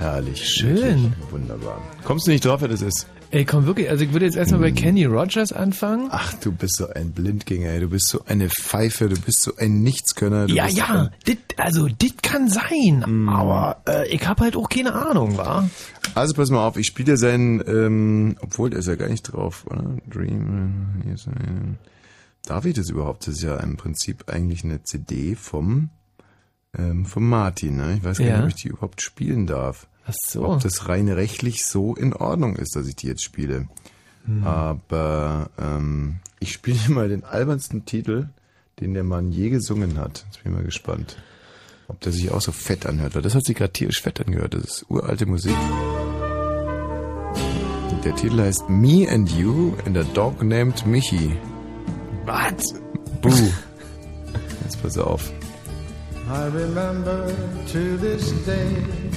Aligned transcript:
Herrlich. 0.00 0.48
Schön. 0.48 1.04
Wirklich 1.04 1.30
Wunderbar. 1.32 1.80
Kommst 2.04 2.26
du 2.26 2.30
nicht 2.30 2.44
drauf, 2.44 2.60
wer 2.62 2.68
das 2.68 2.82
ist? 2.82 3.06
Ey, 3.32 3.44
komm 3.44 3.64
wirklich, 3.66 3.88
also 3.88 4.02
ich 4.04 4.12
würde 4.12 4.24
jetzt 4.24 4.34
erstmal 4.36 4.60
bei 4.60 4.72
Kenny 4.72 5.04
Rogers 5.04 5.52
anfangen. 5.52 6.08
Ach, 6.10 6.32
du 6.34 6.50
bist 6.50 6.76
so 6.78 6.88
ein 6.88 7.12
Blindgänger, 7.12 7.68
ey. 7.70 7.80
Du 7.80 7.88
bist 7.90 8.08
so 8.08 8.24
eine 8.24 8.48
Pfeife, 8.48 9.08
du 9.08 9.20
bist 9.20 9.42
so 9.42 9.52
ein 9.56 9.82
Nichtskönner. 9.84 10.48
Ja, 10.48 10.66
ja, 10.66 11.10
dit, 11.28 11.38
also 11.56 11.86
dit 11.86 12.24
kann 12.24 12.48
sein, 12.48 13.04
Mm. 13.06 13.28
aber 13.28 13.82
äh, 13.86 14.08
ich 14.08 14.26
habe 14.26 14.42
halt 14.44 14.56
auch 14.56 14.68
keine 14.68 14.94
Ahnung, 14.94 15.36
wa? 15.38 15.68
Also 16.16 16.34
pass 16.34 16.50
mal 16.50 16.66
auf, 16.66 16.76
ich 16.76 16.88
spiele 16.88 17.16
seinen, 17.16 17.62
ähm, 17.68 18.36
obwohl 18.40 18.70
der 18.70 18.80
ist 18.80 18.88
ja 18.88 18.96
gar 18.96 19.08
nicht 19.08 19.22
drauf, 19.22 19.64
oder? 19.70 19.84
Dream. 20.10 21.02
hier 21.04 21.14
ist 21.14 21.28
ein- 21.28 21.78
Darf 22.46 22.64
ich 22.64 22.74
das 22.74 22.88
überhaupt? 22.88 23.28
Das 23.28 23.34
ist 23.34 23.42
ja 23.42 23.58
im 23.58 23.76
Prinzip 23.76 24.24
eigentlich 24.28 24.64
eine 24.64 24.82
CD 24.82 25.36
vom, 25.36 25.90
ähm, 26.76 27.04
vom 27.06 27.28
Martin, 27.28 27.76
ne? 27.76 27.94
Ich 27.98 28.02
weiß 28.02 28.18
gar 28.18 28.26
Ja. 28.26 28.36
nicht, 28.38 28.42
ob 28.44 28.48
ich 28.48 28.62
die 28.62 28.68
überhaupt 28.68 29.02
spielen 29.02 29.46
darf. 29.46 29.86
Ach 30.06 30.14
so. 30.26 30.44
Ob 30.44 30.60
das 30.60 30.88
rein 30.88 31.08
rechtlich 31.08 31.64
so 31.64 31.94
in 31.94 32.12
Ordnung 32.12 32.56
ist, 32.56 32.76
dass 32.76 32.86
ich 32.86 32.96
die 32.96 33.06
jetzt 33.06 33.22
spiele. 33.22 33.68
Hm. 34.26 34.44
Aber 34.44 35.50
ähm, 35.58 36.16
ich 36.38 36.52
spiele 36.52 36.78
mal 36.88 37.08
den 37.08 37.24
albernsten 37.24 37.84
Titel, 37.84 38.28
den 38.80 38.94
der 38.94 39.04
Mann 39.04 39.32
je 39.32 39.50
gesungen 39.50 39.98
hat. 39.98 40.24
Jetzt 40.26 40.42
bin 40.42 40.52
ich 40.52 40.58
mal 40.58 40.64
gespannt, 40.64 41.16
ob 41.88 42.00
der 42.00 42.12
sich 42.12 42.30
auch 42.30 42.40
so 42.40 42.52
fett 42.52 42.86
anhört. 42.86 43.14
Weil 43.14 43.22
das 43.22 43.34
hat 43.34 43.44
sich 43.44 43.56
gerade 43.56 43.72
tierisch 43.72 44.02
fett 44.02 44.20
angehört. 44.20 44.54
Das 44.54 44.64
ist 44.64 44.86
uralte 44.88 45.26
Musik. 45.26 45.56
Und 47.90 48.04
der 48.04 48.16
Titel 48.16 48.40
heißt 48.40 48.68
Me 48.68 49.06
and 49.10 49.30
You 49.30 49.74
and 49.84 49.96
a 49.98 50.04
Dog 50.14 50.42
Named 50.42 50.86
Michi. 50.86 51.36
Was? 52.24 52.74
Buh. 53.20 53.50
Jetzt 54.62 54.82
pass 54.82 54.96
auf. 54.98 55.30
I 56.28 56.46
remember 56.46 57.26
to 57.72 57.96
this 57.98 58.32
day 58.46 59.09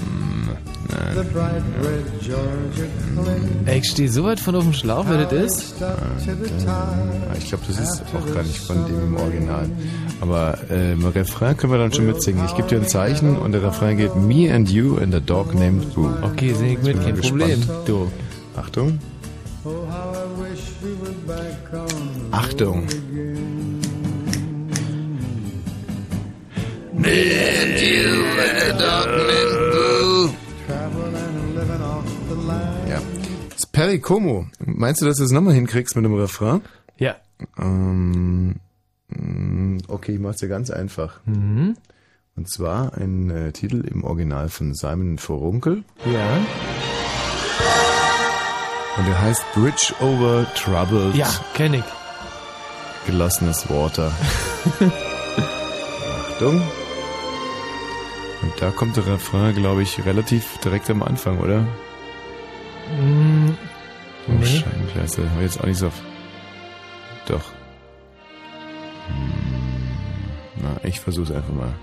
Ey, 3.66 3.80
ich 3.80 3.89
stehe 3.89 4.09
so 4.09 4.23
weit 4.23 4.39
von 4.39 4.55
auf 4.55 4.63
dem 4.63 4.73
Schlauch, 4.73 5.05
wer 5.08 5.25
das 5.25 5.33
ist. 5.33 5.81
Ah, 5.81 5.95
Ich 7.38 7.47
glaube, 7.47 7.63
das 7.67 7.80
ist 7.80 8.02
auch 8.13 8.33
gar 8.33 8.44
nicht 8.44 8.58
von 8.59 8.86
dem 8.86 8.99
im 9.02 9.16
Original. 9.17 9.69
Aber 10.21 10.58
äh, 10.69 10.94
im 10.94 11.05
Refrain 11.05 11.55
können 11.58 11.73
wir 11.73 11.80
dann 11.80 11.91
schon 11.94 12.05
mitsingen. 12.05 12.45
Ich 12.45 12.55
gebe 12.55 12.67
dir 12.67 12.77
ein 12.80 12.88
Zeichen 12.88 13.38
und 13.38 13.52
der 13.53 13.64
Refrain 13.64 13.97
geht 13.97 14.16
Me 14.16 14.53
and 14.53 14.69
You 14.69 14.97
and 14.97 15.14
a 15.16 15.19
Dog 15.19 15.53
named 15.55 15.94
Boo. 15.95 16.09
Okay, 16.21 16.53
sing 16.53 16.77
ich 16.77 16.81
mit, 16.83 17.02
kein 17.03 17.16
Problem. 17.17 17.61
Du. 17.86 18.11
Achtung. 18.55 18.99
Oh, 19.66 19.69
how 19.89 20.14
I 20.14 20.41
wish 20.41 20.59
we 20.81 20.89
were 21.02 21.14
back 21.25 21.73
on 21.73 21.88
the 21.88 22.33
Perry 33.73 33.99
Como. 33.99 34.45
Meinst 34.59 35.02
du, 35.02 35.05
dass 35.07 35.17
du 35.17 35.23
es 35.23 35.31
nochmal 35.31 35.55
hinkriegst 35.55 35.95
mit 35.95 36.05
dem 36.05 36.13
Refrain? 36.13 36.61
Ja. 36.97 37.16
Ähm, 37.57 38.59
mm, 39.09 39.80
okay, 39.88 40.13
ich 40.13 40.19
mach's 40.19 40.38
dir 40.38 40.47
ganz 40.47 40.69
einfach. 40.69 41.19
Mhm. 41.25 41.75
Und 42.35 42.49
zwar 42.49 42.93
ein 42.93 43.31
äh, 43.31 43.52
Titel 43.52 43.81
im 43.81 44.03
Original 44.03 44.49
von 44.49 44.75
Simon 44.75 45.17
Vorunkel. 45.17 45.83
Ja. 46.05 46.38
Und 48.97 49.07
der 49.07 49.19
heißt 49.19 49.43
Bridge 49.55 49.91
over 49.99 50.45
Troubled 50.53 51.15
Ja, 51.15 51.27
kenn 51.55 51.73
ich. 51.73 51.83
Gelassenes 53.08 53.67
Water. 53.71 54.11
Achtung. 56.30 56.61
Und 58.43 58.53
da 58.59 58.69
kommt 58.69 58.97
der 58.97 59.08
Refrain, 59.08 59.55
glaube 59.55 59.81
ich, 59.81 60.05
relativ 60.05 60.59
direkt 60.59 60.91
am 60.91 61.02
Anfang, 61.02 61.39
oder? 61.39 61.65
Mm, 62.92 63.50
Oh, 64.28 64.31
nee. 64.39 64.45
Scheibenkleister. 64.45 65.23
Hör 65.36 65.42
jetzt 65.42 65.59
auch 65.59 65.66
nicht 65.66 65.78
so 65.80 65.88
auf. 65.88 66.02
Doch. 67.27 67.44
Hm, 69.08 69.92
Na, 70.61 70.80
ich 70.88 70.99
versuch's 70.99 71.32
einfach 71.32 71.54
mal. 71.54 71.73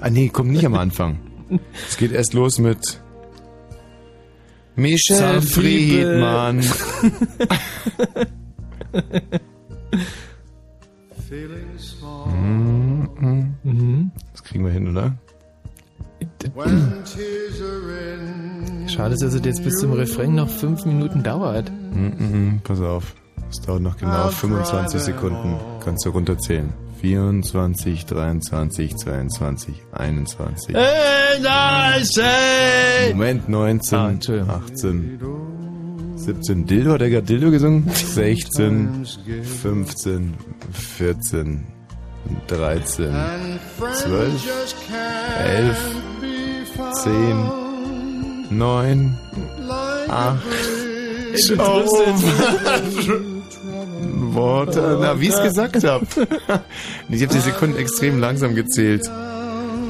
ah, 0.00 0.10
nee, 0.10 0.28
kommt 0.28 0.50
nicht 0.50 0.66
am 0.66 0.74
Anfang. 0.74 1.18
Es 1.88 1.96
geht 1.96 2.10
erst 2.10 2.34
los 2.34 2.58
mit 2.58 3.00
Michel 4.74 5.40
Friedmann. 5.40 6.60
Feeling 11.28 11.68
small 11.78 12.26
Mhm. 13.62 14.10
Kriegen 14.56 14.64
wir 14.64 14.72
hin, 14.72 14.88
oder? 14.88 15.12
Schade, 18.88 19.16
dass 19.20 19.34
es 19.34 19.44
jetzt 19.44 19.62
bis 19.62 19.74
zum 19.74 19.92
Refrain 19.92 20.34
noch 20.34 20.48
fünf 20.48 20.86
Minuten 20.86 21.22
dauert. 21.22 21.70
Mhm, 21.92 22.12
mhm, 22.18 22.60
pass 22.64 22.80
auf. 22.80 23.14
Es 23.50 23.60
dauert 23.60 23.82
noch 23.82 23.98
genau 23.98 24.28
25 24.28 24.98
Sekunden. 24.98 25.56
Kannst 25.84 26.06
du 26.06 26.10
runterzählen. 26.10 26.72
24, 27.02 28.06
23, 28.06 28.96
22, 28.96 29.74
21. 29.92 30.74
Moment, 33.12 33.48
19, 33.50 33.98
Ah, 33.98 34.08
Entschuldigung. 34.08 34.50
18, 34.50 35.20
17. 36.16 36.64
Dildo, 36.64 36.92
hat 36.92 37.02
er 37.02 37.10
gerade 37.10 37.26
Dildo 37.26 37.50
gesungen? 37.50 37.90
16, 37.92 39.04
15, 39.42 40.34
14, 40.72 41.75
13, 42.48 43.06
And 43.06 43.60
friends 43.78 44.02
12, 44.04 44.44
just 44.44 44.76
can't 44.88 45.46
11, 45.46 46.20
be 46.20 46.64
found 46.76 46.96
10, 48.50 48.58
9, 48.58 49.16
like 49.60 50.08
8, 50.10 50.38
Du 51.32 51.56
triffst 51.56 51.98
jetzt. 52.06 52.24
Worte, 54.34 54.98
na, 55.00 55.20
wie 55.20 55.28
ich 55.28 55.34
es 55.34 55.42
gesagt 55.42 55.84
habe. 55.84 56.06
Ich 57.08 57.22
habe 57.22 57.34
die 57.34 57.40
Sekunden 57.40 57.76
extrem 57.78 58.20
langsam 58.20 58.54
gezählt. 58.54 59.06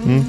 Hm? 0.04 0.26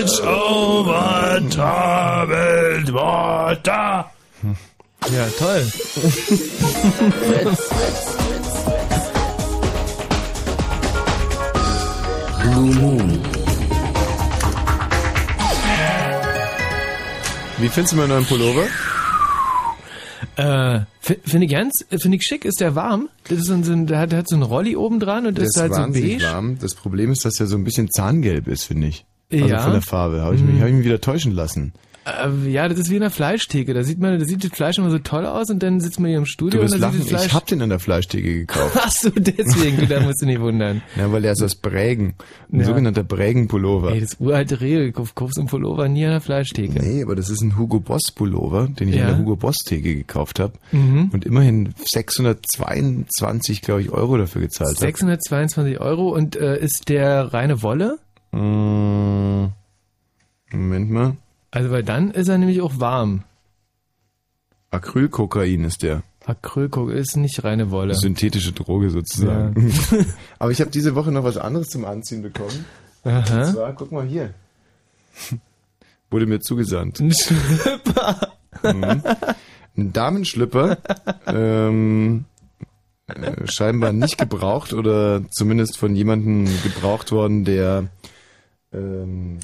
Bridge 0.00 0.22
over 0.22 1.40
troubled 1.50 2.92
water. 2.92 4.10
Ja, 5.08 5.26
toll. 5.38 5.66
Blue 12.42 12.74
Moon. 12.74 13.18
Wie 17.58 17.68
findest 17.68 17.92
du 17.92 17.96
meinen 17.96 18.08
neuen 18.08 18.24
Pullover? 18.24 18.64
Äh, 20.36 20.80
finde 21.00 21.46
ich 21.46 21.50
ganz, 21.52 21.84
finde 21.98 22.16
ich 22.16 22.22
schick. 22.22 22.44
Ist 22.44 22.60
der 22.60 22.74
warm? 22.74 23.08
Das 23.28 23.38
ist 23.38 23.46
so 23.46 23.52
ein, 23.54 23.64
so 23.64 23.72
ein, 23.72 23.86
der, 23.86 23.98
hat, 23.98 24.12
der 24.12 24.20
hat 24.20 24.28
so 24.28 24.36
ein 24.36 24.42
Rolli 24.42 24.76
oben 24.76 25.00
dran 25.00 25.26
und 25.26 25.36
das 25.38 25.48
ist 25.48 25.60
halt 25.60 25.74
so 25.74 25.82
beige. 25.88 26.22
warm. 26.22 26.58
Das 26.58 26.74
Problem 26.74 27.12
ist, 27.12 27.24
dass 27.24 27.38
er 27.40 27.46
so 27.46 27.56
ein 27.56 27.64
bisschen 27.64 27.88
zahngelb 27.90 28.48
ist, 28.48 28.64
finde 28.64 28.88
ich. 28.88 29.04
Also 29.32 29.46
Ja. 29.46 29.60
von 29.60 29.72
der 29.72 29.82
Farbe. 29.82 30.22
Habe 30.22 30.34
ich, 30.36 30.42
mich, 30.42 30.60
hab 30.60 30.68
ich 30.68 30.74
mich 30.74 30.84
wieder 30.84 31.00
täuschen 31.00 31.32
lassen. 31.32 31.72
Äh, 32.06 32.50
ja, 32.50 32.66
das 32.68 32.78
ist 32.78 32.88
wie 32.90 32.94
in 32.94 33.02
der 33.02 33.10
Fleischtheke. 33.10 33.74
Da 33.74 33.82
sieht 33.84 33.98
man, 34.00 34.18
da 34.18 34.24
sieht 34.24 34.42
das 34.42 34.50
Fleisch 34.52 34.78
immer 34.78 34.90
so 34.90 34.98
toll 34.98 35.26
aus 35.26 35.50
und 35.50 35.62
dann 35.62 35.80
sitzt 35.80 36.00
man 36.00 36.08
hier 36.08 36.16
im 36.18 36.24
Du 36.24 36.30
Studio 36.30 36.60
wirst 36.62 36.74
und 36.74 36.80
dann 36.80 36.90
lachen, 36.92 37.02
sieht 37.02 37.12
das 37.12 37.20
Fleisch. 37.20 37.26
ich 37.26 37.34
hab 37.34 37.46
den 37.46 37.60
an 37.60 37.68
der 37.68 37.78
Fleischtheke 37.78 38.34
gekauft. 38.34 38.72
Ach 38.80 38.90
so, 38.90 39.10
deswegen, 39.10 39.76
du, 39.76 39.86
da 39.86 40.00
musst 40.00 40.22
du 40.22 40.26
nicht 40.26 40.40
wundern. 40.40 40.80
ja, 40.96 41.12
weil 41.12 41.24
er 41.26 41.32
ist 41.32 41.42
aus 41.42 41.54
Brägen. 41.56 42.14
Ein 42.52 42.60
Ja. 42.60 42.66
sogenannter 42.66 43.04
Brägen-Pullover. 43.04 43.92
Ey, 43.92 44.00
das 44.00 44.16
uralte 44.18 44.60
Regel, 44.62 44.92
kauf, 44.92 45.14
kaufst 45.14 45.38
einen 45.38 45.48
Pullover 45.48 45.88
nie 45.88 46.04
an 46.06 46.12
der 46.12 46.20
Fleischtheke. 46.22 46.80
Nee, 46.82 47.02
aber 47.02 47.16
das 47.16 47.28
ist 47.28 47.42
ein 47.42 47.58
Hugo 47.58 47.80
Boss 47.80 48.02
Pullover, 48.14 48.68
den 48.68 48.88
ich 48.88 48.94
Ja. 48.96 49.02
an 49.02 49.08
der 49.10 49.18
Hugo 49.18 49.36
Boss 49.36 49.56
Theke 49.66 49.94
gekauft 49.94 50.40
habe 50.40 50.54
Mhm. 50.72 51.10
und 51.12 51.26
immerhin 51.26 51.74
622, 51.84 53.60
glaube 53.62 53.82
ich, 53.82 53.90
Euro 53.90 54.16
dafür 54.16 54.40
gezahlt 54.40 54.70
habe. 54.76 54.80
622 54.80 55.80
Euro 55.80 56.08
und 56.14 56.34
äh, 56.36 56.58
ist 56.58 56.88
der 56.88 57.32
reine 57.34 57.62
Wolle? 57.62 57.98
Mm, 58.32 59.48
Moment 60.52 60.90
mal. 60.90 61.16
Also, 61.50 61.70
weil 61.70 61.82
dann 61.82 62.10
ist 62.10 62.28
er 62.28 62.38
nämlich 62.38 62.60
auch 62.60 62.78
warm. 62.78 63.24
Acrylkokain 64.70 65.64
ist 65.64 65.82
der. 65.82 66.02
Acrylkokain 66.26 66.96
ist 66.96 67.16
nicht 67.16 67.42
reine 67.42 67.70
Wolle. 67.70 67.94
Synthetische 67.94 68.52
Droge 68.52 68.90
sozusagen. 68.90 69.72
Aber 70.38 70.52
ich 70.52 70.60
habe 70.60 70.70
diese 70.70 70.94
Woche 70.94 71.10
noch 71.10 71.24
was 71.24 71.36
anderes 71.36 71.68
zum 71.68 71.84
Anziehen 71.84 72.22
bekommen. 72.22 72.64
Und 73.02 73.12
Aha. 73.12 73.44
zwar, 73.44 73.72
guck 73.72 73.90
mal 73.90 74.06
hier. 74.06 74.34
Wurde 76.10 76.26
mir 76.26 76.40
zugesandt. 76.40 77.00
Ein 77.00 77.12
Schlüpper. 77.12 78.32
Mhm. 78.62 79.02
Ein 79.76 79.92
Damenschlüpper. 79.92 80.78
ähm, 81.26 82.26
äh, 83.06 83.46
scheinbar 83.46 83.92
nicht 83.92 84.18
gebraucht 84.18 84.72
oder 84.72 85.22
zumindest 85.30 85.78
von 85.78 85.96
jemandem 85.96 86.44
gebraucht 86.62 87.12
worden, 87.12 87.44
der 87.44 87.88
ähm, 88.72 89.38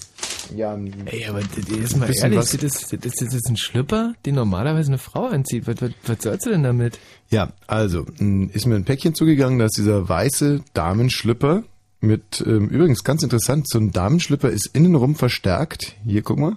Ja, 0.54 0.78
Ey, 1.06 1.26
aber 1.26 1.40
jetzt 1.40 1.96
mal 1.96 2.08
ehrlich, 2.14 2.38
was- 2.38 2.50
das 2.52 2.62
ist, 2.62 2.92
das 3.04 3.14
ist 3.20 3.32
jetzt 3.32 3.48
ein 3.48 3.56
Schlüpper, 3.56 4.14
den 4.24 4.34
normalerweise 4.36 4.88
eine 4.88 4.98
Frau 4.98 5.26
anzieht. 5.26 5.66
Was, 5.66 5.80
was, 5.80 5.90
was 6.06 6.22
sollst 6.22 6.46
du 6.46 6.50
denn 6.50 6.62
damit? 6.62 6.98
Ja, 7.30 7.52
also 7.66 8.06
ist 8.52 8.66
mir 8.66 8.76
ein 8.76 8.84
Päckchen 8.84 9.14
zugegangen, 9.14 9.58
da 9.58 9.64
ist 9.66 9.76
dieser 9.78 10.08
weiße 10.08 10.60
Damenschlüpper 10.74 11.64
mit, 12.00 12.44
ähm, 12.46 12.68
übrigens 12.68 13.02
ganz 13.04 13.22
interessant, 13.22 13.68
so 13.68 13.78
ein 13.78 13.90
Damenschlüpper 13.90 14.50
ist 14.50 14.66
innenrum 14.74 15.14
verstärkt. 15.16 15.96
Hier, 16.04 16.22
guck 16.22 16.38
mal. 16.38 16.56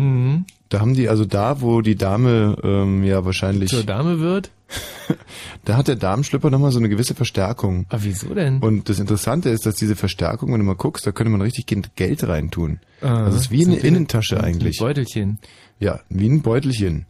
Mhm. 0.00 0.44
Da 0.68 0.80
haben 0.80 0.94
die 0.94 1.08
also 1.08 1.24
da, 1.24 1.60
wo 1.60 1.80
die 1.80 1.96
Dame 1.96 2.56
ähm, 2.62 3.04
ja 3.04 3.24
wahrscheinlich, 3.24 3.70
Zur 3.70 3.84
Dame 3.84 4.20
wird? 4.20 4.50
da 5.64 5.76
hat 5.76 5.88
der 5.88 5.96
Damenschlüpper 5.96 6.48
nochmal 6.48 6.70
so 6.70 6.78
eine 6.78 6.88
gewisse 6.88 7.14
Verstärkung. 7.14 7.86
Aber 7.88 8.04
wieso 8.04 8.32
denn? 8.32 8.58
Und 8.60 8.88
das 8.88 9.00
Interessante 9.00 9.50
ist, 9.50 9.66
dass 9.66 9.74
diese 9.74 9.96
Verstärkung, 9.96 10.52
wenn 10.52 10.60
du 10.60 10.64
mal 10.64 10.76
guckst, 10.76 11.06
da 11.06 11.12
könnte 11.12 11.30
man 11.30 11.40
richtig 11.40 11.66
Geld 11.96 12.26
reintun. 12.26 12.78
Ah, 13.02 13.24
also 13.24 13.36
es 13.36 13.44
ist 13.46 13.50
wie 13.50 13.66
eine 13.66 13.76
ein 13.76 13.80
Innentasche 13.80 14.38
Ein 14.38 14.44
eigentlich. 14.44 14.78
Beutelchen. 14.78 15.38
Ja, 15.80 16.00
wie 16.08 16.28
ein 16.28 16.42
Beutelchen. 16.42 17.06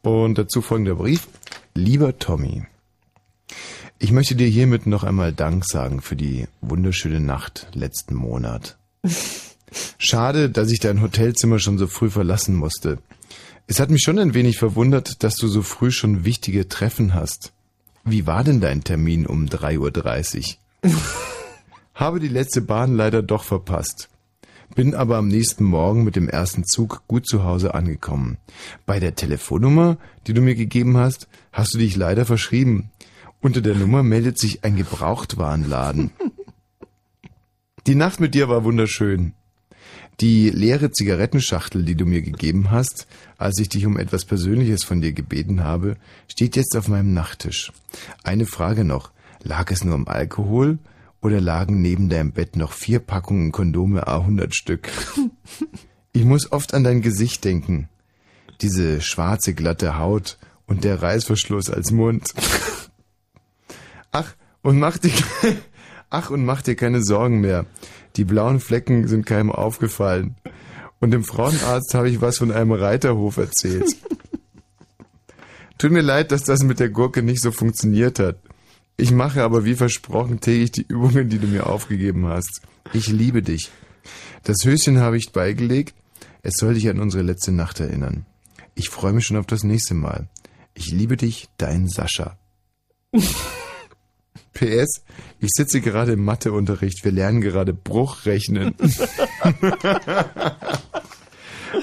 Und 0.00 0.38
dazu 0.38 0.62
folgender 0.62 0.94
Brief. 0.94 1.28
Lieber 1.74 2.18
Tommy, 2.18 2.64
ich 3.98 4.10
möchte 4.10 4.34
dir 4.34 4.48
hiermit 4.48 4.86
noch 4.86 5.04
einmal 5.04 5.32
Dank 5.32 5.64
sagen 5.64 6.00
für 6.00 6.16
die 6.16 6.48
wunderschöne 6.60 7.20
Nacht 7.20 7.68
letzten 7.74 8.14
Monat. 8.14 8.78
Schade, 10.04 10.50
dass 10.50 10.72
ich 10.72 10.80
dein 10.80 11.00
Hotelzimmer 11.00 11.60
schon 11.60 11.78
so 11.78 11.86
früh 11.86 12.10
verlassen 12.10 12.56
musste. 12.56 12.98
Es 13.68 13.78
hat 13.78 13.88
mich 13.88 14.02
schon 14.02 14.18
ein 14.18 14.34
wenig 14.34 14.58
verwundert, 14.58 15.22
dass 15.22 15.36
du 15.36 15.46
so 15.46 15.62
früh 15.62 15.92
schon 15.92 16.24
wichtige 16.24 16.66
Treffen 16.66 17.14
hast. 17.14 17.52
Wie 18.04 18.26
war 18.26 18.42
denn 18.42 18.60
dein 18.60 18.82
Termin 18.82 19.28
um 19.28 19.46
3.30 19.46 20.56
Uhr? 20.82 20.90
Habe 21.94 22.18
die 22.18 22.26
letzte 22.26 22.62
Bahn 22.62 22.96
leider 22.96 23.22
doch 23.22 23.44
verpasst. 23.44 24.08
Bin 24.74 24.96
aber 24.96 25.18
am 25.18 25.28
nächsten 25.28 25.62
Morgen 25.62 26.02
mit 26.02 26.16
dem 26.16 26.28
ersten 26.28 26.64
Zug 26.64 27.04
gut 27.06 27.28
zu 27.28 27.44
Hause 27.44 27.74
angekommen. 27.74 28.38
Bei 28.86 28.98
der 28.98 29.14
Telefonnummer, 29.14 29.98
die 30.26 30.34
du 30.34 30.40
mir 30.40 30.56
gegeben 30.56 30.96
hast, 30.96 31.28
hast 31.52 31.74
du 31.74 31.78
dich 31.78 31.94
leider 31.94 32.26
verschrieben. 32.26 32.90
Unter 33.40 33.60
der 33.60 33.76
Nummer 33.76 34.02
meldet 34.02 34.36
sich 34.36 34.64
ein 34.64 34.74
Gebrauchtwarenladen. 34.74 36.10
Die 37.86 37.94
Nacht 37.94 38.18
mit 38.18 38.34
dir 38.34 38.48
war 38.48 38.64
wunderschön. 38.64 39.34
Die 40.20 40.50
leere 40.50 40.90
Zigarettenschachtel, 40.90 41.84
die 41.84 41.94
du 41.94 42.06
mir 42.06 42.22
gegeben 42.22 42.70
hast, 42.70 43.06
als 43.38 43.58
ich 43.58 43.68
dich 43.68 43.86
um 43.86 43.96
etwas 43.96 44.24
Persönliches 44.24 44.84
von 44.84 45.00
dir 45.00 45.12
gebeten 45.12 45.64
habe, 45.64 45.96
steht 46.28 46.54
jetzt 46.56 46.76
auf 46.76 46.88
meinem 46.88 47.12
Nachttisch. 47.12 47.72
Eine 48.22 48.46
Frage 48.46 48.84
noch. 48.84 49.10
Lag 49.42 49.70
es 49.72 49.84
nur 49.84 49.96
um 49.96 50.06
Alkohol 50.06 50.78
oder 51.20 51.40
lagen 51.40 51.82
neben 51.82 52.08
deinem 52.08 52.32
Bett 52.32 52.56
noch 52.56 52.72
vier 52.72 53.00
Packungen 53.00 53.52
Kondome 53.52 54.06
A100 54.06 54.54
Stück? 54.54 54.88
Ich 56.14 56.24
muss 56.26 56.52
oft 56.52 56.74
an 56.74 56.84
dein 56.84 57.00
Gesicht 57.00 57.42
denken. 57.42 57.88
Diese 58.60 59.00
schwarze 59.00 59.54
glatte 59.54 59.96
Haut 59.96 60.36
und 60.66 60.84
der 60.84 61.00
Reißverschluss 61.00 61.70
als 61.70 61.90
Mund. 61.90 62.34
Ach, 64.12 64.34
und 64.60 64.78
mach 64.78 64.98
dir, 64.98 65.10
ach, 66.10 66.28
und 66.28 66.44
mach 66.44 66.60
dir 66.60 66.76
keine 66.76 67.02
Sorgen 67.02 67.40
mehr. 67.40 67.64
Die 68.16 68.24
blauen 68.24 68.60
Flecken 68.60 69.08
sind 69.08 69.26
keinem 69.26 69.50
aufgefallen. 69.50 70.36
Und 71.00 71.10
dem 71.10 71.24
Frauenarzt 71.24 71.94
habe 71.94 72.08
ich 72.08 72.20
was 72.20 72.38
von 72.38 72.52
einem 72.52 72.72
Reiterhof 72.72 73.36
erzählt. 73.36 73.96
Tut 75.78 75.90
mir 75.90 76.02
leid, 76.02 76.30
dass 76.30 76.44
das 76.44 76.62
mit 76.62 76.78
der 76.78 76.90
Gurke 76.90 77.22
nicht 77.22 77.42
so 77.42 77.50
funktioniert 77.50 78.18
hat. 78.18 78.36
Ich 78.96 79.10
mache 79.10 79.42
aber 79.42 79.64
wie 79.64 79.74
versprochen 79.74 80.40
täglich 80.40 80.70
die 80.70 80.86
Übungen, 80.86 81.28
die 81.28 81.38
du 81.38 81.48
mir 81.48 81.66
aufgegeben 81.66 82.28
hast. 82.28 82.60
Ich 82.92 83.08
liebe 83.08 83.42
dich. 83.42 83.70
Das 84.44 84.64
Höschen 84.64 85.00
habe 85.00 85.16
ich 85.16 85.32
beigelegt. 85.32 85.94
Es 86.42 86.54
soll 86.56 86.74
dich 86.74 86.88
an 86.88 87.00
unsere 87.00 87.22
letzte 87.22 87.52
Nacht 87.52 87.80
erinnern. 87.80 88.26
Ich 88.74 88.90
freue 88.90 89.12
mich 89.12 89.24
schon 89.24 89.36
auf 89.36 89.46
das 89.46 89.64
nächste 89.64 89.94
Mal. 89.94 90.28
Ich 90.74 90.90
liebe 90.90 91.16
dich, 91.16 91.48
dein 91.56 91.88
Sascha. 91.88 92.36
PS, 94.54 95.02
ich 95.40 95.48
sitze 95.52 95.80
gerade 95.80 96.12
im 96.12 96.24
Matheunterricht. 96.24 97.04
Wir 97.04 97.12
lernen 97.12 97.40
gerade 97.40 97.72
Bruchrechnen. 97.72 98.74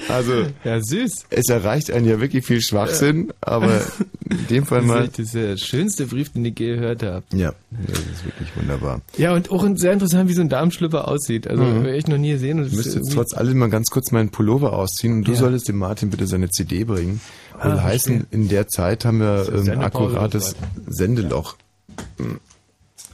also, 0.08 0.46
Ja, 0.64 0.80
süß. 0.80 1.26
es 1.30 1.48
erreicht 1.48 1.90
einen 1.90 2.06
ja 2.06 2.20
wirklich 2.20 2.44
viel 2.46 2.60
Schwachsinn, 2.60 3.32
aber 3.40 3.80
in 4.28 4.46
dem 4.48 4.66
Fall 4.66 4.82
mal. 4.86 5.08
das 5.08 5.18
ist 5.18 5.34
der 5.34 5.56
schönste 5.56 6.06
Brief, 6.06 6.32
den 6.32 6.44
ich 6.44 6.58
je 6.58 6.74
gehört 6.76 7.02
habe. 7.02 7.24
Ja, 7.34 7.52
das 7.70 7.98
ist 7.98 8.24
wirklich 8.24 8.56
wunderbar. 8.56 9.00
Ja, 9.16 9.34
und 9.34 9.50
auch 9.50 9.66
sehr 9.74 9.92
interessant, 9.92 10.28
wie 10.28 10.34
so 10.34 10.40
ein 10.42 10.48
Darmschlüpper 10.48 11.08
aussieht. 11.08 11.48
Also, 11.48 11.62
Mhm. 11.64 11.74
habe 11.78 11.96
ich 11.96 12.06
noch 12.06 12.18
nie 12.18 12.32
gesehen. 12.32 12.64
Ich 12.64 12.72
müsste 12.72 12.98
jetzt 13.00 13.12
trotz 13.12 13.34
allem 13.34 13.58
mal 13.58 13.68
ganz 13.68 13.88
kurz 13.90 14.12
meinen 14.12 14.30
Pullover 14.30 14.74
ausziehen 14.74 15.14
und 15.14 15.24
du 15.28 15.32
Ja. 15.32 15.38
solltest 15.38 15.68
dem 15.68 15.76
Martin 15.78 16.10
bitte 16.10 16.26
seine 16.28 16.50
CD 16.50 16.84
bringen. 16.84 17.20
Ah, 17.58 17.64
Will 17.72 17.82
heißen, 17.82 18.16
verstehe. 18.20 18.40
in 18.40 18.48
der 18.48 18.68
Zeit 18.68 19.04
haben 19.04 19.18
wir 19.20 19.44
Sendepause 19.44 19.80
akkurates 19.82 20.56
Sendeloch. 20.86 21.56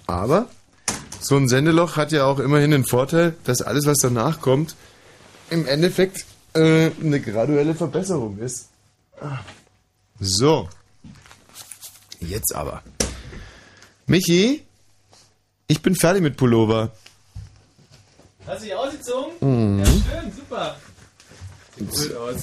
Aber 0.06 0.48
so 1.20 1.36
ein 1.36 1.48
Sendeloch 1.48 1.96
hat 1.96 2.12
ja 2.12 2.24
auch 2.24 2.38
immerhin 2.38 2.70
den 2.70 2.84
Vorteil, 2.84 3.34
dass 3.44 3.62
alles, 3.62 3.86
was 3.86 3.98
danach 3.98 4.40
kommt, 4.40 4.76
im 5.50 5.66
Endeffekt 5.66 6.24
äh, 6.54 6.90
eine 7.00 7.20
graduelle 7.20 7.74
Verbesserung 7.74 8.38
ist. 8.38 8.68
So. 10.20 10.68
Jetzt 12.20 12.54
aber. 12.54 12.82
Michi, 14.06 14.64
ich 15.66 15.82
bin 15.82 15.94
fertig 15.96 16.22
mit 16.22 16.36
Pullover. 16.36 16.92
Hast 18.46 18.60
du 18.60 18.66
dich 18.66 18.74
ausgezogen? 18.74 19.32
Mhm. 19.40 19.78
Ja, 19.80 19.86
schön, 19.86 20.32
super. 20.32 20.76
Sieht 21.76 21.90
gut 21.90 22.16
aus. 22.16 22.36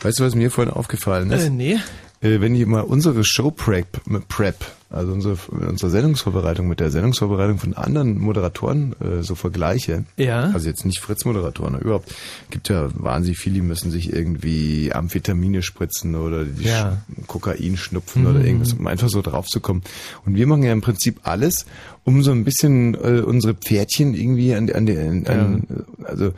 Weißt 0.00 0.18
du, 0.18 0.24
was 0.24 0.34
mir 0.34 0.50
vorhin 0.50 0.72
aufgefallen 0.72 1.30
ist? 1.30 1.44
Äh, 1.44 1.50
nee. 1.50 1.78
Äh, 2.20 2.40
wenn 2.40 2.54
ich 2.54 2.66
mal 2.66 2.80
unsere 2.80 3.22
Show 3.24 3.50
Prep, 3.50 4.00
Prep 4.28 4.56
also 4.90 5.12
unsere, 5.12 5.36
unsere 5.50 5.90
Sendungsvorbereitung 5.90 6.66
mit 6.66 6.80
der 6.80 6.90
Sendungsvorbereitung 6.90 7.58
von 7.58 7.74
anderen 7.74 8.18
Moderatoren 8.18 8.94
äh, 9.00 9.22
so 9.22 9.34
vergleiche, 9.34 10.04
Ja. 10.16 10.44
also 10.44 10.66
jetzt 10.66 10.86
nicht 10.86 10.98
Fritz-Moderatoren, 11.00 11.78
überhaupt, 11.78 12.14
gibt 12.50 12.70
ja 12.70 12.88
wahnsinnig 12.94 13.38
viele, 13.38 13.56
die 13.56 13.60
müssen 13.60 13.90
sich 13.90 14.10
irgendwie 14.12 14.90
Amphetamine 14.92 15.62
spritzen 15.62 16.14
oder 16.16 16.44
die 16.46 16.64
Ja. 16.64 17.02
Sch- 17.20 17.26
Kokain 17.26 17.76
schnupfen 17.76 18.26
oder 18.26 18.42
irgendwas, 18.42 18.72
um 18.72 18.86
einfach 18.86 19.10
so 19.10 19.20
drauf 19.20 19.46
zu 19.46 19.60
kommen. 19.60 19.82
Und 20.24 20.34
wir 20.36 20.46
machen 20.46 20.62
ja 20.62 20.72
im 20.72 20.80
Prinzip 20.80 21.20
alles, 21.24 21.66
um 22.04 22.22
so 22.22 22.30
ein 22.30 22.44
bisschen 22.44 22.94
äh, 22.94 23.20
unsere 23.20 23.52
Pferdchen 23.54 24.14
irgendwie 24.14 24.54
an, 24.54 24.70
an, 24.72 24.88
an, 24.88 25.26
an 25.26 25.66
also 26.04 26.32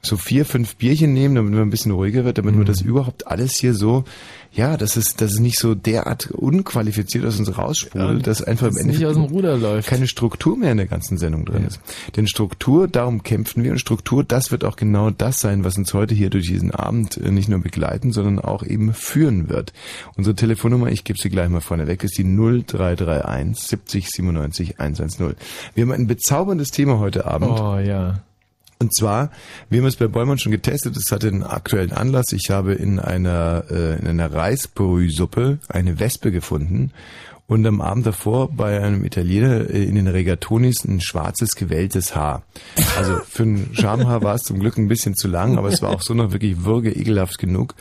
so 0.00 0.16
vier, 0.16 0.44
fünf 0.44 0.76
Bierchen 0.76 1.12
nehmen, 1.12 1.34
damit 1.34 1.52
man 1.52 1.62
ein 1.62 1.70
bisschen 1.70 1.90
ruhiger 1.90 2.24
wird, 2.24 2.38
damit 2.38 2.54
man 2.54 2.64
das 2.64 2.80
überhaupt 2.80 3.26
alles 3.26 3.56
hier 3.58 3.74
so, 3.74 4.04
ja, 4.52 4.76
dass 4.76 4.96
es, 4.96 5.14
dass 5.14 5.32
es 5.32 5.40
nicht 5.40 5.58
so 5.58 5.74
derart 5.74 6.30
unqualifiziert 6.30 7.24
aus 7.24 7.38
uns 7.38 7.56
raussprudelt, 7.56 8.26
dass 8.26 8.42
einfach 8.42 8.68
im 8.68 8.74
dass 8.74 8.84
nicht 8.84 8.96
Endeffekt 8.96 9.10
aus 9.10 9.26
dem 9.28 9.34
Ruder 9.34 9.56
läuft. 9.56 9.88
keine 9.88 10.06
Struktur 10.06 10.56
mehr 10.56 10.72
in 10.72 10.78
der 10.78 10.86
ganzen 10.86 11.18
Sendung 11.18 11.44
drin 11.44 11.64
ist. 11.64 11.80
Denn 12.16 12.26
Struktur, 12.26 12.88
darum 12.88 13.22
kämpfen 13.22 13.62
wir 13.62 13.70
und 13.70 13.78
Struktur, 13.78 14.24
das 14.24 14.50
wird 14.50 14.64
auch 14.64 14.76
genau 14.76 15.10
das 15.10 15.40
sein, 15.40 15.64
was 15.64 15.76
uns 15.76 15.94
heute 15.94 16.14
hier 16.14 16.30
durch 16.30 16.46
diesen 16.46 16.70
Abend 16.70 17.16
äh, 17.18 17.30
nicht 17.30 17.48
nur 17.48 17.60
begleiten, 17.60 18.12
sondern 18.12 18.38
auch 18.38 18.62
eben 18.62 18.94
führen 18.94 19.48
wird. 19.48 19.72
Unsere 20.16 20.34
Telefonnummer, 20.34 20.88
ich 20.88 21.04
gebe 21.04 21.18
sie 21.18 21.28
gleich 21.28 21.48
mal 21.48 21.60
vorne 21.60 21.86
weg, 21.86 22.02
ist 22.02 22.18
die 22.18 22.24
0331 22.24 23.56
70 23.56 24.08
97 24.10 24.80
110. 24.80 25.34
Wir 25.74 25.82
haben 25.82 25.92
ein 25.92 26.06
bezauberndes 26.06 26.70
Thema 26.70 26.98
heute 26.98 27.26
Abend. 27.26 27.50
Oh, 27.50 27.78
ja. 27.78 28.22
Und 28.80 28.94
zwar, 28.94 29.30
wir 29.70 29.80
haben 29.80 29.86
es 29.88 29.96
bei 29.96 30.06
Bäumann 30.06 30.38
schon 30.38 30.52
getestet, 30.52 30.96
es 30.96 31.10
hatte 31.10 31.26
einen 31.26 31.42
aktuellen 31.42 31.90
Anlass. 31.90 32.26
Ich 32.32 32.50
habe 32.50 32.74
in 32.74 33.00
einer, 33.00 33.64
äh, 33.70 33.98
in 33.98 34.06
einer 34.06 34.32
Reisbrühsuppe 34.32 35.58
eine 35.68 35.98
Wespe 35.98 36.30
gefunden 36.30 36.92
und 37.48 37.66
am 37.66 37.80
Abend 37.80 38.06
davor 38.06 38.50
bei 38.52 38.80
einem 38.80 39.04
Italiener 39.04 39.70
äh, 39.70 39.82
in 39.82 39.94
den 39.94 40.06
Regatonis 40.06 40.84
ein 40.84 41.00
schwarzes 41.00 41.52
gewelltes 41.52 42.14
Haar. 42.14 42.42
Also 42.96 43.16
für 43.26 43.44
ein 43.44 43.70
Schamhaar 43.72 44.22
war 44.22 44.34
es 44.34 44.42
zum 44.42 44.60
Glück 44.60 44.76
ein 44.76 44.86
bisschen 44.86 45.16
zu 45.16 45.28
lang, 45.28 45.56
aber 45.56 45.68
es 45.68 45.80
war 45.80 45.90
auch 45.90 46.02
so 46.02 46.12
noch 46.12 46.30
wirklich 46.30 46.64
würge 46.64 46.92
ekelhaft 46.92 47.38
genug. 47.38 47.74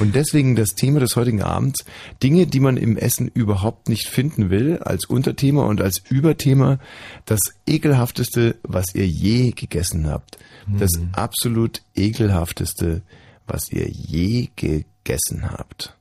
Und 0.00 0.16
deswegen 0.16 0.56
das 0.56 0.70
Thema 0.70 0.98
des 0.98 1.14
heutigen 1.14 1.40
Abends, 1.40 1.84
Dinge, 2.20 2.48
die 2.48 2.58
man 2.58 2.76
im 2.76 2.96
Essen 2.96 3.30
überhaupt 3.32 3.88
nicht 3.88 4.08
finden 4.08 4.50
will, 4.50 4.78
als 4.78 5.04
Unterthema 5.04 5.66
und 5.66 5.80
als 5.80 6.02
Überthema, 6.10 6.80
das 7.24 7.40
ekelhafteste, 7.64 8.56
was 8.64 8.92
ihr 8.94 9.06
je 9.06 9.52
gegessen 9.52 10.08
habt. 10.08 10.36
Das 10.78 10.90
absolut 11.12 11.82
ekelhafteste, 11.94 13.02
was 13.46 13.70
ihr 13.70 13.88
je 13.88 14.48
gegessen 14.56 15.50
habt. 15.50 15.96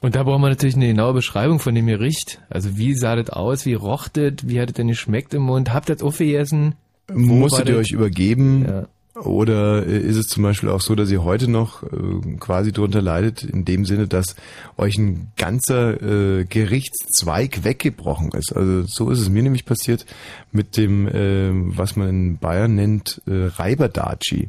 Und 0.00 0.14
da 0.14 0.22
braucht 0.22 0.40
man 0.40 0.50
natürlich 0.50 0.76
eine 0.76 0.88
genaue 0.88 1.14
Beschreibung 1.14 1.58
von 1.58 1.74
dem 1.74 1.86
Gericht. 1.86 2.40
Also 2.48 2.76
wie 2.76 2.94
sah 2.94 3.16
das 3.16 3.30
aus, 3.30 3.66
wie 3.66 3.74
roch 3.74 4.08
das, 4.08 4.34
wie 4.42 4.60
hat 4.60 4.68
es 4.68 4.74
denn 4.74 4.88
geschmeckt 4.88 5.34
im 5.34 5.42
Mund? 5.42 5.72
Habt 5.72 5.90
ihr 5.90 5.96
das 5.96 6.04
aufgegessen? 6.04 6.74
Musstet 7.12 7.68
ihr 7.68 7.76
euch 7.76 7.90
übergeben? 7.90 8.64
Ja. 8.66 8.86
Oder 9.24 9.82
ist 9.84 10.16
es 10.16 10.26
zum 10.28 10.44
Beispiel 10.44 10.68
auch 10.68 10.80
so, 10.80 10.94
dass 10.94 11.10
ihr 11.10 11.24
heute 11.24 11.50
noch 11.50 11.82
äh, 11.82 12.36
quasi 12.38 12.72
drunter 12.72 13.02
leidet, 13.02 13.42
in 13.42 13.64
dem 13.64 13.84
Sinne, 13.84 14.06
dass 14.06 14.36
euch 14.76 14.96
ein 14.96 15.32
ganzer 15.36 16.00
äh, 16.00 16.44
Gerichtszweig 16.44 17.64
weggebrochen 17.64 18.30
ist? 18.32 18.54
Also 18.54 18.82
so 18.86 19.10
ist 19.10 19.18
es 19.18 19.28
mir 19.28 19.42
nämlich 19.42 19.64
passiert 19.64 20.06
mit 20.50 20.76
dem, 20.76 21.06
äh, 21.08 21.50
was 21.76 21.96
man 21.96 22.08
in 22.08 22.38
Bayern 22.38 22.74
nennt, 22.74 23.20
äh, 23.26 23.46
Reiberdaci. 23.56 24.48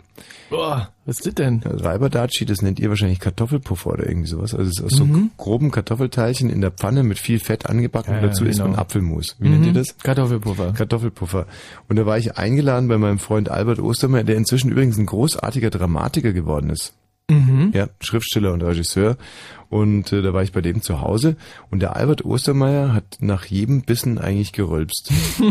Boah, 0.50 0.90
Was 1.06 1.18
ist 1.18 1.28
das 1.28 1.34
denn? 1.36 1.62
Reiberdatschi, 1.66 2.46
das 2.46 2.62
nennt 2.62 2.80
ihr 2.80 2.90
wahrscheinlich 2.90 3.20
Kartoffelpuffer 3.20 3.92
oder 3.92 4.08
irgendwie 4.08 4.28
sowas. 4.28 4.54
Also 4.56 4.70
es 4.70 4.78
ist 4.80 4.84
aus 4.86 4.92
so 4.98 5.06
Mhm. 5.06 5.32
groben 5.38 5.72
Kartoffelteilchen 5.72 6.50
in 6.50 6.62
der 6.62 6.72
Pfanne 6.72 7.04
mit 7.04 7.20
viel 7.20 7.40
Fett 7.40 7.66
angebacken 7.68 8.14
Ja, 8.14 8.20
und 8.20 8.28
dazu 8.28 8.44
ja, 8.46 8.50
isst 8.50 8.60
man 8.60 8.70
genau. 8.72 8.82
Apfelmus. 8.82 9.36
Wie 9.40 9.50
nennt 9.50 9.66
ihr 9.66 9.74
das? 9.74 9.98
Kartoffelpuffer. 9.98 10.74
Kartoffelpuffer. 10.74 11.46
Und 11.88 11.96
da 11.98 12.06
war 12.06 12.18
ich 12.18 12.38
eingeladen 12.38 12.88
bei 12.88 12.98
meinem 12.98 13.20
Freund 13.20 13.50
Albert 13.50 13.80
Ostermeier, 13.80 14.24
der 14.24 14.38
inzwischen 14.38 14.72
übrigens 14.72 14.98
ein 14.98 15.06
großartiger 15.06 15.70
Dramatiker 15.70 16.32
geworden 16.34 16.70
ist. 16.70 16.94
Mhm. 17.30 17.72
Ja, 17.76 17.88
Schriftsteller 18.02 18.54
und 18.54 18.64
Regisseur. 18.64 19.16
Und 19.70 20.12
äh, 20.12 20.24
da 20.24 20.34
war 20.34 20.42
ich 20.42 20.52
bei 20.52 20.62
dem 20.62 20.82
zu 20.82 21.02
Hause 21.02 21.36
und 21.70 21.80
der 21.84 21.96
Albert 21.96 22.26
Ostermeier 22.26 22.92
hat 22.92 23.18
nach 23.20 23.46
jedem 23.46 23.84
Bissen 23.84 24.18
eigentlich 24.18 24.52
gerülpst. 24.52 25.12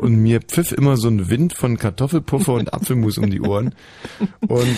und 0.00 0.16
mir 0.16 0.40
pfiff 0.40 0.72
immer 0.72 0.96
so 0.96 1.08
ein 1.08 1.28
Wind 1.30 1.52
von 1.54 1.78
Kartoffelpuffer 1.78 2.54
und 2.54 2.72
Apfelmus 2.74 3.18
um 3.18 3.30
die 3.30 3.40
Ohren. 3.40 3.74
Und 4.48 4.76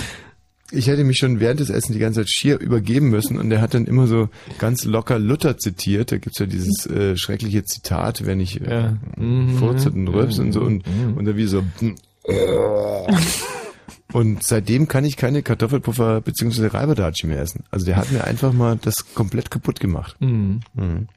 ich 0.74 0.86
hätte 0.86 1.04
mich 1.04 1.18
schon 1.18 1.38
während 1.38 1.60
des 1.60 1.68
Essens 1.68 1.92
die 1.94 1.98
ganze 1.98 2.20
Zeit 2.20 2.30
schier 2.30 2.58
übergeben 2.58 3.10
müssen 3.10 3.38
und 3.38 3.50
er 3.52 3.60
hat 3.60 3.74
dann 3.74 3.84
immer 3.86 4.06
so 4.06 4.30
ganz 4.58 4.84
locker 4.86 5.18
Luther 5.18 5.58
zitiert. 5.58 6.12
Da 6.12 6.16
gibt's 6.18 6.38
ja 6.38 6.46
dieses 6.46 6.86
äh, 6.86 7.14
schreckliche 7.16 7.62
Zitat, 7.64 8.24
wenn 8.24 8.40
ich 8.40 8.60
äh, 8.62 8.70
Ja. 8.70 8.98
Mhm. 9.16 9.58
furzt 9.58 9.86
und 9.88 10.08
rülpst 10.08 10.38
und 10.38 10.52
so 10.52 10.60
und, 10.62 10.86
Mhm. 10.86 11.16
und 11.18 11.24
dann 11.26 11.36
wie 11.36 11.44
so 11.46 11.62
und 14.12 14.42
seitdem 14.42 14.88
kann 14.88 15.04
ich 15.04 15.16
keine 15.16 15.42
Kartoffelpuffer 15.42 16.20
bzw. 16.20 16.66
Reiberdatschi 16.68 17.26
mehr 17.26 17.40
essen. 17.40 17.64
Also 17.70 17.86
der 17.86 17.96
hat 17.96 18.10
mir 18.12 18.24
einfach 18.24 18.52
mal 18.52 18.78
das 18.80 19.14
komplett 19.14 19.50
kaputt 19.50 19.80
gemacht. 19.80 20.16
Mhm. 20.20 20.60
Mhm. 20.74 21.08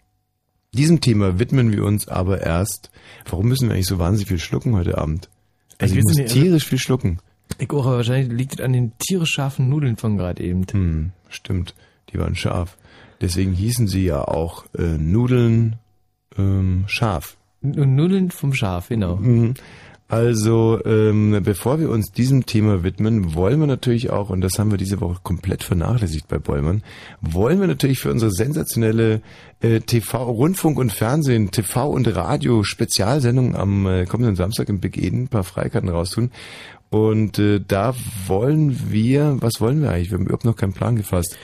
Diesem 0.75 1.01
Thema 1.01 1.39
widmen 1.39 1.71
wir 1.71 1.83
uns 1.85 2.07
aber 2.07 2.41
erst. 2.41 2.91
Warum 3.29 3.47
müssen 3.47 3.67
wir 3.69 3.75
eigentlich 3.75 3.87
so 3.87 3.97
wahnsinnig 3.99 4.27
viel 4.27 4.39
schlucken 4.39 4.75
heute 4.75 4.97
Abend? 4.97 5.29
Also 5.77 5.93
Ich 5.95 5.99
ich, 5.99 6.03
muss 6.05 6.15
nicht, 6.17 6.29
also- 6.29 6.41
tierisch 6.41 6.65
viel 6.65 6.79
schlucken. 6.79 7.19
Ich 7.59 7.69
auch, 7.71 7.85
aber 7.85 7.97
wahrscheinlich 7.97 8.31
liegt 8.35 8.55
es 8.55 8.59
an 8.61 8.73
den 8.73 8.91
tierisch 8.97 9.31
scharfen 9.31 9.69
Nudeln 9.69 9.97
von 9.97 10.17
gerade 10.17 10.43
eben. 10.43 10.65
Hm, 10.71 11.11
stimmt, 11.29 11.75
die 12.11 12.19
waren 12.19 12.35
scharf. 12.35 12.77
Deswegen 13.21 13.53
hießen 13.53 13.87
sie 13.87 14.03
ja 14.05 14.23
auch 14.27 14.65
äh, 14.77 14.97
Nudeln 14.97 15.77
ähm, 16.37 16.83
scharf. 16.87 17.37
N- 17.63 17.95
Nudeln 17.95 18.29
vom 18.31 18.53
Schaf, 18.53 18.89
genau. 18.89 19.15
Mhm. 19.17 19.53
Also, 20.07 20.79
ähm, 20.85 21.41
bevor 21.43 21.79
wir 21.79 21.89
uns 21.89 22.11
diesem 22.11 22.45
Thema 22.45 22.83
widmen, 22.83 23.33
wollen 23.33 23.59
wir 23.59 23.65
natürlich 23.65 24.11
auch, 24.11 24.29
und 24.29 24.41
das 24.41 24.59
haben 24.59 24.69
wir 24.69 24.77
diese 24.77 25.01
Woche 25.01 25.19
komplett 25.23 25.63
vernachlässigt 25.63 26.27
bei 26.27 26.37
Bollmann, 26.37 26.83
wollen 27.21 27.59
wir 27.59 27.65
natürlich 27.65 27.99
für 27.99 28.11
unsere 28.11 28.29
sensationelle 28.29 29.21
äh, 29.61 29.79
TV, 29.79 30.23
Rundfunk 30.23 30.77
und 30.77 30.91
Fernsehen, 30.91 31.49
TV 31.49 31.89
und 31.89 32.07
Radio 32.15 32.61
Spezialsendung 32.61 33.55
am 33.55 33.87
äh, 33.87 34.05
kommenden 34.05 34.35
Samstag 34.35 34.69
im 34.69 34.79
Big 34.79 34.95
Eden 34.97 35.23
ein 35.23 35.27
paar 35.27 35.43
Freikarten 35.43 35.89
raustun. 35.89 36.29
Und 36.91 37.39
äh, 37.39 37.59
da 37.67 37.95
wollen 38.27 38.91
wir, 38.91 39.37
was 39.39 39.59
wollen 39.59 39.81
wir 39.81 39.89
eigentlich? 39.89 40.11
Wir 40.11 40.19
haben 40.19 40.25
überhaupt 40.25 40.45
noch 40.45 40.55
keinen 40.55 40.73
Plan 40.73 40.97
gefasst. 40.97 41.35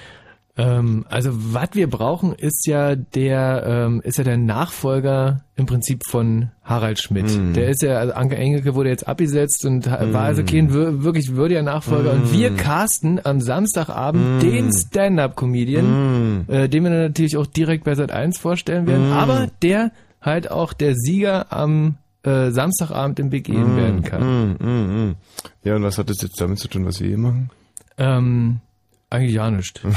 Ähm, 0.57 1.05
also 1.09 1.29
was 1.33 1.69
wir 1.73 1.89
brauchen, 1.89 2.33
ist 2.33 2.67
ja 2.67 2.95
der 2.95 3.63
ähm, 3.65 4.01
ist 4.03 4.17
ja 4.17 4.25
der 4.25 4.37
Nachfolger 4.37 5.45
im 5.55 5.65
Prinzip 5.65 6.01
von 6.05 6.51
Harald 6.63 6.99
Schmidt. 6.99 7.29
Mhm. 7.31 7.53
Der 7.53 7.69
ist 7.69 7.81
ja, 7.81 7.97
also 7.99 8.13
Anke 8.13 8.35
Engelke 8.35 8.75
wurde 8.75 8.89
jetzt 8.89 9.07
abgesetzt 9.07 9.65
und 9.65 9.89
ha- 9.89 10.11
war 10.11 10.23
also 10.23 10.43
kein 10.43 10.73
wir- 10.73 11.03
wirklich 11.03 11.35
würdiger 11.35 11.61
Nachfolger. 11.63 12.11
Und 12.11 12.25
Mhm. 12.25 12.33
wir 12.33 12.55
casten 12.55 13.21
am 13.25 13.39
Samstagabend 13.39 14.41
den 14.43 14.71
Stand-Up-Comedian, 14.73 16.45
äh, 16.47 16.67
den 16.69 16.83
wir 16.83 16.89
dann 16.91 17.01
natürlich 17.03 17.37
auch 17.37 17.45
direkt 17.47 17.83
bei 17.85 17.95
Sat 17.95 18.11
1 18.11 18.37
vorstellen 18.37 18.87
werden, 18.87 19.07
Mhm. 19.07 19.13
aber 19.13 19.47
der 19.61 19.91
halt 20.21 20.51
auch 20.51 20.73
der 20.73 20.95
Sieger 20.95 21.51
am 21.51 21.95
äh, 22.23 22.51
Samstagabend 22.51 23.19
im 23.19 23.33
Eden 23.33 23.75
werden 23.77 24.03
kann. 24.03 24.21
Mm, 24.21 24.57
mm, 24.63 25.07
mm. 25.07 25.15
Ja, 25.63 25.75
und 25.75 25.81
was 25.83 25.97
hat 25.97 26.07
das 26.09 26.21
jetzt 26.21 26.39
damit 26.39 26.59
zu 26.59 26.67
tun, 26.67 26.85
was 26.85 26.99
wir 26.99 27.07
hier 27.07 27.17
machen? 27.17 27.49
Ähm, 27.97 28.59
eigentlich 29.11 29.35
ja 29.35 29.51
nicht. 29.51 29.81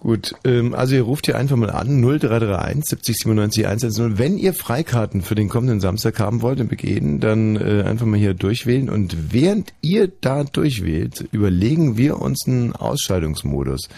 Gut, 0.00 0.32
ähm, 0.44 0.74
also 0.74 0.94
ihr 0.96 1.02
ruft 1.02 1.26
hier 1.26 1.36
einfach 1.38 1.54
mal 1.56 1.70
an 1.70 2.00
0331 2.02 2.84
70 2.86 3.16
97 3.18 3.66
110. 3.66 4.18
Wenn 4.18 4.36
ihr 4.36 4.52
Freikarten 4.52 5.22
für 5.22 5.34
den 5.36 5.48
kommenden 5.48 5.80
Samstag 5.80 6.18
haben 6.18 6.42
wollt 6.42 6.58
im 6.60 6.66
Begehen, 6.68 7.20
dann 7.20 7.56
äh, 7.56 7.84
einfach 7.84 8.06
mal 8.06 8.18
hier 8.18 8.34
durchwählen 8.34 8.88
und 8.90 9.32
während 9.32 9.72
ihr 9.80 10.10
da 10.20 10.42
durchwählt, 10.44 11.28
überlegen 11.30 11.96
wir 11.98 12.20
uns 12.20 12.46
einen 12.48 12.72
Ausschaltungsmodus. 12.74 13.88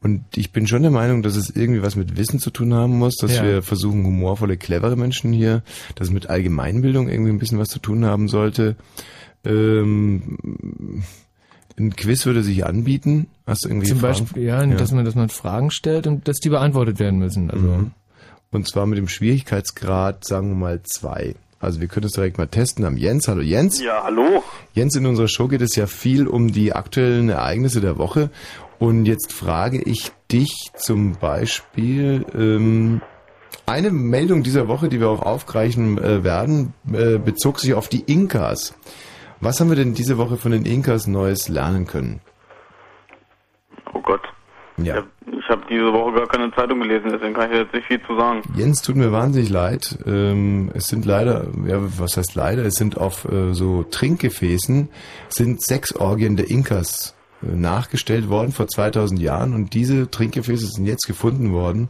Und 0.00 0.22
ich 0.36 0.52
bin 0.52 0.68
schon 0.68 0.82
der 0.82 0.92
Meinung, 0.92 1.22
dass 1.24 1.34
es 1.34 1.50
irgendwie 1.50 1.82
was 1.82 1.96
mit 1.96 2.16
Wissen 2.16 2.38
zu 2.38 2.50
tun 2.50 2.72
haben 2.72 2.96
muss, 2.98 3.16
dass 3.16 3.36
Ja. 3.38 3.42
wir 3.42 3.62
versuchen, 3.62 4.04
humorvolle, 4.04 4.56
clevere 4.58 4.94
Menschen 4.96 5.32
hier, 5.32 5.64
dass 5.96 6.06
es 6.08 6.14
mit 6.14 6.30
Allgemeinbildung 6.30 7.08
irgendwie 7.08 7.32
ein 7.32 7.38
bisschen 7.40 7.58
was 7.58 7.68
zu 7.68 7.80
tun 7.80 8.04
haben 8.04 8.28
sollte. 8.28 8.76
Ähm, 9.44 11.02
ein 11.78 11.94
Quiz 11.96 12.26
würde 12.26 12.42
sich 12.42 12.66
anbieten. 12.66 13.28
Hast 13.46 13.64
du 13.64 13.68
irgendwie 13.68 13.88
Zum 13.88 14.00
Fragen? 14.00 14.24
Beispiel, 14.24 14.42
ja, 14.42 14.66
dass 14.66 14.92
man, 14.92 15.04
dass 15.04 15.14
man 15.14 15.28
Fragen 15.28 15.70
stellt 15.70 16.06
und 16.06 16.28
dass 16.28 16.38
die 16.38 16.48
beantwortet 16.48 16.98
werden 16.98 17.18
müssen. 17.18 17.50
Also 17.50 17.66
Mhm. 17.66 17.90
Und 18.50 18.66
zwar 18.66 18.86
mit 18.86 18.96
dem 18.96 19.08
Schwierigkeitsgrad, 19.08 20.24
sagen 20.24 20.48
wir 20.48 20.56
mal, 20.56 20.80
zwei. 20.82 21.34
Also 21.60 21.80
wir 21.80 21.88
können 21.88 22.06
es 22.06 22.12
direkt 22.12 22.38
mal 22.38 22.46
testen 22.46 22.84
am 22.84 22.96
Jens. 22.96 23.28
Hallo 23.28 23.42
Jens. 23.42 23.82
Ja, 23.82 24.04
hallo. 24.04 24.42
Jens, 24.72 24.94
in 24.96 25.06
unserer 25.06 25.28
Show 25.28 25.48
geht 25.48 25.60
es 25.60 25.74
ja 25.76 25.86
viel 25.86 26.26
um 26.26 26.52
die 26.52 26.72
aktuellen 26.72 27.28
Ereignisse 27.28 27.80
der 27.80 27.98
Woche. 27.98 28.30
Und 28.78 29.06
jetzt 29.06 29.32
frage 29.32 29.82
ich 29.82 30.12
dich 30.30 30.70
zum 30.76 31.16
Beispiel, 31.16 32.24
ähm, 32.34 33.02
eine 33.66 33.90
Meldung 33.90 34.42
dieser 34.42 34.68
Woche, 34.68 34.88
die 34.88 35.00
wir 35.00 35.08
auch 35.08 35.22
aufgreifen 35.22 35.98
äh, 35.98 36.24
werden, 36.24 36.72
äh, 36.92 37.18
bezog 37.18 37.60
sich 37.60 37.74
auf 37.74 37.88
die 37.88 38.00
Inkas. 38.00 38.74
Was 39.40 39.60
haben 39.60 39.68
wir 39.68 39.76
denn 39.76 39.94
diese 39.94 40.18
Woche 40.18 40.36
von 40.36 40.52
den 40.52 40.64
Inkas 40.64 41.06
Neues 41.06 41.48
lernen 41.48 41.86
können? 41.86 42.20
Oh 43.94 44.00
Gott. 44.00 44.22
Ja. 44.76 45.04
Ich 45.26 45.48
habe 45.48 45.62
diese 45.68 45.92
Woche 45.92 46.12
gar 46.12 46.26
keine 46.26 46.52
Zeitung 46.54 46.80
gelesen, 46.80 47.10
deswegen 47.12 47.34
kann 47.34 47.50
ich 47.50 47.58
jetzt 47.58 47.72
nicht 47.72 47.86
viel 47.86 48.00
zu 48.06 48.16
sagen. 48.16 48.42
Jens, 48.54 48.82
tut 48.82 48.96
mir 48.96 49.12
wahnsinnig 49.12 49.50
leid. 49.50 49.98
Ähm, 50.06 50.70
es 50.74 50.88
sind 50.88 51.04
leider, 51.04 51.46
ja, 51.66 51.78
was 51.98 52.16
heißt 52.16 52.34
leider, 52.34 52.64
es 52.64 52.74
sind 52.74 52.96
auf 52.96 53.24
äh, 53.24 53.54
so 53.54 53.82
Trinkgefäßen, 53.82 54.88
sind 55.28 55.62
sechs 55.62 55.94
Orgien 55.96 56.36
der 56.36 56.50
Inkas 56.50 57.17
nachgestellt 57.40 58.28
worden 58.28 58.52
vor 58.52 58.68
2000 58.68 59.20
Jahren 59.20 59.54
und 59.54 59.74
diese 59.74 60.10
Trinkgefäße 60.10 60.66
sind 60.66 60.86
jetzt 60.86 61.06
gefunden 61.06 61.52
worden 61.52 61.88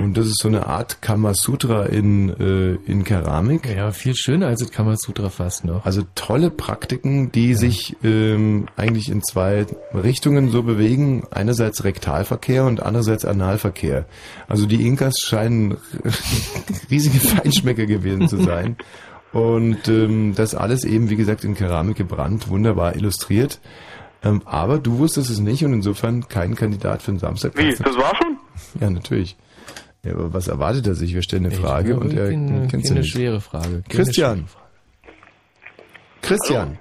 und 0.00 0.16
das 0.16 0.26
ist 0.26 0.40
so 0.40 0.48
eine 0.48 0.66
Art 0.66 1.02
Kamasutra 1.02 1.84
in, 1.86 2.28
äh, 2.28 2.90
in 2.90 3.04
Keramik. 3.04 3.68
ja, 3.68 3.90
viel 3.92 4.14
schöner 4.14 4.48
als 4.48 4.60
das 4.60 4.70
Kamasutra 4.70 5.30
fast 5.30 5.64
noch. 5.64 5.84
Also 5.84 6.02
tolle 6.14 6.50
Praktiken, 6.50 7.32
die 7.32 7.54
sich 7.54 7.96
ähm, 8.02 8.66
eigentlich 8.76 9.08
in 9.10 9.22
zwei 9.22 9.66
Richtungen 9.94 10.50
so 10.50 10.62
bewegen. 10.62 11.26
Einerseits 11.30 11.84
Rektalverkehr 11.84 12.64
und 12.64 12.82
andererseits 12.82 13.24
Analverkehr. 13.24 14.06
Also 14.48 14.66
die 14.66 14.86
Inkas 14.86 15.14
scheinen 15.20 15.76
riesige 16.90 17.18
Feinschmecker 17.18 17.86
gewesen 17.86 18.28
zu 18.28 18.42
sein. 18.42 18.76
Und 19.32 19.88
ähm, 19.88 20.34
das 20.36 20.54
alles 20.54 20.84
eben, 20.84 21.08
wie 21.08 21.16
gesagt, 21.16 21.42
in 21.44 21.54
Keramik 21.54 21.96
gebrannt, 21.96 22.50
wunderbar 22.50 22.96
illustriert. 22.96 23.60
Ähm, 24.24 24.42
aber 24.44 24.78
du 24.78 24.98
wusstest 24.98 25.30
es 25.30 25.40
nicht 25.40 25.64
und 25.64 25.72
insofern 25.72 26.28
kein 26.28 26.54
Kandidat 26.54 27.02
für 27.02 27.12
den 27.12 27.18
Samstag. 27.18 27.56
Wie, 27.56 27.70
das 27.70 27.96
war 27.96 28.14
schon? 28.16 28.38
Ja, 28.80 28.90
natürlich. 28.90 29.36
Ja, 30.04 30.12
aber 30.12 30.32
was 30.32 30.48
erwartet 30.48 30.86
er 30.86 30.94
sich? 30.94 31.14
Wir 31.14 31.22
stellen 31.22 31.46
eine 31.46 31.54
Frage 31.54 31.98
und 31.98 32.12
er 32.12 32.28
kennt 32.68 32.86
sie 32.86 32.94
nicht. 32.94 33.10
schwere 33.10 33.40
Frage. 33.40 33.82
Christian. 33.88 34.38
schwere 34.38 34.48
Frage. 34.48 34.62
Christian. 36.22 36.78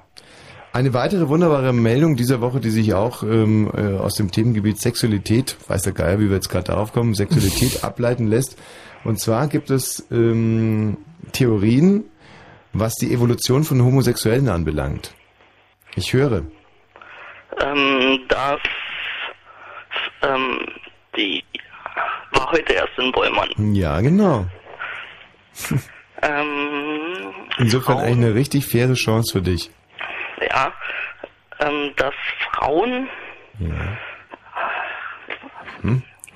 Eine 0.73 0.93
weitere 0.93 1.27
wunderbare 1.27 1.73
Meldung 1.73 2.15
dieser 2.15 2.39
Woche, 2.39 2.61
die 2.61 2.69
sich 2.69 2.93
auch 2.93 3.23
ähm, 3.23 3.69
äh, 3.75 3.97
aus 3.97 4.15
dem 4.15 4.31
Themengebiet 4.31 4.79
Sexualität, 4.79 5.57
weiß 5.67 5.81
der 5.81 5.91
Geier, 5.91 6.19
wie 6.19 6.29
wir 6.29 6.35
jetzt 6.35 6.49
gerade 6.49 6.65
darauf 6.65 6.93
kommen, 6.93 7.13
Sexualität 7.13 7.83
ableiten 7.83 8.27
lässt. 8.27 8.57
Und 9.03 9.19
zwar 9.19 9.47
gibt 9.47 9.69
es 9.69 10.05
ähm, 10.11 10.97
Theorien, 11.33 12.05
was 12.71 12.95
die 12.95 13.13
Evolution 13.13 13.65
von 13.65 13.83
Homosexuellen 13.83 14.47
anbelangt. 14.47 15.13
Ich 15.95 16.13
höre. 16.13 16.43
Ähm, 17.59 18.19
das, 18.27 18.59
ähm, 20.23 20.59
die 21.15 21.43
war 22.31 22.51
heute 22.51 22.73
erst 22.73 22.97
in 22.97 23.11
Bollmann. 23.11 23.49
Ja, 23.75 23.99
genau. 24.01 24.45
Ähm, 26.21 27.33
Insofern 27.57 27.97
Frauen, 27.97 28.05
eigentlich 28.05 28.25
eine 28.25 28.35
richtig 28.35 28.65
faire 28.65 28.93
Chance 28.93 29.33
für 29.33 29.41
dich. 29.41 29.69
ja, 30.39 30.71
ähm, 31.59 31.91
dass 31.97 32.13
Frauen, 32.53 33.09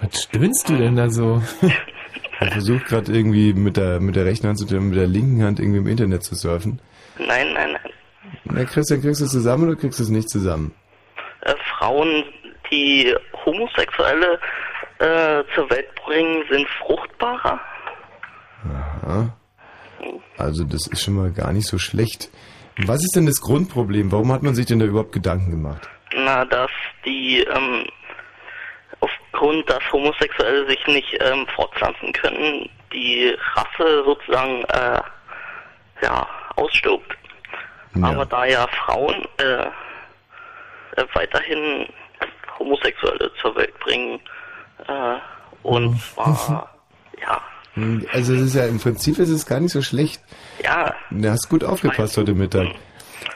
Was 0.02 0.24
stöhnst 0.24 0.70
du 0.70 0.78
denn 0.78 0.96
da 0.96 1.10
so? 1.10 1.42
Er 2.38 2.52
versucht 2.52 2.88
gerade 2.88 3.14
irgendwie 3.14 3.54
mit 3.54 3.78
der 3.78 4.02
mit 4.02 4.18
der 4.18 4.26
rechten 4.26 4.48
Hand 4.48 4.60
zu 4.60 4.66
mit 4.82 4.98
der 4.98 5.08
linken 5.08 5.42
Hand 5.42 5.58
irgendwie 5.62 5.80
im 5.80 5.88
Internet 5.88 6.22
zu 6.22 6.36
surfen. 6.36 6.82
nein, 7.18 7.54
nein, 7.54 7.72
nein, 7.72 7.92
Na 8.44 8.66
Christian, 8.66 9.02
kriegst 9.02 9.22
du 9.22 9.26
es 9.26 9.32
zusammen 9.32 9.70
oder 9.70 9.80
kriegst 9.80 10.00
du 10.00 10.04
es 10.04 10.10
nicht 10.10 10.30
zusammen? 10.30 10.74
Frauen, 11.86 12.24
die 12.72 13.16
Homosexuelle 13.46 14.40
äh, 15.00 15.44
zur 15.54 15.70
Welt 15.70 15.94
bringen, 16.04 16.44
sind 16.50 16.68
fruchtbarer. 16.80 17.60
Ja. 19.08 19.30
Also 20.38 20.64
das 20.64 20.88
ist 20.88 21.04
schon 21.04 21.16
mal 21.16 21.32
gar 21.32 21.54
nicht 21.54 21.68
so 21.68 21.78
schlecht. 21.78 22.30
Was 22.86 23.04
ist 23.04 23.16
denn 23.16 23.26
das 23.26 23.40
Grundproblem? 23.42 24.12
Warum 24.12 24.32
hat 24.32 24.44
man 24.44 24.56
sich 24.56 24.66
denn 24.66 24.80
da 24.80 24.86
überhaupt 24.86 25.14
Gedanken 25.14 25.52
gemacht? 25.52 25.88
na, 26.16 26.46
dass 26.46 26.72
die 27.06 27.42
ähm, 27.42 27.86
aufgrund, 29.00 29.70
dass 29.70 29.82
Homosexuelle 29.92 30.68
sich 30.68 30.86
nicht 30.88 31.18
ähm, 31.20 31.46
fortpflanzen 31.56 32.14
können, 32.14 32.70
die 32.94 33.36
Rasse 33.54 34.04
sozusagen 34.06 34.64
äh, 34.66 35.02
ja 36.02 36.28
ausstirbt. 36.56 37.18
Ja. 37.96 38.08
Aber 38.08 38.26
da 38.26 38.46
ja 38.46 38.68
Frauen 38.68 39.26
äh, 39.38 39.68
äh, 40.96 41.04
weiterhin 41.14 41.88
Homosexuelle 42.60 43.32
zur 43.42 43.56
Welt 43.56 43.78
bringen 43.80 44.20
äh, 44.88 45.18
und 45.64 46.00
zwar 46.02 46.76
ja 47.22 47.42
Also 48.14 48.34
es 48.34 48.42
ist 48.42 48.56
ja 48.56 48.66
im 48.66 48.80
Prinzip 48.80 49.20
ist 49.20 49.30
es 49.30 49.46
gar 49.46 49.60
nicht 49.60 49.72
so 49.72 49.82
schlecht. 49.82 50.22
ja 50.64 50.94
Du 51.12 51.30
hast 51.30 51.50
gut 51.50 51.64
aufgepasst 51.64 52.18
heute 52.18 52.34
Mittag. 52.34 52.68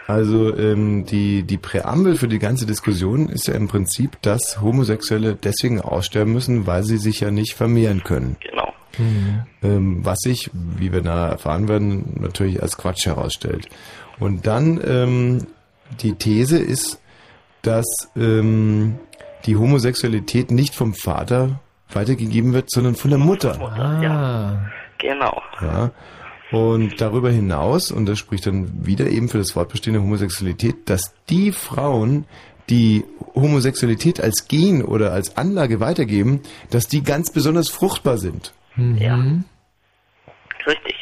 Also 0.07 0.57
ähm, 0.57 1.05
die, 1.05 1.43
die 1.43 1.57
Präambel 1.57 2.15
für 2.15 2.27
die 2.27 2.39
ganze 2.39 2.65
Diskussion 2.65 3.29
ist 3.29 3.47
ja 3.47 3.53
im 3.53 3.67
Prinzip, 3.67 4.19
dass 4.23 4.59
Homosexuelle 4.59 5.35
deswegen 5.35 5.81
aussterben 5.81 6.33
müssen, 6.33 6.65
weil 6.65 6.83
sie 6.83 6.97
sich 6.97 7.19
ja 7.19 7.29
nicht 7.29 7.53
vermehren 7.53 8.03
können. 8.03 8.37
genau 8.39 8.73
Ähm, 9.63 10.03
was 10.03 10.19
sich, 10.19 10.49
wie 10.53 10.91
wir 10.91 11.01
nachher 11.01 11.31
erfahren 11.31 11.67
werden, 11.67 12.17
natürlich 12.19 12.61
als 12.61 12.77
Quatsch 12.77 13.05
herausstellt. 13.05 13.69
Und 14.19 14.47
dann 14.47 14.81
ähm, 14.85 15.47
die 16.01 16.15
These 16.15 16.57
ist, 16.57 16.99
dass 17.61 17.85
ähm, 18.15 18.99
die 19.45 19.55
Homosexualität 19.55 20.51
nicht 20.51 20.75
vom 20.75 20.93
Vater 20.93 21.59
weitergegeben 21.91 22.53
wird, 22.53 22.69
sondern 22.69 22.95
von 22.95 23.09
der 23.09 23.19
Mutter. 23.19 23.59
Ah. 23.61 24.01
genau 24.97 25.41
Ja. 25.61 25.91
Und 26.51 26.99
darüber 26.99 27.29
hinaus, 27.29 27.91
und 27.91 28.07
das 28.07 28.17
spricht 28.17 28.47
dann 28.47 28.85
wieder 28.85 29.07
eben 29.07 29.29
für 29.29 29.37
das 29.37 29.51
Fortbestehen 29.51 29.93
der 29.93 30.01
Homosexualität, 30.01 30.89
dass 30.89 31.13
die 31.29 31.51
Frauen, 31.51 32.25
die 32.69 33.05
Homosexualität 33.35 34.19
als 34.19 34.47
Gen 34.47 34.83
oder 34.83 35.11
als 35.13 35.37
Anlage 35.37 35.79
weitergeben, 35.79 36.41
dass 36.71 36.87
die 36.87 37.03
ganz 37.03 37.31
besonders 37.31 37.69
fruchtbar 37.69 38.17
sind. 38.17 38.53
ja 38.77 39.17
Mhm. 39.17 39.43
richtig 40.65 40.95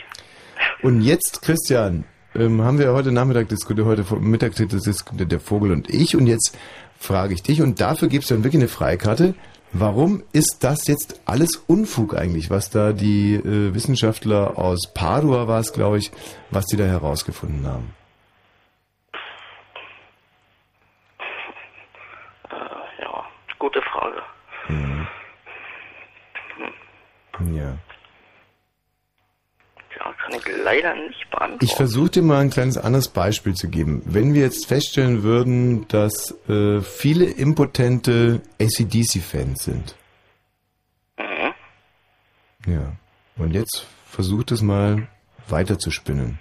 Und 0.81 1.01
jetzt, 1.01 1.41
Christian, 1.41 2.03
ähm, 2.37 2.61
haben 2.61 2.79
wir 2.79 2.93
heute 2.93 3.11
Nachmittag 3.11 3.49
diskutiert, 3.49 3.87
heute 3.87 4.15
Mittag 4.15 4.55
diskutiert 4.55 5.31
der 5.31 5.39
Vogel 5.39 5.71
und 5.71 5.89
ich. 5.89 6.15
Und 6.15 6.27
jetzt 6.27 6.57
frage 6.99 7.33
ich 7.33 7.43
dich, 7.43 7.61
und 7.61 7.81
dafür 7.81 8.07
gibst 8.07 8.29
du 8.29 8.35
dann 8.35 8.43
wirklich 8.43 8.61
eine 8.61 8.69
Freikarte. 8.69 9.33
Warum 9.73 10.23
ist 10.31 10.59
das 10.61 10.87
jetzt 10.87 11.21
alles 11.25 11.57
Unfug 11.67 12.15
eigentlich, 12.15 12.49
was 12.49 12.69
da 12.69 12.93
die 12.93 13.35
äh, 13.35 13.73
Wissenschaftler 13.73 14.57
aus 14.57 14.93
Padua 14.93 15.47
war 15.47 15.59
es, 15.59 15.73
glaube 15.73 15.97
ich, 15.97 16.11
was 16.51 16.65
die 16.67 16.77
da 16.77 16.85
herausgefunden 16.85 17.67
haben? 17.67 17.93
äh, 22.49 23.03
ja 23.03 23.25
gute 23.59 23.81
Frage 23.81 24.21
Ja. 24.69 25.07
ja 27.51 27.77
kann 30.27 30.39
ich 30.39 30.63
leider 30.63 30.93
nicht 30.95 31.29
beantworten 31.29 31.63
Ich 31.65 31.73
versuche 31.73 32.09
dir 32.09 32.21
mal 32.21 32.39
ein 32.39 32.49
kleines 32.49 32.77
anderes 32.77 33.07
Beispiel 33.07 33.53
zu 33.53 33.69
geben. 33.69 34.01
Wenn 34.05 34.33
wir 34.33 34.41
jetzt 34.41 34.67
feststellen 34.67 35.23
würden, 35.23 35.87
dass 35.87 36.35
äh, 36.49 36.81
viele 36.81 37.25
impotente 37.25 38.41
ACDC-Fans 38.59 39.63
sind. 39.63 39.95
mhm. 41.17 41.53
Ja. 42.65 42.93
Und 43.37 43.53
jetzt 43.53 43.85
versucht 44.09 44.51
es 44.51 44.61
mal 44.61 45.07
weiter 45.47 45.77
zu 45.79 45.91
spinnen. 45.91 46.39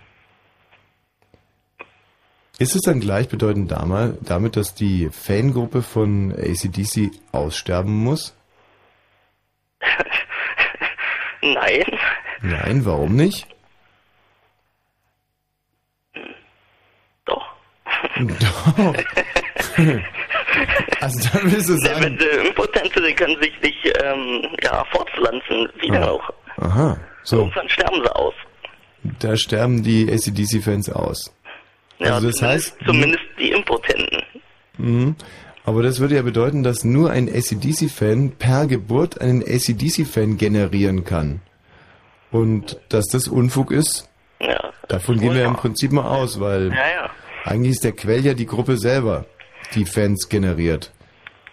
Ist 2.58 2.74
es 2.74 2.80
dann 2.82 3.00
gleichbedeutend 3.00 3.70
damit, 3.70 4.56
dass 4.56 4.74
die 4.74 5.10
Fangruppe 5.10 5.82
von 5.82 6.32
ACDC 6.32 7.10
aussterben 7.32 7.92
muss? 7.92 8.34
nein 11.42 11.84
Nein, 12.40 12.84
warum 12.84 13.14
nicht? 13.14 13.46
doch 17.26 17.54
Doch. 18.18 18.94
also 21.00 21.28
dann 21.32 21.52
willst 21.52 21.68
du 21.68 21.76
sagen. 21.78 22.18
Impotente, 22.46 23.02
die 23.02 23.14
können 23.14 23.36
sich 23.40 23.52
nicht 23.62 23.92
ähm, 24.02 24.46
ja, 24.62 24.84
fortpflanzen, 24.90 25.68
wie 25.80 25.90
denn 25.90 26.02
Ah. 26.02 26.08
auch. 26.10 26.30
Aha. 26.58 26.96
So, 27.22 27.38
Irgendwann 27.40 27.68
sterben 27.68 27.96
sie 28.02 28.14
aus. 28.16 28.34
da 29.18 29.36
sterben 29.36 29.82
die 29.82 30.10
ACDC-Fans 30.10 30.90
aus. 30.90 31.34
Ja, 31.98 32.14
Also 32.14 32.28
das 32.28 32.36
zumindest, 32.36 32.76
heißt- 32.80 32.86
zumindest 32.86 33.24
die 33.38 33.50
Impotenten. 33.52 34.22
Mhm. 34.78 35.16
Aber 35.64 35.82
das 35.82 35.98
würde 35.98 36.14
ja 36.14 36.22
bedeuten, 36.22 36.62
dass 36.62 36.84
nur 36.84 37.10
ein 37.10 37.28
ACDC-Fan 37.28 38.32
per 38.38 38.66
Geburt 38.66 39.20
einen 39.20 39.42
ACDC-Fan 39.42 40.36
generieren 40.36 41.04
kann. 41.04 41.40
Und 42.30 42.78
dass 42.88 43.06
das 43.06 43.26
Unfug 43.28 43.72
ist, 43.72 44.08
Ja, 44.40 44.72
davon 44.88 45.18
gehen 45.18 45.34
wir 45.34 45.42
ja. 45.42 45.48
im 45.48 45.56
Prinzip 45.56 45.90
mal 45.92 46.04
aus, 46.04 46.38
weil 46.38 46.70
ja. 46.72 47.10
Eigentlich 47.46 47.72
ist 47.72 47.84
der 47.84 47.92
Quell 47.92 48.24
ja 48.24 48.34
die 48.34 48.46
Gruppe 48.46 48.76
selber, 48.76 49.24
die 49.74 49.84
Fans 49.84 50.28
generiert. 50.28 50.92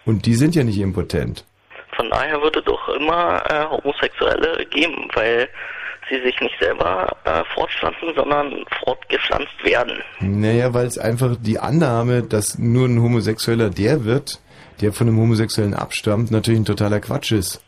Und 0.04 0.26
die 0.26 0.34
sind 0.34 0.54
ja 0.54 0.64
nicht 0.64 0.78
impotent. 0.78 1.44
Von 1.96 2.10
daher 2.10 2.42
würde 2.42 2.62
doch 2.62 2.88
immer 2.88 3.42
äh, 3.48 3.64
Homosexuelle 3.64 4.66
geben, 4.66 5.08
weil 5.14 5.48
sie 6.10 6.20
sich 6.22 6.38
nicht 6.40 6.54
selber 6.60 7.16
äh, 7.24 7.42
fortpflanzen, 7.54 8.12
sondern 8.14 8.64
fortgepflanzt 8.84 9.64
werden. 9.64 10.02
Naja, 10.20 10.74
weil 10.74 10.86
es 10.86 10.98
einfach 10.98 11.36
die 11.40 11.58
Annahme, 11.58 12.22
dass 12.22 12.58
nur 12.58 12.88
ein 12.88 13.00
Homosexueller 13.00 13.70
der 13.70 14.04
wird, 14.04 14.40
der 14.80 14.92
von 14.92 15.08
einem 15.08 15.18
Homosexuellen 15.18 15.74
abstammt, 15.74 16.30
natürlich 16.30 16.60
ein 16.60 16.66
totaler 16.66 17.00
Quatsch 17.00 17.32
ist. 17.32 17.62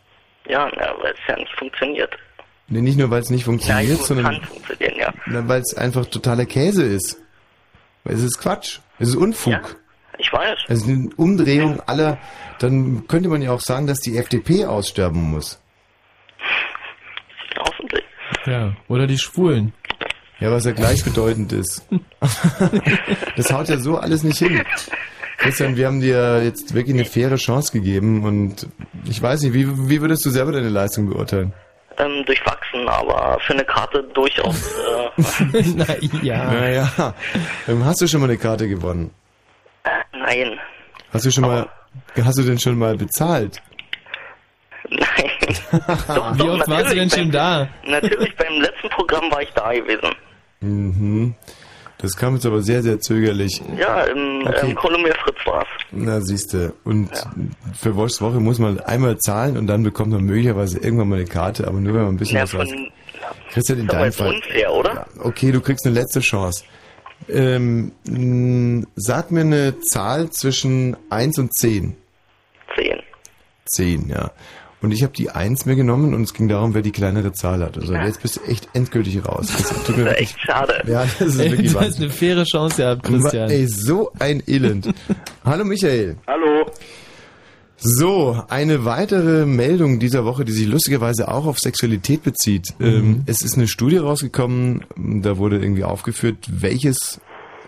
Ja, 0.49 0.69
ja 0.69 0.95
weil 1.01 1.13
es 1.13 1.21
ja 1.29 1.37
nicht 1.37 1.57
funktioniert. 1.57 2.15
Nee, 2.69 2.81
nicht 2.81 2.99
nur, 2.99 3.11
weil 3.11 3.23
es 3.23 3.31
nicht 3.31 3.45
funktioniert, 3.45 4.01
es 4.01 4.09
sondern 4.09 4.41
ja. 4.81 5.15
Na, 5.27 5.49
weil 5.49 5.61
es 5.61 5.77
einfach 5.77 6.05
totaler 6.07 6.47
Käse 6.47 6.85
ist. 6.85 7.21
Es 8.09 8.23
ist 8.23 8.39
Quatsch. 8.39 8.81
Es 8.99 9.11
ist 9.11 9.17
Unfug. 9.17 9.53
Ja, 9.53 9.63
ich 10.19 10.33
weiß. 10.33 10.59
Es 10.69 10.83
ist 10.83 10.89
eine 10.89 11.11
Umdrehung 11.17 11.81
aller. 11.87 12.19
Dann 12.59 13.07
könnte 13.07 13.29
man 13.29 13.43
ja 13.43 13.53
auch 13.53 13.61
sagen, 13.61 13.87
dass 13.87 14.01
die 14.01 14.17
FDP 14.17 14.65
aussterben 14.65 15.31
muss. 15.31 15.61
Hoffentlich. 17.59 18.05
Ja. 18.47 18.75
Oder 18.89 19.07
die 19.07 19.19
Schwulen. 19.19 19.73
Ja, 20.39 20.51
was 20.51 20.65
ja 20.65 20.73
gleichbedeutend 20.73 21.53
ist. 21.53 21.87
das 23.37 23.53
haut 23.53 23.69
ja 23.69 23.79
so 23.79 23.99
alles 23.99 24.23
nicht 24.23 24.39
hin. 24.39 24.63
Christian, 25.39 25.77
wir 25.77 25.87
haben 25.87 26.01
dir 26.01 26.43
jetzt 26.43 26.75
wirklich 26.75 26.95
eine 26.95 27.05
faire 27.05 27.37
Chance 27.37 27.73
gegeben 27.73 28.25
und 28.25 28.67
ich 29.05 29.21
weiß 29.21 29.43
nicht, 29.43 29.53
wie, 29.53 29.89
wie 29.89 30.01
würdest 30.01 30.25
du 30.25 30.31
selber 30.31 30.53
deine 30.53 30.69
Leistung 30.69 31.09
beurteilen? 31.09 31.53
Ähm, 31.99 32.25
durchwachsen, 32.27 32.87
aber 32.89 33.39
für 33.41 33.55
eine 33.55 33.65
Karte 33.65 34.03
durchaus. 34.15 34.71
Äh, 35.17 35.63
Na 35.77 35.87
ja. 36.23 36.45
Naja, 36.45 37.15
ähm, 37.69 37.85
hast 37.85 38.01
du 38.03 38.07
schon 38.07 38.21
mal 38.21 38.27
eine 38.29 38.37
Karte 38.39 38.69
gewonnen? 38.69 39.11
äh, 39.85 39.91
nein. 40.19 40.59
Hast 41.13 41.25
du 41.25 41.31
schon 41.31 41.45
mal, 41.45 41.69
hast 42.23 42.39
du 42.39 42.43
denn 42.43 42.59
schon 42.59 42.77
mal 42.79 42.97
bezahlt? 42.97 43.63
Nein. 44.91 45.31
doch, 46.09 46.39
Wie 46.39 46.43
oft 46.43 46.69
warst 46.69 46.91
du 46.91 46.95
denn 46.95 47.09
natürlich, 47.09 47.13
schon 47.15 47.23
beim- 47.23 47.31
da? 47.33 47.69
Natürlich, 47.85 48.37
beim 48.37 48.61
letzten 48.61 48.89
Programm 48.91 49.31
war 49.31 49.43
ich 49.43 49.51
da 49.55 49.73
gewesen. 49.73 50.15
Mhm. 50.61 51.35
Das 51.99 52.15
kam 52.17 52.35
jetzt 52.35 52.45
aber 52.47 52.61
sehr, 52.63 52.83
sehr 52.83 53.01
zögerlich. 53.01 53.63
Ja, 53.79 54.03
im 54.05 54.45
Okay. 54.47 54.69
ähm, 54.71 54.75
Columbia 54.77 55.15
Fritz 55.25 55.37
war's. 55.47 55.67
Na, 55.93 56.21
siehste. 56.21 56.75
Und 56.85 57.09
für 57.75 57.97
Woschs 57.97 58.21
Woche 58.21 58.39
muss 58.39 58.59
man 58.59 58.79
einmal 58.81 59.17
zahlen 59.19 59.57
und 59.57 59.67
dann 59.67 59.83
bekommt 59.83 60.11
man 60.13 60.23
möglicherweise 60.23 60.79
irgendwann 60.79 61.09
mal 61.09 61.17
eine 61.17 61.25
Karte, 61.25 61.67
aber 61.67 61.81
nur 61.81 61.95
wenn 61.95 62.03
man 62.03 62.15
ein 62.15 62.17
bisschen 62.19 62.37
Ja, 62.37 62.43
was 62.43 62.55
weiß. 62.55 62.69
von, 62.69 62.79
in 63.79 63.87
ist 63.87 63.95
aber 63.95 63.99
deinem 63.99 64.05
jetzt 64.05 64.17
Fall. 64.19 64.35
unfair, 64.35 64.73
oder? 64.73 64.95
Ja, 64.95 65.07
okay, 65.25 65.53
du 65.53 65.61
kriegst 65.61 65.87
eine 65.87 65.95
letzte 65.95 66.21
Chance. 66.21 66.65
Ähm, 67.31 67.93
mh, 68.07 68.87
sag 68.95 69.31
mir 69.31 69.41
eine 69.41 69.81
Zahl 69.81 70.29
zwischen 70.31 70.97
1 71.09 71.39
und 71.39 71.55
10. 71.55 71.97
Zehn. 72.77 73.01
10, 73.65 74.09
ja. 74.11 74.31
Und 74.87 74.93
ich 74.93 75.03
habe 75.03 75.13
die 75.15 75.31
1 75.31 75.67
mir 75.67 75.75
genommen 75.75 76.15
und 76.15 76.23
es 76.23 76.33
ging 76.33 76.47
darum, 76.47 76.73
wer 76.73 76.81
die 76.81 76.93
kleinere 76.93 77.33
Zahl 77.33 77.61
hat. 77.61 77.77
Also 77.77 77.93
jetzt 77.93 78.23
bist 78.23 78.37
du 78.37 78.43
echt 78.49 78.69
endgültig 78.73 79.27
raus. 79.27 79.49
Das 79.49 79.83
tut 79.85 79.97
mir 79.97 80.05
Das 80.05 80.13
wirklich, 80.13 80.29
echt 80.29 80.41
schade. 80.43 80.75
ja, 80.87 81.03
das 81.03 81.21
ist 81.21 81.39
Ey, 81.41 81.51
wirklich 81.51 81.73
du 81.73 81.81
hast 81.81 81.97
eine 81.99 82.09
faire 82.09 82.45
Chance 82.45 82.77
gehabt, 82.77 83.03
Christian. 83.03 83.51
Ey, 83.51 83.67
so 83.67 84.13
ein 84.21 84.45
Elend. 84.47 84.95
Hallo 85.45 85.65
Michael. 85.65 86.19
Hallo. 86.29 86.71
So, 87.79 88.41
eine 88.49 88.85
weitere 88.85 89.45
Meldung 89.45 89.99
dieser 89.99 90.25
Woche, 90.25 90.45
die 90.45 90.53
sich 90.53 90.69
lustigerweise 90.69 91.27
auch 91.33 91.47
auf 91.47 91.59
Sexualität 91.59 92.23
bezieht. 92.23 92.73
Ähm, 92.79 93.25
es 93.27 93.43
ist 93.43 93.57
eine 93.57 93.67
Studie 93.67 93.97
rausgekommen, 93.97 94.85
da 94.97 95.37
wurde 95.37 95.59
irgendwie 95.59 95.83
aufgeführt, 95.83 96.47
welches 96.49 97.21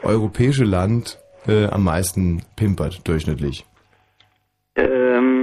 europäische 0.04 0.62
Land 0.64 1.18
äh, 1.48 1.64
am 1.66 1.83
meisten 1.83 2.42
pimpert 2.54 3.00
durchschnittlich. 3.09 3.64
Ähm, 4.76 5.38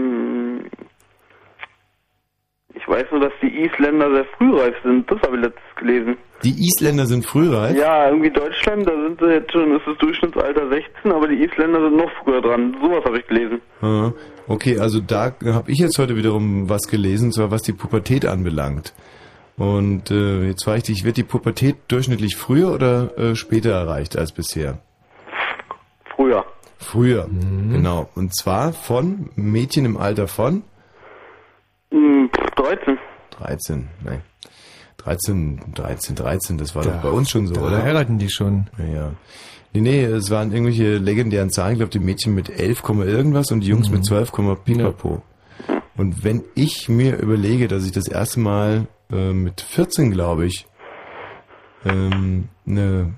ich 2.85 2.91
weiß 2.93 3.05
nur, 3.11 3.21
dass 3.21 3.33
die 3.41 3.63
Isländer 3.63 4.11
sehr 4.13 4.25
frühreif 4.37 4.75
sind. 4.83 5.09
Das 5.09 5.19
habe 5.21 5.37
ich 5.37 5.41
letztens 5.41 5.75
gelesen. 5.75 6.17
Die 6.43 6.53
Isländer 6.67 7.07
sind 7.07 7.25
frühreif? 7.25 7.75
Ja, 7.75 8.07
irgendwie 8.09 8.29
Deutschland, 8.29 8.87
da 8.87 8.91
sind 8.91 9.19
sie 9.19 9.25
jetzt 9.27 9.51
schon, 9.51 9.75
ist 9.75 9.87
das 9.87 9.97
Durchschnittsalter 9.97 10.69
16, 10.69 11.11
aber 11.11 11.27
die 11.27 11.43
Isländer 11.43 11.81
sind 11.81 11.97
noch 11.97 12.11
früher 12.23 12.41
dran. 12.41 12.75
Sowas 12.79 13.03
habe 13.05 13.17
ich 13.17 13.27
gelesen. 13.27 13.61
Ah, 13.81 14.11
Okay, 14.47 14.77
also 14.79 14.99
da 14.99 15.33
habe 15.43 15.71
ich 15.71 15.79
jetzt 15.79 15.97
heute 15.97 16.15
wiederum 16.15 16.69
was 16.69 16.83
gelesen, 16.87 17.31
zwar 17.31 17.49
was 17.49 17.63
die 17.63 17.73
Pubertät 17.73 18.27
anbelangt. 18.27 18.93
Und 19.57 20.11
äh, 20.11 20.45
jetzt 20.47 20.65
frage 20.65 20.79
ich 20.79 20.83
dich, 20.83 21.03
wird 21.03 21.17
die 21.17 21.23
Pubertät 21.23 21.77
durchschnittlich 21.87 22.35
früher 22.35 22.71
oder 22.71 23.17
äh, 23.17 23.35
später 23.35 23.71
erreicht 23.71 24.17
als 24.17 24.31
bisher? 24.31 24.79
Früher. 26.15 26.45
Früher, 26.77 27.27
genau. 27.71 28.09
Und 28.13 28.35
zwar 28.35 28.73
von 28.73 29.29
Mädchen 29.35 29.85
im 29.85 29.97
Alter 29.97 30.27
von 30.27 30.61
13. 32.55 32.97
13, 33.31 33.87
nein. 34.03 34.21
13, 34.97 35.61
13, 35.75 36.15
13, 36.15 36.57
das 36.57 36.75
war 36.75 36.83
doch 36.83 37.01
bei 37.01 37.09
uns 37.09 37.29
schon 37.29 37.47
so, 37.47 37.53
Da 37.53 37.61
oder? 37.61 37.83
heiraten 37.83 38.17
die 38.17 38.29
schon. 38.29 38.69
Ja, 38.77 38.85
ja. 38.85 39.11
Nee, 39.73 39.81
nee, 39.81 40.03
es 40.03 40.31
waren 40.31 40.51
irgendwelche 40.51 40.97
legendären 40.97 41.49
Zahlen, 41.51 41.73
ich 41.73 41.79
glaube 41.79 41.91
die 41.91 41.99
Mädchen 41.99 42.33
mit 42.33 42.49
11, 42.49 42.81
Komma 42.81 43.03
irgendwas 43.03 43.51
und 43.51 43.59
die 43.59 43.67
Jungs 43.67 43.89
mit 43.89 44.05
12, 44.05 44.31
Komma 44.31 44.55
pipapo. 44.55 45.21
Und 45.97 46.23
wenn 46.23 46.43
ich 46.55 46.89
mir 46.89 47.17
überlege, 47.17 47.67
dass 47.67 47.85
ich 47.85 47.91
das 47.91 48.07
erste 48.07 48.39
Mal 48.39 48.87
äh, 49.11 49.33
mit 49.33 49.61
14, 49.61 50.11
glaube 50.11 50.45
ich, 50.45 50.65
ähm, 51.85 52.49
eine, 52.65 53.13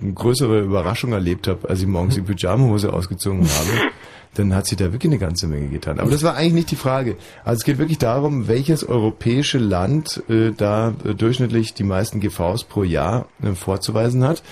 eine 0.00 0.12
größere 0.12 0.60
Überraschung 0.60 1.12
erlebt 1.12 1.46
habe, 1.46 1.68
als 1.68 1.80
ich 1.80 1.86
morgens 1.86 2.14
die 2.16 2.22
Pyjama-Hose 2.34 2.92
ausgezogen 2.92 3.46
habe, 3.48 3.90
dann 4.34 4.54
hat 4.54 4.66
sich 4.66 4.78
da 4.78 4.92
wirklich 4.92 5.10
eine 5.10 5.18
ganze 5.18 5.46
Menge 5.46 5.68
getan. 5.68 6.00
Aber 6.00 6.10
das 6.10 6.22
war 6.22 6.36
eigentlich 6.36 6.52
nicht 6.52 6.70
die 6.70 6.76
Frage. 6.76 7.16
Also 7.44 7.58
es 7.58 7.64
geht 7.64 7.78
wirklich 7.78 7.98
darum, 7.98 8.48
welches 8.48 8.84
europäische 8.84 9.58
Land 9.58 10.22
äh, 10.28 10.52
da 10.56 10.94
äh, 11.04 11.14
durchschnittlich 11.14 11.74
die 11.74 11.84
meisten 11.84 12.20
GVs 12.20 12.64
pro 12.64 12.82
Jahr 12.82 13.26
äh, 13.42 13.52
vorzuweisen 13.52 14.24
hat. 14.24 14.42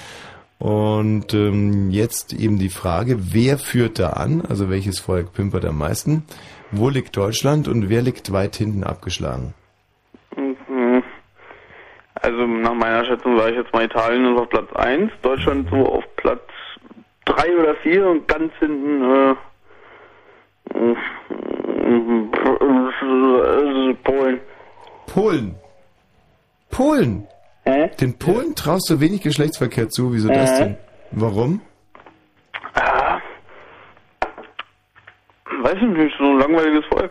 Und 0.59 1.35
ähm, 1.35 1.91
jetzt 1.91 2.33
eben 2.33 2.59
die 2.59 2.71
Frage, 2.71 3.35
wer 3.35 3.59
führt 3.59 3.99
da 3.99 4.11
an? 4.11 4.43
Also 4.49 4.71
welches 4.71 4.99
Volk 4.99 5.35
pimpert 5.35 5.65
am 5.67 5.79
meisten? 5.79 6.25
Wo 6.71 6.89
liegt 6.89 7.17
Deutschland 7.17 7.69
und 7.69 7.91
wer 7.91 8.03
liegt 8.03 8.33
weit 8.33 8.57
hinten 8.57 8.83
abgeschlagen? 8.83 9.55
Mhm. 10.37 11.03
Also 12.15 12.47
nach 12.47 12.75
meiner 12.75 13.05
Schätzung 13.05 13.39
sage 13.39 13.51
ich 13.51 13.57
jetzt 13.59 13.73
mal 13.73 13.85
Italien 13.85 14.33
ist 14.33 14.41
auf 14.41 14.49
Platz 14.49 14.73
1, 14.75 15.13
Deutschland 15.23 15.69
so 15.71 15.87
auf 15.87 16.05
Platz 16.17 16.41
3 17.27 17.57
oder 17.59 17.75
4 17.77 18.09
und 18.09 18.27
ganz 18.27 18.53
hinten 18.59 19.03
äh, 19.03 19.35
Polen. 24.05 24.41
Polen. 25.07 25.55
Polen. 26.71 27.27
Hä? 27.65 27.91
Den 28.01 28.15
Polen 28.19 28.55
traust 28.55 28.89
du 28.91 29.01
wenig 29.01 29.23
Geschlechtsverkehr 29.23 29.89
zu. 29.89 30.13
Wieso 30.13 30.29
das 30.29 30.51
Äh. 30.61 30.65
denn? 30.65 30.77
Warum? 31.13 31.61
Ah. 32.75 33.19
Weiß 35.63 35.77
ich 35.77 35.97
nicht, 35.99 36.15
so 36.19 36.25
ein 36.25 36.39
langweiliges 36.39 36.85
Volk. 36.87 37.11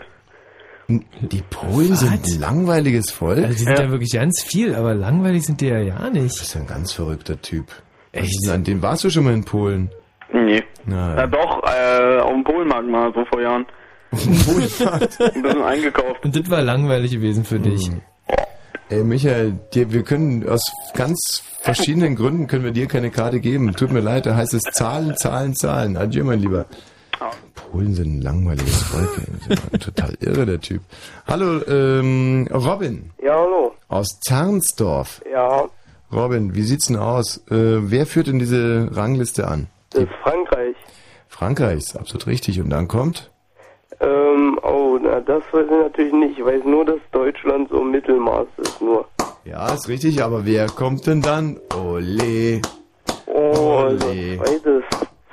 Die 0.87 1.41
Polen 1.49 1.95
sind 1.95 2.11
ein 2.11 2.39
langweiliges 2.39 3.09
Volk? 3.11 3.37
Also 3.43 3.49
die 3.57 3.63
sind 3.63 3.79
ja. 3.79 3.89
wirklich 3.89 4.11
ganz 4.13 4.43
viel, 4.43 4.75
aber 4.75 4.93
langweilig 4.93 5.45
sind 5.45 5.59
die 5.61 5.67
ja 5.67 5.79
ja 5.79 5.97
Du 5.97 6.11
nicht. 6.21 6.37
bist 6.37 6.55
ein 6.55 6.67
ganz 6.67 6.91
verrückter 6.93 7.41
Typ. 7.41 7.65
Was 8.13 8.23
Echt? 8.23 8.49
An 8.49 8.63
den 8.63 8.81
warst 8.83 9.03
du 9.03 9.09
schon 9.09 9.23
mal 9.23 9.33
in 9.33 9.43
Polen? 9.43 9.89
Nee. 10.43 10.63
Na, 10.85 11.15
Ja 11.15 11.27
doch, 11.27 11.63
äh, 11.63 12.19
auf 12.19 12.31
dem 12.33 12.43
Polenmarkt 12.43 12.87
mal 12.87 13.11
so 13.13 13.23
vor 13.25 13.41
Jahren. 13.41 13.65
Polenmarkt. 14.11 15.21
Ein 15.35 15.41
bisschen 15.41 15.63
eingekauft. 15.63 16.23
Und 16.25 16.35
das 16.35 16.49
war 16.49 16.61
langweilig 16.61 17.11
gewesen 17.11 17.43
für 17.45 17.59
dich. 17.59 17.89
Ey, 18.89 19.03
Michael, 19.03 19.53
dir, 19.73 19.91
wir 19.91 20.03
können 20.03 20.47
aus 20.47 20.71
ganz 20.93 21.41
verschiedenen 21.61 22.15
Gründen 22.15 22.45
können 22.47 22.63
wir 22.63 22.71
dir 22.71 22.87
keine 22.87 23.09
Karte 23.09 23.39
geben. 23.39 23.73
Tut 23.73 23.91
mir 23.91 24.01
leid, 24.01 24.25
da 24.27 24.35
heißt 24.35 24.53
es 24.53 24.61
Zahlen, 24.61 25.17
Zahlen, 25.17 25.55
Zahlen. 25.55 25.97
Adieu, 25.97 26.23
mein 26.23 26.39
Lieber. 26.39 26.65
Polen 27.71 27.93
sind 27.95 28.17
ein 28.19 28.21
langweiliges 28.21 28.83
Volk. 28.83 29.09
Total 29.79 30.13
irre, 30.19 30.45
der 30.45 30.59
Typ. 30.59 30.81
Hallo, 31.27 31.61
ähm, 31.67 32.47
Robin 32.53 33.09
Ja, 33.23 33.33
hallo. 33.33 33.71
aus 33.87 34.07
Zernsdorf. 34.21 35.21
Ja, 35.31 35.63
Robin, 36.11 36.53
wie 36.53 36.61
sieht's 36.61 36.87
denn 36.87 36.97
aus? 36.97 37.37
Äh, 37.49 37.89
wer 37.89 38.05
führt 38.05 38.27
denn 38.27 38.37
diese 38.39 38.89
Rangliste 38.91 39.47
an? 39.47 39.67
Das 39.95 40.03
ist 40.05 40.13
Frankreich. 40.23 40.75
Frankreich 41.27 41.77
ist 41.77 41.97
absolut 41.97 42.27
richtig. 42.27 42.59
Und 42.61 42.69
dann 42.69 42.87
kommt? 42.87 43.31
Ähm, 43.99 44.59
oh, 44.63 44.97
na, 45.01 45.19
das 45.21 45.43
weiß 45.51 45.65
ich 45.65 45.71
natürlich 45.71 46.13
nicht. 46.13 46.39
Ich 46.39 46.45
weiß 46.45 46.63
nur, 46.65 46.85
dass 46.85 46.99
Deutschland 47.11 47.69
so 47.69 47.81
Mittelmaß 47.81 48.47
ist, 48.57 48.81
nur. 48.81 49.05
Ja, 49.45 49.73
ist 49.73 49.87
richtig, 49.87 50.23
aber 50.23 50.45
wer 50.45 50.67
kommt 50.67 51.05
denn 51.07 51.21
dann? 51.21 51.59
Ole, 51.75 52.61
Oh, 53.27 53.85
Ole. 53.87 54.37
zweites. 54.37 54.83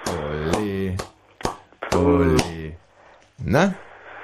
ole, 0.09 0.97
ole. 1.95 2.37
Na? 3.45 3.75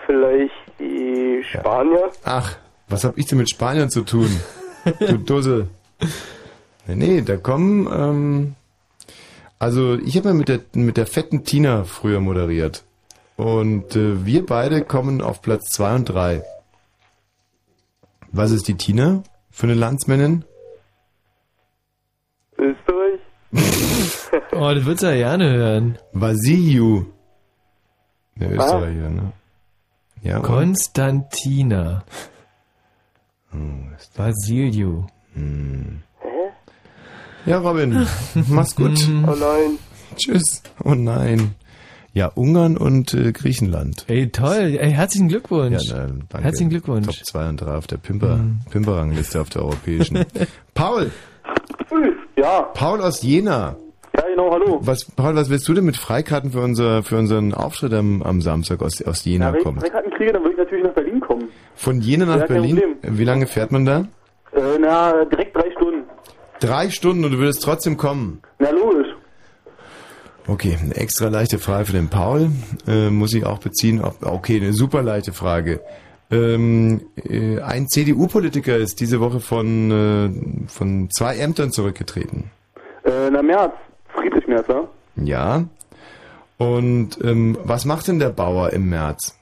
Vielleicht 0.07 0.53
die 0.79 1.43
Spanier. 1.45 2.11
Ach, 2.25 2.57
was 2.89 3.05
hab 3.05 3.17
ich 3.19 3.27
denn 3.27 3.39
mit 3.39 3.51
Spaniern 3.51 3.91
zu 3.91 4.03
tun? 4.03 4.29
Du 5.01 5.17
Dussel. 5.27 5.69
Nee, 6.87 7.23
da 7.23 7.37
kommen, 7.37 7.87
ähm, 7.93 8.55
also 9.59 9.99
ich 9.99 10.17
habe 10.17 10.29
ja 10.29 10.35
mit 10.35 10.49
der, 10.49 10.61
mit 10.75 10.97
der 10.97 11.07
fetten 11.07 11.45
Tina 11.45 11.85
früher 11.85 12.21
moderiert. 12.21 12.85
Und 13.37 13.95
äh, 13.97 14.25
wir 14.25 14.45
beide 14.45 14.83
kommen 14.83 15.21
auf 15.21 15.43
Platz 15.43 15.69
zwei 15.71 15.95
und 15.95 16.07
drei. 16.07 16.43
Was 18.33 18.51
ist 18.51 18.69
die 18.69 18.77
Tina 18.77 19.23
für 19.51 19.67
eine 19.67 19.75
Landsmännin? 19.75 20.45
Österreich. 22.59 23.21
Oh, 24.53 24.75
das 24.75 24.85
würdest 24.85 25.05
du 25.05 25.07
ja 25.07 25.15
gerne 25.15 25.51
hören. 25.53 25.99
Vasiliu. 26.13 27.05
Der 28.35 28.51
Österreicher, 28.51 29.09
ne? 29.09 29.33
Ja? 30.23 30.41
Konstantina. 30.41 32.03
Basilio. 34.17 35.07
Ja, 37.47 37.59
Robin, 37.59 38.07
mach's 38.49 38.75
gut. 38.77 38.99
Oh 39.27 39.35
nein. 39.39 39.79
Tschüss. 40.17 40.63
Oh 40.85 40.95
nein. 40.95 41.55
Ja, 42.15 42.27
Ungarn 42.35 42.77
und 42.77 43.15
äh, 43.15 43.33
Griechenland. 43.33 44.05
Ey, 44.09 44.29
toll. 44.31 44.77
Ey, 44.81 44.91
herzlichen 44.91 45.29
Glückwunsch. 45.29 45.85
Ja, 45.91 46.07
na, 46.09 46.15
danke. 46.29 46.45
Herzlichen 46.45 46.71
Glückwunsch. 46.71 47.07
Top 47.07 47.15
2 47.27 47.49
und 47.51 47.57
3 47.61 47.75
auf 47.75 47.87
der 47.87 47.99
Pimper, 47.99 48.41
Pimperrangliste 48.71 49.41
auf 49.41 49.51
der 49.51 49.63
europäischen. 49.63 50.25
Paul, 50.75 51.11
Ja, 52.37 52.63
Paul 52.75 53.03
aus 53.03 53.23
Jena. 53.23 53.77
ja 54.17 54.23
genau, 54.31 54.51
hallo. 54.51 54.79
Was, 54.83 55.05
Paul, 55.05 55.37
was 55.37 55.51
willst 55.51 55.69
du 55.69 55.75
denn 55.75 55.85
mit 55.85 55.97
Freikarten 55.97 56.51
für, 56.53 56.61
unser, 56.61 57.03
für 57.05 57.19
unseren 57.19 57.55
Auftritt 57.55 57.93
am, 57.93 58.23
am 58.23 58.41
Samstag 58.41 58.83
aus, 58.83 59.01
aus 59.03 59.25
Jena 59.25 59.47
Ja, 59.47 59.53
wenn 59.53 59.59
ich 59.59 59.65
kommen? 59.65 59.81
Freikarten 59.81 60.13
kriege, 60.13 60.33
dann 60.33 60.43
würde 60.43 60.53
ich 60.55 60.59
natürlich 60.59 60.85
nach 60.85 60.95
Berlin 60.95 61.21
kommen. 61.21 61.45
Von 61.77 62.01
Jena 62.01 62.25
nach 62.27 62.41
Ja, 62.41 62.47
Berlin? 62.47 62.81
Wie 63.03 63.25
lange 63.25 63.47
fährt 63.47 63.71
man 63.71 63.85
da? 63.85 64.09
Äh, 64.53 64.79
na, 64.81 65.25
direkt 65.27 65.55
drei. 65.55 65.68
Drei 66.61 66.91
Stunden 66.91 67.25
und 67.25 67.33
du 67.33 67.39
würdest 67.39 67.63
trotzdem 67.63 67.97
kommen. 67.97 68.43
Na, 68.59 68.71
logisch. 68.71 69.09
Okay, 70.47 70.79
eine 70.83 70.97
extra 70.97 71.29
leichte 71.29 71.59
Frage 71.59 71.87
für 71.87 71.93
den 71.93 72.09
Paul. 72.09 72.51
Äh, 72.87 73.11
muss 73.11 73.35
ich 73.35 73.45
auch 73.45 73.59
beziehen. 73.59 74.03
Ob, 74.03 74.25
okay, 74.25 74.57
eine 74.57 74.73
super 74.73 75.03
leichte 75.03 75.33
Frage. 75.33 75.81
Ähm, 76.31 77.03
äh, 77.17 77.61
ein 77.61 77.87
CDU-Politiker 77.89 78.77
ist 78.77 79.01
diese 79.01 79.21
Woche 79.21 79.41
von, 79.41 79.91
äh, 79.91 80.69
von 80.69 81.11
zwei 81.11 81.37
Ämtern 81.37 81.71
zurückgetreten. 81.71 82.51
Äh, 83.05 83.31
na, 83.31 83.43
März. 83.43 83.73
Friedrich 84.15 84.47
Merz, 84.47 84.67
ja? 84.69 84.89
Ja. 85.17 85.65
Und 86.59 87.19
ähm, 87.23 87.57
was 87.63 87.85
macht 87.85 88.09
denn 88.09 88.19
der 88.19 88.31
Bauer 88.31 88.73
im 88.73 88.89
März? 88.91 89.39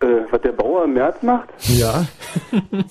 Äh, 0.00 0.06
was 0.30 0.40
der 0.42 0.52
Bauer 0.52 0.84
im 0.84 0.94
März 0.94 1.22
macht? 1.22 1.48
Ja. 1.68 2.06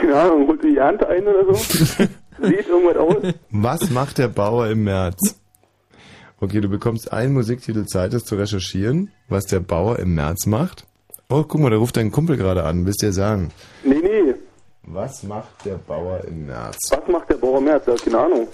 Keine 0.00 0.14
Ahnung, 0.14 0.46
holt 0.48 0.62
die 0.62 0.76
Ernte 0.76 1.08
ein 1.08 1.26
oder 1.26 1.44
so? 1.44 1.54
Sieht 2.42 2.68
irgendwas 2.68 2.96
aus? 2.96 3.34
Was 3.50 3.90
macht 3.90 4.18
der 4.18 4.28
Bauer 4.28 4.68
im 4.68 4.84
März? 4.84 5.40
Okay, 6.38 6.60
du 6.60 6.68
bekommst 6.68 7.12
einen 7.12 7.32
Musiktitel 7.32 7.86
Zeit, 7.86 8.12
das 8.12 8.24
zu 8.24 8.36
recherchieren, 8.36 9.10
was 9.28 9.46
der 9.46 9.60
Bauer 9.60 9.98
im 9.98 10.14
März 10.14 10.46
macht. 10.46 10.86
Oh, 11.30 11.44
guck 11.48 11.60
mal, 11.60 11.70
da 11.70 11.76
ruft 11.76 11.96
dein 11.96 12.12
Kumpel 12.12 12.36
gerade 12.36 12.64
an. 12.64 12.84
Willst 12.84 13.02
du 13.02 13.06
dir 13.06 13.12
sagen? 13.12 13.50
Nee, 13.82 14.00
nee. 14.02 14.34
Was 14.82 15.22
macht 15.22 15.64
der 15.64 15.74
Bauer 15.74 16.20
im 16.28 16.46
März? 16.46 16.76
Was 16.90 17.08
macht 17.08 17.30
der 17.30 17.36
Bauer 17.36 17.58
im 17.58 17.64
März? 17.64 17.86
Ja, 17.86 17.94
keine 17.96 18.18
Ahnung. 18.18 18.48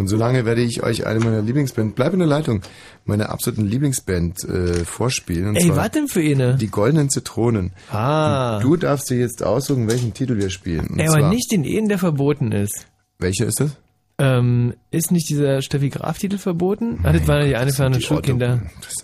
Und 0.00 0.06
solange 0.06 0.46
werde 0.46 0.62
ich 0.62 0.82
euch 0.82 1.06
eine 1.06 1.20
meiner 1.20 1.42
Lieblingsband, 1.42 1.94
bleib 1.94 2.14
in 2.14 2.20
der 2.20 2.28
Leitung, 2.28 2.62
meine 3.04 3.28
absoluten 3.28 3.66
Lieblingsband 3.66 4.42
äh, 4.44 4.86
vorspielen. 4.86 5.48
Und 5.48 5.56
Ey, 5.56 5.76
was 5.76 5.90
denn 5.90 6.08
für 6.08 6.22
eine? 6.22 6.56
Die 6.56 6.68
Goldenen 6.68 7.10
Zitronen. 7.10 7.72
Ah. 7.90 8.60
Du 8.62 8.76
darfst 8.76 9.10
dir 9.10 9.18
jetzt 9.18 9.42
aussuchen, 9.42 9.90
welchen 9.90 10.14
Titel 10.14 10.38
wir 10.38 10.48
spielen. 10.48 10.86
Und 10.86 11.00
Ey, 11.00 11.08
aber 11.08 11.28
nicht 11.28 11.52
den 11.52 11.64
Ehen, 11.64 11.90
der 11.90 11.98
verboten 11.98 12.50
ist. 12.50 12.86
Welcher 13.18 13.44
ist 13.44 13.60
das? 13.60 13.76
Ähm, 14.16 14.72
ist 14.90 15.12
nicht 15.12 15.28
dieser 15.28 15.60
Steffi 15.60 15.90
Graf-Titel 15.90 16.38
verboten? 16.38 17.00
Ah, 17.02 17.12
das 17.12 17.28
waren 17.28 17.42
ja 17.42 17.48
die 17.48 17.56
eingefahrenen 17.56 17.98
Die 17.98 18.04
Schulkinder. 18.06 18.62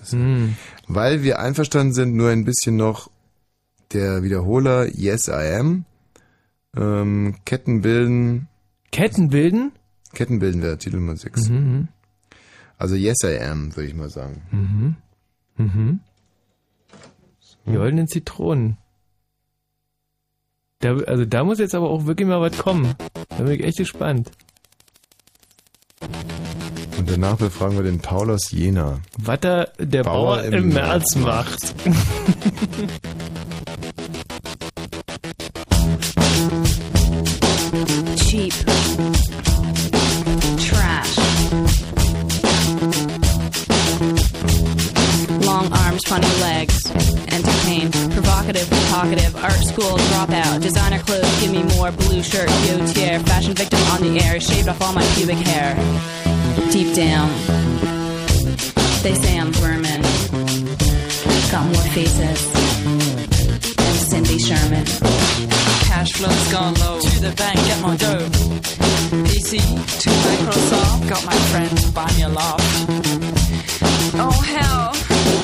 Hm. 0.08 0.56
Weil 0.88 1.22
wir 1.22 1.40
einverstanden 1.40 1.92
sind, 1.92 2.14
nur 2.14 2.30
ein 2.30 2.46
bisschen 2.46 2.76
noch 2.76 3.10
der 3.92 4.22
Wiederholer 4.22 4.86
Yes 4.96 5.28
I 5.28 5.58
Am. 5.60 5.84
Ähm, 6.74 7.34
Ketten 7.44 7.82
bilden. 7.82 8.48
Ketten 8.92 9.28
bilden? 9.28 9.72
Ketten 10.16 10.38
bilden 10.38 10.62
wäre 10.62 10.78
Titel 10.78 10.96
Nummer 10.96 11.14
6. 11.14 11.50
Mhm. 11.50 11.88
Also 12.78 12.94
Yes 12.94 13.18
I 13.22 13.38
Am, 13.38 13.76
würde 13.76 13.86
ich 13.86 13.94
mal 13.94 14.08
sagen. 14.08 14.40
Mhm. 14.50 14.96
Mhm. 15.58 16.00
Die 17.66 17.72
goldenen 17.72 18.08
Zitronen. 18.08 18.78
Da, 20.78 20.96
also 20.96 21.26
da 21.26 21.44
muss 21.44 21.58
jetzt 21.58 21.74
aber 21.74 21.90
auch 21.90 22.06
wirklich 22.06 22.26
mal 22.26 22.40
was 22.40 22.56
kommen. 22.56 22.94
Da 23.28 23.36
bin 23.36 23.48
ich 23.48 23.62
echt 23.62 23.76
gespannt. 23.76 24.30
Und 26.96 27.10
danach 27.10 27.36
befragen 27.36 27.76
wir 27.76 27.84
den 27.84 28.00
Paul 28.00 28.30
aus 28.30 28.50
Jena. 28.50 29.00
Was 29.18 29.40
da 29.40 29.64
der 29.78 30.02
Bauer, 30.02 30.36
Bauer 30.36 30.44
im 30.44 30.54
im 30.54 30.68
März 30.70 31.14
März 31.14 31.16
macht. 31.16 31.74
cheap, 38.36 38.52
funny 46.06 46.26
legs, 46.40 46.86
entertained, 47.34 47.92
provocative, 48.12 48.68
talkative, 48.90 49.34
art 49.42 49.60
school 49.70 49.98
dropout, 50.10 50.62
designer 50.62 51.00
clothes, 51.00 51.40
give 51.40 51.50
me 51.50 51.64
more, 51.74 51.90
blue 51.90 52.22
shirt, 52.22 52.48
yo-tier, 52.68 53.18
fashion 53.20 53.54
victim 53.54 53.80
on 53.90 54.00
the 54.00 54.20
air, 54.24 54.38
shaved 54.38 54.68
off 54.68 54.80
all 54.80 54.92
my 54.92 55.04
pubic 55.14 55.36
hair. 55.36 55.74
Deep 56.70 56.94
down, 56.94 57.28
they 59.02 59.14
say 59.14 59.38
I'm 59.38 59.52
vermin. 59.54 60.02
Got 61.50 61.66
more 61.66 61.88
faces 61.90 62.52
than 63.76 63.94
Cindy 63.94 64.38
Sherman. 64.38 64.86
Cash 65.86 66.12
flow's 66.12 66.52
gone 66.52 66.74
low. 66.74 67.00
To 67.00 67.20
the 67.20 67.34
bank, 67.36 67.56
get 67.66 67.80
my 67.82 67.96
dough. 67.96 68.28
PC 69.26 69.58
to 70.02 70.10
Microsoft. 70.10 71.08
Got 71.08 71.24
my 71.24 71.36
friends 71.50 71.90
buy 71.90 72.12
me 72.16 72.22
a 72.22 72.28
loft. 72.28 72.62
Oh 74.18 74.40
hell, 74.54 74.92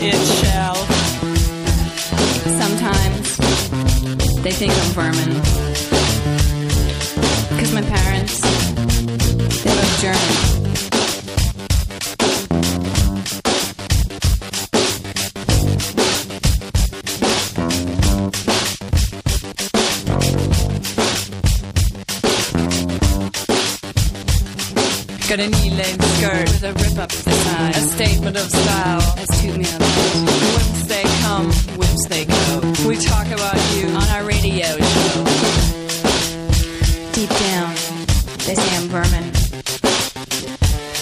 it 0.04 0.14
shall. 0.40 0.74
Sometimes 2.60 3.36
they 4.42 4.50
think 4.50 4.72
I'm 4.72 4.90
vermin. 4.92 5.40
Cause 7.58 7.72
my 7.72 7.82
parents, 7.82 8.40
they 9.62 9.70
look 9.70 9.90
German. 10.00 10.71
Got 25.32 25.40
a 25.40 25.48
knee-length 25.48 26.04
skirt 26.18 26.44
with 26.52 26.62
a 26.62 26.72
rip 26.74 26.98
up 26.98 27.08
the 27.08 27.32
side. 27.32 27.74
A 27.74 27.80
statement 27.80 28.36
of 28.36 28.50
style. 28.50 29.14
Let's 29.16 29.40
toot 29.40 29.56
me 29.56 29.64
up. 29.64 29.80
Whims 29.80 30.86
they 30.88 31.04
come, 31.24 31.46
whims 31.80 32.04
they 32.10 32.26
go. 32.26 32.60
We 32.86 32.96
talk 32.96 33.26
about 33.28 33.56
you 33.72 33.88
On 33.96 34.08
our 34.12 34.24
radio 34.24 34.68
show. 34.76 35.24
Deep 37.16 37.30
down, 37.30 37.72
they 38.44 38.54
say 38.60 38.76
I'm 38.76 38.88
vermin. 38.92 39.32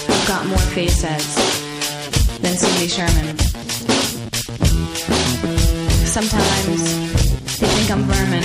I've 0.07 0.27
got 0.29 0.47
more 0.47 0.65
faces 0.79 1.27
than 2.39 2.55
Cindy 2.55 2.87
Sherman. 2.87 3.37
Sometimes 6.07 6.81
they 7.59 7.67
think 7.67 7.91
I'm 7.91 8.03
vermin. 8.03 8.43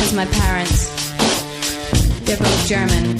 Cause 0.00 0.14
my 0.14 0.24
parents, 0.24 1.07
they're 2.28 2.36
both 2.36 2.68
German. 2.68 3.16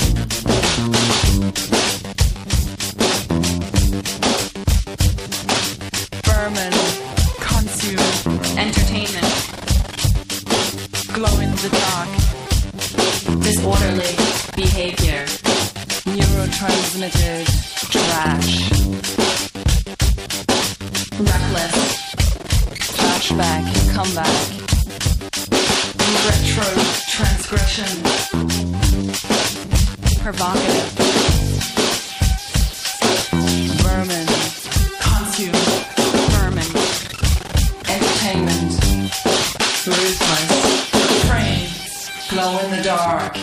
vermin. 6.25 6.73
Consume 7.40 7.99
Entertainment, 8.59 9.33
glow 11.14 11.35
in 11.40 11.51
the 11.62 11.71
dark. 11.73 12.09
disorderly 13.42 14.14
behavior. 14.57 15.25
Neurotransmitted 16.05 17.44
trash. 17.92 18.71
Reckless, 21.18 21.77
Flashback, 22.97 23.64
comeback. 23.94 24.37
Retro 26.27 26.68
transgression. 27.09 28.68
Provocative, 30.33 30.93
Vermin. 33.83 34.27
Consume. 35.01 35.53
vermin. 36.35 36.69
Entertainment. 37.88 38.73
Ruthless. 39.87 41.29
Brains. 41.29 42.11
Glow 42.29 42.59
in 42.59 42.71
the 42.77 42.83
dark. 42.83 43.38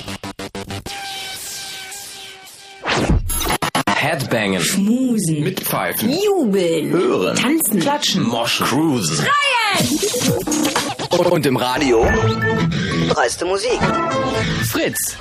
Headbangen. 3.87 4.61
Schmusen. 4.61 5.43
Mitpfeifen. 5.43 6.11
Jubeln. 6.11 6.91
Hören. 6.91 7.35
Tanzen. 7.35 7.79
Klatschen. 7.79 8.23
Moschen. 8.27 8.67
Cruisen. 8.67 9.25
Und 11.17 11.45
im 11.47 11.57
Radio. 11.57 12.07
Dreiste 13.09 13.45
Musik. 13.45 13.79
Fritz. 14.69 15.17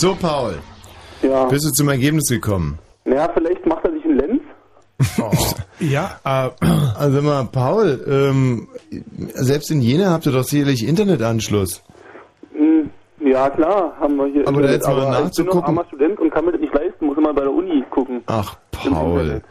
So, 0.00 0.14
Paul. 0.14 0.54
Ja. 1.22 1.46
Bist 1.46 1.66
du 1.66 1.72
zum 1.72 1.88
Ergebnis 1.88 2.28
gekommen? 2.28 2.78
Naja, 3.04 3.28
vielleicht 3.34 3.66
macht 3.66 3.84
er 3.84 3.92
sich 3.92 4.04
einen 4.04 4.16
Lenz. 4.18 4.42
Ja, 5.80 6.20
äh, 6.24 6.50
also 6.96 7.22
mal, 7.22 7.44
Paul, 7.50 8.04
ähm, 8.08 8.68
selbst 9.34 9.70
in 9.72 9.80
Jena 9.80 10.10
habt 10.10 10.26
ihr 10.26 10.32
doch 10.32 10.44
sicherlich 10.44 10.86
Internetanschluss. 10.86 11.82
Hm, 12.52 12.90
Ja, 13.20 13.50
klar, 13.50 13.92
haben 14.00 14.16
wir 14.16 14.26
hier. 14.26 14.46
Aber 14.46 14.62
da 14.62 14.70
jetzt 14.70 14.86
mal 14.86 14.92
aber 14.92 15.00
Ich 15.00 15.06
bin 15.06 15.14
noch 15.16 15.24
nachzugucken. 15.24 15.64
armer 15.64 15.84
Student 15.86 16.20
und 16.20 16.30
kann 16.30 16.44
mir 16.44 16.52
das 16.52 16.60
nicht 16.60 16.74
leisten, 16.74 17.06
muss 17.06 17.18
immer 17.18 17.34
bei 17.34 17.42
der 17.42 17.52
Uni 17.52 17.82
gucken. 17.90 18.22
Ach, 18.26 18.56
Paul. 18.70 19.42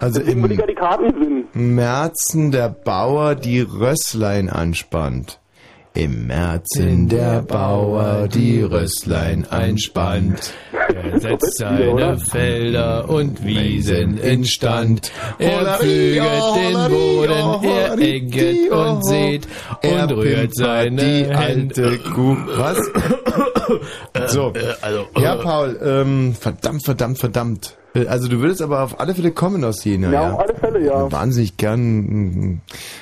Also 0.00 0.18
Deswegen 0.20 0.40
ja 0.50 0.60
im 0.62 0.66
die 0.66 0.74
Karten 0.74 1.12
gewinnen. 1.12 1.44
Märzen 1.52 2.50
der 2.52 2.68
Bauer 2.70 3.34
die 3.34 3.60
Rösslein 3.60 4.48
anspannt. 4.48 5.40
Im 5.96 6.26
Märzen 6.26 7.08
der 7.08 7.42
Bauer 7.42 8.26
die 8.26 8.62
Rösslein 8.62 9.46
einspannt. 9.48 10.52
Er 10.92 11.20
setzt 11.20 11.58
seine 11.58 12.18
Felder 12.18 13.08
und 13.08 13.44
Wiesen 13.44 14.18
instand. 14.18 15.12
Er 15.38 15.78
pflüget 15.78 16.56
den 16.56 16.90
Boden, 16.90 17.64
er 17.64 17.98
egget 17.98 18.72
und 18.72 19.06
sät 19.06 19.46
und 19.84 20.10
rührt 20.10 20.56
seine 20.56 21.00
die 21.00 21.32
alte 21.32 21.98
Kuh. 21.98 22.36
Was? 22.56 22.78
So. 24.26 24.52
also, 24.82 25.06
Ja, 25.18 25.36
Paul, 25.36 25.78
ähm, 25.82 26.34
verdammt, 26.38 26.84
verdammt, 26.84 27.18
verdammt. 27.18 27.76
Äh, 27.94 28.06
Also 28.06 28.28
du 28.28 28.40
würdest 28.40 28.60
aber 28.62 28.82
auf 28.82 29.00
alle 29.00 29.14
Fälle 29.14 29.30
kommen 29.32 29.64
aus 29.64 29.84
Jena, 29.84 30.10
Ja, 30.10 30.22
ja? 30.28 30.32
auf 30.32 30.40
alle 30.40 30.54
Fälle, 30.54 30.84
ja. 30.84 31.10
Wahnsinnig 31.12 31.56
gern. 31.56 32.60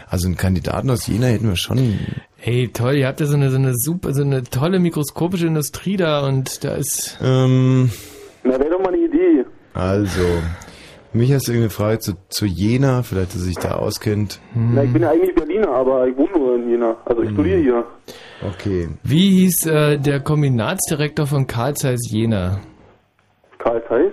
Also 0.08 0.26
einen 0.26 0.36
Kandidaten 0.36 0.90
aus 0.90 1.06
Jena 1.06 1.26
hätten 1.26 1.48
wir 1.48 1.56
schon. 1.56 1.98
Hey, 2.36 2.68
toll, 2.72 2.94
ihr 2.96 3.06
habt 3.06 3.20
ja 3.20 3.26
so 3.26 3.36
eine, 3.36 3.50
so 3.50 3.56
eine 3.56 3.74
super, 3.76 4.12
so 4.14 4.22
eine 4.22 4.42
tolle 4.44 4.78
mikroskopische 4.80 5.46
Industrie 5.46 5.96
da 5.96 6.26
und 6.26 6.64
da 6.64 6.74
ist, 6.74 7.18
Ähm, 7.22 7.90
Na, 8.42 8.58
wäre 8.58 8.70
doch 8.70 8.80
mal 8.80 8.88
eine 8.92 8.98
Idee. 9.04 9.44
also, 9.74 10.24
mich 11.12 11.32
hast 11.32 11.46
du 11.46 11.52
irgendeine 11.52 11.70
Frage 11.70 11.98
zu, 12.00 12.12
zu 12.30 12.46
Jena, 12.46 13.02
vielleicht, 13.04 13.28
dass 13.34 13.42
er 13.42 13.46
sich 13.46 13.58
da 13.58 13.72
auskennt. 13.76 14.40
Na, 14.54 14.82
ich 14.82 14.92
bin 14.92 15.02
ja 15.02 15.10
eigentlich 15.10 15.34
Berliner, 15.36 15.68
aber 15.68 16.08
ich 16.08 16.16
wohne 16.16 16.32
nur 16.36 16.56
in 16.56 16.68
Jena. 16.70 16.96
Also 17.04 17.22
ich 17.22 17.30
studiere 17.30 17.58
hier. 17.60 17.84
Okay. 18.44 18.88
wie 19.04 19.30
hieß 19.30 19.66
äh, 19.66 19.98
der 19.98 20.18
Kombinatsdirektor 20.18 21.28
von 21.28 21.46
Karl 21.46 21.74
Zeiss 21.76 22.10
Jena? 22.10 22.58
Karl 23.58 23.80
Zeiss? 23.88 24.12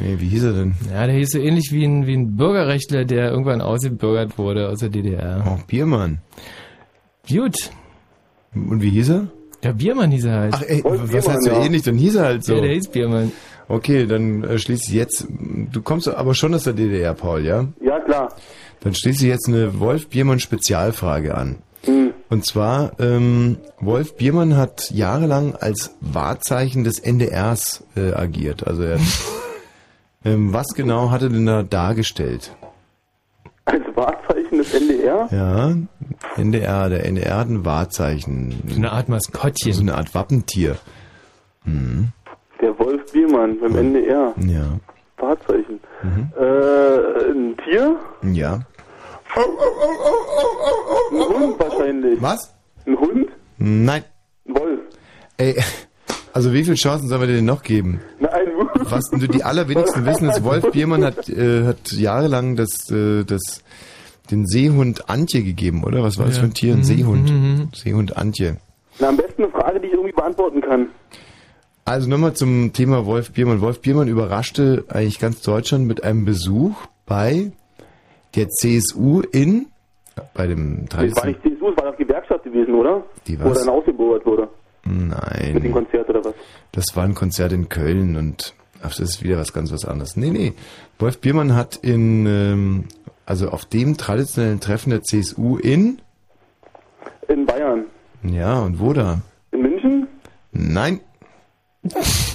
Nee, 0.00 0.16
wie 0.18 0.28
hieß 0.28 0.44
er 0.44 0.52
denn? 0.52 0.74
Ja, 0.90 1.06
der 1.06 1.16
hieß 1.16 1.32
so 1.32 1.38
ähnlich 1.38 1.72
wie 1.72 1.84
ein, 1.84 2.06
wie 2.06 2.14
ein 2.14 2.36
Bürgerrechtler, 2.36 3.04
der 3.04 3.30
irgendwann 3.30 3.60
ausgebürgert 3.60 4.38
wurde 4.38 4.68
aus 4.68 4.78
der 4.78 4.88
DDR. 4.88 5.44
Oh, 5.46 5.58
Biermann. 5.66 6.18
Gut. 7.28 7.70
Und 8.54 8.82
wie 8.82 8.90
hieß 8.90 9.10
er? 9.10 9.26
Der 9.62 9.72
Biermann 9.72 10.10
hieß 10.10 10.24
er 10.24 10.40
halt. 10.40 10.54
Ach 10.54 10.62
ey, 10.62 10.82
was 10.84 11.10
Biermann, 11.10 11.32
heißt 11.32 11.44
so 11.44 11.50
ja. 11.50 11.64
ähnlich? 11.64 11.82
Dann 11.82 11.96
hieß 11.96 12.14
er 12.16 12.24
halt 12.24 12.44
so. 12.44 12.54
Ja, 12.54 12.60
der 12.60 12.72
hieß 12.72 12.88
Biermann. 12.88 13.32
Okay, 13.68 14.06
dann 14.06 14.42
äh, 14.44 14.58
schließe 14.58 14.88
ich 14.88 14.94
jetzt. 14.94 15.26
Du 15.28 15.82
kommst 15.82 16.08
aber 16.08 16.34
schon 16.34 16.54
aus 16.54 16.64
der 16.64 16.72
DDR, 16.72 17.14
Paul, 17.14 17.44
ja? 17.44 17.68
Ja, 17.80 18.00
klar. 18.00 18.34
Dann 18.80 18.94
schließe 18.94 19.24
ich 19.24 19.30
jetzt 19.30 19.48
eine 19.48 19.78
Wolf 19.78 20.08
Biermann 20.08 20.40
Spezialfrage 20.40 21.34
an. 21.36 21.58
Und 22.30 22.46
zwar, 22.46 22.92
ähm, 23.00 23.58
Wolf 23.80 24.16
Biermann 24.16 24.56
hat 24.56 24.90
jahrelang 24.90 25.56
als 25.56 25.96
Wahrzeichen 26.00 26.84
des 26.84 27.00
NDRs 27.00 27.84
äh, 27.96 28.12
agiert. 28.12 28.66
Also 28.66 28.84
er, 28.84 28.98
ähm, 30.24 30.52
was 30.52 30.68
genau 30.68 31.10
hat 31.10 31.22
er 31.22 31.28
denn 31.28 31.46
da 31.46 31.62
dargestellt? 31.62 32.54
Als 33.66 33.84
des 34.60 34.74
NDR? 34.74 35.28
Ja, 35.30 35.74
NDR, 36.36 36.88
der 36.88 37.04
NDR 37.06 37.38
hat 37.38 37.48
ein 37.48 37.64
Wahrzeichen. 37.64 38.62
So 38.66 38.76
eine 38.76 38.92
Art 38.92 39.08
Maskottchen. 39.08 39.72
So 39.72 39.82
eine 39.82 39.94
Art 39.94 40.14
Wappentier. 40.14 40.76
Mhm. 41.64 42.08
Der 42.60 42.78
Wolf 42.78 43.12
Biermann 43.12 43.58
beim 43.60 43.76
NDR. 43.76 44.34
Ja. 44.46 44.78
Wahrzeichen. 45.18 45.80
Äh, 46.38 47.30
ein 47.30 47.56
Tier? 47.64 47.96
Ja. 48.22 48.60
Ein 49.36 51.28
Hund 51.28 51.58
wahrscheinlich. 51.60 52.20
Was? 52.22 52.54
Ein 52.86 52.98
Hund? 52.98 53.28
Nein. 53.58 54.04
Ein 54.48 54.54
Wolf. 54.54 54.80
Ey, 55.36 55.56
also 56.32 56.52
wie 56.52 56.64
viele 56.64 56.76
Chancen 56.76 57.08
sollen 57.08 57.20
wir 57.22 57.26
dir 57.28 57.36
denn 57.36 57.44
noch 57.44 57.62
geben? 57.62 58.00
Na, 58.18 58.28
ein 58.30 58.46
Wolf. 58.56 58.70
Was 58.90 59.10
nur 59.12 59.28
die 59.28 59.44
allerwenigsten 59.44 60.04
wissen, 60.06 60.28
ist, 60.28 60.42
Wolf 60.44 60.70
Biermann 60.72 61.04
hat, 61.04 61.28
äh, 61.28 61.64
hat 61.64 61.92
jahrelang 61.92 62.56
das, 62.56 62.90
äh, 62.90 63.24
das, 63.24 63.62
den 64.30 64.46
Seehund 64.46 65.08
Antje 65.08 65.42
gegeben, 65.42 65.84
oder? 65.84 66.02
Was 66.02 66.18
war 66.18 66.26
das 66.26 66.36
Ja. 66.36 66.42
für 66.42 66.48
ein 66.48 66.54
Tier? 66.54 66.72
Ein 66.74 66.78
Mhm, 66.80 66.84
Seehund. 66.84 67.30
mhm, 67.30 67.68
Seehund 67.74 68.16
Antje. 68.16 68.56
Na, 68.98 69.08
am 69.08 69.16
besten 69.16 69.44
eine 69.44 69.52
Frage, 69.52 69.80
die 69.80 69.86
ich 69.88 69.92
irgendwie 69.92 70.12
beantworten 70.12 70.60
kann. 70.60 70.88
Also 71.84 72.08
nochmal 72.08 72.34
zum 72.34 72.72
Thema 72.72 73.06
Wolf 73.06 73.32
Biermann. 73.32 73.60
Wolf 73.60 73.80
Biermann 73.80 74.06
überraschte 74.08 74.84
eigentlich 74.88 75.18
ganz 75.18 75.40
Deutschland 75.42 75.86
mit 75.86 76.04
einem 76.04 76.24
Besuch 76.24 76.74
bei 77.06 77.52
der 78.34 78.48
CSU 78.48 79.20
in, 79.32 79.66
bei 80.34 80.46
dem 80.46 80.86
Das 80.88 81.16
war 81.16 81.26
nicht 81.26 81.42
CSU, 81.42 81.70
es 81.70 81.76
war 81.76 81.84
das 81.90 81.96
Gewerkschaft 81.96 82.44
gewesen, 82.44 82.74
oder? 82.74 83.02
Die 83.26 83.38
Wo 83.40 83.50
was? 83.50 83.60
dann 83.60 83.68
ausgebohrt 83.70 84.24
wurde. 84.26 84.48
Mit 84.84 84.94
dem 84.94 85.08
Nein, 85.08 85.72
Konzert 85.72 86.08
oder 86.08 86.24
was? 86.24 86.34
das 86.72 86.86
war 86.96 87.04
ein 87.04 87.14
Konzert 87.14 87.52
in 87.52 87.68
Köln 87.68 88.16
und 88.16 88.54
ach, 88.82 88.88
das 88.96 89.00
ist 89.00 89.22
wieder 89.22 89.36
was 89.36 89.52
ganz 89.52 89.70
was 89.72 89.84
anderes. 89.84 90.16
Nee, 90.16 90.30
nee. 90.30 90.52
Wolf 90.98 91.18
Biermann 91.20 91.54
hat 91.54 91.76
in, 91.76 92.26
ähm, 92.26 92.84
also 93.26 93.50
auf 93.50 93.64
dem 93.66 93.96
traditionellen 93.98 94.60
Treffen 94.60 94.90
der 94.90 95.02
CSU 95.02 95.56
in, 95.58 96.00
In 97.28 97.44
Bayern. 97.46 97.84
ja, 98.22 98.60
und 98.60 98.80
wo 98.80 98.92
da? 98.92 99.20
In 99.52 99.62
München? 99.62 100.06
Nein. 100.52 101.00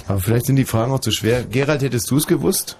Aber 0.08 0.20
vielleicht 0.20 0.46
sind 0.46 0.56
die 0.56 0.64
Fragen 0.64 0.92
auch 0.92 1.00
zu 1.00 1.10
schwer. 1.10 1.44
Gerald, 1.44 1.82
hättest 1.82 2.10
du 2.10 2.16
es 2.16 2.26
gewusst? 2.26 2.78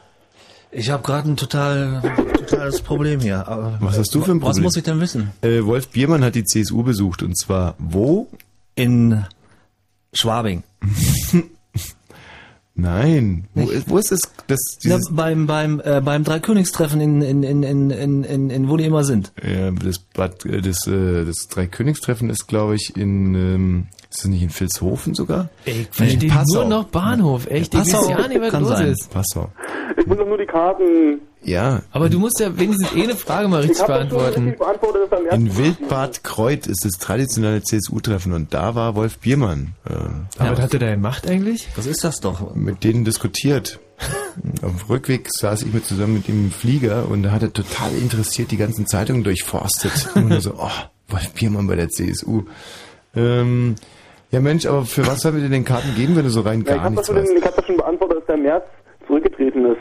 Ich 0.79 0.91
habe 0.91 1.03
gerade 1.03 1.31
ein 1.31 1.37
total, 1.37 2.03
totales 2.37 2.83
Problem 2.83 3.21
hier. 3.21 3.49
Aber 3.49 3.79
Was 3.81 3.97
hast 3.99 4.15
du 4.15 4.21
für 4.21 4.33
ein 4.33 4.41
Problem? 4.41 4.57
Was 4.59 4.61
muss 4.63 4.77
ich 4.77 4.83
denn 4.85 5.01
wissen? 5.01 5.31
Äh, 5.41 5.65
Wolf 5.65 5.89
Biermann 5.89 6.23
hat 6.23 6.35
die 6.35 6.45
CSU 6.45 6.83
besucht 6.83 7.23
und 7.23 7.37
zwar 7.39 7.75
wo? 7.79 8.29
In 8.75 9.25
Schwabing. 10.13 10.63
Nein. 12.75 13.47
Wo, 13.55 13.71
ist- 13.71 13.89
wo 13.89 13.97
ist 13.99 14.13
es? 14.13 14.21
Das, 14.49 14.61
Ja, 14.83 14.99
beim 15.11 15.47
beim 15.47 15.81
äh, 15.83 16.03
beim 16.03 16.25
Dreikönigstreffen 16.25 17.01
in 17.01 17.23
in 17.23 17.43
in 17.43 17.63
in 17.63 17.91
in 17.91 18.23
in, 18.25 18.51
in 18.51 18.69
wo 18.69 18.77
die 18.77 18.85
immer 18.85 19.03
sind. 19.03 19.33
ja, 19.43 19.71
das, 19.71 19.99
Bad, 19.99 20.45
äh, 20.45 20.61
das, 20.61 20.87
äh, 20.87 21.25
das 21.25 21.49
Dreikönigstreffen 21.49 22.29
ist, 22.29 22.47
glaube 22.49 22.75
ich, 22.75 22.95
in, 22.95 23.35
ähm, 23.35 23.87
ist 24.17 24.25
das 24.25 24.31
nicht 24.31 24.43
in 24.43 24.51
Vilshofen 24.51 25.15
sogar? 25.15 25.51
Ey, 25.67 25.87
verstehe 25.91 26.31
Passau. 26.31 26.61
nur 26.61 26.65
noch 26.65 26.85
Bahnhof. 26.85 27.47
Echt, 27.49 27.75
ich 27.75 27.81
Passau 27.81 27.99
weiß 28.01 28.09
ja 28.09 28.29
nicht, 28.29 28.41
was 28.41 28.51
kann 28.51 28.63
los 28.63 28.71
sein. 28.71 28.87
ist. 28.89 29.11
Passau. 29.11 29.51
Ich 29.99 30.07
muss 30.07 30.17
doch 30.17 30.27
nur 30.27 30.39
die 30.39 30.47
Karten. 30.47 31.21
Ja, 31.43 31.83
Aber 31.93 32.09
du 32.09 32.19
musst 32.19 32.41
ja 32.41 32.59
wenigstens 32.59 32.93
eh 32.97 33.03
eine 33.05 33.15
Frage 33.15 33.47
mal 33.47 33.63
Ich 33.63 33.71
richtig 33.71 33.87
beantworten. 33.87 34.43
richtig 34.45 34.59
beantwortet, 34.59 35.13
in 35.33 35.57
Wildbad 35.57 36.25
Kreuth 36.25 36.67
ist 36.67 36.85
das 36.85 36.95
traditionelle 36.95 37.63
CSU-Treffen 37.63 38.33
und 38.33 38.53
da 38.53 38.75
war 38.75 38.97
Wolf 38.97 39.19
Biermann. 39.19 39.75
Äh, 39.89 39.93
Aber 40.39 40.53
was 40.53 40.61
hat 40.61 40.75
er 40.75 40.81
da 40.81 40.91
gemacht 40.91 41.29
eigentlich? 41.29 41.69
Was 41.77 41.87
ist 41.87 42.03
das 42.03 42.21
doch? 42.21 42.55
mit 42.55 42.83
denen 42.85 43.05
diskutiert. 43.05 43.79
Auf 44.63 44.73
dem 44.83 44.87
Rückweg 44.89 45.29
saß 45.31 45.63
ich 45.63 45.73
mit 45.73 45.87
zusammen 45.87 46.15
mit 46.15 46.29
ihm 46.29 46.47
im 46.47 46.51
Flieger 46.51 47.09
und 47.09 47.23
da 47.23 47.31
hat 47.31 47.43
er 47.43 47.53
total 47.53 47.93
interessiert 47.95 48.51
die 48.51 48.57
ganzen 48.57 48.87
Zeitungen 48.87 49.23
durchforstet. 49.25 50.09
Und 50.17 50.29
nur 50.29 50.41
so, 50.41 50.55
oh, 50.59 50.69
Wolf 51.09 51.31
Biermann 51.33 51.67
bei 51.69 51.77
der 51.77 51.89
CSU. 51.91 52.43
Ähm, 53.15 53.77
ja 54.31 54.41
Mensch, 54.41 54.67
aber 54.67 54.85
für 54.85 55.07
was 55.07 55.21
sollen 55.21 55.37
wir 55.37 55.43
dir 55.43 55.49
den 55.51 55.65
Karten 55.65 55.95
geben, 55.95 56.17
wenn 56.17 56.25
du 56.25 56.31
so 56.31 56.41
rein 56.43 56.61
Ja, 56.61 56.67
ich 56.67 56.67
gar 56.75 56.81
habe 56.85 56.91
nichts 56.95 57.07
schon- 57.07 57.17
weißt? 57.17 57.33
ich 57.37 57.45
hab 57.45 57.57
das 57.57 57.67
schon 57.67 57.77
beantwortet, 57.77 58.19
dass 58.19 58.27
der 58.27 58.37
März 58.37 58.65
zurückgetreten 59.07 59.65
ist. 59.67 59.81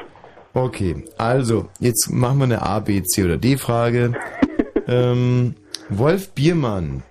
Okay, 0.53 1.03
also, 1.17 1.67
jetzt 1.79 2.09
machen 2.11 2.37
wir 2.37 2.43
eine 2.45 2.61
A, 2.61 2.79
B, 2.79 3.01
C 3.03 3.23
oder 3.25 3.37
D 3.37 3.57
Frage. 3.57 4.13
ähm, 4.87 5.55
Wolf 5.89 6.29
Biermann 6.31 7.03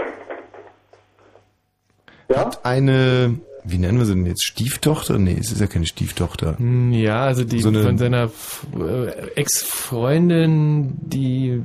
Ja? 2.30 2.38
hat 2.38 2.64
eine, 2.64 3.34
wie 3.64 3.78
nennen 3.78 3.98
wir 3.98 4.06
sie 4.06 4.14
denn 4.14 4.26
jetzt, 4.26 4.44
Stieftochter? 4.44 5.18
Nee, 5.18 5.36
es 5.38 5.52
ist 5.52 5.60
ja 5.60 5.66
keine 5.66 5.86
Stieftochter. 5.86 6.56
Hm, 6.58 6.92
Ja, 6.92 7.24
also 7.24 7.44
die 7.44 7.60
So 7.60 7.68
eine- 7.68 7.82
von 7.82 7.98
seiner 7.98 8.30
äh, 8.78 9.30
Ex-Freundin, 9.36 10.94
die 11.02 11.60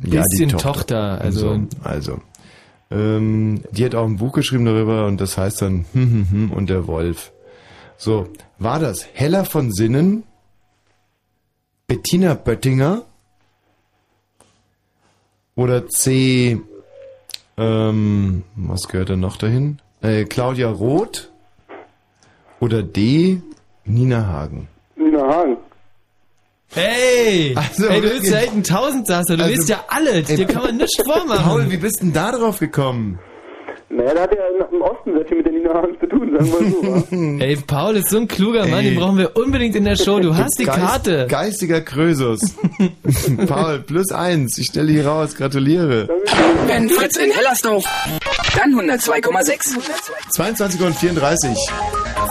bisschen 0.00 0.48
Tochter. 0.50 1.20
also 1.20 1.54
so, 1.54 1.60
also. 1.82 2.20
Ähm, 2.94 3.62
die 3.72 3.84
hat 3.84 3.96
auch 3.96 4.06
ein 4.06 4.18
Buch 4.18 4.32
geschrieben 4.32 4.64
darüber 4.64 5.06
und 5.06 5.20
das 5.20 5.36
heißt 5.36 5.62
dann 5.62 5.84
hm, 5.92 6.10
hm, 6.10 6.30
hm 6.30 6.52
und 6.52 6.70
der 6.70 6.86
Wolf. 6.86 7.32
So, 7.96 8.28
war 8.58 8.78
das 8.78 9.06
Heller 9.14 9.44
von 9.44 9.72
Sinnen, 9.72 10.22
Bettina 11.88 12.34
Böttinger 12.34 13.02
oder 15.56 15.88
C, 15.88 16.60
ähm, 17.56 18.42
was 18.56 18.88
gehört 18.88 19.10
da 19.10 19.16
noch 19.16 19.36
dahin? 19.36 19.78
Äh, 20.00 20.24
Claudia 20.24 20.70
Roth 20.70 21.30
oder 22.60 22.82
D, 22.82 23.40
Nina 23.84 24.26
Hagen. 24.26 24.68
Nina 24.96 25.26
Hagen. 25.26 25.56
Hey! 26.74 27.54
Also 27.56 27.86
ey, 27.86 28.00
du 28.00 28.08
bist 28.10 28.30
ja 28.32 28.38
echt 28.38 28.52
ein 28.52 28.64
Tausendsasser, 28.64 29.36
du 29.36 29.44
Also- 29.44 29.56
weißt 29.58 29.68
ja 29.68 29.84
alles, 29.88 30.26
dir 30.26 30.44
kann 30.46 30.62
man 30.62 30.76
nichts 30.76 30.96
vormachen. 31.04 31.44
Paul, 31.44 31.70
wie 31.70 31.76
bist 31.76 32.00
denn 32.02 32.12
da 32.12 32.32
drauf 32.32 32.58
gekommen? 32.58 33.18
Naja, 33.90 34.12
der 34.14 34.22
hat 34.24 34.30
ja 34.32 34.64
im 34.72 34.82
Osten 34.82 35.12
sehr 35.14 35.24
viel 35.26 35.36
mit 35.36 35.46
der 35.46 35.52
Nina 35.52 35.72
Hagen 35.74 35.96
zu 36.00 36.06
tun, 36.08 36.36
sagen 36.36 36.52
wir 36.80 37.38
so. 37.38 37.44
Ey, 37.44 37.56
Paul 37.64 37.96
ist 37.96 38.10
so 38.10 38.16
ein 38.16 38.26
kluger 38.26 38.66
Mann, 38.66 38.80
Ey. 38.80 38.90
den 38.90 38.98
brauchen 38.98 39.18
wir 39.18 39.36
unbedingt 39.36 39.76
in 39.76 39.84
der 39.84 39.94
Show. 39.94 40.18
Du 40.18 40.34
hast 40.36 40.58
die 40.58 40.64
Geist- 40.64 40.80
Karte. 40.80 41.26
Geistiger 41.28 41.80
Krösus. 41.80 42.40
Paul, 43.46 43.80
plus 43.86 44.10
eins. 44.10 44.58
Ich 44.58 44.66
stelle 44.66 44.90
hier 44.90 45.06
raus. 45.06 45.36
Gratuliere. 45.36 46.08
Wenn 46.66 46.88
Fritz 46.88 47.16
in 47.18 47.30
Hellersdorf, 47.30 47.84
dann 48.56 48.72
102,6. 48.74 49.76
22 50.32 50.80
und 50.82 50.96
34. 50.96 51.50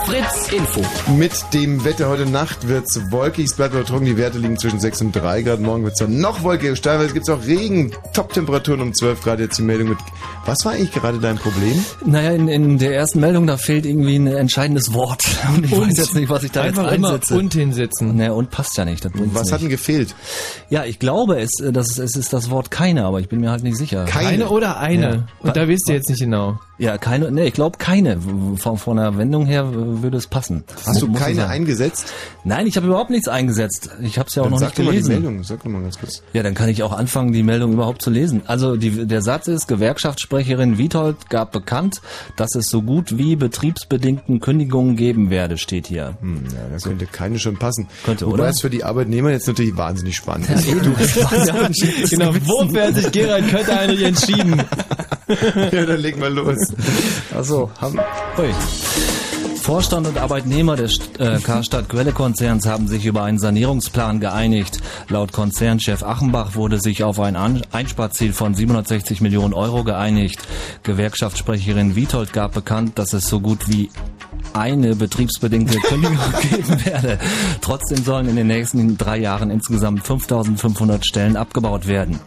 Fritz 0.06 0.52
Info. 0.52 0.82
Mit 1.16 1.32
dem 1.54 1.82
Wetter 1.84 2.08
heute 2.08 2.26
Nacht 2.26 2.68
wird's 2.68 3.10
wolkig. 3.10 3.46
Es 3.46 3.54
bleibt 3.54 3.74
aber 3.74 3.84
trocken. 3.84 4.04
Die 4.04 4.16
Werte 4.18 4.38
liegen 4.38 4.58
zwischen 4.58 4.78
6 4.78 5.00
und 5.00 5.12
3 5.16 5.42
Grad. 5.42 5.60
Morgen 5.60 5.82
wird's 5.84 5.98
dann 5.98 6.18
noch 6.20 6.42
wolkiger. 6.42 6.74
Teilweise 6.74 7.14
gibt's 7.14 7.30
auch 7.30 7.42
Regen. 7.46 7.92
Top-Temperaturen 8.12 8.80
um 8.82 8.92
12 8.92 9.22
Grad. 9.22 9.40
Jetzt 9.40 9.58
die 9.58 9.62
Meldung 9.62 9.88
mit. 9.88 9.98
Was 10.44 10.58
war 10.64 10.72
eigentlich 10.72 10.92
gerade 10.92 11.18
dein 11.18 11.36
Problem? 11.36 11.82
Naja, 12.04 12.32
in, 12.32 12.48
in 12.48 12.78
der 12.78 12.94
ersten 12.94 13.20
Meldung, 13.20 13.46
da 13.46 13.56
fehlt 13.56 13.86
irgendwie 13.86 14.16
ein 14.16 14.26
entscheidendes 14.26 14.92
Wort. 14.92 15.22
Und 15.56 15.64
ich 15.64 15.72
Und 15.72 15.88
weiß 15.88 15.96
jetzt 15.96 16.14
nicht, 16.14 16.28
was 16.28 16.42
ich 16.42 16.50
da 16.52 16.66
jetzt 16.66 16.78
Einfach 16.78 16.92
immer 16.92 17.08
einsetze. 17.14 17.36
und 17.38 17.54
hinsetzen. 17.54 18.14
Ne, 18.16 18.32
und 18.34 18.50
passt 18.50 18.76
ja 18.76 18.84
nicht. 18.84 19.04
Was 19.04 19.44
nicht. 19.44 19.52
hat 19.52 19.60
denn 19.62 19.68
gefehlt? 19.70 20.14
Ja, 20.68 20.84
ich 20.84 20.98
glaube, 20.98 21.40
es, 21.40 21.60
äh, 21.60 21.72
das, 21.72 21.98
es 21.98 22.14
ist 22.14 22.32
das 22.32 22.50
Wort 22.50 22.70
keine, 22.70 23.04
aber 23.04 23.20
ich 23.20 23.28
bin 23.28 23.40
mir 23.40 23.50
halt 23.50 23.62
nicht 23.62 23.76
sicher. 23.76 24.04
Keine. 24.04 24.28
Eine 24.28 24.48
oder 24.50 24.78
eine. 24.78 25.02
Ja. 25.14 25.26
Und 25.48 25.56
da 25.56 25.66
wisst 25.68 25.88
ihr 25.88 25.94
jetzt 25.94 26.08
nicht 26.10 26.20
genau. 26.20 26.58
Ja, 26.76 26.98
keine, 26.98 27.30
ne, 27.30 27.46
ich 27.46 27.54
glaube 27.54 27.78
keine. 27.78 28.18
Von, 28.56 28.78
von 28.78 28.96
der 28.96 29.16
Wendung 29.16 29.46
her 29.46 29.72
würde 29.72 30.16
es 30.16 30.26
passen. 30.26 30.64
Hast 30.84 31.02
du 31.02 31.12
keine 31.12 31.46
eingesetzt? 31.46 32.12
Nein, 32.42 32.66
ich 32.66 32.76
habe 32.76 32.86
überhaupt 32.88 33.10
nichts 33.10 33.28
eingesetzt. 33.28 33.90
Ich 34.02 34.18
habe 34.18 34.28
es 34.28 34.34
ja 34.34 34.42
auch 34.42 34.46
Dann 34.46 34.52
noch 34.54 34.58
sag 34.58 34.68
nicht 34.68 34.78
doch 34.78 34.84
mal 34.84 34.90
die 34.90 34.96
gelesen. 34.98 35.22
Meldung. 35.22 35.44
Sag 35.44 35.62
doch 35.62 35.70
mal 35.70 35.82
ganz 35.82 35.98
kurz. 35.98 36.22
Ja, 36.32 36.42
dann 36.42 36.54
kann 36.54 36.68
ich 36.68 36.82
auch 36.82 36.92
anfangen, 36.92 37.32
die 37.32 37.44
Meldung 37.44 37.72
überhaupt 37.72 38.02
zu 38.02 38.10
lesen. 38.10 38.42
Also 38.46 38.76
die, 38.76 39.06
der 39.06 39.22
Satz 39.22 39.46
ist, 39.46 39.68
Gewerkschaftssprecherin 39.68 40.76
Witold 40.76 41.30
gab 41.30 41.52
bekannt, 41.52 42.00
dass 42.36 42.54
es 42.56 42.66
so 42.66 42.82
gut 42.82 43.18
wie 43.18 43.36
betriebsbedingten 43.36 44.40
Kündigungen 44.40 44.96
geben 44.96 45.30
werde, 45.30 45.58
steht 45.58 45.86
hier. 45.86 46.16
Hm, 46.20 46.42
ja, 46.52 46.76
da 46.76 46.78
könnte 46.78 47.06
keine 47.06 47.38
schon 47.38 47.56
passen. 47.56 47.86
Könnte, 48.04 48.26
Wobei 48.26 48.34
oder? 48.34 48.48
es 48.48 48.60
für 48.60 48.70
die 48.70 48.82
Arbeitnehmer 48.82 49.30
jetzt 49.30 49.46
natürlich 49.46 49.76
wahnsinnig 49.76 50.16
spannend 50.16 50.50
ist. 50.50 50.66
Genau, 52.10 52.34
wofür 52.44 52.88
hat 52.88 52.94
sich 52.94 53.12
Gerald 53.12 53.48
Kötter 53.48 53.78
eigentlich 53.80 54.02
entschieden? 54.02 54.62
ja, 55.72 55.86
dann 55.86 56.00
leg 56.00 56.18
mal 56.18 56.32
los. 56.32 56.72
Also, 57.34 57.70
haben. 57.80 57.98
Ui. 58.38 59.13
Vorstand 59.64 60.06
und 60.06 60.18
Arbeitnehmer 60.18 60.76
des 60.76 60.98
äh, 61.18 61.38
Karstadt 61.40 61.88
Quelle 61.88 62.12
Konzerns 62.12 62.66
haben 62.66 62.86
sich 62.86 63.06
über 63.06 63.22
einen 63.22 63.38
Sanierungsplan 63.38 64.20
geeinigt. 64.20 64.82
Laut 65.08 65.32
Konzernchef 65.32 66.02
Achenbach 66.02 66.54
wurde 66.54 66.78
sich 66.78 67.02
auf 67.02 67.18
ein 67.18 67.34
Einsparziel 67.34 68.34
von 68.34 68.54
760 68.54 69.22
Millionen 69.22 69.54
Euro 69.54 69.82
geeinigt. 69.82 70.38
Gewerkschaftssprecherin 70.82 71.96
Witold 71.96 72.34
gab 72.34 72.52
bekannt, 72.52 72.98
dass 72.98 73.14
es 73.14 73.26
so 73.26 73.40
gut 73.40 73.66
wie 73.66 73.88
eine 74.52 74.96
betriebsbedingte 74.96 75.78
Kündigung 75.78 76.18
geben 76.50 76.84
werde. 76.84 77.18
Trotzdem 77.62 78.04
sollen 78.04 78.28
in 78.28 78.36
den 78.36 78.48
nächsten 78.48 78.98
drei 78.98 79.16
Jahren 79.16 79.50
insgesamt 79.50 80.06
5500 80.06 81.06
Stellen 81.06 81.38
abgebaut 81.38 81.86
werden. 81.86 82.20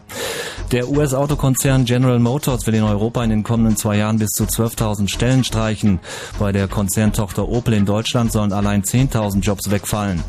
Der 0.74 0.90
US-Autokonzern 0.90 1.86
General 1.86 2.20
Motors 2.20 2.68
will 2.68 2.74
in 2.74 2.84
Europa 2.84 3.24
in 3.24 3.30
den 3.30 3.44
kommenden 3.44 3.78
zwei 3.78 3.96
Jahren 3.98 4.20
bis 4.20 4.32
zu 4.32 4.44
12.000 4.44 5.08
Stellen 5.08 5.46
streichen. 5.46 6.02
Bei 6.40 6.52
der 6.52 6.68
Konzerntochter 6.68 7.27
Opel 7.36 7.74
in 7.74 7.86
Deutschland 7.86 8.32
sollen 8.32 8.54
allein 8.54 8.84
10.000 8.84 9.42
Jobs 9.42 9.70
wegfallen. 9.70 10.24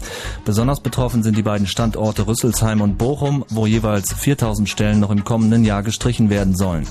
Besonders 0.44 0.80
betroffen 0.80 1.22
sind 1.22 1.36
die 1.36 1.42
beiden 1.42 1.66
Standorte 1.66 2.26
Rüsselsheim 2.26 2.80
und 2.80 2.98
Bochum, 2.98 3.44
wo 3.50 3.66
jeweils 3.66 4.14
4.000 4.14 4.66
Stellen 4.66 5.00
noch 5.00 5.10
im 5.10 5.24
kommenden 5.24 5.64
Jahr 5.64 5.82
gestrichen 5.82 6.30
werden 6.30 6.56
sollen. 6.56 6.86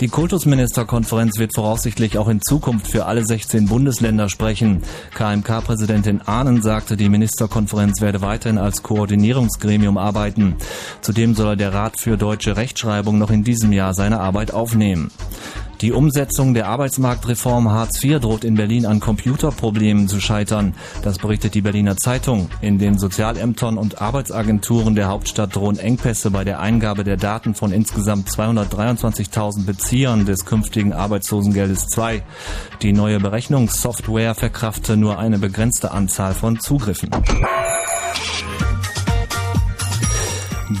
Die 0.00 0.08
Kultusministerkonferenz 0.08 1.38
wird 1.38 1.54
voraussichtlich 1.54 2.18
auch 2.18 2.28
in 2.28 2.42
Zukunft 2.42 2.88
für 2.88 3.06
alle 3.06 3.24
16 3.24 3.68
Bundesländer 3.68 4.28
sprechen. 4.28 4.82
KMK-Präsidentin 5.14 6.20
Ahnen 6.20 6.62
sagte, 6.62 6.96
die 6.96 7.08
Ministerkonferenz 7.08 8.00
werde 8.00 8.20
weiterhin 8.20 8.58
als 8.58 8.82
Koordinierungsgremium 8.82 9.96
arbeiten. 9.96 10.56
Zudem 11.00 11.36
soll 11.36 11.56
der 11.56 11.72
Rat 11.72 12.00
für 12.00 12.16
deutsche 12.16 12.56
Rechtschreibung 12.56 13.18
noch 13.18 13.30
in 13.30 13.44
diesem 13.44 13.72
Jahr 13.72 13.94
seine 13.94 14.18
Arbeit 14.18 14.52
aufnehmen. 14.52 15.12
Die 15.84 15.92
Umsetzung 15.92 16.54
der 16.54 16.68
Arbeitsmarktreform 16.68 17.70
Hartz 17.70 18.02
IV 18.02 18.18
droht 18.20 18.42
in 18.42 18.54
Berlin 18.54 18.86
an 18.86 19.00
Computerproblemen 19.00 20.08
zu 20.08 20.18
scheitern. 20.18 20.72
Das 21.02 21.18
berichtet 21.18 21.54
die 21.54 21.60
Berliner 21.60 21.98
Zeitung. 21.98 22.48
In 22.62 22.78
den 22.78 22.96
Sozialämtern 22.96 23.76
und 23.76 24.00
Arbeitsagenturen 24.00 24.94
der 24.94 25.08
Hauptstadt 25.08 25.54
drohen 25.54 25.78
Engpässe 25.78 26.30
bei 26.30 26.42
der 26.42 26.60
Eingabe 26.60 27.04
der 27.04 27.18
Daten 27.18 27.54
von 27.54 27.70
insgesamt 27.70 28.30
223.000 28.30 29.66
Beziehern 29.66 30.24
des 30.24 30.46
künftigen 30.46 30.94
Arbeitslosengeldes 30.94 31.88
II. 31.94 32.22
Die 32.80 32.94
neue 32.94 33.20
Berechnungssoftware 33.20 34.34
verkrafte 34.34 34.96
nur 34.96 35.18
eine 35.18 35.38
begrenzte 35.38 35.90
Anzahl 35.90 36.32
von 36.32 36.60
Zugriffen. 36.60 37.10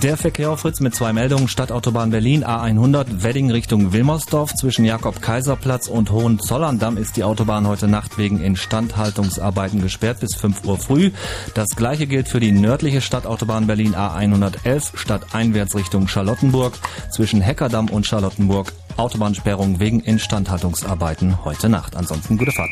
Der 0.02 0.16
Verkehr 0.16 0.50
auf 0.50 0.60
Fritz 0.60 0.80
mit 0.80 0.94
zwei 0.94 1.12
Meldungen. 1.12 1.48
Stadtautobahn 1.48 2.10
Berlin 2.10 2.44
A100 2.44 3.22
Wedding 3.22 3.50
Richtung 3.50 3.92
Wilmersdorf 3.92 4.54
zwischen 4.54 4.84
Jakob-Kaiser-Platz 4.84 5.88
und 5.88 6.10
Hohenzollern-Damm 6.10 6.96
ist 6.96 7.16
die 7.16 7.24
Autobahn 7.24 7.66
heute 7.66 7.86
Nacht 7.86 8.18
wegen 8.18 8.40
Instandhaltungsarbeiten 8.40 9.82
gesperrt 9.82 10.20
bis 10.20 10.34
5 10.34 10.64
Uhr 10.64 10.78
früh. 10.78 11.10
Das 11.54 11.68
gleiche 11.76 12.06
gilt 12.06 12.28
für 12.28 12.40
die 12.40 12.52
nördliche 12.52 13.00
Stadtautobahn 13.00 13.66
Berlin 13.66 13.94
A111 13.94 14.96
stadteinwärts 14.96 15.74
Richtung 15.74 16.08
Charlottenburg 16.08 16.74
zwischen 17.10 17.40
Heckerdamm 17.40 17.88
und 17.88 18.06
Charlottenburg. 18.06 18.72
Autobahnsperrung 18.96 19.80
wegen 19.80 20.00
Instandhaltungsarbeiten 20.00 21.44
heute 21.44 21.68
Nacht. 21.68 21.96
Ansonsten 21.96 22.38
gute 22.38 22.52
Fahrt. 22.52 22.70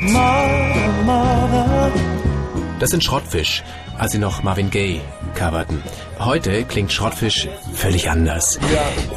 Das 2.78 2.90
sind 2.90 3.04
Schrottfisch, 3.04 3.62
als 3.98 4.12
sie 4.12 4.18
noch 4.18 4.42
Marvin 4.42 4.70
Gaye 4.70 5.00
coverten. 5.34 5.82
Heute 6.18 6.64
klingt 6.64 6.92
Schrottfisch 6.92 7.48
völlig 7.74 8.10
anders. 8.10 8.58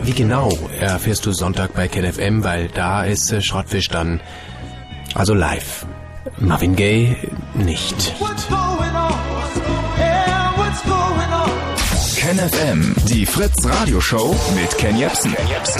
Wie 0.04 0.14
genau 0.14 0.52
erfährst 0.80 1.26
du 1.26 1.32
Sonntag 1.32 1.74
bei 1.74 1.88
KenFM, 1.88 2.44
weil 2.44 2.68
da 2.70 3.04
ist 3.04 3.32
äh, 3.32 3.42
Schrottfisch 3.42 3.90
dann 3.90 4.22
also 5.14 5.34
live. 5.34 5.86
Marvin 6.38 6.76
Gaye 6.76 7.16
nicht. 7.54 8.14
KenFM, 12.18 12.96
die 13.08 13.26
Fritz 13.26 13.54
Radio 13.66 14.02
Show 14.02 14.36
mit 14.56 14.76
Ken 14.80 14.98
Jepsen. 14.98 15.36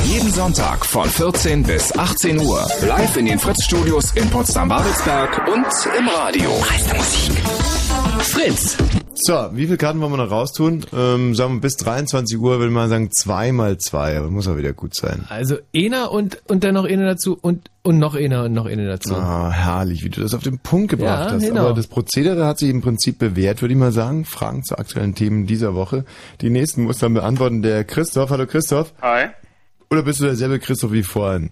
Jeden 0.06 0.32
Sonntag 0.32 0.86
von 0.86 1.10
14 1.10 1.64
bis 1.64 1.92
18 1.98 2.40
Uhr. 2.40 2.68
Live 2.88 3.18
in 3.18 3.26
den 3.26 3.40
Fritz 3.40 3.64
Studios 3.64 4.12
in 4.12 4.30
Potsdam-Babelsberg 4.30 5.48
und 5.48 5.66
im 5.98 6.08
Radio. 6.08 6.52
Meiste 6.70 6.96
Musik. 6.96 7.85
Fritz. 8.26 8.78
So, 9.18 9.34
wie 9.54 9.66
viele 9.66 9.78
Karten 9.78 10.02
wollen 10.02 10.12
wir 10.12 10.18
noch 10.18 10.32
raustun? 10.32 10.86
Ähm, 10.94 11.36
sagen 11.36 11.56
wir 11.56 11.62
bis 11.62 11.78
23 11.78 12.38
Uhr, 12.38 12.60
will 12.60 12.70
man 12.70 12.90
sagen, 12.90 13.10
zwei 13.12 13.52
mal 13.52 13.78
zwei, 13.78 14.18
aber 14.18 14.30
muss 14.30 14.48
auch 14.48 14.58
wieder 14.58 14.74
gut 14.74 14.94
sein. 14.96 15.26
Also 15.30 15.58
einer 15.76 16.12
und, 16.12 16.42
und 16.48 16.64
dann 16.64 16.74
noch 16.74 16.86
einer 16.86 17.06
dazu 17.06 17.38
und, 17.42 17.70
und 17.82 17.98
noch 17.98 18.16
einer 18.16 18.44
und 18.44 18.54
noch 18.54 18.66
einer 18.66 18.86
dazu. 18.86 19.16
Ah, 19.16 19.52
herrlich, 19.52 20.04
wie 20.04 20.10
du 20.10 20.22
das 20.22 20.34
auf 20.34 20.44
den 20.44 20.60
Punkt 20.60 20.90
gebracht 20.90 21.30
Ja, 21.30 21.32
hast. 21.36 21.44
genau. 21.48 21.62
Aber 21.68 21.74
das 21.76 21.88
Prozedere 21.88 22.46
hat 22.46 22.60
sich 22.60 22.70
im 22.70 22.82
Prinzip 22.82 23.18
bewährt, 23.20 23.62
würde 23.62 23.74
ich 23.74 23.80
mal 23.80 23.92
sagen. 23.94 24.26
Fragen 24.26 24.64
zu 24.64 24.78
aktuellen 24.78 25.16
Themen 25.16 25.46
dieser 25.48 25.76
Woche. 25.76 26.04
Die 26.42 26.50
nächsten 26.50 26.84
muss 26.84 26.98
dann 26.98 27.14
beantworten 27.14 27.62
der 27.62 27.84
Christoph. 27.86 28.32
Hallo 28.32 28.46
Christoph. 28.48 28.94
Hi. 29.02 29.28
Oder 29.90 30.02
bist 30.04 30.20
du 30.20 30.26
derselbe 30.26 30.60
Christoph 30.60 30.92
wie 30.92 31.04
vorhin? 31.04 31.52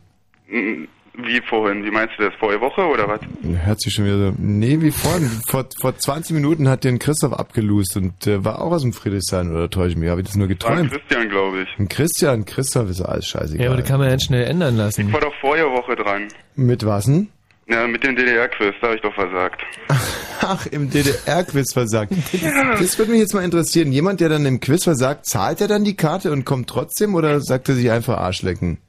Mm, 0.49 0.85
Wie 1.15 1.39
vorhin? 1.47 1.83
Wie 1.85 1.91
meinst 1.91 2.15
du 2.17 2.23
das? 2.23 2.33
Vorige 2.39 2.61
Woche 2.61 2.81
oder 2.81 3.07
was? 3.07 3.19
Hört 3.65 3.79
sich 3.81 3.93
schon 3.93 4.05
wieder 4.05 4.17
so. 4.17 4.33
Nee, 4.39 4.81
wie 4.81 4.89
vorhin. 4.89 5.29
Vor, 5.47 5.65
vor 5.79 5.95
20 5.95 6.33
Minuten 6.33 6.67
hat 6.67 6.83
den 6.83 6.97
Christoph 6.97 7.33
abgelust 7.33 7.95
und 7.97 8.25
äh, 8.25 8.43
war 8.43 8.61
auch 8.61 8.71
aus 8.71 8.81
dem 8.81 8.93
Friedrichshain, 8.93 9.51
oder 9.51 9.69
täusche 9.69 9.91
ich 9.91 9.97
mich? 9.97 10.09
Habe 10.09 10.21
ich 10.21 10.27
das 10.27 10.35
nur 10.35 10.47
War 10.47 10.53
geträumt? 10.55 10.91
Christian, 10.91 11.29
glaube 11.29 11.61
ich. 11.61 11.79
Ein 11.79 11.87
Christian, 11.87 12.45
Christoph 12.45 12.89
ist 12.89 13.01
alles 13.01 13.27
scheißegal. 13.27 13.63
Ja, 13.63 13.71
aber 13.71 13.79
das 13.81 13.87
kann 13.87 13.99
man 13.99 14.09
ja 14.09 14.19
schnell 14.19 14.45
ändern 14.47 14.75
lassen. 14.75 15.07
Ich 15.07 15.13
war 15.13 15.21
doch 15.21 15.33
vorige 15.39 15.65
Woche 15.65 15.95
dran. 15.95 16.27
Mit 16.55 16.83
was 16.83 17.05
denn? 17.05 17.29
Ja, 17.67 17.87
mit 17.87 18.03
dem 18.03 18.15
DDR-Quiz, 18.15 18.73
da 18.81 18.87
habe 18.87 18.95
ich 18.97 19.01
doch 19.03 19.13
versagt. 19.13 19.61
Ach, 20.41 20.65
im 20.65 20.89
DDR-Quiz 20.89 21.73
versagt. 21.73 22.11
Das 22.79 22.97
würde 22.97 23.11
mich 23.11 23.21
jetzt 23.21 23.33
mal 23.33 23.43
interessieren. 23.43 23.91
Jemand, 23.91 24.19
der 24.19 24.29
dann 24.29 24.45
im 24.45 24.59
Quiz 24.59 24.83
versagt, 24.83 25.27
zahlt 25.27 25.61
er 25.61 25.67
dann 25.67 25.83
die 25.83 25.95
Karte 25.95 26.31
und 26.31 26.43
kommt 26.43 26.69
trotzdem 26.69 27.13
oder 27.15 27.39
sagt 27.39 27.69
er 27.69 27.75
sich 27.75 27.91
einfach 27.91 28.17
Arschlecken? 28.17 28.79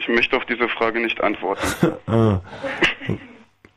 Ich 0.00 0.08
möchte 0.08 0.36
auf 0.36 0.44
diese 0.46 0.68
Frage 0.68 1.00
nicht 1.00 1.20
antworten. 1.20 1.92
Ah. 2.06 2.40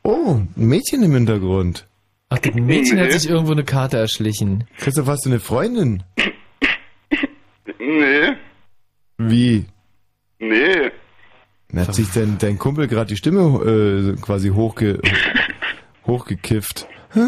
Oh, 0.04 0.36
ein 0.36 0.50
Mädchen 0.56 1.04
im 1.04 1.14
Hintergrund. 1.14 1.88
Ach, 2.30 2.40
das 2.40 2.54
Mädchen 2.56 3.00
hat 3.00 3.12
sich 3.12 3.30
irgendwo 3.30 3.52
eine 3.52 3.64
Karte 3.64 3.98
erschlichen. 3.98 4.66
Christoph, 4.78 5.08
hast 5.08 5.26
du 5.26 5.30
eine 5.30 5.40
Freundin? 5.40 6.04
Nee, 7.80 8.34
Wie? 9.18 9.66
nee. 10.40 10.92
Hat 11.76 11.94
sich 11.96 12.10
dein, 12.12 12.38
dein 12.40 12.58
Kumpel 12.58 12.88
gerade 12.88 13.08
die 13.10 13.18
Stimme 13.18 14.16
äh, 14.16 14.22
quasi 14.22 14.50
hochge 14.50 15.00
hochgekifft? 16.08 16.88
Äh, 17.16 17.24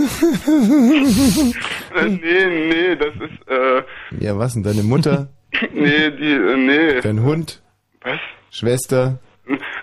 nee, 2.05 2.45
nee, 2.69 2.95
das 2.95 3.13
ist, 3.15 3.47
äh, 3.49 3.83
Ja, 4.23 4.37
was 4.37 4.53
denn? 4.53 4.63
Deine 4.63 4.83
Mutter? 4.83 5.29
nee, 5.73 6.11
die, 6.11 6.31
äh, 6.31 6.57
nee. 6.57 7.01
Dein 7.01 7.21
Hund? 7.23 7.61
Was? 8.01 8.19
Schwester? 8.55 9.19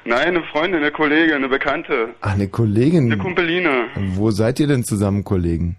Nein, 0.06 0.28
eine 0.28 0.42
Freundin, 0.44 0.80
eine 0.80 0.90
Kollegin, 0.90 1.34
eine 1.34 1.48
Bekannte. 1.50 2.14
Ach, 2.22 2.32
eine 2.32 2.48
Kollegin. 2.48 3.12
Eine 3.12 3.18
Kumpeline. 3.22 3.88
Wo 4.14 4.30
seid 4.30 4.60
ihr 4.60 4.66
denn 4.66 4.82
zusammen, 4.82 5.24
Kollegen? 5.24 5.76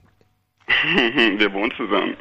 Wir 1.38 1.52
wohnen 1.54 1.74
zusammen. 1.76 2.16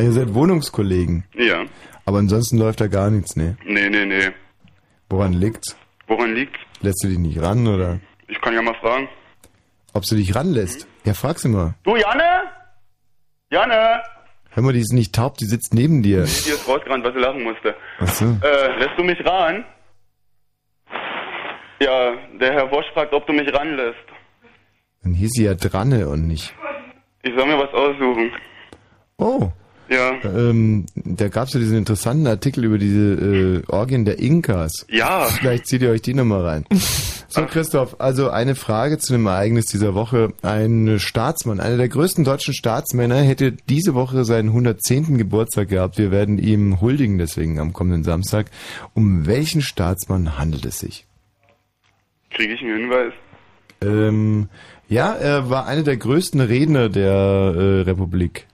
Ihr 0.00 0.10
seid 0.10 0.34
Wohnungskollegen. 0.34 1.22
Ja. 1.34 1.64
Aber 2.04 2.18
ansonsten 2.18 2.58
läuft 2.58 2.80
da 2.80 2.88
gar 2.88 3.10
nichts, 3.10 3.36
ne? 3.36 3.56
Nee, 3.64 3.88
nee, 3.90 4.06
nee. 4.06 4.30
Woran 5.08 5.34
liegt's? 5.34 5.76
Woran 6.08 6.34
liegt's? 6.34 6.58
Lässt 6.80 7.04
du 7.04 7.08
dich 7.08 7.18
nicht 7.18 7.40
ran 7.40 7.64
oder? 7.68 8.00
Ich 8.26 8.40
kann 8.40 8.54
ja 8.54 8.62
mal 8.62 8.74
fragen. 8.74 9.08
Ob 9.92 10.04
sie 10.04 10.16
dich 10.16 10.34
ranlässt? 10.34 10.88
Ja, 11.04 11.14
frag 11.14 11.38
sie 11.38 11.48
mal. 11.48 11.74
Du, 11.84 11.94
Janne? 11.94 12.42
Janne? 13.50 14.02
Hör 14.50 14.62
mal, 14.64 14.72
die 14.72 14.80
ist 14.80 14.92
nicht 14.92 15.14
taub, 15.14 15.38
die 15.38 15.44
sitzt 15.46 15.74
neben 15.74 16.02
dir. 16.02 16.24
Die 16.24 16.50
ist 16.50 16.66
rausgerannt, 16.66 17.04
weil 17.04 17.12
sie 17.12 17.20
lachen 17.20 17.44
musste. 17.44 17.76
Ach 18.00 18.08
so. 18.08 18.24
Äh, 18.42 18.78
lässt 18.78 18.98
du 18.98 19.04
mich 19.04 19.24
ran? 19.24 19.64
Ja, 21.80 22.14
der 22.40 22.52
Herr 22.52 22.70
Wosch 22.70 22.86
fragt, 22.92 23.12
ob 23.12 23.26
du 23.26 23.32
mich 23.32 23.52
ranlässt. 23.52 23.98
Dann 25.02 25.14
hieß 25.14 25.30
sie 25.32 25.44
ja 25.44 25.54
Dranne 25.54 26.08
und 26.08 26.26
nicht. 26.26 26.54
Ich 27.22 27.32
soll 27.36 27.46
mir 27.46 27.58
was 27.58 27.72
aussuchen. 27.72 28.32
Oh. 29.18 29.50
Ja. 29.88 30.12
Ähm, 30.24 30.84
da 30.94 31.28
gab's 31.28 31.54
ja 31.54 31.60
diesen 31.60 31.78
interessanten 31.78 32.26
Artikel 32.26 32.64
über 32.64 32.78
diese 32.78 33.62
äh, 33.66 33.72
Orgien 33.72 34.04
der 34.04 34.18
Inkas. 34.18 34.86
Ja. 34.90 35.24
Vielleicht 35.24 35.66
zieht 35.66 35.82
ihr 35.82 35.90
euch 35.90 36.02
die 36.02 36.14
nochmal 36.14 36.44
rein. 36.44 36.64
So, 37.30 37.44
Christoph, 37.44 37.96
also 37.98 38.30
eine 38.30 38.54
Frage 38.54 38.98
zu 38.98 39.12
dem 39.12 39.26
Ereignis 39.26 39.66
dieser 39.66 39.94
Woche. 39.94 40.32
Ein 40.42 40.98
Staatsmann, 40.98 41.60
einer 41.60 41.76
der 41.76 41.88
größten 41.88 42.24
deutschen 42.24 42.54
Staatsmänner, 42.54 43.16
hätte 43.16 43.52
diese 43.52 43.94
Woche 43.94 44.24
seinen 44.24 44.48
110. 44.48 45.18
Geburtstag 45.18 45.68
gehabt. 45.68 45.98
Wir 45.98 46.10
werden 46.10 46.38
ihm 46.38 46.80
huldigen 46.80 47.18
deswegen 47.18 47.58
am 47.60 47.74
kommenden 47.74 48.02
Samstag. 48.02 48.46
Um 48.94 49.26
welchen 49.26 49.60
Staatsmann 49.60 50.38
handelt 50.38 50.64
es 50.64 50.80
sich? 50.80 51.07
Kriege 52.30 52.54
ich 52.54 52.60
einen 52.60 52.76
Hinweis? 52.76 53.12
Ähm, 53.80 54.48
ja, 54.88 55.14
er 55.14 55.50
war 55.50 55.66
einer 55.66 55.82
der 55.82 55.96
größten 55.96 56.40
Redner 56.40 56.88
der 56.88 57.12
äh, 57.12 57.80
Republik. 57.82 58.46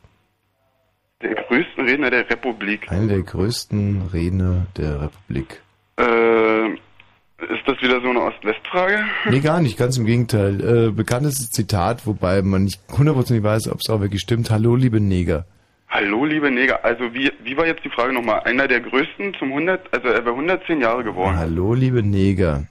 Der 1.23 1.35
größte 1.35 1.83
Redner 1.83 2.11
der 2.11 2.29
Republik. 2.29 2.91
Einer 2.91 3.09
der 3.09 3.23
größten 3.23 4.11
Redner 4.13 4.67
der 4.77 5.01
Republik. 5.01 5.63
Äh, 5.97 6.69
ist 6.73 7.67
das 7.67 7.81
wieder 7.81 8.01
so 8.01 8.11
eine 8.11 8.23
Ost-West-Frage? 8.23 9.05
Nee, 9.31 9.41
gar 9.41 9.61
nicht, 9.61 9.79
ganz 9.79 9.97
im 9.97 10.07
Gegenteil. 10.07 10.61
Äh, 10.61 10.91
bekanntestes 10.91 11.51
Zitat, 11.51 12.07
wobei 12.07 12.43
man 12.43 12.65
nicht 12.65 12.81
hundertprozentig 12.97 13.45
weiß, 13.45 13.69
ob 13.69 13.81
es 13.81 13.91
auch 13.91 14.01
wirklich 14.01 14.21
stimmt. 14.21 14.51
Hallo, 14.51 14.77
liebe 14.77 15.01
Neger. 15.01 15.47
Hallo, 15.89 16.25
liebe 16.25 16.51
Neger. 16.51 16.85
Also, 16.85 17.15
wie, 17.15 17.31
wie 17.43 17.57
war 17.57 17.67
jetzt 17.67 17.85
die 17.85 17.91
Frage 17.91 18.13
nochmal? 18.13 18.41
Einer 18.41 18.67
der 18.67 18.81
größten 18.81 19.35
zum 19.39 19.49
100, 19.49 19.93
also 19.95 20.09
er 20.09 20.25
wäre 20.25 20.35
110 20.35 20.81
Jahre 20.81 21.05
geworden. 21.05 21.37
Hallo, 21.37 21.75
liebe 21.75 22.03
Neger. 22.03 22.67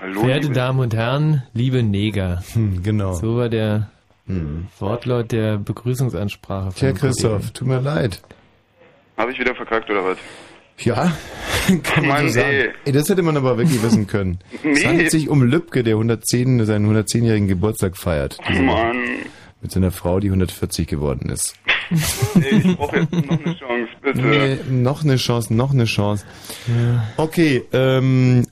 Hallo, 0.00 0.20
Verehrte 0.20 0.42
liebe- 0.48 0.54
Damen 0.54 0.80
und 0.80 0.94
Herren, 0.94 1.42
liebe 1.52 1.82
Neger. 1.82 2.42
Hm, 2.54 2.82
genau. 2.82 3.14
So 3.14 3.36
war 3.36 3.48
der 3.48 3.90
Wortlaut 4.78 5.32
der 5.32 5.58
Begrüßungsansprache. 5.58 6.70
von 6.70 6.74
Tja. 6.74 6.92
Christoph, 6.92 7.50
tut 7.50 7.68
mir 7.68 7.80
leid. 7.80 8.22
Habe 9.18 9.32
ich 9.32 9.38
wieder 9.38 9.54
verkackt 9.54 9.90
oder 9.90 10.04
was? 10.04 10.18
Ja, 10.78 11.12
kann 11.82 12.06
man 12.06 12.28
so 12.28 12.40
sagen. 12.40 12.48
ey. 12.48 12.70
Ey, 12.86 12.92
das 12.92 13.08
hätte 13.08 13.22
man 13.22 13.36
aber 13.36 13.58
wirklich 13.58 13.82
wissen 13.82 14.06
können. 14.06 14.38
Es 14.52 14.62
Nee. 14.80 14.86
handelt 14.86 15.10
sich 15.10 15.28
um 15.28 15.42
Lübcke, 15.42 15.82
der 15.84 15.94
110, 15.94 16.64
seinen 16.64 16.86
110-jährigen 16.90 17.46
Geburtstag 17.48 17.96
feiert. 17.96 18.38
Woche. 18.38 18.62
Mann. 18.62 18.96
Mit 19.60 19.70
seiner 19.72 19.92
Frau, 19.92 20.20
die 20.20 20.28
140 20.28 20.86
geworden 20.88 21.30
ist. 21.30 21.54
Ey, 22.34 22.58
ich 22.58 22.76
brauche 22.76 22.98
jetzt 23.00 23.12
noch 23.12 23.30
eine 23.30 23.56
Chance, 23.58 23.88
bitte. 24.02 24.20
Nee, 24.20 24.56
noch 24.70 25.04
eine 25.04 25.16
Chance, 25.16 25.54
noch 25.54 25.72
eine 25.72 25.84
Chance. 25.84 26.24
Okay, 27.16 27.62
ähm, 27.72 28.46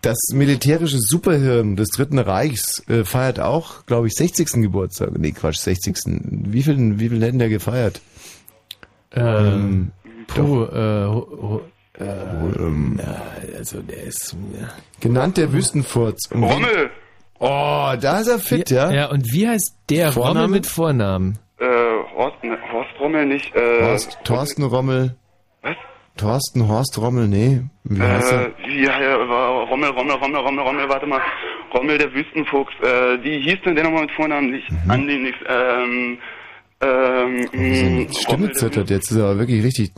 das 0.00 0.18
militärische 0.32 0.98
Superhirn 0.98 1.76
des 1.76 1.88
Dritten 1.88 2.18
Reichs 2.18 2.82
äh, 2.88 3.04
feiert 3.04 3.40
auch, 3.40 3.84
glaube 3.86 4.06
ich, 4.06 4.14
60. 4.14 4.62
Geburtstag. 4.62 5.18
Nee, 5.18 5.32
Quatsch, 5.32 5.58
60. 5.58 5.96
Wie 6.06 6.62
viel, 6.62 6.98
wie 7.00 7.08
viel 7.08 7.22
hätten 7.22 7.40
der 7.40 7.48
gefeiert? 7.48 8.00
Ähm, 9.14 9.90
puh, 10.28 10.64
äh, 10.64 11.06
ho, 11.06 11.28
ho, 11.30 11.60
äh, 11.98 12.04
ähm, 12.04 12.98
na, 13.02 13.22
also 13.58 13.82
der 13.82 14.04
ist... 14.04 14.36
Ja. 14.58 14.68
Genannt 15.00 15.36
der 15.36 15.52
Wüstenfurz. 15.52 16.30
Rommel. 16.32 16.90
Oh, 17.40 17.92
da 18.00 18.20
ist 18.20 18.28
er 18.28 18.38
fit, 18.38 18.70
ja? 18.70 18.90
Ja, 18.92 19.10
und 19.10 19.32
wie 19.32 19.48
heißt 19.48 19.74
der 19.90 20.12
Vorname? 20.12 20.40
Rommel 20.42 20.58
mit 20.58 20.66
Vornamen? 20.66 21.38
Äh, 21.58 21.66
Horst, 22.14 22.42
ne, 22.44 22.56
Horst 22.72 22.90
Rommel 23.00 23.26
nicht, 23.26 23.54
äh... 23.56 23.82
Horst, 23.82 24.16
Thorsten 24.22 24.62
Rommel. 24.62 25.16
Was? 25.62 25.76
Thorsten 26.16 26.68
Horst 26.68 26.98
Rommel, 26.98 27.26
nee. 27.28 27.62
Wie 27.84 28.00
heißt 28.00 28.32
er? 28.32 28.46
Äh, 28.66 28.82
ja, 28.84 29.28
war 29.28 29.62
Rommel, 29.66 29.90
Rommel, 29.90 30.16
Rommel, 30.16 30.40
Rommel, 30.40 30.64
Rommel, 30.64 30.88
warte 30.88 31.06
mal. 31.06 31.20
Rommel, 31.74 31.96
der 31.98 32.12
Wüstenfuchs. 32.12 32.72
Äh, 32.82 33.22
wie 33.24 33.40
hieß 33.40 33.58
denn 33.64 33.74
der 33.74 33.84
nochmal 33.84 34.02
mit 34.02 34.12
Vornamen? 34.12 34.50
Nicht 34.50 34.70
Mhm. 34.70 34.90
Andi, 34.90 35.16
nicht, 35.18 35.38
ähm, 35.48 36.18
ähm, 36.82 37.48
Seine 37.52 38.06
mh, 38.06 38.12
Stimme 38.12 38.52
zittert, 38.52 38.90
jetzt 38.90 39.10
ist 39.10 39.16
er 39.16 39.24
aber 39.30 39.38
wirklich 39.40 39.64
richtig. 39.64 39.92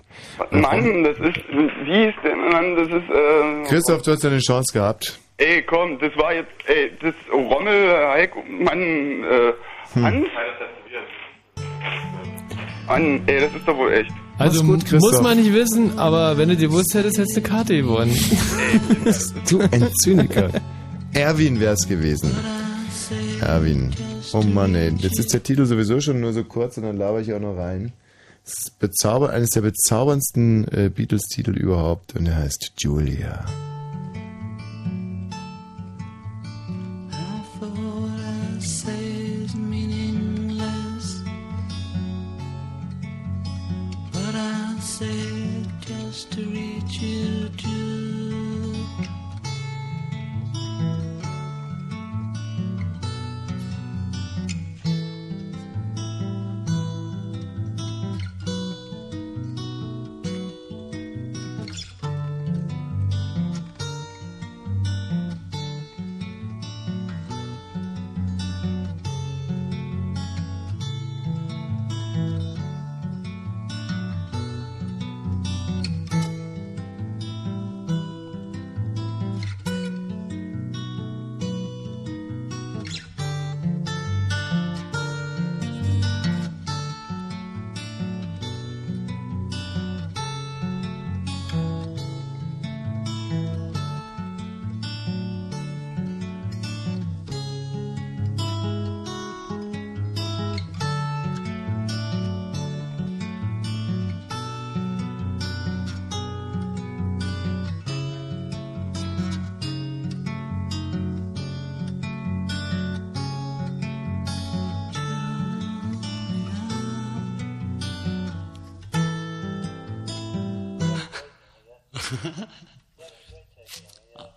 Mann, 0.50 1.02
das 1.02 1.18
ist, 1.18 1.40
wie 1.84 1.94
hieß 2.06 2.14
der, 2.22 2.36
Mann, 2.36 2.76
das 2.76 2.88
ist, 2.88 3.10
äh, 3.10 3.68
Christoph, 3.68 4.02
du 4.02 4.12
hast 4.12 4.22
deine 4.24 4.38
Chance 4.38 4.72
gehabt. 4.72 5.18
ey, 5.38 5.62
komm, 5.62 5.98
das 5.98 6.16
war 6.16 6.32
jetzt, 6.34 6.50
ey, 6.66 6.92
das 7.00 7.14
Rommel, 7.32 7.90
Heiko, 8.12 8.42
Mann, 8.48 8.80
äh, 9.24 9.52
Hm. 9.94 10.04
Hans? 10.04 10.26
Mann, 12.86 13.22
ey, 13.26 13.40
das 13.40 13.54
ist 13.54 13.66
doch 13.66 13.76
wohl 13.76 13.92
echt. 13.92 14.12
Also 14.36 14.64
gut, 14.64 14.90
muss 14.92 15.20
man 15.22 15.38
nicht 15.38 15.52
wissen, 15.52 15.96
aber 15.98 16.36
wenn 16.36 16.48
du 16.48 16.56
dir 16.56 16.68
gewusst 16.68 16.94
hättest, 16.94 17.18
hättest 17.18 17.36
du 17.36 17.40
eine 17.40 17.48
Karte 17.48 17.76
gewonnen. 17.76 18.16
Du 19.48 19.60
ein 19.60 19.88
Zyniker. 20.02 20.50
Erwin 21.12 21.60
wär's 21.60 21.86
gewesen. 21.86 22.30
Erwin. 23.40 23.92
Oh 24.32 24.42
Mann, 24.42 24.74
ey. 24.74 24.92
Jetzt 24.98 25.18
ist 25.18 25.32
der 25.32 25.42
Titel 25.42 25.66
sowieso 25.66 26.00
schon 26.00 26.20
nur 26.20 26.32
so 26.32 26.42
kurz 26.42 26.76
und 26.78 26.84
dann 26.84 26.96
laber 26.96 27.20
ich 27.20 27.32
auch 27.32 27.40
noch 27.40 27.56
rein. 27.56 27.92
Das 28.44 28.54
ist 28.58 28.78
bezauber 28.78 29.30
eines 29.30 29.50
der 29.50 29.60
bezauberndsten 29.62 30.66
äh, 30.68 30.90
Beatles-Titel 30.94 31.52
überhaupt 31.52 32.16
und 32.16 32.26
er 32.26 32.36
heißt 32.36 32.72
Julia. 32.78 33.44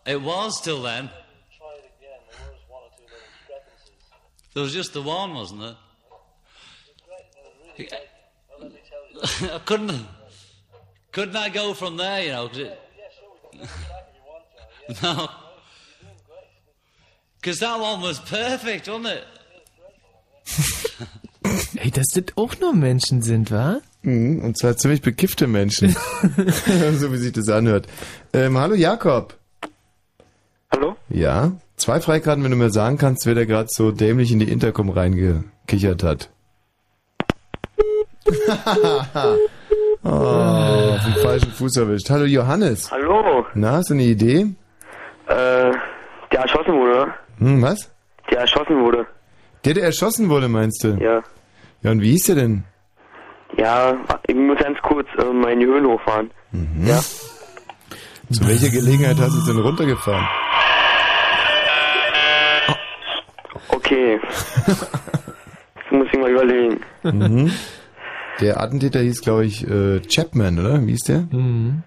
It 0.08 0.22
was 0.22 0.62
till 0.62 0.82
then. 0.84 1.10
There 4.54 4.64
was 4.64 4.74
just 4.74 4.94
the 4.94 5.02
one, 5.02 5.34
wasn't 5.36 5.62
there? 5.62 5.76
I 9.54 9.60
couldn't. 9.66 10.06
Couldn't 11.12 11.36
I 11.36 11.50
go 11.50 11.74
from 11.74 11.98
there? 11.98 12.24
You 12.24 12.32
know, 12.32 12.48
'cause 12.48 12.58
it, 12.60 12.80
no, 15.04 15.28
because 17.42 17.60
that 17.60 17.80
one 17.80 18.02
was 18.02 18.20
perfect, 18.20 18.88
wasn't 18.88 19.08
it? 19.08 19.24
Ey, 21.80 21.92
dass 21.92 22.08
das 22.14 22.24
auch 22.36 22.58
nur 22.60 22.74
Menschen 22.74 23.22
sind, 23.22 23.52
wa? 23.52 23.80
Mhm, 24.02 24.44
und 24.44 24.58
zwar 24.58 24.76
ziemlich 24.78 25.02
bekiffte 25.02 25.48
Menschen. 25.48 25.90
so 25.92 27.12
wie 27.12 27.18
sich 27.18 27.34
das 27.34 27.50
anhört. 27.50 27.88
Ähm, 28.34 28.58
hallo 28.58 28.76
Jakob. 28.76 29.37
Hallo? 30.72 30.96
Ja, 31.10 31.52
zwei 31.78 32.00
Freikarten, 32.02 32.44
wenn 32.44 32.52
du 32.52 32.58
mir 32.58 32.70
sagen 32.70 32.98
kannst, 32.98 33.26
wer 33.26 33.36
da 33.36 33.46
gerade 33.46 33.70
so 33.72 33.92
dämlich 33.92 34.32
in 34.32 34.40
die 34.40 34.52
Intercom 34.52 34.90
reingekichert 34.90 36.04
hat. 36.04 36.30
oh, 40.04 40.10
auf 40.10 41.04
den 41.06 41.24
falschen 41.24 41.52
Fuß 41.52 41.78
erwischt. 41.78 42.10
Hallo 42.10 42.26
Johannes. 42.26 42.92
Hallo? 42.92 43.46
Na, 43.54 43.72
hast 43.74 43.90
du 43.90 43.94
eine 43.94 44.04
Idee? 44.04 44.48
Äh, 45.28 45.72
der 46.32 46.40
erschossen 46.42 46.74
wurde. 46.74 47.14
Hm, 47.40 47.62
was? 47.62 47.90
Der 48.30 48.40
erschossen 48.40 48.82
wurde. 48.82 49.06
Der, 49.64 49.74
der 49.74 49.86
erschossen 49.86 50.30
wurde, 50.30 50.50
meinst 50.50 50.84
du? 50.84 50.98
Ja. 51.00 51.24
Ja, 51.82 51.92
und 51.92 52.02
wie 52.02 52.12
hieß 52.12 52.24
der 52.26 52.36
denn? 52.36 52.64
Ja, 53.58 53.96
ich 54.28 54.36
muss 54.36 54.58
ganz 54.60 54.78
kurz 54.82 55.08
äh, 55.18 55.24
meine 55.32 55.66
Höhen 55.66 55.86
hochfahren. 55.88 56.30
Mhm. 56.52 56.86
Ja. 56.86 57.00
Zu 58.30 58.46
welcher 58.46 58.70
Gelegenheit 58.70 59.18
hast 59.20 59.36
du 59.36 59.40
es 59.40 59.46
denn 59.46 59.58
runtergefahren? 59.58 60.28
Okay. 63.88 64.20
Jetzt 64.68 65.92
muss 65.92 66.08
ich 66.12 66.20
mal 66.20 66.30
überlegen. 66.30 66.80
Mhm. 67.04 67.52
Der 68.42 68.60
Attentäter 68.60 69.00
hieß, 69.00 69.22
glaube 69.22 69.46
ich, 69.46 69.66
äh, 69.66 70.02
Chapman, 70.02 70.60
oder? 70.60 70.86
Wie 70.86 70.92
hieß 70.92 71.04
der? 71.06 71.28
Mhm. 71.32 71.84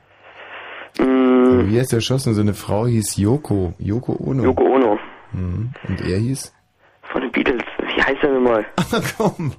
Mm, 0.99 1.69
Wie 1.69 1.79
heißt 1.79 1.93
der 1.93 1.99
erschossen? 1.99 2.35
Seine 2.35 2.55
Frau 2.55 2.87
hieß 2.87 3.19
Yoko. 3.19 3.75
Yoko 3.79 4.17
Ono. 4.19 4.43
Yoko 4.43 4.65
Ono. 4.65 4.99
Mhm. 5.33 5.73
Und 5.87 6.01
er 6.01 6.19
hieß? 6.19 6.53
Von 7.13 7.21
den 7.21 7.33
Beatles. 7.33 7.63
Wie 7.95 8.03
heißt 8.03 8.23
der 8.23 8.31
denn 8.33 8.43
mal? 8.45 8.65
Komm. 9.19 9.53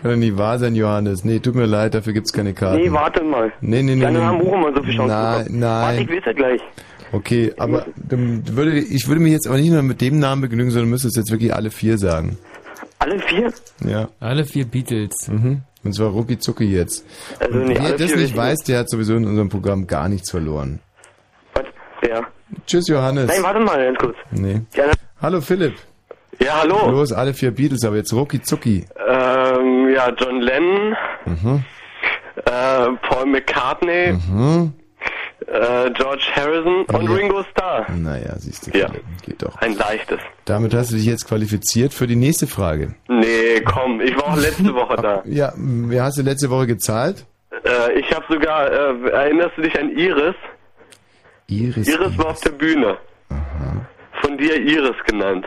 Kann 0.00 0.10
doch 0.10 0.16
nicht 0.16 0.38
wahr 0.38 0.58
sein, 0.58 0.74
Johannes. 0.74 1.24
Nee, 1.24 1.38
tut 1.40 1.54
mir 1.54 1.66
leid, 1.66 1.94
dafür 1.94 2.12
gibt's 2.14 2.32
keine 2.32 2.54
Karten. 2.54 2.80
Nee, 2.80 2.90
warte 2.90 3.22
mal. 3.22 3.52
Nee, 3.60 3.82
nee, 3.82 3.94
nee. 3.94 4.00
Deine 4.00 4.18
nee. 4.18 4.24
haben 4.24 4.40
auch 4.40 4.52
immer 4.54 4.74
so 4.74 4.82
viel 4.82 4.96
Chancen 4.96 5.14
Nein, 5.14 5.44
bekommen. 5.44 5.62
Warte, 5.62 6.00
ich 6.00 6.08
nein. 6.08 6.16
weiß 6.16 6.24
ja 6.24 6.32
gleich. 6.32 6.60
Okay, 7.12 7.52
aber 7.58 7.86
dann 7.96 8.42
würde, 8.56 8.78
ich 8.78 9.06
würde 9.08 9.20
mich 9.20 9.32
jetzt 9.32 9.46
aber 9.46 9.58
nicht 9.58 9.70
nur 9.70 9.82
mit 9.82 10.00
dem 10.00 10.18
Namen 10.18 10.40
begnügen, 10.42 10.70
sondern 10.70 10.90
müsstest 10.90 11.16
jetzt 11.16 11.30
wirklich 11.30 11.54
alle 11.54 11.70
vier 11.70 11.98
sagen. 11.98 12.38
Alle 12.98 13.18
vier? 13.20 13.52
Ja. 13.84 14.08
Alle 14.20 14.44
vier 14.44 14.64
Beatles. 14.64 15.28
Mhm. 15.28 15.60
Und 15.84 15.94
zwar 15.94 16.10
rucki 16.10 16.38
zucki 16.38 16.64
jetzt. 16.64 17.04
Also 17.40 17.58
nicht 17.58 17.80
wer 17.80 17.86
alle 17.88 17.96
das 17.96 18.12
vier 18.12 18.20
nicht 18.22 18.36
weiß, 18.36 18.60
der 18.60 18.78
hat 18.80 18.88
sowieso 18.88 19.14
in 19.16 19.26
unserem 19.26 19.48
Programm 19.48 19.86
gar 19.86 20.08
nichts 20.08 20.30
verloren. 20.30 20.78
Ja. 22.08 22.22
Tschüss, 22.66 22.88
Johannes. 22.88 23.28
Nein, 23.28 23.42
warte 23.42 23.60
mal 23.60 23.84
ganz 23.84 23.98
kurz. 23.98 24.16
Nee. 24.30 24.60
Gerne. 24.72 24.92
Hallo, 25.20 25.40
Philipp. 25.40 25.74
Ja, 26.40 26.60
hallo. 26.62 26.90
Los, 26.90 27.12
alle 27.12 27.34
vier 27.34 27.50
Beatles, 27.50 27.84
aber 27.84 27.96
jetzt 27.96 28.12
rucki 28.12 28.40
zucki. 28.42 28.84
Ähm, 29.08 29.88
ja, 29.94 30.10
John 30.18 30.40
Lennon, 30.40 30.96
Mhm. 31.26 31.64
äh, 32.44 32.88
Paul 33.08 33.26
McCartney, 33.26 34.12
Mhm. 34.14 34.72
Äh, 35.46 35.90
George 35.92 36.24
Harrison 36.34 36.84
und 36.84 37.02
Ja. 37.02 37.10
Ringo 37.14 37.42
Starr. 37.50 37.86
Naja, 37.90 38.34
siehst 38.38 38.66
du, 38.72 38.78
Ja. 38.78 38.88
Geht 39.24 39.42
doch. 39.42 39.56
Ein 39.60 39.76
leichtes. 39.76 40.18
Damit 40.44 40.74
hast 40.74 40.90
du 40.92 40.96
dich 40.96 41.06
jetzt 41.06 41.26
qualifiziert 41.28 41.92
für 41.94 42.06
die 42.06 42.16
nächste 42.16 42.46
Frage. 42.46 42.94
Nee, 43.08 43.60
komm, 43.64 44.00
ich 44.00 44.14
war 44.16 44.28
auch 44.32 44.36
letzte 44.36 44.74
Woche 44.74 44.96
da. 44.96 45.22
Ja, 45.24 45.52
wer 45.56 46.04
hast 46.04 46.18
du 46.18 46.22
letzte 46.22 46.50
Woche 46.50 46.66
gezahlt? 46.66 47.26
Äh, 47.64 47.98
ich 47.98 48.12
habe 48.14 48.24
sogar, 48.28 48.70
äh, 48.70 49.08
erinnerst 49.10 49.56
du 49.56 49.62
dich 49.62 49.78
an 49.78 49.90
Iris? 49.96 50.34
Iris. 51.48 51.86
Iris 51.88 52.16
war 52.18 52.28
auf 52.28 52.40
der 52.40 52.50
Bühne. 52.52 52.96
Von 54.22 54.38
dir 54.38 54.56
Iris 54.60 54.96
genannt. 55.06 55.44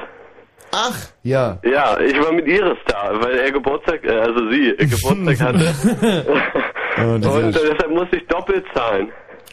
Ach, 0.72 0.98
ja. 1.24 1.58
Ja, 1.64 1.98
ich 2.00 2.20
war 2.22 2.34
mit 2.34 2.48
Iris 2.48 2.78
da, 2.88 3.12
weil 3.22 3.38
er 3.40 3.52
Geburtstag, 3.52 4.04
äh, 4.04 4.12
also 4.12 4.50
sie 4.52 4.70
äh, 4.72 4.86
Geburtstag 4.86 5.40
hatte. 5.48 6.26
Oh, 6.98 7.02
Und 7.14 7.24
deshalb 7.56 7.90
musste 7.92 8.18
ich 8.18 8.28
doppelt 8.28 8.66
zahlen. 8.74 9.08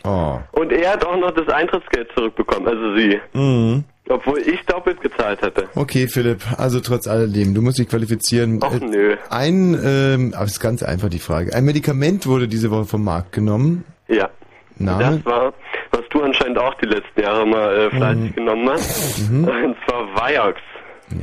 Oh. 0.05 0.39
Und 0.53 0.73
er 0.73 0.93
hat 0.93 1.05
auch 1.05 1.17
noch 1.17 1.31
das 1.33 1.49
Eintrittsgeld 1.49 2.09
zurückbekommen, 2.15 2.67
also 2.69 2.97
sie. 2.97 3.21
Mhm. 3.35 3.85
Obwohl 4.09 4.39
ich 4.41 4.61
doppelt 4.67 5.01
gezahlt 5.01 5.41
hatte. 5.43 5.69
Okay, 5.77 6.09
Philipp, 6.09 6.43
also 6.59 6.81
trotz 6.81 7.07
alledem, 7.07 7.55
du 7.55 7.63
musst 7.63 7.79
dich 7.79 7.89
qualifizieren. 7.89 8.59
Ach, 8.63 8.73
Äh, 8.73 8.81
nö. 8.85 9.17
Ein, 9.31 9.79
ähm, 9.85 10.35
aber 10.35 10.45
es 10.45 10.53
ist 10.53 10.61
ganz 10.61 10.83
einfach 10.83 11.09
die 11.09 11.21
Frage. 11.21 11.55
Ein 11.55 11.65
Medikament 11.65 12.27
wurde 12.27 12.49
diese 12.49 12.71
Woche 12.71 12.85
vom 12.87 13.05
Markt 13.05 13.33
genommen. 13.33 13.85
Ja. 14.09 14.29
Name? 14.77 15.19
Das 15.19 15.25
war, 15.27 15.53
was 15.93 16.03
du 16.11 16.23
anscheinend 16.23 16.59
auch 16.59 16.75
die 16.75 16.87
letzten 16.87 17.21
Jahre 17.21 17.47
mal 17.47 17.77
äh, 17.77 17.91
fleißig 17.91 18.35
genommen 18.35 18.69
hast. 18.71 19.31
Mhm. 19.31 19.45
Und 19.65 19.77
zwar 19.87 20.07
Vioxx. 20.17 20.61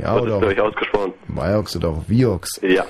Ja, 0.00 0.14
Wird 0.14 0.22
oder 0.24 0.34
es 0.36 0.40
durch 0.40 0.60
ausgesprochen. 0.60 1.12
Vioxx 1.28 1.76
oder 1.76 1.88
auch 1.88 2.02
Vioxx. 2.08 2.60
Ja. 2.62 2.84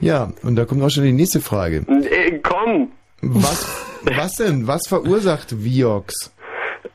Ja, 0.00 0.32
und 0.44 0.54
da 0.54 0.64
kommt 0.64 0.80
auch 0.82 0.90
schon 0.90 1.02
die 1.04 1.12
nächste 1.12 1.40
Frage. 1.40 1.84
Ey, 1.88 2.40
komm! 2.40 2.92
Was, 3.20 3.66
was 4.04 4.36
denn? 4.36 4.66
Was 4.66 4.86
verursacht 4.88 5.62
Vioxx? 5.64 6.32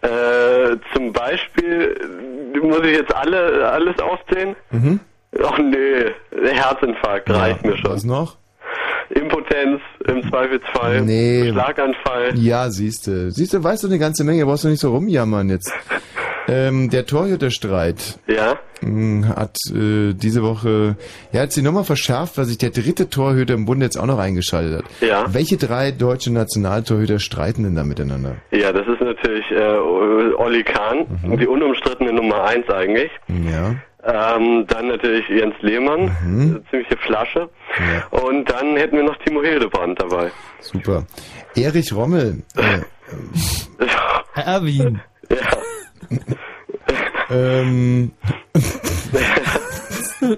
Äh, 0.01 0.77
zum 0.93 1.11
Beispiel, 1.11 1.95
muss 2.61 2.79
ich 2.83 2.97
jetzt 2.97 3.13
alle 3.13 3.69
alles 3.69 3.99
aufzählen? 3.99 4.55
Mhm. 4.71 4.99
Ach 5.43 5.57
nö, 5.57 6.11
Herzinfarkt 6.51 7.29
reicht 7.29 7.65
mir 7.65 7.77
schon. 7.77 7.91
Was 7.91 8.03
noch? 8.03 8.37
Impotenz 9.09 9.81
im 10.07 10.27
Zweifelsfall. 10.29 11.01
Nee. 11.01 11.49
Schlaganfall. 11.51 12.37
Ja, 12.37 12.69
siehste. 12.69 13.31
Siehste, 13.31 13.63
weißt 13.63 13.83
du 13.83 13.87
eine 13.87 13.99
ganze 13.99 14.23
Menge, 14.23 14.45
brauchst 14.45 14.63
du 14.63 14.69
nicht 14.69 14.79
so 14.79 14.91
rumjammern 14.93 15.49
jetzt. 15.49 15.71
Ähm, 16.47 16.89
der 16.89 17.05
Torhüterstreit 17.05 18.19
Ja. 18.27 18.57
mh, 18.81 19.27
hat 19.35 19.55
äh, 19.73 20.13
diese 20.13 20.43
Woche, 20.43 20.97
ja, 21.31 21.41
hat 21.41 21.51
sie 21.53 21.61
nochmal 21.61 21.85
verschärft, 21.85 22.37
weil 22.37 22.45
sich 22.45 22.57
der 22.57 22.71
dritte 22.71 23.09
Torhüter 23.09 23.53
im 23.53 23.65
Bund 23.65 23.81
jetzt 23.81 23.97
auch 23.97 24.05
noch 24.05 24.19
eingeschaltet 24.19 24.83
hat. 24.83 24.85
Ja. 25.07 25.25
Welche 25.33 25.57
drei 25.57 25.91
deutsche 25.91 26.33
Nationaltorhüter 26.33 27.19
streiten 27.19 27.63
denn 27.63 27.75
da 27.75 27.83
miteinander? 27.83 28.35
Ja, 28.51 28.71
das 28.73 28.85
ist 28.87 28.99
natürlich 29.01 29.45
äh, 29.51 29.77
Olli 30.37 30.63
Kahn, 30.63 31.05
Mhm. 31.23 31.37
die 31.37 31.47
unumstrittene 31.47 32.11
Nummer 32.11 32.43
eins 32.43 32.67
eigentlich. 32.69 33.11
Ja. 33.27 33.75
Ähm, 34.05 34.65
dann 34.67 34.87
natürlich 34.89 35.25
Jens 35.29 35.55
Lehmann, 35.61 36.11
Mhm. 36.25 36.57
äh, 36.57 36.69
ziemliche 36.69 36.97
Flasche. 36.97 37.49
Und 38.11 38.51
dann 38.51 38.75
hätten 38.75 38.97
wir 38.97 39.03
noch 39.03 39.15
Timo 39.25 39.41
Hildebrand 39.41 40.01
dabei. 40.01 40.29
Super. 40.59 41.05
Erich 41.55 41.93
Rommel, 41.93 42.43
äh, 42.57 42.79
Erwin. 44.35 44.99
Ähm, 47.29 48.11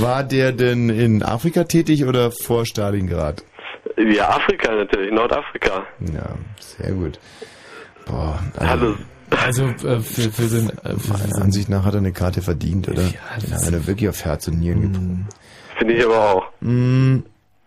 war 0.00 0.24
der 0.24 0.52
denn 0.52 0.88
in 0.88 1.22
Afrika 1.22 1.64
tätig 1.64 2.04
oder 2.04 2.30
vor 2.30 2.66
Stalingrad? 2.66 3.44
Ja, 3.96 4.28
Afrika 4.30 4.74
natürlich, 4.74 5.12
Nordafrika. 5.12 5.86
Ja, 6.12 6.34
sehr 6.60 6.92
gut. 6.92 7.18
Boah, 8.06 8.38
Hallo. 8.58 8.94
Also 9.30 9.64
äh, 9.64 10.00
für, 10.00 10.30
für 10.30 10.48
so 10.48 10.56
ein, 10.58 10.70
äh, 10.84 10.98
für 10.98 11.12
Meiner 11.12 11.42
Ansicht 11.42 11.68
nach 11.68 11.84
hat 11.84 11.94
er 11.94 11.98
eine 11.98 12.12
Karte 12.12 12.40
verdient, 12.42 12.88
oder? 12.88 13.02
Den 13.02 13.52
hat 13.52 13.72
er 13.72 13.86
wirklich 13.86 14.08
auf 14.08 14.24
Herz 14.24 14.48
und 14.48 14.58
Nieren 14.60 14.82
geprüft. 14.82 15.40
Finde 15.76 15.94
ich 15.94 16.04
aber 16.04 16.32
auch. 16.32 16.44
Mm, 16.60 17.18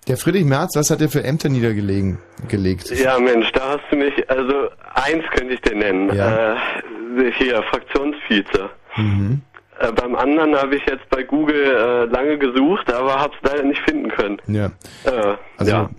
Der 0.07 0.17
Friedrich 0.17 0.45
Merz, 0.45 0.75
was 0.75 0.89
hat 0.89 0.99
er 1.01 1.09
für 1.09 1.23
Ämter 1.23 1.49
niedergelegen, 1.49 2.17
gelegt? 2.47 2.89
Ja, 2.89 3.19
Mensch, 3.19 3.51
da 3.53 3.77
hast 3.77 3.83
du 3.91 3.97
mich, 3.97 4.29
also 4.29 4.69
eins 4.95 5.23
könnte 5.31 5.53
ich 5.53 5.61
dir 5.61 5.75
nennen. 5.75 6.13
Ja. 6.15 6.53
Äh, 6.55 7.31
hier, 7.37 7.61
Fraktionsvize. 7.69 8.69
Mhm. 8.97 9.41
Äh, 9.79 9.91
beim 9.91 10.15
anderen 10.15 10.55
habe 10.55 10.75
ich 10.75 10.83
jetzt 10.87 11.07
bei 11.09 11.21
Google 11.23 11.55
äh, 11.55 12.05
lange 12.05 12.37
gesucht, 12.39 12.91
aber 12.91 13.15
habe 13.19 13.33
es 13.41 13.49
leider 13.51 13.63
nicht 13.63 13.81
finden 13.87 14.09
können. 14.09 14.37
Ja. 14.47 14.71
Äh, 15.05 15.35
Also 15.57 15.71
ja. 15.71 15.89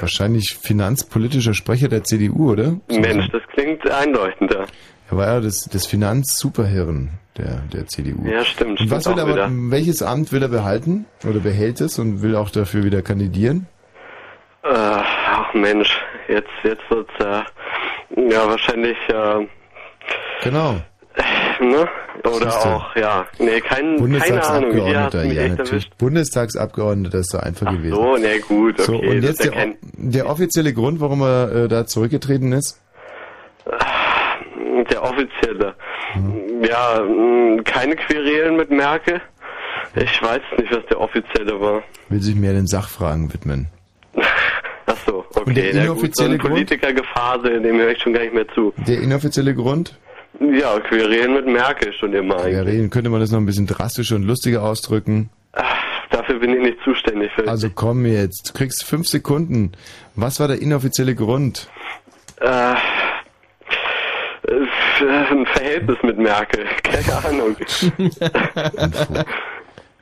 wahrscheinlich 0.00 0.56
finanzpolitischer 0.62 1.52
Sprecher 1.54 1.88
der 1.88 2.04
CDU, 2.04 2.52
oder? 2.52 2.76
Mensch, 2.88 3.28
das 3.32 3.42
klingt 3.52 3.88
einleuchtender. 3.90 4.66
Er 5.10 5.16
war 5.16 5.26
ja 5.26 5.40
das, 5.40 5.68
das 5.70 5.86
Finanzsuperhirn 5.86 7.10
der, 7.36 7.62
der 7.72 7.86
CDU. 7.86 8.26
Ja, 8.26 8.44
stimmt. 8.44 8.80
Und 8.80 8.90
was 8.90 9.02
stimmt 9.02 9.16
will 9.16 9.24
er, 9.24 9.28
wieder. 9.34 9.48
welches 9.50 10.02
Amt 10.02 10.32
will 10.32 10.42
er 10.42 10.48
behalten? 10.48 11.06
Oder 11.28 11.40
behält 11.40 11.80
es 11.80 11.98
und 11.98 12.22
will 12.22 12.36
auch 12.36 12.50
dafür 12.50 12.84
wieder 12.84 13.02
kandidieren? 13.02 13.66
Äh, 14.62 14.68
ach 14.72 15.52
Mensch, 15.54 15.98
jetzt, 16.28 16.50
jetzt 16.62 16.82
wird's 16.90 17.12
äh, 17.18 17.42
ja 18.30 18.46
wahrscheinlich 18.48 18.96
äh, 19.08 19.46
Genau. 20.42 20.76
ne? 21.60 21.88
Oder 22.24 22.54
auch, 22.54 22.96
ja. 22.96 23.26
Nee, 23.38 23.60
kein, 23.60 23.96
keine 23.96 23.96
Ahnung. 23.96 23.98
Bundestagsabgeordneter, 23.98 25.24
ja, 25.24 25.48
natürlich. 25.48 25.90
Bundestagsabgeordneter 25.98 27.18
ist 27.18 27.30
so 27.30 27.38
einfach 27.38 27.70
gewesen. 27.72 27.94
So, 27.94 28.16
nee, 28.16 28.38
gut, 28.40 28.74
okay. 28.74 28.82
So, 28.84 28.96
und 28.98 29.22
jetzt 29.22 29.44
der, 29.44 29.74
der 29.94 30.28
offizielle 30.28 30.72
Grund, 30.72 31.00
warum 31.00 31.22
er 31.22 31.52
äh, 31.64 31.68
da 31.68 31.86
zurückgetreten 31.86 32.52
ist? 32.52 32.80
Der 34.90 35.02
offizielle. 35.02 35.74
Hm. 36.12 36.64
Ja, 36.64 37.00
mh, 37.02 37.62
keine 37.64 37.96
Querelen 37.96 38.56
mit 38.56 38.70
Merkel. 38.70 39.20
Ich 39.96 40.22
weiß 40.22 40.40
nicht, 40.58 40.70
was 40.72 40.84
der 40.86 41.00
offizielle 41.00 41.60
war. 41.60 41.82
Will 42.08 42.20
sich 42.22 42.34
mehr 42.36 42.52
den 42.52 42.66
Sachfragen 42.66 43.32
widmen. 43.32 43.66
Ach 44.86 44.96
so, 45.06 45.24
okay. 45.34 45.42
Und 45.46 45.56
der 45.56 45.64
na 45.74 45.80
gut, 45.80 45.86
so 45.86 45.92
inoffizielle 45.92 46.38
Grund? 46.38 46.52
Politikergefase, 46.54 47.60
dem 47.60 47.76
höre 47.78 47.90
ich 47.92 48.02
schon 48.02 48.12
gar 48.12 48.20
nicht 48.22 48.34
mehr 48.34 48.46
zu. 48.54 48.72
Der 48.86 49.00
inoffizielle 49.00 49.54
Grund? 49.54 49.98
Ja, 50.40 50.78
Querelen 50.80 51.34
mit 51.34 51.46
Merkel 51.46 51.92
schon 51.92 52.12
immer 52.12 52.40
eigentlich. 52.40 52.66
Reden 52.74 52.90
könnte 52.90 53.10
man 53.10 53.20
das 53.20 53.30
noch 53.30 53.38
ein 53.38 53.46
bisschen 53.46 53.66
drastischer 53.66 54.16
und 54.16 54.22
lustiger 54.24 54.62
ausdrücken. 54.62 55.30
Dafür 56.10 56.38
bin 56.38 56.52
ich 56.54 56.60
nicht 56.60 56.78
zuständig. 56.84 57.30
Für 57.34 57.48
Also 57.48 57.68
komm 57.74 58.06
jetzt, 58.06 58.50
du 58.50 58.52
kriegst 58.58 58.84
fünf 58.84 59.06
Sekunden. 59.08 59.72
Was 60.14 60.38
war 60.40 60.48
der 60.48 60.60
inoffizielle 60.60 61.14
Grund? 61.14 61.68
Äh, 62.40 62.74
ein 64.50 65.46
Verhältnis 65.46 65.96
mit 66.02 66.18
Merkel. 66.18 66.64
Keine 66.82 67.24
Ahnung. 67.28 67.56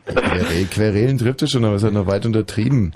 Querel, 0.07 0.67
Querelen 0.71 1.19
trifft 1.19 1.43
es 1.43 1.51
schon, 1.51 1.65
aber 1.65 1.75
es 1.75 1.85
hat 1.85 1.93
noch 1.93 2.07
weit 2.07 2.25
untertrieben. 2.27 2.93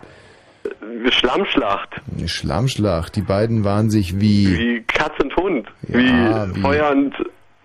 Schlammschlacht. 1.10 1.88
Eine 2.16 2.28
Schlammschlacht. 2.28 3.16
Die 3.16 3.22
beiden 3.22 3.64
waren 3.64 3.90
sich 3.90 4.20
wie, 4.20 4.58
Wie 4.58 4.82
Katz 4.86 5.12
und 5.22 5.34
Hund. 5.36 5.68
Ja, 5.88 5.98
wie, 6.48 6.54
wie- 6.56 6.60
Feuer 6.60 6.90
und 6.90 7.14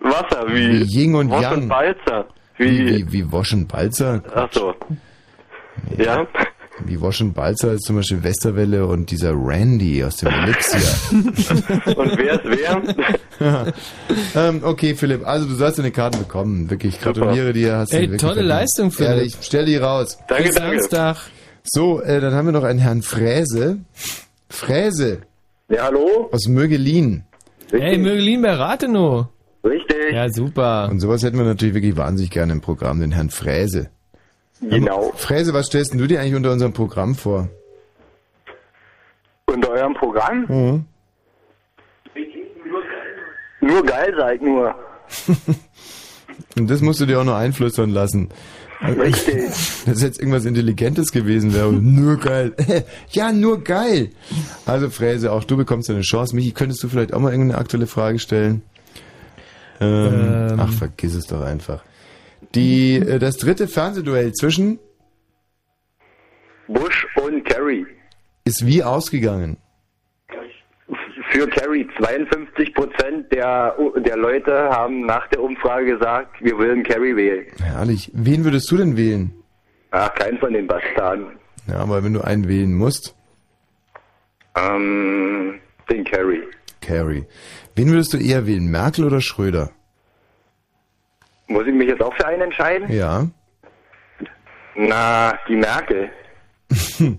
Wasser. 0.00 0.44
Wie, 0.48 0.80
wie 0.80 0.82
Ying 0.84 1.14
und 1.14 1.30
Wosch 1.30 1.42
Yang. 1.42 1.62
und 1.62 1.68
Balzer. 1.68 2.26
wie, 2.58 2.66
Wie, 2.78 2.86
wie, 3.06 3.12
wie 3.12 3.32
Wosch 3.32 3.52
und 3.54 3.68
Balzer. 3.68 4.22
ach 4.34 4.48
so. 4.52 4.74
Ja? 5.96 6.26
Wie 6.84 6.96
und 6.96 7.34
Balzer 7.34 7.72
ist 7.72 7.84
zum 7.84 7.96
Beispiel 7.96 8.22
Westerwelle 8.22 8.86
und 8.86 9.10
dieser 9.10 9.32
Randy 9.34 10.04
aus 10.04 10.16
dem 10.16 10.28
Elixir. 10.28 10.80
Und 11.96 12.18
wer 12.18 12.44
ist 12.44 12.58
wer? 13.40 13.72
ähm, 14.48 14.60
okay, 14.62 14.94
Philipp, 14.94 15.26
also 15.26 15.46
du 15.48 15.54
sollst 15.54 15.78
deine 15.78 15.90
Karten 15.90 16.18
bekommen. 16.18 16.70
Wirklich, 16.70 16.94
ich 16.96 17.00
gratuliere 17.00 17.52
dir. 17.52 17.76
Hast 17.78 17.92
du 17.92 17.96
Ey, 17.96 18.02
wirklich 18.02 18.20
tolle 18.20 18.34
verdient. 18.34 18.48
Leistung, 18.48 18.90
Philipp. 18.90 19.10
Ehrlich, 19.10 19.36
stell 19.40 19.64
die 19.66 19.76
raus. 19.76 20.18
Danke, 20.28 20.44
Bis 20.44 20.54
danke. 20.54 20.78
Samstag. 20.80 21.16
So, 21.64 22.00
äh, 22.00 22.20
dann 22.20 22.32
haben 22.34 22.46
wir 22.46 22.52
noch 22.52 22.64
einen 22.64 22.78
Herrn 22.78 23.02
Fräse. 23.02 23.78
Fräse 24.48 25.18
Ja, 25.68 25.84
hallo? 25.84 26.28
aus 26.32 26.46
Mögelin. 26.48 27.24
Hey, 27.70 27.98
Mögelin 27.98 28.42
bei 28.42 28.52
Rathenow. 28.52 29.26
Richtig. 29.64 30.12
Ja, 30.12 30.28
super. 30.30 30.88
Und 30.90 31.00
sowas 31.00 31.22
hätten 31.22 31.36
wir 31.36 31.44
natürlich 31.44 31.74
wirklich 31.74 31.96
wahnsinnig 31.96 32.30
gerne 32.30 32.52
im 32.52 32.60
Programm, 32.60 33.00
den 33.00 33.12
Herrn 33.12 33.30
Fräse. 33.30 33.90
Genau. 34.60 35.12
Fräse, 35.16 35.54
was 35.54 35.66
stellst 35.66 35.94
du 35.94 36.06
dir 36.06 36.20
eigentlich 36.20 36.34
unter 36.34 36.52
unserem 36.52 36.72
Programm 36.72 37.14
vor? 37.14 37.48
Unter 39.46 39.70
eurem 39.70 39.94
Programm? 39.94 40.44
Mhm. 40.48 40.84
Nur 43.60 43.84
geil 43.84 44.14
seid 44.16 44.42
nur. 44.42 44.74
Und 46.56 46.68
das 46.70 46.80
musst 46.80 47.00
du 47.00 47.06
dir 47.06 47.20
auch 47.20 47.24
noch 47.24 47.36
einflüstern 47.36 47.90
lassen. 47.90 48.30
Richtig. 48.82 49.36
Das 49.86 49.96
ist 49.96 50.02
jetzt 50.02 50.18
irgendwas 50.18 50.44
Intelligentes 50.44 51.12
gewesen 51.12 51.54
wäre. 51.54 51.72
Nur 51.72 52.18
geil. 52.18 52.54
ja, 53.10 53.32
nur 53.32 53.64
geil. 53.64 54.10
Also 54.66 54.90
Fräse, 54.90 55.32
auch 55.32 55.44
du 55.44 55.56
bekommst 55.56 55.88
eine 55.88 56.02
Chance. 56.02 56.36
Michi, 56.36 56.52
könntest 56.52 56.82
du 56.82 56.88
vielleicht 56.88 57.14
auch 57.14 57.20
mal 57.20 57.32
irgendeine 57.32 57.58
aktuelle 57.58 57.86
Frage 57.86 58.18
stellen? 58.18 58.60
Ähm, 59.80 60.48
Ähm. 60.50 60.60
Ach, 60.60 60.70
vergiss 60.70 61.14
es 61.14 61.26
doch 61.26 61.40
einfach. 61.40 61.82
Die, 62.54 62.96
äh, 62.96 63.18
das 63.18 63.36
dritte 63.36 63.68
Fernsehduell 63.68 64.32
zwischen 64.32 64.78
Bush 66.66 67.06
und 67.16 67.44
Kerry. 67.44 67.86
ist 68.44 68.66
wie 68.66 68.82
ausgegangen. 68.82 69.56
Für 71.30 71.46
Kerry 71.48 71.86
52 71.98 72.74
Prozent 72.74 73.30
der, 73.32 73.76
der 73.98 74.16
Leute 74.16 74.52
haben 74.70 75.04
nach 75.04 75.26
der 75.28 75.42
Umfrage 75.42 75.84
gesagt, 75.98 76.42
wir 76.42 76.56
wollen 76.56 76.82
Kerry 76.82 77.14
wählen. 77.16 77.46
Herrlich. 77.62 78.10
Wen 78.14 78.44
würdest 78.44 78.70
du 78.70 78.78
denn 78.78 78.96
wählen? 78.96 79.32
Ach, 79.90 80.12
kein 80.14 80.38
von 80.38 80.52
den 80.54 80.66
Bastarden. 80.66 81.26
Ja, 81.66 81.80
aber 81.80 82.02
wenn 82.02 82.14
du 82.14 82.22
einen 82.22 82.48
wählen 82.48 82.74
musst, 82.74 83.14
Ähm, 84.56 85.60
den 85.90 86.04
Kerry. 86.04 86.42
Carrie. 86.80 87.24
Wen 87.76 87.90
würdest 87.90 88.14
du 88.14 88.16
eher 88.18 88.46
wählen, 88.46 88.66
Merkel 88.66 89.04
oder 89.04 89.20
Schröder? 89.20 89.70
Muss 91.48 91.66
ich 91.66 91.74
mich 91.74 91.88
jetzt 91.88 92.02
auch 92.02 92.14
für 92.14 92.26
einen 92.26 92.42
entscheiden? 92.42 92.90
Ja. 92.92 93.26
Na, 94.76 95.34
die 95.48 95.56
Merkel. 95.56 96.10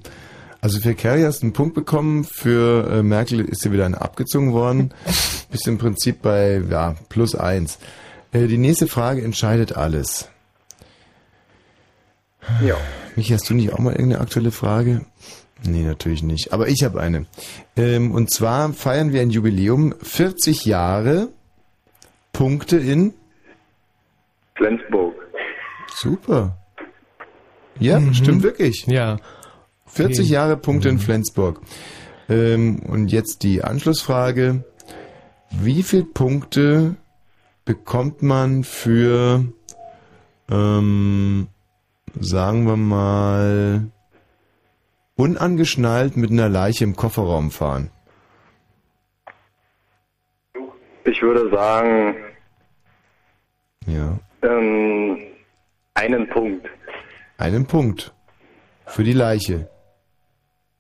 Also 0.61 0.82
für 0.82 0.93
Kerry 0.93 1.21
hast 1.21 1.39
du 1.39 1.45
einen 1.45 1.53
Punkt 1.53 1.73
bekommen, 1.73 2.25
für 2.25 2.91
äh, 2.91 3.01
Merkel 3.01 3.39
ist 3.45 3.61
sie 3.61 3.71
wieder 3.71 3.86
eine 3.86 4.01
abgezogen 4.01 4.51
worden. 4.51 4.93
Bist 5.51 5.65
im 5.67 5.77
Prinzip 5.77 6.21
bei 6.21 6.61
ja, 6.69 6.95
plus 7.07 7.34
eins. 7.34 7.80
Äh, 8.34 8.47
die 8.47 8.57
nächste 8.57 8.88
Frage 8.88 9.23
entscheidet 9.23 9.77
alles. 9.77 10.27
Ja. 12.61 12.75
Michi, 13.15 13.32
hast 13.32 13.49
du 13.49 13.53
nicht 13.53 13.71
auch 13.71 13.80
mal 13.80 13.91
irgendeine 13.91 14.21
aktuelle 14.21 14.51
Frage? 14.51 15.05
Nee, 15.63 15.84
natürlich 15.84 16.23
nicht. 16.23 16.51
Aber 16.51 16.67
ich 16.67 16.84
habe 16.84 16.99
eine. 16.99 17.25
Ähm, 17.77 18.11
und 18.11 18.30
zwar 18.34 18.73
feiern 18.73 19.13
wir 19.13 19.21
ein 19.21 19.30
Jubiläum, 19.30 19.95
40 20.01 20.65
Jahre 20.65 21.30
Punkte 22.34 22.77
in 22.77 23.13
Flensburg. 24.60 25.16
Super. 25.88 26.57
Ja, 27.80 27.99
stimmt 28.14 28.43
wirklich. 28.43 28.86
Ja. 28.88 29.18
40 29.88 30.26
Okay. 30.26 30.34
Jahre 30.34 30.57
Punkte 30.57 30.89
in 30.89 30.99
Flensburg. 30.99 31.62
Ähm, 32.30 32.82
und 32.88 33.12
jetzt 33.12 33.41
die 33.43 33.64
Anschlussfrage. 33.64 34.64
Wie 35.49 35.82
viel 35.82 36.03
Punkte 36.03 36.95
bekommt 37.66 38.22
man 38.22 38.64
für, 38.64 39.45
ähm, 40.51 41.47
sagen 42.20 42.68
wir 42.68 42.78
mal, 42.78 43.88
unangeschnallt 45.16 46.18
mit 46.18 46.32
einer 46.32 46.49
Leiche 46.49 46.84
im 46.84 46.95
Kofferraum 46.95 47.49
fahren? 47.49 47.89
Ich 51.05 51.22
würde 51.22 51.49
sagen, 51.49 52.16
Ja. 53.88 54.20
Ähm, 54.43 55.17
einen 55.93 56.27
Punkt. 56.29 56.67
Einen 57.37 57.65
Punkt. 57.65 58.13
Für 58.85 59.03
die 59.03 59.13
Leiche. 59.13 59.69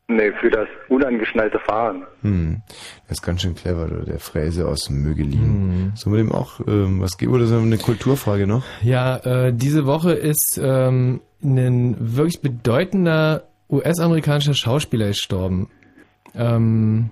Nee, 0.07 0.31
für 0.41 0.49
das 0.49 0.67
unangeschnallte 0.87 1.59
Fahren. 1.59 2.03
Hm. 2.23 2.61
Das 3.07 3.19
ist 3.19 3.21
ganz 3.21 3.43
schön 3.43 3.53
clever, 3.53 3.87
der 3.87 4.19
Fräse 4.19 4.67
aus 4.67 4.89
Mögelin. 4.89 5.91
Sollen 5.93 6.15
wir 6.15 6.23
dem 6.23 6.31
auch 6.31 6.59
ähm, 6.67 6.99
was 6.99 7.15
geben 7.19 7.33
oder 7.33 7.45
sollen 7.45 7.65
wir 7.65 7.73
eine 7.73 7.81
Kulturfrage 7.81 8.47
noch? 8.47 8.63
Ja, 8.81 9.17
äh, 9.17 9.53
diese 9.53 9.85
Woche 9.85 10.13
ist 10.13 10.59
ähm, 10.61 11.21
ein 11.43 11.95
wirklich 11.99 12.41
bedeutender 12.41 13.43
US-amerikanischer 13.69 14.55
Schauspieler 14.55 15.09
gestorben. 15.09 15.69
Ähm, 16.33 17.11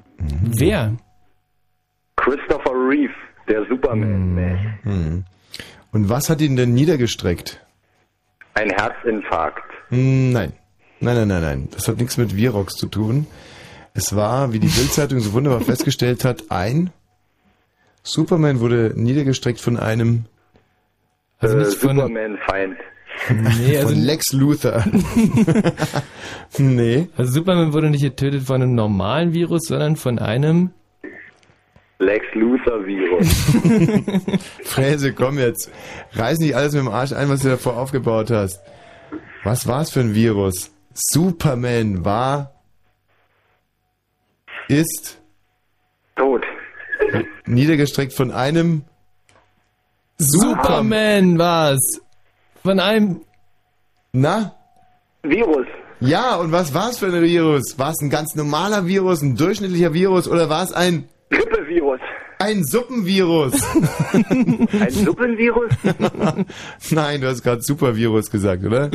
Wer? 0.57 0.97
Christopher 2.15 2.71
Reeve, 2.71 3.13
der 3.47 3.63
Superman. 3.67 4.79
Hm. 4.81 5.23
Und 5.91 6.09
was 6.09 6.29
hat 6.29 6.41
ihn 6.41 6.55
denn 6.55 6.73
niedergestreckt? 6.73 7.65
Ein 8.53 8.69
Herzinfarkt. 8.71 9.63
Hm, 9.89 10.31
Nein. 10.31 10.53
Nein, 10.99 11.15
nein, 11.15 11.27
nein, 11.27 11.41
nein. 11.41 11.67
Das 11.71 11.87
hat 11.87 11.97
nichts 11.97 12.17
mit 12.17 12.35
Virox 12.35 12.73
zu 12.73 12.87
tun. 12.87 13.27
Es 13.93 14.15
war, 14.15 14.51
wie 14.51 14.59
die 14.59 14.67
Bildzeitung 14.67 15.19
so 15.19 15.33
wunderbar 15.33 15.61
festgestellt 15.61 16.23
hat, 16.25 16.45
ein 16.49 16.89
Superman 18.03 18.59
wurde 18.59 18.93
niedergestreckt 18.95 19.59
von 19.59 19.77
einem 19.77 20.25
Also 21.39 21.57
äh, 21.57 21.65
Superman-Feind. 21.65 22.77
Nee, 23.29 23.77
also 23.77 23.89
von 23.89 23.99
Lex 23.99 24.31
Luthor. 24.33 24.85
nee. 26.57 27.09
Also 27.17 27.31
Superman 27.33 27.73
wurde 27.73 27.89
nicht 27.89 28.01
getötet 28.03 28.43
von 28.43 28.61
einem 28.61 28.75
normalen 28.75 29.33
Virus, 29.33 29.63
sondern 29.67 29.95
von 29.95 30.19
einem 30.19 30.71
Lex 31.99 32.25
Luthor-Virus. 32.33 33.27
Fräse, 34.63 35.13
komm 35.13 35.39
jetzt. 35.39 35.71
Reiß 36.13 36.37
nicht 36.39 36.55
alles 36.55 36.73
mit 36.73 36.81
dem 36.83 36.89
Arsch 36.89 37.11
ein, 37.13 37.29
was 37.29 37.41
du 37.41 37.49
davor 37.49 37.77
aufgebaut 37.77 38.29
hast. 38.29 38.61
Was 39.43 39.67
war's 39.67 39.89
für 39.89 40.01
ein 40.01 40.13
Virus? 40.13 40.71
Superman 40.93 42.05
war, 42.05 42.53
ist 44.67 45.19
Tot. 46.15 46.43
niedergestreckt 47.45 48.13
von 48.13 48.31
einem 48.31 48.83
Superman 50.17 51.37
war's. 51.37 52.01
Von 52.63 52.79
einem 52.79 53.21
Na? 54.11 54.55
Virus. 55.23 55.67
Ja, 55.99 56.35
und 56.35 56.51
was 56.51 56.73
war's 56.73 56.99
für 56.99 57.07
ein 57.07 57.21
Virus? 57.23 57.79
War 57.79 57.91
es 57.91 58.01
ein 58.01 58.09
ganz 58.09 58.35
normaler 58.35 58.85
Virus, 58.85 59.21
ein 59.21 59.35
durchschnittlicher 59.35 59.93
Virus 59.93 60.27
oder 60.27 60.49
war 60.49 60.63
es 60.63 60.73
ein 60.73 61.07
Grippevirus. 61.29 61.99
ein 62.39 62.63
Suppenvirus? 62.63 63.53
Ein 64.13 64.91
Suppenvirus? 64.91 65.71
Nein, 66.91 67.21
du 67.21 67.27
hast 67.27 67.43
gerade 67.43 67.61
Supervirus 67.61 68.29
gesagt, 68.31 68.63
oder? 68.63 68.89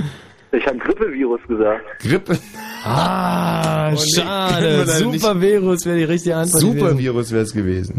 Ich 0.53 0.67
habe 0.67 0.79
Grippevirus 0.79 1.41
gesagt. 1.49 1.83
Grippe. 2.01 2.39
Ah, 2.85 3.89
Oh, 3.89 3.95
nee, 3.95 4.21
schade. 4.21 4.87
Supervirus 4.87 5.85
wäre 5.87 5.99
die 5.99 6.05
richtige 6.05 6.37
Antwort. 6.37 6.63
gewesen. 6.63 6.79
Supervirus 6.79 7.33
wäre 7.33 7.43
es 7.43 7.53
gewesen. 7.53 7.95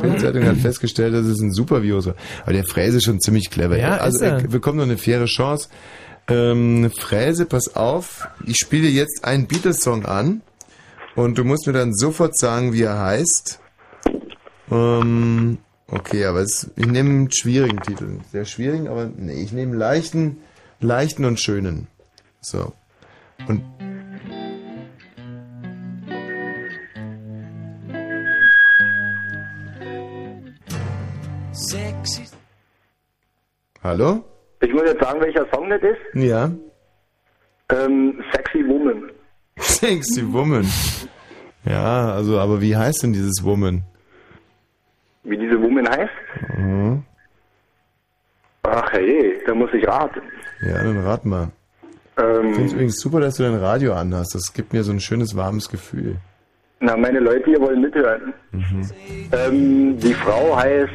Die 0.00 0.02
Bildzeitung 0.06 0.44
hat 0.46 0.56
festgestellt, 0.56 1.14
dass 1.14 1.26
es 1.26 1.40
ein 1.40 1.52
Supervirus 1.52 2.06
war. 2.06 2.14
Aber 2.42 2.52
der 2.54 2.64
Fräse 2.64 2.96
ist 2.98 3.04
schon 3.04 3.20
ziemlich 3.20 3.50
clever. 3.50 3.76
Ja, 3.78 3.96
also 3.98 4.16
ist 4.16 4.22
er. 4.22 4.40
wir 4.42 4.48
bekommen 4.48 4.78
noch 4.78 4.84
eine 4.84 4.96
faire 4.96 5.26
Chance. 5.26 5.68
Ähm, 6.28 6.90
Fräse, 6.98 7.44
pass 7.46 7.76
auf. 7.76 8.26
Ich 8.46 8.56
spiele 8.56 8.88
jetzt 8.88 9.24
einen 9.24 9.46
Beatles-Song 9.46 10.06
an. 10.06 10.40
Und 11.16 11.36
du 11.38 11.44
musst 11.44 11.66
mir 11.66 11.72
dann 11.74 11.94
sofort 11.94 12.36
sagen, 12.36 12.72
wie 12.72 12.82
er 12.82 12.98
heißt. 12.98 13.60
Ähm, 14.70 15.58
okay, 15.88 16.24
aber 16.24 16.40
es, 16.40 16.70
ich 16.76 16.86
nehme 16.86 17.10
einen 17.10 17.32
schwierigen 17.32 17.80
Titel. 17.80 18.18
Sehr 18.30 18.44
schwierigen, 18.44 18.88
aber 18.88 19.06
nee, 19.06 19.42
ich 19.42 19.52
nehme 19.52 19.72
einen 19.72 19.78
leichten, 19.78 20.38
leichten 20.80 21.24
und 21.24 21.40
schönen. 21.40 21.88
So. 22.40 22.72
Und 23.48 23.62
Sexy. 31.52 32.24
hallo? 33.82 34.24
Ich 34.60 34.72
muss 34.72 34.82
jetzt 34.84 35.00
sagen, 35.00 35.20
welcher 35.20 35.46
Song 35.52 35.68
das 35.70 35.80
ist. 35.82 36.22
Ja. 36.24 36.50
Ähm, 37.70 38.22
Sexy 38.32 38.66
Woman. 38.66 39.10
Sexy 39.58 40.32
Woman. 40.32 40.66
Ja, 41.64 42.12
also, 42.12 42.38
aber 42.38 42.60
wie 42.60 42.76
heißt 42.76 43.02
denn 43.02 43.12
dieses 43.12 43.44
Woman? 43.44 43.84
Wie 45.24 45.36
diese 45.38 45.60
Woman 45.60 45.88
heißt? 45.88 46.12
Mhm. 46.58 47.02
Ach 48.62 48.92
hey, 48.92 49.40
da 49.46 49.54
muss 49.54 49.70
ich 49.74 49.86
raten. 49.86 50.20
Ja, 50.62 50.82
dann 50.82 50.98
rat 50.98 51.24
mal. 51.24 51.48
Ich 52.16 52.22
finde 52.22 52.48
es 52.64 52.70
Ähm, 52.70 52.74
übrigens 52.76 53.00
super, 53.00 53.20
dass 53.20 53.36
du 53.36 53.42
dein 53.42 53.56
Radio 53.56 53.94
anhast. 53.94 54.34
Das 54.34 54.52
gibt 54.52 54.72
mir 54.72 54.82
so 54.84 54.92
ein 54.92 55.00
schönes, 55.00 55.36
warmes 55.36 55.68
Gefühl. 55.68 56.16
na, 56.80 56.96
meine 56.96 57.18
Leute 57.20 57.44
hier 57.46 57.60
wollen 57.60 57.80
mithören. 57.80 58.32
Mhm. 58.52 58.90
Ähm, 59.32 59.98
die 59.98 60.14
Frau 60.14 60.56
heißt 60.56 60.92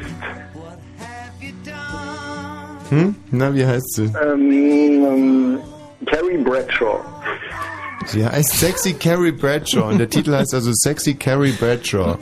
Hm? 2.90 3.14
Na, 3.30 3.54
wie 3.54 3.64
heißt 3.64 3.94
sie? 3.94 4.12
ähm, 4.20 4.50
ähm, 4.50 5.58
Carrie 6.06 6.38
Bradshaw. 6.38 7.00
Sie 8.12 8.26
heißt 8.26 8.58
Sexy 8.58 8.94
Carrie 8.94 9.32
Bradshaw 9.32 9.88
und 9.88 9.98
der 9.98 10.08
Titel 10.08 10.32
heißt 10.32 10.54
also 10.54 10.72
Sexy 10.72 11.14
Carrie 11.14 11.52
Bradshaw. 11.52 12.18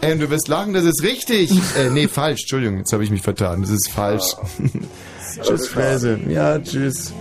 Ey, 0.00 0.12
und 0.12 0.20
du 0.20 0.30
wirst 0.30 0.48
lachen, 0.48 0.72
das 0.72 0.84
ist 0.84 1.02
richtig. 1.02 1.52
Äh, 1.78 1.90
nee, 1.90 2.08
falsch, 2.08 2.42
Entschuldigung, 2.42 2.78
jetzt 2.78 2.92
habe 2.92 3.04
ich 3.04 3.10
mich 3.10 3.22
vertan. 3.22 3.62
Das 3.62 3.70
ist 3.70 3.88
falsch. 3.90 4.34
tschüss, 5.42 5.68
Fräse. 5.68 6.18
Ja, 6.28 6.58
tschüss. 6.58 7.12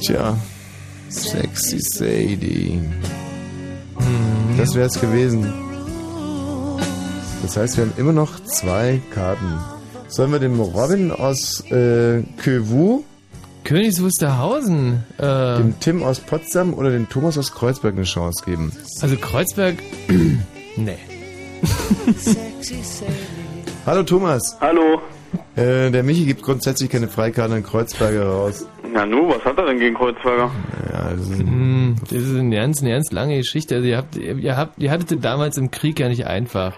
Tja, 0.00 0.36
Sexy 1.08 1.80
Sadie. 1.80 2.80
Das 4.56 4.74
wäre 4.74 4.86
es 4.86 5.00
gewesen. 5.00 5.52
Das 7.42 7.56
heißt, 7.56 7.76
wir 7.76 7.84
haben 7.84 7.94
immer 7.96 8.12
noch 8.12 8.38
zwei 8.44 9.00
Karten 9.12 9.58
Sollen 10.10 10.32
wir 10.32 10.40
dem 10.40 10.58
Robin 10.60 11.12
aus 11.12 11.60
äh, 11.70 12.24
Kövu, 12.36 13.04
Königs 13.70 14.02
Wusterhausen. 14.02 15.04
Äh, 15.16 15.58
dem 15.58 15.78
Tim 15.78 16.02
aus 16.02 16.18
Potsdam 16.18 16.74
oder 16.74 16.90
dem 16.90 17.08
Thomas 17.08 17.38
aus 17.38 17.52
Kreuzberg 17.52 17.94
eine 17.94 18.02
Chance 18.02 18.44
geben? 18.44 18.72
also 19.00 19.14
Kreuzberg. 19.14 19.76
nee. 20.76 20.98
Hallo 23.86 24.02
Thomas. 24.02 24.58
Hallo. 24.60 25.00
Äh, 25.54 25.92
der 25.92 26.02
Michi 26.02 26.24
gibt 26.24 26.42
grundsätzlich 26.42 26.90
keine 26.90 27.06
Freikarten 27.06 27.58
an 27.58 27.62
Kreuzberger 27.62 28.24
raus. 28.24 28.66
Na 28.92 29.06
nu, 29.06 29.28
was 29.28 29.44
hat 29.44 29.56
er 29.56 29.66
denn 29.66 29.78
gegen 29.78 29.94
Kreuzberger? 29.94 30.50
Ja, 30.92 31.10
das 31.16 31.28
ist 31.28 31.38
Hm, 31.38 31.94
das 32.02 32.10
ist 32.10 32.36
eine 32.36 32.56
ganz, 32.56 32.80
eine 32.80 32.90
ganz 32.90 33.12
lange 33.12 33.36
Geschichte. 33.36 33.76
Also 33.76 33.86
ihr 33.86 33.98
habt, 33.98 34.16
ihr 34.16 34.56
habt, 34.56 34.82
ihr 34.82 34.90
hattet 34.90 35.24
damals 35.24 35.56
im 35.58 35.70
Krieg 35.70 36.00
ja 36.00 36.08
nicht 36.08 36.26
einfach. 36.26 36.76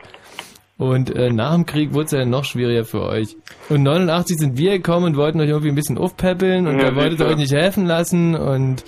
Und 0.83 1.15
äh, 1.15 1.31
nach 1.33 1.55
dem 1.55 1.65
Krieg 1.67 1.93
wurde 1.95 2.07
es 2.07 2.11
ja 2.13 2.25
noch 2.25 2.45
schwieriger 2.45 2.85
für 2.85 3.03
euch. 3.03 3.37
Und 3.69 3.83
89 3.85 4.37
sind 4.39 4.57
wir 4.59 4.73
gekommen 4.79 5.07
und 5.07 5.17
wollten 5.17 5.41
euch 5.41 5.49
irgendwie 5.49 5.69
ein 5.69 5.75
bisschen 5.77 5.97
aufpäppeln 5.97 6.67
und 6.67 6.79
Ja, 6.81 6.91
da 6.91 6.97
wolltet 6.97 7.21
ihr 7.21 7.27
euch 7.27 7.37
nicht 7.37 7.53
helfen 7.53 7.87
lassen 7.87 8.35
und 8.35 8.83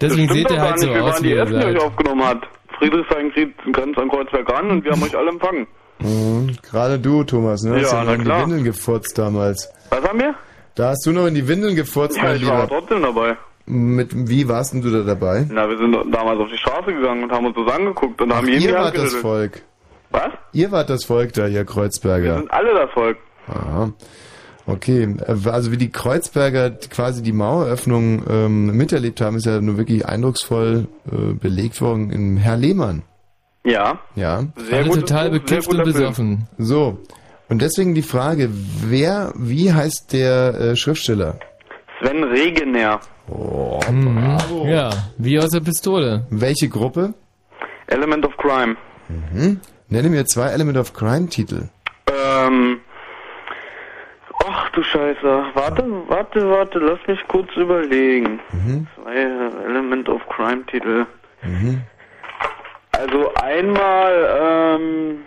deswegen 0.00 0.28
seht 0.32 0.50
ihr 0.50 0.60
halt 0.60 0.78
so 0.78 0.86
nicht. 0.86 0.94
Wir 0.94 1.04
aus, 1.04 1.12
waren 1.14 1.22
wie 1.22 1.26
die 1.26 1.32
ihr 1.32 1.38
Ersten, 1.38 1.58
die 1.60 1.66
euch 1.66 1.72
seid. 1.80 1.82
aufgenommen 1.82 2.24
hat. 2.24 2.42
Friedrichshain 2.78 3.32
grenzt 3.72 3.98
an 3.98 4.08
Kreuzberg 4.08 4.52
an 4.54 4.70
und 4.70 4.84
wir 4.84 4.92
haben 4.92 5.02
euch 5.02 5.16
alle 5.16 5.30
empfangen. 5.30 5.66
Mhm. 6.00 6.56
Gerade 6.62 6.98
du, 6.98 7.24
Thomas, 7.24 7.62
ne? 7.62 7.76
Hast 7.80 7.92
Ja, 7.92 7.98
ja 7.98 8.04
na 8.04 8.04
noch 8.04 8.12
in 8.14 8.18
die 8.20 8.24
klar. 8.26 8.42
Windeln 8.42 8.64
gefurzt 8.64 9.18
damals. 9.18 9.68
Was 9.90 10.02
haben 10.08 10.18
wir? 10.20 10.34
Da 10.76 10.88
hast 10.90 11.06
du 11.06 11.12
noch 11.12 11.26
in 11.26 11.34
die 11.34 11.46
Windeln 11.48 11.76
gefurzt, 11.76 12.16
Ja, 12.16 12.24
mein 12.24 12.36
ich 12.36 12.46
war 12.46 12.62
Lieber. 12.62 12.68
trotzdem 12.80 13.02
dabei. 13.02 13.36
Mit, 13.66 14.10
wie 14.28 14.46
warst 14.48 14.74
denn 14.74 14.82
du 14.82 14.90
da 14.90 15.02
dabei? 15.02 15.46
Na, 15.50 15.68
wir 15.68 15.78
sind 15.78 15.92
damals 16.14 16.38
auf 16.38 16.48
die 16.52 16.58
Straße 16.58 16.92
gegangen 16.92 17.24
und 17.24 17.32
haben 17.32 17.46
uns 17.46 17.56
das 17.56 17.74
angeguckt 17.74 18.20
und 18.20 18.32
haben 18.34 18.44
Ach, 18.46 18.48
jeden 18.48 18.62
ihr 18.62 18.74
wart 18.74 18.96
das. 18.98 19.14
Volk. 19.14 19.62
Ihr 20.54 20.70
wart 20.72 20.88
das 20.90 21.04
Volk 21.04 21.32
da, 21.34 21.46
ihr 21.46 21.64
Kreuzberger. 21.64 22.24
Wir 22.34 22.38
sind 22.38 22.50
alle 22.52 22.74
das 22.74 22.90
Volk. 22.92 23.18
Aha. 23.48 23.92
Okay, 24.66 25.14
äh, 25.26 25.48
also 25.50 25.72
wie 25.72 25.76
die 25.76 25.90
Kreuzberger 25.90 26.70
quasi 26.70 27.22
die 27.22 27.32
Maueröffnung 27.32 28.22
ähm, 28.28 28.66
miterlebt 28.76 29.20
haben, 29.20 29.36
ist 29.36 29.44
ja 29.46 29.60
nur 29.60 29.76
wirklich 29.76 30.06
eindrucksvoll 30.06 30.86
äh, 31.10 31.34
belegt 31.34 31.80
worden 31.82 32.10
in 32.10 32.36
Herr 32.38 32.56
Lehmann. 32.56 33.02
Ja. 33.64 33.98
Ja. 34.14 34.44
Sehr 34.56 34.78
Alle 34.78 34.90
total 34.90 35.30
bekifft 35.30 35.68
und 35.68 35.78
guter 35.78 35.84
Film. 35.90 35.94
besoffen. 35.94 36.48
So. 36.58 36.98
Und 37.50 37.60
deswegen 37.60 37.94
die 37.94 38.02
Frage, 38.02 38.48
wer, 38.50 39.32
wie 39.36 39.72
heißt 39.72 40.12
der 40.14 40.54
äh, 40.60 40.76
Schriftsteller? 40.76 41.38
Sven 42.00 42.24
Regener. 42.24 43.00
Oh, 43.28 43.80
Mhm. 43.90 44.38
Ja, 44.66 44.90
wie 45.18 45.38
aus 45.38 45.50
der 45.50 45.60
Pistole. 45.60 46.26
Welche 46.30 46.68
Gruppe? 46.68 47.12
Element 47.86 48.24
of 48.26 48.32
Crime. 48.38 48.76
Mhm. 49.08 49.60
Nenne 49.88 50.08
mir 50.08 50.26
zwei 50.26 50.48
Element 50.48 50.78
of 50.78 50.92
Crime 50.92 51.28
Titel. 51.28 51.68
Ähm. 52.08 52.80
Ach 54.46 54.68
du 54.70 54.82
Scheiße. 54.82 55.44
Warte, 55.54 55.84
warte, 56.08 56.50
warte. 56.50 56.78
Lass 56.78 56.98
mich 57.06 57.20
kurz 57.28 57.48
überlegen. 57.56 58.40
Mhm. 58.52 58.86
Zwei 58.96 59.14
Element 59.14 60.08
of 60.08 60.20
Crime 60.28 60.64
Titel. 60.66 61.06
Mhm. 61.42 61.82
Also 62.92 63.34
einmal 63.34 64.78
ähm, 64.78 65.24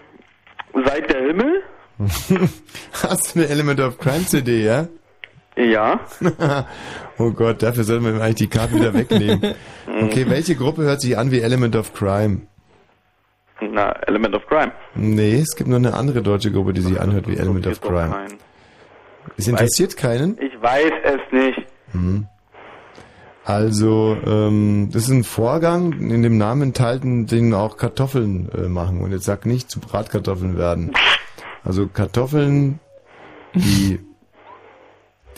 Seit 0.86 1.12
der 1.12 1.22
Himmel. 1.22 1.64
Hast 2.94 3.36
du 3.36 3.40
eine 3.40 3.50
Element 3.50 3.80
of 3.80 3.98
Crime 3.98 4.26
CD, 4.26 4.64
ja? 4.64 4.88
Ja. 5.56 6.00
oh 7.18 7.32
Gott, 7.32 7.64
dafür 7.64 7.84
sollten 7.84 8.06
wir 8.06 8.12
ihm 8.12 8.22
eigentlich 8.22 8.36
die 8.36 8.48
Karten 8.48 8.76
wieder 8.76 8.94
wegnehmen. 8.94 9.56
Okay, 10.04 10.30
welche 10.30 10.56
Gruppe 10.56 10.84
hört 10.84 11.02
sich 11.02 11.18
an 11.18 11.32
wie 11.32 11.40
Element 11.40 11.76
of 11.76 11.94
Crime? 11.94 12.42
Na, 13.60 13.92
Element 14.08 14.36
of 14.36 14.46
Crime. 14.48 14.72
Nee, 14.96 15.40
es 15.40 15.56
gibt 15.56 15.70
noch 15.70 15.78
eine 15.78 15.94
andere 15.94 16.22
deutsche 16.22 16.52
Gruppe, 16.52 16.74
die 16.74 16.82
sich 16.82 17.00
anhört 17.00 17.28
wie 17.28 17.38
Element 17.38 17.66
of 17.68 17.82
Crime. 17.82 18.16
Es 19.36 19.48
interessiert 19.48 19.98
keinen? 19.98 20.38
Ich 20.40 20.62
weiß 20.62 20.92
es 21.04 21.32
nicht. 21.32 21.68
Mhm. 21.94 22.28
Also, 23.44 24.18
ähm, 24.26 24.90
das 24.92 25.04
ist 25.04 25.10
ein 25.10 25.24
Vorgang, 25.24 25.94
in 25.94 26.22
dem 26.22 26.38
Namen 26.38 26.64
enthalten, 26.64 27.28
den 27.28 27.54
auch 27.54 27.78
Kartoffeln 27.78 28.50
äh, 28.52 28.68
machen. 28.68 29.02
Und 29.02 29.12
jetzt 29.12 29.24
sag 29.24 29.46
nicht, 29.46 29.72
zu 29.72 29.80
Bratkartoffeln 29.80 30.58
werden. 30.58 30.94
Also 31.64 31.88
Kartoffeln, 31.88 32.80
die, 33.54 34.00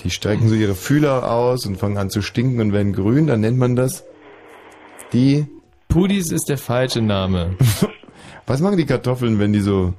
die 0.03 0.09
strecken 0.09 0.49
so 0.49 0.55
ihre 0.55 0.75
Fühler 0.75 1.31
aus 1.31 1.65
und 1.65 1.77
fangen 1.77 1.97
an 1.97 2.09
zu 2.09 2.21
stinken 2.21 2.59
und 2.61 2.73
werden 2.73 2.93
grün, 2.93 3.27
dann 3.27 3.41
nennt 3.41 3.57
man 3.57 3.75
das 3.75 4.03
die... 5.13 5.45
Pudis 5.87 6.31
ist 6.31 6.49
der 6.49 6.57
falsche 6.57 7.01
Name. 7.01 7.55
Was 8.49 8.61
machen 8.61 8.77
die 8.77 8.87
Kartoffeln, 8.87 9.37
wenn 9.37 9.53
die 9.53 9.59
so 9.59 9.93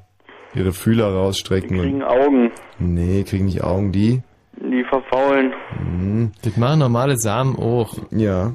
ihre 0.57 0.73
Fühler 0.73 1.07
rausstrecken? 1.07 1.79
Kriegen 1.79 2.03
und, 2.03 2.09
Augen. 2.09 2.51
nee, 2.81 3.23
kriegen 3.23 3.45
nicht 3.45 3.63
Augen, 3.63 3.93
die... 3.93 4.23
Die 4.57 4.83
verfaulen. 4.83 5.53
Mhm. 5.79 6.33
Das 6.43 6.57
machen 6.57 6.81
normale 6.81 7.17
Samen 7.17 7.55
auch. 7.55 7.97
Ja. 8.11 8.53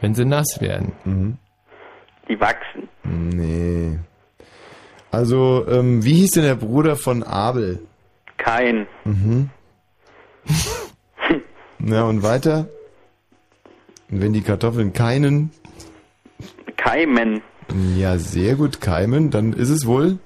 Wenn 0.00 0.14
sie 0.14 0.24
nass 0.24 0.62
werden. 0.62 0.92
Mhm. 1.04 1.36
Die 2.30 2.40
wachsen. 2.40 2.88
Nee. 3.04 3.98
Also, 5.10 5.66
ähm, 5.68 6.02
wie 6.02 6.14
hieß 6.14 6.30
denn 6.30 6.44
der 6.44 6.54
Bruder 6.54 6.96
von 6.96 7.22
Abel? 7.22 7.80
Kein. 8.38 8.86
Mhm. 9.04 9.50
Na 11.78 12.04
und 12.04 12.22
weiter? 12.22 12.68
Und 14.10 14.22
wenn 14.22 14.32
die 14.32 14.40
Kartoffeln 14.40 14.94
keinen, 14.94 15.50
Keimen. 16.78 17.42
Ja 17.96 18.16
sehr 18.18 18.54
gut 18.56 18.80
keimen, 18.80 19.30
dann 19.30 19.52
ist 19.52 19.70
es 19.70 19.86
wohl, 19.86 20.18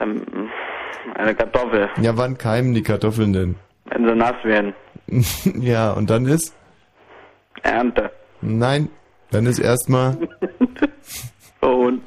Ähm, 0.00 0.22
Eine 1.14 1.34
Kartoffel. 1.34 1.88
ja 2.00 2.16
wann 2.16 2.36
keimen 2.38 2.74
die 2.74 2.82
Kartoffeln 2.82 3.32
denn? 3.32 3.54
Wenn 3.86 4.06
sie 4.06 4.14
nass 4.14 4.34
werden. 4.44 4.74
ja, 5.60 5.92
und 5.92 6.10
dann 6.10 6.26
ist, 6.26 6.54
Ernte. 7.62 8.10
nein, 8.40 8.88
dann 9.30 9.46
ist 9.46 9.58
erstmal, 9.58 10.16
Und. 11.60 12.02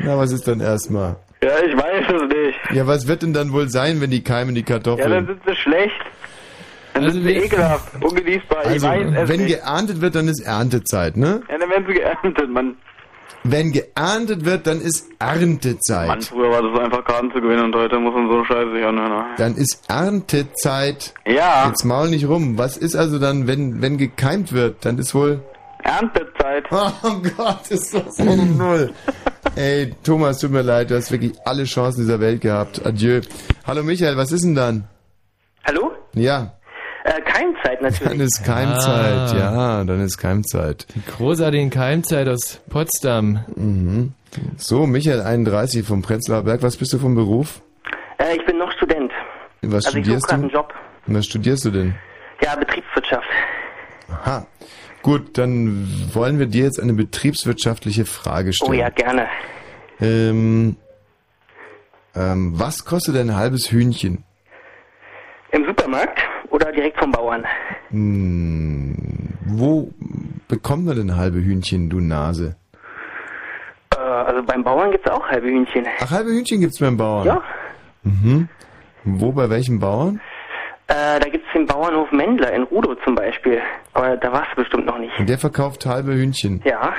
na 0.00 0.16
was 0.18 0.32
ist 0.32 0.46
dann 0.48 0.60
erstmal? 0.60 1.16
Ja, 1.42 1.50
ich 1.64 1.76
weiß 1.76 2.04
es 2.08 2.22
nicht. 2.36 2.58
Ja, 2.76 2.86
was 2.86 3.06
wird 3.06 3.22
denn 3.22 3.32
dann 3.32 3.52
wohl 3.52 3.68
sein, 3.68 4.00
wenn 4.00 4.10
die 4.10 4.24
keimen, 4.24 4.54
die 4.56 4.62
Ja, 4.62 4.78
dann 4.78 4.82
Kartoffeln? 4.82 5.26
sind 5.26 5.40
sie 5.46 5.54
schlecht. 5.56 5.94
Dann 7.00 7.04
Also 7.10 7.18
sie 7.20 7.24
wir- 7.26 7.44
ekelhaft, 7.44 8.02
ungenießbar. 8.02 8.58
Also, 8.64 8.86
weiß 8.86 9.28
wenn 9.28 9.40
nicht. 9.40 9.56
geerntet 9.56 10.00
wird, 10.00 10.14
dann 10.14 10.28
ist 10.28 10.40
Erntezeit, 10.40 11.16
ne? 11.16 11.42
Ja, 11.50 11.58
dann 11.58 11.70
werden 11.70 11.84
sie 11.86 11.94
geerntet, 11.94 12.50
Mann. 12.50 12.76
Wenn 13.44 13.70
geerntet 13.72 14.44
wird, 14.44 14.66
dann 14.66 14.80
ist 14.80 15.06
Erntezeit. 15.20 16.08
Mann, 16.08 16.22
früher 16.22 16.50
war 16.50 16.62
das 16.62 16.80
einfach 16.80 17.04
Karten 17.04 17.30
zu 17.32 17.40
gewinnen 17.40 17.64
und 17.66 17.74
heute 17.76 17.98
muss 18.00 18.12
man 18.14 18.28
so 18.28 18.44
Scheiße 18.44 18.72
sich 18.74 18.84
anhören. 18.84 19.24
Dann 19.38 19.54
ist 19.54 19.84
Erntezeit. 19.88 21.14
Ja. 21.26 21.68
Jetzt 21.68 21.84
maul 21.84 22.08
nicht 22.10 22.26
rum. 22.28 22.58
Was 22.58 22.76
ist 22.76 22.96
also 22.96 23.18
dann, 23.18 23.46
wenn, 23.46 23.80
wenn 23.80 23.96
gekeimt 23.96 24.52
wird? 24.52 24.84
Dann 24.84 24.98
ist 24.98 25.14
wohl. 25.14 25.40
Erntezeit. 25.84 26.64
Oh 26.70 27.22
Gott, 27.36 27.70
ist 27.70 27.94
das 27.94 28.18
eine 28.18 28.44
Null. 28.44 28.92
Ey, 29.54 29.94
Thomas, 30.02 30.38
tut 30.40 30.50
mir 30.50 30.62
leid, 30.62 30.90
du 30.90 30.96
hast 30.96 31.10
wirklich 31.12 31.32
alle 31.44 31.64
Chancen 31.64 32.00
dieser 32.00 32.20
Welt 32.20 32.40
gehabt. 32.40 32.84
Adieu. 32.84 33.20
Hallo 33.66 33.82
Michael, 33.82 34.16
was 34.16 34.32
ist 34.32 34.42
denn 34.44 34.54
dann? 34.56 34.84
Hallo? 35.64 35.92
Ja, 36.14 36.54
Äh, 37.08 37.20
Keimzeit 37.22 37.80
dann 37.80 37.90
natürlich. 37.90 38.20
ist 38.20 38.44
Keimzeit. 38.44 39.32
Ah. 39.32 39.38
Ja, 39.38 39.84
dann 39.84 40.00
ist 40.00 40.18
Keimzeit. 40.18 40.86
Die 40.94 41.02
großartigen 41.10 41.70
Keimzeit 41.70 42.28
aus 42.28 42.60
Potsdam. 42.68 43.44
Mhm. 43.56 44.12
So, 44.58 44.86
Michael 44.86 45.22
31 45.22 45.86
vom 45.86 46.02
Prenzlauer 46.02 46.42
Berg. 46.42 46.62
Was 46.62 46.76
bist 46.76 46.92
du 46.92 46.98
vom 46.98 47.14
Beruf? 47.14 47.62
Äh, 48.18 48.36
ich 48.36 48.44
bin 48.44 48.58
noch 48.58 48.70
Student. 48.72 49.10
Was 49.62 49.86
also 49.86 49.98
ich 49.98 50.04
studierst 50.04 50.28
gerade 50.28 50.42
du? 50.42 50.46
einen 50.48 50.54
Job. 50.54 50.74
Was 51.06 51.24
studierst 51.24 51.64
du 51.64 51.70
denn? 51.70 51.94
Ja, 52.42 52.54
Betriebswirtschaft. 52.56 53.26
Aha. 54.10 54.46
Gut, 55.02 55.38
dann 55.38 55.88
wollen 56.12 56.38
wir 56.38 56.46
dir 56.46 56.64
jetzt 56.64 56.78
eine 56.78 56.92
betriebswirtschaftliche 56.92 58.04
Frage 58.04 58.52
stellen. 58.52 58.70
Oh 58.70 58.74
ja, 58.74 58.90
gerne. 58.90 59.28
Ähm, 60.00 60.76
ähm, 62.14 62.52
was 62.58 62.84
kostet 62.84 63.16
ein 63.16 63.34
halbes 63.34 63.70
Hühnchen? 63.70 64.24
Im 65.52 65.64
Supermarkt 65.64 66.20
oder 66.50 66.72
direkt 66.72 66.98
vom 66.98 67.10
Bauern? 67.12 67.44
Hm, 67.90 68.94
wo 69.46 69.90
bekommt 70.48 70.86
man 70.86 70.96
denn 70.96 71.16
halbe 71.16 71.38
Hühnchen, 71.38 71.88
du 71.90 72.00
Nase? 72.00 72.56
Äh, 73.96 74.00
also 74.00 74.42
beim 74.42 74.64
Bauern 74.64 74.90
gibt's 74.90 75.10
auch 75.10 75.26
halbe 75.28 75.48
Hühnchen. 75.48 75.86
Ach, 76.00 76.10
halbe 76.10 76.30
Hühnchen 76.30 76.60
gibt's 76.60 76.78
beim 76.78 76.96
Bauern? 76.96 77.26
Ja. 77.26 77.42
Mhm. 78.02 78.48
Wo, 79.04 79.32
bei 79.32 79.48
welchem 79.50 79.78
Bauern? 79.78 80.20
Äh, 80.86 81.20
da 81.20 81.28
gibt's 81.28 81.48
den 81.54 81.66
Bauernhof 81.66 82.10
Mendler 82.12 82.52
in 82.52 82.62
Rudow 82.62 82.94
zum 83.04 83.14
Beispiel. 83.14 83.60
Aber 83.92 84.16
da 84.16 84.32
warst 84.32 84.52
du 84.52 84.62
bestimmt 84.62 84.86
noch 84.86 84.98
nicht. 84.98 85.12
Der 85.20 85.38
verkauft 85.38 85.86
halbe 85.86 86.14
Hühnchen. 86.14 86.62
Ja. 86.64 86.92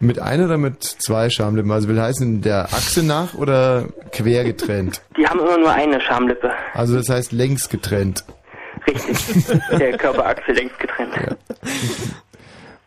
Mit 0.00 0.18
einer 0.20 0.44
oder 0.44 0.58
mit 0.58 0.82
zwei 0.82 1.30
Schamlippen? 1.30 1.70
Also 1.70 1.88
will 1.88 2.00
heißen, 2.00 2.42
der 2.42 2.64
Achse 2.64 3.04
nach 3.04 3.34
oder 3.34 3.84
quer 4.12 4.44
getrennt? 4.44 5.00
Die 5.16 5.26
haben 5.26 5.40
immer 5.40 5.56
nur 5.56 5.72
eine 5.72 6.00
Schamlippe. 6.00 6.50
Also 6.74 6.96
das 6.96 7.08
heißt 7.08 7.32
längs 7.32 7.68
getrennt. 7.70 8.24
Richtig. 8.86 9.44
Der 9.78 9.96
Körperachse 9.96 10.52
längst 10.52 10.78
getrennt. 10.78 11.14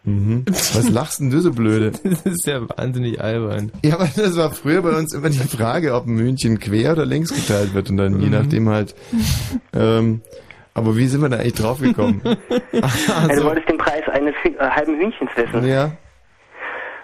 Mhm. 0.04 0.46
Was 0.48 0.90
lachst 0.90 1.20
denn 1.20 1.30
du 1.32 1.40
so 1.42 1.52
blöde? 1.52 1.92
Das 2.04 2.22
ist 2.26 2.48
ja 2.48 2.62
wahnsinnig 2.78 3.20
albern. 3.22 3.72
Ja, 3.84 3.96
aber 3.96 4.08
das 4.16 4.38
war 4.38 4.52
früher 4.52 4.82
bei 4.82 4.92
uns 4.98 5.14
immer 5.14 5.30
die 5.30 5.38
Frage, 5.40 5.94
ob 5.96 6.06
ein 6.08 6.18
Hühnchen 6.18 6.60
quer 6.60 6.94
oder 6.94 7.06
längs 7.06 7.34
geteilt 7.34 7.74
wird 7.74 7.90
und 7.90 7.98
dann 7.98 8.20
je 8.22 8.28
Mhm. 8.28 8.32
nachdem 8.34 8.70
halt. 8.70 8.96
Ähm, 9.74 10.22
aber 10.74 10.96
wie 10.96 11.08
sind 11.08 11.22
wir 11.22 11.30
da 11.30 11.38
eigentlich 11.38 11.56
drauf 11.56 11.80
gekommen? 11.82 12.22
Also, 13.28 13.42
du 13.42 13.48
wolltest 13.48 13.68
den 13.68 13.78
Preis 13.78 14.04
eines 14.10 14.34
äh, 14.46 14.58
halben 14.70 14.96
Hühnchens 14.98 15.30
wissen. 15.36 15.66
ja, 15.68 15.86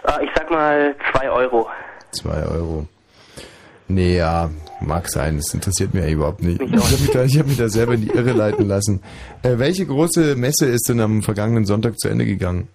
Äh, 0.05 0.23
ich 0.25 0.29
sag 0.35 0.49
mal 0.49 0.95
2 1.11 1.29
Euro. 1.29 1.67
zwei 2.11 2.43
Euro. 2.45 2.87
Nee, 3.89 4.17
ja, 4.17 4.49
mag 4.81 5.07
sein. 5.09 5.37
Das 5.37 5.53
interessiert 5.53 5.93
mich 5.93 6.03
eigentlich 6.03 6.15
überhaupt 6.15 6.41
nicht. 6.43 6.61
Ich 6.61 6.71
habe 6.71 6.91
mich, 7.01 7.11
da- 7.11 7.23
ich 7.23 7.39
hab 7.39 7.47
mich 7.47 7.57
da 7.57 7.69
selber 7.69 7.93
in 7.93 8.01
die 8.01 8.09
Irre 8.09 8.31
leiten 8.33 8.67
lassen. 8.67 9.01
Äh, 9.43 9.57
welche 9.57 9.85
große 9.85 10.35
Messe 10.35 10.65
ist 10.65 10.89
denn 10.89 10.99
am 10.99 11.21
vergangenen 11.21 11.65
Sonntag 11.65 11.99
zu 11.99 12.09
Ende 12.09 12.25
gegangen? 12.25 12.67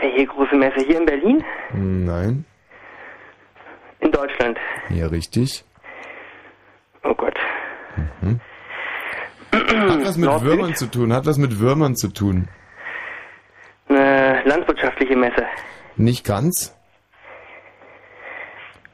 Welche 0.00 0.26
große 0.26 0.54
Messe 0.56 0.84
hier 0.86 0.98
in 0.98 1.06
Berlin? 1.06 1.44
Hm, 1.70 2.04
Nein. 2.04 2.44
In 4.00 4.10
Deutschland. 4.12 4.58
Ja, 4.90 5.06
richtig. 5.06 5.64
Oh 7.02 7.14
Gott. 7.14 7.34
Mhm. 8.22 8.40
Hat 9.52 10.04
was 10.04 10.16
mit? 10.18 10.28
Würmern 10.28 10.74
zu 10.74 10.86
tun, 10.86 11.12
hat 11.14 11.24
was 11.24 11.38
mit 11.38 11.58
Würmern 11.58 11.96
zu 11.96 12.08
tun. 12.08 12.48
Eine 13.88 14.42
landwirtschaftliche 14.44 15.16
Messe. 15.16 15.44
Nicht 15.96 16.24
ganz. 16.26 16.75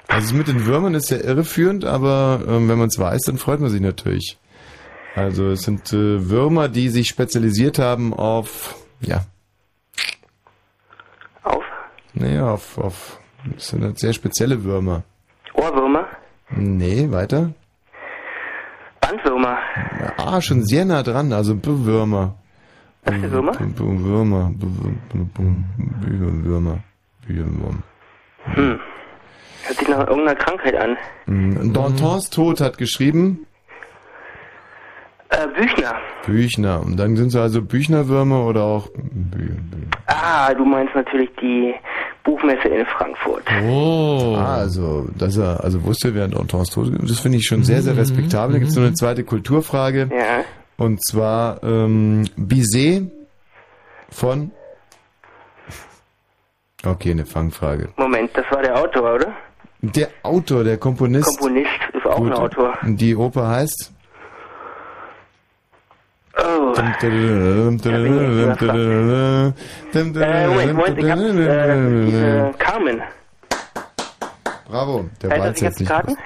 Also 0.08 0.34
mit 0.34 0.48
den 0.48 0.66
Würmern 0.66 0.94
ist 0.94 1.06
sehr 1.08 1.24
irreführend, 1.24 1.84
aber 1.84 2.40
ähm, 2.46 2.68
wenn 2.68 2.78
man 2.78 2.88
es 2.88 2.98
weiß, 2.98 3.22
dann 3.22 3.38
freut 3.38 3.60
man 3.60 3.70
sich 3.70 3.80
natürlich. 3.80 4.38
Also 5.14 5.50
es 5.50 5.62
sind 5.62 5.92
äh, 5.92 6.28
Würmer, 6.30 6.68
die 6.68 6.88
sich 6.88 7.08
spezialisiert 7.08 7.78
haben 7.78 8.12
auf, 8.14 8.76
ja. 9.00 9.24
Auf? 11.42 11.64
Naja, 12.14 12.50
auf, 12.52 12.78
auf, 12.78 13.18
das 13.54 13.68
sind 13.68 13.82
halt 13.84 13.98
sehr 13.98 14.12
spezielle 14.12 14.64
Würmer. 14.64 15.02
Ohrwürmer? 15.54 16.06
Nee, 16.56 17.10
weiter. 17.10 17.52
Bandwürmer? 19.00 19.58
Ah, 20.16 20.40
schon 20.40 20.64
sehr 20.64 20.84
nah 20.84 21.02
dran, 21.02 21.32
also 21.32 21.54
Bewürmer. 21.56 22.36
Was 23.04 23.14
für 23.16 23.30
Würmer? 23.32 23.52
Be- 23.52 23.64
Be- 23.66 24.00
Würmer. 24.04 24.50
Be- 24.54 24.66
Be- 24.66 25.24
Be- 25.24 25.54
Be- 26.00 26.44
Würmer. 26.44 26.78
Würmer. 27.26 27.74
Hm. 28.44 28.78
Hört 29.66 29.78
sich 29.78 29.88
nach 29.88 30.06
irgendeiner 30.08 30.34
Krankheit 30.34 30.76
an. 30.76 30.96
Mhm. 31.26 31.72
Dantons 31.72 32.30
Tod 32.30 32.60
hat 32.60 32.78
geschrieben, 32.78 33.46
Äh, 35.28 35.46
Büchner. 35.58 35.94
Büchner. 36.26 36.82
Und 36.84 36.98
dann 36.98 37.16
sind 37.16 37.30
sie 37.30 37.40
also 37.40 37.62
Büchnerwürmer 37.62 38.44
oder 38.46 38.64
auch 38.64 38.88
Bü 38.94 39.46
Bü 39.46 39.86
Ah, 40.06 40.52
du 40.52 40.64
meinst 40.66 40.94
natürlich 40.94 41.30
die 41.40 41.74
Buchmesse 42.22 42.68
in 42.68 42.84
Frankfurt. 42.84 43.42
Oh. 43.66 44.34
Ah, 44.36 44.56
also, 44.56 45.08
dass 45.16 45.38
er, 45.38 45.64
also 45.64 45.82
wusste, 45.84 46.14
wer 46.14 46.28
Dantons 46.28 46.68
Tod 46.70 46.92
das 47.02 47.20
finde 47.20 47.38
ich 47.38 47.46
schon 47.46 47.64
sehr, 47.64 47.80
sehr 47.82 47.96
respektabel. 47.96 48.52
Da 48.52 48.58
gibt 48.58 48.70
es 48.72 48.76
noch 48.76 48.84
eine 48.84 48.92
zweite 48.94 49.24
Kulturfrage. 49.24 50.10
Ja. 50.14 50.44
Und 50.76 51.02
zwar, 51.02 51.62
ähm, 51.62 52.24
Bizet 52.36 53.10
von, 54.10 54.50
okay, 56.84 57.12
eine 57.12 57.24
Fangfrage. 57.24 57.88
Moment, 57.96 58.30
das 58.36 58.44
war 58.50 58.62
der 58.62 58.76
Autor, 58.78 59.14
oder? 59.14 59.32
Der 59.82 60.08
Autor, 60.22 60.62
der 60.62 60.76
Komponist. 60.78 61.38
Komponist 61.38 61.68
ist 61.92 62.06
auch 62.06 62.18
ein 62.18 62.24
Gut. 62.24 62.32
Autor. 62.34 62.78
Die 62.84 63.16
Oper 63.16 63.48
heißt? 63.48 63.92
Oh. 66.38 66.72
Äh, 66.72 67.26
Moment, 70.46 70.74
Moment, 70.74 70.98
ich 70.98 71.10
hab, 71.10 71.18
äh, 71.18 72.04
diese 72.06 72.52
Carmen. 72.58 73.02
Bravo, 74.68 75.04
der 75.20 75.30
Heißt 75.30 75.44
das 75.46 75.60
jetzt 75.60 75.80
nicht. 75.80 75.88
Karten? 75.88 76.16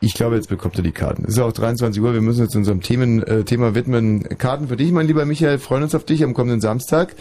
Ich 0.00 0.14
glaube, 0.14 0.36
jetzt 0.36 0.48
bekommt 0.48 0.76
er 0.76 0.82
die 0.82 0.92
Karten. 0.92 1.24
Es 1.24 1.34
ist 1.34 1.40
auch 1.40 1.52
23 1.52 2.00
Uhr, 2.00 2.14
wir 2.14 2.20
müssen 2.20 2.42
uns 2.42 2.54
unserem 2.54 2.80
Themen, 2.80 3.22
äh, 3.24 3.42
Thema 3.42 3.74
widmen. 3.74 4.22
Karten 4.38 4.68
für 4.68 4.76
dich, 4.76 4.92
mein 4.92 5.06
lieber 5.06 5.24
Michael, 5.24 5.58
freuen 5.58 5.82
uns 5.82 5.96
auf 5.96 6.04
dich 6.04 6.22
am 6.22 6.32
kommenden 6.32 6.60
Samstag. 6.60 7.16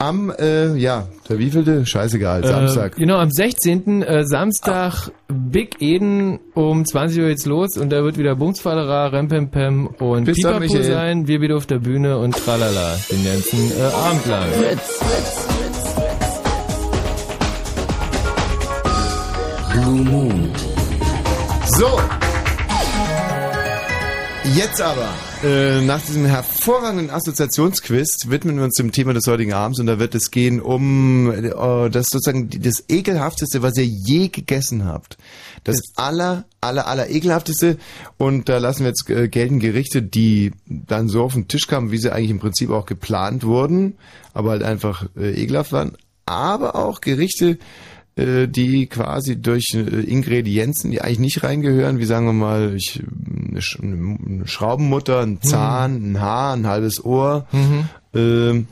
Am, 0.00 0.30
äh, 0.38 0.76
ja, 0.76 1.08
der 1.28 1.40
wievielte? 1.40 1.84
Scheißegal, 1.84 2.46
Samstag. 2.46 2.96
Äh, 2.96 3.00
genau, 3.00 3.16
am 3.16 3.32
16. 3.32 4.02
Äh, 4.02 4.24
Samstag 4.24 5.10
Big 5.26 5.82
Eden 5.82 6.38
um 6.54 6.86
20 6.86 7.20
Uhr 7.20 7.28
jetzt 7.28 7.46
los 7.46 7.76
und 7.76 7.90
da 7.90 8.04
wird 8.04 8.16
wieder 8.16 8.36
Bumsfallera, 8.36 9.08
Rempempem 9.08 9.88
und 9.88 10.24
Bis 10.24 10.36
Pipapo 10.36 10.68
sein. 10.68 11.26
Wir 11.26 11.40
wieder 11.40 11.56
auf 11.56 11.66
der 11.66 11.80
Bühne 11.80 12.16
und 12.16 12.36
tralala 12.36 12.96
den 13.10 13.24
ganzen 13.24 13.72
äh, 13.72 13.82
Abend 13.82 14.26
lang. 14.26 14.48
Blue 19.72 20.04
Moon. 20.04 20.48
So. 21.76 22.00
Jetzt 24.54 24.80
aber, 24.80 25.08
äh, 25.44 25.80
nach 25.82 26.00
diesem 26.00 26.24
hervorragenden 26.24 27.10
Assoziationsquiz 27.10 28.28
widmen 28.28 28.56
wir 28.56 28.64
uns 28.64 28.76
dem 28.76 28.92
Thema 28.92 29.14
des 29.14 29.26
heutigen 29.26 29.52
Abends 29.52 29.78
und 29.78 29.86
da 29.86 29.98
wird 29.98 30.14
es 30.14 30.30
gehen 30.30 30.60
um 30.60 31.30
äh, 31.30 31.90
das 31.90 32.06
sozusagen 32.10 32.50
das 32.50 32.84
ekelhafteste, 32.88 33.62
was 33.62 33.76
ihr 33.76 33.86
je 33.86 34.28
gegessen 34.28 34.84
habt. 34.84 35.16
Das 35.64 35.80
aller, 35.96 36.44
aller, 36.60 36.86
aller 36.86 37.10
ekelhafteste 37.10 37.78
und 38.16 38.48
da 38.48 38.58
lassen 38.58 38.80
wir 38.80 38.88
jetzt 38.88 39.08
äh, 39.10 39.28
gelten 39.28 39.60
Gerichte, 39.60 40.02
die 40.02 40.52
dann 40.66 41.08
so 41.08 41.22
auf 41.22 41.34
den 41.34 41.48
Tisch 41.48 41.66
kamen, 41.66 41.92
wie 41.92 41.98
sie 41.98 42.12
eigentlich 42.12 42.30
im 42.30 42.40
Prinzip 42.40 42.70
auch 42.70 42.86
geplant 42.86 43.44
wurden, 43.44 43.96
aber 44.34 44.50
halt 44.50 44.62
einfach 44.62 45.06
äh, 45.16 45.42
ekelhaft 45.42 45.72
waren. 45.72 45.96
Aber 46.26 46.74
auch 46.74 47.00
Gerichte, 47.00 47.58
äh, 48.18 48.48
die 48.48 48.86
quasi 48.86 49.40
durch 49.40 49.64
äh, 49.74 49.78
Ingredienzen, 50.00 50.90
die 50.90 51.00
eigentlich 51.00 51.18
nicht 51.20 51.42
reingehören, 51.44 51.98
wie 51.98 52.04
sagen 52.04 52.26
wir 52.26 52.32
mal, 52.32 52.74
ich, 52.76 53.02
eine, 53.50 53.62
Sch 53.62 53.78
eine 53.80 54.46
Schraubenmutter, 54.46 55.20
ein 55.20 55.40
Zahn, 55.40 56.12
ein 56.12 56.20
Haar, 56.20 56.54
ein 56.54 56.66
halbes 56.66 57.04
Ohr, 57.04 57.46
Mhm. 57.52 57.84
ähm, 58.14 58.66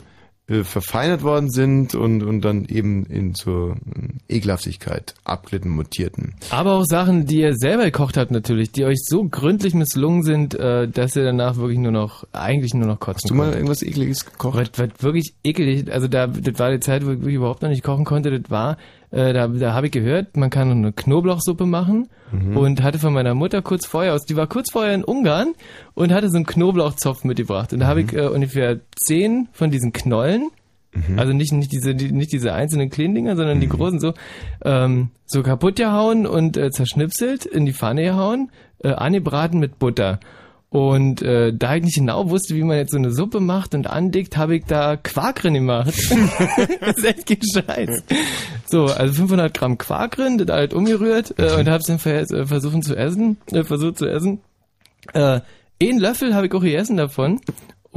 äh, 0.49 0.63
verfeinert 0.63 1.23
worden 1.23 1.49
sind 1.49 1.93
und, 1.93 2.23
und 2.23 2.39
dann 2.39 2.63
eben 2.69 3.05
in 3.07 3.35
zur 3.35 3.75
äh, 4.29 4.35
Ekelhaftigkeit 4.37 5.13
abglitten, 5.25 5.69
mutierten. 5.69 6.35
Aber 6.51 6.75
auch 6.75 6.85
Sachen, 6.85 7.25
die 7.25 7.41
ihr 7.41 7.53
selber 7.53 7.83
gekocht 7.83 8.15
habt 8.15 8.31
natürlich, 8.31 8.71
die 8.71 8.85
euch 8.85 8.99
so 9.03 9.25
gründlich 9.25 9.73
misslungen 9.73 10.23
sind, 10.23 10.55
äh, 10.55 10.87
dass 10.87 11.17
ihr 11.17 11.25
danach 11.25 11.57
wirklich 11.57 11.79
nur 11.79 11.91
noch, 11.91 12.25
eigentlich 12.31 12.73
nur 12.73 12.87
noch 12.87 12.97
kotzen 13.01 13.23
Hast 13.23 13.29
du 13.29 13.33
mal 13.33 13.43
konntet. 13.43 13.57
irgendwas 13.59 13.83
Ekliges 13.83 14.25
gekocht? 14.25 14.55
Was, 14.57 14.69
was 14.79 15.03
wirklich 15.03 15.33
ekelig, 15.43 15.91
also 15.91 16.07
da, 16.07 16.27
das 16.27 16.57
war 16.59 16.71
die 16.71 16.79
Zeit, 16.79 17.05
wo 17.05 17.11
ich 17.11 17.19
wirklich 17.19 17.35
überhaupt 17.35 17.61
noch 17.61 17.69
nicht 17.69 17.83
kochen 17.83 18.05
konnte, 18.05 18.31
das 18.39 18.49
war, 18.49 18.77
äh, 19.11 19.33
da, 19.33 19.47
da 19.47 19.73
habe 19.73 19.87
ich 19.87 19.91
gehört, 19.91 20.35
man 20.37 20.49
kann 20.49 20.69
eine 20.71 20.93
Knoblauchsuppe 20.93 21.65
machen 21.65 22.07
Mhm. 22.31 22.57
und 22.57 22.83
hatte 22.83 22.99
von 22.99 23.13
meiner 23.13 23.33
Mutter 23.35 23.61
kurz 23.61 23.85
vorher 23.85 24.13
aus, 24.13 24.25
die 24.25 24.35
war 24.35 24.47
kurz 24.47 24.71
vorher 24.71 24.93
in 24.93 25.03
Ungarn 25.05 25.53
und 25.93 26.11
hatte 26.11 26.29
so 26.29 26.35
einen 26.35 26.45
Knoblauchzopf 26.45 27.23
mitgebracht 27.23 27.71
und 27.71 27.79
da 27.79 27.87
habe 27.87 28.01
ich 28.01 28.11
Mhm. 28.11 28.17
äh, 28.19 28.27
ungefähr 28.27 28.79
zehn 28.97 29.47
von 29.53 29.71
diesen 29.71 29.93
Knollen, 29.93 30.49
Mhm. 30.93 31.19
also 31.19 31.31
nicht, 31.31 31.53
nicht 31.53 31.71
diese, 31.71 31.95
die, 31.95 32.11
nicht 32.11 32.33
diese 32.33 32.53
einzelnen 32.53 32.89
kleinen 32.89 33.15
Dinger, 33.15 33.35
sondern 33.37 33.59
die 33.61 33.69
großen 33.69 33.99
so, 34.01 34.13
ähm, 34.65 35.09
so 35.25 35.41
kaputt 35.43 35.75
gehauen 35.77 36.25
und 36.27 36.57
äh, 36.57 36.71
zerschnipselt, 36.71 37.45
in 37.45 37.65
die 37.65 37.73
Pfanne 37.73 38.03
gehauen, 38.03 38.51
äh, 38.83 38.89
angebraten 38.89 39.59
mit 39.59 39.79
Butter. 39.79 40.19
Und 40.69 41.21
äh, 41.21 41.53
da 41.53 41.75
ich 41.75 41.83
nicht 41.83 41.95
genau 41.95 42.29
wusste, 42.29 42.53
wie 42.55 42.63
man 42.63 42.77
jetzt 42.77 42.91
so 42.91 42.97
eine 42.97 43.11
Suppe 43.11 43.39
macht 43.39 43.73
und 43.73 43.87
andickt, 43.87 44.35
habe 44.35 44.57
ich 44.57 44.65
da 44.65 44.97
Quark 44.97 45.41
drin 45.41 45.53
gemacht. 45.53 45.87
das 46.81 46.97
ist 46.97 47.05
echt 47.05 47.67
kein. 47.67 48.03
So, 48.65 48.85
also 48.85 49.13
500 49.13 49.53
Gramm 49.53 49.77
Quark 49.77 50.17
drin, 50.17 50.37
das 50.37 50.53
halt 50.53 50.73
umgerührt 50.73 51.33
äh, 51.37 51.53
und 51.53 51.69
habe 51.69 51.79
es 51.79 51.85
dann 51.85 51.99
ver 51.99 52.19
äh, 52.19 52.81
zu 52.81 52.95
essen. 52.97 53.37
Äh, 53.51 53.63
versucht 53.63 53.97
zu 53.97 54.07
essen. 54.07 54.41
Äh, 55.13 55.39
einen 55.81 55.99
Löffel 55.99 56.35
habe 56.35 56.47
ich 56.47 56.53
auch 56.53 56.61
gegessen 56.61 56.97
davon. 56.97 57.39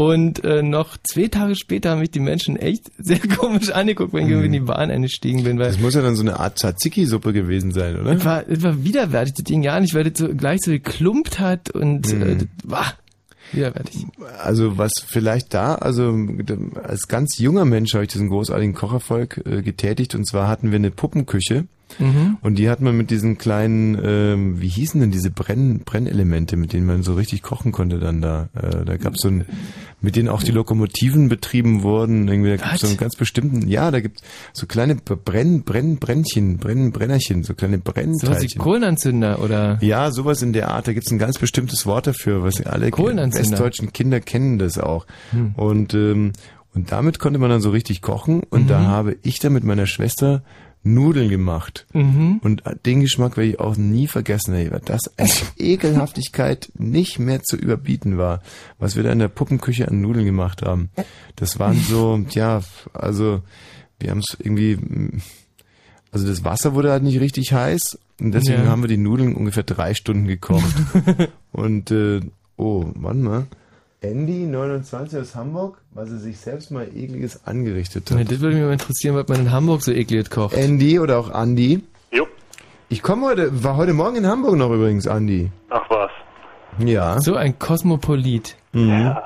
Und 0.01 0.43
äh, 0.45 0.63
noch 0.63 0.97
zwei 1.03 1.29
Tage 1.29 1.55
später 1.57 1.91
haben 1.91 1.99
mich 2.01 2.11
die 2.11 2.21
Menschen 2.21 2.57
echt 2.57 2.91
sehr 2.99 3.19
komisch 3.19 3.69
angeguckt, 3.71 4.15
wenn 4.15 4.25
ich 4.25 4.31
irgendwie 4.31 4.47
in 4.47 4.53
die 4.53 4.61
Bahn 4.61 4.91
eingestiegen 4.91 5.45
bin. 5.45 5.59
Weil 5.59 5.67
Das 5.67 5.79
muss 5.79 5.93
ja 5.93 6.01
dann 6.01 6.17
so 6.17 6.23
eine 6.23 6.41
Art 6.41 6.59
Tzatziki-Suppe 6.59 7.35
gewesen 7.35 7.71
sein, 7.73 8.01
oder? 8.01 8.13
es 8.13 8.25
war, 8.25 8.49
es 8.49 8.63
war 8.63 8.83
widerwärtig, 8.83 9.35
das 9.35 9.45
Ding 9.45 9.63
ja 9.63 9.79
nicht, 9.79 9.93
weil 9.93 10.05
das 10.05 10.19
so 10.19 10.35
gleich 10.35 10.61
so 10.65 10.71
geklumpt 10.71 11.39
hat 11.39 11.69
und 11.71 12.11
Mhm. 12.15 12.23
äh, 12.23 12.37
das 12.37 12.47
war 12.65 12.95
widerwärtig. 13.53 14.07
Also 14.43 14.79
was 14.79 14.93
vielleicht 15.07 15.53
da, 15.53 15.75
also 15.75 16.17
als 16.83 17.07
ganz 17.09 17.37
junger 17.39 17.67
Mensch 17.67 17.93
habe 17.93 18.05
ich 18.05 18.11
diesen 18.11 18.31
großartigen 18.31 18.75
Kocherfolg 18.75 19.43
äh, 19.45 19.61
getätigt 19.61 20.15
und 20.15 20.25
zwar 20.27 20.49
hatten 20.49 20.71
wir 20.71 20.77
eine 20.77 20.91
Puppenküche 20.91 21.67
Mhm. 21.99 22.39
und 22.43 22.59
die 22.59 22.71
hat 22.71 22.81
man 22.81 22.97
mit 22.97 23.11
diesen 23.11 23.37
kleinen, 23.39 23.99
ähm, 24.03 24.61
wie 24.61 24.69
hießen 24.69 25.01
denn 25.01 25.11
diese 25.11 25.31
Brenn, 25.31 25.81
Brennelemente, 25.85 26.57
mit 26.57 26.73
denen 26.73 26.87
man 26.87 27.03
so 27.03 27.15
richtig 27.15 27.43
kochen 27.43 27.73
konnte 27.73 27.99
dann 27.99 28.21
da. 28.23 28.49
Äh, 28.55 28.85
da 28.85 28.97
gab 28.97 29.15
es 29.15 29.21
so 29.23 29.29
ein, 29.29 29.45
mit 30.01 30.17
denen 30.17 30.29
auch 30.29 30.43
die 30.43 30.53
Lokomotiven 30.53 31.29
betrieben 31.29 31.83
wurden. 31.83 32.29
Irgendwie, 32.29 32.51
da 32.51 32.57
gibt 32.57 32.75
es 32.75 32.81
so 32.81 32.87
einen 32.87 32.97
ganz 32.97 33.17
bestimmten, 33.17 33.69
ja, 33.69 33.91
da 33.91 34.01
gibt 34.01 34.21
so 34.53 34.67
kleine 34.67 34.95
Brenn, 34.95 35.63
Brenn, 35.63 35.97
Brennchen, 35.99 36.59
Brenn, 36.59 36.93
Brennerchen, 36.93 37.43
so 37.43 37.55
kleine 37.55 37.77
So 37.79 37.83
was 37.85 37.99
wie 37.99 38.27
Brennteilchen. 38.27 38.61
Kohlenanzünder 38.63 39.43
oder 39.43 39.79
Ja, 39.83 40.11
sowas 40.11 40.43
in 40.43 40.53
der 40.53 40.71
Art. 40.71 40.87
Da 40.89 40.93
gibt's 40.93 41.11
ein 41.11 41.19
ganz 41.19 41.39
bestimmtes 41.39 41.87
Wort 41.87 42.07
dafür, 42.07 42.43
was 42.43 42.65
alle 42.65 42.91
westdeutschen 42.93 43.93
Kinder 43.93 44.21
kennen 44.21 44.59
das 44.59 44.79
auch. 44.79 45.07
Hm. 45.33 45.55
Und 45.57 45.95
ähm, 45.95 46.33
Und 46.73 46.93
damit 46.93 47.19
konnte 47.19 47.41
man 47.41 47.51
dann 47.51 47.61
so 47.61 47.71
richtig 47.71 48.01
kochen 48.01 48.43
und 48.49 48.71
da 48.71 48.79
Mhm. 48.79 48.87
habe 48.87 49.17
ich 49.23 49.41
dann 49.41 49.53
mit 49.53 49.65
meiner 49.65 49.87
Schwester 49.87 50.45
Nudeln 50.83 51.29
gemacht. 51.29 51.87
Mhm. 51.93 52.41
Und 52.43 52.63
den 52.87 53.01
Geschmack 53.01 53.37
werde 53.37 53.51
ich 53.51 53.61
auch 53.61 53.77
nie 53.77 54.07
vergessen, 54.07 54.55
ey, 54.55 54.71
weil 54.71 54.81
das 54.85 55.01
eine 55.19 55.29
Ekelhaftigkeit 55.59 56.71
nicht 56.79 57.19
mehr 57.19 57.43
zu 57.43 57.57
überbieten 57.57 58.17
war, 58.17 58.41
was 58.79 58.97
wir 58.97 59.03
da 59.03 59.13
in 59.13 59.19
der 59.19 59.29
Puppenküche 59.29 59.87
an 59.89 60.01
Nudeln 60.01 60.25
gemacht 60.25 60.63
haben. 60.63 60.89
Das 61.37 61.59
waren 61.59 61.79
so, 61.79 62.25
ja, 62.31 62.63
also 62.95 63.43
wir 63.99 64.11
haben 64.11 64.21
es 64.27 64.37
irgendwie, 64.39 64.79
also 66.13 66.27
das 66.27 66.45
Wasser 66.45 66.75
wurde 66.75 66.91
halt 66.93 67.03
nicht 67.03 67.21
richtig 67.21 67.53
heiß 67.53 67.99
und 68.21 68.33
deswegen 68.33 68.65
Ja. 68.65 68.69
haben 68.71 68.83
wir 68.83 68.89
die 68.89 68.97
Nudeln 68.97 69.35
ungefähr 69.35 69.63
drei 69.65 69.93
Stunden 69.95 70.27
gekocht. 70.27 70.75
und, 71.53 71.91
äh, 71.91 72.21
oh, 72.57 72.87
warte 72.95 73.19
mal. 73.19 73.47
Andy, 74.03 74.47
29 74.47 75.21
aus 75.21 75.35
Hamburg, 75.35 75.77
was 75.93 76.11
er 76.11 76.17
sich 76.17 76.39
selbst 76.39 76.71
mal 76.71 76.89
ekliges 76.89 77.47
angerichtet 77.47 78.11
hat. 78.11 78.17
Ja, 78.17 78.25
das 78.25 78.41
würde 78.41 78.57
mich 78.57 78.65
mal 78.65 78.73
interessieren, 78.73 79.15
was 79.15 79.29
man 79.29 79.41
in 79.41 79.53
Hamburg 79.53 79.83
so 79.83 79.93
eklig 79.93 80.31
kocht. 80.31 80.55
Andy 80.55 80.99
oder 80.99 81.19
auch 81.19 81.31
Andy. 81.31 81.85
Jo. 82.11 82.27
Ich 82.89 83.03
komme 83.03 83.27
heute, 83.27 83.63
war 83.63 83.77
heute 83.77 83.93
Morgen 83.93 84.17
in 84.17 84.27
Hamburg 84.27 84.57
noch 84.57 84.71
übrigens, 84.71 85.05
Andy. 85.05 85.51
Ach 85.69 85.85
was. 85.91 86.11
Ja. 86.79 87.21
So 87.21 87.35
ein 87.35 87.59
Kosmopolit. 87.59 88.57
Mhm. 88.73 89.17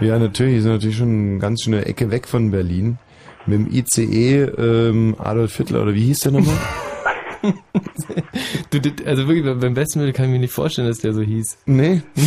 Ja, 0.00 0.18
natürlich, 0.18 0.56
ist 0.56 0.64
natürlich 0.64 0.96
schon 0.96 1.32
eine 1.32 1.38
ganz 1.38 1.62
schöne 1.62 1.84
Ecke 1.84 2.10
weg 2.10 2.26
von 2.26 2.50
Berlin. 2.50 2.98
Mit 3.46 3.58
dem 3.60 3.72
ICE 3.72 4.42
ähm, 4.42 5.14
Adolf 5.18 5.56
Hitler, 5.56 5.82
oder 5.82 5.94
wie 5.94 6.06
hieß 6.06 6.20
der 6.20 6.32
nochmal? 6.32 6.56
Du, 8.70 8.78
also 9.06 9.26
wirklich, 9.28 9.44
beim 9.60 9.74
besten 9.74 10.00
Willen 10.00 10.12
kann 10.12 10.26
ich 10.26 10.30
mir 10.32 10.38
nicht 10.38 10.52
vorstellen, 10.52 10.88
dass 10.88 10.98
der 10.98 11.12
so 11.12 11.22
hieß. 11.22 11.58
Nee. 11.66 12.02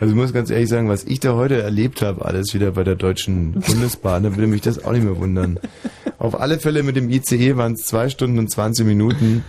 also 0.00 0.12
ich 0.12 0.14
muss 0.14 0.32
ganz 0.32 0.50
ehrlich 0.50 0.68
sagen, 0.68 0.88
was 0.88 1.04
ich 1.04 1.20
da 1.20 1.34
heute 1.34 1.62
erlebt 1.62 2.02
habe, 2.02 2.24
alles 2.24 2.52
wieder 2.54 2.72
bei 2.72 2.84
der 2.84 2.94
Deutschen 2.96 3.52
Bundesbahn, 3.52 4.24
da 4.24 4.30
würde 4.36 4.46
mich 4.46 4.60
das 4.60 4.84
auch 4.84 4.92
nicht 4.92 5.04
mehr 5.04 5.16
wundern. 5.18 5.58
Auf 6.18 6.38
alle 6.40 6.58
Fälle 6.58 6.82
mit 6.82 6.96
dem 6.96 7.08
ICE 7.10 7.56
waren 7.56 7.72
es 7.72 7.86
zwei 7.86 8.08
Stunden 8.08 8.38
und 8.38 8.48
20 8.48 8.86
Minuten. 8.86 9.44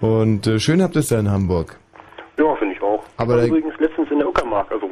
Und 0.00 0.46
äh, 0.46 0.58
schön 0.60 0.82
habt 0.82 0.94
ihr 0.96 1.00
es 1.00 1.08
da 1.08 1.18
in 1.18 1.30
Hamburg. 1.30 1.76
Ja, 2.38 2.54
finde 2.56 2.74
ich 2.74 2.82
auch. 2.82 3.02
Aber 3.16 3.42
ich 3.44 3.50
war 3.50 3.58
übrigens 3.58 3.80
letztens 3.80 4.10
in 4.10 4.18
der 4.18 4.28
Uckermark, 4.28 4.70
also 4.70 4.86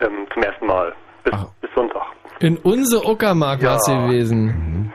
ähm, 0.00 0.26
zum 0.32 0.42
ersten 0.42 0.66
Mal. 0.66 0.92
Bis, 1.24 1.34
bis 1.60 1.70
Sonntag. 1.74 2.02
In 2.40 2.56
unser 2.58 3.04
Uckermark 3.08 3.60
Ja. 3.62 3.70
warst 3.72 3.88
du 3.88 3.92
gewesen. 4.06 4.92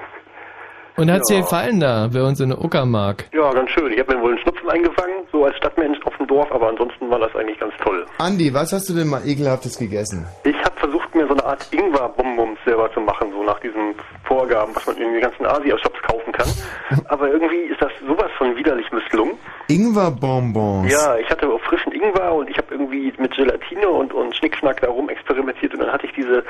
Und 0.98 1.12
hat's 1.12 1.28
dir 1.28 1.42
gefallen 1.42 1.82
da, 1.82 2.08
bei 2.08 2.22
uns 2.24 2.40
in 2.40 2.50
der 2.50 2.64
Uckermark? 2.64 3.26
Ja, 3.34 3.52
ganz 3.52 3.70
schön. 3.72 3.92
Ich 3.92 4.00
habe 4.00 4.16
mir 4.16 4.22
wohl 4.22 4.32
einen 4.32 4.40
Schnupfen 4.40 4.70
eingefangen, 4.70 5.16
so 5.32 5.44
als 5.44 5.58
Stadtmensch 5.58 6.00
auf 6.06 6.16
dem 6.18 6.28
Dorf, 6.28 6.50
aber 6.52 6.70
ansonsten 6.70 7.10
war 7.10 7.20
das 7.20 7.36
eigentlich 7.36 7.60
ganz 7.60 7.74
toll. 7.84 8.06
Andi, 8.18 8.54
was 8.54 8.72
hast 8.72 8.90
du 8.90 8.94
denn 8.94 9.10
mal 9.10 9.22
ekelhaftes 9.28 9.78
gegessen? 9.78 10.26
Ich 10.46 10.56
habe 10.64 10.75
versucht, 10.86 11.16
mir 11.16 11.26
so 11.28 11.34
eine 11.34 11.44
Art 11.44 11.68
Ingwer-Bonbons 11.72 12.60
selber 12.64 12.92
zu 12.94 13.00
machen, 13.02 13.32
so 13.32 13.44
nach 13.44 13.60
diesen 13.60 13.96
Vorgaben, 14.24 14.76
was 14.76 14.86
man 14.86 14.98
in 14.98 15.14
den 15.14 15.22
ganzen 15.22 15.46
Asia-Shops 15.46 16.00
kaufen 16.04 16.32
kann. 16.32 16.48
Aber 17.08 17.30
irgendwie 17.30 17.72
ist 17.72 17.82
das 17.82 17.92
sowas 18.08 18.30
von 18.38 18.56
widerlich 18.56 18.92
misslungen. 18.92 19.36
Ingwer-Bonbons. 19.68 20.92
Ja, 20.92 21.18
ich 21.18 21.28
hatte 21.30 21.50
auch 21.50 21.60
frischen 21.62 21.92
Ingwer 21.92 22.36
und 22.36 22.50
ich 22.50 22.58
habe 22.58 22.68
irgendwie 22.72 23.12
mit 23.18 23.36
Gelatine 23.36 23.90
und, 23.90 24.14
und 24.14 24.36
Schnickschnack 24.36 24.82
darum 24.82 25.10
experimentiert 25.10 25.74
und 25.74 25.80
dann 25.80 25.92
hatte 25.92 26.06
ich 26.06 26.14
diese 26.14 26.44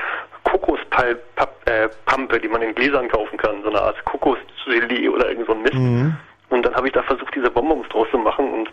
Kokospampe, 0.43 2.39
die 2.41 2.49
man 2.49 2.61
in 2.61 2.75
Gläsern 2.75 3.07
kaufen 3.07 3.37
kann, 3.37 3.63
so 3.63 3.69
eine 3.69 3.81
Art 3.81 4.03
Kokosgelee 4.03 5.07
oder 5.07 5.29
irgend 5.29 5.47
so 5.47 5.53
ein 5.53 5.61
Mist. 5.61 5.75
Mhm. 5.75 6.15
Und 6.49 6.65
dann 6.65 6.75
habe 6.75 6.87
ich 6.87 6.93
da 6.93 7.01
versucht, 7.03 7.33
diese 7.33 7.49
Bonbons 7.49 7.87
draus 7.89 8.07
zu 8.11 8.17
machen 8.17 8.53
und 8.53 8.69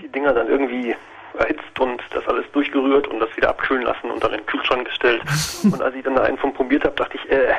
die 0.00 0.08
Dinger 0.08 0.32
dann 0.32 0.48
irgendwie 0.48 0.94
erhitzt 1.38 1.78
und 1.80 2.00
das 2.12 2.26
alles 2.28 2.44
durchgerührt 2.52 3.08
und 3.08 3.20
das 3.20 3.34
wieder 3.36 3.48
abkühlen 3.50 3.82
lassen 3.84 4.10
und 4.10 4.22
dann 4.22 4.32
in 4.32 4.38
den 4.38 4.46
Kühlschrank 4.46 4.86
gestellt. 4.86 5.20
Und 5.64 5.80
als 5.82 5.94
ich 5.94 6.02
dann 6.04 6.14
da 6.14 6.22
einen 6.22 6.38
von 6.38 6.52
probiert 6.54 6.84
habe, 6.84 6.94
dachte 6.96 7.16
ich, 7.16 7.30
äh, 7.30 7.54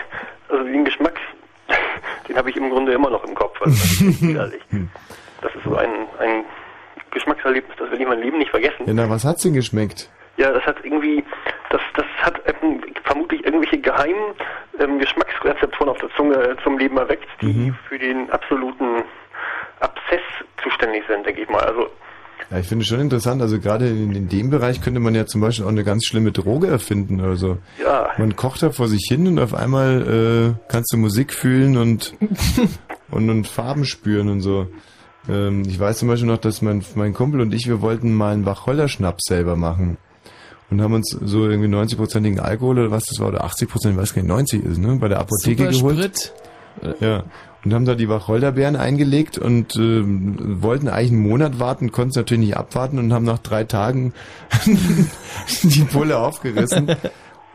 also 0.50 0.64
den 0.64 0.86
Geschmack, 0.86 1.20
den 2.28 2.38
habe 2.38 2.50
ich 2.50 2.56
im 2.58 2.70
Grunde 2.70 2.94
immer 2.94 3.10
noch 3.10 3.24
im 3.26 3.36
Kopf. 3.36 3.62
Also 3.62 3.72
das 3.76 4.02
ist 4.02 4.22
widerlich. 4.28 4.62
Das 5.42 5.54
ist 5.56 5.64
so 5.64 5.76
ein, 5.76 5.90
ein 6.20 6.46
Geschmackserlebnis, 7.12 7.76
das 7.78 7.92
will 7.92 8.02
ich 8.02 8.08
mein 8.08 8.20
Leben 8.22 8.38
nicht 8.38 8.52
vergessen. 8.52 8.84
Ja, 8.86 8.94
na, 8.94 9.10
was 9.10 9.26
hat's 9.26 9.44
denn 9.44 9.54
geschmeckt? 9.54 10.10
Ja, 10.38 10.52
das 10.52 10.64
hat 10.66 10.78
irgendwie, 10.84 11.24
das, 11.70 11.82
das 11.96 12.06
hat 12.22 12.42
ähm, 12.62 12.82
vermutlich 13.04 13.44
irgendwelche 13.46 13.78
geheimen 13.80 14.34
ähm, 14.80 15.00
Geschmacksrezeptoren 15.00 15.90
auf 15.90 15.98
der 16.00 16.10
Zunge 16.18 16.58
zum 16.64 16.78
Leben 16.78 16.98
erweckt, 16.98 17.28
die 17.42 17.48
Mhm. 17.54 17.76
für 17.88 17.98
den 18.00 18.30
absoluten 18.32 19.04
Abszess 19.80 20.22
zuständig 20.64 21.04
sind, 21.08 21.26
denke 21.26 21.42
ich 21.42 21.50
mal. 21.50 21.62
Also 21.64 21.90
Ja, 22.52 22.60
ich 22.60 22.68
finde 22.68 22.84
es 22.84 22.88
schon 22.88 23.00
interessant, 23.00 23.42
also 23.42 23.60
gerade 23.60 23.88
in, 23.88 24.14
in 24.14 24.30
dem 24.30 24.50
Bereich 24.50 24.82
könnte 24.82 25.00
man 25.00 25.16
ja 25.16 25.26
zum 25.26 25.42
Beispiel 25.42 25.66
auch 25.66 25.70
eine 25.70 25.84
ganz 25.84 26.06
schlimme 26.06 26.32
Droge 26.32 26.68
erfinden 26.68 27.20
oder 27.20 27.36
so. 27.36 27.58
Ja. 27.84 28.10
Man 28.18 28.36
kocht 28.36 28.62
da 28.62 28.72
vor 28.72 28.88
sich 28.88 29.06
hin 29.08 29.28
und 29.28 29.40
auf 29.40 29.54
einmal 29.54 30.56
äh, 30.56 30.68
kannst 30.68 30.94
du 30.94 30.98
Musik 30.98 31.34
fühlen 31.34 31.78
und, 31.78 32.14
und, 33.12 33.30
und 33.30 33.48
Farben 33.48 33.86
spüren 33.86 34.30
und 34.30 34.42
so. 34.42 34.68
Ähm, 35.28 35.64
ich 35.68 35.80
weiß 35.80 36.00
zum 36.00 36.08
Beispiel 36.08 36.30
noch, 36.30 36.38
dass 36.38 36.62
mein, 36.62 36.84
mein 36.94 37.14
Kumpel 37.14 37.42
und 37.42 37.54
ich, 37.54 37.68
wir 37.68 37.82
wollten 37.82 38.14
mal 38.14 38.34
einen 38.34 38.46
Wacholder-Schnaps 38.46 39.24
selber 39.28 39.56
machen. 39.56 39.98
Und 40.70 40.82
haben 40.82 40.94
uns 40.94 41.10
so 41.10 41.48
irgendwie 41.48 41.70
90-prozentigen 41.70 42.40
Alkohol 42.40 42.80
oder 42.80 42.92
was 42.92 43.06
das 43.06 43.20
war, 43.20 43.28
oder 43.28 43.44
80 43.44 43.70
Prozent, 43.70 43.94
ich 43.94 44.02
weiß 44.02 44.14
gar 44.16 44.22
nicht, 44.24 44.30
90 44.30 44.66
ist, 44.66 44.78
ne, 44.80 44.96
bei 44.96 45.08
der 45.08 45.20
Apotheke 45.20 45.72
Super 45.72 45.94
geholt. 45.96 46.18
Sprit. 46.18 46.34
Ja. 47.00 47.24
Und 47.66 47.74
haben 47.74 47.86
da 47.86 47.96
die 47.96 48.08
Wacholderbeeren 48.08 48.76
eingelegt 48.76 49.40
und 49.40 49.76
ähm, 49.76 50.62
wollten 50.62 50.88
eigentlich 50.88 51.12
einen 51.12 51.28
Monat 51.28 51.60
warten, 51.60 51.92
konnten 51.92 52.12
es 52.12 52.16
natürlich 52.16 52.46
nicht 52.46 52.58
abwarten 52.58 53.00
und 53.00 53.12
haben 53.12 53.26
nach 53.26 53.40
drei 53.40 53.64
Tagen 53.64 54.14
die 55.64 55.84
Pulle 55.84 56.20
aufgerissen. 56.20 56.96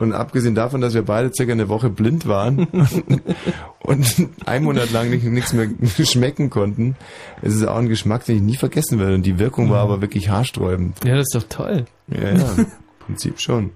Und 0.00 0.12
abgesehen 0.12 0.54
davon, 0.54 0.80
dass 0.80 0.94
wir 0.94 1.02
beide 1.02 1.30
circa 1.32 1.52
eine 1.52 1.68
Woche 1.68 1.90
blind 1.90 2.26
waren 2.26 2.66
und 3.80 4.28
einen 4.46 4.64
Monat 4.64 4.90
lang 4.90 5.10
nicht, 5.10 5.24
nichts 5.24 5.52
mehr 5.52 5.68
schmecken 6.04 6.50
konnten, 6.50 6.96
ist 7.42 7.54
es 7.54 7.64
auch 7.64 7.76
ein 7.76 7.88
Geschmack, 7.88 8.24
den 8.24 8.36
ich 8.36 8.42
nie 8.42 8.56
vergessen 8.56 8.98
werde. 8.98 9.14
Und 9.14 9.26
die 9.26 9.38
Wirkung 9.38 9.70
war 9.70 9.80
aber 9.80 10.00
wirklich 10.00 10.28
haarsträubend. 10.28 11.04
Ja, 11.04 11.16
das 11.16 11.26
ist 11.32 11.36
doch 11.36 11.48
toll. 11.48 11.84
Ja, 12.08 12.30
ja, 12.30 12.52
im 12.56 12.66
Prinzip 12.98 13.40
schon. 13.40 13.70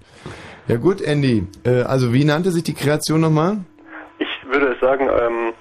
Ja 0.67 0.79
gut, 0.79 1.01
Andy. 1.01 1.47
Äh, 1.65 1.83
also 1.83 2.13
wie 2.13 2.25
nannte 2.25 2.51
sich 2.51 2.65
die 2.65 2.75
Kreation 2.75 3.21
nochmal? 3.21 3.59
ich 4.19 4.53
würde 4.53 4.77
sagen, 4.81 5.09
ähm, 5.09 5.53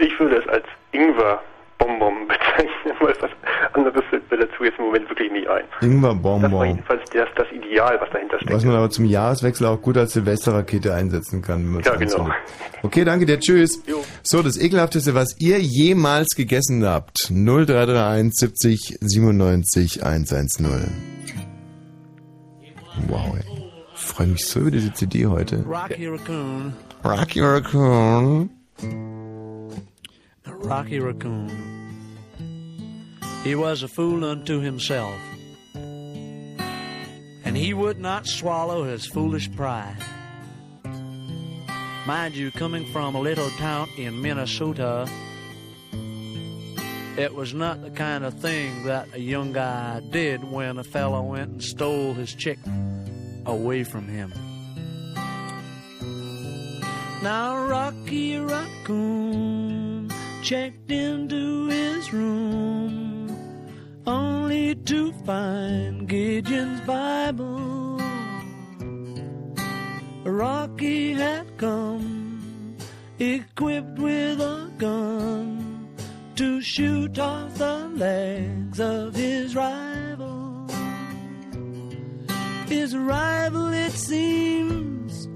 ich 0.00 0.18
würde 0.20 0.36
es 0.36 0.48
als 0.48 0.64
Ingwer-Bonbon 0.92 2.28
bezeichnen, 2.28 2.94
weil 3.00 3.14
was 3.20 3.30
anderes 3.72 4.04
fällt 4.10 4.30
mir 4.30 4.38
dazu 4.38 4.64
jetzt 4.64 4.78
im 4.78 4.86
Moment 4.86 5.08
wirklich 5.08 5.30
nicht 5.32 5.48
ein. 5.48 5.62
Das 5.70 5.80
war 5.80 5.88
Ingwer-Bonbon. 5.88 6.66
jedenfalls 6.66 7.02
das, 7.12 7.28
das 7.36 7.46
Ideal, 7.52 7.98
was 8.00 8.10
dahinter 8.10 8.36
steckt. 8.38 8.52
Was 8.52 8.64
man 8.64 8.74
aber 8.76 8.90
zum 8.90 9.04
Jahreswechsel 9.04 9.66
auch 9.66 9.80
gut 9.80 9.96
als 9.96 10.12
Silvesterrakete 10.12 10.92
einsetzen 10.94 11.42
kann. 11.42 11.74
Wenn 11.74 11.82
Ja, 11.82 11.94
genau. 11.96 12.02
anzündet. 12.16 12.34
Okay, 12.82 13.04
danke 13.04 13.26
dir. 13.26 13.38
Tschüss. 13.38 13.82
So, 14.22 14.42
das 14.42 14.58
ekelhafteste, 14.58 15.14
was 15.14 15.36
ihr 15.38 15.58
jemals 15.58 16.28
gegessen 16.36 16.84
habt. 16.86 17.30
0331 17.30 18.32
70 18.34 18.98
97 19.00 20.04
110. 20.04 20.92
Wow, 23.08 23.34
ey. 23.36 23.44
Ich 23.94 24.00
freue 24.00 24.26
mich 24.28 24.46
so 24.46 24.60
über 24.60 24.70
diese 24.70 24.92
CD 24.92 25.26
heute. 25.26 25.64
Rocky 25.66 26.06
Raccoon. 26.08 26.72
Rocky 27.04 27.40
Raccoon. 27.40 28.50
Rocky 30.56 30.98
Raccoon. 30.98 31.50
He 33.42 33.54
was 33.54 33.82
a 33.82 33.88
fool 33.88 34.24
unto 34.24 34.60
himself, 34.60 35.18
and 37.44 37.56
he 37.56 37.72
would 37.74 37.98
not 37.98 38.26
swallow 38.26 38.84
his 38.84 39.06
foolish 39.06 39.50
pride. 39.52 39.96
Mind 42.06 42.34
you, 42.34 42.50
coming 42.50 42.84
from 42.92 43.14
a 43.14 43.20
little 43.20 43.50
town 43.50 43.88
in 43.96 44.20
Minnesota, 44.20 45.06
it 47.16 47.34
was 47.34 47.52
not 47.54 47.82
the 47.82 47.90
kind 47.90 48.24
of 48.24 48.34
thing 48.34 48.84
that 48.84 49.08
a 49.14 49.20
young 49.20 49.52
guy 49.52 50.00
did 50.10 50.42
when 50.44 50.78
a 50.78 50.84
fellow 50.84 51.22
went 51.22 51.50
and 51.50 51.62
stole 51.62 52.14
his 52.14 52.34
chick 52.34 52.58
away 53.46 53.84
from 53.84 54.08
him. 54.08 54.32
Now 57.22 57.66
Rocky 57.66 58.38
Raccoon 58.38 59.69
checked 60.42 60.90
into 60.90 61.68
his 61.68 62.12
room 62.12 63.28
only 64.06 64.74
to 64.74 65.12
find 65.26 66.08
Gideon's 66.08 66.80
Bible. 66.82 68.00
Rocky 70.24 71.12
had 71.12 71.46
come 71.58 72.76
equipped 73.18 73.98
with 73.98 74.40
a 74.40 74.70
gun 74.78 75.88
to 76.36 76.62
shoot 76.62 77.18
off 77.18 77.54
the 77.56 77.90
legs 77.94 78.80
of 78.80 79.14
his 79.14 79.54
rival. 79.54 80.66
His 82.66 82.96
rival, 82.96 83.68
it 83.74 83.92
seems, 83.92 85.28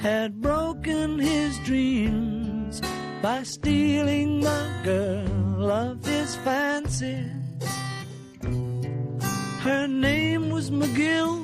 had 0.00 0.40
broken 0.40 1.18
his 1.18 1.58
dreams 1.60 2.55
by 3.22 3.42
stealing 3.42 4.40
the 4.40 4.62
girl 4.84 5.70
of 5.70 6.04
his 6.04 6.36
fancy. 6.36 7.24
Her 9.60 9.86
name 9.88 10.50
was 10.50 10.70
McGill, 10.70 11.42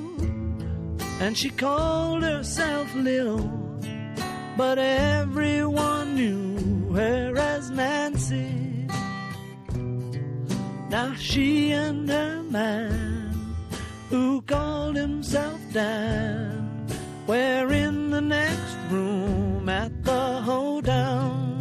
and 1.20 1.36
she 1.36 1.50
called 1.50 2.22
herself 2.22 2.94
Lil. 2.94 3.38
But 4.56 4.78
everyone 4.78 6.14
knew 6.14 6.92
her 6.92 7.36
as 7.36 7.70
Nancy. 7.70 8.86
Now 10.90 11.14
she 11.14 11.72
and 11.72 12.08
her 12.08 12.42
man, 12.42 13.56
who 14.10 14.42
called 14.42 14.94
himself 14.96 15.58
Dan, 15.72 16.86
were 17.26 17.72
in 17.72 18.10
the 18.10 18.20
next 18.20 18.76
room 18.90 19.51
at 19.68 20.04
the 20.04 20.40
hoedown. 20.42 21.60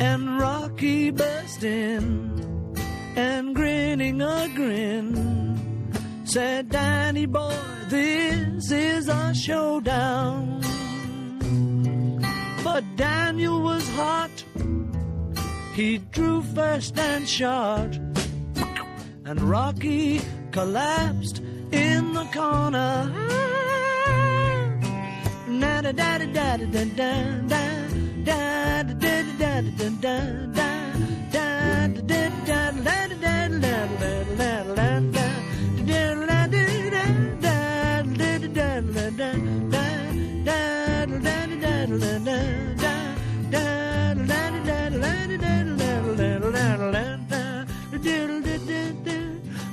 And 0.00 0.40
Rocky 0.40 1.10
burst 1.10 1.62
in, 1.62 2.74
and 3.16 3.54
grinning 3.54 4.20
a 4.20 4.48
grin, 4.54 5.92
said, 6.24 6.70
Danny 6.70 7.26
boy, 7.26 7.56
this 7.88 8.70
is 8.72 9.08
a 9.08 9.34
showdown. 9.34 10.60
But 12.64 12.84
Daniel 12.96 13.60
was 13.60 13.88
hot. 13.90 14.44
He 15.74 15.98
drew 15.98 16.42
first 16.42 16.98
and 16.98 17.28
shot. 17.28 17.98
And 19.24 19.40
Rocky 19.40 20.20
collapsed 20.50 21.40
in 21.70 22.12
the 22.12 22.24
corner. 22.32 23.71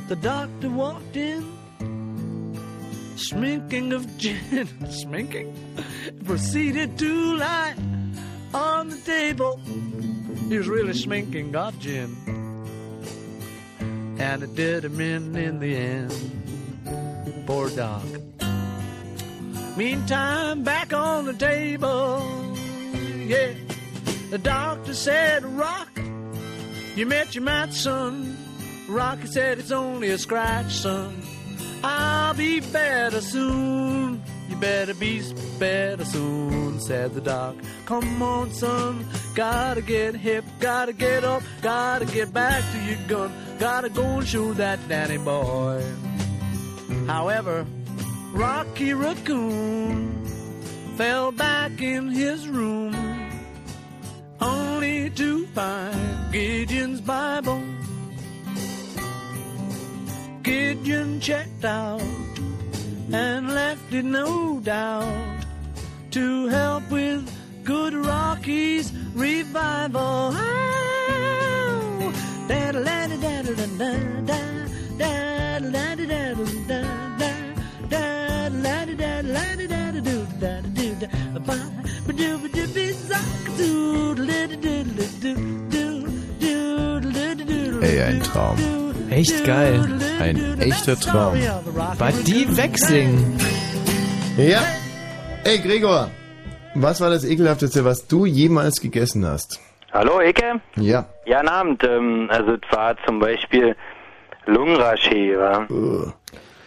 The 0.09 0.15
doctor 0.15 0.69
walked 0.71 1.17
in, 1.17 1.58
sminking 3.19 3.93
of 3.93 4.17
gin, 4.17 4.39
sminking, 4.83 5.53
proceeded 6.25 6.97
to 6.97 7.35
lie 7.35 7.75
on 8.53 8.89
the 8.89 8.97
table. 8.97 9.59
He 10.47 10.57
was 10.57 10.67
really 10.67 10.93
sminking 10.93 11.53
of 11.53 11.77
gin, 11.79 12.15
and 14.19 14.43
it 14.43 14.55
did 14.55 14.85
him 14.85 15.01
in 15.01 15.35
in 15.35 15.59
the 15.59 15.75
end. 15.75 16.13
Poor 17.45 17.69
doc. 17.69 18.03
Meantime, 19.75 20.63
back 20.63 20.93
on 20.93 21.25
the 21.25 21.33
table, 21.33 22.55
yeah, 23.27 23.53
the 24.29 24.37
doctor 24.37 24.93
said, 24.93 25.43
"Rock, 25.43 25.99
you 26.95 27.05
met 27.05 27.35
your 27.35 27.43
match, 27.43 27.73
son." 27.73 28.37
Rocky 28.87 29.27
said 29.27 29.59
it's 29.59 29.71
only 29.71 30.09
a 30.09 30.17
scratch, 30.17 30.71
son. 30.71 31.21
I'll 31.83 32.33
be 32.33 32.59
better 32.59 33.21
soon. 33.21 34.21
You 34.49 34.55
better 34.55 34.93
be 34.93 35.21
better 35.59 36.05
soon, 36.05 36.79
said 36.79 37.13
the 37.13 37.21
doc. 37.21 37.55
Come 37.85 38.21
on, 38.21 38.51
son. 38.51 39.05
Gotta 39.35 39.81
get 39.81 40.15
hip, 40.15 40.43
gotta 40.59 40.93
get 40.93 41.23
up, 41.23 41.43
gotta 41.61 42.05
get 42.05 42.33
back 42.33 42.63
to 42.73 42.79
your 42.83 43.07
gun. 43.07 43.31
Gotta 43.59 43.89
go 43.89 44.03
and 44.03 44.27
shoot 44.27 44.57
that 44.57 44.79
Danny 44.87 45.17
boy. 45.17 45.83
However, 47.07 47.65
Rocky 48.33 48.93
Raccoon 48.93 50.25
fell 50.97 51.31
back 51.31 51.81
in 51.81 52.09
his 52.09 52.47
room 52.47 52.95
only 54.41 55.09
to 55.11 55.45
find 55.47 56.31
Gideon's 56.31 57.01
Bible. 57.01 57.61
Gideon 60.43 61.19
checked 61.19 61.65
out 61.65 62.01
and 63.11 63.49
left 63.49 63.93
it 63.93 64.05
no 64.05 64.59
doubt 64.61 65.45
to 66.11 66.47
help 66.47 66.89
with 66.91 67.29
good 67.63 67.93
Rocky's 67.93 68.91
revival. 69.13 70.33
Ey, 87.81 88.01
ein 88.01 88.21
Traum. 88.21 88.78
Echt 89.09 89.43
geil. 89.45 89.83
Ein 90.19 90.59
echter 90.59 90.95
Traum. 90.99 91.35
War 91.97 92.11
die 92.11 92.45
wegsingen? 92.55 93.37
Ja. 94.37 94.61
Ey, 95.43 95.57
Gregor. 95.59 96.09
Was 96.75 97.01
war 97.01 97.09
das 97.09 97.25
ekelhafteste, 97.25 97.83
was 97.83 98.07
du 98.07 98.25
jemals 98.25 98.79
gegessen 98.79 99.25
hast? 99.25 99.59
Hallo, 99.91 100.19
Ecke? 100.19 100.61
Ja. 100.75 101.05
Ja, 101.25 101.39
guten 101.39 101.49
Abend. 101.49 101.83
Ähm, 101.83 102.27
also, 102.31 102.53
es 102.53 102.61
war 102.77 102.95
zum 103.07 103.19
Beispiel 103.19 103.75
Lungenraché, 104.45 105.37
wa? 105.37 105.65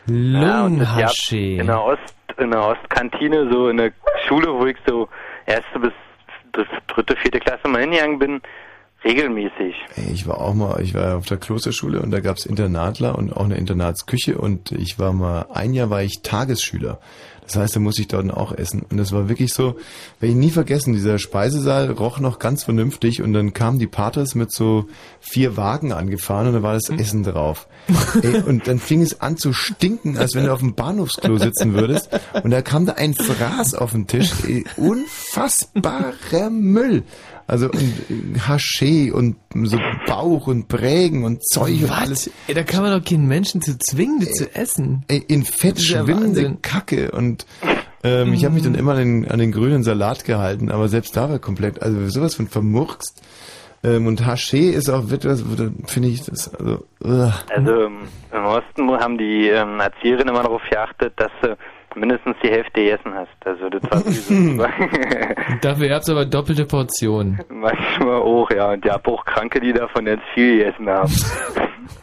Ja, 0.07 0.65
und 0.65 0.81
das 0.81 0.89
gab's 0.97 1.31
Lungenhaché. 1.31 1.61
In 1.61 1.67
der, 1.69 1.85
Ost, 1.85 2.01
in 2.39 2.51
der 2.51 2.63
Ostkantine, 2.67 3.49
so 3.53 3.69
in 3.69 3.77
der 3.77 3.93
Schule, 4.27 4.49
wo 4.53 4.67
ich 4.67 4.77
so 4.87 5.09
erste 5.47 5.79
bis 5.79 5.93
dr- 6.53 6.67
dritte, 6.89 7.15
vierte 7.17 7.39
Klasse 7.39 7.69
mal 7.69 7.83
hingegangen 7.83 8.19
bin, 8.19 8.41
regelmäßig. 9.05 9.75
Ey, 9.97 10.13
ich 10.13 10.27
war 10.27 10.41
auch 10.41 10.55
mal, 10.55 10.81
ich 10.83 10.95
war 10.95 11.17
auf 11.17 11.27
der 11.27 11.37
Klosterschule 11.37 12.01
und 12.01 12.11
da 12.11 12.21
gab's 12.21 12.47
Internatler 12.47 13.17
und 13.19 13.33
auch 13.33 13.45
eine 13.45 13.57
Internatsküche 13.57 14.39
und 14.39 14.73
ich 14.73 14.99
war 14.99 15.13
mal, 15.13 15.47
ein 15.53 15.75
Jahr 15.75 15.91
war 15.91 16.03
ich 16.03 16.23
Tagesschüler. 16.23 16.99
Das 17.45 17.57
heißt, 17.57 17.77
da 17.77 17.81
musste 17.81 18.03
ich 18.03 18.09
dort 18.09 18.31
auch 18.31 18.53
essen. 18.53 18.83
Und 18.89 18.97
das 18.97 19.13
war 19.13 19.29
wirklich 19.29 19.53
so, 19.53 19.77
werde 20.21 20.33
ich 20.33 20.37
nie 20.37 20.51
vergessen, 20.51 20.95
dieser 20.95 21.19
Speisesaal 21.19 21.91
roch 21.91 22.21
noch 22.21 22.39
ganz 22.39 22.65
vernünftig 22.65 23.21
und 23.21 23.33
dann 23.33 23.53
kamen 23.53 23.79
die 23.79 23.89
Paters 23.89 24.35
mit 24.35 24.53
so 24.53 24.87
vier 25.21 25.57
Wagen 25.57 25.93
angefahren 25.93 26.47
und 26.47 26.55
da 26.55 26.63
war 26.63 26.75
das 26.75 26.89
Essen 26.89 27.25
drauf. 27.25 27.67
Ey, 28.23 28.43
und 28.43 28.69
dann 28.69 28.79
fing 28.79 29.03
es 29.03 29.21
an 29.21 29.37
zu 29.37 29.53
stinken, 29.53 30.17
als 30.17 30.35
wenn 30.35 30.47
du 30.47 30.53
auf 30.53 30.61
dem 30.61 30.75
Bahnhofsklo 30.75 31.37
sitzen 31.37 31.75
würdest. 31.75 32.09
Und 32.43 32.53
da 32.53 32.63
kam 32.63 32.87
da 32.87 32.93
ein 32.93 33.15
Fraß 33.15 33.75
auf 33.75 33.91
den 33.91 34.07
Tisch. 34.07 34.31
Ey, 34.47 34.65
unfassbarer 34.77 36.49
Müll. 36.49 37.03
Also 37.47 37.67
und 37.67 37.83
äh, 37.83 38.39
Haché 38.39 39.13
und 39.13 39.37
so 39.65 39.79
Bauch 40.07 40.47
und 40.47 40.69
Prägen 40.69 41.25
und 41.25 41.47
Zeug 41.47 41.83
und 41.83 41.91
alles. 41.91 42.31
Ey, 42.47 42.55
da 42.55 42.63
kann 42.63 42.83
man 42.83 42.99
doch 42.99 43.09
keinen 43.09 43.27
Menschen 43.27 43.61
zu 43.61 43.79
zwingen, 43.79 44.21
das 44.21 44.33
zu 44.33 44.55
essen. 44.55 45.05
Ey, 45.09 45.25
in 45.29 45.45
Fett 45.45 45.79
ja 45.79 46.05
schwimmende. 46.05 46.57
Kacke 46.63 47.11
und 47.11 47.47
ähm, 48.05 48.33
ich 48.33 48.45
habe 48.45 48.55
mich 48.55 48.65
dann 48.65 48.75
immer 48.75 48.93
an 48.93 48.99
den, 48.99 49.31
an 49.31 49.39
den 49.39 49.53
grünen 49.53 49.83
Salat 49.85 50.25
gehalten, 50.25 50.71
aber 50.71 50.89
selbst 50.89 51.17
da 51.17 51.31
war 51.31 51.39
komplett, 51.39 51.83
also 51.83 52.09
sowas 52.09 52.35
von 52.35 52.49
vermurkst. 52.49 53.23
Ähm, 53.85 54.07
und 54.07 54.23
Haché 54.23 54.71
ist 54.71 54.89
auch 54.89 55.11
etwas, 55.11 55.45
finde 55.87 56.09
ich 56.09 56.25
das, 56.25 56.55
also, 56.55 56.85
ugh. 57.05 57.33
Also 57.51 57.87
im 57.87 58.45
Osten 58.45 58.91
haben 58.93 59.19
die 59.19 59.49
ähm, 59.49 59.81
Erzieherinnen 59.81 60.29
immer 60.29 60.43
darauf 60.43 60.63
geachtet, 60.71 61.15
dass 61.17 61.31
du 61.43 61.57
mindestens 61.97 62.37
die 62.43 62.49
Hälfte 62.49 62.73
gegessen 62.83 63.13
hast. 63.15 63.31
Also 63.45 63.69
das 63.69 63.83
war 63.91 64.03
Dafür 65.61 65.89
gab's 65.89 66.09
aber 66.09 66.25
doppelte 66.25 66.65
Portionen. 66.65 67.41
manchmal 67.49 68.21
auch, 68.21 68.51
ja. 68.51 68.73
Und 68.73 68.85
ja, 68.85 69.01
auch 69.03 69.25
Kranke, 69.25 69.61
die 69.61 69.73
davon 69.73 70.07
jetzt 70.07 70.25
viel 70.35 70.59
gegessen 70.59 70.89
haben. 70.89 71.13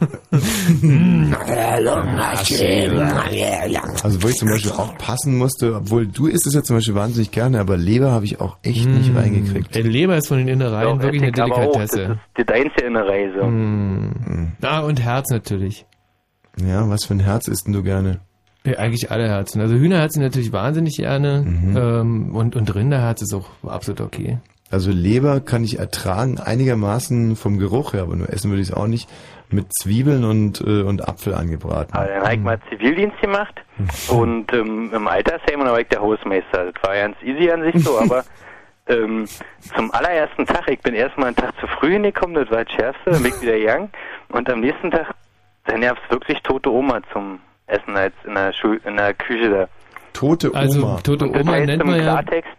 Also 4.02 4.22
wo 4.22 4.28
ich 4.28 4.36
zum 4.36 4.48
Beispiel 4.48 4.72
auch 4.72 4.96
passen 4.98 5.36
musste, 5.36 5.74
obwohl 5.76 6.06
du 6.06 6.26
isst 6.26 6.46
es 6.46 6.54
ja 6.54 6.62
zum 6.62 6.76
Beispiel 6.76 6.94
wahnsinnig 6.94 7.30
gerne, 7.30 7.60
aber 7.60 7.76
Leber 7.76 8.10
habe 8.10 8.24
ich 8.24 8.40
auch 8.40 8.56
echt 8.62 8.86
nicht 8.86 9.14
reingekriegt. 9.14 9.74
Ey, 9.76 9.82
Leber 9.82 10.16
ist 10.16 10.28
von 10.28 10.38
den 10.38 10.48
Innereien 10.48 10.98
Doch, 10.98 11.02
wirklich 11.02 11.22
eine 11.22 11.42
aber 11.42 11.54
auch. 11.54 11.72
Delikatesse. 11.72 12.06
Das 12.06 12.16
ist 12.38 12.48
die 12.48 12.52
einzige 12.52 12.86
Innerei 12.86 13.30
so. 13.38 13.44
Mm. 13.46 14.52
Ah, 14.62 14.80
und 14.80 15.02
Herz 15.02 15.30
natürlich. 15.30 15.86
Ja, 16.56 16.88
was 16.88 17.04
für 17.04 17.14
ein 17.14 17.20
Herz 17.20 17.48
isst 17.48 17.66
denn 17.66 17.72
du 17.72 17.82
gerne? 17.82 18.20
Ja, 18.64 18.78
eigentlich 18.78 19.10
alle 19.10 19.26
Herzen. 19.28 19.60
Also 19.60 19.74
Hühnerherzen 19.74 20.22
natürlich 20.22 20.52
wahnsinnig 20.52 20.96
gerne. 20.96 21.42
Mhm. 21.42 21.76
Ähm, 21.76 22.36
und, 22.36 22.56
und 22.56 22.74
Rinderherz 22.74 23.22
ist 23.22 23.34
auch 23.34 23.48
absolut 23.66 24.00
okay. 24.00 24.38
Also 24.70 24.90
Leber 24.92 25.40
kann 25.40 25.64
ich 25.64 25.78
ertragen, 25.78 26.38
einigermaßen 26.38 27.34
vom 27.34 27.58
Geruch 27.58 27.92
her, 27.92 28.02
aber 28.02 28.14
nur 28.14 28.30
essen 28.30 28.50
würde 28.50 28.62
ich 28.62 28.68
es 28.68 28.74
auch 28.74 28.86
nicht, 28.86 29.10
mit 29.50 29.66
Zwiebeln 29.74 30.24
und, 30.24 30.60
äh, 30.60 30.82
und 30.82 31.08
Apfel 31.08 31.34
angebraten. 31.34 31.92
Aber 31.92 32.06
dann 32.06 32.22
habe 32.22 32.34
ich 32.34 32.40
mal 32.40 32.60
Zivildienst 32.68 33.20
gemacht 33.20 33.54
und 34.10 34.52
ähm, 34.52 34.92
im 34.94 35.08
Altersheim 35.08 35.60
und 35.60 35.66
da 35.66 35.72
war 35.72 35.80
ich 35.80 35.88
der 35.88 36.00
Hausmeister. 36.00 36.72
Das 36.72 36.82
war 36.84 36.94
ganz 36.94 37.16
easy 37.22 37.50
an 37.50 37.62
sich 37.62 37.82
so, 37.82 37.98
aber 37.98 38.22
ähm, 38.86 39.24
zum 39.74 39.92
allerersten 39.92 40.46
Tag, 40.46 40.68
ich 40.68 40.80
bin 40.80 40.94
erstmal 40.94 41.28
einen 41.28 41.36
Tag 41.36 41.52
zu 41.58 41.66
früh 41.66 41.92
hingekommen, 41.94 42.36
das 42.36 42.48
war 42.50 42.64
das 42.64 42.72
Schärfste, 42.72 43.10
dann 43.10 43.22
bin 43.24 43.32
ich 43.34 43.42
wieder 43.42 43.58
gegangen 43.58 43.90
und 44.28 44.48
am 44.48 44.60
nächsten 44.60 44.92
Tag, 44.92 45.14
dann 45.64 45.80
gab 45.80 45.98
es 45.98 46.10
wirklich 46.12 46.40
tote 46.42 46.70
Oma 46.70 47.00
zum 47.12 47.40
essen 47.70 47.96
als 47.96 48.14
in 48.24 48.34
der, 48.34 48.52
Schul 48.52 48.80
in 48.84 48.96
der 48.96 49.14
Küche 49.14 49.50
da. 49.50 49.68
Tote 50.12 50.50
Also, 50.54 50.98
tote 51.02 51.28
das 51.30 51.40
Oma 51.42 51.52
heißt 51.52 51.66
nennt 51.66 51.82
im 51.82 51.88
man 51.88 51.96
ja. 51.96 52.02
Klartext, 52.22 52.50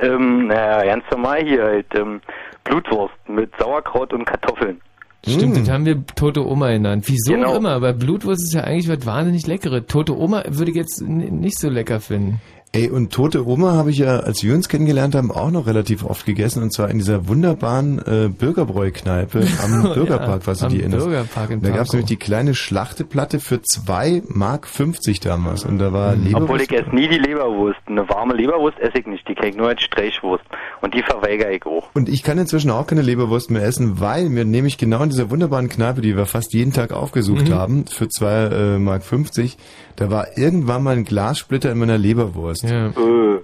ähm, 0.00 0.46
naja, 0.46 0.84
ganz 0.84 1.04
normal 1.10 1.42
hier 1.44 1.62
halt, 1.64 1.86
ähm, 1.94 2.20
Blutwurst 2.64 3.14
mit 3.28 3.50
Sauerkraut 3.58 4.12
und 4.12 4.24
Kartoffeln. 4.24 4.80
Stimmt, 5.26 5.56
das 5.56 5.70
haben 5.70 5.84
wir 5.86 6.04
tote 6.16 6.44
Oma 6.44 6.70
genannt. 6.70 7.04
Wieso 7.06 7.34
Genau. 7.34 7.54
immer, 7.54 7.80
weil 7.80 7.94
Blutwurst 7.94 8.42
ist 8.42 8.54
ja 8.54 8.62
eigentlich 8.64 8.88
was 8.88 9.06
wahnsinnig 9.06 9.46
Leckeres. 9.46 9.86
Tote 9.86 10.16
Oma 10.18 10.42
würde 10.48 10.72
ich 10.72 10.76
jetzt 10.76 11.00
nicht 11.02 11.58
so 11.60 11.68
lecker 11.68 12.00
finden. 12.00 12.40
Ey, 12.74 12.88
und 12.88 13.12
Tote 13.12 13.46
Oma 13.46 13.72
habe 13.72 13.90
ich 13.90 13.98
ja, 13.98 14.20
als 14.20 14.42
wir 14.42 14.54
uns 14.54 14.66
kennengelernt 14.66 15.14
haben, 15.14 15.30
auch 15.30 15.50
noch 15.50 15.66
relativ 15.66 16.04
oft 16.06 16.24
gegessen. 16.24 16.62
Und 16.62 16.72
zwar 16.72 16.88
in 16.90 16.96
dieser 16.96 17.28
wunderbaren 17.28 17.98
äh, 17.98 18.28
Bürgerbräu-Kneipe 18.30 19.40
am 19.62 19.84
Ja, 19.84 19.92
Bürgerpark, 19.92 20.46
was 20.46 20.60
du 20.60 20.68
dir 20.68 20.80
erinnerst. 20.80 21.04
Bürgerpark 21.04 21.50
in 21.50 21.60
da 21.60 21.68
gab 21.68 21.84
es 21.84 21.92
nämlich 21.92 22.08
die 22.08 22.16
kleine 22.16 22.54
Schlachteplatte 22.54 23.40
für 23.40 23.60
2 23.60 24.22
Mark 24.28 24.66
50 24.66 25.20
damals. 25.20 25.66
Und 25.66 25.80
da 25.80 25.92
war 25.92 26.16
Leberwurst. 26.16 26.34
Obwohl 26.44 26.60
ich 26.62 26.72
esse 26.72 26.88
nie 26.94 27.08
die 27.08 27.18
Leberwurst. 27.18 27.78
Eine 27.86 28.08
warme 28.08 28.32
Leberwurst 28.32 28.78
esse 28.78 29.00
ich 29.00 29.06
nicht, 29.06 29.28
die 29.28 29.34
kenne 29.34 29.48
ich 29.50 29.56
nur 29.56 29.68
als 29.68 29.82
Streichwurst. 29.82 30.44
Und 30.80 30.94
die 30.94 31.02
verweigere 31.02 31.52
ich 31.52 31.66
auch. 31.66 31.90
Und 31.92 32.08
ich 32.08 32.22
kann 32.22 32.38
inzwischen 32.38 32.70
auch 32.70 32.86
keine 32.86 33.02
Leberwurst 33.02 33.50
mehr 33.50 33.64
essen, 33.64 34.00
weil 34.00 34.30
mir 34.30 34.46
nämlich 34.46 34.78
genau 34.78 35.02
in 35.02 35.10
dieser 35.10 35.30
wunderbaren 35.30 35.68
Kneipe, 35.68 36.00
die 36.00 36.16
wir 36.16 36.24
fast 36.24 36.54
jeden 36.54 36.72
Tag 36.72 36.94
aufgesucht 36.94 37.50
Mhm. 37.50 37.54
haben, 37.54 37.84
für 37.86 38.08
2 38.08 38.32
äh, 38.46 38.78
Mark 38.78 39.02
50, 39.04 39.58
da 39.96 40.10
war 40.10 40.38
irgendwann 40.38 40.82
mal 40.82 40.96
ein 40.96 41.04
Glassplitter 41.04 41.70
in 41.70 41.76
meiner 41.78 41.98
Leberwurst. 41.98 42.61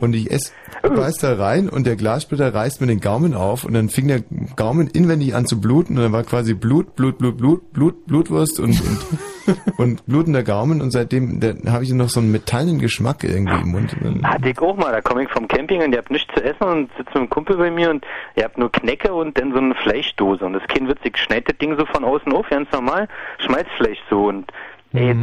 Und 0.01 0.15
ich 0.15 0.31
esse, 0.31 0.53
beiß 0.83 1.19
da 1.19 1.35
rein 1.35 1.69
und 1.69 1.87
der 1.87 1.97
Glassplitter 1.97 2.55
reißt 2.55 2.81
mir 2.81 2.87
den 2.87 3.01
Gaumen 3.01 3.35
auf 3.35 3.65
und 3.65 3.75
dann 3.75 3.89
fing 3.89 4.07
der 4.09 4.23
Gaumen 4.57 4.87
inwendig 4.89 5.35
an 5.35 5.45
zu 5.47 5.61
bluten 5.61 5.97
und 5.97 6.03
dann 6.05 6.13
war 6.13 6.23
quasi 6.23 6.55
Blut, 6.55 6.95
Blut, 6.97 7.19
Blut, 7.19 7.37
Blut, 7.37 7.73
Blut, 7.73 8.07
Blutwurst 8.07 8.61
und, 8.61 8.81
und, 8.81 9.57
und 9.79 10.07
blutender 10.07 10.43
Gaumen 10.43 10.81
und 10.81 10.91
seitdem 10.93 11.41
habe 11.69 11.85
ich 11.85 11.93
noch 11.93 12.09
so 12.09 12.21
einen 12.21 12.31
metallenen 12.33 12.79
Geschmack 12.79 13.25
irgendwie 13.25 13.61
im 13.61 13.69
Mund. 13.73 13.97
Hatte 14.23 14.49
ich 14.51 14.59
auch 14.61 14.77
mal, 14.77 14.93
da 14.93 15.01
komme 15.01 15.25
ich 15.25 15.31
vom 15.31 15.49
Camping 15.49 15.83
und 15.83 15.93
ihr 15.93 15.99
habt 15.99 16.11
nichts 16.11 16.33
zu 16.35 16.43
essen 16.45 16.63
und 16.65 16.91
sitzt 16.97 17.09
mit 17.09 17.17
einem 17.17 17.31
Kumpel 17.31 17.57
bei 17.57 17.71
mir 17.71 17.91
und 17.91 18.05
ihr 18.37 18.45
habt 18.45 18.59
nur 18.59 18.71
Knecke 18.71 19.13
und 19.13 19.39
dann 19.39 19.53
so 19.53 19.59
eine 19.59 19.75
Fleischdose 19.75 20.45
und 20.45 20.53
das 20.53 20.63
ist 20.63 20.69
kein 20.69 20.89
Witz, 20.89 20.99
ich 21.03 21.17
schneide 21.17 21.45
das 21.53 21.59
Ding 21.59 21.77
so 21.79 21.85
von 21.87 22.05
außen 22.05 22.33
auf, 22.33 22.49
ganz 22.49 22.71
normal, 22.73 23.09
Schmalzfleisch 23.39 23.99
so 24.11 24.27
und 24.29 24.51
ey, 24.93 25.15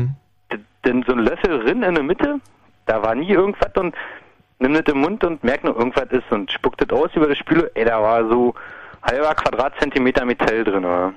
d- 0.51 0.57
dann 0.83 1.03
so 1.07 1.13
ein 1.13 1.19
Löffel 1.19 1.55
rin 1.61 1.81
in 1.83 1.95
der 1.95 2.03
Mitte, 2.03 2.39
da 2.85 3.01
war 3.01 3.15
nie 3.15 3.29
irgendwas 3.29 3.71
und 3.75 3.95
nimm 4.59 4.73
das 4.73 4.83
im 4.87 4.99
Mund 4.99 5.23
und 5.23 5.43
merk 5.43 5.63
nur 5.63 5.75
irgendwas 5.75 6.09
ist 6.11 6.31
und 6.31 6.51
spuckt 6.51 6.81
das 6.81 6.89
aus 6.97 7.09
über 7.15 7.27
die 7.27 7.35
Spüle, 7.35 7.71
ey, 7.75 7.85
da 7.85 8.01
war 8.01 8.27
so 8.29 8.53
halber 9.01 9.35
Quadratzentimeter 9.35 10.25
Metall 10.25 10.63
drin, 10.63 10.85
oder? 10.85 11.13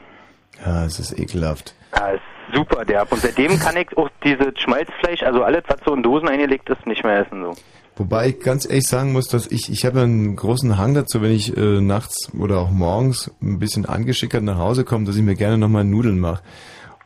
Ja, 0.65 0.85
es 0.85 0.99
ist 0.99 1.19
ekelhaft. 1.19 1.75
Ja, 1.97 2.09
ist 2.09 2.23
super 2.53 2.85
derb. 2.85 3.13
Und 3.13 3.21
seitdem 3.21 3.59
kann 3.59 3.77
ich 3.77 3.97
auch 3.97 4.11
dieses 4.25 4.59
Schmalzfleisch, 4.59 5.23
also 5.23 5.43
alles, 5.43 5.63
was 5.69 5.79
so 5.85 5.95
in 5.95 6.03
Dosen 6.03 6.29
eingelegt 6.29 6.69
ist, 6.69 6.87
nicht 6.87 7.05
mehr 7.05 7.21
essen. 7.21 7.45
So. 7.45 7.55
Wobei 7.97 8.29
ich 8.29 8.41
ganz 8.41 8.65
ehrlich 8.65 8.87
sagen 8.87 9.13
muss, 9.13 9.29
dass 9.29 9.47
ich, 9.51 9.71
ich 9.71 9.85
habe 9.85 10.03
einen 10.03 10.37
großen 10.37 10.79
Hang 10.79 10.95
dazu, 10.95 11.23
wenn 11.23 11.33
ich 11.33 11.57
äh, 11.57 11.81
nachts 11.81 12.33
oder 12.39 12.59
auch 12.59 12.71
morgens 12.71 13.31
ein 13.43 13.59
bisschen 13.59 13.87
angeschickert 13.87 14.43
nach 14.43 14.59
Hause 14.59 14.85
komme, 14.85 15.05
dass 15.05 15.17
ich 15.17 15.23
mir 15.23 15.35
gerne 15.35 15.59
nochmal 15.59 15.85
Nudeln 15.85 16.19
mache. 16.19 16.43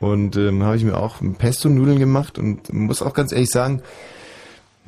Und 0.01 0.37
ähm, 0.37 0.63
habe 0.65 0.77
ich 0.77 0.85
mir 0.85 0.97
auch 0.97 1.17
Pesto-Nudeln 1.39 1.99
gemacht 1.99 2.39
und 2.39 2.73
muss 2.73 3.03
auch 3.03 3.15
ganz 3.15 3.33
ehrlich 3.33 3.51
sagen, 3.51 3.83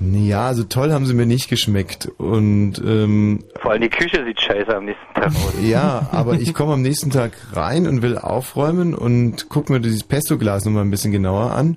ja, 0.00 0.52
so 0.54 0.64
toll 0.64 0.92
haben 0.92 1.06
sie 1.06 1.14
mir 1.14 1.26
nicht 1.26 1.48
geschmeckt. 1.48 2.06
Und 2.18 2.74
ähm, 2.84 3.44
Vor 3.60 3.72
allem 3.72 3.82
die 3.82 3.88
Küche 3.88 4.24
sieht 4.24 4.40
scheiße 4.40 4.76
am 4.76 4.86
nächsten 4.86 5.14
Tag 5.14 5.26
aus. 5.26 5.54
ja, 5.62 6.08
aber 6.10 6.34
ich 6.34 6.52
komme 6.52 6.72
am 6.72 6.82
nächsten 6.82 7.10
Tag 7.10 7.32
rein 7.52 7.86
und 7.86 8.02
will 8.02 8.18
aufräumen 8.18 8.94
und 8.94 9.48
gucke 9.48 9.72
mir 9.72 9.80
dieses 9.80 10.02
Pesto-Glas 10.02 10.64
nochmal 10.64 10.84
ein 10.84 10.90
bisschen 10.90 11.12
genauer 11.12 11.52
an. 11.52 11.76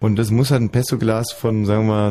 Und 0.00 0.16
das 0.18 0.32
muss 0.32 0.50
halt 0.50 0.62
ein 0.62 0.70
Pesto-Glas 0.70 1.32
von, 1.32 1.64
sagen 1.64 1.86
wir 1.86 2.10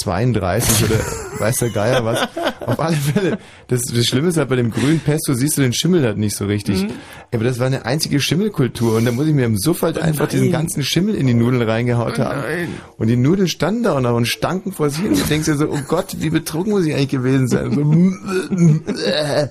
1932 0.00 0.90
oder 0.90 1.00
weiß 1.40 1.56
der 1.56 1.70
Geier 1.70 2.04
was. 2.04 2.28
Auf 2.66 2.78
alle 2.80 2.96
Fälle. 2.96 3.38
Das, 3.68 3.82
das 3.82 4.06
Schlimme 4.06 4.28
ist 4.28 4.36
halt, 4.36 4.48
bei 4.48 4.56
dem 4.56 4.70
grünen 4.70 5.00
Pesto 5.00 5.34
siehst 5.34 5.58
du 5.58 5.62
den 5.62 5.72
Schimmel 5.72 6.04
halt 6.04 6.16
nicht 6.18 6.36
so 6.36 6.46
richtig. 6.46 6.84
Mhm. 6.84 6.92
Aber 7.32 7.44
das 7.44 7.58
war 7.58 7.66
eine 7.66 7.84
einzige 7.84 8.20
Schimmelkultur. 8.20 8.96
Und 8.96 9.04
da 9.04 9.12
muss 9.12 9.26
ich 9.26 9.34
mir 9.34 9.44
im 9.46 9.56
Suff 9.58 9.82
halt 9.82 9.98
einfach 9.98 10.28
diesen 10.28 10.50
ganzen 10.50 10.82
Schimmel 10.82 11.14
in 11.14 11.26
die 11.26 11.34
Nudeln 11.34 11.62
reingehaut 11.62 12.14
Oh 12.18 12.22
haben. 12.22 12.40
nein. 12.40 12.68
Und 12.98 13.08
die 13.08 13.16
Nudeln 13.16 13.48
standen 13.48 13.82
da 13.82 14.00
noch 14.00 14.14
und 14.14 14.26
stanken 14.26 14.72
vor 14.72 14.88
sich 14.90 15.00
hin. 15.02 15.10
Und 15.12 15.20
du 15.22 15.26
denkst 15.28 15.46
dir 15.46 15.54
so, 15.56 15.68
oh 15.68 15.80
Gott, 15.88 16.16
wie 16.18 16.30
betrunken 16.30 16.72
muss 16.72 16.86
ich 16.86 16.94
eigentlich 16.94 17.08
gewesen 17.10 17.48
sein? 17.48 17.72
So, 17.72 17.82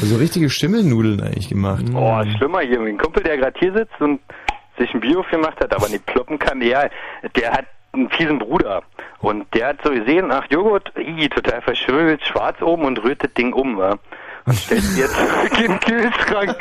also 0.00 0.16
richtige 0.16 0.50
Schimmelnudeln 0.50 1.20
eigentlich 1.20 1.48
gemacht. 1.48 1.84
Oh, 1.94 2.20
ist 2.20 2.36
schlimmer 2.36 2.60
hier. 2.60 2.80
Ein 2.80 2.98
Kumpel, 2.98 3.22
der 3.22 3.36
gerade 3.36 3.58
hier 3.58 3.72
sitzt 3.72 4.00
und 4.00 4.20
sich 4.78 4.92
ein 4.94 5.00
Bier 5.00 5.22
gemacht 5.30 5.58
hat, 5.60 5.74
aber 5.74 5.88
nicht 5.88 6.06
ploppen 6.06 6.38
kann, 6.38 6.60
ja, 6.62 6.88
der 7.36 7.52
hat 7.52 7.66
einen 7.92 8.08
fiesen 8.10 8.38
Bruder. 8.38 8.82
Und 9.20 9.46
der 9.54 9.68
hat 9.68 9.78
so 9.84 9.90
gesehen, 9.90 10.30
ach 10.30 10.44
Joghurt, 10.50 10.92
ii, 10.96 11.28
total 11.28 11.60
verschwimmelt, 11.60 12.22
schwarz 12.24 12.60
oben 12.62 12.84
und 12.84 13.02
rührt 13.02 13.22
das 13.22 13.32
Ding 13.34 13.52
um, 13.52 13.76
wa? 13.76 13.98
Und 14.46 14.56
stellt 14.56 14.82
jetzt 14.96 15.16
den 15.58 15.78
Kühlschrank. 15.80 16.56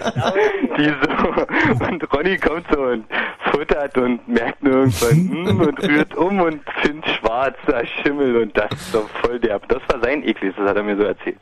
Die 0.77 0.93
so. 1.01 1.85
Und 1.85 2.13
Ronny 2.13 2.37
kommt 2.37 2.65
so 2.71 2.81
und 2.81 3.05
futtert 3.51 3.97
und 3.97 4.27
merkt 4.27 4.61
nur 4.61 4.73
irgendwann, 4.73 5.11
hm, 5.11 5.59
und 5.61 5.83
rührt 5.83 6.15
um 6.15 6.41
und 6.41 6.61
findet 6.81 7.07
schwarz, 7.07 7.55
da 7.65 7.85
Schimmel 7.85 8.35
und 8.41 8.57
das 8.57 8.71
ist 8.73 8.91
so 8.91 9.09
voll 9.21 9.39
derb. 9.39 9.67
Das 9.69 9.81
war 9.87 10.01
sein 10.03 10.23
Eklig, 10.23 10.53
das 10.57 10.67
hat 10.69 10.75
er 10.75 10.83
mir 10.83 10.97
so 10.97 11.03
erzählt. 11.03 11.39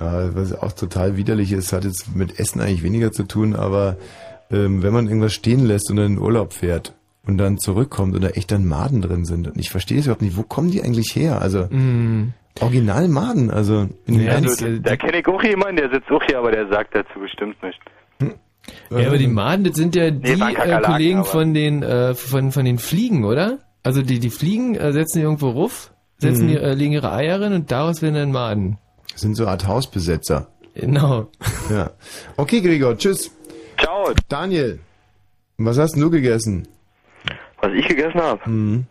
Ja, 0.00 0.34
was 0.34 0.54
auch 0.54 0.72
total 0.72 1.16
widerlich 1.16 1.52
ist, 1.52 1.72
hat 1.72 1.84
jetzt 1.84 2.16
mit 2.16 2.38
Essen 2.40 2.60
eigentlich 2.60 2.82
weniger 2.82 3.12
zu 3.12 3.24
tun, 3.24 3.54
aber 3.54 3.96
ähm, 4.50 4.82
wenn 4.82 4.92
man 4.92 5.06
irgendwas 5.06 5.34
stehen 5.34 5.66
lässt 5.66 5.90
und 5.90 5.98
in 5.98 6.14
den 6.14 6.18
Urlaub 6.18 6.54
fährt 6.54 6.94
und 7.28 7.38
dann 7.38 7.58
zurückkommt 7.58 8.14
und 8.16 8.24
da 8.24 8.28
echt 8.30 8.50
dann 8.50 8.66
Maden 8.66 9.02
drin 9.02 9.24
sind. 9.24 9.46
Und 9.46 9.58
ich 9.58 9.70
verstehe 9.70 9.98
es 10.00 10.06
überhaupt 10.06 10.22
nicht, 10.22 10.36
wo 10.36 10.42
kommen 10.42 10.70
die 10.72 10.82
eigentlich 10.82 11.14
her? 11.14 11.40
Also 11.40 11.66
Mm. 11.70 12.32
original 12.60 13.06
Maden, 13.08 13.50
also 13.50 13.88
in 14.06 14.20
Ja, 14.20 14.32
Also, 14.32 14.78
da 14.78 14.96
kenne 14.96 15.20
ich 15.20 15.26
auch 15.28 15.42
jemanden, 15.42 15.76
der 15.76 15.90
sitzt 15.90 16.10
auch 16.10 16.22
hier, 16.26 16.38
aber 16.38 16.50
der 16.50 16.66
sagt 16.68 16.94
dazu 16.96 17.20
bestimmt 17.20 17.62
nicht. 17.62 17.78
Ja, 18.90 19.06
aber 19.06 19.16
die 19.18 19.28
Maden, 19.28 19.64
das 19.64 19.76
sind 19.76 19.94
ja 19.94 20.10
die 20.10 20.38
waren 20.40 20.54
äh, 20.56 20.80
Kollegen 20.82 21.24
von 21.24 21.54
den 21.54 21.82
äh, 21.82 22.14
von 22.14 22.50
von 22.52 22.64
den 22.66 22.78
Fliegen, 22.78 23.24
oder? 23.24 23.58
Also 23.82 24.02
die 24.02 24.18
die 24.18 24.28
Fliegen 24.30 24.74
äh, 24.74 24.92
setzen 24.92 25.18
die 25.18 25.24
irgendwo 25.24 25.50
ruf, 25.50 25.92
setzen 26.18 26.44
Mhm. 26.46 26.48
die, 26.48 26.56
äh, 26.56 26.74
legen 26.74 26.92
ihre 26.92 27.10
Eier 27.12 27.40
rein 27.40 27.52
und 27.54 27.70
daraus 27.70 28.02
werden 28.02 28.14
dann 28.16 28.32
Maden. 28.32 28.76
sind 29.14 29.36
so 29.36 29.44
eine 29.44 29.52
Art 29.52 29.66
Hausbesetzer. 29.66 30.48
Genau. 30.74 31.28
Ja. 31.70 31.90
Okay, 32.36 32.60
Gregor, 32.60 32.96
tschüss. 32.98 33.30
Ciao. 33.78 34.10
Daniel, 34.28 34.80
was 35.56 35.78
hast 35.78 35.92
denn 35.94 36.02
du 36.02 36.10
gegessen? 36.10 36.68
Was 37.60 37.72
ich 37.72 37.88
gegessen 37.88 38.20
habe? 38.20 38.48
Mhm. 38.48 38.86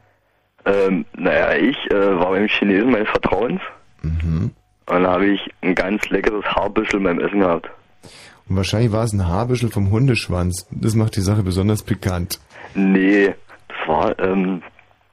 Ähm, 0.66 1.06
naja, 1.16 1.54
ich 1.56 1.78
äh, 1.92 2.20
war 2.20 2.32
beim 2.32 2.48
Chinesen 2.48 2.92
meines 2.92 3.10
Vertrauens 3.10 3.62
Mhm. 4.02 4.52
und 4.86 4.94
dann 4.94 5.08
habe 5.08 5.26
ich 5.28 5.42
ein 5.62 5.74
ganz 5.76 6.08
leckeres 6.10 6.46
Haarbüschel 6.46 7.00
beim 7.00 7.20
Essen 7.20 7.40
gehabt. 7.40 7.70
Und 8.50 8.56
wahrscheinlich 8.56 8.92
war 8.92 9.04
es 9.04 9.14
ein 9.14 9.28
Haarbüschel 9.28 9.70
vom 9.70 9.92
Hundeschwanz. 9.92 10.68
Das 10.72 10.96
macht 10.96 11.16
die 11.16 11.22
Sache 11.22 11.44
besonders 11.44 11.84
pikant. 11.84 12.40
Nee, 12.76 13.34
das 13.70 13.88
war 13.88 14.20
ähm, 14.20 14.62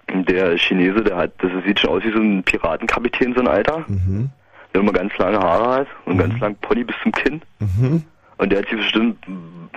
der 0.08 0.56
Chinese, 0.58 1.02
der 1.02 1.16
hat, 1.16 1.32
das 1.38 1.50
sieht 1.64 1.80
schon 1.80 1.90
aus 1.90 2.02
wie 2.04 2.12
so 2.12 2.18
ein 2.18 2.42
Piratenkapitän, 2.44 3.34
so 3.34 3.40
ein 3.40 3.48
Alter, 3.48 3.84
Mhm. 3.88 4.30
der 4.72 4.80
immer 4.80 4.92
ganz 4.92 5.16
lange 5.18 5.38
Haare 5.38 5.80
hat 5.80 5.86
und 6.04 6.18
ganz 6.18 6.38
lang 6.40 6.56
Pony 6.60 6.84
bis 6.84 6.96
zum 7.02 7.12
Kinn. 7.12 7.42
Mhm. 7.60 8.02
Und 8.38 8.50
der 8.50 8.60
hat 8.60 8.68
sich 8.68 8.76
bestimmt, 8.76 9.18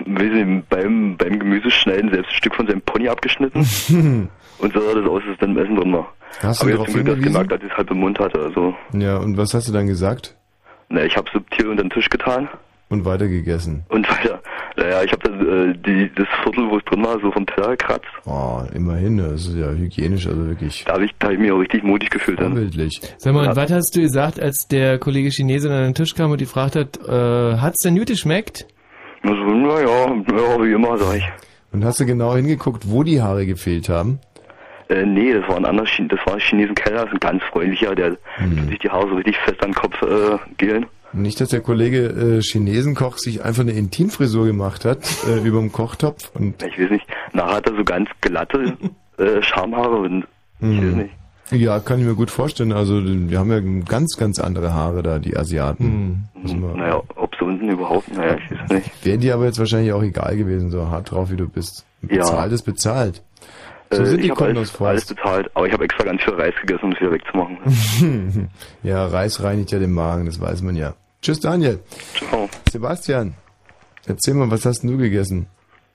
weiß 0.04 0.32
nicht, 0.32 0.68
beim, 0.68 1.16
beim 1.16 1.38
Gemüseschneiden 1.38 2.10
selbst 2.10 2.30
ein 2.30 2.36
Stück 2.36 2.54
von 2.54 2.66
seinem 2.66 2.80
Pony 2.82 3.08
abgeschnitten. 3.08 3.60
und 4.58 4.72
so 4.72 4.80
sah 4.80 4.94
das 5.00 5.08
aus, 5.08 5.22
dass 5.24 5.32
es 5.34 5.38
dann 5.38 5.50
im 5.56 5.58
Essen 5.58 5.76
drin 5.76 5.92
war. 5.92 6.12
Hast 6.42 6.60
du 6.60 6.64
Aber 6.64 6.72
darauf 6.72 6.86
Glück 6.86 6.96
erst 6.98 7.06
hingewiesen? 7.06 7.32
gemerkt, 7.32 7.52
als 7.52 7.62
ich 7.64 7.70
es 7.70 7.76
halb 7.76 7.90
im 7.90 7.98
Mund 8.00 8.18
hatte. 8.18 8.40
Also, 8.40 8.74
Ja, 8.92 9.16
und 9.18 9.36
was 9.36 9.54
hast 9.54 9.68
du 9.68 9.72
dann 9.72 9.86
gesagt? 9.86 10.34
na, 10.90 11.04
ich 11.04 11.16
habe 11.16 11.28
subtil 11.32 11.68
unter 11.68 11.82
den 11.82 11.90
Tisch 11.90 12.08
getan 12.08 12.48
Und 12.90 13.04
weitergegessen. 13.04 13.84
und 13.90 14.08
weiter. 14.10 14.40
Naja, 14.76 15.02
ich 15.02 15.12
habe 15.12 15.28
dann 15.28 15.70
äh, 15.70 15.74
die, 15.84 16.10
das 16.14 16.26
Viertel, 16.42 16.70
wo 16.70 16.78
es 16.78 16.84
drin 16.84 17.04
war, 17.04 17.18
so 17.20 17.30
vom 17.32 17.44
Teller 17.46 17.70
gekratzt. 17.70 18.06
Oh, 18.26 18.62
immerhin, 18.72 19.18
das 19.18 19.46
ist 19.46 19.56
ja 19.56 19.70
hygienisch, 19.72 20.26
also 20.26 20.46
wirklich 20.46 20.84
Da 20.84 20.94
habe 20.94 21.04
ich, 21.04 21.10
da 21.18 21.26
hab 21.26 21.34
ich 21.34 21.40
mich 21.40 21.50
auch 21.50 21.58
richtig 21.58 21.82
mutig 21.82 22.10
gefühlt. 22.10 22.38
Dann. 22.40 22.52
vorbildlich. 22.52 23.00
Sag 23.18 23.34
mal, 23.34 23.48
und 23.48 23.56
was 23.56 23.72
hast 23.72 23.94
du 23.96 24.00
gesagt, 24.00 24.40
als 24.40 24.68
der 24.68 24.98
Kollege 24.98 25.30
Chinese 25.30 25.68
an 25.70 25.82
den 25.82 25.94
Tisch 25.94 26.14
kam 26.14 26.30
und 26.30 26.40
die 26.40 26.44
gefragt 26.44 26.76
hat, 26.76 26.96
äh, 27.06 27.56
hat's 27.58 27.82
denn 27.82 27.96
gut 27.96 28.06
geschmeckt? 28.06 28.66
Also, 29.22 29.34
naja, 29.34 30.06
ja, 30.06 30.62
wie 30.64 30.72
immer, 30.72 30.96
sag 30.96 31.16
ich. 31.16 31.24
Und 31.72 31.84
hast 31.84 32.00
du 32.00 32.06
genau 32.06 32.34
hingeguckt, 32.36 32.84
wo 32.88 33.02
die 33.02 33.20
Haare 33.20 33.44
gefehlt 33.46 33.88
haben? 33.88 34.20
Äh, 34.88 35.04
nee, 35.04 35.34
das 35.34 35.46
war 35.48 35.56
ein 35.56 35.66
anderer 35.66 35.86
Chine 35.86 36.08
das 36.08 36.20
war 36.24 36.34
ein 36.34 36.40
Chinesen 36.40 36.74
Keller, 36.74 37.02
das 37.04 37.06
ist 37.08 37.12
ein 37.14 37.20
ganz 37.20 37.42
freundlicher, 37.44 37.94
der 37.94 38.16
Hm. 38.36 38.56
tut 38.56 38.68
sich 38.70 38.78
die 38.78 38.88
Haare 38.88 39.08
so 39.08 39.16
richtig 39.16 39.36
fest 39.38 39.62
an 39.62 39.72
den 39.72 39.74
Kopf 39.74 40.00
äh, 40.02 40.38
gelen. 40.56 40.86
Nicht, 41.12 41.40
dass 41.40 41.48
der 41.48 41.60
Kollege 41.60 42.06
äh, 42.38 42.42
Chinesenkoch 42.42 43.18
sich 43.18 43.42
einfach 43.44 43.62
eine 43.62 43.72
Intimfrisur 43.72 44.46
gemacht 44.46 44.84
hat 44.84 44.98
äh, 45.28 45.38
über 45.46 45.58
dem 45.60 45.72
Kochtopf 45.72 46.30
und 46.34 46.62
Ich 46.62 46.78
weiß 46.78 46.90
nicht, 46.90 47.06
nachher 47.32 47.56
hat 47.56 47.66
er 47.66 47.76
so 47.76 47.84
ganz 47.84 48.08
glatte 48.20 48.76
äh, 49.18 49.42
Schamhaare 49.42 49.96
und 49.96 50.26
ich 50.60 50.66
weiß 50.82 50.94
nicht. 50.96 51.10
ja, 51.52 51.78
kann 51.80 52.00
ich 52.00 52.04
mir 52.06 52.14
gut 52.14 52.30
vorstellen. 52.30 52.72
Also 52.72 53.00
wir 53.04 53.38
haben 53.38 53.50
ja 53.50 53.60
ganz, 53.84 54.16
ganz 54.18 54.38
andere 54.40 54.74
Haare 54.74 55.02
da, 55.02 55.18
die 55.18 55.36
Asiaten. 55.36 56.24
Wir- 56.42 56.54
Naja, 56.76 57.02
ob 57.14 57.34
so 57.38 57.44
unten 57.46 57.68
überhaupt, 57.70 58.12
naja, 58.14 58.36
ich 58.36 58.50
weiß 58.58 58.70
nicht. 58.70 59.04
Wäre 59.06 59.18
dir 59.18 59.34
aber 59.34 59.44
jetzt 59.46 59.58
wahrscheinlich 59.58 59.92
auch 59.92 60.02
egal 60.02 60.36
gewesen, 60.36 60.70
so 60.70 60.88
hart 60.88 61.10
drauf 61.12 61.30
wie 61.30 61.36
du 61.36 61.48
bist. 61.48 61.84
Ja. 62.02 62.18
Bezahlt 62.18 62.52
ist 62.52 62.62
bezahlt. 62.62 63.22
So 63.90 64.02
Äh, 64.02 64.06
sind 64.06 64.22
die 64.22 64.28
Kunden 64.28 64.56
alles, 64.58 64.80
alles 64.80 65.06
bezahlt, 65.06 65.50
aber 65.54 65.66
ich 65.66 65.72
habe 65.72 65.84
extra 65.84 66.04
ganz 66.04 66.22
viel 66.22 66.34
Reis 66.34 66.54
gegessen, 66.60 66.84
um 66.84 66.92
es 66.92 67.00
wieder 67.00 67.12
wegzumachen. 67.12 68.50
ja, 68.82 69.06
Reis 69.06 69.42
reinigt 69.42 69.70
ja 69.70 69.78
den 69.78 69.92
Magen, 69.92 70.26
das 70.26 70.40
weiß 70.40 70.62
man 70.62 70.76
ja. 70.76 70.94
Tschüss, 71.22 71.40
Daniel. 71.40 71.80
Ciao. 72.14 72.48
Sebastian, 72.70 73.34
erzähl 74.06 74.34
mal, 74.34 74.50
was 74.50 74.64
hast 74.66 74.82
denn 74.82 74.90
du 74.90 74.98
gegessen? 74.98 75.46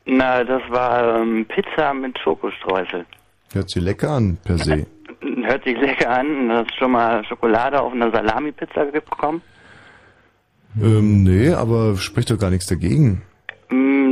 Na, 0.06 0.44
das 0.44 0.62
war 0.70 1.22
ähm, 1.22 1.46
Pizza 1.46 1.94
mit 1.94 2.18
Schokostreusel. 2.20 3.06
Hört 3.54 3.70
sich 3.70 3.82
lecker 3.82 4.10
an, 4.12 4.38
per 4.44 4.58
se. 4.58 4.86
Hört 5.44 5.64
sich 5.64 5.78
lecker 5.80 6.10
an. 6.10 6.52
Hast 6.52 6.72
du 6.72 6.76
schon 6.80 6.92
mal 6.92 7.24
Schokolade 7.26 7.80
auf 7.80 7.94
einer 7.94 8.12
Salami-Pizza 8.12 8.86
bekommen? 8.86 9.42
Ähm, 10.82 11.24
nee, 11.24 11.54
aber 11.54 11.96
spricht 11.98 12.32
doch 12.32 12.40
gar 12.40 12.50
nichts 12.50 12.66
dagegen. 12.66 13.22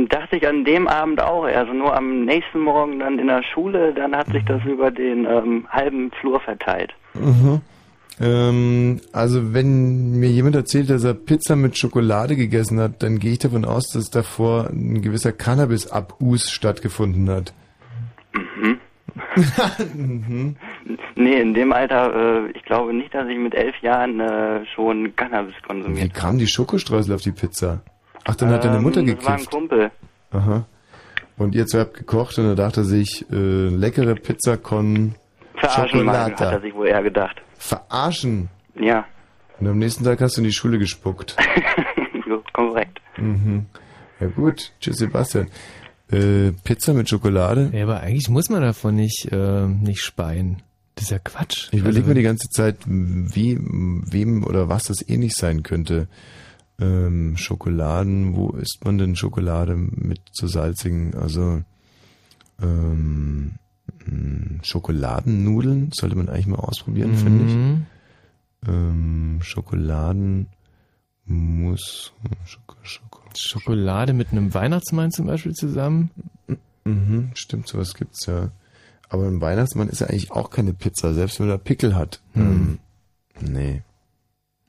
Hm, 0.02 0.08
dachte 0.08 0.36
ich 0.36 0.46
an 0.46 0.64
dem 0.64 0.88
Abend 0.88 1.20
auch. 1.20 1.44
Also 1.44 1.72
nur 1.72 1.94
am 1.96 2.24
nächsten 2.24 2.60
Morgen 2.60 3.00
dann 3.00 3.18
in 3.18 3.26
der 3.26 3.42
Schule, 3.42 3.92
dann 3.94 4.16
hat 4.16 4.28
sich 4.28 4.44
das 4.44 4.62
über 4.64 4.90
den 4.90 5.26
ähm, 5.26 5.66
halben 5.70 6.10
Flur 6.20 6.40
verteilt. 6.40 6.92
Mhm. 7.14 7.60
Ähm, 8.20 9.00
also 9.12 9.54
wenn 9.54 10.18
mir 10.18 10.28
jemand 10.28 10.54
erzählt, 10.54 10.90
dass 10.90 11.04
er 11.04 11.14
Pizza 11.14 11.56
mit 11.56 11.78
Schokolade 11.78 12.36
gegessen 12.36 12.78
hat, 12.80 13.02
dann 13.02 13.18
gehe 13.18 13.32
ich 13.32 13.38
davon 13.38 13.64
aus, 13.64 13.88
dass 13.88 14.10
davor 14.10 14.68
ein 14.70 15.02
gewisser 15.02 15.32
Cannabis-Abus 15.32 16.50
stattgefunden 16.50 17.30
hat. 17.30 17.54
Mhm. 18.34 18.78
mhm. 19.94 20.56
Nee, 21.14 21.40
in 21.40 21.54
dem 21.54 21.72
Alter, 21.72 22.46
äh, 22.46 22.50
ich 22.52 22.64
glaube 22.64 22.94
nicht, 22.94 23.14
dass 23.14 23.28
ich 23.28 23.38
mit 23.38 23.54
elf 23.54 23.76
Jahren 23.82 24.20
äh, 24.20 24.64
schon 24.74 25.14
Cannabis 25.16 25.54
Wie 25.56 25.66
konsumiert 25.66 26.14
kamen 26.14 26.38
die 26.38 26.46
Schokostreusel 26.46 27.14
auf 27.14 27.22
die 27.22 27.32
Pizza? 27.32 27.82
Ach, 28.24 28.34
dann 28.36 28.50
hat 28.50 28.64
deine 28.64 28.80
Mutter 28.80 29.00
Ähm, 29.00 29.06
Das 29.16 29.24
war 29.24 29.32
ein 29.32 29.36
gekifft. 29.38 29.50
Kumpel. 29.50 29.90
Aha. 30.30 30.64
Und 31.38 31.54
ihr 31.54 31.66
zwei 31.66 31.80
habt 31.80 31.94
gekocht 31.94 32.38
und 32.38 32.46
er 32.46 32.54
dachte 32.54 32.84
sich, 32.84 33.26
äh, 33.32 33.68
leckere 33.68 34.14
Pizza 34.14 34.56
con 34.56 35.14
Verarschen 35.56 36.08
hat 36.10 36.40
er 36.40 36.60
sich 36.60 36.74
wohl 36.74 36.88
eher 36.88 37.02
gedacht. 37.02 37.36
Verarschen? 37.58 38.48
Ja, 38.74 39.04
Und 39.60 39.68
am 39.68 39.78
nächsten 39.78 40.04
Tag 40.04 40.20
hast 40.20 40.36
du 40.36 40.40
in 40.40 40.46
die 40.46 40.52
Schule 40.52 40.78
gespuckt. 40.78 41.36
korrekt. 42.52 43.00
Mhm. 43.16 43.66
Ja 44.20 44.26
gut, 44.28 44.72
tschüss 44.80 44.96
Sebastian. 44.98 45.48
Äh, 46.10 46.52
Pizza 46.64 46.92
mit 46.94 47.08
Schokolade? 47.08 47.70
Ja, 47.72 47.84
aber 47.84 48.00
eigentlich 48.00 48.28
muss 48.28 48.48
man 48.50 48.62
davon 48.62 48.94
nicht, 48.96 49.28
äh, 49.32 49.66
nicht 49.66 50.02
speien. 50.02 50.62
Das 50.94 51.04
ist 51.04 51.10
ja 51.10 51.18
Quatsch. 51.18 51.68
Ich 51.72 51.80
überlege 51.80 52.00
Also- 52.00 52.08
mir 52.10 52.14
die 52.14 52.22
ganze 52.22 52.48
Zeit, 52.50 52.76
wie, 52.86 53.58
wem 53.60 54.44
oder 54.44 54.68
was 54.68 54.84
das 54.84 55.06
ähnlich 55.08 55.34
sein 55.34 55.62
könnte. 55.62 56.08
Ähm, 56.80 57.36
Schokoladen, 57.36 58.34
wo 58.34 58.50
isst 58.50 58.84
man 58.84 58.98
denn 58.98 59.14
Schokolade 59.14 59.76
mit 59.76 60.20
so 60.32 60.46
salzigen, 60.46 61.14
also 61.14 61.62
ähm, 62.60 63.52
mh, 64.04 64.64
Schokoladennudeln 64.64 65.90
sollte 65.92 66.16
man 66.16 66.28
eigentlich 66.28 66.46
mal 66.46 66.56
ausprobieren, 66.56 67.14
finde 67.14 67.44
ich. 67.44 67.54
Mhm. 67.54 67.86
Ähm, 68.66 69.38
Schokoladenmus, 69.42 70.46
Schoko, 72.44 72.76
Schoko. 72.82 73.20
Schokolade 73.36 74.12
mit 74.12 74.32
einem 74.32 74.52
Weihnachtsmann 74.54 75.10
zum 75.10 75.26
Beispiel 75.26 75.52
zusammen. 75.52 76.10
Mhm, 76.84 77.30
stimmt, 77.34 77.68
sowas 77.68 77.94
gibt's 77.94 78.26
ja. 78.26 78.50
Aber 79.08 79.26
ein 79.26 79.40
Weihnachtsmann 79.40 79.88
ist 79.88 80.00
ja 80.00 80.06
eigentlich 80.08 80.30
auch 80.30 80.50
keine 80.50 80.72
Pizza, 80.72 81.12
selbst 81.14 81.38
wenn 81.38 81.48
er 81.48 81.58
Pickel 81.58 81.94
hat. 81.96 82.20
Ähm, 82.34 82.78
nee. 83.40 83.82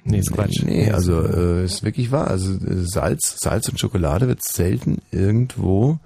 Nee, 0.05 0.19
ist 0.19 0.33
Quatsch. 0.33 0.63
Nee, 0.65 0.91
also 0.91 1.21
äh, 1.21 1.63
ist 1.63 1.83
wirklich 1.83 2.11
wahr. 2.11 2.27
Also 2.27 2.53
äh, 2.53 2.83
Salz, 2.83 3.37
Salz 3.39 3.69
und 3.69 3.79
Schokolade 3.79 4.27
wird 4.27 4.43
selten 4.43 5.01
irgendwo 5.11 5.97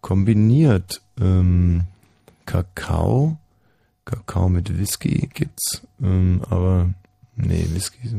kombiniert. 0.00 1.00
Ähm, 1.20 1.82
Kakao, 2.46 3.36
Kakao 4.04 4.48
mit 4.48 4.78
Whisky 4.78 5.28
gibt's, 5.32 5.82
ähm, 6.02 6.42
aber 6.50 6.90
nee, 7.36 7.64
Whisky. 7.72 8.06
so- 8.08 8.18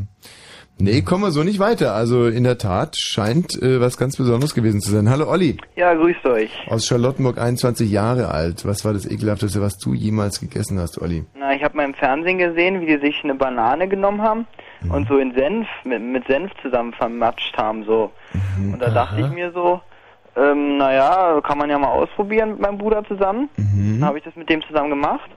Nee, 0.78 1.04
kommen 1.04 1.24
wir 1.24 1.32
so 1.32 1.42
nicht 1.44 1.60
weiter. 1.60 1.94
Also 1.94 2.28
in 2.28 2.44
der 2.44 2.58
Tat 2.58 2.98
scheint 3.00 3.62
äh, 3.64 3.80
was 3.80 3.96
ganz 3.96 4.18
Besonderes 4.18 4.54
gewesen 4.54 4.82
zu 4.82 4.92
sein. 4.92 5.10
Hallo 5.10 5.30
Olli. 5.30 5.56
Ja, 5.78 5.94
grüßt 5.94 6.26
euch. 6.26 6.52
Aus 6.68 6.86
Charlottenburg, 6.86 7.38
21 7.38 7.90
Jahre 7.90 8.28
alt. 8.28 8.66
Was 8.66 8.84
war 8.84 8.92
das 8.92 9.06
ekelhafteste, 9.06 9.62
was 9.62 9.78
du 9.78 9.94
jemals 9.94 10.42
gegessen 10.42 10.78
hast, 10.78 11.02
Olli? 11.02 11.24
Na, 11.40 11.56
ich 11.56 11.64
habe 11.64 11.78
mal 11.78 11.86
im 11.86 11.94
Fernsehen 11.94 12.40
gesehen, 12.40 12.82
wie 12.82 12.88
die 12.88 13.00
sich 13.00 13.22
eine 13.24 13.36
Banane 13.36 13.88
genommen 13.88 14.22
haben 14.22 14.48
Mhm. 14.82 14.92
und 14.92 15.08
so 15.08 15.18
in 15.18 15.34
Senf, 15.34 15.68
mit, 15.84 16.02
mit 16.02 16.28
Senf 16.28 16.52
zusammen 16.62 16.94
vermatscht 16.94 17.58
haben, 17.58 17.84
so. 17.86 18.12
Mhm. 18.58 18.74
Und 18.74 18.82
da 18.82 18.90
dachte 18.90 19.22
ich 19.22 19.30
mir 19.30 19.52
so, 19.52 19.82
ähm, 20.38 20.78
naja, 20.78 21.40
kann 21.42 21.58
man 21.58 21.70
ja 21.70 21.78
mal 21.78 21.90
ausprobieren 21.92 22.52
mit 22.52 22.60
meinem 22.60 22.78
Bruder 22.78 23.04
zusammen. 23.06 23.50
Mhm. 23.58 24.00
Dann 24.00 24.08
habe 24.10 24.18
ich 24.18 24.24
das 24.24 24.36
mit 24.36 24.50
dem 24.50 24.62
zusammen 24.64 24.90
gemacht. 24.90 25.30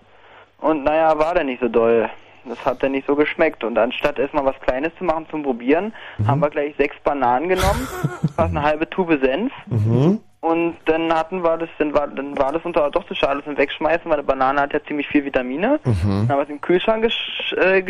Und 0.60 0.82
naja, 0.84 1.16
war 1.18 1.34
der 1.34 1.44
nicht 1.44 1.60
so 1.60 1.68
doll. 1.68 2.08
Das 2.44 2.64
hat 2.64 2.82
dann 2.82 2.92
nicht 2.92 3.06
so 3.06 3.14
geschmeckt. 3.14 3.62
Und 3.62 3.78
anstatt 3.78 4.18
erstmal 4.18 4.44
was 4.44 4.58
Kleines 4.60 4.92
zu 4.98 5.04
machen 5.04 5.26
zum 5.30 5.42
Probieren, 5.44 5.92
Mhm. 6.18 6.26
haben 6.26 6.40
wir 6.40 6.50
gleich 6.50 6.74
sechs 6.76 6.96
Bananen 7.04 7.48
genommen, 7.48 7.86
fast 8.36 8.50
eine 8.50 8.62
halbe 8.62 8.88
Tube 8.90 9.18
Senf. 9.22 9.52
Mhm. 9.66 10.20
Und 10.40 10.76
dann 10.86 11.12
hatten 11.12 11.42
wir 11.42 11.56
das, 11.58 11.68
dann 11.78 11.92
war, 11.94 12.06
dann 12.08 12.38
war 12.38 12.52
das 12.52 12.64
uns 12.64 12.76
aber 12.76 12.90
doch 12.90 13.04
zu 13.06 13.14
schade, 13.14 13.42
das 13.44 13.56
Wegschmeißen, 13.56 14.04
weil 14.06 14.14
eine 14.14 14.22
Banane 14.22 14.60
hat 14.62 14.72
ja 14.72 14.82
ziemlich 14.84 15.06
viel 15.08 15.24
Vitamine. 15.24 15.78
Mhm. 15.84 15.94
Dann 16.02 16.28
haben 16.28 16.38
wir 16.38 16.42
es 16.42 16.48
im 16.48 16.60
Kühlschrank 16.60 17.02
gesch 17.02 17.54
äh, 17.56 17.82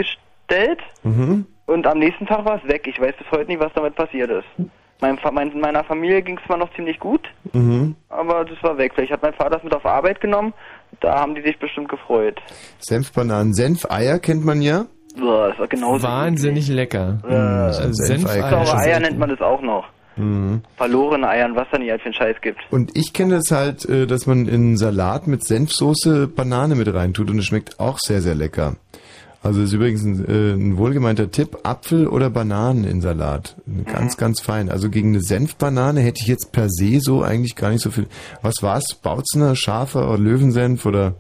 gestellt 0.49 0.81
Mhm. 1.03 1.47
und 1.67 1.87
am 1.87 1.99
nächsten 1.99 2.27
Tag 2.27 2.45
war 2.45 2.61
es 2.63 2.69
weg. 2.69 2.87
Ich 2.87 3.01
weiß 3.01 3.15
bis 3.17 3.31
heute 3.31 3.47
nicht, 3.51 3.61
was 3.61 3.73
damit 3.75 3.95
passiert 3.95 4.31
ist. 4.31 4.69
Mein, 5.01 5.17
mein, 5.33 5.61
meiner 5.61 5.85
Familie 5.85 6.23
ging 6.23 6.39
es 6.39 6.45
zwar 6.47 6.57
noch 6.57 6.75
ziemlich 6.75 6.99
gut, 6.99 7.21
Mhm. 7.53 7.95
aber 8.09 8.45
das 8.45 8.61
war 8.63 8.77
weg. 8.79 8.93
Vielleicht 8.95 9.13
hat 9.13 9.23
mein 9.23 9.35
Vater 9.35 9.59
es 9.59 9.63
mit 9.65 9.75
auf 9.75 9.87
Arbeit 9.87 10.21
genommen. 10.21 10.53
Da 11.01 11.21
haben 11.21 11.35
die 11.35 11.43
sich 11.43 11.59
bestimmt 11.59 11.89
gefreut. 11.89 12.41
Senfbananen. 12.81 13.55
Senfeier 13.55 14.19
kennt 14.19 14.45
man 14.45 14.61
ja. 14.63 14.87
Boah, 15.19 15.49
das 15.51 15.59
war 15.59 15.69
genauso. 15.69 16.03
Wahnsinnig 16.07 16.69
lecker. 16.69 17.19
Äh, 17.29 17.33
Also 17.35 17.93
Senfeier. 17.93 18.33
Senfeier. 18.43 18.65
Saure 18.67 18.79
Eier 18.83 19.01
nennt 19.01 19.19
man 19.19 19.29
das 19.31 19.41
auch 19.41 19.61
noch. 19.63 19.85
Mhm. 20.17 20.63
Verlorene 20.77 21.29
Eier 21.29 21.47
und 21.47 21.55
was 21.57 21.69
da 21.71 21.79
nicht 21.79 21.91
halt 21.91 22.01
für 22.01 22.07
einen 22.07 22.15
Scheiß 22.15 22.37
gibt. 22.41 22.59
Und 22.71 22.97
ich 22.97 23.13
kenne 23.13 23.37
das 23.37 23.53
halt, 23.53 23.85
äh, 23.89 24.07
dass 24.09 24.27
man 24.27 24.49
in 24.49 24.77
Salat 24.77 25.29
mit 25.29 25.45
Senfsoße 25.47 26.27
Banane 26.27 26.75
mit 26.75 26.93
reintut 26.93 27.31
und 27.31 27.39
es 27.39 27.45
schmeckt 27.47 27.79
auch 27.79 27.99
sehr, 28.01 28.21
sehr 28.21 28.35
lecker. 28.35 28.75
Also 29.43 29.63
ist 29.63 29.73
übrigens 29.73 30.05
ein, 30.05 30.25
äh, 30.25 30.53
ein 30.53 30.77
wohlgemeinter 30.79 31.31
Tipp, 31.31 31.59
Apfel 31.63 32.09
oder 32.09 32.29
Bananen 32.29 32.85
in 32.85 33.01
Salat. 33.01 33.57
Ganz, 33.87 34.17
ganz 34.17 34.41
fein. 34.41 34.69
Also 34.69 34.91
gegen 34.91 35.11
eine 35.11 35.21
Senfbanane 35.21 36.01
hätte 36.01 36.21
ich 36.23 36.27
jetzt 36.27 36.53
per 36.53 36.69
se 36.69 36.99
so 37.01 37.23
eigentlich 37.23 37.55
gar 37.55 37.71
nicht 37.71 37.83
so 37.83 37.91
viel. 37.91 38.09
Was 38.43 38.63
war's? 38.63 38.95
Bautzner, 38.95 39.55
Schafer 39.55 40.09
oder 40.09 40.19
Löwensenf 40.19 40.85
oder? 40.87 41.15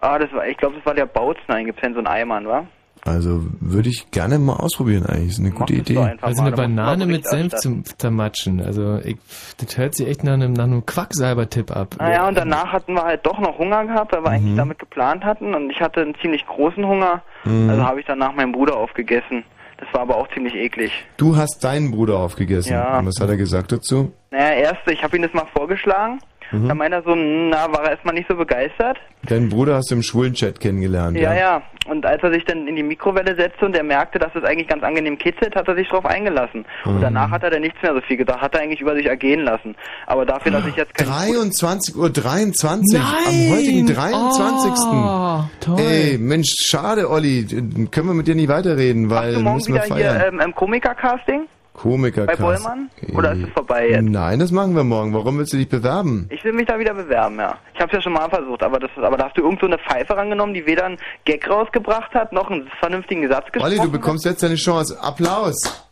Ah, 0.00 0.18
das 0.18 0.32
war, 0.32 0.46
ich 0.46 0.56
glaube, 0.56 0.76
das 0.76 0.86
war 0.86 0.94
der 0.94 1.06
Bautzner, 1.06 1.58
in 1.58 1.72
so 1.76 1.84
einen 1.84 2.06
Eimann, 2.06 2.46
wa? 2.46 2.66
Also 3.04 3.42
würde 3.60 3.88
ich 3.88 4.10
gerne 4.10 4.38
mal 4.38 4.54
ausprobieren 4.54 5.06
eigentlich. 5.06 5.30
Ist 5.30 5.40
eine 5.40 5.50
gute 5.50 5.74
das 5.74 5.84
doch 5.84 6.06
Idee. 6.06 6.16
Also 6.20 6.42
eine 6.42 6.52
Banane 6.52 7.06
mit 7.06 7.26
Senf 7.26 7.54
zum 7.54 7.84
Zermatschen. 7.84 8.60
Also 8.60 8.98
ich, 9.04 9.16
das 9.58 9.76
hört 9.78 9.94
sich 9.94 10.08
echt 10.08 10.24
nach 10.24 10.34
einem, 10.34 10.52
nach 10.52 10.64
einem 10.64 10.84
Quacksalber-Tipp 10.84 11.70
ab. 11.74 11.96
Naja, 11.98 12.28
und 12.28 12.36
danach 12.36 12.72
hatten 12.72 12.94
wir 12.94 13.02
halt 13.02 13.24
doch 13.24 13.38
noch 13.38 13.58
Hunger 13.58 13.84
gehabt, 13.86 14.12
weil 14.12 14.22
wir 14.22 14.30
eigentlich 14.30 14.56
damit 14.56 14.78
geplant 14.78 15.24
hatten. 15.24 15.54
Und 15.54 15.70
ich 15.70 15.80
hatte 15.80 16.00
einen 16.00 16.14
ziemlich 16.20 16.46
großen 16.46 16.84
Hunger. 16.86 17.22
Mhm. 17.44 17.70
Also 17.70 17.84
habe 17.84 18.00
ich 18.00 18.06
danach 18.06 18.34
meinen 18.34 18.52
Bruder 18.52 18.76
aufgegessen. 18.76 19.44
Das 19.78 19.88
war 19.92 20.00
aber 20.00 20.16
auch 20.16 20.28
ziemlich 20.34 20.54
eklig. 20.54 20.90
Du 21.16 21.36
hast 21.36 21.62
deinen 21.62 21.92
Bruder 21.92 22.18
aufgegessen. 22.18 22.72
Ja. 22.72 22.98
Und 22.98 23.06
was 23.06 23.20
hat 23.20 23.28
er 23.28 23.36
gesagt 23.36 23.70
dazu? 23.70 24.12
Naja, 24.30 24.54
erst, 24.54 24.90
ich 24.90 25.02
habe 25.02 25.16
ihm 25.16 25.22
das 25.22 25.32
mal 25.32 25.46
vorgeschlagen. 25.54 26.18
Mhm. 26.50 26.68
Da 26.68 26.74
meinte 26.74 26.96
er 26.98 27.02
so, 27.02 27.14
na, 27.14 27.70
war 27.72 27.84
er 27.84 27.90
erstmal 27.92 28.14
nicht 28.14 28.28
so 28.28 28.36
begeistert. 28.36 28.98
Deinen 29.22 29.48
Bruder 29.48 29.76
hast 29.76 29.90
du 29.90 29.96
im 29.96 30.02
Schwulenchat 30.02 30.60
kennengelernt. 30.60 31.18
Ja, 31.18 31.34
ja. 31.34 31.62
Und 31.86 32.06
als 32.06 32.22
er 32.22 32.32
sich 32.32 32.44
dann 32.44 32.66
in 32.66 32.76
die 32.76 32.82
Mikrowelle 32.82 33.34
setzte 33.34 33.66
und 33.66 33.76
er 33.76 33.82
merkte, 33.82 34.18
dass 34.18 34.34
es 34.34 34.44
eigentlich 34.44 34.68
ganz 34.68 34.82
angenehm 34.82 35.18
kitzelt, 35.18 35.56
hat 35.56 35.68
er 35.68 35.74
sich 35.74 35.88
drauf 35.88 36.04
eingelassen. 36.04 36.64
Mhm. 36.84 36.96
Und 36.96 37.00
danach 37.00 37.30
hat 37.30 37.42
er 37.42 37.50
dann 37.50 37.62
nichts 37.62 37.80
mehr 37.82 37.94
so 37.94 38.00
viel 38.02 38.16
gedacht, 38.16 38.40
hat 38.40 38.54
er 38.54 38.60
eigentlich 38.60 38.80
über 38.80 38.94
sich 38.94 39.06
ergehen 39.06 39.40
lassen. 39.40 39.74
Aber 40.06 40.24
dafür, 40.24 40.52
dass 40.52 40.66
ich 40.66 40.76
jetzt 40.76 40.94
kein 40.94 41.08
23.23 41.08 41.96
Uhr 41.96 42.10
23, 42.10 43.00
am 43.00 43.56
heutigen 43.56 43.86
23. 43.86 44.70
Oh, 44.86 45.44
toll. 45.60 45.80
Ey, 45.80 46.18
Mensch, 46.18 46.54
schade, 46.58 47.10
Olli. 47.10 47.46
Können 47.90 48.08
wir 48.08 48.14
mit 48.14 48.26
dir 48.26 48.34
nicht 48.34 48.48
weiterreden, 48.48 49.10
weil 49.10 49.34
du 49.34 49.40
morgen 49.40 49.56
müssen 49.56 49.74
wir 49.74 49.84
wieder 49.84 49.94
feiern. 49.94 50.16
hier 50.16 50.28
ähm, 50.28 50.40
im 50.40 50.54
Komiker-Casting 50.54 51.46
Komiker 51.78 52.26
bei 52.26 52.34
Bollmann? 52.34 52.90
Oder 53.14 53.32
ist 53.32 53.44
es 53.44 53.50
vorbei 53.50 53.88
jetzt? 53.88 54.02
Nein, 54.02 54.40
das 54.40 54.50
machen 54.50 54.74
wir 54.74 54.82
morgen. 54.82 55.14
Warum 55.14 55.38
willst 55.38 55.52
du 55.52 55.56
dich 55.56 55.68
bewerben? 55.68 56.28
Ich 56.30 56.44
will 56.44 56.52
mich 56.52 56.66
da 56.66 56.78
wieder 56.78 56.92
bewerben, 56.92 57.38
ja. 57.38 57.56
Ich 57.72 57.80
habe 57.80 57.90
es 57.90 57.96
ja 57.96 58.02
schon 58.02 58.14
mal 58.14 58.28
versucht, 58.28 58.62
aber 58.62 58.80
das, 58.80 58.90
aber 58.96 59.16
da 59.16 59.26
hast 59.26 59.38
du 59.38 59.42
irgend 59.42 59.60
so 59.60 59.66
eine 59.66 59.78
Pfeife 59.78 60.16
rangenommen, 60.16 60.54
die 60.54 60.66
weder 60.66 60.86
einen 60.86 60.98
Gag 61.24 61.48
rausgebracht 61.48 62.12
hat, 62.14 62.32
noch 62.32 62.50
einen 62.50 62.68
vernünftigen 62.80 63.28
Satz 63.28 63.46
gesprochen. 63.52 63.78
Olli, 63.78 63.80
du 63.80 63.92
bekommst 63.92 64.24
jetzt 64.24 64.42
deine 64.42 64.56
Chance. 64.56 64.98
Applaus. 65.00 65.86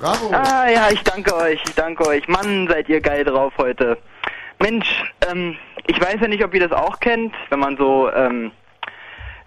Bravo. 0.00 0.30
Ah 0.32 0.68
ja, 0.68 0.88
ich 0.90 1.02
danke 1.02 1.34
euch, 1.36 1.60
ich 1.66 1.74
danke 1.74 2.06
euch. 2.06 2.26
Mann, 2.28 2.66
seid 2.68 2.88
ihr 2.88 3.00
geil 3.00 3.24
drauf 3.24 3.52
heute. 3.58 3.98
Mensch, 4.58 4.88
ähm, 5.30 5.56
ich 5.86 6.00
weiß 6.00 6.16
ja 6.20 6.28
nicht, 6.28 6.44
ob 6.44 6.54
ihr 6.54 6.66
das 6.66 6.72
auch 6.72 6.98
kennt, 7.00 7.34
wenn 7.50 7.58
man 7.58 7.76
so, 7.76 8.10
ähm, 8.10 8.52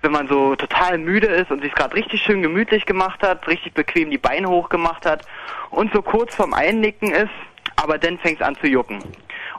wenn 0.01 0.11
man 0.11 0.27
so 0.27 0.55
total 0.55 0.97
müde 0.97 1.27
ist 1.27 1.51
und 1.51 1.61
sich 1.61 1.73
gerade 1.73 1.95
richtig 1.95 2.21
schön 2.21 2.41
gemütlich 2.41 2.85
gemacht 2.85 3.21
hat, 3.21 3.47
richtig 3.47 3.73
bequem 3.73 4.09
die 4.11 4.17
Beine 4.17 4.47
hochgemacht 4.49 5.05
hat 5.05 5.25
und 5.71 5.91
so 5.93 6.01
kurz 6.01 6.35
vorm 6.35 6.53
Einnicken 6.53 7.11
ist, 7.11 7.31
aber 7.75 7.97
dann 7.97 8.17
fängt 8.17 8.39
es 8.41 8.45
an 8.47 8.55
zu 8.55 8.67
jucken. 8.67 8.99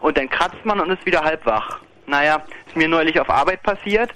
Und 0.00 0.16
dann 0.16 0.30
kratzt 0.30 0.64
man 0.64 0.80
und 0.80 0.90
ist 0.90 1.04
wieder 1.04 1.22
halb 1.22 1.44
wach. 1.46 1.80
naja, 2.06 2.42
ist 2.66 2.76
mir 2.76 2.88
neulich 2.88 3.20
auf 3.20 3.28
Arbeit 3.30 3.62
passiert. 3.62 4.10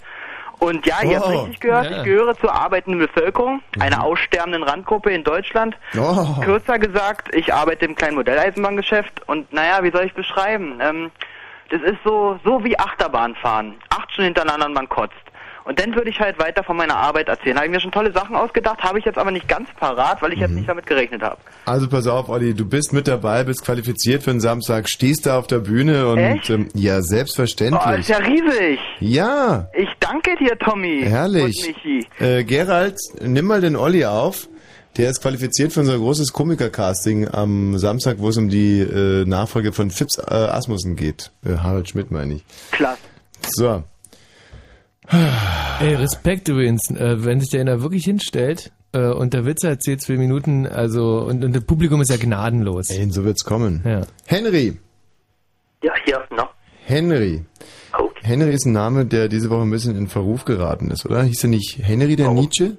Und 0.61 0.87
ja, 0.87 1.03
ihr 1.03 1.17
habt 1.19 1.27
Oh, 1.29 1.41
richtig 1.41 1.61
gehört, 1.61 1.91
ja. 1.91 1.99
ich 1.99 2.05
gehöre 2.05 2.39
zur 2.39 2.55
arbeitenden 2.55 3.01
Bevölkerung, 3.01 3.61
einer 3.81 4.03
aussterbenden 4.05 4.63
Randgruppe 4.63 5.11
in 5.11 5.25
Deutschland. 5.25 5.77
Oh. 5.99 6.41
Kürzer 6.41 6.79
gesagt, 6.79 7.35
ich 7.35 7.53
arbeite 7.53 7.85
im 7.85 7.95
kleinen 7.97 8.15
Modelleisenbahngeschäft 8.15 9.29
und 9.29 9.53
naja, 9.53 9.83
wie 9.83 9.91
soll 9.91 10.05
ich 10.05 10.15
beschreiben? 10.15 10.79
Ähm, 10.81 11.11
das 11.71 11.83
ist 11.83 11.99
so, 12.05 12.39
so 12.45 12.63
wie 12.65 12.79
Achterbahn 12.79 13.35
fahren. 13.35 13.75
Acht 13.91 14.11
Stunden 14.13 14.27
hintereinander 14.27 14.67
und 14.67 14.75
man 14.75 14.89
kotzt. 14.89 15.15
Und 15.65 15.79
dann 15.81 15.95
würde 15.95 16.11
ich 16.11 16.21
halt 16.21 16.39
weiter 16.39 16.63
von 16.63 16.77
meiner 16.77 16.97
Arbeit 16.97 17.29
erzählen. 17.29 17.57
Habe 17.57 17.67
ich 17.67 17.73
mir 17.73 17.81
schon 17.81 17.91
tolle 17.91 18.13
Sachen 18.13 18.37
ausgedacht, 18.37 18.83
habe 18.83 18.99
ich 18.99 19.05
jetzt 19.07 19.17
aber 19.17 19.31
nicht 19.31 19.49
ganz 19.49 19.69
parat, 19.81 20.21
weil 20.21 20.31
ich 20.33 20.37
Mhm. 20.37 20.43
jetzt 20.43 20.51
nicht 20.53 20.69
damit 20.69 20.87
gerechnet 20.87 21.23
habe. 21.23 21.39
Also 21.65 21.89
pass 21.89 22.07
auf, 22.07 22.29
Olli, 22.29 22.53
du 22.55 22.67
bist 22.67 22.93
mit 22.93 23.09
dabei, 23.09 23.45
bist 23.45 23.65
qualifiziert 23.65 24.23
für 24.23 24.31
den 24.31 24.41
Samstag, 24.41 24.89
stehst 24.91 25.25
da 25.27 25.39
auf 25.39 25.47
der 25.47 25.61
Bühne 25.61 26.07
und 26.09 26.19
Echt? 26.19 26.51
ähm, 26.51 26.69
ja, 26.75 26.99
Oh, 26.99 27.01
selbstverständlich. 27.01 28.01
ist 28.01 28.09
ja 28.11 28.19
riesig. 28.19 28.79
ja, 29.01 29.69
Ich 29.75 29.89
danke 30.01 30.37
dir, 30.37 30.59
Tommy. 30.59 31.03
herrlich. 31.07 31.75
Äh, 32.21 32.45
Gerald, 32.45 32.99
nimm 33.23 33.47
mal 33.47 33.61
den 33.61 33.77
Olli 33.77 34.05
auf. 34.05 34.49
Der 34.97 35.11
ist 35.11 35.23
qualifiziert 35.23 35.73
für 35.73 35.81
unser 35.81 35.97
großes 35.99 36.33
Komiker-Casting 36.33 37.27
am 37.29 37.79
Samstag, 37.79 38.19
wo 38.19 38.29
es 38.29 38.37
um 38.37 38.49
die 38.49 38.79
äh, 38.81 39.25
Nachfolge 39.25 39.73
von 39.73 39.91
Fips 39.91 40.19
äh, 40.19 40.23
Asmussen 40.33 40.95
geht. 40.95 41.33
Äh, 41.45 41.57
Harald 41.57 41.89
Schmidt 41.89 42.11
meine 42.13 42.35
ich. 42.35 42.45
Klasse. 42.71 42.99
So. 43.57 43.83
Ey, 45.11 45.95
Respekt 45.95 46.49
übrigens, 46.49 46.91
äh, 46.91 47.25
wenn 47.25 47.41
sich 47.41 47.51
der 47.51 47.61
einer 47.61 47.83
wirklich 47.83 48.05
hinstellt 48.05 48.73
äh, 48.93 49.09
und 49.09 49.35
der 49.35 49.45
Witze 49.45 49.69
erzählt 49.69 50.01
zwei 50.01 50.17
Minuten, 50.17 50.67
also 50.67 51.19
und, 51.21 51.45
und 51.45 51.55
das 51.55 51.65
Publikum 51.65 52.01
ist 52.01 52.11
ja 52.11 52.17
gnadenlos. 52.17 52.91
Ey, 52.91 53.11
so 53.11 53.25
wird's 53.25 53.45
kommen. 53.45 53.83
Ja. 53.85 54.03
Henry. 54.27 54.79
Ja, 55.83 55.93
hier, 56.05 56.23
na. 56.35 56.49
Henry. 56.87 57.45
Henry 58.25 58.55
ist 58.55 58.65
ein 58.65 58.73
Name, 58.73 59.05
der 59.05 59.29
diese 59.29 59.51
Woche 59.51 59.63
ein 59.63 59.71
bisschen 59.71 59.97
in 59.97 60.09
Verruf 60.09 60.47
geraten 60.47 60.91
ist, 60.91 61.05
oder? 61.05 61.23
Hieß 61.23 61.45
er 61.45 61.51
nicht 61.51 61.79
Henry 61.83 62.17
der 62.17 62.31
Nietzsche? 62.31 62.79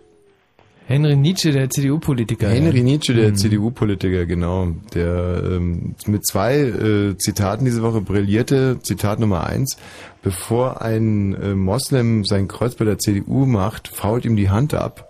Henry 0.87 1.15
Nietzsche, 1.15 1.51
der 1.51 1.69
CDU-Politiker. 1.69 2.47
Henry 2.47 2.77
ja. 2.77 2.83
Nietzsche, 2.83 3.13
der 3.15 3.31
Mhm. 3.31 3.35
CDU-Politiker, 3.37 4.25
genau, 4.27 4.67
der 4.93 5.41
ähm, 5.43 5.95
mit 6.05 6.25
zwei 6.27 6.59
äh, 6.59 7.17
Zitaten 7.17 7.65
diese 7.65 7.81
Woche 7.81 8.01
brillierte. 8.01 8.77
Zitat 8.83 9.19
Nummer 9.19 9.45
eins: 9.47 9.77
Bevor 10.21 10.81
ein 10.83 11.33
äh, 11.41 11.55
Moslem 11.55 12.23
sein 12.23 12.47
Kreuz 12.47 12.75
bei 12.75 12.85
der 12.85 12.99
CDU 12.99 13.45
macht, 13.47 13.87
fault 13.87 14.25
ihm 14.25 14.35
die 14.35 14.49
Hand 14.51 14.73
ab. 14.75 15.09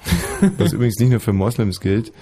Was 0.58 0.72
übrigens 0.72 0.98
nicht 0.98 1.10
nur 1.10 1.20
für 1.20 1.32
Moslems 1.32 1.78
gilt. 1.80 2.12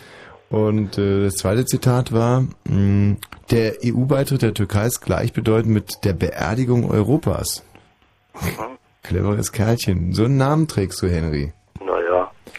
Und 0.51 0.99
äh, 0.99 1.23
das 1.25 1.35
zweite 1.37 1.65
Zitat 1.65 2.13
war: 2.13 2.45
mh, 2.69 3.17
Der 3.51 3.77
EU-Beitritt 3.83 4.43
der 4.43 4.53
Türkei 4.53 4.87
ist 4.87 5.01
gleichbedeutend 5.01 5.73
mit 5.73 6.05
der 6.05 6.13
Beerdigung 6.13 6.91
Europas. 6.91 7.63
Cleveres 9.03 9.53
Kerlchen. 9.53 10.13
So 10.13 10.25
einen 10.25 10.37
Namen 10.37 10.69
trägst 10.69 11.01
du, 11.01 11.09
Henry. 11.09 11.53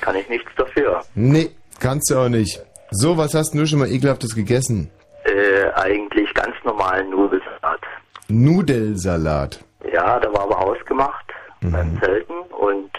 Kann 0.01 0.15
ich 0.15 0.27
nichts 0.29 0.49
dafür. 0.57 1.01
Nee, 1.15 1.51
kannst 1.79 2.09
du 2.11 2.17
auch 2.17 2.29
nicht. 2.29 2.61
So, 2.91 3.17
was 3.17 3.33
hast 3.33 3.53
du 3.53 3.65
schon 3.65 3.79
mal 3.79 3.89
ekelhaftes 3.91 4.35
gegessen? 4.35 4.89
Äh, 5.23 5.71
eigentlich 5.75 6.33
ganz 6.33 6.55
normalen 6.63 7.09
Nudelsalat. 7.11 7.81
Nudelsalat. 8.27 9.59
Ja, 9.93 10.19
da 10.19 10.31
war 10.33 10.41
aber 10.41 10.59
ausgemacht 10.59 11.25
Mhm. 11.61 11.71
beim 11.71 11.99
Zelten 12.01 12.33
und 12.59 12.89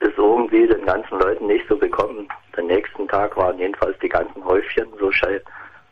ist 0.00 0.16
irgendwie 0.16 0.66
den 0.66 0.84
ganzen 0.86 1.18
Leuten 1.18 1.46
nicht 1.48 1.64
so 1.68 1.76
bekommen. 1.76 2.26
Den 2.56 2.66
nächsten 2.66 3.06
Tag 3.08 3.36
waren 3.36 3.58
jedenfalls 3.58 3.96
die 4.00 4.08
ganzen 4.08 4.42
Häufchen 4.44 4.86
so, 4.98 5.10
schei- 5.12 5.40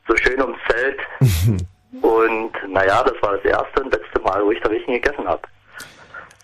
so 0.09 0.17
schön 0.17 0.41
ums 0.41 0.59
Zelt. 0.69 0.99
und 2.03 2.53
naja, 2.73 3.03
das 3.05 3.21
war 3.23 3.37
das 3.37 3.45
erste 3.45 3.83
und 3.83 3.93
letzte 3.93 4.21
Mal, 4.23 4.45
wo 4.45 4.51
ich 4.53 4.61
da 4.61 4.69
richtig 4.71 5.03
gegessen 5.03 5.27
habe. 5.29 5.43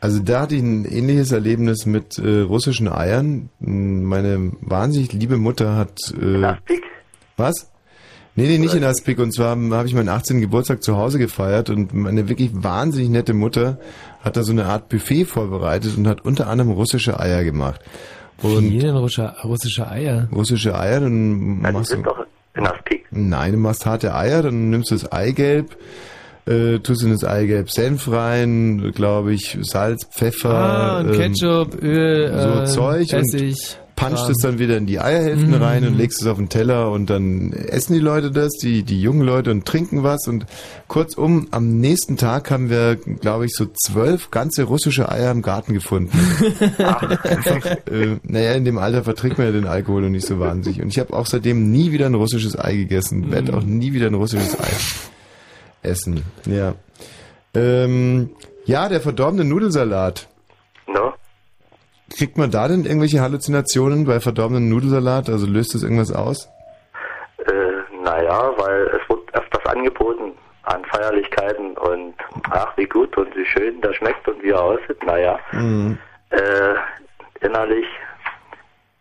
Also 0.03 0.19
da 0.19 0.41
hatte 0.41 0.57
ich 0.57 0.63
ein 0.63 0.85
ähnliches 0.85 1.31
Erlebnis 1.31 1.87
mit 1.87 2.19
äh, 2.19 2.41
russischen 2.41 2.89
Eiern. 2.89 3.51
Meine 3.61 4.51
wahnsinnig 4.61 5.13
liebe 5.13 5.37
Mutter 5.37 5.77
hat... 5.77 6.13
Äh, 6.21 6.57
was? 7.37 7.71
Nee, 8.35 8.49
nee, 8.49 8.59
nicht 8.59 8.75
in 8.75 8.83
Aspik. 8.83 9.21
Und 9.21 9.33
zwar 9.33 9.51
habe 9.51 9.87
ich 9.87 9.95
meinen 9.95 10.09
18. 10.09 10.41
Geburtstag 10.41 10.83
zu 10.83 10.97
Hause 10.97 11.21
gefeiert 11.21 11.71
und 11.71 11.95
meine 11.95 12.29
wirklich 12.29 12.51
wahnsinnig 12.53 13.11
nette 13.11 13.33
Mutter 13.33 13.79
hat 14.23 14.37
da 14.37 14.43
so 14.43 14.51
eine 14.51 14.65
Art 14.65 14.89
Buffet 14.89 15.25
vorbereitet 15.25 15.97
und 15.97 16.09
hat 16.09 16.25
unter 16.25 16.49
anderem 16.49 16.73
russische 16.73 17.21
Eier 17.21 17.45
gemacht. 17.45 17.81
Und 18.43 18.73
Wie 18.73 18.79
denn 18.79 18.97
russische, 18.97 19.37
russische 19.45 19.89
Eier? 19.89 20.29
russische 20.35 20.77
Eier, 20.77 20.99
dann 20.99 21.61
machst 21.61 21.93
du... 21.93 22.03
In 22.55 22.67
Aspik. 22.67 23.07
Nein, 23.13 23.53
du 23.53 23.59
machst 23.59 23.87
harte 23.87 24.17
Eier, 24.17 24.43
dann 24.43 24.69
nimmst 24.69 24.91
du 24.91 24.97
das 24.97 25.13
Eigelb, 25.13 25.77
äh, 26.47 26.79
tust 26.81 27.03
in 27.05 27.11
das 27.11 27.25
Eigelb 27.25 27.71
Senf 27.71 28.11
rein, 28.11 28.93
glaube 28.95 29.33
ich, 29.33 29.59
Salz, 29.63 30.07
Pfeffer, 30.07 30.51
Ah, 30.51 31.01
und 31.01 31.11
ähm, 31.15 31.17
Ketchup, 31.17 31.83
Öl, 31.83 32.33
so 32.33 32.61
äh, 32.61 32.65
Zeug 32.67 33.13
Essig. 33.13 33.51
und 33.53 33.79
punchst 33.95 34.29
es 34.31 34.39
dann 34.39 34.59
wieder 34.59 34.77
in 34.79 34.87
die 34.87 34.99
Eierhälften 34.99 35.51
Mhm. 35.51 35.63
rein 35.63 35.87
und 35.87 35.97
legst 35.97 36.21
es 36.21 36.27
auf 36.27 36.39
den 36.39 36.49
Teller 36.49 36.91
und 36.91 37.09
dann 37.11 37.53
essen 37.53 37.93
die 37.93 38.01
Leute 38.01 38.33
das, 38.33 38.51
die, 38.61 38.83
die 38.83 39.01
jungen 39.01 39.21
Leute 39.21 39.53
und 39.53 39.65
trinken 39.67 40.03
was 40.03 40.27
und 40.27 40.45
kurzum, 40.89 41.47
am 41.53 41.79
nächsten 41.79 42.17
Tag 42.17 42.51
haben 42.51 42.69
wir, 42.71 42.97
glaube 42.97 43.45
ich, 43.45 43.53
so 43.55 43.67
zwölf 43.67 44.31
ganze 44.33 44.65
russische 44.65 45.13
Eier 45.13 45.31
im 45.31 45.43
Garten 45.43 45.75
gefunden. 45.75 46.19
Einfach, 46.79 47.65
äh, 47.91 48.17
naja, 48.25 48.53
in 48.55 48.65
dem 48.65 48.79
Alter 48.79 49.05
verträgt 49.05 49.39
man 49.39 49.47
ja 49.47 49.53
den 49.53 49.67
Alkohol 49.67 50.03
noch 50.03 50.09
nicht 50.11 50.27
so 50.27 50.41
wahnsinnig. 50.41 50.83
Und 50.83 50.89
ich 50.89 50.99
habe 50.99 51.13
auch 51.15 51.27
seitdem 51.27 51.71
nie 51.71 51.93
wieder 51.93 52.07
ein 52.07 52.15
russisches 52.15 52.59
Ei 52.59 52.75
gegessen, 52.77 53.31
werde 53.31 53.55
auch 53.57 53.63
nie 53.63 53.93
wieder 53.93 54.07
ein 54.09 54.15
russisches 54.15 54.59
Ei 54.59 54.71
essen. 55.83 56.25
Ja. 56.47 56.75
Ähm, 57.55 58.31
ja, 58.65 58.89
der 58.89 59.01
verdorbene 59.01 59.45
Nudelsalat. 59.45 60.29
No? 60.87 61.13
Kriegt 62.17 62.37
man 62.39 62.51
da 62.51 62.69
denn 62.69 62.85
irgendwelche 62.85 63.21
Halluzinationen 63.21 64.05
bei 64.05 64.21
verdorbenem 64.21 64.69
Nudelsalat? 64.69 65.29
Also 65.29 65.47
löst 65.47 65.75
das 65.75 65.83
irgendwas 65.83 66.13
aus? 66.13 66.49
Äh, 67.47 68.03
naja, 68.05 68.53
weil 68.59 68.83
es 68.89 69.09
wird 69.09 69.35
öfters 69.35 69.67
angeboten 69.67 70.33
an 70.65 70.85
Feierlichkeiten 70.85 71.77
und 71.79 72.15
ach, 72.51 72.77
wie 72.77 72.87
gut 72.87 73.17
und 73.17 73.35
wie 73.37 73.45
schön 73.47 73.81
der 73.81 73.93
schmeckt 73.95 74.27
und 74.29 74.43
wie 74.43 74.51
er 74.51 74.63
aussieht. 74.63 75.05
Naja, 75.05 75.39
Mhm. 75.53 75.99
äh, 76.31 76.75
innerlich 77.45 77.87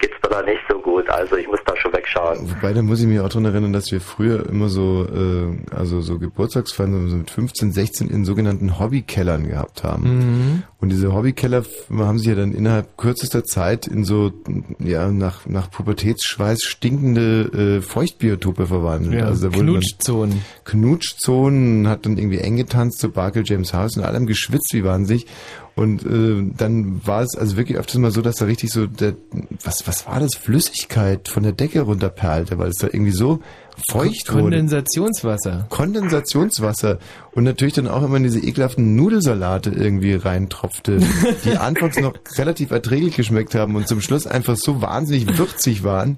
geht's 0.01 0.15
mir 0.23 0.29
da 0.29 0.41
nicht 0.41 0.61
so 0.69 0.79
gut. 0.79 1.09
Also 1.09 1.35
ich 1.37 1.47
muss 1.47 1.59
da 1.65 1.75
schon 1.77 1.93
wegschauen. 1.93 2.39
Wobei, 2.51 2.73
da 2.73 2.81
muss 2.81 2.99
ich 2.99 3.07
mich 3.07 3.19
auch 3.19 3.29
dran 3.29 3.45
erinnern, 3.45 3.73
dass 3.73 3.91
wir 3.91 4.01
früher 4.01 4.47
immer 4.49 4.69
so, 4.69 5.05
äh, 5.05 5.73
also 5.75 6.01
so 6.01 6.19
Geburtstagsfeiern 6.19 7.09
so 7.09 7.15
mit 7.15 7.29
15, 7.29 7.71
16 7.71 8.09
in 8.09 8.25
sogenannten 8.25 8.79
Hobbykellern 8.79 9.47
gehabt 9.47 9.83
haben. 9.83 10.03
Mhm. 10.03 10.63
Und 10.79 10.89
diese 10.89 11.13
Hobbykeller 11.13 11.63
haben 11.95 12.17
sich 12.17 12.27
ja 12.27 12.35
dann 12.35 12.53
innerhalb 12.53 12.97
kürzester 12.97 13.43
Zeit 13.43 13.87
in 13.87 14.03
so, 14.03 14.31
ja, 14.79 15.11
nach, 15.11 15.45
nach 15.45 15.69
Pubertätsschweiß 15.69 16.63
stinkende 16.63 17.77
äh, 17.77 17.81
Feuchtbiotope 17.81 18.65
verwandelt. 18.65 19.21
Ja, 19.21 19.27
also 19.27 19.49
Knutschzonen. 19.49 20.41
Knutschzonen, 20.65 21.87
hat 21.87 22.05
dann 22.05 22.17
irgendwie 22.17 22.39
eng 22.39 22.57
getanzt 22.57 22.99
zu 22.99 23.11
Barkel 23.11 23.43
James 23.45 23.73
House 23.73 23.97
und 23.97 24.03
allem 24.03 24.25
geschwitzt 24.25 24.73
wie 24.73 24.83
wahnsinnig. 24.83 25.27
Und 25.75 26.05
äh, 26.05 26.53
dann 26.57 27.05
war 27.05 27.21
es 27.21 27.37
also 27.37 27.55
wirklich 27.55 27.77
öfters 27.77 27.97
mal 27.97 28.11
so, 28.11 28.21
dass 28.21 28.35
da 28.35 28.45
richtig 28.45 28.71
so, 28.71 28.87
der, 28.87 29.15
was, 29.63 29.87
was 29.87 30.05
war 30.05 30.19
das, 30.19 30.35
Flüssigkeit 30.35 31.29
von 31.29 31.43
der 31.43 31.53
Decke 31.53 31.81
runterperlte, 31.81 32.57
weil 32.59 32.69
es 32.69 32.77
da 32.77 32.87
irgendwie 32.87 33.11
so 33.11 33.39
feucht 33.89 34.31
wurde. 34.31 34.43
Kondensationswasser. 34.43 35.67
Kondensationswasser 35.69 36.99
und 37.31 37.45
natürlich 37.45 37.73
dann 37.73 37.87
auch 37.87 38.03
immer 38.03 38.17
in 38.17 38.23
diese 38.23 38.39
ekelhaften 38.39 38.95
Nudelsalate 38.95 39.71
irgendwie 39.71 40.13
reintropfte, 40.13 40.99
die 41.45 41.57
anfangs 41.57 41.97
noch 41.99 42.13
relativ 42.37 42.71
erträglich 42.71 43.15
geschmeckt 43.15 43.55
haben 43.55 43.75
und 43.75 43.87
zum 43.87 44.01
Schluss 44.01 44.27
einfach 44.27 44.57
so 44.57 44.81
wahnsinnig 44.81 45.37
würzig 45.37 45.83
waren. 45.83 46.17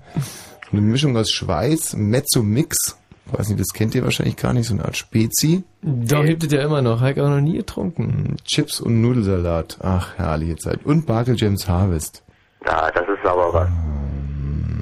Eine 0.72 0.82
Mischung 0.82 1.16
aus 1.16 1.30
Schweiß, 1.30 1.96
Mezzo-Mix, 1.96 2.98
weiß 3.26 3.50
nicht, 3.50 3.60
das 3.60 3.74
kennt 3.74 3.96
ihr 3.96 4.04
wahrscheinlich 4.04 4.36
gar 4.36 4.54
nicht, 4.54 4.68
so 4.68 4.74
eine 4.74 4.86
Art 4.86 4.98
Spezi. 4.98 5.64
Doch, 5.82 6.24
gibt 6.24 6.44
es 6.44 6.52
ja 6.52 6.62
immer 6.62 6.82
noch. 6.82 7.00
Habe 7.02 7.12
ich 7.12 7.22
auch 7.22 7.30
noch 7.30 7.42
nie 7.42 7.58
getrunken. 7.58 8.38
Chips 8.44 8.82
und 8.82 9.02
Nudelsalat. 9.02 9.78
Ach, 9.82 10.18
herrliche 10.18 10.58
Zeit. 10.58 10.80
Und 10.86 11.06
Barkel 11.06 11.36
James 11.38 11.68
Harvest. 11.68 12.24
Ja, 12.66 12.92
das 12.92 13.04
ist 13.08 13.26
aber 13.26 13.54
was. 13.54 13.70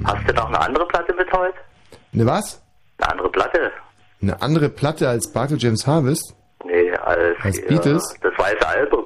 Hast 0.04 0.28
du 0.28 0.34
noch 0.34 0.48
eine 0.48 0.60
andere 0.60 0.86
Platte 0.86 1.14
mit 1.14 1.32
heute? 1.32 1.54
Ne 2.12 2.26
was? 2.26 2.60
Eine 2.98 3.12
andere 3.12 3.30
Platte? 3.30 3.70
Eine 4.20 4.42
andere 4.42 4.68
Platte 4.68 5.08
als 5.08 5.32
Barkel 5.32 5.58
James 5.58 5.86
Harvest? 5.86 6.34
Nee, 6.64 6.92
als, 6.92 7.36
Als 7.42 7.58
äh, 7.58 7.66
Beatles? 7.68 8.14
das 8.20 8.32
weiße 8.38 8.68
Album. 8.68 9.04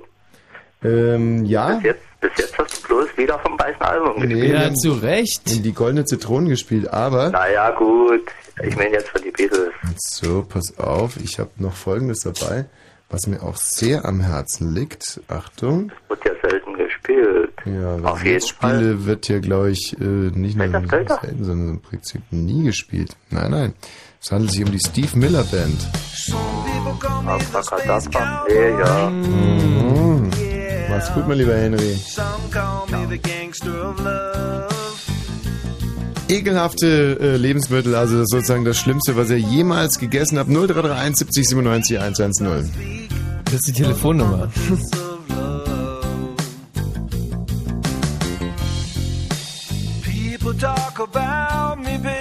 Ähm, 0.82 1.44
ja. 1.46 1.76
Bis 1.76 1.84
jetzt, 1.84 2.02
bis 2.20 2.30
jetzt 2.38 2.58
hast 2.58 2.82
du 2.84 2.88
bloß 2.88 3.16
wieder 3.16 3.38
vom 3.38 3.58
weißen 3.58 3.82
Album 3.82 4.20
gespielt. 4.20 4.42
wir 4.42 4.60
haben 4.60 5.00
Recht. 5.00 5.50
In 5.50 5.62
die 5.62 5.72
goldene 5.72 6.04
Zitrone 6.04 6.48
gespielt, 6.48 6.92
aber... 6.92 7.30
Naja, 7.30 7.70
gut. 7.70 8.22
Ich 8.62 8.76
meine 8.76 8.92
jetzt 8.92 9.08
von 9.10 9.22
die 9.22 9.30
Beatles. 9.30 9.72
So, 9.98 10.42
pass 10.42 10.78
auf, 10.78 11.16
ich 11.18 11.38
habe 11.38 11.50
noch 11.56 11.74
Folgendes 11.74 12.20
dabei, 12.20 12.66
was 13.10 13.26
mir 13.26 13.42
auch 13.42 13.56
sehr 13.56 14.04
am 14.04 14.20
Herzen 14.20 14.74
liegt. 14.74 15.20
Achtung. 15.28 15.92
Wird 16.08 16.24
ja 16.24 16.32
selten 16.48 16.74
gespielt. 16.76 17.52
Ja, 17.66 17.96
Auf 18.10 18.24
jeden 18.24 18.40
spiele, 18.40 19.04
wird 19.04 19.26
hier, 19.26 19.40
glaube 19.40 19.70
ich, 19.72 19.94
äh, 20.00 20.04
nicht 20.04 20.56
nur 20.56 20.68
selten, 20.70 21.44
sondern 21.44 21.68
im 21.70 21.80
Prinzip 21.80 22.22
nie 22.30 22.64
gespielt. 22.64 23.16
Nein, 23.30 23.50
nein. 23.50 23.74
Es 24.22 24.32
handelt 24.32 24.52
sich 24.52 24.64
um 24.64 24.72
die 24.72 24.78
Steve 24.80 25.16
Miller 25.18 25.44
Band. 25.44 25.78
Abracadabra. 27.26 28.44
Nee, 28.48 28.70
ja. 28.70 29.10
Mhm. 29.10 30.30
Mach's 30.88 31.12
gut, 31.12 31.28
mein 31.28 31.38
lieber 31.38 31.54
Henry. 31.54 31.94
Some 31.94 32.26
call 32.50 32.86
me 32.90 33.06
the 33.08 33.18
gangster 33.18 33.90
of 33.90 33.98
love. 34.00 35.05
Ekelhafte 36.28 37.18
äh, 37.20 37.36
Lebensmittel, 37.36 37.94
also 37.94 38.14
das 38.16 38.24
ist 38.24 38.30
sozusagen 38.30 38.64
das 38.64 38.76
Schlimmste, 38.78 39.16
was 39.16 39.30
ihr 39.30 39.38
jemals 39.38 39.98
gegessen 39.98 40.38
habt. 40.38 40.50
0331 40.50 41.18
70 41.18 41.48
97 41.48 42.00
110. 42.00 42.70
Das 43.44 43.54
ist 43.54 43.68
die 43.68 43.72
Telefonnummer. 43.72 44.48
People 50.02 50.54
talk 50.58 50.98
about 50.98 51.80
me, 51.80 51.98
baby. 51.98 52.15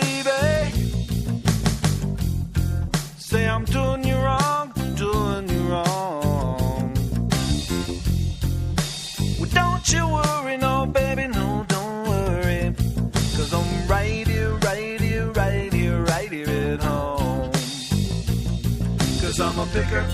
Picker, 19.75 20.05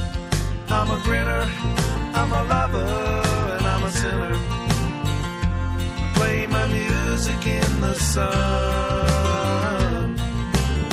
I'm 0.70 0.90
a 0.90 1.00
grinner, 1.04 1.46
I'm 2.20 2.32
a 2.32 2.44
lover, 2.54 2.88
and 3.56 3.66
I'm 3.68 3.84
a 3.84 3.92
sinner 3.92 4.36
play 6.16 6.48
my 6.48 6.66
music 6.68 7.46
in 7.46 7.82
the 7.82 7.94
sun. 7.94 8.26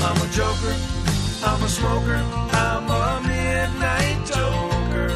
I'm 0.06 0.18
a 0.26 0.28
joker, 0.38 0.74
I'm 1.48 1.62
a 1.62 1.68
smoker, 1.78 2.20
I'm 2.66 2.84
a 2.90 3.20
midnight 3.26 4.18
joker. 4.32 5.10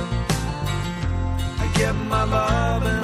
I 1.63 1.67
get 1.75 1.95
my 2.15 2.25
loving 2.25 3.02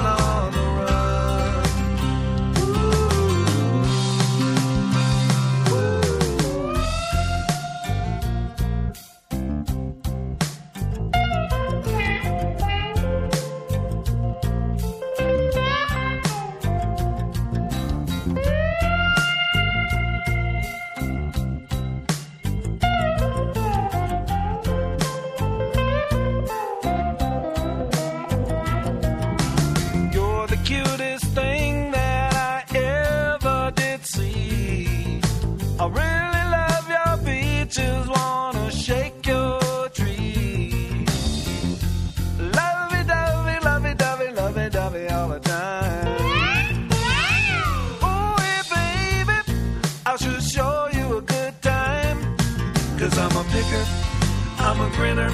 I'm 54.79 54.91
a 54.91 54.95
grinner, 54.95 55.29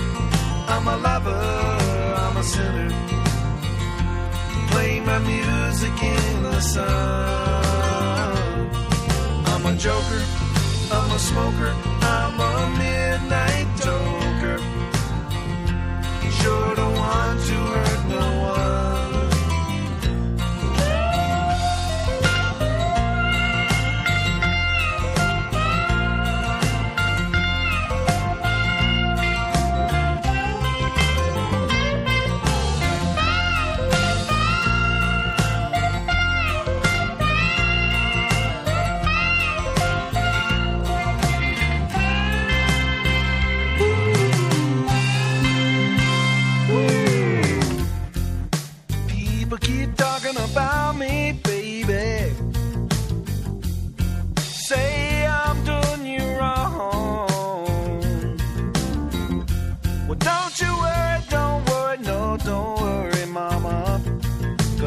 I'm 0.68 0.88
a 0.88 0.98
lover, 0.98 1.30
I'm 1.30 2.38
a 2.38 2.44
sinner 2.44 3.16
play 4.76 5.00
my 5.00 5.20
music 5.20 5.96
in 6.04 6.44
the 6.44 6.60
sun. 6.60 6.86
I'm 9.52 9.66
a 9.66 9.76
joker, 9.78 10.24
I'm 10.92 11.12
a 11.12 11.20
smoker, 11.30 11.72
I'm 12.02 12.36
a 12.52 12.54
midnight 12.82 13.68
joker. 13.86 14.58
Sure 16.40 16.85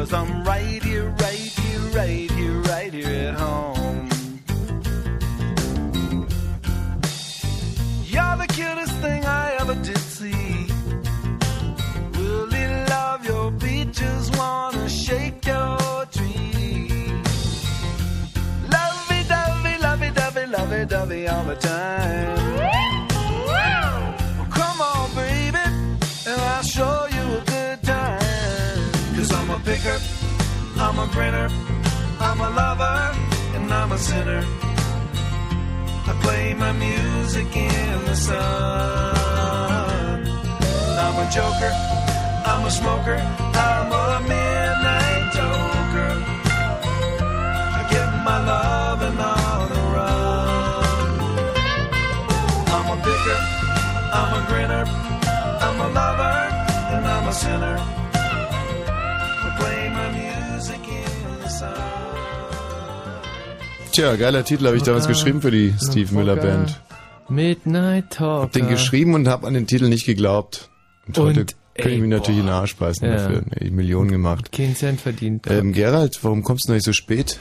Cause 0.09 0.27
I'm 0.27 0.43
right 0.43 0.81
here, 0.81 1.07
right 1.07 1.35
here, 1.35 1.79
right 1.93 2.31
here, 2.31 2.61
right 2.61 2.91
here 2.91 3.29
at 3.29 3.35
home. 3.35 4.09
You're 8.05 8.37
the 8.37 8.47
cutest 8.47 8.93
thing 9.03 9.23
I 9.23 9.57
ever 9.59 9.75
did 9.75 9.99
see. 9.99 10.65
Really 12.17 12.65
love 12.89 13.23
your 13.23 13.51
beaches, 13.51 14.31
wanna 14.31 14.89
shake 14.89 15.45
your 15.45 15.77
tree. 16.11 17.13
Lovey 18.67 19.21
dovey, 19.27 19.77
lovey 19.77 20.09
dovey, 20.09 20.45
lovey 20.47 20.85
dovey 20.85 21.27
all 21.27 21.43
the 21.43 21.55
time. 21.55 22.38
I'm 30.99 31.07
a 31.07 31.11
grinner, 31.13 31.47
I'm 32.19 32.41
a 32.41 32.49
lover, 32.49 33.15
and 33.55 33.73
I'm 33.73 33.91
a 33.93 33.97
sinner. 33.97 34.43
I 36.05 36.13
play 36.21 36.53
my 36.53 36.73
music 36.73 37.55
in 37.55 38.03
the 38.03 38.15
sun. 38.15 38.37
I'm 40.99 41.15
a 41.25 41.29
joker, 41.31 41.71
I'm 42.45 42.65
a 42.65 42.69
smoker, 42.69 43.15
I'm 43.15 43.91
a 43.93 44.19
midnight 44.27 45.31
joker. 45.37 46.11
I 47.79 47.81
get 47.89 48.09
my 48.25 48.37
loving 48.51 49.17
on 49.17 49.69
the 49.71 49.81
run. 49.95 51.13
I'm 52.75 52.87
a 52.91 52.97
picker, 53.05 53.39
I'm 54.19 54.31
a 54.35 54.41
grinner, 54.49 54.83
I'm 55.63 55.79
a 55.79 55.87
lover, 55.97 56.35
and 56.91 57.07
I'm 57.07 57.25
a 57.25 57.31
sinner. 57.31 57.77
I 59.45 59.49
play 59.57 59.87
my 59.93 60.09
music. 60.11 60.48
Tja, 63.91 64.15
geiler 64.15 64.43
Titel 64.43 64.65
habe 64.67 64.77
ich 64.77 64.83
damals 64.83 65.07
geschrieben 65.07 65.41
für 65.41 65.51
die 65.51 65.73
Steve 65.81 66.13
Miller 66.13 66.35
Band. 66.35 66.79
Midnight 67.27 68.09
Talker. 68.11 68.41
Hab 68.43 68.51
den 68.51 68.67
geschrieben 68.67 69.13
und 69.13 69.27
hab 69.27 69.43
an 69.45 69.53
den 69.53 69.67
Titel 69.67 69.87
nicht 69.87 70.05
geglaubt. 70.05 70.69
Und, 71.07 71.17
heute 71.17 71.41
Und, 71.41 71.55
kann 71.75 71.87
ich 71.91 71.93
ey, 71.95 72.01
mir 72.01 72.07
natürlich 72.07 72.39
in 72.39 72.45
den. 72.47 72.53
Arsch 72.53 72.75
beißen 72.75 73.07
Ja. 73.07 73.15
dafür. 73.15 73.43
Nee, 73.59 73.69
Millionen 73.71 74.11
gemacht. 74.11 74.51
Keinen 74.51 74.75
Cent 74.75 74.99
verdient. 75.01 75.45
Ähm, 75.49 75.73
Gerald, 75.73 76.19
warum 76.23 76.43
kommst 76.43 76.65
du 76.67 76.71
noch 76.71 76.75
nicht 76.75 76.85
so 76.85 76.93
spät? 76.93 77.39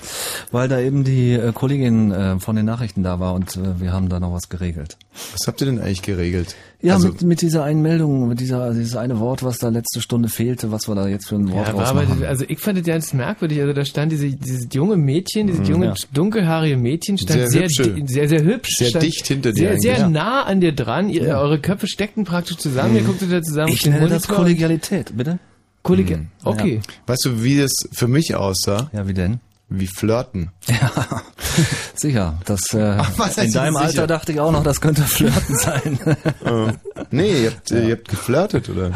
Weil 0.52 0.68
da 0.68 0.78
eben 0.80 1.04
die 1.04 1.32
äh, 1.32 1.52
Kollegin 1.52 2.12
äh, 2.12 2.38
von 2.38 2.56
den 2.56 2.66
Nachrichten 2.66 3.02
da 3.02 3.18
war 3.20 3.34
und 3.34 3.56
äh, 3.56 3.80
wir 3.80 3.92
haben 3.92 4.08
da 4.08 4.20
noch 4.20 4.32
was 4.32 4.48
geregelt. 4.48 4.96
Was 5.32 5.46
habt 5.46 5.60
ihr 5.60 5.66
denn 5.66 5.80
eigentlich 5.80 6.02
geregelt? 6.02 6.54
Ja, 6.80 6.94
Also- 6.94 7.08
mit, 7.08 7.22
mit 7.22 7.42
dieser 7.42 7.64
einen 7.64 7.82
Meldung, 7.82 8.28
mit 8.28 8.38
dieser, 8.38 8.72
dieses 8.72 8.94
eine 8.94 9.18
Wort, 9.18 9.42
was 9.42 9.58
da 9.58 9.68
letzte 9.68 10.00
Stunde 10.00 10.28
fehlte, 10.28 10.70
was 10.70 10.86
wir 10.88 10.94
da 10.94 11.08
jetzt 11.08 11.28
für 11.28 11.34
ein 11.34 11.50
Wort 11.50 11.66
Ja, 11.68 11.74
war 11.76 11.86
aber, 11.88 12.06
also 12.28 12.44
ich 12.46 12.60
fand 12.60 12.78
das 12.78 12.86
ganz 12.86 13.12
merkwürdig. 13.12 13.60
Also 13.60 13.72
da 13.72 13.84
stand 13.84 14.12
diese, 14.12 14.28
dieses 14.30 14.68
junge 14.72 14.96
Mädchen, 14.96 15.48
dieses 15.48 15.62
Mhm, 15.62 15.66
junge 15.74 15.86
ja. 15.86 15.94
dunkelhaarige 16.12 16.76
Mädchen 16.76 17.18
stand 17.18 17.50
Sehr 17.50 17.68
sehr, 17.68 17.94
sehr, 18.06 18.28
sehr 18.28 18.42
hübsch. 18.44 18.76
Sehr 18.76 18.90
stand 18.90 19.04
dicht 19.04 19.26
hinter 19.26 19.52
dir 19.52 19.70
Sehr, 19.70 19.80
sehr 19.80 19.98
Ja. 19.98 20.08
nah 20.08 20.44
an 20.44 20.60
dir 20.60 20.72
dran. 20.72 21.08
Ihr, 21.08 21.24
Ja. 21.24 21.40
Eure 21.40 21.58
Köpfe 21.58 21.88
steckten 21.88 22.24
praktisch 22.24 22.58
zusammen. 22.58 22.94
Ihr 22.94 23.02
Mhm. 23.02 23.06
gucktet 23.06 23.32
da 23.32 23.42
zusammen 23.42 23.72
Ich 23.72 23.84
nenne 23.84 24.08
das. 24.08 24.28
Kollegialität, 24.28 25.16
bitte? 25.16 25.40
Kollegial. 25.82 26.20
Mhm. 26.20 26.26
Okay. 26.44 26.80
Weißt 27.06 27.24
du, 27.24 27.42
wie 27.42 27.58
das 27.58 27.72
für 27.92 28.06
mich 28.08 28.34
aussah? 28.36 28.88
Ja, 28.92 29.08
wie 29.08 29.14
denn? 29.14 29.40
Wie 29.70 29.86
flirten. 29.86 30.50
Sicher, 31.94 32.38
das 32.46 32.60
äh, 32.72 32.96
Ach, 32.98 33.10
was 33.16 33.36
in 33.38 33.52
deinem 33.52 33.74
sicher? 33.74 33.84
Alter 33.86 34.06
dachte 34.06 34.32
ich 34.32 34.40
auch 34.40 34.52
noch, 34.52 34.62
das 34.62 34.80
könnte 34.80 35.02
Flirten 35.02 35.56
sein. 35.58 35.98
Äh, 36.44 36.72
nee, 37.10 37.42
ihr 37.44 37.50
habt, 37.50 37.70
ihr 37.70 37.92
habt 37.92 38.08
geflirtet, 38.08 38.68
oder? 38.70 38.92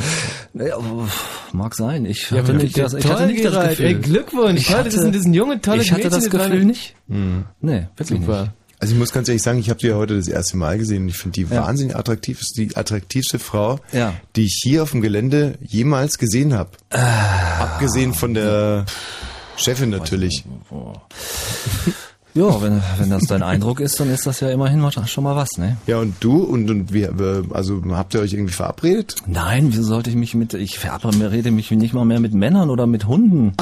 Ja, 0.55 0.77
mag 1.53 1.75
sein. 1.75 2.05
Ich 2.07 2.31
Ja, 2.31 2.39
hatte 2.39 2.55
nicht 2.55 2.79
das, 2.79 2.95
ich 2.95 3.03
toll, 3.05 3.13
hatte 3.15 3.27
nicht 3.27 3.45
das. 3.45 3.69
Gefühl. 3.71 3.87
Ey, 3.87 3.95
Glückwunsch. 3.95 4.61
Ich 4.61 4.67
Toll, 4.69 4.77
hatte, 4.79 4.91
das 4.91 5.01
sind- 5.01 5.15
das 5.15 5.23
sind 5.25 5.35
junge, 5.35 5.61
tolle 5.61 5.83
Ich 5.83 5.91
hatte 5.93 6.05
Mädchen, 6.05 6.21
das 6.23 6.31
Gefühl 6.31 6.65
nicht. 6.65 6.95
Hm. 7.09 7.45
Nee, 7.61 7.89
wirklich 7.97 8.21
Super. 8.21 8.41
nicht. 8.43 8.53
Also 8.79 8.95
ich 8.95 8.99
muss 8.99 9.13
ganz 9.13 9.29
ehrlich 9.29 9.43
sagen, 9.43 9.59
ich 9.61 9.69
habe 9.71 9.79
die 9.79 9.87
ja 9.89 9.95
heute 9.95 10.17
das 10.17 10.27
erste 10.27 10.57
Mal 10.57 10.77
gesehen 10.79 11.03
und 11.05 11.09
ich 11.11 11.17
finde 11.19 11.35
die 11.35 11.43
Ja. 11.55 11.67
wahnsinnig 11.67 11.95
attraktiv. 11.95 12.41
Ist 12.41 12.57
die 12.57 12.75
attraktivste 12.77 13.39
Frau, 13.39 13.79
Ja. 13.93 14.15
die 14.37 14.47
ich 14.47 14.59
hier 14.63 14.83
auf 14.83 14.91
dem 14.93 15.03
Gelände 15.03 15.55
jemals 15.61 16.19
gesehen 16.19 16.55
habe. 16.55 16.71
Abgesehen 17.61 18.13
von 18.15 18.35
der 18.35 18.87
Chefin 19.57 19.91
natürlich. 19.91 20.45
Ja, 22.35 22.63
wenn, 22.63 22.83
wenn 22.99 23.11
das 23.11 23.25
dein 23.25 23.43
Eindruck 23.43 23.79
ist, 23.81 24.01
dann 24.01 24.09
ist 24.09 24.27
das 24.27 24.41
ja 24.41 24.49
immerhin 24.49 24.83
schon 25.07 25.25
mal 25.25 25.37
was, 25.37 25.59
ne? 25.59 25.77
Ja, 25.87 25.99
und 25.99 26.15
du? 26.21 26.43
Und, 26.43 26.71
und 26.71 26.91
wie, 26.91 27.03
äh, 27.03 27.43
also 27.51 27.83
habt 27.91 28.15
ihr 28.15 28.21
euch 28.21 28.33
irgendwie 28.33 28.55
verabredet? 28.55 29.17
Nein, 29.27 29.69
wieso 29.69 29.83
sollte 29.83 30.09
ich 30.09 30.17
mich 30.17 30.35
mit, 30.35 30.55
ich 30.55 30.79
verabrede 30.79 31.51
mich 31.51 31.71
nicht 31.73 31.93
mal 31.93 32.07
mehr 32.07 32.21
mit 32.21 32.33
Männern 32.33 32.71
oder 32.71 32.87
mit 32.87 33.07
Hunden. 33.07 33.53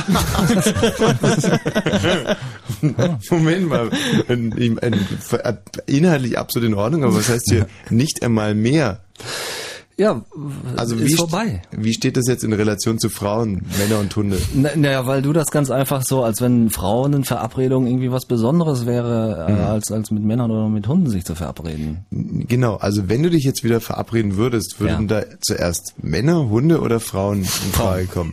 Moment 3.30 3.68
mal. 3.68 3.90
Inhaltlich 5.86 6.38
absolut 6.38 6.68
in 6.68 6.74
Ordnung, 6.74 7.02
aber 7.02 7.16
was 7.16 7.28
heißt 7.28 7.50
hier 7.50 7.66
nicht 7.90 8.22
einmal 8.22 8.54
mehr? 8.54 9.00
Ja, 10.01 10.22
also 10.77 10.94
ist 10.97 11.05
wie, 11.05 11.14
vorbei. 11.14 11.60
Wie 11.72 11.93
steht 11.93 12.16
das 12.16 12.27
jetzt 12.27 12.43
in 12.43 12.55
Relation 12.55 12.98
zu 12.98 13.10
Frauen, 13.10 13.66
Männer 13.78 14.01
und 14.01 14.16
Hunde? 14.16 14.39
Na- 14.55 14.74
Naja, 14.74 15.06
weil 15.06 15.20
du 15.20 15.35
das 15.35 15.48
ganz 15.48 15.70
einfach 15.70 16.02
so, 16.02 16.24
als 16.24 16.40
wenn 16.40 16.70
Frauen 16.70 17.12
in 17.12 17.24
Verabredung 17.24 17.86
irgendwie 17.86 18.10
was 18.10 18.24
Besonderes 18.24 18.86
wäre, 18.86 19.47
äh, 19.48 19.52
Mhm. 19.52 19.60
als, 19.60 19.93
als 19.93 20.10
mit 20.10 20.22
Männern 20.24 20.51
oder 20.51 20.70
mit 20.70 20.89
Hunden 20.89 21.10
sich 21.10 21.27
zu 21.27 21.35
verabreden. 21.35 22.06
Genau, 22.10 22.77
also 22.77 23.09
wenn 23.10 23.22
du 23.22 23.28
dich 23.28 23.44
jetzt 23.44 23.62
wieder 23.62 23.81
verabreden 23.82 24.36
würdest, 24.36 24.81
würden 24.81 25.06
da 25.06 25.22
zuerst 25.43 25.94
Männer, 26.02 26.48
Hunde 26.48 26.81
oder 26.81 26.98
Frauen 26.98 27.40
in 27.40 27.44
Frage 27.44 28.06
kommen? 28.06 28.32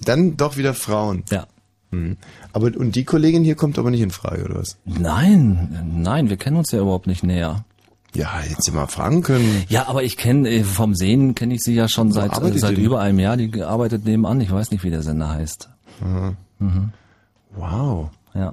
Dann 0.00 0.36
doch 0.36 0.56
wieder 0.56 0.74
Frauen. 0.74 1.22
Ja. 1.30 1.46
Mhm. 1.92 2.16
Aber 2.52 2.66
und 2.76 2.96
die 2.96 3.04
Kollegin 3.04 3.44
hier 3.44 3.54
kommt 3.54 3.78
aber 3.78 3.92
nicht 3.92 4.00
in 4.02 4.10
Frage, 4.10 4.44
oder 4.44 4.56
was? 4.56 4.76
Nein, 4.84 5.84
nein, 6.02 6.28
wir 6.28 6.36
kennen 6.36 6.56
uns 6.56 6.72
ja 6.72 6.80
überhaupt 6.80 7.06
nicht 7.06 7.22
näher. 7.22 7.64
Ja, 8.16 8.40
sie 8.58 8.70
mal 8.70 8.86
fragen 8.86 9.22
können. 9.22 9.64
Ja, 9.68 9.88
aber 9.88 10.02
ich 10.02 10.16
kenne 10.16 10.48
äh, 10.48 10.64
vom 10.64 10.94
Sehen 10.94 11.34
kenne 11.34 11.54
ich 11.54 11.62
sie 11.62 11.74
ja 11.74 11.88
schon 11.88 12.12
seit 12.12 12.36
äh, 12.40 12.58
seit 12.58 12.78
über 12.78 13.00
einem 13.00 13.18
Jahr. 13.18 13.36
Die 13.36 13.62
arbeitet 13.62 14.04
nebenan. 14.04 14.40
Ich 14.40 14.50
weiß 14.50 14.70
nicht, 14.70 14.84
wie 14.84 14.90
der 14.90 15.02
Sender 15.02 15.30
heißt. 15.30 15.68
Aha. 16.02 16.34
Mhm. 16.58 16.92
Wow. 17.54 18.10
Ja. 18.34 18.52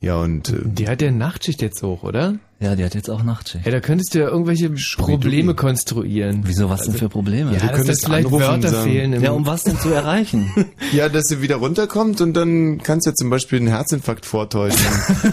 Ja, 0.00 0.16
und 0.16 0.48
äh, 0.50 0.62
Die 0.64 0.88
hat 0.88 1.02
ja 1.02 1.10
Nachtschicht 1.10 1.62
jetzt 1.62 1.82
hoch, 1.82 2.02
oder? 2.02 2.36
Ja, 2.62 2.76
die 2.76 2.84
hat 2.84 2.94
jetzt 2.94 3.08
auch 3.08 3.22
Nachtschicht. 3.22 3.64
Ja, 3.64 3.72
da 3.72 3.80
könntest 3.80 4.14
du 4.14 4.18
ja 4.18 4.28
irgendwelche 4.28 4.68
Probleme 4.98 5.54
konstruieren. 5.54 6.42
Wieso, 6.44 6.68
was 6.68 6.82
denn 6.82 6.92
für 6.92 7.08
Probleme? 7.08 7.52
Ja, 7.54 7.58
Du 7.58 7.66
dass 7.68 7.76
könntest 7.76 8.04
vielleicht 8.04 8.30
Wörter 8.30 8.68
sagen- 8.68 8.84
fehlen. 8.90 9.12
Im 9.14 9.22
Ja, 9.22 9.30
um 9.30 9.46
was 9.46 9.64
denn 9.64 9.78
zu 9.78 9.88
erreichen? 9.88 10.52
Ja, 10.92 11.08
dass 11.08 11.24
sie 11.26 11.40
wieder 11.40 11.56
runterkommt 11.56 12.20
und 12.20 12.34
dann 12.34 12.78
kannst 12.82 13.06
du 13.06 13.10
ja 13.10 13.14
zum 13.14 13.30
Beispiel 13.30 13.60
einen 13.60 13.68
Herzinfarkt 13.68 14.26
vortäuschen. 14.26 14.84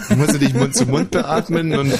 Dann 0.08 0.18
musst 0.18 0.34
du 0.34 0.38
dich 0.38 0.54
Mund 0.54 0.74
zu 0.76 0.86
Mund 0.86 1.10
beatmen 1.10 1.76
und 1.76 1.92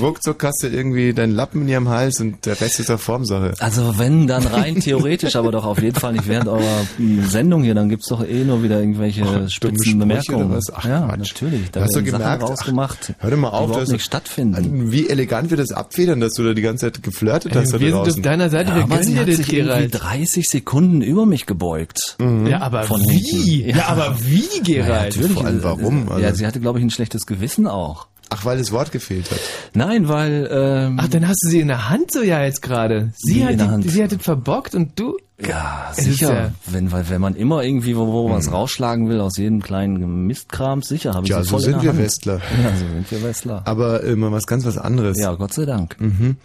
ruckzuck 0.00 0.42
hast 0.44 0.62
du 0.62 0.68
irgendwie 0.68 1.12
deinen 1.12 1.32
Lappen 1.34 1.62
in 1.62 1.68
ihrem 1.68 1.88
Hals 1.88 2.20
und 2.20 2.46
der 2.46 2.60
Rest 2.60 2.78
ist 2.80 2.88
ja 2.88 2.96
Formsache. 2.98 3.54
Also 3.58 3.98
wenn, 3.98 4.26
dann 4.28 4.46
rein 4.46 4.76
theoretisch, 4.80 5.34
aber 5.36 5.50
doch 5.50 5.64
auf 5.66 5.82
jeden 5.82 5.98
Fall 5.98 6.12
nicht 6.12 6.28
während 6.28 6.46
eurer 6.48 6.86
m, 6.98 7.26
Sendung 7.28 7.64
hier. 7.64 7.74
Dann 7.74 7.88
gibt's 7.88 8.06
doch 8.06 8.24
eh 8.24 8.44
nur 8.44 8.62
wieder 8.62 8.78
irgendwelche 8.78 9.22
dumme 9.22 9.50
spitzen 9.50 9.98
Bemerkungen. 9.98 10.60
Ach, 10.74 10.84
ja, 10.84 11.00
Quatsch. 11.08 11.18
natürlich. 11.18 11.70
Da 11.72 11.80
Hast 11.82 11.96
du 11.96 12.02
gemerkt? 12.04 12.42
rausgemacht, 12.44 13.14
Hör 13.18 13.30
doch 13.30 13.36
mal 13.36 13.48
die 13.50 13.54
auf, 13.54 13.64
überhaupt 13.64 13.82
dass- 13.82 13.90
nicht 13.90 14.04
stattfinden. 14.04 14.61
Wie 14.90 15.08
elegant 15.08 15.50
wir 15.50 15.56
das 15.56 15.72
abfedern, 15.72 16.20
dass 16.20 16.34
du 16.34 16.42
da 16.44 16.54
die 16.54 16.62
ganze 16.62 16.86
Zeit 16.92 17.02
geflirtet 17.02 17.54
hast 17.54 17.72
da 17.72 17.80
wir 17.80 17.90
sind 17.90 17.98
auf 17.98 18.20
deiner 18.22 18.50
Seite, 18.50 18.74
wir 18.74 18.82
aber 18.84 18.96
gönnen 18.98 19.14
dir 19.14 19.20
hat 19.20 19.28
das, 19.28 19.36
sich 19.36 19.52
irgendwie 19.52 19.88
Gerald. 19.88 20.02
30 20.02 20.48
Sekunden 20.48 21.02
über 21.02 21.26
mich 21.26 21.46
gebeugt. 21.46 22.16
Ja, 22.48 22.60
aber 22.60 22.84
Von 22.84 23.00
wie? 23.02 23.62
hinten. 23.62 23.78
Ja, 23.78 23.88
aber 23.88 24.16
wie, 24.24 24.60
Gerald? 24.62 24.88
Ja, 25.16 25.22
natürlich. 25.22 25.32
Vor 25.32 25.46
allem 25.46 25.62
warum? 25.62 26.06
Ja, 26.08 26.14
Also- 26.26 26.36
sie 26.38 26.46
hatte, 26.46 26.60
glaube 26.60 26.78
ich, 26.78 26.84
ein 26.84 26.90
schlechtes 26.90 27.26
Gewissen 27.26 27.66
auch. 27.66 28.08
Ach, 28.34 28.44
weil 28.44 28.58
das 28.58 28.72
Wort 28.72 28.92
gefehlt 28.92 29.30
hat. 29.30 29.38
Nein, 29.74 30.08
weil... 30.08 30.48
Ähm, 30.50 30.98
Ach, 31.00 31.08
dann 31.08 31.26
hast 31.28 31.42
du 31.44 31.50
sie 31.50 31.60
in 31.60 31.68
der 31.68 31.88
Hand 31.90 32.12
so 32.12 32.22
ja 32.22 32.42
jetzt 32.44 32.62
gerade. 32.62 33.12
Sie 33.16 33.40
in 33.40 33.44
hat, 33.46 33.50
der 33.50 33.66
die- 33.66 33.70
Hand? 33.72 33.90
sie 33.90 34.02
hat 34.02 34.12
das 34.12 34.22
verbockt 34.22 34.74
und 34.74 34.98
du... 34.98 35.16
Ja, 35.44 35.90
Es 35.96 36.04
sicher. 36.04 36.32
ja- 36.34 36.52
wenn, 36.66 36.92
weil, 36.92 37.08
wenn 37.10 37.20
man 37.20 37.34
immer 37.34 37.62
irgendwie 37.64 37.96
wo, 37.96 38.06
wo 38.12 38.30
was 38.30 38.52
rausschlagen 38.52 39.08
will 39.08 39.20
aus 39.20 39.36
jedem 39.38 39.60
kleinen 39.62 40.26
Mistkram, 40.26 40.82
sicher 40.82 41.14
habe 41.14 41.24
ich 41.26 41.30
Ja, 41.30 41.42
sie 41.42 41.48
so 41.48 41.56
voll 41.58 41.60
in 41.60 41.64
sind 41.64 41.74
der 41.76 41.82
wir 41.82 41.90
Hand. 41.90 41.98
Westler. 42.00 42.40
Ja, 42.62 42.70
so 42.76 42.86
sind 42.88 43.10
wir 43.10 43.22
Westler. 43.24 43.62
Aber 43.64 44.04
äh, 44.04 44.14
mal 44.14 44.30
was 44.30 44.46
ganz 44.46 44.64
was 44.64 44.78
anderes. 44.78 45.18
Ja, 45.18 45.34
Gott 45.34 45.52
sei 45.52 45.64
Dank. 45.64 45.96
Mhm. 46.00 46.36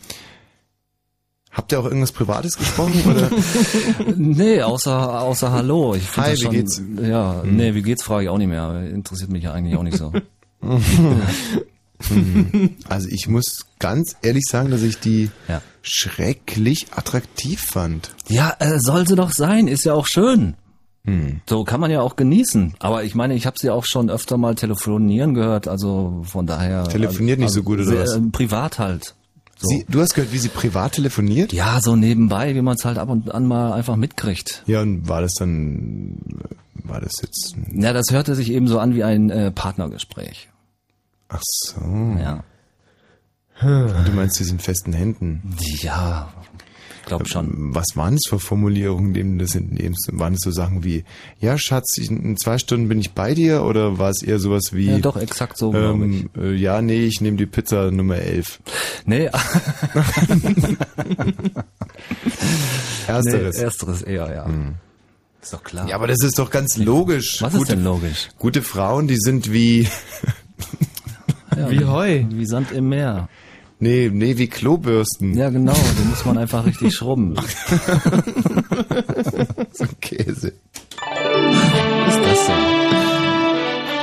Habt 1.52 1.72
ihr 1.72 1.80
auch 1.80 1.86
irgendwas 1.86 2.12
Privates 2.12 2.56
gesprochen? 2.58 3.02
Oder? 3.10 3.30
nee, 4.16 4.62
außer, 4.62 5.22
außer 5.22 5.52
Hallo. 5.52 5.96
Ich 5.96 6.16
Hi, 6.18 6.32
das 6.32 6.40
wie 6.40 6.44
schon, 6.44 6.52
geht's? 6.54 6.82
Ja, 7.02 7.42
Mhm. 7.44 7.56
nee, 7.56 7.74
wie 7.76 7.82
geht's, 7.84 8.04
frage 8.04 8.24
ich 8.26 8.30
auch 8.30 8.38
nicht 8.38 8.48
mehr. 8.50 8.80
Interessiert 8.92 9.30
mich 9.32 9.44
ja 9.44 9.54
eigentlich 9.54 9.76
auch 9.76 9.84
nicht 9.84 9.98
so. 9.98 10.12
Mhm. 12.10 12.76
Also 12.90 13.08
ich 13.10 13.28
muss 13.28 13.66
ganz 13.80 14.16
ehrlich 14.22 14.44
sagen, 14.50 14.70
dass 14.72 14.82
ich 14.84 15.00
die 15.00 15.32
Ja. 15.48 15.62
schrecklich 15.82 16.88
attraktiv 16.92 17.60
fand. 17.62 18.12
Ja, 18.28 18.56
äh, 18.60 18.80
soll 18.80 19.08
sie 19.08 19.16
doch 19.16 19.32
sein, 19.32 19.68
ist 19.68 19.86
ja 19.86 19.94
auch 19.94 20.08
schön. 20.08 20.56
Hm. 21.06 21.40
So 21.50 21.64
kann 21.64 21.80
man 21.80 21.90
ja 21.90 22.02
auch 22.02 22.16
genießen. 22.18 22.76
Aber 22.80 23.04
ich 23.04 23.16
meine, 23.16 23.34
ich 23.34 23.46
habe 23.46 23.58
sie 23.58 23.70
auch 23.70 23.86
schon 23.86 24.10
öfter 24.10 24.38
mal 24.38 24.56
telefonieren 24.56 25.34
gehört, 25.34 25.68
also 25.68 26.22
von 26.26 26.46
daher. 26.46 26.84
Telefoniert 26.84 27.40
nicht 27.40 27.52
so 27.54 27.64
gut, 27.64 27.80
oder 27.80 28.00
was? 28.00 28.16
äh, 28.16 28.22
Privat 28.32 28.78
halt. 28.80 29.16
So. 29.58 29.70
Sie, 29.70 29.86
du 29.90 30.02
hast 30.02 30.14
gehört, 30.14 30.34
wie 30.34 30.38
sie 30.38 30.50
privat 30.50 30.92
telefoniert? 30.94 31.52
Ja, 31.52 31.80
so 31.82 31.96
nebenbei, 31.96 32.54
wie 32.54 32.62
man 32.62 32.76
es 32.76 32.86
halt 32.86 33.00
ab 33.00 33.10
und 33.10 33.34
an 33.34 33.48
mal 33.48 33.72
einfach 33.74 33.96
mitkriegt. 33.96 34.62
Ja, 34.68 34.82
und 34.82 35.08
war 35.10 35.22
das 35.22 35.34
dann, 35.34 36.20
war 36.84 37.02
das 37.02 37.14
jetzt, 37.24 37.56
Ja, 37.74 37.92
das 37.94 38.06
hörte 38.12 38.36
sich 38.36 38.52
eben 38.52 38.68
so 38.68 38.78
an 38.78 38.94
wie 38.94 39.04
ein 39.04 39.32
äh, 39.32 39.50
Partnergespräch. 39.50 40.50
Ach 41.30 41.42
so. 41.44 41.82
Ja. 42.20 42.44
Du 43.60 44.12
meinst, 44.14 44.36
sind 44.36 44.52
in 44.52 44.60
festen 44.60 44.94
Händen? 44.94 45.56
Ja, 45.60 46.32
ich 47.00 47.06
glaube 47.08 47.28
schon. 47.28 47.74
Was 47.74 47.86
waren 47.96 48.16
das 48.16 48.30
für 48.30 48.38
Formulierungen, 48.40 49.40
das 49.40 49.56
in, 49.56 49.76
eben, 49.78 49.96
waren 50.12 50.34
es 50.34 50.42
so 50.42 50.52
Sachen 50.52 50.84
wie, 50.84 51.06
ja 51.40 51.58
Schatz, 51.58 51.98
in 51.98 52.38
zwei 52.38 52.60
Stunden 52.60 52.88
bin 52.88 53.00
ich 53.00 53.14
bei 53.14 53.34
dir, 53.34 53.64
oder 53.64 53.98
war 53.98 54.12
es 54.12 54.22
eher 54.22 54.38
sowas 54.40 54.74
wie, 54.74 54.92
Ja, 54.92 55.00
doch, 55.00 55.16
exakt 55.18 55.58
so, 55.58 55.74
ähm, 55.74 56.30
äh, 56.38 56.54
ja, 56.54 56.82
nee, 56.82 57.06
ich 57.06 57.20
nehme 57.22 57.38
die 57.38 57.48
Pizza 57.48 57.90
Nummer 57.92 58.18
11. 58.18 58.60
Nee. 59.06 59.26
Ersteres. 63.08 63.58
Nee, 63.58 63.64
ersteres 63.64 64.02
eher, 64.04 64.30
ja. 64.34 64.48
Ist 65.42 65.54
doch 65.54 65.64
klar. 65.64 65.88
Ja, 65.88 65.96
aber 65.96 66.08
das 66.08 66.22
ist 66.24 66.38
doch 66.38 66.52
ganz 66.52 66.78
logisch. 66.78 67.42
Was 67.42 67.54
ist 67.54 67.70
denn 67.70 67.84
logisch? 67.84 68.30
Gute 68.38 68.62
Frauen, 68.62 69.08
die 69.08 69.18
sind 69.18 69.52
wie, 69.52 69.88
Ja, 71.58 71.70
Wie 71.72 71.86
Heu. 71.86 72.24
Wie 72.30 72.46
Sand 72.46 72.72
im 72.72 72.90
Meer. 72.90 73.30
nee, 73.80 74.10
nee, 74.12 74.38
wie 74.38 74.48
Klobürsten. 74.48 75.36
Ja, 75.36 75.50
genau, 75.50 75.74
die 75.74 76.04
muss 76.08 76.26
man 76.26 76.38
einfach 76.38 76.66
richtig 76.66 76.96
schrubben. 76.96 77.36
so 79.72 79.84
ein 79.84 80.00
Käse. 80.02 80.54
Was 82.06 82.16
ist 82.16 82.26
das 82.26 82.48
denn? 82.48 82.56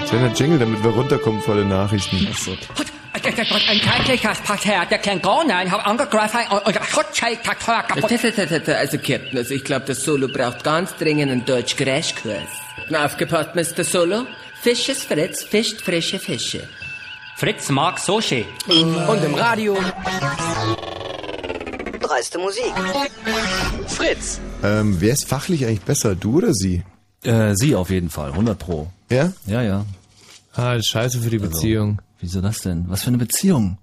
Kleiner 0.09 0.33
Jingle, 0.35 0.59
damit 0.59 0.83
wir 0.85 0.91
runterkommen 0.91 1.41
vor 1.41 1.57
den 1.57 1.69
Nachrichten. 1.69 2.17
Ein 3.15 3.23
tägliches 4.05 4.41
Parterre, 4.41 4.87
der 4.87 4.99
gar 4.99 5.45
nicht, 5.45 5.71
hab 5.73 5.87
angegriffen 5.87 6.41
und 6.65 6.75
der 6.75 6.85
Schutzschildtakteur 6.85 7.83
kaputt. 7.83 8.11
Also, 8.69 8.99
Captain, 8.99 9.39
also 9.39 9.55
ich 9.55 9.65
glaube, 9.65 9.87
das 9.87 10.05
Solo 10.05 10.29
braucht 10.29 10.63
ganz 10.63 10.95
dringend 10.97 11.31
einen 11.33 11.45
Deutsch-Crashkurs. 11.45 12.37
Na, 12.91 13.05
aufgepasst, 13.07 13.55
Mr. 13.55 13.83
Solo. 13.85 14.27
Fisches 14.61 15.05
Fritz 15.05 15.43
fischt 15.43 15.81
frische 15.83 16.19
Fische. 16.19 16.69
Fritz 17.37 17.69
mag 17.71 17.99
Sushi. 17.99 18.45
Und 18.69 19.25
im 19.25 19.35
Radio. 19.35 19.77
Dreiste 22.01 22.39
Musik. 22.39 22.73
Fritz. 23.89 24.41
Ähm, 24.63 24.97
wer 25.01 25.13
ist 25.13 25.27
fachlich 25.29 25.67
eigentlich 25.67 25.81
besser, 25.83 26.15
du 26.15 26.37
oder 26.39 26.55
sie? 26.55 26.83
Äh, 27.23 27.55
sie 27.55 27.75
auf 27.75 27.91
jeden 27.91 28.11
Fall, 28.11 28.31
100 28.31 28.59
pro. 28.59 28.89
Ja? 29.11 29.33
Ja, 29.47 29.63
ja. 29.63 29.85
Ah, 30.55 30.75
das 30.75 30.81
ist 30.85 30.91
scheiße 30.91 31.21
für 31.21 31.31
die 31.31 31.39
Also, 31.41 31.51
Beziehung. 31.51 32.01
Wieso 32.21 32.41
das 32.41 32.59
denn? 32.61 32.85
Was 32.89 33.03
für 33.03 33.09
eine 33.09 33.19
Beziehung? 33.19 33.79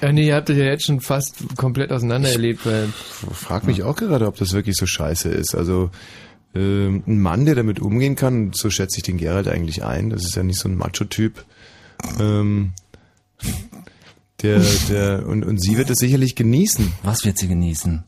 Ja, 0.00 0.10
nee, 0.10 0.26
ihr 0.28 0.34
habt 0.34 0.48
euch 0.50 0.56
ja 0.56 0.64
jetzt 0.64 0.86
schon 0.86 1.00
fast 1.00 1.36
komplett 1.56 1.92
auseinander 1.92 2.30
erlebt, 2.30 2.64
weil 2.64 2.88
Frag 3.32 3.64
mich 3.64 3.82
auch 3.82 3.96
gerade, 3.96 4.26
ob 4.26 4.36
das 4.36 4.52
wirklich 4.54 4.76
so 4.76 4.86
scheiße 4.86 5.28
ist. 5.28 5.54
Also 5.54 5.90
ähm, 6.54 7.02
ein 7.06 7.20
Mann, 7.20 7.44
der 7.44 7.54
damit 7.54 7.78
umgehen 7.80 8.16
kann, 8.16 8.52
so 8.54 8.70
schätze 8.70 8.96
ich 8.96 9.02
den 9.02 9.18
Gerald 9.18 9.46
eigentlich 9.46 9.84
ein. 9.84 10.08
Das 10.10 10.24
ist 10.24 10.34
ja 10.34 10.42
nicht 10.42 10.58
so 10.58 10.68
ein 10.68 10.76
Macho-Typ. 10.76 11.44
Ähm, 12.18 12.72
der, 14.42 14.62
der, 14.88 15.26
und, 15.26 15.44
und 15.44 15.60
sie 15.60 15.76
wird 15.76 15.90
es 15.90 15.98
sicherlich 15.98 16.36
genießen. 16.36 16.92
Was 17.02 17.24
wird 17.24 17.38
sie 17.38 17.48
genießen? 17.48 18.04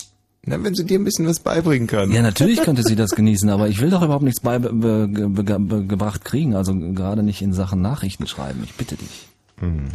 Na, 0.47 0.63
wenn 0.63 0.75
sie 0.75 0.85
dir 0.85 0.99
ein 0.99 1.05
bisschen 1.05 1.27
was 1.27 1.41
beibringen 1.41 1.87
kann. 1.87 2.13
Ja, 2.13 2.23
natürlich 2.23 2.63
könnte 2.63 2.83
sie 2.83 2.97
das 2.97 3.11
genießen, 3.11 3.51
aber 3.51 3.69
ich 3.69 3.81
will 3.81 3.91
doch 3.91 4.03
überhaupt 4.03 4.25
nichts 4.25 4.41
beigebracht 4.41 6.25
kriegen, 6.25 6.55
also 6.55 6.75
gerade 6.75 7.23
nicht 7.23 7.43
in 7.43 7.53
Sachen 7.53 7.83
Nachrichten 7.83 8.27
schreiben. 8.27 8.63
Ich 8.65 8.75
bitte 8.75 8.97
dich. 8.97 9.29
Hm. 9.59 9.89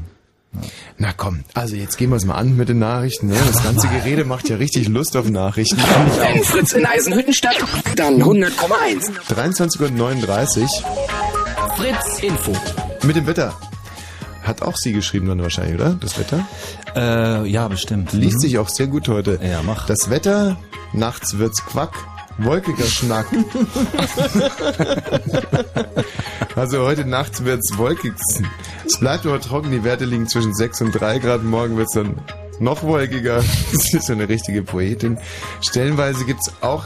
Na 0.97 1.11
komm, 1.11 1.43
also 1.53 1.75
jetzt 1.75 1.97
gehen 1.97 2.11
wir 2.11 2.15
es 2.15 2.25
mal 2.25 2.35
an 2.35 2.55
mit 2.55 2.69
den 2.69 2.79
Nachrichten. 2.79 3.27
Ne? 3.27 3.35
Das 3.47 3.63
ganze 3.63 3.87
Gerede 3.87 4.23
macht 4.23 4.47
ja 4.47 4.55
richtig 4.55 4.87
Lust 4.87 5.17
auf 5.17 5.29
Nachrichten. 5.29 5.77
Wenn 5.77 6.43
Fritz 6.43 6.71
in 6.73 6.85
Eisenhüttenstadt, 6.85 7.57
dann 7.95 8.21
100,1. 8.21 9.11
23.39 9.27 10.61
Uhr 10.61 10.69
Fritz 11.75 12.19
Info. 12.21 12.53
mit 13.03 13.15
dem 13.17 13.27
Wetter. 13.27 13.53
Hat 14.45 14.61
auch 14.61 14.77
sie 14.77 14.93
geschrieben 14.93 15.27
dann 15.27 15.41
wahrscheinlich, 15.41 15.75
oder? 15.75 15.97
Das 15.99 16.17
Wetter? 16.19 16.47
Äh, 16.95 17.47
ja, 17.49 17.67
bestimmt. 17.67 18.13
Liest 18.13 18.37
Mhm. 18.37 18.41
sich 18.41 18.57
auch 18.59 18.69
sehr 18.69 18.87
gut 18.87 19.07
heute. 19.09 19.39
Ja, 19.43 19.61
mach. 19.63 19.87
Das 19.87 20.09
Wetter, 20.09 20.55
nachts 20.93 21.37
wird's 21.39 21.65
Quack, 21.65 21.93
wolkiger 22.37 22.85
Schnack. 22.85 23.25
also 26.55 26.85
heute 26.85 27.05
nachts 27.05 27.43
wird's 27.43 27.77
wolkig. 27.77 28.13
Es 28.85 28.99
bleibt 28.99 29.25
aber 29.25 29.39
trocken, 29.41 29.71
die 29.71 29.83
Werte 29.83 30.05
liegen 30.05 30.27
zwischen 30.27 30.53
6 30.53 30.81
und 30.81 30.91
3 30.91 31.19
Grad. 31.19 31.43
Morgen 31.43 31.77
wird's 31.77 31.93
dann 31.93 32.17
noch 32.59 32.83
wolkiger. 32.83 33.43
Das 33.73 33.93
ist 33.93 34.07
so 34.07 34.13
eine 34.13 34.29
richtige 34.29 34.61
Poetin. 34.61 35.17
Stellenweise 35.61 36.25
gibt's 36.25 36.51
auch 36.61 36.85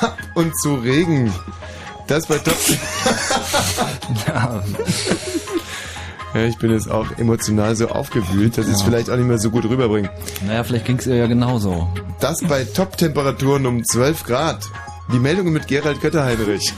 ab 0.00 0.16
und 0.34 0.56
zu 0.60 0.74
Regen. 0.76 1.32
Das 2.06 2.26
bei 2.26 2.38
Top. 2.38 2.56
ja. 4.26 4.64
Ja, 6.34 6.44
ich 6.44 6.56
bin 6.58 6.70
jetzt 6.70 6.90
auch 6.90 7.06
emotional 7.18 7.74
so 7.74 7.88
aufgewühlt, 7.88 8.56
dass 8.56 8.66
ich 8.66 8.74
es 8.74 8.80
Ja. 8.80 8.86
vielleicht 8.86 9.10
auch 9.10 9.16
nicht 9.16 9.26
mehr 9.26 9.38
so 9.38 9.50
gut 9.50 9.64
rüberbringe. 9.64 10.10
Naja, 10.46 10.62
vielleicht 10.62 10.84
ging's 10.86 11.06
ihr 11.06 11.16
ja 11.16 11.26
genauso. 11.26 11.88
Das 12.20 12.40
bei 12.42 12.64
Top-Temperaturen 12.64 13.66
um 13.66 13.84
12 13.84 14.24
Grad. 14.24 14.68
Die 15.12 15.18
Meldungen 15.18 15.52
mit 15.52 15.66
Gerald 15.66 16.00
Götterheinrich. 16.00 16.72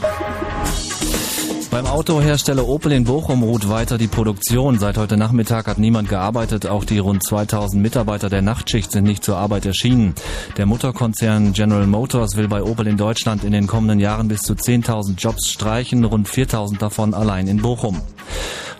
Beim 1.69 1.87
Autohersteller 1.87 2.67
Opel 2.67 2.91
in 2.91 3.03
Bochum 3.03 3.41
ruht 3.41 3.67
weiter 3.67 3.97
die 3.97 4.07
Produktion. 4.07 4.77
Seit 4.77 4.95
heute 4.97 5.17
Nachmittag 5.17 5.65
hat 5.65 5.79
niemand 5.79 6.07
gearbeitet. 6.07 6.67
Auch 6.67 6.83
die 6.85 6.99
rund 6.99 7.23
2000 7.23 7.81
Mitarbeiter 7.81 8.29
der 8.29 8.43
Nachtschicht 8.43 8.91
sind 8.91 9.05
nicht 9.05 9.23
zur 9.23 9.37
Arbeit 9.37 9.65
erschienen. 9.65 10.13
Der 10.57 10.67
Mutterkonzern 10.67 11.53
General 11.53 11.87
Motors 11.87 12.35
will 12.37 12.47
bei 12.47 12.61
Opel 12.61 12.85
in 12.87 12.97
Deutschland 12.97 13.43
in 13.43 13.51
den 13.53 13.65
kommenden 13.65 13.99
Jahren 13.99 14.27
bis 14.27 14.41
zu 14.41 14.53
10.000 14.53 15.15
Jobs 15.17 15.49
streichen, 15.49 16.03
rund 16.05 16.27
4.000 16.29 16.77
davon 16.77 17.15
allein 17.15 17.47
in 17.47 17.57
Bochum. 17.57 18.01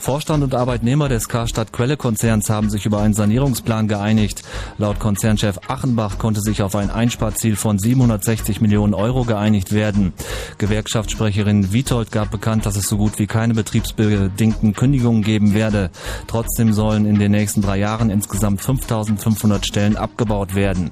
Vorstand 0.03 0.43
und 0.43 0.53
Arbeitnehmer 0.53 1.07
des 1.07 1.29
Karstadt 1.29 1.71
Quelle 1.71 1.95
Konzerns 1.95 2.49
haben 2.49 2.69
sich 2.69 2.85
über 2.85 2.99
einen 2.99 3.13
Sanierungsplan 3.13 3.87
geeinigt. 3.87 4.43
Laut 4.77 4.99
Konzernchef 4.99 5.61
Achenbach 5.69 6.17
konnte 6.17 6.41
sich 6.41 6.61
auf 6.61 6.75
ein 6.75 6.91
Einsparziel 6.91 7.55
von 7.55 7.79
760 7.79 8.59
Millionen 8.59 8.93
Euro 8.93 9.23
geeinigt 9.23 9.71
werden. 9.71 10.11
Gewerkschaftssprecherin 10.57 11.71
Witold 11.71 12.11
gab 12.11 12.31
bekannt, 12.31 12.65
dass 12.65 12.75
es 12.75 12.89
so 12.89 12.97
gut 12.97 13.17
wie 13.17 13.27
keine 13.27 13.53
betriebsbedingten 13.53 14.73
Kündigungen 14.73 15.23
geben 15.23 15.53
werde. 15.53 15.89
Trotzdem 16.27 16.73
sollen 16.73 17.05
in 17.05 17.17
den 17.17 17.31
nächsten 17.31 17.61
drei 17.61 17.77
Jahren 17.77 18.09
insgesamt 18.09 18.61
5500 18.61 19.65
Stellen 19.65 19.95
abgebaut 19.95 20.53
werden. 20.53 20.91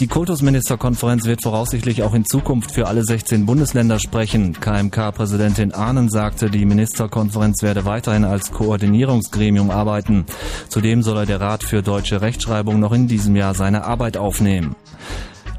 Die 0.00 0.06
Kultusministerkonferenz 0.06 1.26
wird 1.26 1.42
voraussichtlich 1.42 2.02
auch 2.02 2.14
in 2.14 2.24
Zukunft 2.24 2.72
für 2.72 2.88
alle 2.88 3.04
16 3.04 3.44
Bundesländer 3.44 3.98
sprechen. 3.98 4.54
KMK-Präsidentin 4.58 5.74
Ahnen 5.74 6.08
sagte, 6.08 6.48
die 6.48 6.64
Ministerkonferenz 6.64 7.59
werde 7.62 7.84
weiterhin 7.84 8.24
als 8.24 8.52
Koordinierungsgremium 8.52 9.70
arbeiten. 9.70 10.26
Zudem 10.68 11.02
solle 11.02 11.26
der 11.26 11.40
Rat 11.40 11.62
für 11.62 11.82
deutsche 11.82 12.20
Rechtschreibung 12.20 12.80
noch 12.80 12.92
in 12.92 13.08
diesem 13.08 13.36
Jahr 13.36 13.54
seine 13.54 13.84
Arbeit 13.84 14.16
aufnehmen. 14.16 14.76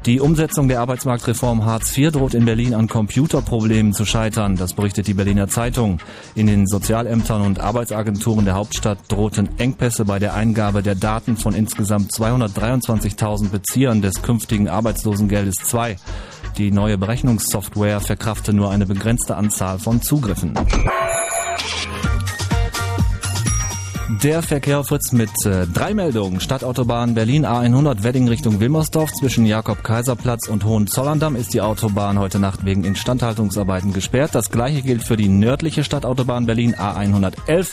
Die 0.04 0.18
Umsetzung 0.18 0.66
der 0.66 0.80
Arbeitsmarktreform 0.80 1.64
Hartz 1.64 1.96
IV 1.96 2.10
droht 2.10 2.34
in 2.34 2.44
Berlin 2.44 2.74
an 2.74 2.88
Computerproblemen 2.88 3.92
zu 3.92 4.04
scheitern. 4.04 4.56
Das 4.56 4.74
berichtet 4.74 5.06
die 5.06 5.14
Berliner 5.14 5.46
Zeitung. 5.46 6.00
In 6.34 6.48
den 6.48 6.66
Sozialämtern 6.66 7.42
und 7.42 7.60
Arbeitsagenturen 7.60 8.44
der 8.44 8.54
Hauptstadt 8.54 8.98
drohten 9.06 9.48
Engpässe 9.60 10.04
bei 10.04 10.18
der 10.18 10.34
Eingabe 10.34 10.82
der 10.82 10.96
Daten 10.96 11.36
von 11.36 11.54
insgesamt 11.54 12.10
223.000 12.10 13.50
Beziehern 13.50 14.02
des 14.02 14.22
künftigen 14.22 14.68
Arbeitslosengeldes 14.68 15.72
II. 15.72 15.94
Die 16.58 16.72
neue 16.72 16.98
Berechnungssoftware 16.98 18.00
verkrafte 18.00 18.52
nur 18.52 18.72
eine 18.72 18.86
begrenzte 18.86 19.36
Anzahl 19.36 19.78
von 19.78 20.02
Zugriffen. 20.02 20.54
Der 24.22 24.40
Verkehr 24.40 24.78
auf 24.78 24.86
Fritz 24.86 25.10
mit 25.10 25.30
äh, 25.46 25.66
drei 25.66 25.94
Meldungen. 25.94 26.38
Stadtautobahn 26.38 27.14
Berlin 27.14 27.44
A100 27.44 28.04
Wedding 28.04 28.28
Richtung 28.28 28.60
Wilmersdorf 28.60 29.12
zwischen 29.12 29.46
Jakob-Kaiser-Platz 29.46 30.48
und 30.48 30.64
Hohenzollern-Damm 30.64 31.34
ist 31.34 31.54
die 31.54 31.60
Autobahn 31.60 32.20
heute 32.20 32.38
Nacht 32.38 32.64
wegen 32.64 32.84
Instandhaltungsarbeiten 32.84 33.92
gesperrt. 33.92 34.36
Das 34.36 34.50
gleiche 34.52 34.82
gilt 34.82 35.02
für 35.02 35.16
die 35.16 35.28
nördliche 35.28 35.82
Stadtautobahn 35.82 36.46
Berlin 36.46 36.76
A111 36.76 37.70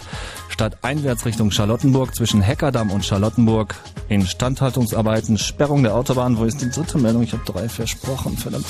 stadteinwärts 0.50 1.26
Richtung 1.28 1.52
Charlottenburg 1.52 2.16
zwischen 2.16 2.42
Heckerdamm 2.42 2.90
und 2.90 3.06
Charlottenburg. 3.06 3.76
Instandhaltungsarbeiten, 4.10 5.38
Sperrung 5.38 5.84
der 5.84 5.94
Autobahn. 5.94 6.38
Wo 6.38 6.46
ist 6.46 6.62
die 6.62 6.70
dritte 6.72 6.98
Meldung? 6.98 7.22
Ich 7.22 7.34
habe 7.34 7.44
drei 7.46 7.70
versprochen, 7.70 8.36
verdammt. 8.36 8.66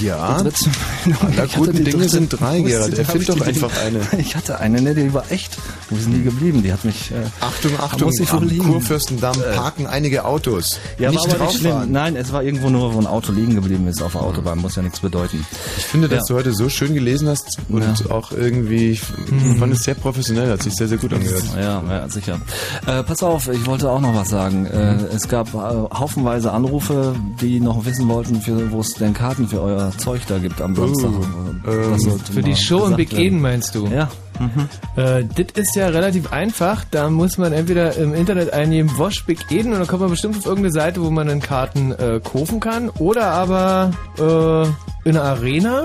Ja, 0.00 0.38
hatte 1.36 1.58
guten 1.58 1.76
die 1.76 1.84
Dinge 1.84 2.08
sind 2.08 2.28
drei, 2.40 2.60
die? 2.60 2.72
Erfind 2.72 3.28
doch 3.28 3.40
einfach 3.40 3.70
eine. 3.84 4.00
Ich 4.18 4.34
hatte 4.34 4.58
eine, 4.58 4.80
ne, 4.82 4.94
die 4.94 5.12
war 5.14 5.30
echt. 5.30 5.56
Wo 5.88 5.96
denn 5.96 6.14
die 6.14 6.22
geblieben? 6.24 6.62
Die 6.64 6.72
hat 6.72 6.84
mich. 6.84 7.12
Äh, 7.12 7.14
Achtung, 7.40 7.70
Achtung, 7.78 8.08
muss 8.08 8.18
ich 8.18 8.30
am 8.32 8.42
liegen. 8.48 8.64
Kurfürstendamm 8.64 9.36
Äh, 9.40 9.54
parken 9.54 9.86
einige 9.86 10.24
Autos. 10.24 10.80
Ja, 10.98 11.10
nicht 11.10 11.28
war 11.28 11.36
aber 11.36 11.44
nicht 11.46 11.58
schlimm. 11.60 11.92
Nein, 11.92 12.16
es 12.16 12.32
war 12.32 12.42
irgendwo 12.42 12.68
nur, 12.70 12.94
wo 12.94 12.98
ein 12.98 13.06
Auto 13.06 13.30
liegen 13.30 13.54
geblieben 13.54 13.86
ist 13.86 14.02
auf 14.02 14.12
der 14.12 14.22
Autobahn. 14.22 14.58
Muss 14.58 14.74
ja 14.74 14.82
nichts 14.82 14.98
bedeuten. 15.00 15.46
Ich 15.76 15.84
finde, 15.84 16.08
dass 16.08 16.28
Ja. 16.28 16.34
du 16.34 16.40
heute 16.40 16.52
so 16.52 16.68
schön 16.68 16.94
gelesen 16.94 17.28
hast 17.28 17.58
und 17.68 17.82
Ja. 17.82 18.10
auch 18.10 18.32
irgendwie, 18.32 18.90
ich 18.90 19.02
Hm. 19.28 19.58
fand 19.58 19.72
es 19.72 19.84
sehr 19.84 19.94
professionell, 19.94 20.50
hat 20.50 20.62
sich 20.64 20.74
sehr, 20.74 20.88
sehr 20.88 20.98
gut 20.98 21.12
angehört. 21.12 21.44
Ja, 21.56 21.82
ja, 21.88 22.08
sicher. 22.08 22.40
Äh, 22.86 23.04
pass 23.04 23.22
auf, 23.22 23.46
ich 23.48 23.64
wollte 23.66 23.88
auch 23.88 24.00
noch 24.00 24.14
was 24.16 24.30
sagen. 24.30 24.66
Äh, 24.66 24.94
es 25.14 25.28
gab 25.28 25.54
äh, 25.54 25.58
haufenweise 25.96 26.50
Anrufe, 26.50 27.14
die 27.40 27.60
noch 27.60 27.84
wissen 27.84 28.08
wollten, 28.08 28.40
für, 28.42 28.72
wo 28.72 28.80
es 28.80 28.94
denn 28.94 29.14
Karten 29.14 29.46
für 29.46 29.60
euer 29.62 29.75
Zeug 29.98 30.20
da 30.28 30.38
gibt 30.38 30.60
am 30.60 30.74
Samstag. 30.74 31.10
ähm, 31.66 31.90
Das 31.92 32.02
sollte 32.02 32.32
Für 32.32 32.42
die 32.42 32.56
Show 32.56 32.76
in 32.86 32.96
gesagt 32.96 32.96
Big. 32.96 33.12
Eden 33.18 33.40
meinst 33.40 33.74
du? 33.74 33.86
Ja. 33.88 34.08
Äh, 34.96 35.24
das 35.34 35.46
ist 35.54 35.76
ja 35.76 35.88
relativ 35.88 36.32
einfach. 36.32 36.84
Da 36.90 37.08
muss 37.10 37.38
man 37.38 37.52
entweder 37.52 37.96
im 37.96 38.14
Internet 38.14 38.52
eingeben 38.52 38.90
Wash 38.98 39.24
Big 39.24 39.50
Eden 39.50 39.72
und 39.72 39.78
dann 39.78 39.86
kommt 39.88 40.02
man 40.02 40.10
bestimmt 40.10 40.36
auf 40.36 40.44
irgendeine 40.46 40.72
Seite, 40.72 41.02
wo 41.02 41.10
man 41.10 41.26
dann 41.28 41.40
Karten 41.40 41.92
äh, 41.92 42.20
kaufen 42.22 42.60
kann. 42.60 42.90
Oder 42.90 43.28
aber 43.30 43.92
äh, 44.18 45.08
in 45.08 45.14
der 45.14 45.22
Arena, 45.24 45.84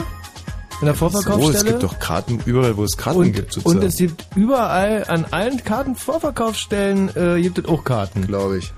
in 0.81 0.85
der 0.85 0.93
So, 0.95 1.09
Vorverkaufsstelle. 1.09 1.57
es 1.57 1.63
gibt 1.65 1.83
doch 1.83 1.99
Karten 1.99 2.39
überall, 2.45 2.75
wo 2.75 2.83
es 2.83 2.97
Karten 2.97 3.19
und, 3.19 3.31
gibt, 3.33 3.53
sozusagen. 3.53 3.79
und 3.79 3.85
es 3.87 3.95
gibt 3.97 4.25
überall 4.35 5.05
an 5.07 5.25
allen 5.31 5.63
Kartenvorverkaufsstellen 5.63 7.09
äh, 7.15 7.41
gibt 7.41 7.59
es 7.59 7.65
auch 7.65 7.83
Karten. 7.83 8.27
Glaube 8.27 8.57
ich. 8.57 8.73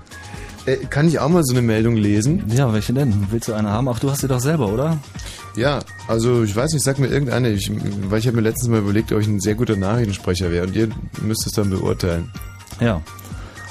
Äh, 0.66 0.76
kann 0.86 1.08
ich 1.08 1.18
auch 1.18 1.28
mal 1.28 1.44
so 1.44 1.52
eine 1.52 1.62
Meldung 1.62 1.96
lesen? 1.96 2.44
Ja, 2.48 2.72
welche 2.72 2.92
denn? 2.92 3.26
Willst 3.30 3.48
du 3.48 3.52
eine 3.52 3.70
haben? 3.70 3.88
Ach, 3.88 3.98
du 3.98 4.10
hast 4.10 4.20
sie 4.22 4.28
doch 4.28 4.40
selber, 4.40 4.72
oder? 4.72 4.98
Ja, 5.56 5.80
also 6.08 6.42
ich 6.42 6.54
weiß 6.56 6.72
nicht, 6.72 6.84
sag 6.84 6.98
mir 6.98 7.06
irgendeine, 7.08 7.50
ich, 7.50 7.70
weil 8.08 8.18
ich 8.18 8.26
habe 8.26 8.36
mir 8.36 8.42
letztens 8.42 8.68
mal 8.70 8.80
überlegt, 8.80 9.12
ob 9.12 9.20
ich 9.20 9.26
ein 9.26 9.40
sehr 9.40 9.54
guter 9.54 9.76
Nachrichtensprecher 9.76 10.50
wäre 10.50 10.66
und 10.66 10.74
ihr 10.74 10.88
müsst 11.22 11.46
es 11.46 11.52
dann 11.52 11.70
beurteilen. 11.70 12.30
Ja. 12.80 13.00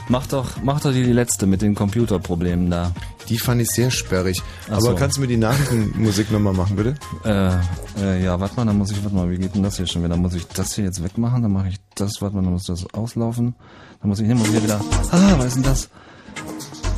Mach 0.10 0.28
doch, 0.28 0.62
mach 0.62 0.82
doch 0.82 0.92
die, 0.92 1.04
letzte 1.04 1.46
mit 1.46 1.62
den 1.62 1.76
Computerproblemen 1.76 2.70
da. 2.70 2.92
Die 3.30 3.38
fand 3.38 3.62
ich 3.62 3.70
sehr 3.70 3.90
sperrig. 3.90 4.42
Ach 4.68 4.74
Aber 4.74 4.82
so. 4.82 4.96
kannst 4.96 5.16
du 5.18 5.22
mir 5.22 5.28
die 5.28 5.38
Nachrichtenmusik 5.38 6.30
nochmal 6.30 6.54
machen, 6.54 6.76
bitte? 6.76 6.96
Äh, 7.24 8.02
äh, 8.02 8.24
ja, 8.24 8.38
warte 8.40 8.56
mal, 8.58 8.66
dann 8.66 8.78
muss 8.78 8.92
ich, 8.92 9.02
warte 9.02 9.16
mal, 9.16 9.30
wie 9.30 9.38
geht 9.38 9.56
denn 9.56 9.64
das 9.64 9.78
hier 9.78 9.88
schon 9.88 10.02
wieder? 10.02 10.10
Dann 10.10 10.22
muss 10.22 10.34
ich 10.34 10.46
das 10.48 10.74
hier 10.76 10.84
jetzt 10.84 11.02
wegmachen, 11.04 11.42
dann 11.42 11.54
mache 11.54 11.70
ich 11.70 11.78
das, 11.96 12.22
warte 12.22 12.36
mal, 12.36 12.44
dann 12.44 12.52
muss 12.52 12.66
das 12.66 12.86
auslaufen. 12.94 13.56
Dann 14.02 14.10
muss 14.10 14.20
ich, 14.20 14.26
hier 14.26 14.36
muss 14.36 14.48
ich 14.48 14.54
hier 14.54 14.64
wieder, 14.64 14.82
ah, 15.12 15.34
was 15.38 15.48
ist 15.48 15.56
denn 15.56 15.64
das? 15.64 15.90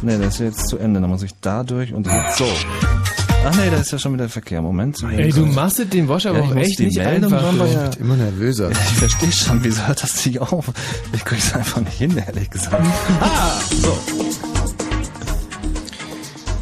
Nee, 0.02 0.18
das 0.18 0.36
ist 0.36 0.40
jetzt 0.40 0.68
zu 0.68 0.78
Ende, 0.78 1.02
dann 1.02 1.10
muss 1.10 1.24
ich 1.24 1.32
da 1.42 1.64
durch 1.64 1.94
und 1.94 2.06
jetzt 2.06 2.38
so. 2.38 2.46
Ach 3.48 3.56
nee, 3.58 3.70
da 3.70 3.78
ist 3.78 3.92
ja 3.92 4.00
schon 4.00 4.14
wieder 4.14 4.28
Verkehr. 4.30 4.62
Moment. 4.62 5.04
Ey, 5.04 5.32
du 5.32 5.46
machst 5.46 5.80
es 5.80 5.90
den 5.90 6.08
Wasch 6.08 6.26
aber 6.26 6.40
Ja, 6.40 6.46
ich 6.46 6.52
auch 6.52 6.56
echt 6.56 6.80
die 6.80 6.86
nicht 6.88 6.98
Meldung 6.98 7.34
einfach. 7.34 7.68
ja- 7.68 7.84
Wird 7.84 7.96
immer 7.98 8.16
nervöser. 8.16 8.72
Ich 8.72 8.78
verstehe 8.78 9.32
schon, 9.32 9.64
wieso 9.64 9.86
hört 9.88 10.02
das 10.02 10.26
nicht 10.26 10.40
auf? 10.42 10.72
Ich 11.14 11.24
krieg's 11.26 11.54
einfach 11.54 11.82
nicht 11.82 11.98
hin, 11.98 12.18
ehrlich 12.18 12.50
gesagt. 12.50 12.84
Ah, 13.22 13.52
so. 13.82 13.98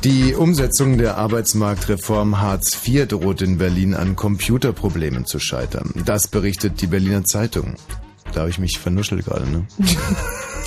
Die 0.03 0.33
Umsetzung 0.35 0.97
der 0.97 1.17
Arbeitsmarktreform 1.17 2.41
Hartz 2.41 2.77
IV 2.85 3.07
droht 3.07 3.41
in 3.41 3.57
Berlin 3.57 3.93
an 3.95 4.17
Computerproblemen 4.17 5.25
zu 5.25 5.39
scheitern. 5.39 5.93
Das 6.05 6.27
berichtet 6.27 6.81
die 6.81 6.87
Berliner 6.87 7.23
Zeitung. 7.23 7.75
Da 8.33 8.41
habe 8.41 8.49
ich 8.49 8.57
mich 8.59 8.79
vernuschelt 8.79 9.25
gerade, 9.25 9.47
ne? 9.49 9.65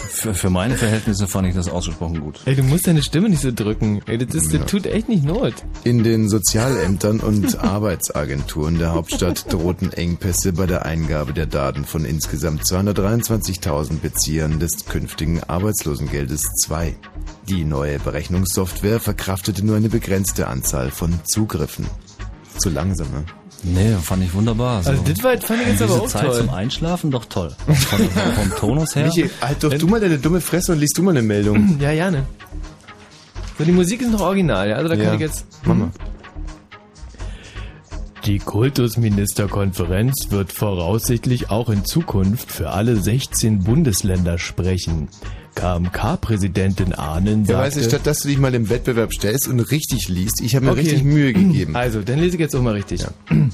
für, 0.09 0.35
für 0.35 0.51
meine 0.51 0.77
Verhältnisse 0.77 1.27
fand 1.27 1.49
ich 1.49 1.55
das 1.55 1.69
ausgesprochen 1.69 2.21
gut. 2.21 2.41
Ey, 2.45 2.55
du 2.55 2.63
musst 2.63 2.87
deine 2.87 3.03
Stimme 3.03 3.29
nicht 3.29 3.43
so 3.43 3.51
drücken. 3.53 4.03
Ey, 4.07 4.19
das, 4.19 4.35
ist, 4.35 4.53
Ja. 4.53 4.61
das 4.61 4.71
tut 4.71 4.87
echt 4.87 5.09
nicht 5.09 5.25
Not. 5.25 5.55
In 5.85 6.05
den 6.05 6.29
Sozialämtern 6.29 7.19
und 7.21 7.59
Arbeitsagenturen 7.65 8.79
der 8.79 8.93
Hauptstadt 8.95 9.53
drohten 9.53 9.93
Engpässe 9.93 10.53
bei 10.53 10.67
der 10.67 10.87
Eingabe 10.87 11.33
der 11.33 11.47
Daten 11.47 11.85
von 11.85 12.05
insgesamt 12.05 12.63
223.000 12.63 13.99
Beziehern 14.01 14.61
des 14.61 14.87
künftigen 14.87 15.43
Arbeitslosengeldes 15.43 16.43
2. 16.63 16.95
Die 17.49 17.65
neue 17.65 17.99
Berechnungssoftware 17.99 19.01
verkraftete 19.01 19.65
nur 19.67 19.77
eine 19.77 19.89
begrenzte 19.89 20.47
Anzahl 20.47 20.91
von 20.91 21.19
Zugriffen. 21.25 21.87
Zu 22.59 22.71
langsam, 22.71 23.09
ne? 23.11 23.25
Nee, 23.69 23.97
fand 24.01 24.23
ich 24.23 24.33
wunderbar. 24.33 24.77
Also 24.87 24.93
das 25.05 25.23
war, 25.25 25.37
fand 25.39 25.63
ich 25.63 25.67
jetzt 25.69 25.81
Diese 25.81 25.93
aber 25.93 26.03
auch 26.03 26.07
Zeit 26.09 26.27
toll. 26.27 26.35
zum 26.39 26.51
Einschlafen 26.51 27.11
doch 27.11 27.25
toll. 27.25 27.53
Von, 27.67 27.99
vom 27.99 28.51
Tonus 28.59 28.95
her. 28.95 29.07
Michi, 29.07 29.29
halt 29.41 29.63
doch 29.65 29.75
du 29.75 29.87
mal 29.89 29.99
deine 30.01 30.19
dumme 30.19 30.41
Fresse 30.41 30.73
und 30.73 30.79
liest 30.79 30.97
du 30.97 31.03
mal 31.03 31.11
eine 31.11 31.23
Meldung. 31.23 31.77
Ja, 31.81 31.93
gerne. 31.93 32.25
So, 33.59 33.65
die 33.65 33.73
Musik 33.73 34.03
ist 34.03 34.11
noch 34.13 34.21
original, 34.21 34.69
ja? 34.69 34.77
Also 34.77 34.89
da 34.89 34.95
Ja. 34.95 35.05
kann 35.07 35.15
ich 35.15 35.21
jetzt... 35.21 35.47
Mama. 35.65 35.91
Die 38.25 38.39
Kultusministerkonferenz 38.39 40.27
wird 40.31 40.53
voraussichtlich 40.53 41.51
auch 41.51 41.69
in 41.71 41.85
Zukunft 41.85 42.51
für 42.53 42.71
alle 42.71 42.97
16 42.97 43.63
Bundesländer 43.65 44.39
sprechen. 44.39 45.09
KMK-Präsidentin 45.57 46.93
Ahnen 46.93 47.41
Ja, 47.45 47.57
sagte... 47.57 47.59
weißt 47.67 47.77
du, 47.79 47.83
statt 47.83 48.01
dass 48.05 48.21
du 48.21 48.29
dich 48.29 48.39
mal 48.39 48.53
dem 48.53 48.69
Wettbewerb 48.71 49.13
stellst 49.13 49.49
und 49.49 49.59
richtig 49.59 50.07
liest, 50.09 50.41
ich 50.41 50.55
habe 50.55 50.67
mir 50.67 50.73
Okay. 50.73 50.83
richtig 50.83 51.03
Mühe 51.03 51.33
gegeben. 51.33 51.75
Also, 51.77 52.01
dann 52.03 52.21
lese 52.21 52.37
ich 52.37 52.41
jetzt 52.41 52.55
auch 52.55 52.63
mal 52.63 52.75
richtig. 52.75 53.05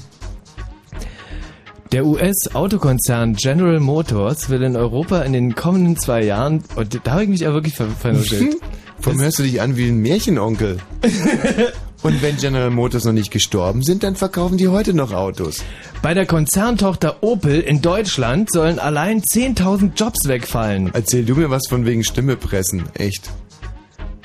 Der 1.91 2.05
US-Autokonzern 2.05 3.33
General 3.35 3.79
Motors 3.79 4.49
will 4.49 4.63
in 4.63 4.75
Europa 4.75 5.21
in 5.21 5.33
den 5.33 5.53
kommenden 5.53 5.95
zwei 5.95 6.23
Jahren, 6.23 6.63
und 6.75 6.99
da 7.03 7.11
habe 7.11 7.23
ich 7.23 7.29
mich 7.29 7.45
aber 7.45 7.55
wirklich 7.55 7.75
ver 7.75 7.87
vernuschelt. 7.87 8.55
Warum 9.01 9.19
hörst 9.21 9.37
du 9.39 9.43
dich 9.43 9.61
an 9.61 9.75
wie 9.77 9.89
ein 9.89 9.97
Märchenonkel? 9.97 10.77
Und 12.03 12.21
wenn 12.21 12.35
General 12.37 12.69
Motors 12.69 13.05
noch 13.05 13.13
nicht 13.13 13.31
gestorben 13.31 13.81
sind, 13.81 14.03
dann 14.03 14.15
verkaufen 14.15 14.57
die 14.57 14.67
heute 14.67 14.93
noch 14.93 15.13
Autos. 15.13 15.63
Bei 16.01 16.13
der 16.13 16.25
Konzerntochter 16.25 17.23
Opel 17.23 17.61
in 17.61 17.81
Deutschland 17.81 18.51
sollen 18.51 18.77
allein 18.77 19.21
10.000 19.21 19.91
Jobs 19.95 20.27
wegfallen. 20.27 20.91
Erzähl 20.93 21.23
du 21.23 21.35
mir 21.35 21.49
was 21.49 21.63
von 21.69 21.85
wegen 21.85 22.03
Stimme 22.03 22.35
pressen, 22.35 22.83
echt. 22.93 23.29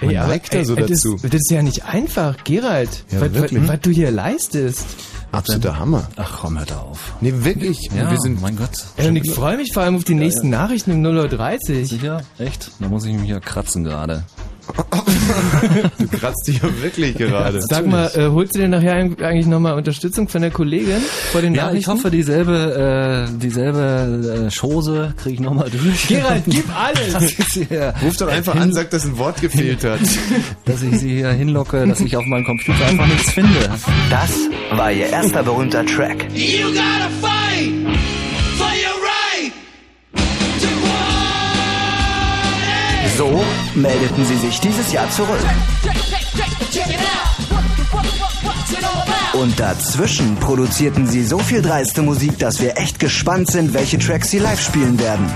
Man 0.01 0.11
Ja, 0.11 0.27
neigt 0.27 0.55
da 0.55 0.65
so 0.65 0.75
ey, 0.77 0.87
dazu. 0.87 1.15
Das, 1.15 1.31
das 1.31 1.35
ist 1.41 1.51
ja 1.51 1.63
nicht 1.63 1.85
einfach, 1.85 2.37
Gerald. 2.45 3.05
Ja, 3.11 3.21
was, 3.21 3.31
was, 3.33 3.43
wirklich. 3.43 3.69
was 3.69 3.81
du 3.81 3.91
hier 3.91 4.11
leistest. 4.11 4.87
Absoluter 5.31 5.79
Hammer. 5.79 6.09
Ach 6.17 6.39
komm, 6.41 6.59
hör 6.59 6.65
da 6.67 6.79
auf. 6.79 7.13
Nee, 7.21 7.33
wirklich. 7.37 7.79
Ja, 7.97 8.11
Wir 8.11 8.19
sind 8.19 8.41
mein 8.41 8.57
Gott. 8.57 8.71
Ey, 8.97 9.09
und 9.09 9.17
ich 9.17 9.31
freue 9.31 9.57
mich 9.57 9.73
vor 9.75 9.83
allem 9.83 9.97
auf 9.97 10.05
die 10.05 10.15
nächsten 10.15 10.51
Nachrichten 10.51 10.93
um 10.93 11.03
0.30 11.05 11.81
Uhr. 11.81 11.85
Sicher? 11.85 12.23
Echt? 12.39 12.71
Da 12.81 12.89
muss 12.89 13.05
ich 13.05 13.15
mich 13.15 13.29
ja 13.29 13.39
kratzen 13.39 13.85
gerade. 13.85 14.25
Du 15.99 16.09
kratzt 16.09 16.47
dich 16.47 16.63
ja 16.63 16.83
wirklich 16.83 17.17
gerade. 17.17 17.61
Sag 17.63 17.87
mal, 17.87 18.11
äh, 18.15 18.29
holst 18.29 18.55
du 18.55 18.61
dir 18.61 18.69
nachher 18.69 18.95
eigentlich 18.95 19.47
nochmal 19.47 19.75
Unterstützung 19.75 20.29
von 20.29 20.43
der 20.43 20.51
Kollegin 20.51 21.01
vor 21.33 21.41
den 21.41 21.55
Ja, 21.55 21.73
ich 21.73 21.87
hoffe, 21.87 22.11
dieselbe, 22.11 23.29
äh, 23.29 23.39
dieselbe 23.39 24.47
äh, 24.49 24.51
Chose 24.51 25.15
kriege 25.17 25.35
ich 25.35 25.41
nochmal 25.41 25.71
durch. 25.71 26.09
Gerald, 26.09 26.45
gib 26.47 26.65
alles! 26.77 27.37
Ruf 28.03 28.17
doch 28.17 28.29
einfach 28.29 28.55
an, 28.57 28.73
sag, 28.73 28.91
dass 28.91 29.05
ein 29.05 29.19
Wort 29.19 29.41
gefehlt 29.41 29.85
hat. 29.85 30.01
dass 30.65 30.83
ich 30.83 30.99
sie 30.99 31.17
hier 31.17 31.31
hinlocke, 31.31 31.87
dass 31.87 32.01
ich 32.01 32.17
auf 32.17 32.25
meinem 32.25 32.45
Computer 32.45 32.87
einfach 32.87 33.07
nichts 33.07 33.31
finde. 33.33 33.71
Das 34.11 34.33
war 34.73 34.93
ihr 34.93 35.07
erster 35.07 35.43
berühmter 35.43 35.85
Track. 35.85 36.27
You 36.35 36.69
gotta 36.69 37.09
fight 37.21 37.38
So 43.19 43.45
meldeten 43.75 44.25
sie 44.25 44.37
sich 44.37 44.61
dieses 44.61 44.93
Jahr 44.93 45.11
zurück. 45.11 45.41
Und 49.33 49.59
dazwischen 49.59 50.37
produzierten 50.37 51.05
sie 51.09 51.25
so 51.25 51.41
viel 51.41 51.61
dreiste 51.61 52.03
Musik, 52.03 52.39
dass 52.39 52.61
wir 52.61 52.79
echt 52.79 53.01
gespannt 53.01 53.51
sind, 53.51 53.75
welche 53.75 53.99
Tracks 53.99 54.31
sie 54.31 54.39
live 54.39 54.63
spielen 54.63 55.01
werden. 55.01 55.29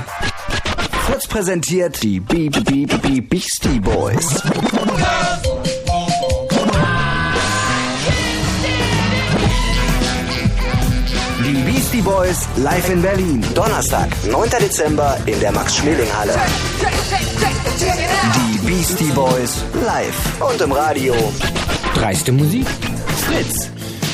Fritz 1.06 1.26
präsentiert 1.26 2.00
die 2.04 2.20
Beep 2.20 2.64
Beep 2.64 3.02
Beep 3.02 3.28
Beastie 3.28 3.80
Boys. 3.80 4.40
Boys 12.04 12.48
live 12.56 12.90
in 12.90 13.00
Berlin. 13.00 13.44
Donnerstag, 13.54 14.08
9. 14.28 14.50
Dezember 14.60 15.16
in 15.26 15.38
der 15.38 15.52
Max-Schmeling-Halle. 15.52 16.34
Die 18.34 18.66
Beastie 18.66 19.12
Boys 19.12 19.64
live 19.84 20.40
und 20.40 20.60
im 20.60 20.72
Radio. 20.72 21.14
Dreiste 21.94 22.32
Musik. 22.32 22.66
Fritz. 23.26 23.70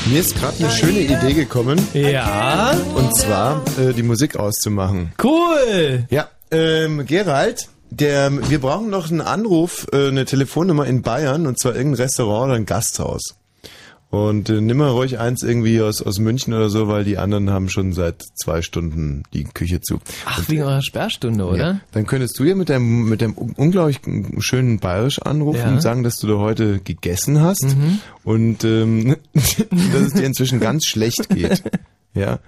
Mir 0.06 0.20
ist 0.20 0.38
gerade 0.38 0.58
eine 0.58 0.70
schöne 0.70 1.00
Idee 1.00 1.32
gekommen. 1.32 1.78
Ja? 1.94 2.76
Und 2.94 3.16
zwar 3.16 3.62
äh, 3.78 3.94
die 3.94 4.02
Musik 4.02 4.36
auszumachen. 4.36 5.12
Cool! 5.22 6.06
Ja, 6.10 6.28
ähm, 6.50 7.06
Gerald, 7.06 7.68
der, 7.90 8.30
wir 8.50 8.60
brauchen 8.60 8.90
noch 8.90 9.10
einen 9.10 9.22
Anruf, 9.22 9.86
äh, 9.92 10.08
eine 10.08 10.26
Telefonnummer 10.26 10.86
in 10.86 11.00
Bayern, 11.00 11.46
und 11.46 11.58
zwar 11.58 11.74
irgendein 11.74 12.02
Restaurant 12.02 12.46
oder 12.50 12.54
ein 12.54 12.66
Gasthaus. 12.66 13.34
Und 14.10 14.48
äh, 14.48 14.62
nimm 14.62 14.78
mal 14.78 14.88
ruhig 14.88 15.18
eins 15.18 15.42
irgendwie 15.42 15.82
aus, 15.82 16.00
aus 16.00 16.18
München 16.18 16.54
oder 16.54 16.70
so, 16.70 16.88
weil 16.88 17.04
die 17.04 17.18
anderen 17.18 17.50
haben 17.50 17.68
schon 17.68 17.92
seit 17.92 18.24
zwei 18.42 18.62
Stunden 18.62 19.22
die 19.34 19.44
Küche 19.44 19.82
zu. 19.82 20.00
Ach, 20.24 20.48
wegen 20.48 20.62
eurer 20.62 20.80
Sperrstunde, 20.80 21.44
oder? 21.44 21.56
Ja, 21.58 21.80
dann 21.92 22.06
könntest 22.06 22.38
du 22.38 22.44
ja 22.44 22.54
mit 22.54 22.70
deinem, 22.70 23.06
mit 23.06 23.20
deinem 23.20 23.34
unglaublich 23.34 24.00
schönen 24.38 24.78
Bayerisch 24.78 25.20
anrufen 25.20 25.60
Ja. 25.60 25.68
und 25.72 25.82
sagen, 25.82 26.04
dass 26.04 26.16
du 26.16 26.26
da 26.26 26.34
heute 26.38 26.78
gegessen 26.78 27.42
hast 27.42 27.64
Mhm. 27.76 27.98
und 28.24 28.64
ähm, 28.64 29.16
dass 29.34 30.00
es 30.06 30.12
dir 30.14 30.24
inzwischen 30.24 30.58
ganz 30.60 30.86
schlecht 30.86 31.28
geht. 31.28 31.62
Ja, 32.14 32.38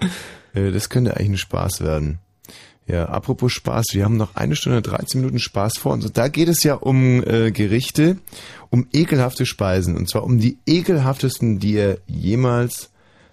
äh, 0.55 0.73
das 0.73 0.89
könnte 0.89 1.15
eigentlich 1.16 1.28
ein 1.32 1.37
Spaß 1.37 1.82
werden. 1.82 2.19
Ja, 2.87 3.05
apropos 3.05 3.53
Spaß, 3.53 3.89
wir 3.93 4.05
haben 4.05 4.16
noch 4.16 4.35
eine 4.35 4.57
Stunde 4.57 4.82
13 4.82 5.20
Minuten 5.20 5.39
Spaß 5.39 5.74
vor 5.78 5.93
uns. 5.93 6.07
Und 6.07 6.16
da 6.19 6.27
geht 6.27 6.49
es 6.49 6.65
ja 6.65 6.74
um 6.74 7.23
äh, 7.23 7.53
Gerichte, 7.53 8.16
um 8.71 8.87
ekelhafte 8.93 9.47
Speisen. 9.47 9.97
Und 9.97 10.09
zwar 10.09 10.25
um 10.25 10.39
die 10.39 10.59
ekelhaftesten, 10.67 11.59
die 11.59 11.75
ihr 11.75 11.99
jemals 12.07 12.93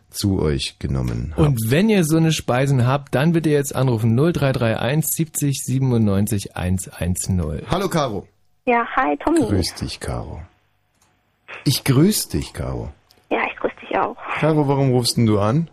zu 0.10 0.42
euch 0.42 0.80
genommen 0.80 1.34
habt. 1.36 1.48
Und 1.48 1.72
wenn 1.72 1.90
ihr 1.90 2.04
so 2.04 2.18
eine 2.18 2.32
Speisen 2.32 2.88
habt, 2.88 3.14
dann 3.14 3.34
bitte 3.34 3.50
jetzt 3.50 3.76
anrufen 3.76 4.16
0331 4.16 5.06
70 5.06 5.64
97 5.64 6.56
110. 6.56 7.62
Hallo 7.70 7.90
Caro. 7.90 8.28
Ja, 8.66 8.86
hi 8.96 9.18
Tommy. 9.18 9.40
Grüß 9.40 9.76
dich, 9.76 10.00
Caro. 10.00 10.42
Ich 11.64 11.84
grüß 11.84 12.30
dich, 12.30 12.54
Caro. 12.54 12.90
Ja, 13.30 13.40
ich 13.50 13.56
grüße 13.58 13.76
dich 13.82 13.98
auch. 13.98 14.16
Caro, 14.40 14.68
warum 14.68 14.92
rufst 14.92 15.18
denn 15.18 15.26
du 15.26 15.40
an? 15.40 15.70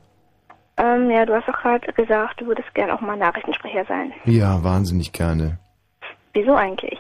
Ähm, 0.77 1.11
ja, 1.11 1.25
du 1.25 1.35
hast 1.35 1.47
doch 1.49 1.61
gerade 1.61 1.93
gesagt, 1.93 2.41
du 2.41 2.47
würdest 2.47 2.73
gerne 2.75 2.95
auch 2.95 3.01
mal 3.01 3.17
Nachrichtensprecher 3.17 3.85
sein. 3.87 4.13
Ja, 4.25 4.63
wahnsinnig 4.65 5.13
gerne. 5.13 5.59
Wieso 6.33 6.55
eigentlich? 6.55 6.99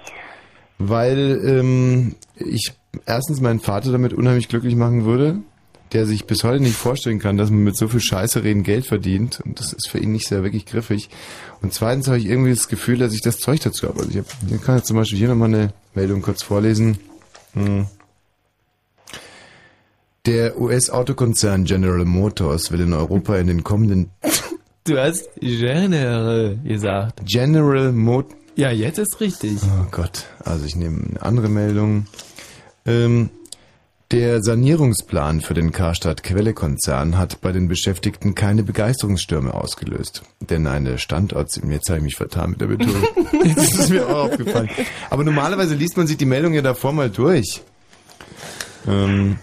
Weil 0.78 1.40
ähm, 1.44 2.14
ich 2.36 2.72
erstens 3.06 3.40
meinen 3.40 3.60
Vater 3.60 3.92
damit 3.92 4.12
unheimlich 4.12 4.48
glücklich 4.48 4.76
machen 4.76 5.05
würde, 5.05 5.36
der 5.92 6.06
sich 6.06 6.26
bis 6.26 6.42
heute 6.42 6.62
nicht 6.62 6.76
vorstellen 6.76 7.20
kann, 7.20 7.36
dass 7.36 7.51
man 7.51 7.62
mit 7.62 7.76
so 7.76 7.88
viel 7.88 8.01
Scheiße 8.01 8.42
reden 8.42 8.64
Geld 8.64 8.86
verdient. 8.86 9.40
Und 9.44 9.60
das 9.60 9.72
ist 9.72 9.88
für 9.88 9.98
ihn 9.98 10.12
nicht 10.12 10.26
sehr 10.26 10.42
wirklich 10.42 10.66
griffig. 10.66 11.09
Und 11.62 11.72
zweitens 11.72 12.09
habe 12.09 12.18
ich 12.18 12.26
irgendwie 12.26 12.51
das 12.51 12.68
Gefühl, 12.68 12.98
dass 12.98 13.12
ich 13.12 13.20
das 13.20 13.38
Zeug 13.38 13.60
dazu 13.60 13.88
habe. 13.88 14.01
Also 14.01 14.10
ich, 14.10 14.18
hab, 14.18 14.26
ich 14.51 14.62
kann 14.62 14.76
jetzt 14.76 14.88
zum 14.88 14.96
Beispiel 14.96 15.18
hier 15.18 15.28
nochmal 15.28 15.48
eine 15.48 15.72
Meldung 15.94 16.22
kurz 16.22 16.42
vorlesen. 16.42 16.98
Hm. 17.52 17.86
Der 20.26 20.59
US-Autokonzern 20.59 21.64
General 21.64 22.05
Motors 22.05 22.72
will 22.72 22.80
in 22.80 22.94
Europa 22.94 23.36
in 23.36 23.46
den 23.46 23.62
kommenden 23.62 24.10
Du 24.84 24.98
hast 24.98 25.28
General 25.40 26.59
gesagt. 26.62 27.20
General 27.24 27.92
Motors 27.92 28.43
Ja, 28.56 28.70
jetzt 28.70 28.98
ist 28.98 29.20
richtig. 29.20 29.59
Oh 29.62 29.86
Gott, 29.90 30.26
also 30.44 30.64
ich 30.64 30.76
nehme 30.76 31.05
eine 31.10 31.22
andere 31.22 31.48
Meldung. 31.48 32.06
Ähm, 32.86 33.31
der 34.10 34.43
Sanierungsplan 34.43 35.40
für 35.40 35.55
den 35.55 35.72
Karstadt-Quelle-Konzern 35.72 37.18
hat 37.18 37.40
bei 37.40 37.51
den 37.51 37.66
Beschäftigten 37.66 38.36
keine 38.36 38.62
Begeisterungsstürme 38.62 39.52
ausgelöst. 39.52 40.22
Denn 40.39 40.68
eine 40.68 40.98
Standort, 40.98 41.56
jetzt 41.56 41.89
habe 41.89 41.98
ich 41.98 42.05
mich 42.05 42.16
vertan 42.16 42.51
mit 42.51 42.60
der 42.60 42.66
Betonung. 42.66 43.02
Jetzt 43.44 43.74
ist 43.74 43.90
mir 43.90 44.09
auch 44.09 44.31
aufgefallen. 44.31 44.70
Aber 45.10 45.24
normalerweise 45.24 45.74
liest 45.74 45.97
man 45.97 46.06
sich 46.06 46.16
die 46.16 46.26
Meldung 46.26 46.55
ja 46.55 46.62
davor 46.62 46.93
mal 46.93 47.10
durch. 47.10 47.62
Ähm, 48.86 49.39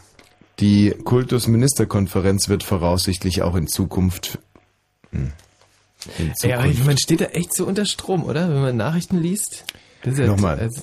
die 0.59 0.91
Kultusministerkonferenz 1.03 2.47
wird 2.47 2.63
voraussichtlich 2.63 3.41
auch 3.41 3.55
in 3.55 3.67
Zukunft. 3.67 4.39
Hm, 5.11 5.33
Ja, 6.43 6.63
man 6.85 6.97
steht 6.97 7.21
da 7.21 7.25
echt 7.25 7.53
so 7.53 7.65
unter 7.65 7.85
Strom, 7.85 8.23
oder? 8.23 8.49
Wenn 8.49 8.61
man 8.61 8.77
Nachrichten 8.77 9.17
liest. 9.19 9.65
Ja- 10.03 10.27
Nochmal. 10.27 10.59
also- 10.59 10.81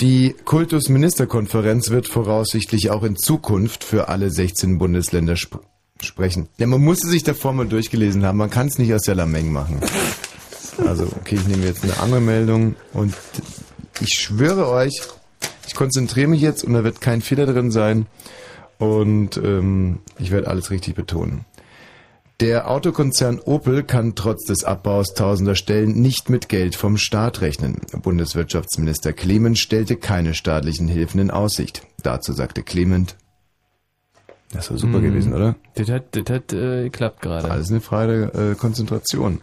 Die 0.00 0.34
Kultusministerkonferenz 0.44 1.90
wird 1.90 2.08
voraussichtlich 2.08 2.90
auch 2.90 3.02
in 3.02 3.16
Zukunft 3.16 3.84
für 3.84 4.08
alle 4.08 4.30
16 4.30 4.78
Bundesländer 4.78 5.34
sp 5.36 5.60
sprechen. 6.02 6.48
Ja, 6.56 6.66
man 6.66 6.80
musste 6.80 7.06
sich 7.08 7.24
davor 7.24 7.52
mal 7.52 7.66
durchgelesen 7.66 8.24
haben. 8.24 8.38
Man 8.38 8.48
kann 8.48 8.68
es 8.68 8.78
nicht 8.78 8.94
aus 8.94 9.02
der 9.02 9.14
Lameng 9.14 9.52
machen. 9.52 9.80
Also, 10.86 11.04
okay, 11.20 11.34
ich 11.34 11.46
nehme 11.46 11.66
jetzt 11.66 11.84
eine 11.84 11.98
andere 12.00 12.22
Meldung 12.22 12.74
und 12.94 13.14
ich 14.00 14.14
schwöre 14.14 14.68
euch, 14.70 14.98
ich 15.66 15.74
konzentriere 15.74 16.28
mich 16.28 16.40
jetzt 16.40 16.64
und 16.64 16.72
da 16.72 16.84
wird 16.84 17.02
kein 17.02 17.20
Fehler 17.20 17.44
drin 17.44 17.70
sein 17.70 18.06
und 18.78 19.36
ähm, 19.36 19.98
ich 20.18 20.30
werde 20.30 20.48
alles 20.48 20.70
richtig 20.70 20.94
betonen. 20.94 21.44
Der 22.40 22.70
Autokonzern 22.70 23.38
Opel 23.38 23.82
kann 23.82 24.14
trotz 24.14 24.46
des 24.46 24.64
Abbaus 24.64 25.12
tausender 25.12 25.54
Stellen 25.54 26.00
nicht 26.00 26.30
mit 26.30 26.48
Geld 26.48 26.74
vom 26.74 26.96
Staat 26.96 27.42
rechnen. 27.42 27.82
Bundeswirtschaftsminister 28.00 29.12
Clement 29.12 29.58
stellte 29.58 29.96
keine 29.96 30.32
staatlichen 30.32 30.88
Hilfen 30.88 31.20
in 31.20 31.30
Aussicht. 31.30 31.82
Dazu 32.02 32.32
sagte 32.32 32.62
Clement, 32.62 33.16
das 34.52 34.70
war 34.70 34.78
super 34.78 34.98
Hm. 34.98 35.02
gewesen, 35.02 35.34
oder? 35.34 35.56
Das 35.74 35.90
hat, 35.90 36.16
das 36.16 36.34
hat 36.34 36.52
äh, 36.54 36.84
geklappt 36.84 37.20
gerade. 37.20 37.50
Alles 37.50 37.70
eine 37.70 37.82
freie 37.82 38.32
äh, 38.32 38.54
Konzentration. 38.54 39.42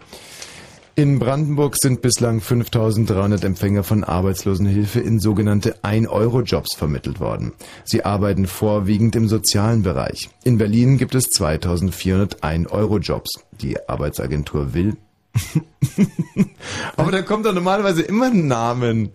In 1.00 1.20
Brandenburg 1.20 1.76
sind 1.80 2.02
bislang 2.02 2.42
5300 2.42 3.44
Empfänger 3.44 3.84
von 3.84 4.04
Arbeitslosenhilfe 4.04 5.00
in 5.00 5.20
sogenannte 5.20 5.76
1-Euro-Jobs 5.84 6.76
vermittelt 6.76 7.20
worden. 7.20 7.54
Sie 7.84 8.04
arbeiten 8.04 8.48
vorwiegend 8.48 9.16
im 9.16 9.28
sozialen 9.28 9.84
Bereich. 9.84 10.32
In 10.44 10.58
Berlin 10.58 10.98
gibt 10.98 11.14
es 11.14 11.26
2400 11.26 12.42
1-Euro-Jobs. 12.42 13.30
Die 13.62 13.78
Arbeitsagentur 13.88 14.74
will. 14.74 14.98
Aber 16.98 17.12
da 17.12 17.22
kommt 17.22 17.46
doch 17.46 17.54
normalerweise 17.54 18.02
immer 18.02 18.32
ein 18.32 18.48
Namen. 18.48 19.12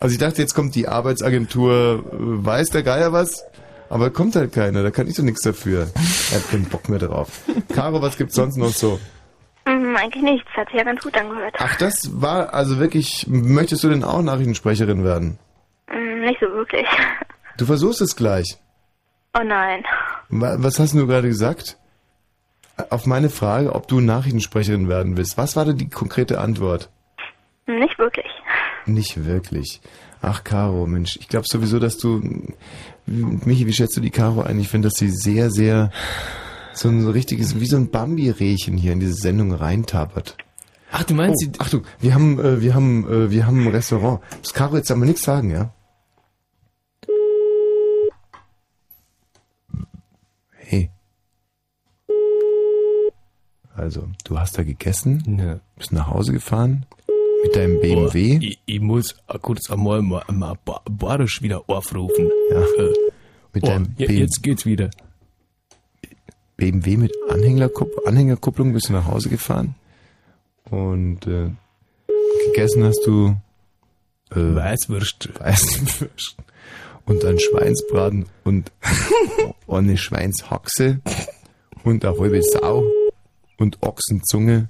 Also 0.00 0.14
ich 0.14 0.18
dachte, 0.18 0.40
jetzt 0.40 0.54
kommt 0.54 0.74
die 0.74 0.88
Arbeitsagentur, 0.88 2.02
weiß 2.12 2.70
der 2.70 2.82
Geier 2.82 3.12
was? 3.12 3.44
Aber 3.90 4.08
kommt 4.08 4.36
halt 4.36 4.52
keiner, 4.52 4.82
da 4.82 4.90
kann 4.90 5.06
ich 5.06 5.16
doch 5.16 5.22
nichts 5.22 5.42
dafür. 5.42 5.86
Er 6.30 6.38
hat 6.38 6.50
keinen 6.50 6.64
Bock 6.64 6.88
mehr 6.88 6.98
drauf. 6.98 7.42
Caro, 7.74 8.00
was 8.00 8.16
gibt's 8.16 8.36
sonst 8.36 8.56
noch 8.56 8.72
so? 8.72 8.98
Hm, 9.66 9.96
eigentlich 9.96 10.22
nichts. 10.22 10.48
Hat 10.54 10.68
sich 10.68 10.76
ja 10.78 10.84
ganz 10.84 11.02
gut 11.02 11.16
angehört. 11.16 11.54
Ach, 11.58 11.76
das 11.76 12.20
war 12.22 12.54
also 12.54 12.78
wirklich, 12.78 13.26
möchtest 13.28 13.82
du 13.84 13.88
denn 13.88 14.04
auch 14.04 14.22
Nachrichtensprecherin 14.22 15.04
werden? 15.04 15.38
Hm, 15.88 16.20
nicht 16.20 16.38
so 16.40 16.46
wirklich. 16.46 16.86
Du 17.58 17.66
versuchst 17.66 18.00
es 18.00 18.16
gleich. 18.16 18.58
Oh 19.38 19.42
nein. 19.44 19.84
Wa- 20.28 20.56
Was 20.58 20.78
hast 20.78 20.94
du 20.94 21.06
gerade 21.06 21.28
gesagt? 21.28 21.76
Auf 22.90 23.06
meine 23.06 23.30
Frage, 23.30 23.74
ob 23.74 23.88
du 23.88 24.00
Nachrichtensprecherin 24.00 24.88
werden 24.88 25.16
willst. 25.16 25.38
Was 25.38 25.56
war 25.56 25.64
denn 25.64 25.78
die 25.78 25.88
konkrete 25.88 26.40
Antwort? 26.40 26.90
Nicht 27.66 27.98
wirklich. 27.98 28.26
Nicht 28.84 29.24
wirklich. 29.24 29.80
Ach, 30.22 30.44
Caro, 30.44 30.86
Mensch, 30.86 31.16
ich 31.16 31.28
glaube 31.28 31.46
sowieso, 31.48 31.78
dass 31.78 31.98
du... 31.98 32.20
Michi, 33.06 33.66
wie 33.66 33.72
schätzt 33.72 33.96
du 33.96 34.00
die 34.00 34.10
Caro 34.10 34.42
ein? 34.42 34.58
Ich 34.60 34.68
finde, 34.68 34.88
dass 34.88 34.98
sie 34.98 35.10
sehr, 35.10 35.50
sehr... 35.50 35.90
So 36.76 36.90
ein 36.90 37.00
so 37.00 37.10
richtiges, 37.10 37.58
wie 37.58 37.66
so 37.66 37.76
ein 37.78 37.90
Bambi-Rehchen 37.90 38.76
hier 38.76 38.92
in 38.92 39.00
diese 39.00 39.14
Sendung 39.14 39.50
reintappert. 39.50 40.36
Ach, 40.92 41.04
du 41.04 41.14
meinst 41.14 41.42
oh, 41.48 41.52
Achtung, 41.58 41.84
wir 42.00 42.12
haben, 42.12 42.38
äh, 42.38 42.60
wir 42.60 42.74
haben, 42.74 43.08
äh, 43.10 43.30
wir 43.30 43.46
haben 43.46 43.66
ein 43.66 43.68
Restaurant. 43.68 44.20
Das 44.42 44.52
Caro 44.52 44.76
jetzt 44.76 44.90
aber 44.90 45.06
nichts 45.06 45.22
sagen, 45.22 45.50
ja? 45.50 45.72
Hey. 50.50 50.90
Also, 53.74 54.08
du 54.24 54.38
hast 54.38 54.58
da 54.58 54.62
gegessen, 54.62 55.22
ne. 55.26 55.60
bist 55.76 55.92
nach 55.92 56.08
Hause 56.08 56.34
gefahren 56.34 56.84
mit 57.42 57.56
deinem 57.56 57.80
BMW. 57.80 58.34
Boah, 58.34 58.42
ich, 58.42 58.60
ich 58.66 58.80
muss 58.80 59.14
kurz 59.40 59.70
einmal 59.70 60.02
mal, 60.02 60.24
mal 60.30 60.58
Ba- 60.62 60.82
Barisch 60.84 61.40
wieder 61.40 61.62
aufrufen. 61.68 62.30
Ja. 62.50 62.60
Äh, 62.60 62.92
Mit 63.54 63.64
oh, 63.64 63.66
deinem 63.66 63.94
BMW. 63.94 64.18
Jetzt 64.18 64.42
geht's 64.42 64.66
wieder. 64.66 64.90
BMW 66.56 66.96
mit 66.96 67.12
Anhängerkupp 67.28 68.06
Anhängerkupplung 68.06 68.72
bist 68.72 68.88
du 68.88 68.92
nach 68.94 69.06
Hause 69.06 69.28
gefahren 69.28 69.74
und 70.70 71.26
äh, 71.26 71.50
gegessen 72.46 72.84
hast 72.84 73.02
du 73.06 73.36
äh, 74.30 74.54
Weißwürst. 74.54 75.28
Weißwürst 75.38 76.36
und 77.06 77.22
dann 77.22 77.38
Schweinsbraten 77.38 78.26
und 78.44 78.72
eine 79.68 79.96
Schweinshaxe 79.96 81.00
und 81.84 82.04
eine 82.04 82.18
halbe 82.18 82.42
Sau 82.42 82.84
und 83.58 83.82
Ochsenzunge. 83.82 84.68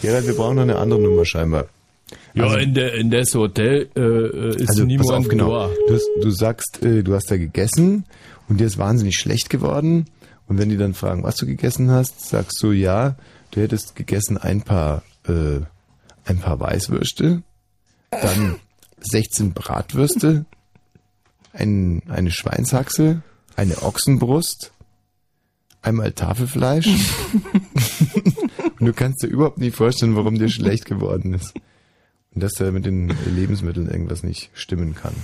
Gerald, 0.00 0.26
wir 0.26 0.36
brauchen 0.36 0.56
noch 0.56 0.62
eine 0.62 0.76
andere 0.76 1.00
Nummer 1.00 1.24
scheinbar. 1.24 1.66
Ja, 2.34 2.44
Also- 2.44 2.56
in, 2.58 2.74
der, 2.74 2.94
in 2.94 3.10
das 3.10 3.34
Hotel 3.34 3.88
äh, 3.96 4.00
äh, 4.00 4.56
ist 4.56 4.70
also, 4.70 4.84
niemand 4.84 5.10
auf, 5.10 5.28
genau. 5.28 5.68
Du, 5.88 5.94
hast, 5.94 6.08
du 6.22 6.30
sagst, 6.30 6.82
äh, 6.82 7.02
du 7.02 7.14
hast 7.14 7.30
da 7.30 7.36
gegessen 7.36 8.04
und 8.48 8.60
dir 8.60 8.66
ist 8.66 8.78
wahnsinnig 8.78 9.16
schlecht 9.16 9.50
geworden. 9.50 10.06
Und 10.46 10.58
wenn 10.58 10.68
die 10.68 10.76
dann 10.76 10.94
fragen, 10.94 11.22
was 11.22 11.36
du 11.36 11.46
gegessen 11.46 11.90
hast, 11.90 12.28
sagst 12.28 12.60
du, 12.62 12.72
ja, 12.72 13.16
du 13.52 13.60
hättest 13.60 13.94
gegessen 13.94 14.36
ein 14.36 14.62
paar, 14.62 15.02
äh, 15.28 15.60
ein 16.24 16.38
paar 16.40 16.58
Weißwürste, 16.58 17.42
dann 18.10 18.56
16 19.00 19.52
Bratwürste, 19.52 20.44
ein, 21.52 22.02
eine 22.08 22.30
Schweinshaxe, 22.32 23.22
eine 23.56 23.82
Ochsenbrust, 23.82 24.72
einmal 25.82 26.12
Tafelfleisch. 26.12 26.88
und 28.80 28.86
du 28.86 28.92
kannst 28.92 29.22
dir 29.22 29.28
überhaupt 29.28 29.58
nicht 29.58 29.76
vorstellen, 29.76 30.16
warum 30.16 30.36
dir 30.38 30.48
schlecht 30.48 30.84
geworden 30.84 31.34
ist. 31.34 31.54
Und 32.34 32.42
dass 32.42 32.52
da 32.52 32.70
mit 32.70 32.86
den 32.86 33.08
Lebensmitteln 33.26 33.90
irgendwas 33.90 34.22
nicht 34.22 34.50
stimmen 34.54 34.94
kann. 34.94 35.14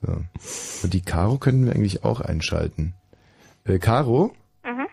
So. 0.00 0.12
Und 0.82 0.94
die 0.94 1.02
Caro 1.02 1.38
könnten 1.38 1.66
wir 1.66 1.74
eigentlich 1.74 2.04
auch 2.04 2.20
einschalten. 2.20 2.94
Äh, 3.64 3.78
Caro? 3.78 4.34
Mhm. 4.64 4.86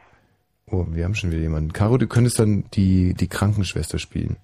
Oh, 0.69 0.85
wir 0.89 1.05
haben 1.05 1.15
schon 1.15 1.31
wieder 1.31 1.41
jemanden. 1.41 1.73
Caro, 1.73 1.97
du 1.97 2.07
könntest 2.07 2.39
dann 2.39 2.65
die, 2.73 3.13
die 3.13 3.27
Krankenschwester 3.27 3.97
spielen. 3.99 4.37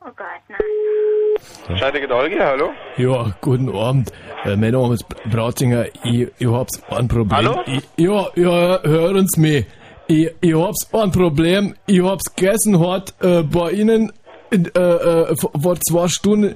Oh 0.00 0.10
Gott, 0.16 0.26
nein. 0.48 1.78
Scheidege 1.78 2.08
Dolge, 2.08 2.44
hallo? 2.44 2.70
Ja, 2.96 3.34
guten 3.40 3.74
Abend. 3.74 4.12
Äh, 4.44 4.56
mein 4.56 4.72
Name 4.72 4.94
ist 4.94 5.06
Bratinger. 5.30 5.86
Ich, 6.04 6.28
ich 6.38 6.46
hab's 6.46 6.82
ein 6.90 7.08
Problem. 7.08 7.36
Hallo? 7.36 7.60
Ich, 7.66 7.82
ja, 7.96 8.26
ja, 8.34 8.82
hören 8.82 9.26
Sie 9.28 9.40
mich. 9.40 9.66
Ich, 10.06 10.30
ich 10.40 10.54
hab's 10.54 10.92
ein 10.92 11.10
Problem. 11.12 11.74
Ich 11.86 12.02
hab's 12.02 12.34
gegessen 12.34 12.78
heute 12.78 13.14
äh, 13.20 13.42
bei 13.42 13.70
Ihnen 13.70 14.12
in, 14.54 14.70
äh, 14.74 14.80
äh, 14.80 15.36
vor, 15.36 15.76
zwei 15.80 16.08
Stunden 16.08 16.54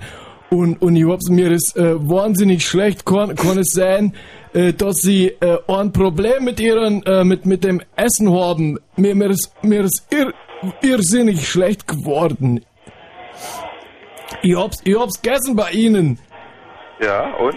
und, 0.50 0.80
und 0.80 0.96
ich 0.96 1.06
hab's 1.06 1.28
mir 1.28 1.50
ist 1.50 1.76
äh, 1.76 1.94
wahnsinnig 2.08 2.66
schlecht. 2.66 3.04
Kann, 3.04 3.34
kann 3.36 3.58
es 3.58 3.72
sein, 3.72 4.14
äh, 4.54 4.72
dass 4.72 4.98
Sie 4.98 5.28
äh, 5.40 5.58
ein 5.68 5.92
Problem 5.92 6.44
mit 6.44 6.58
Ihren, 6.58 7.02
äh, 7.02 7.24
mit, 7.24 7.44
mit 7.44 7.64
dem 7.64 7.82
Essen 7.96 8.32
haben? 8.32 8.78
Mir, 8.96 9.14
mir 9.14 9.30
ist, 9.30 9.52
mir 9.62 9.82
ist 9.82 10.06
irr, 10.10 10.32
irrsinnig 10.80 11.46
schlecht 11.46 11.86
geworden. 11.86 12.64
Ich 14.42 14.56
hab's, 14.56 14.78
ich 14.84 14.98
hab's 14.98 15.20
gegessen 15.20 15.54
bei 15.54 15.70
Ihnen. 15.72 16.18
Ja, 17.00 17.34
und? 17.36 17.56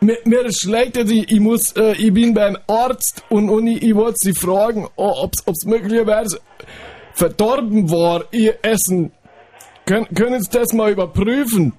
Mir, 0.00 0.18
mir 0.24 0.44
ist 0.44 0.60
schlecht, 0.60 0.96
ich, 0.98 1.32
ich 1.32 1.40
muss, 1.40 1.72
äh, 1.72 1.92
ich 1.92 2.12
bin 2.12 2.34
beim 2.34 2.58
Arzt 2.66 3.24
und, 3.30 3.48
und 3.48 3.66
ich, 3.66 3.82
ich 3.82 3.94
wollte 3.94 4.16
Sie 4.20 4.34
fragen, 4.34 4.88
oh, 4.96 5.14
ob's, 5.22 5.42
ob's 5.46 5.64
möglicherweise 5.64 6.38
verdorben 7.14 7.90
war, 7.90 8.24
Ihr 8.30 8.58
Essen. 8.62 9.12
Können, 9.86 10.06
können 10.14 10.42
Sie 10.42 10.50
das 10.50 10.72
mal 10.72 10.90
überprüfen? 10.90 11.72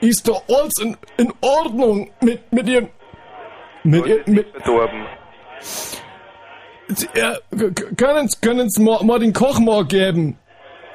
Ist 0.00 0.26
da 0.28 0.32
alles 0.48 0.72
in, 0.80 0.96
in 1.16 1.32
Ordnung 1.40 2.10
mit, 2.20 2.52
mit 2.52 2.68
Ihrem, 2.68 2.88
mit, 3.84 4.04
ihr, 4.06 4.22
mit, 4.26 4.48
Verdorben. 4.50 5.06
Sie- 6.88 7.08
ja, 7.14 7.36
können 7.96 8.28
Sie, 8.28 8.38
können 8.40 8.68
Sie 8.70 8.82
mal, 8.82 9.04
mal 9.04 9.20
den 9.20 9.32
Koch 9.32 9.60
mal 9.60 9.84
geben? 9.86 10.36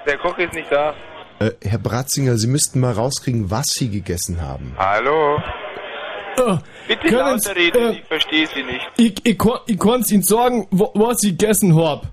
Der 0.05 0.17
Koch 0.17 0.37
ist 0.37 0.53
nicht 0.53 0.69
da. 0.71 0.93
Äh, 1.39 1.51
Herr 1.63 1.79
Bratzinger, 1.79 2.35
Sie 2.37 2.47
müssten 2.47 2.79
mal 2.81 2.91
rauskriegen, 2.93 3.49
was 3.49 3.67
Sie 3.67 3.89
gegessen 3.89 4.41
haben. 4.41 4.75
Hallo? 4.77 5.37
Äh, 6.37 6.57
Bitte 6.87 7.07
lauter 7.15 7.55
reden, 7.55 7.77
äh, 7.77 7.91
ich 7.93 8.03
verstehe 8.05 8.47
Sie 8.47 8.63
nicht. 8.63 8.85
Ich, 8.97 9.25
ich, 9.25 9.37
kann, 9.39 9.59
ich 9.67 9.79
kann's 9.79 10.11
Ihnen 10.11 10.23
sagen, 10.23 10.67
wa- 10.71 10.91
was 10.93 11.23
ich 11.23 11.37
gegessen 11.37 11.75
hab. 11.81 12.07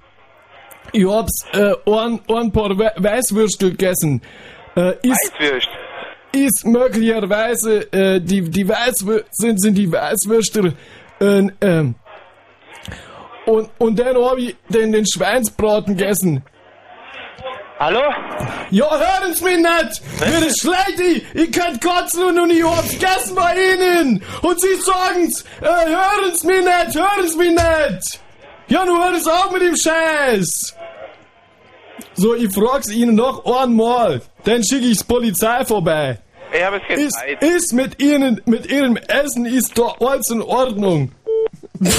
Ich 0.96 1.04
hab's 1.04 1.44
äh, 1.52 1.74
ein, 1.86 2.20
ein 2.28 2.52
paar 2.52 2.78
We 2.78 2.92
Weißwürstel 2.96 3.70
gegessen. 3.70 4.22
Äh, 4.76 4.92
ist, 5.02 5.32
Weißwürst. 5.40 5.68
ist 6.32 6.64
möglicherweise 6.66 7.92
äh, 7.92 8.20
die, 8.20 8.42
die 8.42 8.68
Weißwür 8.68 9.24
sind, 9.32 9.60
sind 9.60 9.74
die 9.74 9.90
Weißwürstel 9.90 10.72
äh, 11.20 11.48
ähm, 11.60 11.96
und, 13.46 13.70
und 13.78 13.98
dann 13.98 14.16
hab 14.16 14.38
ich 14.38 14.56
den, 14.68 14.92
den 14.92 15.04
Schweinsbraten 15.04 15.96
gegessen. 15.96 16.44
Hallo? 17.80 18.00
Ja, 18.70 18.88
hören 18.88 19.34
Sie 19.34 19.44
mich 19.44 19.56
nicht! 19.56 20.02
Mir 20.20 20.46
ist 20.46 20.60
schlecht, 20.60 21.00
ich, 21.00 21.24
ich 21.34 21.50
kann 21.50 21.80
kotzen 21.80 22.22
und, 22.22 22.38
und 22.38 22.50
ich 22.52 22.62
hab's 22.62 22.90
gegessen 22.90 23.34
bei 23.34 23.52
Ihnen! 23.52 24.22
Und 24.42 24.60
Sie 24.60 24.76
sagen's! 24.76 25.44
Äh, 25.60 25.66
hören 25.66 26.34
Sie 26.34 26.46
mich 26.46 26.64
nicht! 26.64 26.96
Hören 26.96 27.28
Sie 27.28 27.36
mich 27.36 27.50
nicht! 27.50 28.23
Ja, 28.68 28.84
nun 28.84 28.98
hört 29.02 29.16
es 29.16 29.26
auf 29.26 29.52
mit 29.52 29.62
dem 29.62 29.76
Scheiß! 29.76 30.74
So, 32.14 32.34
ich 32.34 32.52
frag's 32.52 32.90
Ihnen 32.90 33.14
noch 33.14 33.44
einmal, 33.44 34.22
dann 34.44 34.64
schicke 34.64 34.86
ich's 34.86 35.04
Polizei 35.04 35.64
vorbei. 35.64 36.18
Ich 36.52 36.62
habe 36.62 36.76
jetzt 36.76 36.88
keine 36.88 37.02
Ist, 37.02 37.18
ist 37.40 37.72
mit 37.72 38.00
Ihnen, 38.00 38.40
mit 38.46 38.66
Ihrem 38.66 38.96
Essen 38.96 39.46
ist 39.46 39.76
da 39.78 39.94
alles 40.00 40.30
in 40.30 40.42
Ordnung. 40.42 41.12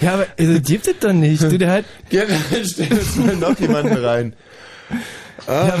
Ja, 0.00 0.14
aber 0.14 0.26
also, 0.38 0.60
gibt 0.60 0.86
es 0.86 0.98
doch 1.00 1.12
nicht. 1.12 1.42
Du, 1.42 1.58
der 1.58 1.70
hat... 1.70 1.84
Gerald, 2.10 2.30
stell 2.64 2.92
uns 2.92 3.16
mal 3.16 3.36
noch 3.36 3.58
jemanden 3.58 3.96
rein. 3.96 4.32
Ah, 5.46 5.72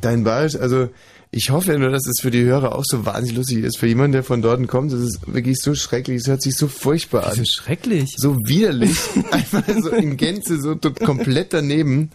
dein 0.00 0.24
Bayerisch, 0.24 0.56
also 0.56 0.88
ich 1.32 1.50
hoffe 1.50 1.72
ja 1.72 1.78
nur, 1.78 1.90
dass 1.90 2.06
es 2.06 2.20
für 2.20 2.30
die 2.30 2.42
Hörer 2.44 2.74
auch 2.74 2.82
so 2.84 3.06
wahnsinnig 3.06 3.36
lustig 3.36 3.58
ist. 3.58 3.78
Für 3.78 3.86
jemanden, 3.86 4.12
der 4.12 4.24
von 4.24 4.42
dort 4.42 4.66
kommt, 4.66 4.92
das 4.92 5.00
ist 5.00 5.32
wirklich 5.32 5.58
so 5.58 5.74
schrecklich. 5.76 6.22
Es 6.22 6.26
hört 6.26 6.42
sich 6.42 6.56
so 6.56 6.66
furchtbar 6.66 7.26
an. 7.28 7.36
So 7.36 7.44
schrecklich. 7.44 8.14
So 8.16 8.34
widerlich. 8.44 8.98
Einfach 9.30 9.62
so 9.80 9.90
in 9.90 10.16
Gänze, 10.16 10.60
so 10.60 10.76
komplett 10.76 11.52
daneben. 11.52 12.10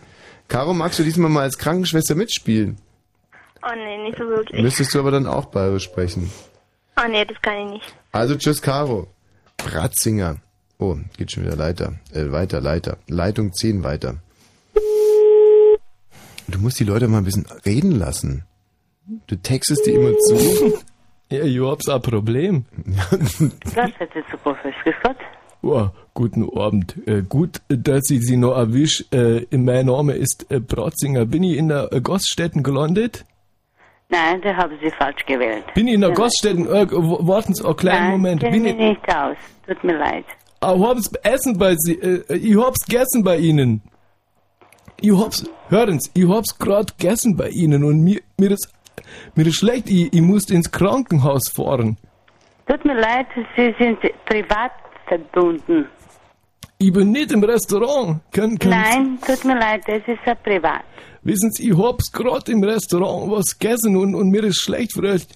Caro, 0.49 0.73
magst 0.73 0.99
du 0.99 1.03
diesmal 1.03 1.29
mal 1.29 1.43
als 1.43 1.57
Krankenschwester 1.57 2.13
mitspielen? 2.15 2.77
Oh 3.63 3.73
nee, 3.75 4.03
nicht 4.03 4.17
so 4.17 4.25
wirklich. 4.25 4.61
Müsstest 4.61 4.93
du 4.93 4.99
aber 4.99 5.11
dann 5.11 5.27
auch 5.27 5.45
Bayerisch 5.45 5.85
sprechen. 5.85 6.29
Oh 6.97 7.07
nee, 7.09 7.25
das 7.25 7.41
kann 7.41 7.67
ich 7.67 7.73
nicht. 7.73 7.95
Also 8.11 8.35
tschüss, 8.35 8.61
Caro. 8.61 9.07
Bratzinger. 9.57 10.37
Oh, 10.77 10.97
geht 11.17 11.31
schon 11.31 11.45
wieder 11.45 11.55
Leiter. 11.55 11.93
Äh, 12.13 12.31
weiter, 12.31 12.59
Leiter. 12.59 12.97
Leitung 13.07 13.53
10 13.53 13.83
weiter. 13.83 14.17
Du 16.47 16.59
musst 16.59 16.79
die 16.79 16.83
Leute 16.83 17.07
mal 17.07 17.19
ein 17.19 17.23
bisschen 17.23 17.47
reden 17.65 17.91
lassen. 17.91 18.43
Du 19.27 19.35
textest 19.35 19.85
die 19.85 19.91
immer 19.91 20.15
zu. 20.17 20.73
Ja, 21.31 21.43
ich 21.43 21.59
hab's 21.59 21.89
ein 21.89 22.01
Problem. 22.03 22.65
Das 23.75 23.91
hätte 23.97 24.23
super 24.31 24.53
frisch 24.61 24.75
gesagt. 24.83 25.19
Oh, 25.63 25.87
guten 26.13 26.47
Abend. 26.55 26.95
Äh, 27.07 27.23
gut, 27.23 27.61
dass 27.67 28.11
ich 28.11 28.21
Sie 28.21 28.37
noch 28.37 28.55
erwisch. 28.55 29.03
Äh, 29.11 29.47
mein 29.57 29.87
Name 29.87 30.13
ist 30.13 30.45
äh, 30.51 30.59
Bratzinger. 30.59 31.25
Bin 31.25 31.41
ich 31.41 31.57
in 31.57 31.69
der 31.69 31.91
äh, 31.91 31.99
Gaststätten 31.99 32.61
gelandet? 32.61 33.25
Nein, 34.09 34.39
da 34.43 34.55
haben 34.55 34.77
Sie 34.83 34.91
falsch 34.91 35.25
gewählt. 35.25 35.63
Bin 35.73 35.87
ich 35.87 35.95
in 35.95 36.01
der 36.01 36.11
Ja. 36.11 36.15
Gaststätten? 36.15 36.67
Äh, 36.67 36.87
warten 36.91 37.55
Sie 37.55 37.65
einen 37.65 37.75
kleinen 37.75 38.03
Nein, 38.03 38.11
Moment. 38.11 38.41
Bin 38.41 38.63
ich, 38.63 38.75
nicht 38.75 39.09
aus. 39.15 39.35
Tut 39.65 39.83
mir 39.83 39.97
leid. 39.97 40.25
Ah, 40.59 40.77
hab's 40.79 41.11
Essen 41.23 41.57
bei 41.57 41.73
Sie. 41.75 41.93
Äh, 41.95 42.35
ich 42.37 42.55
hab's 42.55 42.85
gegessen 42.85 43.23
bei 43.23 43.37
Ihnen. 43.39 43.81
Ich 45.01 45.11
hab's, 45.11 45.43
hören 45.69 45.99
Sie, 45.99 46.11
ich 46.13 46.29
hab's 46.29 46.55
grad 46.59 46.99
gegessen 46.99 47.35
bei 47.35 47.49
Ihnen 47.49 47.83
und 47.83 48.01
mir, 48.03 48.21
mir 48.39 48.51
ist, 48.51 48.69
mir 49.35 49.47
ist 49.47 49.55
schlecht. 49.55 49.89
Ich, 49.89 50.13
ich 50.13 50.21
muss 50.21 50.49
ins 50.49 50.71
Krankenhaus 50.71 51.43
fahren. 51.55 51.97
Tut 52.67 52.83
mir 52.85 52.99
leid, 52.99 53.27
Sie 53.55 53.73
sind 53.79 53.99
privat 54.25 54.71
verbunden. 55.07 55.85
Ich 56.77 56.91
bin 56.91 57.11
nicht 57.11 57.31
im 57.31 57.43
Restaurant. 57.43 58.19
Können, 58.33 58.59
können 58.59 58.81
Nein, 58.81 59.19
tut 59.25 59.45
mir 59.45 59.57
leid, 59.57 59.81
das 59.87 60.01
ist 60.07 60.19
ja 60.25 60.35
privat. 60.35 60.83
Wissen 61.21 61.51
Sie, 61.51 61.69
ich 61.71 61.77
hab's 61.77 62.11
grad 62.11 62.49
im 62.49 62.63
Restaurant 62.63 63.31
was 63.31 63.57
gegessen 63.57 63.95
und, 63.95 64.13
und 64.15 64.29
mir 64.29 64.43
ist 64.43 64.61
schlecht. 64.61 64.91
Vielleicht 64.93 65.31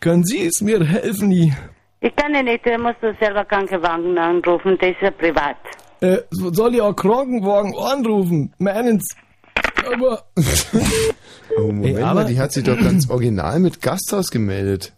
können 0.00 0.24
Sie 0.24 0.44
es 0.46 0.60
mir 0.60 0.84
helfen? 0.84 1.30
Ich, 1.32 1.52
Ich 2.00 2.14
kann 2.16 2.34
ja 2.34 2.42
nicht, 2.42 2.66
da 2.66 2.76
musst 2.78 2.96
du 3.00 3.14
selber 3.20 3.44
Krankenwagen 3.44 4.16
anrufen, 4.18 4.76
das 4.80 4.90
ist 4.90 5.00
ja 5.02 5.10
privat. 5.10 5.56
äh, 6.02 6.18
soll 6.30 6.74
ich 6.74 6.80
auch 6.82 6.94
Krankenwagen 6.94 7.74
anrufen? 7.78 8.52
Meinen 8.58 9.00
Sie? 9.00 9.16
Aber... 9.92 10.24
Oh, 11.58 11.68
Moment 11.68 11.96
Ey, 11.96 12.02
aber- 12.02 12.22
mal, 12.22 12.26
die 12.26 12.38
hat 12.38 12.52
sich 12.52 12.64
doch 12.64 12.76
ganz 12.78 13.08
original 13.08 13.60
mit 13.60 13.80
Gasthaus 13.80 14.30
gemeldet. 14.30 14.92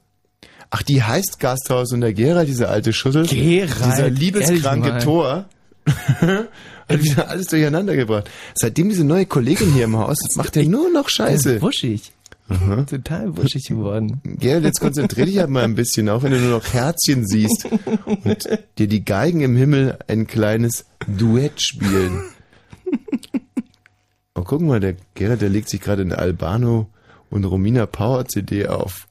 Ach, 0.71 0.83
die 0.83 1.03
heißt 1.03 1.39
Gasthaus 1.39 1.93
und 1.93 2.01
der 2.01 2.13
Gerald, 2.13 2.49
dieser 2.49 2.69
alte 2.71 2.93
Schussel, 2.93 3.27
Gerald, 3.27 3.71
dieser 3.93 4.11
liebeskranke. 4.11 4.99
Tor, 4.99 5.45
hat 5.87 7.03
wieder 7.03 7.29
alles 7.29 7.47
durcheinander 7.47 7.95
gebracht. 7.95 8.29
Seitdem 8.55 8.89
diese 8.89 9.05
neue 9.05 9.27
Kollegin 9.27 9.73
hier 9.73 9.85
im 9.85 9.97
Haus, 9.97 10.19
macht 10.37 10.57
er 10.57 10.65
nur 10.65 10.91
noch 10.91 11.09
Scheiße. 11.09 11.63
Wuschig. 11.63 12.13
Aha. 12.49 12.83
Total 12.85 13.37
wuschig 13.37 13.65
geworden. 13.69 14.21
Gerald, 14.25 14.65
jetzt 14.65 14.81
konzentrier 14.81 15.27
dich 15.27 15.39
halt 15.39 15.51
mal 15.51 15.65
ein 15.65 15.75
bisschen, 15.75 16.09
auch 16.09 16.23
wenn 16.23 16.33
du 16.33 16.39
nur 16.39 16.59
noch 16.59 16.73
Herzchen 16.73 17.27
siehst 17.27 17.69
und 18.25 18.49
dir 18.79 18.89
die 18.89 19.05
Geigen 19.05 19.43
im 19.43 19.55
Himmel 19.55 19.99
ein 20.09 20.27
kleines 20.27 20.87
Duett 21.07 21.61
spielen. 21.61 22.23
Oh, 24.39 24.45
guck 24.45 24.61
mal, 24.61 24.79
der 24.79 24.95
Gerald, 25.15 25.43
der 25.43 25.49
legt 25.49 25.69
sich 25.69 25.81
gerade 25.81 26.03
eine 26.03 26.17
Albano 26.17 26.89
und 27.29 27.45
Romina 27.45 27.87
Power 27.87 28.25
CD 28.27 28.69
auf. 28.69 29.09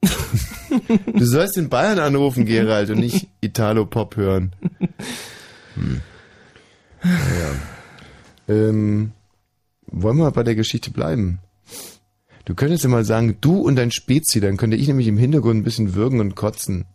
Du 0.00 1.24
sollst 1.24 1.58
in 1.58 1.68
Bayern 1.68 1.98
anrufen, 1.98 2.46
Gerald, 2.46 2.88
und 2.88 2.98
nicht 2.98 3.28
Italo-Pop 3.42 4.16
hören. 4.16 4.54
Hm. 5.74 6.00
Naja. 7.02 7.50
Ähm, 8.48 9.12
wollen 9.86 10.16
wir 10.16 10.30
bei 10.30 10.42
der 10.42 10.54
Geschichte 10.54 10.90
bleiben? 10.90 11.40
Du 12.46 12.54
könntest 12.54 12.84
ja 12.84 12.90
mal 12.90 13.04
sagen, 13.04 13.36
du 13.42 13.58
und 13.58 13.76
dein 13.76 13.90
Spezi, 13.90 14.40
dann 14.40 14.56
könnte 14.56 14.76
ich 14.78 14.88
nämlich 14.88 15.08
im 15.08 15.18
Hintergrund 15.18 15.60
ein 15.60 15.64
bisschen 15.64 15.94
würgen 15.94 16.20
und 16.20 16.36
kotzen. 16.36 16.86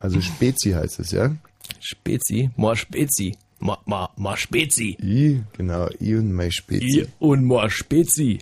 Also 0.00 0.20
Spezi 0.20 0.72
heißt 0.72 1.00
es, 1.00 1.12
ja? 1.12 1.34
Spezi, 1.80 2.50
more 2.56 2.76
Spezi, 2.76 3.36
ma, 3.58 3.78
ma, 3.86 4.10
ma 4.16 4.36
Spezi. 4.36 4.96
I, 5.02 5.42
genau, 5.56 5.88
I 6.00 6.14
und 6.16 6.32
mein 6.32 6.50
Spezi. 6.52 7.00
I 7.02 7.06
und 7.18 7.44
more 7.44 7.70
Spezi. 7.70 8.38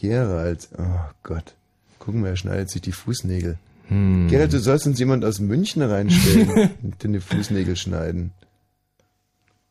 Gerald, 0.00 0.68
oh 0.78 0.98
Gott. 1.22 1.54
Gucken 1.98 2.22
wir, 2.22 2.30
er 2.30 2.36
schneidet 2.36 2.70
sich 2.70 2.82
die 2.82 2.92
Fußnägel. 2.92 3.58
Hm. 3.88 4.26
Gerald, 4.28 4.52
du 4.52 4.58
sollst 4.58 4.86
uns 4.86 4.98
jemand 4.98 5.24
aus 5.24 5.38
München 5.38 5.82
reinstellen 5.82 6.70
und 6.82 7.04
deine 7.04 7.20
Fußnägel 7.20 7.76
schneiden. 7.76 8.32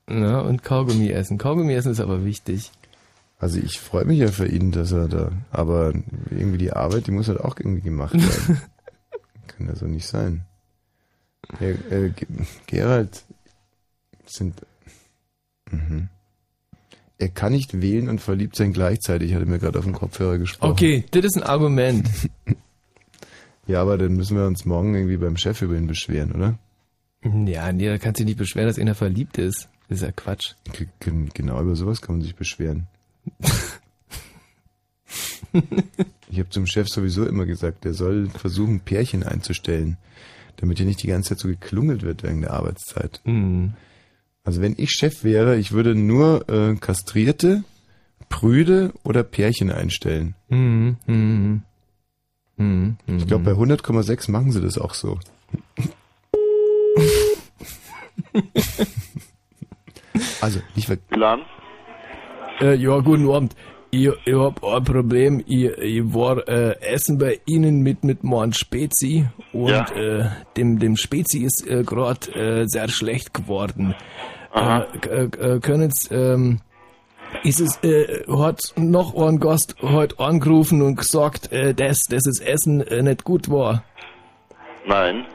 Ja, 0.10 0.40
und 0.42 0.64
Kaugummi 0.64 1.10
essen. 1.10 1.38
Kaugummi 1.38 1.74
essen 1.74 1.92
ist 1.92 2.00
aber 2.00 2.26
wichtig. 2.26 2.72
Also 3.40 3.60
ich 3.60 3.80
freue 3.80 4.06
mich 4.06 4.20
ja 4.20 4.28
für 4.28 4.48
ihn, 4.48 4.72
dass 4.72 4.92
er 4.92 5.08
da, 5.08 5.32
aber 5.52 5.94
irgendwie 6.30 6.60
die 6.60 6.74
Arbeit, 6.74 7.08
die 7.08 7.12
muss 7.12 7.28
halt 7.28 7.40
auch 7.40 7.58
irgendwie 7.58 7.82
gemacht 7.82 8.14
werden. 8.14 8.62
Kann 9.48 9.68
ja 9.68 9.76
so 9.76 9.86
nicht 9.88 10.06
sein. 10.08 10.46
Ja, 11.60 11.68
äh, 11.70 12.10
Ge- 12.10 12.28
Gerald 12.68 13.24
sind. 14.28 14.56
Mhm. 15.70 16.10
Er 17.18 17.30
kann 17.30 17.52
nicht 17.54 17.82
wählen 17.82 18.10
und 18.10 18.20
verliebt 18.20 18.56
sein 18.56 18.74
gleichzeitig, 18.74 19.34
hat 19.34 19.42
er 19.42 19.46
mir 19.48 19.60
gerade 19.60 19.78
auf 19.80 19.86
den 19.86 19.94
Kopfhörer 19.94 20.38
gesprochen. 20.40 20.72
Okay, 20.72 21.04
das 21.12 21.26
ist 21.26 21.38
ein 21.38 21.44
Argument. 21.44 22.10
Ja, 23.68 23.84
aber 23.84 23.98
dann 23.98 24.14
müssen 24.16 24.36
wir 24.36 24.48
uns 24.48 24.66
morgen 24.66 24.96
irgendwie 24.96 25.18
beim 25.18 25.38
Chef 25.38 25.62
über 25.62 25.76
ihn 25.78 25.86
beschweren, 25.86 26.32
oder? 26.34 26.58
Ja, 27.46 27.72
nee, 27.72 27.86
da 27.88 28.00
kannst 28.00 28.20
du 28.20 28.24
dich 28.26 28.32
nicht 28.32 28.40
beschweren, 28.40 28.68
dass 28.68 28.80
einer 28.80 28.96
verliebt 28.96 29.38
ist. 29.38 29.70
Das 29.88 30.00
ist 30.00 30.04
ja 30.04 30.12
Quatsch. 30.12 30.56
G 30.74 30.88
gen- 31.00 31.30
genau 31.34 31.62
über 31.62 31.76
sowas 31.76 32.02
kann 32.02 32.16
man 32.16 32.24
sich 32.24 32.36
beschweren. 32.36 32.88
ich 36.30 36.40
habe 36.40 36.50
zum 36.50 36.66
Chef 36.66 36.88
sowieso 36.90 37.26
immer 37.26 37.46
gesagt, 37.46 37.84
der 37.86 37.94
soll 37.94 38.30
versuchen, 38.30 38.80
Pärchen 38.82 39.24
einzustellen, 39.24 39.98
damit 40.58 40.78
hier 40.78 40.88
nicht 40.88 41.04
die 41.04 41.08
ganze 41.08 41.30
Zeit 41.30 41.40
so 41.40 41.48
geklungelt 41.48 42.02
wird 42.04 42.24
während 42.24 42.44
der 42.44 42.54
Arbeitszeit. 42.54 43.22
Mhm. 43.26 43.74
Also 44.44 44.62
wenn 44.62 44.76
ich 44.78 44.92
Chef 44.92 45.24
wäre, 45.24 45.58
ich 45.58 45.72
würde 45.72 45.94
nur 45.96 46.50
äh, 46.50 46.76
Kastrierte, 46.76 47.64
Prüde 48.30 48.92
oder 49.04 49.24
Pärchen 49.24 49.70
einstellen. 49.72 50.36
Mhm. 50.50 50.98
Mhm. 51.06 51.62
Mhm. 52.58 52.98
Ich 53.08 53.28
glaube, 53.28 53.44
bei 53.44 53.52
100,6 53.52 54.32
machen 54.32 54.52
sie 54.52 54.62
das 54.62 54.78
auch 54.78 54.94
so. 54.94 55.20
also, 60.42 60.60
nicht 60.76 60.88
ver 60.88 60.96
Plan? 60.98 61.42
Äh, 62.60 62.76
ja, 62.76 63.00
guten 63.00 63.30
Abend. 63.30 63.56
Ich, 63.94 64.10
ich 64.26 64.34
hab 64.36 64.64
ein 64.64 64.84
Problem. 64.86 65.44
Ich, 65.48 65.66
ich 65.66 66.14
war 66.14 66.48
äh, 66.48 66.80
essen 66.82 67.18
bei 67.18 67.42
Ihnen 67.46 67.82
mit 67.82 68.04
mit 68.06 68.24
meinem 68.24 68.54
Spezi 68.54 69.26
und 69.52 69.68
Ja. 69.70 69.86
äh, 69.96 70.30
dem 70.56 70.80
dem 70.80 70.96
Spezi 70.96 71.40
ist 71.40 71.68
äh, 71.68 71.84
gerade 71.84 72.32
äh, 72.34 72.68
sehr 72.68 72.88
schlecht 72.88 73.34
geworden. 73.34 73.94
Äh, 74.54 74.82
äh, 75.08 75.24
äh, 75.56 75.60
können 75.60 75.92
Sie, 75.92 76.14
ähm, 76.14 76.60
ist 77.44 77.62
es 77.62 77.78
äh, 77.84 78.26
hat 78.28 78.74
noch 78.76 79.16
ein 79.16 79.40
Gast 79.40 79.76
heute 79.82 80.20
angerufen 80.20 80.82
und 80.82 80.96
gesagt, 80.98 81.52
äh, 81.52 81.74
dass 81.74 82.02
dass 82.10 82.24
das 82.24 82.40
Essen 82.40 82.82
äh, 82.88 83.02
nicht 83.02 83.24
gut 83.24 83.50
war. 83.50 83.84
Nein. 84.86 85.26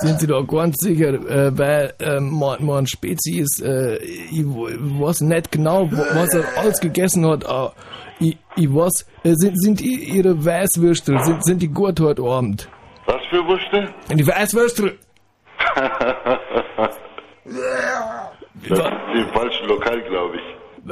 Sind 0.00 0.20
Sie 0.20 0.26
da 0.26 0.40
ganz 0.42 0.76
sicher, 0.80 1.08
äh, 1.14 1.56
weil 1.58 1.92
äh, 1.98 2.18
mein, 2.20 2.64
mein 2.64 2.86
Spezi 2.86 3.38
ist, 3.40 3.60
äh, 3.62 3.96
ich, 3.98 4.44
w- 4.44 4.76
weiß 5.00 5.20
nicht 5.22 5.52
genau, 5.52 5.90
wa- 5.92 6.06
was 6.14 6.32
er 6.34 6.44
alles 6.56 6.80
gegessen 6.80 7.26
hat, 7.26 7.44
aber 7.44 7.74
ich, 8.20 8.36
ich 8.56 8.74
weiß, 8.74 9.06
äh, 9.24 9.34
sind, 9.34 9.60
sind 9.62 9.80
Ihre 9.82 10.44
Weißwürstel, 10.44 11.18
sind, 11.24 11.44
sind 11.44 11.60
die 11.62 11.68
gut 11.68 12.00
heute 12.00 12.22
Abend? 12.22 12.68
Was 13.06 13.20
für 13.30 13.44
Wurste? 13.46 13.88
Die 14.14 14.26
Weißwürstel! 14.26 14.98
Im 19.14 19.28
falschen 19.32 19.66
Lokal, 19.68 20.00
glaube 20.02 20.36
ich. 20.36 20.42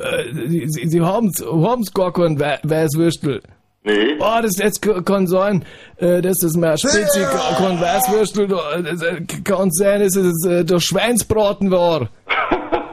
Äh, 0.02 0.68
Sie, 0.68 0.88
Sie, 0.88 1.00
haben's, 1.00 1.42
haben's 1.44 1.92
gar 1.92 2.12
Wei- 2.38 2.58
Weißwürstel. 2.62 3.40
Nee. 3.84 4.16
Oh, 4.18 4.38
das 4.42 4.58
jetzt 4.58 4.82
kann 5.06 5.26
sein, 5.28 5.64
äh, 5.98 6.20
dass 6.20 6.38
das 6.38 6.54
mehr 6.56 6.76
Spezi, 6.76 7.20
kein 7.56 7.80
Weißwürstel, 7.80 8.48
das, 8.48 9.00
äh, 9.02 9.20
kann 9.44 9.70
sein, 9.70 10.00
dass 10.00 10.16
es 10.16 10.44
äh, 10.44 10.64
der 10.64 10.80
Schweinsbraten 10.80 11.70
war. 11.70 12.08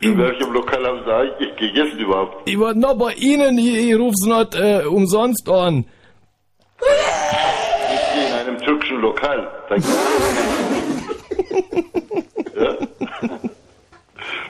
In 0.00 0.18
welchem 0.18 0.52
Lokal 0.52 0.84
haben 0.84 1.00
Sie 1.06 1.12
eigentlich 1.12 1.54
gegessen 1.56 1.98
überhaupt? 2.00 2.48
Ich 2.48 2.58
war 2.58 2.74
noch 2.74 2.98
bei 2.98 3.12
Ihnen, 3.14 3.56
ich, 3.56 3.88
ich 3.88 3.94
ruf's 3.96 4.24
nicht 4.26 4.54
äh, 4.56 4.82
umsonst 4.84 5.48
an. 5.48 5.84
Lokal. 9.02 9.48
Ja? 12.54 12.76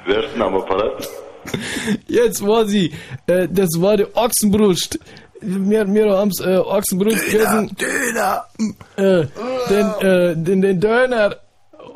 Wer 0.06 0.24
ist 0.24 0.34
denn 0.34 0.42
am 0.42 0.56
Apparat? 0.56 1.08
Jetzt 2.08 2.44
war 2.44 2.66
sie, 2.66 2.92
äh, 3.26 3.46
das 3.48 3.70
war 3.80 3.96
die 3.96 4.06
Ochsenbrust. 4.14 4.98
Wir, 5.40 5.86
wir 5.94 6.12
haben's 6.12 6.40
äh, 6.40 6.56
Ochsenbrust 6.56 7.24
gegessen. 7.30 7.74
Döner! 7.80 8.44
Äh, 8.96 9.26
den, 9.70 9.86
äh, 10.00 10.36
den, 10.36 10.62
den 10.62 10.80
Döner. 10.80 11.36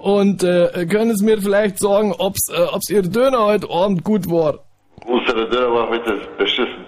Und 0.00 0.44
äh, 0.44 0.86
können 0.86 1.16
Sie 1.16 1.24
mir 1.24 1.42
vielleicht 1.42 1.80
sagen, 1.80 2.14
ob's, 2.16 2.48
äh, 2.50 2.62
ob's 2.72 2.88
Ihr 2.88 3.02
Döner 3.02 3.44
heute 3.44 3.68
Abend 3.68 4.04
gut 4.04 4.30
war? 4.30 4.60
Unsere 5.04 5.48
Döner 5.50 5.72
war 5.72 5.88
heute 5.88 6.20
beschissen. 6.38 6.86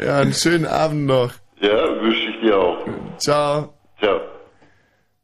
ja, 0.00 0.18
einen 0.18 0.32
schönen 0.32 0.66
Abend 0.66 1.06
noch. 1.06 1.32
Ja, 1.60 2.00
wünsche 2.00 2.30
ich 2.30 2.40
dir 2.40 2.58
auch. 2.58 2.86
Ciao. 3.18 3.74
Ciao. 3.98 4.20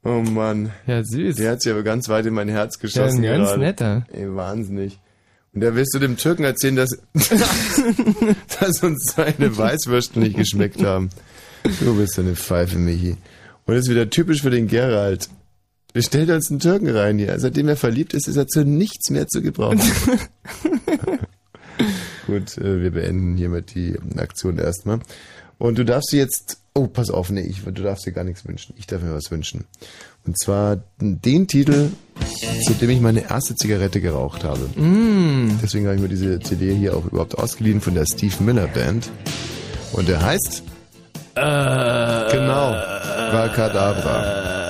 Oh 0.03 0.23
Mann. 0.23 0.71
Ja, 0.87 1.03
süß. 1.05 1.37
Der 1.37 1.53
hat 1.53 1.63
sich 1.63 1.73
aber 1.73 1.83
ganz 1.83 2.09
weit 2.09 2.27
in 2.27 2.35
mein 2.35 2.49
Herz 2.49 2.79
geschossen. 2.79 3.23
Ja, 3.23 3.33
ein 3.33 3.39
ganz 3.39 3.51
gerade. 3.51 3.61
netter. 3.61 4.07
Ey, 4.13 4.35
wahnsinnig. 4.35 4.99
Und 5.53 5.63
da 5.63 5.75
willst 5.75 5.95
du 5.95 5.99
dem 5.99 6.17
Türken 6.17 6.45
erzählen, 6.45 6.77
dass, 6.77 6.91
dass 8.61 8.83
uns 8.83 9.13
seine 9.15 9.57
Weißwürste 9.57 10.21
nicht 10.21 10.37
geschmeckt 10.37 10.83
haben. 10.83 11.11
Du 11.81 11.97
bist 11.97 12.19
eine 12.19 12.37
Pfeife, 12.37 12.79
Michi. 12.79 13.17
Und 13.67 13.75
das 13.75 13.85
ist 13.85 13.91
wieder 13.91 14.09
typisch 14.09 14.43
für 14.43 14.51
den 14.51 14.69
Gerald. 14.69 15.29
Wir 15.93 16.03
stellen 16.03 16.31
uns 16.31 16.51
einen 16.51 16.61
Türken 16.61 16.89
rein 16.89 17.19
hier. 17.19 17.39
Seitdem 17.39 17.69
er 17.69 17.77
verliebt 17.77 18.15
ist, 18.15 18.29
ist 18.29 18.37
er 18.37 18.47
zu 18.47 18.65
nichts 18.65 19.11
mehr 19.11 19.27
zu 19.27 19.43
gebrauchen. 19.43 19.81
Gut, 22.31 22.57
äh, 22.59 22.81
wir 22.81 22.93
beenden 22.93 23.37
hiermit 23.37 23.75
die 23.75 23.99
Aktion 24.17 24.57
erstmal. 24.57 25.01
Und 25.59 25.79
du 25.79 25.85
darfst 25.85 26.13
dir 26.13 26.21
jetzt, 26.21 26.59
oh, 26.75 26.87
pass 26.87 27.11
auf, 27.11 27.29
nee, 27.31 27.41
ich, 27.41 27.65
du 27.65 27.73
darfst 27.73 28.07
dir 28.07 28.13
gar 28.13 28.23
nichts 28.23 28.47
wünschen. 28.47 28.73
Ich 28.79 28.87
darf 28.87 29.03
mir 29.03 29.13
was 29.13 29.33
wünschen. 29.33 29.65
Und 30.25 30.39
zwar 30.39 30.79
den 31.01 31.49
Titel, 31.49 31.89
zu 32.65 32.75
dem 32.75 32.91
ich 32.91 33.01
meine 33.01 33.29
erste 33.29 33.57
Zigarette 33.57 34.01
geraucht 34.01 34.45
habe. 34.45 34.61
Mm. 34.81 35.59
Deswegen 35.61 35.87
habe 35.87 35.97
ich 35.97 36.03
mir 36.03 36.09
diese 36.09 36.39
CD 36.39 36.73
hier 36.73 36.97
auch 36.97 37.05
überhaupt 37.05 37.37
ausgeliehen 37.37 37.81
von 37.81 37.95
der 37.95 38.07
Steve 38.07 38.41
Miller 38.45 38.69
Band. 38.69 39.11
Und 39.93 40.09
der 40.09 40.23
heißt, 40.23 40.63
Äh, 41.35 42.31
genau, 42.31 42.77
Valkadabra. 43.33 44.61
I 44.67 44.70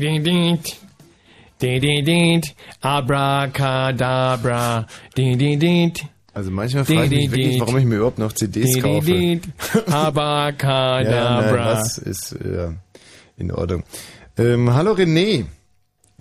ding, 0.00 0.24
ding. 0.24 0.58
Ding, 1.60 1.80
ding, 1.80 2.04
ding. 2.04 2.42
Abracadabra. 2.80 4.86
Ding, 5.14 5.38
ding, 5.38 5.58
ding. 5.58 5.92
Also 6.34 6.50
manchmal 6.50 6.86
frage 6.86 7.04
ich 7.04 7.10
mich 7.10 7.30
wirklich, 7.30 7.60
warum 7.60 7.76
ich 7.76 7.84
mir 7.84 7.96
überhaupt 7.96 8.18
noch 8.18 8.32
CDs 8.32 8.80
kaufe. 8.82 9.38
Abracadabra. 9.92 11.02
Ja, 11.02 11.40
nein, 11.42 11.54
das 11.54 11.98
ist 11.98 12.32
äh, 12.32 12.70
in 13.36 13.52
Ordnung. 13.52 13.82
Ähm, 14.38 14.72
hallo 14.72 14.92
René, 14.92 15.44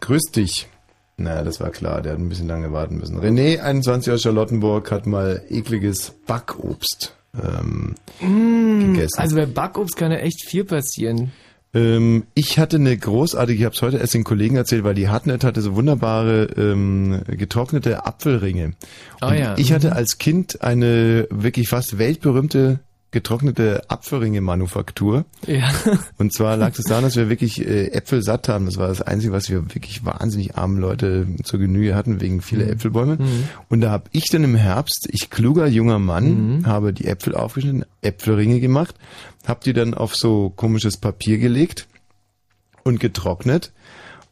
grüß 0.02 0.31
dich. 0.35 0.68
Naja, 1.15 1.43
das 1.43 1.61
war 1.61 1.69
klar, 1.69 2.02
der 2.02 2.11
hat 2.14 2.19
ein 2.19 2.27
bisschen 2.27 2.49
lange 2.49 2.73
warten 2.73 2.98
müssen. 2.98 3.22
René, 3.22 3.60
21 3.60 4.11
aus 4.11 4.22
Charlottenburg, 4.23 4.91
hat 4.91 5.06
mal 5.06 5.43
ekliges 5.49 6.11
Backobst 6.27 7.15
ähm, 7.41 7.95
Mm, 8.19 8.93
gegessen. 8.95 9.18
Also 9.19 9.38
bei 9.38 9.45
Backobst 9.45 9.95
kann 9.95 10.11
ja 10.11 10.18
echt 10.18 10.43
viel 10.45 10.65
passieren. 10.65 11.31
Ähm, 11.73 12.23
ich 12.34 12.60
hatte 12.60 12.77
eine 12.77 12.98
großartige, 12.98 13.60
ich 13.60 13.65
habe 13.65 13.76
es 13.76 13.81
heute 13.81 13.98
erst 13.98 14.14
den 14.14 14.23
Kollegen 14.23 14.57
erzählt, 14.57 14.84
weil 14.84 14.95
die 14.95 15.07
Hartnett 15.07 15.43
hatte 15.43 15.61
so 15.61 15.76
wunderbare 15.76 16.43
ähm, 16.57 17.22
getrocknete 17.27 18.06
Apfelringe. 18.06 18.73
Und 19.22 19.34
ja, 19.38 19.57
Ich 19.57 19.72
hatte 19.72 19.88
mhm. 19.88 19.93
als 19.93 20.18
Kind 20.18 20.61
eine 20.61 21.27
wirklich 21.30 21.69
fast 21.69 21.98
weltberühmte 21.98 22.80
getrocknete 23.11 23.89
Apfelringe-Manufaktur. 23.89 25.25
Ja. 25.45 25.69
Und 26.17 26.33
zwar 26.33 26.55
lag 26.57 26.77
es 26.77 26.85
daran, 26.85 27.03
dass 27.03 27.15
wir 27.17 27.29
wirklich 27.29 27.65
äh, 27.65 27.88
Äpfel 27.91 28.23
satt 28.23 28.47
haben. 28.47 28.65
Das 28.65 28.77
war 28.77 28.88
das 28.88 29.01
Einzige, 29.01 29.33
was 29.33 29.49
wir 29.49 29.63
wirklich 29.75 30.05
wahnsinnig 30.05 30.55
armen 30.55 30.77
Leute 30.77 31.27
zur 31.43 31.59
Genüge 31.59 31.93
hatten, 31.95 32.21
wegen 32.21 32.41
vieler 32.41 32.67
Äpfelbäume. 32.67 33.17
Mhm. 33.17 33.43
Und 33.69 33.81
da 33.81 33.91
habe 33.91 34.05
ich 34.11 34.29
dann 34.29 34.43
im 34.43 34.55
Herbst, 34.55 35.09
ich 35.11 35.29
kluger 35.29 35.67
junger 35.67 35.99
Mann, 35.99 36.57
Mhm. 36.59 36.65
habe 36.65 36.93
die 36.93 37.05
Äpfel 37.05 37.35
aufgeschnitten, 37.35 37.85
Äpfelringe 38.01 38.59
gemacht, 38.59 38.95
habe 39.45 39.59
die 39.63 39.73
dann 39.73 39.93
auf 39.93 40.15
so 40.15 40.49
komisches 40.49 40.97
Papier 40.97 41.38
gelegt 41.38 41.88
und 42.83 42.99
getrocknet 42.99 43.71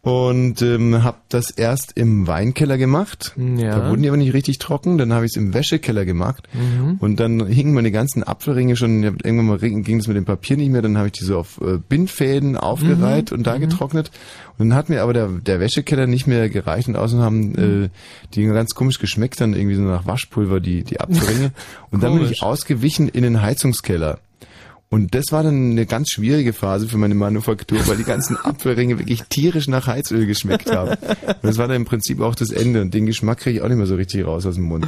und 0.02 0.62
ähm, 0.62 1.04
habe 1.04 1.18
das 1.28 1.52
erst 1.52 1.98
im 1.98 2.26
Weinkeller 2.26 2.78
gemacht. 2.78 3.34
Ja. 3.58 3.78
Da 3.80 3.90
wurden 3.90 4.02
die 4.02 4.08
aber 4.08 4.18
nicht 4.18 4.34
richtig 4.34 4.58
trocken. 4.58 4.98
Dann 4.98 5.12
habe 5.12 5.26
ich 5.26 5.32
es 5.34 5.36
im 5.36 5.54
Wäschekeller 5.54 6.06
gemacht 6.06 6.48
Mhm. 6.54 6.96
und 7.00 7.20
dann 7.20 7.46
hingen 7.48 7.74
meine 7.74 7.92
ganzen 7.92 8.24
Apfelringe 8.24 8.78
schon. 8.78 9.04
Irgendwann 9.04 9.46
mal 9.46 9.58
ging 9.60 9.98
das 9.98 10.08
mit 10.08 10.16
dem 10.16 10.24
Papier 10.24 10.56
nicht 10.56 10.72
mehr. 10.72 10.82
Dann 10.82 10.98
habe 10.98 11.08
ich 11.08 11.14
die 11.14 11.26
so 11.26 11.38
auf 11.38 11.60
äh, 11.62 11.78
Bindfäden 11.78 12.56
aufgereiht 12.56 13.32
Mhm. 13.32 13.38
und 13.40 13.48
da 13.48 13.58
getrocknet. 13.58 14.10
Und 14.58 14.70
dann 14.70 14.78
hat 14.78 14.88
mir 14.90 15.02
aber 15.04 15.14
der, 15.14 15.28
der 15.28 15.60
Wäschekeller 15.60 16.08
nicht 16.08 16.28
mehr 16.28 16.48
gereicht 16.50 16.88
und 16.88 16.96
außen 16.96 17.20
haben 17.20 17.50
Mhm. 17.50 17.84
äh, 17.86 17.90
die 18.36 18.46
ganz 18.46 18.76
komisch 18.76 19.00
geschmeckt 19.00 19.42
dann 19.42 19.54
irgendwie 19.54 19.76
so 19.76 19.82
nach 19.82 20.06
Waschpulver 20.06 20.62
die 20.62 20.84
die 20.86 21.02
Apfelringe. 21.02 21.52
und 21.92 22.04
dann 22.04 22.18
bin 22.18 22.32
ich 22.32 22.42
ausgewichen 22.42 23.10
in 23.10 23.24
den 23.24 23.42
Heizungskeller. 23.42 24.20
Und 24.92 25.14
das 25.14 25.26
war 25.32 25.44
dann 25.44 25.72
eine 25.72 25.86
ganz 25.86 26.10
schwierige 26.10 26.52
Phase 26.52 26.88
für 26.88 26.98
meine 26.98 27.14
Manufaktur, 27.14 27.80
weil 27.88 27.98
die 27.98 28.04
ganzen 28.04 28.38
Apfelringe 28.44 28.98
wirklich 28.98 29.22
tierisch 29.30 29.68
nach 29.68 29.86
Heizöl 29.86 30.26
geschmeckt 30.26 30.72
haben. 30.72 30.92
Und 30.92 31.44
das 31.44 31.58
war 31.60 31.68
dann 31.68 31.78
im 31.78 31.86
Prinzip 31.86 32.22
auch 32.22 32.34
das 32.34 32.50
Ende. 32.50 32.82
Und 32.82 32.94
den 32.94 33.06
Geschmack 33.06 33.40
kriege 33.40 33.58
ich 33.60 33.64
auch 33.64 33.68
nicht 33.68 33.78
mehr 33.78 33.86
so 33.86 33.96
richtig 33.96 34.26
raus 34.26 34.48
aus 34.48 34.56
dem 34.56 34.64
Mund. 34.64 34.88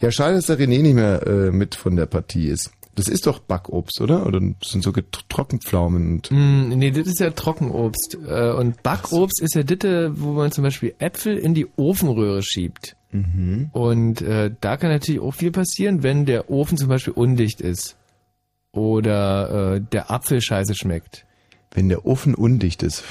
Ja, 0.00 0.12
schade, 0.12 0.34
dass 0.34 0.46
der 0.46 0.58
René 0.58 0.82
nicht 0.82 0.94
mehr 0.94 1.26
äh, 1.26 1.50
mit 1.50 1.74
von 1.74 1.96
der 1.96 2.06
Partie 2.06 2.46
ist. 2.48 2.70
Das 2.94 3.08
ist 3.08 3.26
doch 3.26 3.38
Backobst, 3.38 4.00
oder? 4.00 4.26
Oder 4.26 4.40
das 4.60 4.70
sind 4.70 4.84
so 4.84 4.92
Trockenpflaumen 4.92 6.12
und 6.12 6.30
Mm, 6.30 6.68
nee, 6.76 6.90
das 6.90 7.06
ist 7.06 7.20
ja 7.20 7.30
Trockenobst. 7.30 8.18
Äh, 8.26 8.50
Und 8.52 8.82
Backobst 8.82 9.40
ist 9.40 9.54
ja 9.54 9.62
das, 9.62 10.10
wo 10.14 10.32
man 10.32 10.52
zum 10.52 10.62
Beispiel 10.62 10.94
Äpfel 10.98 11.38
in 11.38 11.54
die 11.54 11.66
Ofenröhre 11.76 12.42
schiebt. 12.42 12.96
Mhm. 13.10 13.70
Und 13.72 14.20
äh, 14.22 14.50
da 14.60 14.76
kann 14.76 14.90
natürlich 14.90 15.20
auch 15.20 15.34
viel 15.34 15.52
passieren, 15.52 16.02
wenn 16.02 16.26
der 16.26 16.50
Ofen 16.50 16.76
zum 16.76 16.88
Beispiel 16.88 17.14
undicht 17.14 17.60
ist. 17.60 17.96
Oder 18.72 19.74
äh, 19.76 19.80
der 19.80 20.10
Apfel 20.10 20.40
scheiße 20.40 20.74
schmeckt. 20.74 21.24
Wenn 21.74 21.88
der 21.88 22.06
Ofen 22.06 22.34
undicht 22.34 22.82
ist. 22.82 23.04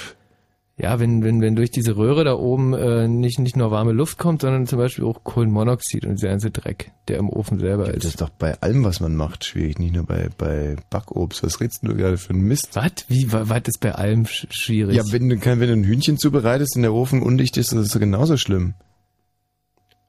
Ja, 0.77 0.99
wenn, 0.99 1.23
wenn, 1.23 1.41
wenn 1.41 1.55
durch 1.55 1.69
diese 1.69 1.95
Röhre 1.95 2.23
da 2.23 2.33
oben 2.33 2.73
äh, 2.73 3.07
nicht, 3.07 3.37
nicht 3.37 3.55
nur 3.55 3.69
warme 3.69 3.91
Luft 3.91 4.17
kommt, 4.17 4.41
sondern 4.41 4.65
zum 4.65 4.79
Beispiel 4.79 5.03
auch 5.05 5.23
Kohlenmonoxid 5.23 6.05
und 6.07 6.13
dieser 6.13 6.29
ganze 6.29 6.49
Dreck, 6.49 6.91
der 7.07 7.17
im 7.17 7.29
Ofen 7.29 7.59
selber 7.59 7.85
Das 7.85 7.97
ist. 7.97 8.05
ist 8.05 8.21
doch 8.21 8.29
bei 8.29 8.59
allem, 8.61 8.83
was 8.83 8.99
man 8.99 9.15
macht, 9.15 9.45
schwierig, 9.45 9.77
nicht 9.77 9.93
nur 9.93 10.05
bei, 10.07 10.29
bei 10.39 10.75
Backobst. 10.89 11.43
Was 11.43 11.59
redest 11.59 11.81
du 11.83 11.95
gerade 11.95 12.17
für 12.17 12.31
einen 12.31 12.41
Mist? 12.47 12.69
Was? 12.75 12.91
Wie 13.09 13.31
wa- 13.31 13.47
weit 13.49 13.67
ist 13.67 13.79
bei 13.79 13.93
allem 13.93 14.25
sch 14.25 14.47
schwierig? 14.49 14.95
Ja, 14.95 15.03
wenn 15.11 15.29
du, 15.29 15.35
wenn 15.45 15.59
du 15.59 15.73
ein 15.73 15.83
Hühnchen 15.83 16.17
zubereitest 16.17 16.75
und 16.75 16.81
der 16.81 16.93
Ofen 16.93 17.21
undicht 17.21 17.57
ist, 17.57 17.73
das 17.73 17.85
ist 17.87 17.99
genauso 17.99 18.37
schlimm. 18.37 18.73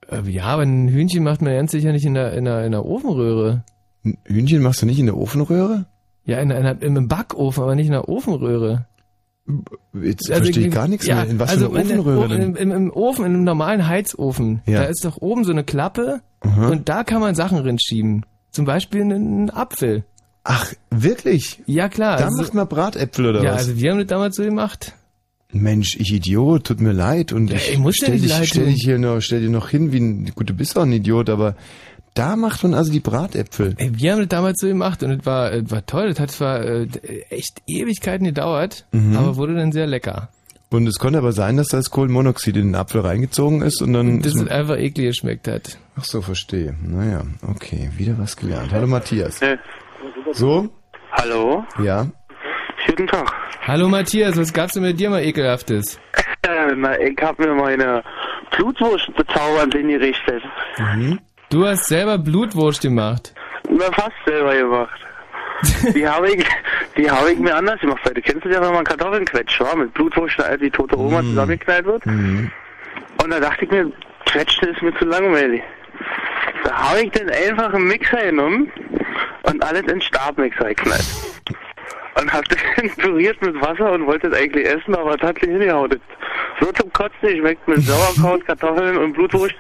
Äh, 0.09 0.23
ja, 0.31 0.45
aber 0.45 0.63
ein 0.63 0.89
Hühnchen 0.89 1.23
macht 1.23 1.43
man 1.43 1.53
ganz 1.53 1.73
sicher 1.73 1.93
nicht 1.93 2.07
in 2.07 2.15
der, 2.15 2.33
in 2.33 2.47
der, 2.47 2.65
in 2.65 2.73
der 2.73 2.87
Ofenröhre. 2.87 3.65
Ein 4.05 4.19
Hühnchen 4.25 4.63
machst 4.63 4.83
du 4.83 4.87
nicht 4.87 4.99
in 4.99 5.07
der 5.07 5.17
Ofenröhre? 5.17 5.87
Ja, 6.25 6.39
in 6.41 6.53
einer, 6.53 6.81
im 6.83 7.09
Backofen, 7.09 7.63
aber 7.63 7.75
nicht 7.75 7.87
in 7.87 7.93
der 7.93 8.09
Ofenröhre. 8.09 8.87
Jetzt 10.01 10.29
verstehe 10.29 10.69
ich 10.69 10.73
gar 10.73 10.87
nichts 10.89 11.07
ja, 11.07 11.17
mehr. 11.17 11.29
In 11.29 11.39
was 11.41 11.51
also 11.51 11.71
für 11.71 11.73
einer 11.77 11.83
in 11.83 11.89
der- 11.89 11.99
Ofenröhre 12.01 12.25
Im, 12.37 12.55
denn? 12.55 12.57
im, 12.57 12.71
Im 12.71 12.91
Ofen, 12.93 13.25
in 13.25 13.35
einem 13.35 13.45
normalen 13.45 13.87
Heizofen, 13.89 14.63
Ja. 14.67 14.83
da 14.83 14.85
ist 14.87 15.05
doch 15.05 15.17
oben 15.19 15.45
so 15.45 15.51
eine 15.53 15.65
Klappe 15.65 16.21
Aha. 16.41 16.69
und 16.69 16.89
da 16.89 17.03
kann 17.05 17.21
man 17.21 17.35
Sachen 17.35 17.59
rinschieben. 17.59 18.25
Zum 18.51 18.65
Beispiel 18.67 19.03
einen 19.03 19.51
Apfel. 19.51 20.05
Ach, 20.45 20.73
wirklich? 20.91 21.61
Ja, 21.67 21.89
klar. 21.89 22.19
Da 22.19 22.27
also- 22.27 22.43
macht 22.43 22.55
man 22.55 22.69
Bratäpfel 22.69 23.27
oder 23.27 23.43
ja, 23.43 23.53
was? 23.53 23.69
also 23.69 23.77
wir 23.81 23.91
haben 23.91 23.99
das 23.99 24.07
damals 24.09 24.37
so 24.37 24.43
gemacht. 24.45 24.95
Mensch, 25.55 25.97
ich 25.99 26.13
Idiot, 26.13 26.65
tut 26.65 26.81
mir 26.81 26.93
leid. 26.93 27.33
Und 27.33 27.51
Ja, 27.51 27.57
ich 27.57 27.73
ich 27.73 27.79
muss 27.79 27.97
stell 27.97 28.19
dich, 28.19 28.31
leid 28.31 28.47
stell 28.47 28.67
dich 28.67 28.83
hier 28.83 28.99
noch, 28.99 29.21
stell 29.21 29.41
dir 29.43 29.51
noch 29.51 29.69
hin 29.69 29.93
wie 29.93 29.99
ein, 30.01 30.33
gut, 30.35 30.49
du 30.49 30.55
bist 30.55 30.79
auch 30.79 30.83
ein 30.83 30.93
Idiot, 30.93 31.29
aber 31.29 31.57
da 32.15 32.37
macht 32.37 32.63
man 32.63 32.75
also 32.75 32.93
die 32.93 33.01
Bratäpfel. 33.01 33.75
Ey, 33.79 33.91
wir 33.95 34.13
haben 34.13 34.19
das 34.19 34.29
damals 34.29 34.61
so 34.61 34.67
gemacht 34.67 35.03
und 35.03 35.11
es 35.13 35.27
war, 35.27 35.51
war 35.71 35.87
toll. 35.87 36.09
Das 36.09 36.21
hat 36.21 36.31
zwar 36.31 36.61
äh, 36.63 36.87
echt 37.31 37.63
Ewigkeiten 37.67 38.25
gedauert, 38.27 38.85
Mhm. 38.93 39.17
aber 39.17 39.37
wurde 39.37 39.55
dann 39.55 39.73
sehr 39.73 39.87
lecker. 39.87 40.29
Und 40.71 40.87
es 40.87 40.99
konnte 40.99 41.19
aber 41.19 41.33
sein, 41.33 41.57
dass 41.59 41.69
da 41.69 41.77
das 41.77 41.91
Kohlenmonoxid 41.91 42.57
in 42.57 42.69
den 42.69 42.75
Apfel 42.75 43.03
reingezogen 43.03 43.61
ist 43.61 43.83
und 43.83 43.93
dann... 43.93 44.23
Das 44.23 44.35
ist 44.35 44.51
einfach 44.51 44.79
eklig 44.79 45.09
geschmeckt 45.09 45.47
hat. 45.47 45.79
Ach 45.99 46.05
so, 46.05 46.23
verstehe. 46.23 46.75
Naja, 46.83 47.25
okay, 47.47 47.91
wieder 47.97 48.19
was 48.19 48.37
gelernt. 48.37 48.73
Hallo 48.73 48.87
Matthias. 48.87 49.39
So? 50.33 50.71
Hallo? 51.13 51.65
Ja? 51.83 52.07
Guten 52.87 53.07
Tag. 53.07 53.31
Hallo 53.67 53.89
Matthias, 53.89 54.37
was 54.39 54.53
gab's 54.53 54.73
denn 54.73 54.83
mit 54.83 54.99
dir 54.99 55.11
mal 55.11 55.23
ekelhaftes? 55.23 55.99
Ich 56.45 57.23
habe 57.23 57.47
mir 57.47 57.55
meine 57.55 58.03
Blutwurst 58.51 59.15
bezaubernd 59.17 59.75
hingerichtet. 59.75 60.43
Mhm. 60.77 61.21
Du 61.53 61.67
hast 61.67 61.87
selber 61.87 62.17
Blutwurst 62.17 62.81
gemacht. 62.81 63.35
Na, 63.69 63.85
fast 63.93 64.17
selber 64.25 64.57
gemacht. 64.57 65.01
die 65.95 66.09
habe 66.09 66.31
ich, 66.31 66.47
die 66.97 67.11
habe 67.11 67.33
ich 67.33 67.39
mir 67.39 67.55
anders 67.55 67.79
gemacht, 67.79 68.01
weil 68.05 68.15
du 68.15 68.23
kennst 68.23 68.47
es 68.47 68.55
ja, 68.55 68.63
wenn 68.63 68.73
man 68.73 68.85
Kartoffeln 68.85 69.27
quetscht, 69.27 69.61
wa? 69.61 69.77
mit 69.77 69.93
Blutwurst, 69.93 70.41
als 70.41 70.63
die 70.63 70.71
tote 70.71 70.99
Oma 70.99 71.21
zusammengeknallt 71.21 71.85
wird. 71.85 72.07
Mhm. 72.07 72.51
Und 73.23 73.31
da 73.31 73.39
dachte 73.39 73.67
ich 73.67 73.71
mir, 73.71 73.93
quetschen 74.25 74.69
ist 74.71 74.81
mir 74.81 74.97
zu 74.99 75.05
langweilig. 75.05 75.63
Da 76.65 76.73
habe 76.73 77.03
ich 77.03 77.11
dann 77.11 77.29
einfach 77.29 77.75
einen 77.75 77.87
Mixer 77.87 78.25
genommen 78.25 78.73
und 79.43 79.63
alles 79.63 79.83
in 79.93 80.01
Stabmixer 80.01 80.69
geknallt. 80.69 81.05
Und 82.19 82.33
hab 82.33 82.45
das 82.49 82.97
püriert 82.97 83.43
mit 83.43 83.61
Wasser 83.61 83.93
und 83.93 84.07
wollte 84.07 84.29
es 84.29 84.35
eigentlich 84.35 84.67
essen, 84.67 84.95
aber 84.95 85.17
es 85.17 85.21
hat 85.21 85.35
nicht 85.35 85.51
hingehauen. 85.51 86.01
So 86.61 86.71
zum 86.73 86.93
Kotzen 86.93 87.29
geschmeckt 87.29 87.67
mit 87.67 87.83
Sauerkraut, 87.83 88.47
Kartoffeln 88.47 88.97
und 88.99 89.13
Blutwurst. 89.13 89.55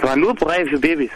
War 0.00 0.16
nur 0.16 0.34
Brei 0.34 0.64
für 0.66 0.78
Babys. 0.78 1.10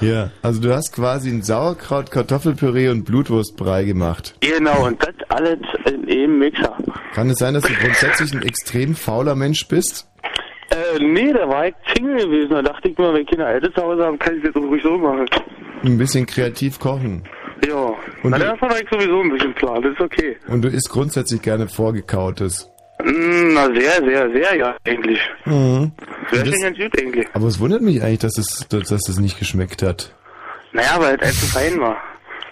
Ja, 0.00 0.30
also 0.42 0.62
du 0.62 0.72
hast 0.72 0.94
quasi 0.94 1.28
ein 1.28 1.42
Sauerkraut, 1.42 2.10
Kartoffelpüree 2.10 2.88
und 2.88 3.04
Blutwurstbrei 3.04 3.84
gemacht. 3.84 4.34
Genau, 4.40 4.86
und 4.86 5.02
das 5.02 5.14
alles 5.28 5.58
in 5.84 6.08
einem 6.08 6.38
Mixer. 6.38 6.74
Kann 7.14 7.28
es 7.28 7.38
sein, 7.38 7.52
dass 7.52 7.64
du 7.64 7.74
grundsätzlich 7.74 8.32
ein 8.32 8.42
extrem 8.42 8.94
fauler 8.94 9.34
Mensch 9.34 9.68
bist? 9.68 10.08
Äh, 10.70 11.02
nee, 11.02 11.32
da 11.32 11.46
war 11.48 11.66
ich 11.66 11.74
Single 11.94 12.16
gewesen. 12.16 12.50
Da 12.50 12.62
dachte 12.62 12.88
ich 12.88 12.96
mir, 12.96 13.12
wenn 13.12 13.26
Kinder 13.26 13.48
Eltern 13.48 13.74
zu 13.74 13.82
Hause 13.82 14.04
haben, 14.04 14.18
kann 14.18 14.36
ich 14.36 14.42
das 14.44 14.54
auch 14.54 14.66
ruhig 14.66 14.82
so 14.82 14.96
machen. 14.96 15.26
Ein 15.84 15.98
bisschen 15.98 16.24
kreativ 16.24 16.78
kochen. 16.78 17.24
Ja. 17.66 17.92
Und 18.22 18.30
Na, 18.30 18.38
davon 18.38 18.70
war 18.70 18.80
ich 18.80 18.88
sowieso 18.90 19.20
ein 19.20 19.30
bisschen 19.30 19.54
klar. 19.54 19.80
Das 19.82 19.92
ist 19.92 20.00
okay. 20.00 20.36
Und 20.48 20.62
du 20.62 20.68
isst 20.68 20.88
grundsätzlich 20.88 21.42
gerne 21.42 21.68
vorgekautes. 21.68 22.70
Mm, 23.02 23.54
Na, 23.54 23.66
sehr, 23.66 24.02
sehr, 24.04 24.30
sehr, 24.32 24.56
ja, 24.56 24.76
eigentlich. 24.86 25.20
Mhm. 25.44 25.92
Sehr 26.30 26.44
Das- 26.44 26.48
schön 26.48 26.62
ganz 26.62 26.78
gut, 26.78 27.00
eigentlich. 27.00 27.26
Aber 27.32 27.46
es 27.46 27.58
wundert 27.60 27.82
mich 27.82 28.02
eigentlich, 28.02 28.18
dass 28.20 28.38
es, 28.38 28.66
dass, 28.68 28.88
dass 28.88 29.02
das 29.02 29.18
nicht 29.18 29.38
geschmeckt 29.38 29.82
hat. 29.82 30.14
Naja, 30.72 30.96
weil 30.98 31.16
es 31.16 31.22
einfach 31.22 31.60
fein 31.60 31.80
war. 31.80 31.96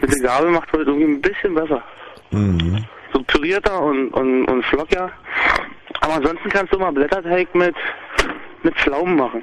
Mit 0.01 0.12
der 0.12 0.20
Gabel 0.23 0.51
macht 0.51 0.73
man 0.73 0.83
es 0.83 0.89
irgendwie 0.89 1.07
ein 1.12 1.20
bisschen 1.20 1.55
besser. 1.55 1.83
Mhm. 2.31 2.85
So 3.12 3.23
pürierter 3.23 3.81
und, 3.83 4.11
und, 4.11 4.45
und 4.47 4.65
flockiger. 4.66 5.11
Aber 6.01 6.15
ansonsten 6.15 6.49
kannst 6.51 6.73
du 6.73 6.79
mal 6.79 6.93
Blätterteig 6.93 7.53
mit, 7.55 7.75
mit 8.62 8.75
Pflaumen 8.77 9.16
machen. 9.16 9.43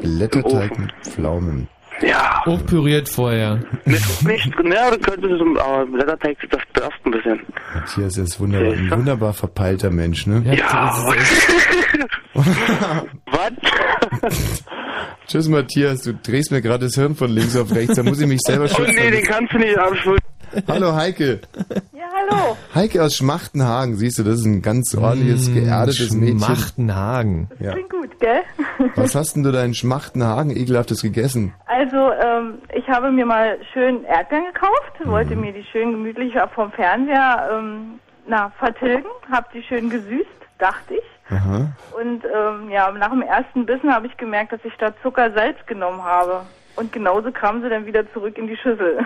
Blätterteig 0.00 0.78
mit 0.78 0.92
Pflaumen. 1.02 1.68
Ja. 2.00 2.44
Hochpüriert 2.46 3.08
vorher. 3.08 3.60
Nicht, 3.84 4.24
nicht, 4.24 4.62
naja, 4.62 4.90
du 4.92 4.98
könntest 4.98 5.32
es, 5.32 5.40
aber 5.60 5.86
Blätterteig, 5.86 6.36
das 6.50 6.60
darfst 6.74 6.98
ein 7.04 7.10
bisschen. 7.10 7.40
Matthias 7.74 8.16
ist 8.16 8.38
wunderbar, 8.40 8.72
ein 8.72 8.90
wunderbar 8.90 9.32
verpeilter 9.34 9.90
Mensch, 9.90 10.26
ne? 10.26 10.42
Ja, 10.46 10.94
Was? 12.34 13.52
Tschüss 15.26 15.48
Matthias, 15.48 16.02
du 16.02 16.14
drehst 16.14 16.50
mir 16.50 16.62
gerade 16.62 16.86
das 16.86 16.94
Hirn 16.94 17.14
von 17.14 17.30
links 17.30 17.56
auf 17.56 17.74
rechts, 17.74 17.96
da 17.96 18.02
muss 18.02 18.20
ich 18.20 18.26
mich 18.26 18.40
selber 18.40 18.64
Oh 18.64 18.68
schützen. 18.68 18.94
nee, 18.94 19.10
den 19.10 19.24
kannst 19.24 19.52
du 19.52 19.58
nicht 19.58 19.76
abschulden. 19.78 20.22
Hallo 20.68 20.94
Heike. 20.94 21.40
Ja, 21.92 22.04
hallo. 22.14 22.56
Heike 22.74 23.02
aus 23.02 23.16
Schmachtenhagen, 23.16 23.96
siehst 23.96 24.18
du, 24.18 24.22
das 24.22 24.40
ist 24.40 24.46
ein 24.46 24.62
ganz 24.62 24.94
ordentliches, 24.94 25.52
geerdetes 25.52 26.12
Mädchen. 26.12 26.38
Schmachtenhagen. 26.38 27.48
Ja. 27.58 27.72
Klingt 27.72 27.90
gut, 27.90 28.18
gell? 28.20 28.42
Was 28.96 29.14
hast 29.14 29.36
denn 29.36 29.42
du 29.42 29.52
da 29.52 29.64
in 29.64 29.74
Schmachtenhagen 29.74 30.56
ekelhaftes 30.56 31.02
gegessen? 31.02 31.54
Also, 31.66 32.12
ähm, 32.12 32.58
ich 32.74 32.88
habe 32.88 33.10
mir 33.10 33.26
mal 33.26 33.58
schön 33.72 34.04
Erdbeeren 34.04 34.46
gekauft, 34.52 34.92
wollte 35.04 35.36
mir 35.36 35.52
die 35.52 35.64
schön 35.64 35.92
gemütlich 35.92 36.34
vom 36.54 36.72
Fernseher 36.72 37.48
ähm, 37.52 37.98
na, 38.26 38.52
vertilgen, 38.58 39.08
habe 39.30 39.46
die 39.54 39.62
schön 39.62 39.90
gesüßt 39.90 40.38
dachte 40.58 40.94
ich. 40.94 41.34
Aha. 41.34 41.72
Und 41.98 42.24
ähm, 42.24 42.70
ja, 42.70 42.90
nach 42.92 43.10
dem 43.10 43.22
ersten 43.22 43.66
Bissen 43.66 43.92
habe 43.92 44.06
ich 44.06 44.16
gemerkt, 44.16 44.52
dass 44.52 44.64
ich 44.64 44.72
statt 44.74 44.94
Zucker 45.02 45.32
Salz 45.32 45.56
genommen 45.66 46.02
habe. 46.02 46.42
Und 46.76 46.92
genauso 46.92 47.32
kam 47.32 47.62
sie 47.62 47.68
dann 47.68 47.86
wieder 47.86 48.10
zurück 48.12 48.38
in 48.38 48.46
die 48.46 48.56
Schüssel. 48.56 48.98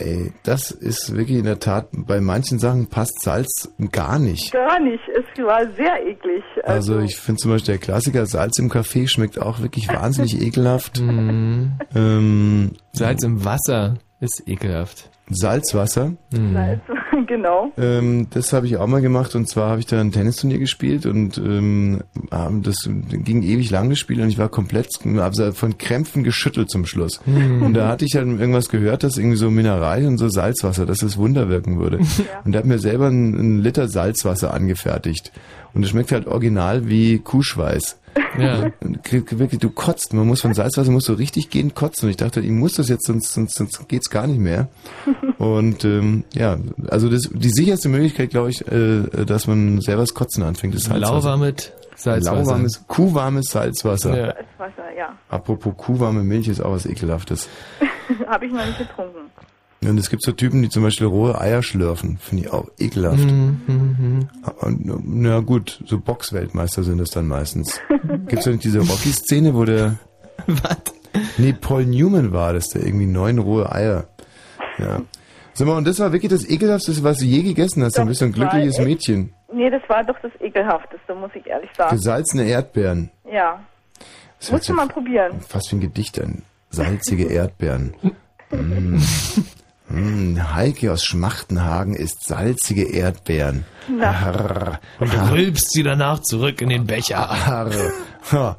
Ey, 0.00 0.32
das 0.44 0.70
ist 0.70 1.14
wirklich 1.14 1.38
in 1.38 1.44
der 1.44 1.58
Tat, 1.58 1.88
bei 1.92 2.20
manchen 2.22 2.58
Sachen 2.58 2.88
passt 2.88 3.20
Salz 3.22 3.70
gar 3.92 4.18
nicht. 4.18 4.50
Gar 4.50 4.80
nicht. 4.80 5.02
Es 5.08 5.44
war 5.44 5.60
sehr 5.76 6.06
eklig. 6.06 6.42
Also 6.64 7.00
ich 7.00 7.16
finde 7.16 7.40
zum 7.40 7.50
Beispiel 7.50 7.74
der 7.74 7.80
Klassiker 7.80 8.24
Salz 8.24 8.58
im 8.58 8.70
Kaffee 8.70 9.06
schmeckt 9.06 9.38
auch 9.40 9.60
wirklich 9.60 9.88
wahnsinnig 9.88 10.40
ekelhaft. 10.46 11.00
Mhm. 11.00 11.72
Ähm, 11.94 12.70
Salz 12.92 13.22
im 13.24 13.44
Wasser 13.44 13.98
ist 14.20 14.42
ekelhaft. 14.48 15.10
Salzwasser. 15.28 16.12
Salz, 16.32 16.82
genau. 17.26 17.72
Ähm, 17.76 18.26
das 18.30 18.52
habe 18.52 18.66
ich 18.66 18.76
auch 18.76 18.86
mal 18.86 19.00
gemacht 19.00 19.34
und 19.34 19.48
zwar 19.48 19.70
habe 19.70 19.80
ich 19.80 19.86
da 19.86 20.00
ein 20.00 20.12
Tennisturnier 20.12 20.58
gespielt 20.58 21.06
und 21.06 21.38
ähm, 21.38 22.02
das 22.62 22.88
ging 22.88 23.42
ewig 23.42 23.70
lang 23.70 23.90
das 23.90 23.98
Spiel 23.98 24.20
und 24.20 24.28
ich 24.28 24.38
war 24.38 24.48
komplett 24.48 24.88
also 25.18 25.52
von 25.52 25.78
Krämpfen 25.78 26.24
geschüttelt 26.24 26.70
zum 26.70 26.86
Schluss. 26.86 27.20
Hm. 27.24 27.62
Und 27.62 27.74
da 27.74 27.88
hatte 27.88 28.04
ich 28.04 28.12
dann 28.12 28.38
irgendwas 28.38 28.68
gehört, 28.68 29.02
dass 29.02 29.16
irgendwie 29.16 29.36
so 29.36 29.50
Mineralien 29.50 30.08
und 30.08 30.18
so 30.18 30.28
Salzwasser, 30.28 30.86
dass 30.86 30.98
das 30.98 31.16
Wunder 31.16 31.48
wirken 31.48 31.78
würde. 31.78 31.98
Und 32.44 32.52
der 32.52 32.60
hat 32.60 32.66
mir 32.66 32.78
selber 32.78 33.06
einen, 33.06 33.38
einen 33.38 33.58
Liter 33.62 33.88
Salzwasser 33.88 34.52
angefertigt. 34.54 35.32
Und 35.74 35.84
es 35.84 35.90
schmeckt 35.90 36.12
halt 36.12 36.26
original 36.26 36.88
wie 36.88 37.18
Kuhschweiß. 37.18 37.99
Ja. 38.38 38.70
Wirklich, 38.80 39.60
du 39.60 39.70
kotzt. 39.70 40.12
Man 40.14 40.26
muss 40.26 40.40
von 40.40 40.54
Salzwasser 40.54 40.90
musst 40.90 41.08
du 41.08 41.12
richtig 41.14 41.50
gehend 41.50 41.74
kotzen. 41.74 42.06
Und 42.06 42.10
ich 42.10 42.16
dachte, 42.16 42.40
ich 42.40 42.50
muss 42.50 42.74
das 42.74 42.88
jetzt, 42.88 43.06
sonst, 43.06 43.32
sonst, 43.32 43.56
sonst 43.56 43.88
geht's 43.88 44.10
gar 44.10 44.26
nicht 44.26 44.40
mehr. 44.40 44.68
Und 45.38 45.84
ähm, 45.84 46.24
ja, 46.34 46.58
also 46.88 47.08
das, 47.08 47.28
die 47.32 47.50
sicherste 47.50 47.88
Möglichkeit, 47.88 48.30
glaube 48.30 48.50
ich, 48.50 48.66
äh, 48.66 49.24
dass 49.24 49.46
man 49.46 49.80
selber 49.80 50.02
das 50.02 50.14
Kotzen 50.14 50.42
anfängt, 50.42 50.74
ist 50.74 50.84
Salzwasser. 50.84 51.14
Lauwarmes 51.14 51.72
Salzwasser. 51.96 52.36
Lauwarmes, 52.36 52.84
kuhwarmes 52.86 53.46
Salzwasser. 53.46 54.16
Ja. 54.16 54.34
Salzwasser, 54.34 54.96
ja. 54.96 55.16
Apropos 55.28 55.74
kuhwarme 55.76 56.22
Milch 56.22 56.48
ist 56.48 56.60
auch 56.60 56.72
was 56.72 56.86
Ekelhaftes. 56.86 57.48
habe 58.26 58.46
ich 58.46 58.52
noch 58.52 58.64
nicht 58.64 58.78
getrunken. 58.78 59.30
Und 59.82 59.98
es 59.98 60.10
gibt 60.10 60.22
so 60.22 60.32
Typen, 60.32 60.60
die 60.60 60.68
zum 60.68 60.82
Beispiel 60.82 61.06
rohe 61.06 61.40
Eier 61.40 61.62
schlürfen. 61.62 62.18
Finde 62.18 62.44
ich 62.44 62.52
auch 62.52 62.68
ekelhaft. 62.78 63.24
Mhm, 63.24 63.60
mhm. 63.66 64.28
Und, 64.60 65.02
na 65.06 65.40
gut, 65.40 65.82
so 65.86 65.98
Boxweltmeister 65.98 66.82
sind 66.82 67.00
es 67.00 67.10
dann 67.10 67.26
meistens. 67.26 67.80
Gibt's 68.28 68.44
doch 68.44 68.52
nicht 68.52 68.64
diese 68.64 68.80
Rocky-Szene, 68.80 69.54
wo 69.54 69.64
der... 69.64 69.96
Was? 70.46 70.76
Nee, 71.38 71.54
Paul 71.58 71.86
Newman 71.86 72.32
war 72.32 72.52
das, 72.52 72.68
der 72.68 72.84
irgendwie 72.84 73.06
neun 73.06 73.38
rohe 73.38 73.72
Eier. 73.72 74.06
Ja. 74.78 75.00
Sag 75.54 75.66
mal, 75.66 75.76
und 75.76 75.86
das 75.86 75.98
war 75.98 76.12
wirklich 76.12 76.30
das 76.30 76.48
Ekelhafteste, 76.48 77.02
was 77.02 77.18
du 77.18 77.24
je 77.24 77.42
gegessen 77.42 77.82
hast. 77.82 77.98
Dann 77.98 78.06
bist 78.06 78.20
du 78.20 78.26
ein 78.26 78.32
das 78.32 78.40
war 78.40 78.48
glückliches 78.50 78.78
echt- 78.78 78.86
Mädchen. 78.86 79.32
Nee, 79.52 79.68
das 79.70 79.82
war 79.88 80.04
doch 80.04 80.16
das 80.22 80.30
Ekelhafteste, 80.40 81.14
muss 81.14 81.30
ich 81.34 81.46
ehrlich 81.46 81.70
sagen. 81.76 81.96
Gesalzene 81.96 82.44
Erdbeeren. 82.44 83.10
Ja. 83.30 83.58
Das 84.38 84.52
Musst 84.52 84.68
du 84.68 84.74
mal 84.74 84.86
probieren. 84.88 85.40
fast 85.40 85.72
wie 85.72 85.76
ein 85.76 85.80
Gedicht 85.80 86.20
an. 86.20 86.42
Salzige 86.70 87.24
Erdbeeren. 87.24 87.94
Mm. 88.52 88.98
Mm, 89.90 90.38
Heike 90.54 90.92
aus 90.92 91.04
Schmachtenhagen 91.04 91.94
isst 91.94 92.26
salzige 92.26 92.84
Erdbeeren. 92.92 93.64
Arr. 94.00 94.78
Und 95.00 95.12
du 95.12 95.32
rülpst 95.32 95.72
sie 95.72 95.82
danach 95.82 96.20
zurück 96.20 96.60
in 96.62 96.68
den 96.68 96.86
Becher. 96.86 97.28
Arr. 97.28 98.56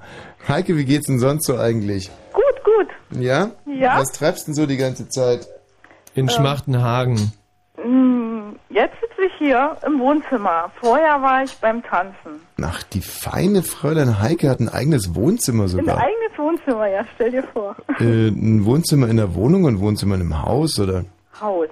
Heike, 0.47 0.75
wie 0.75 0.85
geht's 0.85 1.07
denn 1.07 1.19
sonst 1.19 1.45
so 1.45 1.57
eigentlich? 1.57 2.09
Gut, 2.33 2.43
gut. 2.65 3.21
Ja? 3.21 3.51
Ja. 3.65 3.97
Was 3.99 4.11
treibst 4.11 4.47
denn 4.47 4.53
so 4.55 4.65
die 4.65 4.77
ganze 4.77 5.07
Zeit? 5.07 5.47
In 6.15 6.25
Ähm. 6.25 6.29
Schmachtenhagen. 6.29 7.31
Hm, 7.81 8.55
Jetzt 8.69 8.95
sitze 9.01 9.27
ich 9.27 9.33
hier 9.37 9.75
im 9.85 9.99
Wohnzimmer. 9.99 10.71
Vorher 10.79 11.21
war 11.21 11.43
ich 11.43 11.53
beim 11.57 11.83
Tanzen. 11.83 12.41
Ach, 12.61 12.81
die 12.83 13.01
feine 13.01 13.63
Fräulein 13.63 14.19
Heike 14.21 14.49
hat 14.49 14.59
ein 14.61 14.69
eigenes 14.69 15.13
Wohnzimmer 15.13 15.63
Ein 15.63 15.69
sogar. 15.69 15.97
eigenes 15.97 16.37
Wohnzimmer, 16.37 16.87
ja, 16.87 17.05
stell 17.15 17.31
dir 17.31 17.43
vor. 17.53 17.75
Äh, 17.99 18.29
ein 18.29 18.63
Wohnzimmer 18.65 19.09
in 19.09 19.17
der 19.17 19.35
Wohnung 19.35 19.65
und 19.65 19.75
ein 19.75 19.79
Wohnzimmer 19.81 20.15
in 20.15 20.21
einem 20.21 20.41
Haus 20.43 20.79
oder? 20.79 21.03
Haus. 21.41 21.69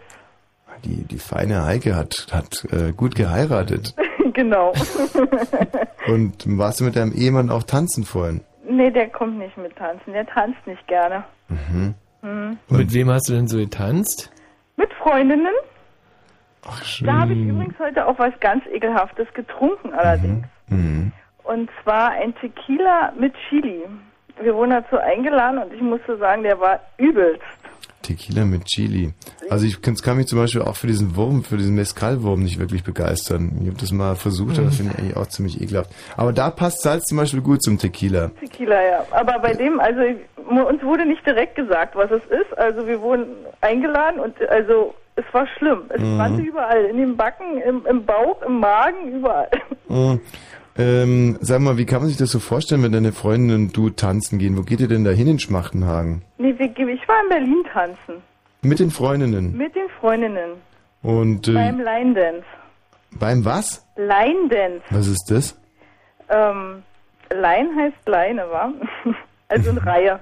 Die, 0.84 1.04
die 1.04 1.18
feine 1.18 1.66
Heike 1.66 1.96
hat, 1.96 2.28
hat 2.32 2.66
äh, 2.72 2.91
gut 2.94 3.16
geheiratet. 3.16 3.96
genau. 4.34 4.74
Und 6.08 6.58
warst 6.58 6.80
du 6.80 6.84
mit 6.86 6.96
deinem 6.96 7.14
Ehemann 7.14 7.50
auch 7.50 7.64
tanzen 7.64 8.04
vorhin? 8.04 8.41
nee, 8.70 8.91
der 8.91 9.10
kommt 9.10 9.40
nicht 9.40 9.58
mit 9.58 9.76
tanzen. 9.76 10.14
Der 10.14 10.26
tanzt 10.28 10.66
nicht 10.68 10.86
gerne. 10.88 11.24
Mhm. 11.50 11.96
Hm. 12.22 12.58
Mit 12.70 12.94
wem 12.94 13.10
hast 13.10 13.28
du 13.30 13.34
denn 13.34 13.48
so 13.48 13.58
getanzt? 13.58 14.32
Mit 14.78 14.94
Freundinnen. 14.94 15.54
Ach, 16.68 16.84
Da 17.04 17.20
habe 17.20 17.34
ich 17.34 17.40
übrigens 17.40 17.80
heute 17.80 18.06
auch 18.06 18.20
was 18.20 18.38
ganz 18.41 18.64
Ekelhaftes 18.68 19.28
getrunken 19.34 19.94
allerdings. 19.94 20.46
Mhm. 20.68 21.12
Und 21.44 21.70
zwar 21.82 22.12
ein 22.12 22.36
Tequila 22.36 23.12
mit 23.18 23.34
Chili. 23.50 23.82
Wir 24.41 24.54
wurden 24.54 24.72
dazu 24.72 24.98
eingeladen 24.98 25.58
und 25.58 25.74
ich 25.74 25.82
musste 25.82 26.18
sagen, 26.18 26.44
der 26.44 26.60
war 26.60 26.80
übelst. 26.98 27.41
Tequila 28.01 28.45
mit 28.45 28.65
Chili. 28.65 29.13
Also 29.49 29.65
ich 29.65 29.81
kann, 29.81 30.17
mich 30.17 30.27
zum 30.27 30.39
Beispiel 30.39 30.61
auch 30.61 30.76
für 30.76 30.88
diesen 30.88 31.15
Wurm, 31.15 31.43
für 31.43 31.57
diesen 31.57 31.76
Mescalwurm 31.76 32.41
nicht 32.43 32.59
wirklich 32.59 32.84
begeistern. 32.84 33.51
Ich 33.61 33.67
habe 33.67 33.77
das 33.80 33.91
mal 33.91 34.15
versucht, 34.15 34.57
aber 34.57 34.67
Mhm. 34.67 34.71
finde 34.71 34.93
ich 34.93 34.99
eigentlich 34.99 35.17
auch 35.17 35.27
ziemlich 35.27 35.61
ekelhaft. 35.61 35.91
Aber 36.17 36.31
da 36.34 36.49
passt 36.49 36.81
Salz 36.81 37.05
zum 37.05 37.17
Beispiel 37.17 37.41
gut 37.41 37.61
zum 37.63 37.77
Tequila. 37.77 38.30
Tequila, 38.39 38.81
ja. 38.81 39.05
Aber 39.11 39.39
bei 39.39 39.53
dem, 39.53 39.80
also 39.80 40.01
uns 40.47 40.84
wurde 40.84 41.05
nicht 41.05 41.26
direkt 41.26 41.55
gesagt, 41.55 41.95
was 41.95 42.09
es 42.11 42.23
ist. 42.30 42.57
Also 42.57 42.88
wir 42.88 43.01
wurden 43.01 43.27
eingeladen 43.61 44.19
und 44.19 44.35
also 44.49 44.93
es 45.15 45.26
war 45.34 45.45
schlimm. 45.57 45.81
Es 45.89 46.01
Mhm. 46.01 46.17
brannte 46.17 46.41
überall. 46.41 46.85
In 46.85 46.97
den 46.97 47.17
Backen, 47.17 47.61
im, 47.61 47.85
im 47.85 48.05
Bauch, 48.05 48.41
im 48.43 48.59
Magen, 48.59 49.11
überall. 49.19 49.49
Mhm. 49.89 50.21
Ähm, 50.80 51.38
sag 51.41 51.60
mal, 51.60 51.77
wie 51.77 51.85
kann 51.85 51.99
man 51.99 52.07
sich 52.07 52.18
das 52.18 52.31
so 52.31 52.39
vorstellen, 52.39 52.81
wenn 52.84 52.93
deine 52.93 53.11
Freundin 53.11 53.53
und 53.53 53.76
du 53.77 53.89
tanzen 53.89 54.39
gehen? 54.39 54.57
Wo 54.57 54.61
geht 54.61 54.80
ihr 54.80 54.88
denn 54.88 55.03
da 55.03 55.11
hin 55.11 55.27
in 55.27 55.38
Schmachtenhagen? 55.38 56.22
Nee, 56.38 56.57
wir, 56.57 56.68
ich 56.68 57.06
war 57.07 57.22
in 57.23 57.30
Berlin 57.30 57.64
tanzen. 57.73 58.23
Mit 58.61 58.80
den 58.80 58.89
Freundinnen. 58.89 59.57
Mit 59.57 59.76
den 59.76 59.89
Freundinnen. 59.99 60.51
Und 61.01 61.49
äh, 61.49 61.53
Beim 61.53 61.80
Line 61.81 62.14
Dance. 62.14 62.45
beim 63.11 63.43
was? 63.43 63.85
Line 63.97 64.47
Dance. 64.49 64.81
Was 64.89 65.07
ist 65.07 65.26
das? 65.30 65.60
Ähm, 66.30 66.84
Line 67.30 67.69
heißt 67.76 68.07
Leine, 68.07 68.43
wa? 68.49 68.72
Also 69.51 69.72
in 69.72 69.80
Reihe. 69.80 70.19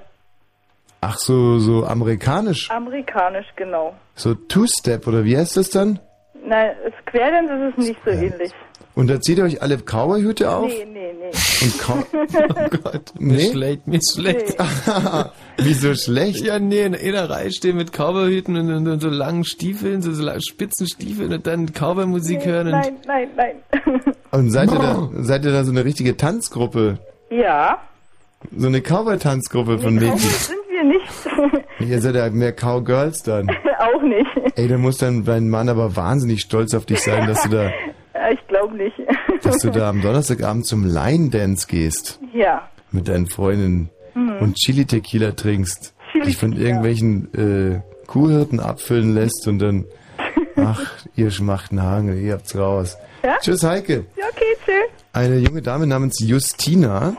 Ach 1.01 1.17
so, 1.17 1.59
so 1.59 1.85
amerikanisch. 1.85 2.71
Amerikanisch, 2.71 3.47
genau. 3.57 3.93
So 4.15 4.33
Two-Step 4.35 5.05
oder 5.05 5.23
wie 5.25 5.37
heißt 5.37 5.57
das 5.57 5.69
dann? 5.69 5.99
Nein, 6.45 6.71
Square 7.01 7.31
Dance 7.31 7.53
ist 7.53 7.77
es 7.77 7.87
nicht 7.89 7.99
so 8.05 8.11
ähnlich. 8.11 8.51
Und 8.97 9.07
da 9.09 9.21
zieht 9.21 9.37
ihr 9.37 9.43
euch 9.43 9.61
alle 9.61 9.77
Cowboy-Hüte 9.77 10.49
auf? 10.49 10.67
Nee, 10.67 10.85
nee, 10.91 11.13
nee. 11.19 11.29
Und 11.61 11.79
Cow 11.79 12.05
Oh 12.13 12.77
Gott, 12.83 13.13
mir 13.19 13.37
Nee? 13.37 13.51
schlecht, 13.51 13.87
mir 13.87 13.99
schlecht. 14.01 14.57
Wieso 15.57 15.93
schlecht? 15.93 16.43
Ja, 16.43 16.57
nee, 16.57 16.81
in 16.81 16.95
einer 16.95 17.29
Reihe 17.29 17.51
stehen 17.51 17.77
mit 17.77 17.91
Cowboyhüten 17.91 18.55
und, 18.57 18.73
und, 18.73 18.87
und 18.87 18.99
so 18.99 19.09
langen 19.09 19.43
Stiefeln, 19.43 20.01
so, 20.01 20.11
so 20.13 20.27
spitzen 20.39 20.87
Stiefeln 20.87 21.31
und 21.31 21.45
dann 21.45 21.67
Cowboy-Musik 21.73 22.43
hören. 22.45 22.67
Und 22.67 22.71
Nein, 22.73 22.95
nein, 23.05 23.27
nein. 23.35 24.01
Und 24.31 24.49
seid 24.49 24.71
ihr, 24.71 24.79
da, 24.79 25.09
seid 25.21 25.45
ihr 25.45 25.51
da 25.51 25.63
so 25.63 25.71
eine 25.71 25.85
richtige 25.85 26.17
Tanzgruppe? 26.17 26.97
ja, 27.29 27.77
So 28.55 28.65
eine 28.67 28.81
Cowboy-Tanzgruppe 28.81 29.77
von 29.77 29.93
Mädchen? 29.95 30.17
sind 30.17 30.57
wir 30.69 30.83
nicht. 30.83 31.89
Ihr 31.91 32.01
seid 32.01 32.15
ja 32.15 32.29
mehr 32.31 32.51
Cowgirls 32.53 33.21
dann. 33.21 33.47
Auch 33.79 34.01
nicht. 34.01 34.57
Ey, 34.57 34.67
da 34.67 34.77
muss 34.79 34.97
dann 34.97 35.23
dein 35.23 35.49
Mann 35.49 35.69
aber 35.69 35.95
wahnsinnig 35.95 36.41
stolz 36.41 36.73
auf 36.73 36.87
dich 36.87 36.99
sein, 37.01 37.27
dass 37.27 37.43
du 37.43 37.49
da, 37.49 37.63
Ja, 38.13 38.31
ich 38.31 38.47
glaube 38.47 38.75
nicht. 38.75 38.95
Dass 39.47 39.61
du 39.61 39.71
da 39.71 39.89
am 39.89 40.01
Donnerstagabend 40.01 40.65
zum 40.65 40.85
Line 40.85 41.29
Dance 41.29 41.67
gehst 41.67 42.19
Ja. 42.33 42.69
mit 42.91 43.07
deinen 43.07 43.27
Freundinnen 43.27 43.89
Mhm. 44.15 44.37
und 44.39 44.55
Chili 44.55 44.85
Tequila 44.85 45.31
trinkst, 45.31 45.93
Chili 46.11 46.25
dich 46.25 46.37
von 46.37 46.53
irgendwelchen 46.53 47.33
äh, 47.33 47.81
Kuhhirten 48.07 48.59
abfüllen 48.59 49.13
lässt 49.13 49.47
und 49.47 49.59
dann, 49.59 49.85
ach, 50.55 50.81
ihr 51.15 51.29
Schmachtenhagen, 51.31 52.19
ihr 52.23 52.33
habt's 52.33 52.55
raus. 52.57 52.97
Ja? 53.23 53.37
Tschüss, 53.41 53.63
Heike. 53.63 54.05
Ja, 54.17 54.25
okay, 54.31 54.45
tschüss. 54.65 54.73
Eine 55.13 55.37
junge 55.37 55.61
Dame 55.61 55.85
namens 55.87 56.19
Justina, 56.19 57.15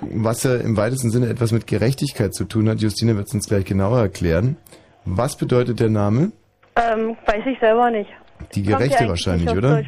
was 0.00 0.42
ja 0.44 0.56
im 0.56 0.76
weitesten 0.76 1.10
Sinne 1.10 1.28
etwas 1.28 1.52
mit 1.52 1.66
Gerechtigkeit 1.66 2.34
zu 2.34 2.44
tun 2.44 2.68
hat. 2.68 2.80
Justina 2.80 3.16
wird 3.16 3.28
es 3.28 3.34
uns 3.34 3.48
gleich 3.48 3.64
genauer 3.64 3.98
erklären. 4.00 4.56
Was 5.04 5.36
bedeutet 5.36 5.80
der 5.80 5.88
Name? 5.90 6.32
Ähm, 6.76 7.16
weiß 7.26 7.42
ich 7.46 7.58
selber 7.58 7.90
nicht. 7.90 8.08
Die 8.54 8.62
Gerechte 8.62 9.08
wahrscheinlich, 9.08 9.48
oder? 9.50 9.82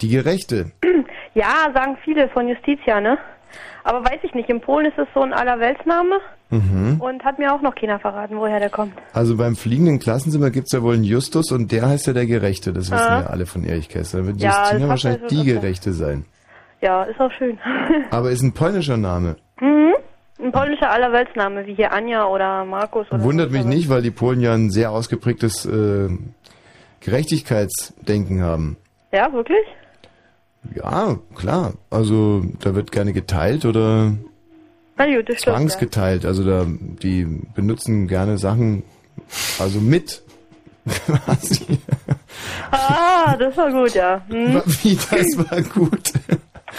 Die 0.00 0.08
Gerechte. 0.08 0.72
Ja, 1.34 1.70
sagen 1.74 1.96
viele 2.04 2.28
von 2.28 2.48
Justitia, 2.48 3.00
ne? 3.00 3.18
Aber 3.84 4.04
weiß 4.04 4.20
ich 4.22 4.34
nicht. 4.34 4.48
In 4.48 4.60
Polen 4.60 4.86
ist 4.86 4.98
es 4.98 5.06
so 5.14 5.22
ein 5.22 5.32
Allerweltsname 5.32 6.16
Mhm. 6.50 7.00
und 7.00 7.24
hat 7.24 7.38
mir 7.38 7.52
auch 7.54 7.62
noch 7.62 7.74
keiner 7.74 7.98
verraten, 7.98 8.36
woher 8.36 8.60
der 8.60 8.68
kommt. 8.68 8.92
Also 9.14 9.36
beim 9.38 9.56
fliegenden 9.56 9.98
Klassenzimmer 9.98 10.50
gibt 10.50 10.66
es 10.66 10.72
ja 10.72 10.82
wohl 10.82 10.94
einen 10.94 11.04
Justus 11.04 11.50
und 11.50 11.72
der 11.72 11.88
heißt 11.88 12.06
ja 12.06 12.12
der 12.12 12.26
Gerechte. 12.26 12.72
Das 12.74 12.90
wissen 12.90 13.02
Ah. 13.02 13.20
ja 13.22 13.26
alle 13.26 13.46
von 13.46 13.64
Erich 13.64 13.88
Kästner. 13.88 14.20
Dann 14.20 14.26
wird 14.28 14.40
Ja, 14.42 14.64
Justina 14.68 14.88
wahrscheinlich 14.88 15.22
also 15.22 15.42
die. 15.42 15.44
Gerechte 15.50 15.92
sein. 15.94 16.26
Ja, 16.82 17.04
ist 17.04 17.18
auch 17.20 17.32
schön. 17.38 17.58
Aber 18.10 18.30
ist 18.30 18.42
ein 18.42 18.52
polnischer 18.52 18.96
Name. 18.98 19.36
mhm. 19.60 19.94
Ein 20.42 20.52
polnischer 20.52 20.90
Allerweltsname, 20.90 21.66
wie 21.66 21.74
hier 21.74 21.92
Anja 21.92 22.26
oder 22.26 22.64
Markus 22.64 23.06
oder 23.12 23.22
Wundert 23.22 23.50
mich 23.52 23.64
nicht, 23.64 23.88
weil 23.88 24.02
die 24.02 24.10
Polen 24.10 24.40
ja 24.40 24.52
ein 24.52 24.70
sehr 24.70 24.90
ausgeprägtes 24.90 25.64
äh, 25.66 26.08
Gerechtigkeitsdenken 27.04 28.42
haben. 28.42 28.76
Ja, 29.12 29.32
wirklich? 29.32 29.64
Ja, 30.74 31.18
klar. 31.34 31.74
Also 31.90 32.44
da 32.60 32.74
wird 32.74 32.92
gerne 32.92 33.12
geteilt 33.12 33.64
oder 33.64 34.12
Na 34.96 35.06
gut, 35.06 35.28
das 35.28 35.40
stimmt. 35.40 35.56
Zwangsgeteilt. 35.56 36.24
Also 36.24 36.44
da 36.44 36.66
die 36.66 37.24
benutzen 37.54 38.06
gerne 38.06 38.38
Sachen 38.38 38.84
also 39.58 39.80
mit. 39.80 40.22
Quasi. 41.06 41.78
Ah, 42.70 43.36
das 43.36 43.56
war 43.56 43.70
gut, 43.70 43.94
ja. 43.94 44.22
Hm. 44.28 44.62
Wie 44.82 44.96
das 44.96 45.50
war 45.50 45.62
gut. 45.62 46.12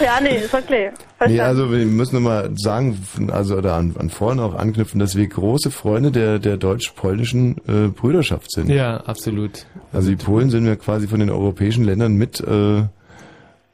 Ja, 0.00 0.18
nee, 0.20 0.36
ist 0.38 0.52
okay. 0.52 0.90
Nee, 0.90 0.96
Verstanden. 1.18 1.40
also 1.40 1.70
wir 1.72 1.86
müssen 1.86 2.14
nochmal 2.16 2.50
sagen, 2.56 2.98
also 3.30 3.56
oder 3.56 3.74
an, 3.74 3.94
an 3.98 4.10
vorne 4.10 4.42
auch 4.42 4.54
anknüpfen, 4.54 4.98
dass 4.98 5.14
wir 5.16 5.26
große 5.26 5.70
Freunde 5.70 6.10
der, 6.10 6.38
der 6.40 6.56
deutsch-polnischen 6.56 7.58
äh, 7.68 7.88
Brüderschaft 7.88 8.50
sind. 8.50 8.68
Ja, 8.70 8.96
absolut. 8.98 9.66
Also 9.92 10.10
die 10.10 10.16
Polen 10.16 10.50
sind 10.50 10.64
wir 10.64 10.76
quasi 10.76 11.06
von 11.06 11.20
den 11.20 11.30
europäischen 11.30 11.84
Ländern 11.84 12.14
mit, 12.14 12.40
äh, 12.40 12.82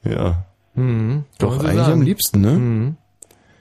ja, 0.05 0.45
Mhm, 0.75 1.25
doch 1.39 1.59
eigentlich 1.59 1.75
sagen. 1.85 1.93
am 1.95 2.03
liebsten, 2.03 2.41
ne? 2.43 2.53
Mhm. 2.53 2.97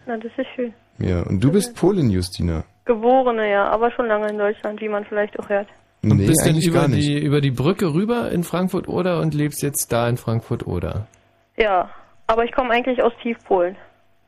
Na, 0.05 0.17
das 0.17 0.31
ist 0.37 0.45
schön. 0.55 0.73
Ja, 0.99 1.21
und 1.23 1.43
du 1.43 1.51
bist 1.51 1.75
Polin, 1.75 2.09
Justina. 2.11 2.63
Geborene, 2.85 3.49
ja, 3.49 3.67
aber 3.69 3.91
schon 3.91 4.07
lange 4.07 4.29
in 4.29 4.37
Deutschland, 4.37 4.79
wie 4.81 4.89
man 4.89 5.05
vielleicht 5.05 5.39
auch 5.39 5.49
hört. 5.49 5.67
Und 6.03 6.17
Nee, 6.17 6.27
bist 6.27 6.41
denn 6.45 6.51
eigentlich 6.53 6.67
über 6.67 6.81
gar 6.81 6.87
nicht. 6.87 7.07
die, 7.07 7.19
über 7.19 7.41
die 7.41 7.51
Brücke 7.51 7.93
rüber 7.93 8.31
in 8.31 8.43
Frankfurt 8.43 8.87
oder 8.87 9.19
und 9.21 9.33
lebst 9.33 9.61
jetzt 9.63 9.91
da 9.91 10.07
in 10.07 10.17
Frankfurt 10.17 10.67
oder? 10.67 11.07
Ja, 11.57 11.89
aber 12.29 12.45
ich 12.45 12.51
komme 12.51 12.71
eigentlich 12.71 13.01
aus 13.01 13.11
Tiefpolen. 13.23 13.75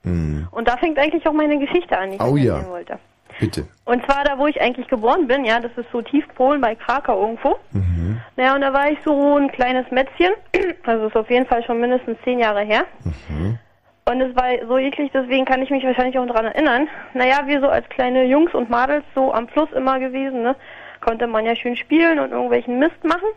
Hm. 0.03 0.47
Und 0.51 0.67
da 0.67 0.75
fängt 0.77 0.97
eigentlich 0.97 1.25
auch 1.27 1.33
meine 1.33 1.59
Geschichte 1.59 1.95
an, 1.97 2.09
die 2.09 2.15
ich 2.15 2.21
Oh 2.21 2.35
ja. 2.35 2.67
wollte. 2.67 2.97
Bitte. 3.39 3.67
Und 3.85 4.03
zwar 4.05 4.23
da, 4.23 4.37
wo 4.37 4.47
ich 4.47 4.59
eigentlich 4.59 4.87
geboren 4.87 5.27
bin, 5.27 5.45
ja, 5.45 5.59
das 5.59 5.71
ist 5.77 5.89
so 5.91 6.01
Tiefpolen 6.01 6.59
bei 6.59 6.75
Krakau 6.75 7.21
irgendwo. 7.21 7.57
Mhm. 7.71 8.19
Naja, 8.35 8.55
und 8.55 8.61
da 8.61 8.73
war 8.73 8.89
ich 8.91 8.97
so 9.05 9.37
ein 9.37 9.51
kleines 9.51 9.89
Mätzchen, 9.91 10.31
also 10.85 11.07
ist 11.07 11.15
auf 11.15 11.29
jeden 11.29 11.45
Fall 11.45 11.63
schon 11.63 11.79
mindestens 11.79 12.17
zehn 12.23 12.39
Jahre 12.39 12.61
her. 12.61 12.85
Mhm. 13.29 13.59
Und 14.05 14.19
es 14.21 14.35
war 14.35 14.49
so 14.67 14.77
eklig, 14.79 15.11
deswegen 15.13 15.45
kann 15.45 15.61
ich 15.61 15.69
mich 15.69 15.83
wahrscheinlich 15.83 16.17
auch 16.17 16.25
daran 16.25 16.45
erinnern. 16.45 16.87
Naja, 17.13 17.41
wir 17.45 17.61
so 17.61 17.67
als 17.69 17.87
kleine 17.89 18.25
Jungs 18.25 18.53
und 18.53 18.69
Madels 18.69 19.05
so 19.15 19.31
am 19.31 19.47
Fluss 19.47 19.71
immer 19.73 19.99
gewesen, 19.99 20.41
ne? 20.41 20.55
Konnte 21.01 21.27
man 21.27 21.45
ja 21.45 21.55
schön 21.55 21.75
spielen 21.77 22.19
und 22.19 22.31
irgendwelchen 22.31 22.79
Mist 22.79 23.03
machen. 23.03 23.29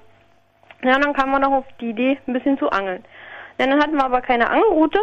Ja, 0.82 0.96
und 0.96 1.04
dann 1.04 1.14
kam 1.14 1.30
man 1.30 1.42
noch 1.42 1.52
auf 1.52 1.64
die 1.80 1.90
Idee, 1.90 2.18
ein 2.26 2.32
bisschen 2.32 2.58
zu 2.58 2.70
angeln. 2.70 3.04
Ja, 3.58 3.66
dann 3.66 3.80
hatten 3.80 3.96
wir 3.96 4.04
aber 4.04 4.20
keine 4.20 4.50
Angelrute, 4.50 4.98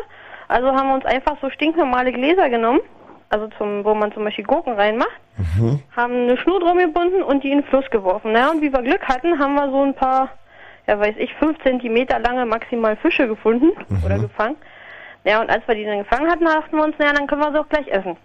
also 0.48 0.68
haben 0.68 0.90
wir 0.90 0.96
uns 0.96 1.06
einfach 1.06 1.38
so 1.42 1.50
stinknormale 1.50 2.12
Gläser 2.12 2.50
genommen, 2.50 2.82
also 3.30 3.48
zum, 3.58 3.86
wo 3.86 3.96
man 3.96 4.12
zum 4.12 4.26
Beispiel 4.26 4.44
Gurken 4.44 4.74
reinmacht, 4.74 5.10
haben 5.96 6.14
eine 6.14 6.38
Schnur 6.38 6.60
drum 6.60 6.78
gebunden 6.78 7.24
und 7.24 7.44
die 7.44 7.52
in 7.52 7.60
den 7.62 7.68
Fluss 7.68 7.90
geworfen. 7.90 8.34
Naja, 8.34 8.52
und 8.52 8.62
wie 8.62 8.74
wir 8.74 8.82
Glück 8.82 9.08
hatten, 9.08 9.40
haben 9.40 9.56
wir 9.56 9.70
so 9.70 9.82
ein 9.82 9.94
paar, 9.94 10.30
ja 10.88 11.00
weiß 11.00 11.16
ich, 11.18 11.34
fünf 11.36 11.58
Zentimeter 11.64 12.20
lange 12.20 12.46
maximal 12.46 12.98
Fische 12.98 13.28
gefunden 13.28 13.72
oder 14.06 14.20
gefangen. 14.20 14.58
Ja, 15.24 15.40
und 15.40 15.50
als 15.50 15.66
wir 15.68 15.76
die 15.76 15.86
dann 15.86 16.00
gefangen 16.00 16.30
hatten, 16.30 16.46
dachten 16.46 16.76
wir 16.76 16.84
uns, 16.84 16.98
naja, 16.98 17.14
dann 17.14 17.28
können 17.28 17.42
wir 17.42 17.52
sie 17.52 17.60
auch 17.60 17.70
gleich 17.70 17.88
essen. 17.88 18.18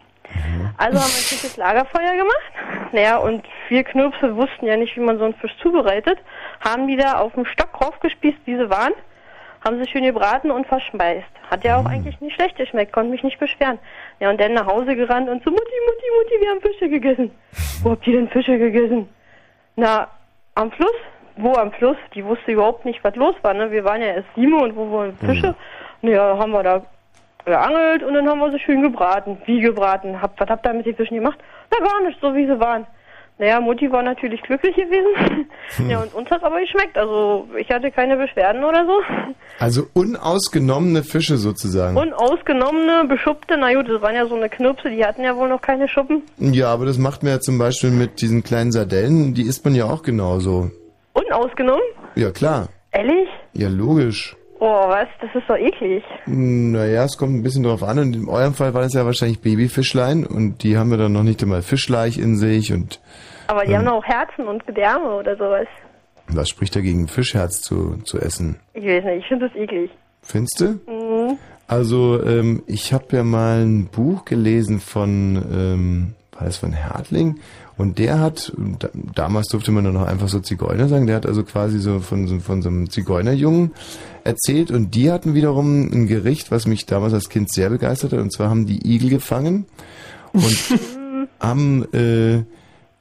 Also 0.79 0.99
haben 0.99 1.09
wir 1.09 1.19
ein 1.19 1.29
schickes 1.29 1.57
Lagerfeuer 1.57 2.13
gemacht. 2.13 2.93
Naja, 2.93 3.19
und 3.19 3.45
wir 3.69 3.85
Knirpse 3.85 4.35
wussten 4.37 4.67
ja 4.67 4.77
nicht, 4.77 4.97
wie 4.97 5.01
man 5.01 5.19
so 5.19 5.25
einen 5.25 5.35
Fisch 5.35 5.57
zubereitet. 5.63 6.19
Haben 6.61 6.87
die 6.87 6.97
da 6.97 7.19
auf 7.21 7.33
dem 7.35 7.47
Stock 7.47 7.81
raufgespießt, 7.81 8.39
wie 8.45 8.57
sie 8.57 8.71
waren. 8.71 8.93
Haben 9.67 9.83
sie 9.83 9.91
schön 9.91 10.05
gebraten 10.05 10.53
und 10.53 10.65
verschmeißt. 10.69 11.27
Hat 11.51 11.65
ja 11.65 11.77
auch 11.77 11.87
eigentlich 11.87 12.21
nicht 12.21 12.37
schlecht 12.37 12.55
geschmeckt, 12.55 12.93
konnte 12.93 13.11
mich 13.11 13.25
nicht 13.25 13.41
beschweren. 13.41 13.81
Ja, 14.21 14.31
und 14.31 14.41
dann 14.41 14.55
nach 14.55 14.67
Hause 14.67 14.95
gerannt 14.95 15.29
und 15.29 15.43
so, 15.43 15.51
Mutti, 15.51 15.75
Mutti, 15.89 16.05
Mutti, 16.17 16.41
wir 16.41 16.51
haben 16.51 16.61
Fische 16.61 16.89
gegessen. 16.89 17.33
Wo 17.83 17.91
habt 17.91 18.07
ihr 18.07 18.15
denn 18.15 18.29
Fische 18.29 18.59
gegessen? 18.59 19.09
Na, 19.75 20.07
am 20.55 20.71
Fluss? 20.71 20.95
Wo 21.37 21.55
am 21.55 21.73
Fluss? 21.73 21.97
Die 22.15 22.25
wusste 22.25 22.53
überhaupt 22.53 22.85
nicht, 22.85 23.03
was 23.03 23.17
los 23.17 23.35
war. 23.43 23.55
Ne? 23.55 23.73
Wir 23.73 23.83
waren 23.83 24.01
ja 24.01 24.15
erst 24.15 24.29
sieben 24.37 24.55
und 24.55 24.77
wo 24.77 24.89
waren 24.93 25.17
Fische? 25.17 25.57
Naja, 26.01 26.39
haben 26.39 26.53
wir 26.53 26.63
da 26.63 26.83
geangelt 27.45 28.05
und 28.05 28.15
dann 28.15 28.29
haben 28.29 28.39
wir 28.39 28.53
sie 28.53 28.61
schön 28.61 28.83
gebraten. 28.83 29.43
Wie 29.47 29.61
gebraten? 29.61 30.23
Hab, 30.23 30.39
was 30.39 30.49
habt 30.49 30.65
ihr 30.65 30.75
mit 30.75 30.87
den 30.87 30.95
Fischen 30.95 31.17
gemacht? 31.17 31.41
Na 31.73 31.85
gar 31.85 32.03
nicht, 32.03 32.21
so 32.21 32.33
wie 32.37 32.47
sie 32.47 32.61
waren. 32.61 32.87
Naja, 33.39 33.61
Mutti 33.61 33.93
war 33.93 34.03
natürlich 34.03 34.41
glücklich 34.43 34.75
gewesen. 34.75 35.51
ja, 35.89 36.01
und 36.01 36.15
uns 36.15 36.31
hat 36.31 36.43
aber 36.43 36.61
geschmeckt. 36.61 36.97
Also 36.97 37.47
ich 37.59 37.69
hatte 37.71 37.91
keine 37.91 38.17
Beschwerden 38.17 38.65
oder 38.65 38.87
so. 38.87 39.35
Also 39.59 39.87
unausgenommene 39.93 41.03
Fische 41.03 41.37
sozusagen. 41.37 41.97
Unausgenommene, 41.99 43.05
beschuppte, 43.09 43.57
na 43.59 43.75
gut, 43.75 43.89
das 43.89 44.01
waren 44.01 44.15
ja 44.15 44.27
so 44.27 44.37
eine 44.37 44.49
Knirpse, 44.49 44.89
die 44.89 45.05
hatten 45.05 45.23
ja 45.23 45.37
wohl 45.37 45.49
noch 45.49 45.61
keine 45.61 45.87
Schuppen. 45.89 46.23
Ja, 46.39 46.73
aber 46.73 46.87
das 46.87 46.97
macht 46.97 47.23
man 47.23 47.33
ja 47.33 47.41
zum 47.41 47.59
Beispiel 47.59 47.91
mit 47.91 48.23
diesen 48.23 48.43
kleinen 48.43 48.73
Sardellen, 48.73 49.35
die 49.35 49.43
isst 49.43 49.65
man 49.65 49.75
ja 49.75 49.85
auch 49.85 50.03
genauso. 50.03 50.71
Unausgenommen? 51.13 51.83
Ja, 52.15 52.31
klar. 52.31 52.69
Ehrlich? 52.93 53.29
Ja, 53.53 53.69
logisch. 53.69 54.35
Oh, 54.59 54.89
was? 54.89 55.09
Das 55.21 55.31
ist 55.35 55.49
doch 55.49 55.57
eklig. 55.57 56.03
Naja, 56.27 57.05
es 57.05 57.19
kommt 57.19 57.35
ein 57.35 57.43
bisschen 57.43 57.63
drauf 57.63 57.83
an. 57.83 57.99
Und 57.99 58.17
in 58.17 58.29
eurem 58.29 58.55
Fall 58.55 58.73
waren 58.75 58.85
es 58.87 58.95
ja 58.95 59.05
wahrscheinlich 59.05 59.41
Babyfischlein 59.41 60.25
und 60.25 60.63
die 60.63 60.79
haben 60.79 60.91
ja 60.91 60.97
dann 60.97 61.13
noch 61.13 61.23
nicht 61.23 61.43
einmal 61.43 61.63
Fischleich 61.63 62.17
in 62.19 62.37
sich. 62.37 62.73
Und 62.73 63.01
Aber 63.49 63.65
die 63.65 63.73
Ähm. 63.73 63.79
haben 63.81 63.89
auch 63.89 64.05
Herzen 64.05 64.47
und 64.47 64.67
Gedärme 64.67 65.15
oder 65.15 65.37
sowas. 65.37 65.67
was 66.29 66.49
spricht 66.49 66.75
dagegen, 66.75 67.07
Fischherz 67.07 67.61
zu, 67.61 67.99
zu 68.05 68.19
essen? 68.19 68.57
Ich 68.75 68.85
weiß 68.85 69.05
nicht, 69.05 69.19
ich 69.19 69.27
finde 69.29 69.49
das 69.49 69.57
eklig. 69.57 69.91
Findest 70.23 70.61
du? 70.61 70.65
Mhm. 70.91 71.39
Also, 71.69 72.23
ähm, 72.25 72.63
ich 72.67 72.93
habe 72.93 73.05
ja 73.17 73.23
mal 73.25 73.61
ein 73.65 73.87
Buch 73.87 74.25
gelesen 74.25 74.81
von, 74.81 75.37
ähm, 75.53 76.15
war 76.33 76.47
das 76.47 76.57
von 76.57 76.73
Hertling? 76.73 77.41
Und 77.77 77.99
der 77.99 78.19
hat, 78.21 78.53
da, 78.79 78.89
damals 79.15 79.49
durfte 79.49 79.71
man 79.71 79.85
dann 79.85 79.95
noch 79.95 80.07
einfach 80.07 80.29
so 80.29 80.41
Zigeuner 80.41 80.89
sagen, 80.89 81.07
der 81.07 81.17
hat 81.17 81.27
also 81.27 81.45
quasi 81.45 81.79
so 81.79 82.01
von, 82.01 82.27
so- 82.27 82.39
von 82.41 82.63
so 82.63 82.71
einem 82.71 82.89
Zigeunerjungen 82.91 83.73
erzählt 84.27 84.71
und 84.71 84.95
die 84.95 85.11
hatten 85.11 85.35
wiederum 85.35 85.91
ein 85.93 86.07
Gericht, 86.07 86.51
was 86.51 86.67
mich 86.67 86.85
damals 86.87 87.15
als 87.15 87.29
Kind 87.29 87.51
sehr 87.53 87.71
begeistert 87.71 88.13
hat, 88.13 88.21
und 88.21 88.33
zwar 88.33 88.51
haben 88.51 88.67
die 88.67 88.87
Igel 88.95 89.09
gefangen 89.11 89.65
und 90.33 90.57
haben 91.41 91.85
äh, 91.95 92.43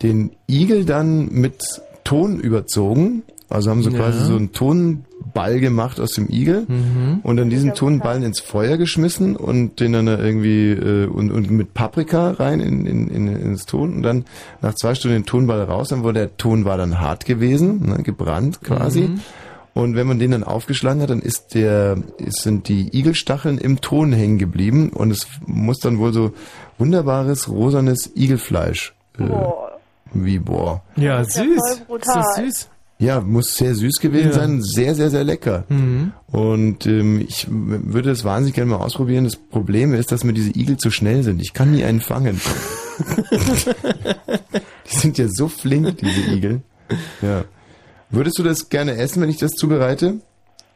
den 0.01 0.31
Igel 0.49 0.85
dann 0.85 1.29
mit 1.31 1.63
Ton 2.03 2.39
überzogen, 2.39 3.23
also 3.49 3.69
haben 3.69 3.81
so 3.83 3.89
Ja. 3.91 3.97
quasi 3.99 4.25
so 4.25 4.35
einen 4.35 4.51
Tonball 4.51 5.59
gemacht 5.59 5.99
aus 5.99 6.11
dem 6.13 6.27
Igel 6.29 6.65
Mhm. 6.67 7.19
und 7.23 7.37
dann 7.37 7.49
diesen 7.49 7.73
Tonballen 7.75 8.23
ins 8.23 8.39
Feuer 8.39 8.77
geschmissen 8.77 9.35
und 9.35 9.79
den 9.79 9.93
dann 9.93 10.05
da 10.07 10.17
irgendwie 10.19 10.71
äh, 10.71 11.05
und, 11.07 11.31
und 11.31 11.49
mit 11.51 11.73
Paprika 11.73 12.31
rein 12.31 12.59
in, 12.59 12.85
in, 12.85 13.07
in, 13.07 13.27
ins 13.27 13.65
Ton 13.65 13.95
und 13.97 14.03
dann 14.03 14.25
nach 14.61 14.73
zwei 14.75 14.95
Stunden 14.95 15.17
den 15.17 15.25
Tonball 15.25 15.61
raus, 15.63 15.89
dann 15.89 16.03
wurde 16.03 16.19
der 16.21 16.37
Ton 16.37 16.65
war 16.65 16.77
dann 16.77 16.99
hart 16.99 17.25
gewesen, 17.25 17.87
ne, 17.89 18.03
gebrannt 18.03 18.61
quasi. 18.63 19.01
Mhm. 19.01 19.19
Und 19.75 19.95
wenn 19.95 20.07
man 20.07 20.19
den 20.19 20.31
dann 20.31 20.43
aufgeschlagen 20.45 21.01
hat, 21.01 21.09
dann 21.11 21.19
ist 21.21 21.53
der, 21.53 21.97
sind 22.29 22.69
die 22.69 22.97
Igelstacheln 22.97 23.57
im 23.57 23.81
Ton 23.81 24.13
hängen 24.13 24.37
geblieben 24.37 24.89
und 24.89 25.11
es 25.11 25.27
muss 25.45 25.79
dann 25.79 25.99
wohl 25.99 26.13
so 26.13 26.33
wunderbares 26.77 27.49
rosanes 27.49 28.09
Igelfleisch. 28.15 28.93
Äh, 29.19 29.23
Wie 30.13 30.39
boah. 30.39 30.81
Ja, 30.95 31.17
Das 31.19 31.27
ist 31.27 31.35
ja 31.37 31.43
süß. 31.43 31.81
voll 31.87 31.99
ist 31.99 32.07
das 32.15 32.35
süß? 32.37 32.69
Ja, 32.99 33.19
muss 33.19 33.53
sehr 33.57 33.75
süß 33.75 33.97
gewesen 33.99 34.27
Ja. 34.27 34.33
sein, 34.33 34.61
sehr, 34.61 34.95
sehr, 34.95 35.09
sehr 35.09 35.25
lecker. 35.25 35.65
Mhm. 35.67 36.13
Und 36.31 36.85
ähm, 36.87 37.19
ich 37.27 37.45
würde 37.49 38.07
das 38.11 38.23
wahnsinnig 38.23 38.55
gerne 38.55 38.71
mal 38.71 38.77
ausprobieren. 38.77 39.25
Das 39.25 39.35
Problem 39.35 39.93
ist, 39.93 40.13
dass 40.13 40.23
mir 40.23 40.31
diese 40.31 40.51
Igel 40.57 40.77
zu 40.77 40.89
schnell 40.91 41.21
sind. 41.23 41.41
Ich 41.41 41.51
kann 41.51 41.71
nie 41.73 41.83
einen 41.83 41.99
fangen. 41.99 42.39
die 44.89 44.95
sind 44.97 45.17
ja 45.17 45.27
so 45.29 45.49
flink, 45.49 45.97
diese 45.97 46.31
Igel. 46.31 46.61
Ja. 47.21 47.43
Würdest 48.09 48.37
du 48.39 48.43
das 48.43 48.69
gerne 48.69 48.95
essen, 48.97 49.21
wenn 49.21 49.29
ich 49.29 49.37
das 49.37 49.51
zubereite? 49.51 50.19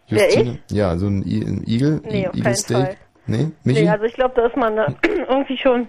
Justine? 0.08 0.59
Ja, 0.72 0.98
so 0.98 1.08
ein, 1.08 1.22
I 1.25 1.41
ein 1.43 1.64
Igel, 1.67 2.01
Nee, 2.03 2.27
auf 2.27 2.33
ein 2.33 2.41
keinen 2.41 2.41
Igelsteak. 2.41 2.77
Fall. 2.77 2.95
Nee, 3.27 3.51
Michi? 3.64 3.83
Nee, 3.83 3.90
also 3.90 4.06
ich 4.06 4.14
glaube, 4.14 4.33
da 4.35 4.48
ist 4.48 4.58
man 4.58 4.75
da 4.75 4.88
irgendwie 5.30 5.58
schon 5.58 5.88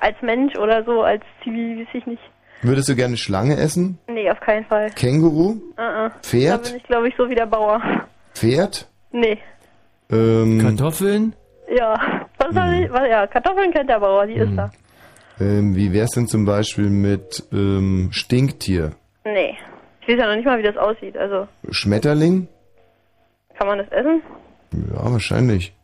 als 0.00 0.16
Mensch 0.22 0.56
oder 0.56 0.82
so, 0.84 1.02
als 1.02 1.22
Zivil, 1.44 1.78
weiß 1.80 1.88
ich 1.94 2.06
nicht. 2.06 2.22
Würdest 2.62 2.88
du 2.88 2.96
gerne 2.96 3.16
Schlange 3.16 3.56
essen? 3.56 3.98
Nee, 4.08 4.28
auf 4.30 4.40
keinen 4.40 4.64
Fall. 4.66 4.90
Känguru? 4.90 5.50
Uh 5.52 5.60
-uh. 5.78 6.10
Pferd? 6.22 6.66
Da 6.66 6.68
bin 6.70 6.76
ich, 6.78 6.82
glaube 6.84 7.08
ich, 7.08 7.14
so 7.16 7.30
wie 7.30 7.34
der 7.34 7.46
Bauer. 7.46 7.80
Pferd? 8.34 8.88
Nee. 9.12 9.38
Ähm, 10.10 10.58
Kartoffeln? 10.60 11.34
Ja. 11.74 12.26
Was 12.38 12.52
soll 12.54 12.64
Hm. 12.76 12.82
ich? 12.84 12.92
Was, 12.92 13.08
ja, 13.08 13.26
Kartoffeln 13.28 13.72
kennt 13.72 13.88
der 13.88 14.00
Bauer, 14.00 14.26
die 14.26 14.34
ist 14.34 14.54
da. 14.56 14.70
ähm, 15.40 15.74
wie 15.76 15.92
wär's 15.92 16.10
denn 16.10 16.26
zum 16.26 16.44
Beispiel 16.44 16.90
mit 16.90 17.44
ähm, 17.52 18.08
Stinktier? 18.12 18.92
Nee. 19.24 19.56
Ich 20.02 20.08
weiß 20.08 20.18
ja 20.18 20.26
noch 20.28 20.36
nicht 20.36 20.46
mal, 20.46 20.58
wie 20.58 20.62
das 20.62 20.76
aussieht. 20.76 21.16
Also, 21.16 21.46
Schmetterling? 21.70 22.48
kann 23.58 23.66
man 23.68 23.78
das 23.78 23.88
essen? 23.90 24.22
Ja, 24.94 25.12
wahrscheinlich. 25.12 25.74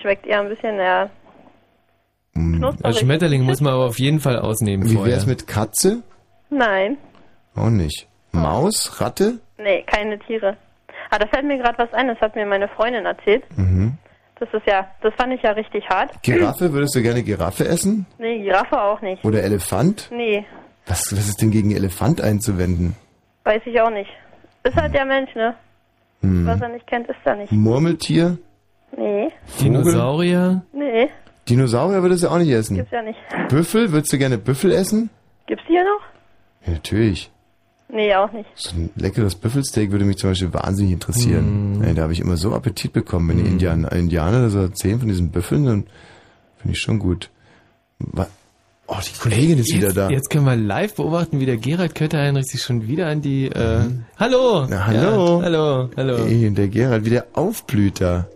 Schmeckt 0.00 0.26
eher 0.26 0.40
ein 0.40 0.48
bisschen, 0.48 0.76
ja. 0.76 1.08
Also 2.82 3.00
Schmetterling 3.00 3.42
muss 3.42 3.60
man 3.60 3.72
aber 3.74 3.86
auf 3.86 3.98
jeden 3.98 4.20
Fall 4.20 4.38
ausnehmen 4.38 4.88
Wie 4.88 4.94
vorher. 4.94 5.14
wär's 5.14 5.26
mit 5.26 5.46
Katze? 5.46 6.02
Nein. 6.50 6.96
Auch 7.54 7.68
nicht. 7.70 8.08
Maus? 8.32 9.00
Ratte? 9.00 9.38
Nee, 9.58 9.82
keine 9.86 10.18
Tiere. 10.18 10.56
Ah, 11.10 11.18
da 11.18 11.26
fällt 11.26 11.44
mir 11.46 11.58
gerade 11.58 11.78
was 11.78 11.92
ein, 11.92 12.08
das 12.08 12.18
hat 12.20 12.34
mir 12.36 12.46
meine 12.46 12.68
Freundin 12.68 13.04
erzählt. 13.04 13.44
Mhm. 13.56 13.94
Das 14.40 14.48
ist 14.52 14.66
ja, 14.66 14.88
das 15.02 15.14
fand 15.14 15.32
ich 15.34 15.42
ja 15.42 15.52
richtig 15.52 15.86
hart. 15.88 16.22
Giraffe? 16.22 16.72
Würdest 16.72 16.94
du 16.94 17.02
gerne 17.02 17.22
Giraffe 17.22 17.66
essen? 17.68 18.06
Nee, 18.18 18.42
Giraffe 18.42 18.80
auch 18.80 19.00
nicht. 19.02 19.24
Oder 19.24 19.42
Elefant? 19.42 20.08
Nee, 20.10 20.44
Was, 20.86 21.12
was 21.12 21.28
ist 21.28 21.40
denn 21.42 21.50
gegen 21.50 21.70
Elefant 21.70 22.20
einzuwenden? 22.20 22.96
Weiß 23.44 23.62
ich 23.66 23.80
auch 23.80 23.90
nicht. 23.90 24.10
Ist 24.64 24.76
halt 24.76 24.94
der 24.94 25.04
Mensch, 25.04 25.34
ne? 25.34 25.54
Hm. 26.20 26.46
Was 26.46 26.60
er 26.60 26.68
nicht 26.68 26.86
kennt, 26.86 27.08
ist 27.08 27.16
er 27.24 27.36
nicht. 27.36 27.52
Murmeltier? 27.52 28.38
Nee. 28.96 29.28
Dinosaurier? 29.60 30.62
Nee, 30.72 31.08
Dinosaurier 31.48 32.02
würdest 32.02 32.22
du 32.22 32.28
auch 32.28 32.38
nicht 32.38 32.50
essen. 32.50 32.76
gibt's 32.76 32.92
ja 32.92 33.02
nicht. 33.02 33.18
Büffel? 33.48 33.90
Würdest 33.90 34.12
du 34.12 34.18
gerne 34.18 34.38
Büffel 34.38 34.70
essen? 34.72 35.10
Gibt's 35.46 35.64
die 35.66 35.72
hier 35.72 35.84
noch? 35.84 36.66
Ja, 36.66 36.72
natürlich. 36.74 37.30
Nee, 37.88 38.14
auch 38.14 38.30
nicht. 38.32 38.48
So 38.54 38.76
ein 38.76 38.90
leckeres 38.96 39.34
Büffelsteak 39.34 39.90
würde 39.90 40.04
mich 40.04 40.16
zum 40.16 40.30
Beispiel 40.30 40.54
wahnsinnig 40.54 40.92
interessieren. 40.92 41.82
Ey, 41.84 41.94
da 41.94 42.02
habe 42.02 42.12
ich 42.12 42.20
immer 42.20 42.36
so 42.36 42.54
Appetit 42.54 42.92
bekommen. 42.92 43.28
Wenn 43.28 43.44
die 43.44 43.50
Indianer, 43.50 43.92
Indianer 43.92 44.48
so 44.48 44.60
erzählen 44.60 44.98
von 44.98 45.08
diesen 45.08 45.30
Büffeln, 45.30 45.66
dann 45.66 45.86
finde 46.58 46.72
ich 46.72 46.80
schon 46.80 46.98
gut. 46.98 47.28
Oh, 48.94 49.00
die 49.00 49.18
Kollegin 49.18 49.58
ist 49.58 49.72
wieder 49.74 49.86
jetzt, 49.86 49.96
da. 49.96 50.10
Jetzt 50.10 50.28
können 50.28 50.44
wir 50.44 50.54
live 50.56 50.94
beobachten, 50.96 51.40
wie 51.40 51.46
der 51.46 51.56
Gerald 51.56 51.94
Kötter-Heinrich 51.94 52.44
sich 52.46 52.60
schon 52.60 52.86
wieder 52.88 53.06
an 53.06 53.22
die... 53.22 53.46
Äh, 53.46 53.84
Hallo! 54.18 54.66
Na, 54.68 54.86
hallo. 54.86 55.38
Ja, 55.40 55.44
hallo, 55.46 55.90
hallo. 55.96 56.16
Ey, 56.26 56.50
der 56.50 56.68
Gerald, 56.68 57.06
wie 57.06 57.10
der 57.10 57.26
aufblüht 57.32 58.02
da. 58.02 58.28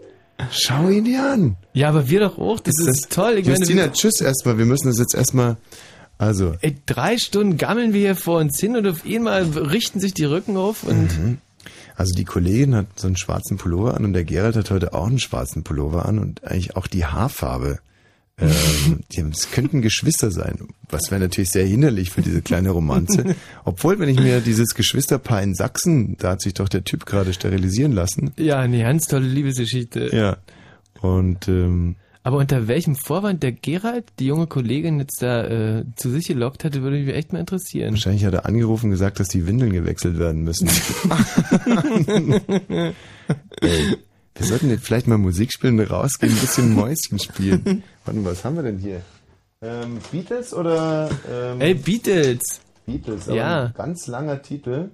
Schau 0.51 0.89
ihn 0.89 1.05
dir 1.05 1.31
an. 1.31 1.57
Ja, 1.75 1.91
aber 1.91 2.09
wir 2.09 2.21
doch 2.21 2.39
auch. 2.39 2.61
Das 2.61 2.75
ist, 2.79 3.13
toll. 3.13 3.35
Ich 3.39 3.45
meine, 3.47 3.59
Justina, 3.59 3.83
wir- 3.85 3.93
tschüss 3.93 4.21
erstmal. 4.23 4.57
Wir 4.57 4.65
müssen 4.65 4.89
das 4.89 4.99
jetzt 4.99 5.15
erstmal. 5.15 5.57
Also. 6.17 6.55
Ey, 6.63 6.77
drei 6.87 7.19
Stunden 7.19 7.59
gammeln 7.59 7.93
wir 7.93 8.01
hier 8.01 8.17
vor 8.17 8.39
uns 8.41 8.59
hin 8.59 8.77
und 8.77 8.87
auf 8.87 9.05
einmal 9.05 9.43
richten 9.43 10.01
sich 10.01 10.15
die 10.15 10.25
Rücken 10.25 10.57
auf 10.57 10.85
und... 10.85 11.19
Mhm. 11.21 11.39
Also 11.97 12.15
die 12.15 12.25
Kollegin 12.25 12.75
hat 12.75 12.87
so 12.97 13.07
einen 13.07 13.17
schwarzen 13.17 13.57
Pullover 13.57 13.95
an 13.95 14.05
und 14.05 14.13
der 14.13 14.25
Gerald 14.25 14.57
hat 14.57 14.71
heute 14.71 14.93
auch 14.95 15.07
einen 15.07 15.19
schwarzen 15.19 15.65
Pullover 15.65 16.07
an 16.07 16.19
und 16.19 16.45
eigentlich 16.45 16.77
auch 16.77 16.87
die 16.87 17.05
Haarfarbe. 17.07 17.79
Ähm, 18.39 19.01
die, 19.13 19.21
es 19.23 19.51
könnten 19.51 19.81
Geschwister 19.81 20.31
sein, 20.31 20.59
was 20.91 21.11
wäre 21.11 21.23
natürlich 21.23 21.49
sehr 21.51 21.65
hinderlich 21.65 22.11
für 22.11 22.21
diese 22.21 22.43
kleine 22.43 22.69
Romanze. 22.71 23.35
Obwohl, 23.65 23.99
wenn 23.99 24.11
ich 24.11 24.21
mir 24.21 24.41
dieses 24.41 24.75
Geschwisterpaar 24.75 25.43
in 25.43 25.55
Sachsen, 25.55 26.17
da 26.19 26.33
hat 26.33 26.43
sich 26.43 26.53
doch 26.53 26.69
der 26.69 26.85
Typ 26.85 27.07
gerade 27.07 27.33
sterilisieren 27.33 27.93
lassen. 27.93 28.33
Ja, 28.37 28.59
eine 28.61 28.83
ganz 28.83 29.09
tolle 29.09 29.27
Liebesgeschichte. 29.27 30.15
Ja. 30.15 30.37
Und 31.01 31.49
ähm, 31.49 31.97
Aber 32.25 32.37
unter 32.37 32.69
welchem 32.69 32.95
Vorwand 32.95 33.43
der 33.43 33.53
Gerald 33.53 34.05
die 34.19 34.27
junge 34.27 34.47
Kollegin 34.47 35.01
jetzt 35.01 35.23
da 35.23 35.79
äh, 35.79 35.85
zu 35.97 36.11
sich 36.11 36.27
gelockt 36.27 36.63
hatte, 36.65 36.83
würde 36.83 36.99
mich 36.99 37.15
echt 37.15 37.33
mal 37.33 37.39
interessieren. 37.41 37.93
wahrscheinlich 37.93 38.27
hat 38.27 38.35
er 38.35 38.45
angerufen 38.45 38.87
und 38.87 38.91
gesagt, 38.91 39.19
dass 39.19 39.29
die 39.29 39.47
Windeln 39.47 39.73
gewechselt 39.73 40.19
werden 40.19 40.43
müssen. 40.43 40.69
Ey, 43.63 43.97
wir 44.39 44.47
sollten 44.47 44.69
jetzt 44.71 44.85
vielleicht 44.85 45.07
mal 45.07 45.19
Musik 45.19 45.53
spielen, 45.53 45.81
rausgehen, 45.81 46.33
ein 46.33 46.39
bisschen 46.41 46.75
Mäuschen 46.75 47.19
spielen. 47.19 47.83
Warte 48.05 48.21
mal, 48.21 48.33
was 48.33 48.45
haben 48.45 48.57
wir 48.57 48.63
denn 48.63 48.79
hier? 48.79 49.01
Ähm, 49.63 49.99
Beatles 50.13 50.53
oder? 50.53 51.09
Ähm, 51.31 51.61
Ey, 51.61 51.75
Beatles! 51.75 52.61
Beatles, 52.85 53.29
aber 53.29 53.37
Ja. 53.37 53.65
ein 53.65 53.75
ganz 53.75 54.07
langer 54.07 54.43
Titel. 54.43 54.91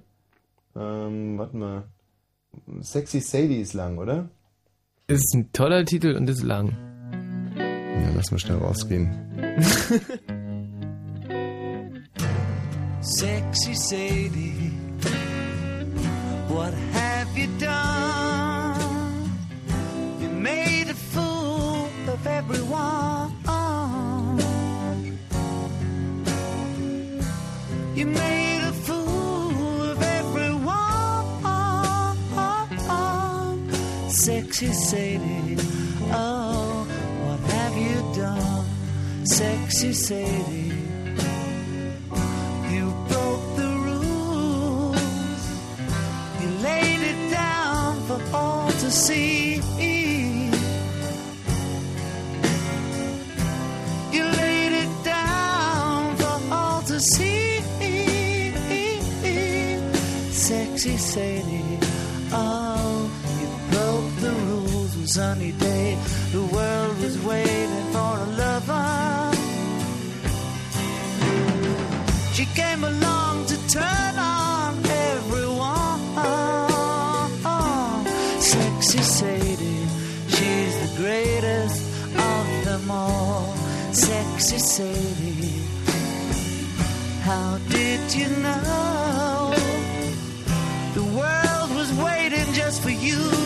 Ähm, 0.75 1.37
warte 1.37 1.55
mal. 1.57 1.83
Sexy 2.81 3.19
Sadie 3.19 3.61
ist 3.61 3.73
lang, 3.73 3.97
oder? 3.99 4.29
Ist 5.07 5.33
ein 5.35 5.51
toller 5.53 5.85
Titel 5.85 6.15
und 6.15 6.27
ist 6.29 6.41
lang. 6.43 6.75
Ja, 7.57 8.09
lass 8.15 8.31
mal 8.31 8.39
schnell 8.39 8.57
rausgehen. 8.57 9.13
Sexy 13.01 13.75
Sadie, 13.75 14.71
what 16.47 16.73
have 16.93 17.37
you 17.37 17.47
done? 17.59 17.82
Sexy 34.53 34.71
Sadie, 34.71 35.57
oh, 36.11 36.85
what 37.23 37.39
have 37.53 37.75
you 37.75 38.13
done? 38.13 38.65
Sexy 39.25 39.93
Sadie. 39.93 40.71
You 42.69 42.93
broke 43.09 43.55
the 43.55 43.71
rules. 43.87 45.43
You 46.39 46.49
laid 46.61 47.01
it 47.01 47.31
down 47.31 47.99
for 48.03 48.21
all 48.31 48.69
to 48.69 48.91
see. 48.91 49.55
You 54.11 54.23
laid 54.41 54.73
it 54.83 55.03
down 55.03 56.15
for 56.17 56.39
all 56.53 56.81
to 56.83 56.99
see. 56.99 57.41
Sexy 60.31 60.97
Sadie, 60.97 61.52
sunny 65.13 65.51
day, 65.51 65.95
the 66.31 66.43
world 66.55 66.97
was 66.99 67.23
waiting 67.23 67.85
for 67.93 68.13
a 68.25 68.29
lover. 68.41 69.31
She 72.33 72.45
came 72.59 72.83
along 72.83 73.45
to 73.45 73.57
turn 73.67 74.15
on 74.17 74.73
everyone. 74.83 75.99
Sexy 78.39 79.03
Sadie, 79.03 79.85
she's 80.35 80.75
the 80.83 80.91
greatest 80.97 81.79
of 82.17 82.45
them 82.65 82.89
all. 82.89 83.53
Sexy 83.91 84.57
Sadie, 84.57 85.61
how 87.21 87.59
did 87.69 88.01
you 88.15 88.29
know 88.41 89.53
the 90.95 91.03
world 91.03 91.69
was 91.77 91.93
waiting 92.01 92.51
just 92.53 92.81
for 92.81 92.89
you? 92.89 93.42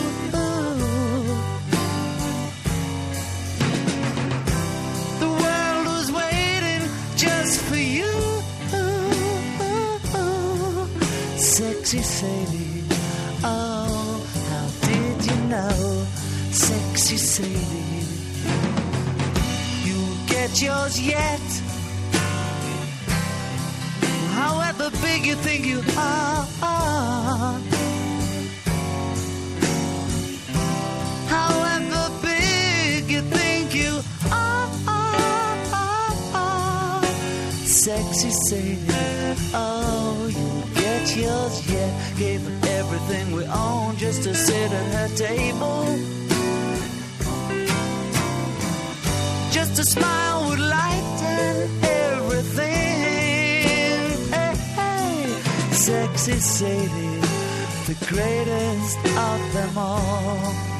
Sexy 11.88 12.04
Sadie, 12.04 12.84
oh, 13.44 14.20
how 14.50 14.68
did 14.86 15.24
you 15.24 15.36
know? 15.48 16.06
Sexy 16.50 17.16
Sadie, 17.16 18.04
you'll 19.88 20.16
get 20.26 20.60
yours 20.60 21.00
yet. 21.00 21.40
However 24.34 24.90
big 25.00 25.24
you 25.24 25.34
think 25.36 25.64
you 25.64 25.82
are. 25.96 26.46
However 31.26 32.10
big 32.20 33.10
you 33.10 33.22
think 33.22 33.74
you 33.74 34.02
are. 34.30 34.68
Sexy 37.64 38.30
Sadie, 38.46 38.87
yours 41.28 41.56
yet. 41.72 41.92
Gave 42.16 42.40
her 42.48 42.56
everything 42.78 43.32
we 43.32 43.44
own 43.66 43.96
just 43.96 44.22
to 44.26 44.34
sit 44.34 44.70
at 44.80 44.88
her 44.98 45.10
table. 45.28 45.82
Just 49.56 49.78
a 49.84 49.84
smile 49.84 50.38
would 50.48 50.62
lighten 50.78 51.54
everything. 52.04 52.94
Hey, 54.34 54.54
hey. 54.78 55.16
Sexy 55.86 56.38
Sadie, 56.54 57.20
the 57.88 57.96
greatest 58.10 58.98
of 59.30 59.40
them 59.54 59.78
all. 59.78 60.77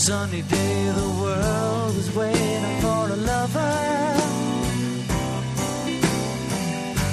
Sunny 0.00 0.40
day, 0.40 0.92
the 0.96 1.10
world 1.20 1.94
was 1.94 2.10
waiting 2.16 2.80
for 2.80 3.02
a 3.16 3.18
lover. 3.32 3.76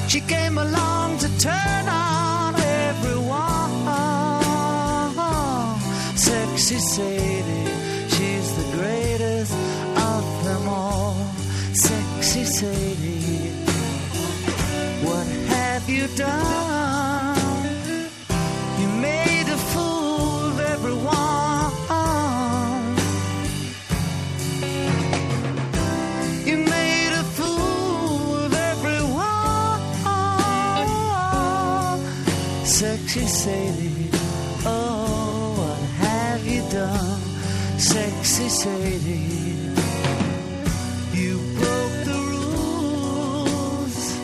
She 0.07 0.21
came 0.21 0.57
along 0.57 1.17
to 1.23 1.27
turn 1.37 1.85
on 1.89 2.55
everyone. 2.55 3.57
Sexy 6.15 6.79
Sadie, 6.93 7.67
she's 8.15 8.49
the 8.59 8.67
greatest 8.77 9.53
of 10.13 10.23
them 10.45 10.69
all. 10.69 11.17
Sexy 11.73 12.45
Sadie, 12.45 13.51
what 15.05 15.27
have 15.55 15.89
you 15.89 16.07
done? 16.15 16.76
Sexy 38.47 38.63
Sadie, 38.63 39.71
you 41.13 41.37
broke 41.57 42.05
the 42.05 42.13
rules. 42.31 44.17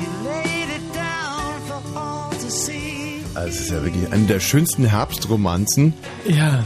You 0.00 0.08
laid 0.24 0.68
it 0.68 0.94
down 0.94 1.60
for 1.66 1.82
all 1.98 2.30
to 2.30 2.50
see. 2.50 3.24
Also 3.34 3.48
es 3.48 3.60
ist 3.62 3.70
ja 3.70 3.82
wirklich 3.82 4.12
eine 4.12 4.26
der 4.26 4.38
schönsten 4.38 4.84
Herbstromanzen. 4.84 5.94
Ja. 6.28 6.64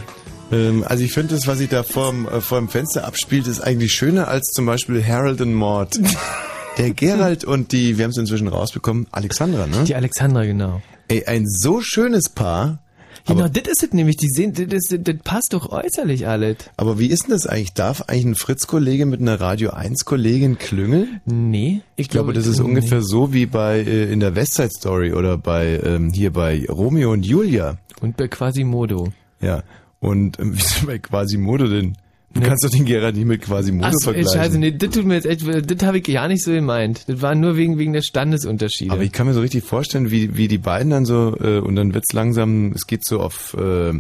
Ähm, 0.50 0.84
also 0.86 1.02
ich 1.02 1.12
finde 1.12 1.34
das, 1.34 1.46
was 1.46 1.58
sich 1.58 1.70
da 1.70 1.82
vorm, 1.82 2.28
äh, 2.28 2.42
vor 2.42 2.58
dem 2.58 2.68
Fenster 2.68 3.06
abspielt, 3.06 3.46
ist 3.46 3.60
eigentlich 3.60 3.92
schöner 3.92 4.28
als 4.28 4.48
zum 4.52 4.66
Beispiel 4.66 5.02
Harold 5.02 5.40
und 5.40 5.54
Maud. 5.54 5.98
Der 6.78 6.90
Gerald 6.90 7.44
und 7.44 7.72
die, 7.72 7.96
wir 7.96 8.04
haben 8.04 8.12
es 8.12 8.18
inzwischen 8.18 8.48
rausbekommen, 8.48 9.06
Alexandra, 9.12 9.66
ne? 9.66 9.84
Die 9.84 9.94
Alexandra, 9.94 10.44
genau. 10.44 10.80
Ey, 11.08 11.24
ein 11.26 11.46
so 11.46 11.82
schönes 11.82 12.30
Paar. 12.30 12.78
Genau, 13.26 13.48
das 13.48 13.64
ist 13.68 13.82
es 13.82 13.92
nämlich. 13.92 14.16
Die 14.16 14.28
sehen, 14.28 14.52
das, 14.54 14.88
das, 14.88 14.98
das 15.00 15.16
passt 15.22 15.52
doch 15.52 15.70
äußerlich 15.70 16.26
alles. 16.26 16.56
Aber 16.76 16.98
wie 16.98 17.06
ist 17.06 17.24
denn 17.24 17.30
das 17.30 17.46
eigentlich? 17.46 17.74
Darf 17.74 18.02
eigentlich 18.02 18.24
ein 18.24 18.34
Fritz-Kollege 18.34 19.06
mit 19.06 19.20
einer 19.20 19.40
Radio 19.40 19.70
1-Kollegin 19.70 20.58
klüngeln? 20.58 21.20
Nee. 21.24 21.82
Ich 21.96 22.08
glaube, 22.08 22.32
das 22.32 22.46
ist 22.46 22.60
ungefähr 22.60 23.02
so 23.02 23.32
wie 23.32 23.46
bei 23.46 23.78
äh, 23.78 24.12
in 24.12 24.20
der 24.20 24.34
Westside 24.34 24.70
Story 24.70 25.12
oder 25.12 25.38
bei 25.38 25.80
ähm, 25.84 26.10
hier 26.12 26.32
bei 26.32 26.66
Romeo 26.68 27.12
und 27.12 27.24
Julia. 27.24 27.78
Und 28.00 28.16
bei 28.16 28.28
Quasimodo. 28.28 29.12
Ja. 29.40 29.62
Und 30.00 30.38
ähm, 30.40 30.52
wieso 30.54 30.86
bei 30.86 30.98
Quasimodo 30.98 31.68
denn? 31.68 31.96
Du 32.34 32.40
Nee. 32.40 32.46
kannst 32.46 32.64
doch 32.64 32.70
den 32.70 32.84
Gerard 32.86 33.14
nicht 33.14 33.26
mit 33.26 33.42
Quasimodo 33.42 33.88
Ach 33.88 33.92
so, 33.92 34.10
ey, 34.10 34.22
vergleichen. 34.24 34.40
scheiße, 34.40 34.58
nee, 34.58 34.72
das 34.72 34.90
tut 34.90 35.04
mir 35.04 35.14
jetzt 35.14 35.26
echt, 35.26 35.42
das 35.46 35.86
habe 35.86 35.98
ich 35.98 36.04
gar 36.04 36.28
nicht 36.28 36.42
so 36.42 36.50
gemeint. 36.50 37.04
Das 37.08 37.20
war 37.20 37.34
nur 37.34 37.56
wegen, 37.56 37.76
wegen 37.78 37.92
der 37.92 38.02
Standesunterschiede. 38.02 38.90
Aber 38.92 39.02
ich 39.02 39.12
kann 39.12 39.26
mir 39.26 39.34
so 39.34 39.40
richtig 39.40 39.64
vorstellen, 39.64 40.10
wie, 40.10 40.36
wie 40.36 40.48
die 40.48 40.58
beiden 40.58 40.90
dann 40.90 41.04
so, 41.04 41.36
äh, 41.40 41.58
und 41.58 41.76
dann 41.76 41.92
wird's 41.94 42.12
langsam, 42.14 42.72
es 42.72 42.86
geht 42.86 43.04
so 43.04 43.20
auf 43.20 43.54
äh, 43.54 43.92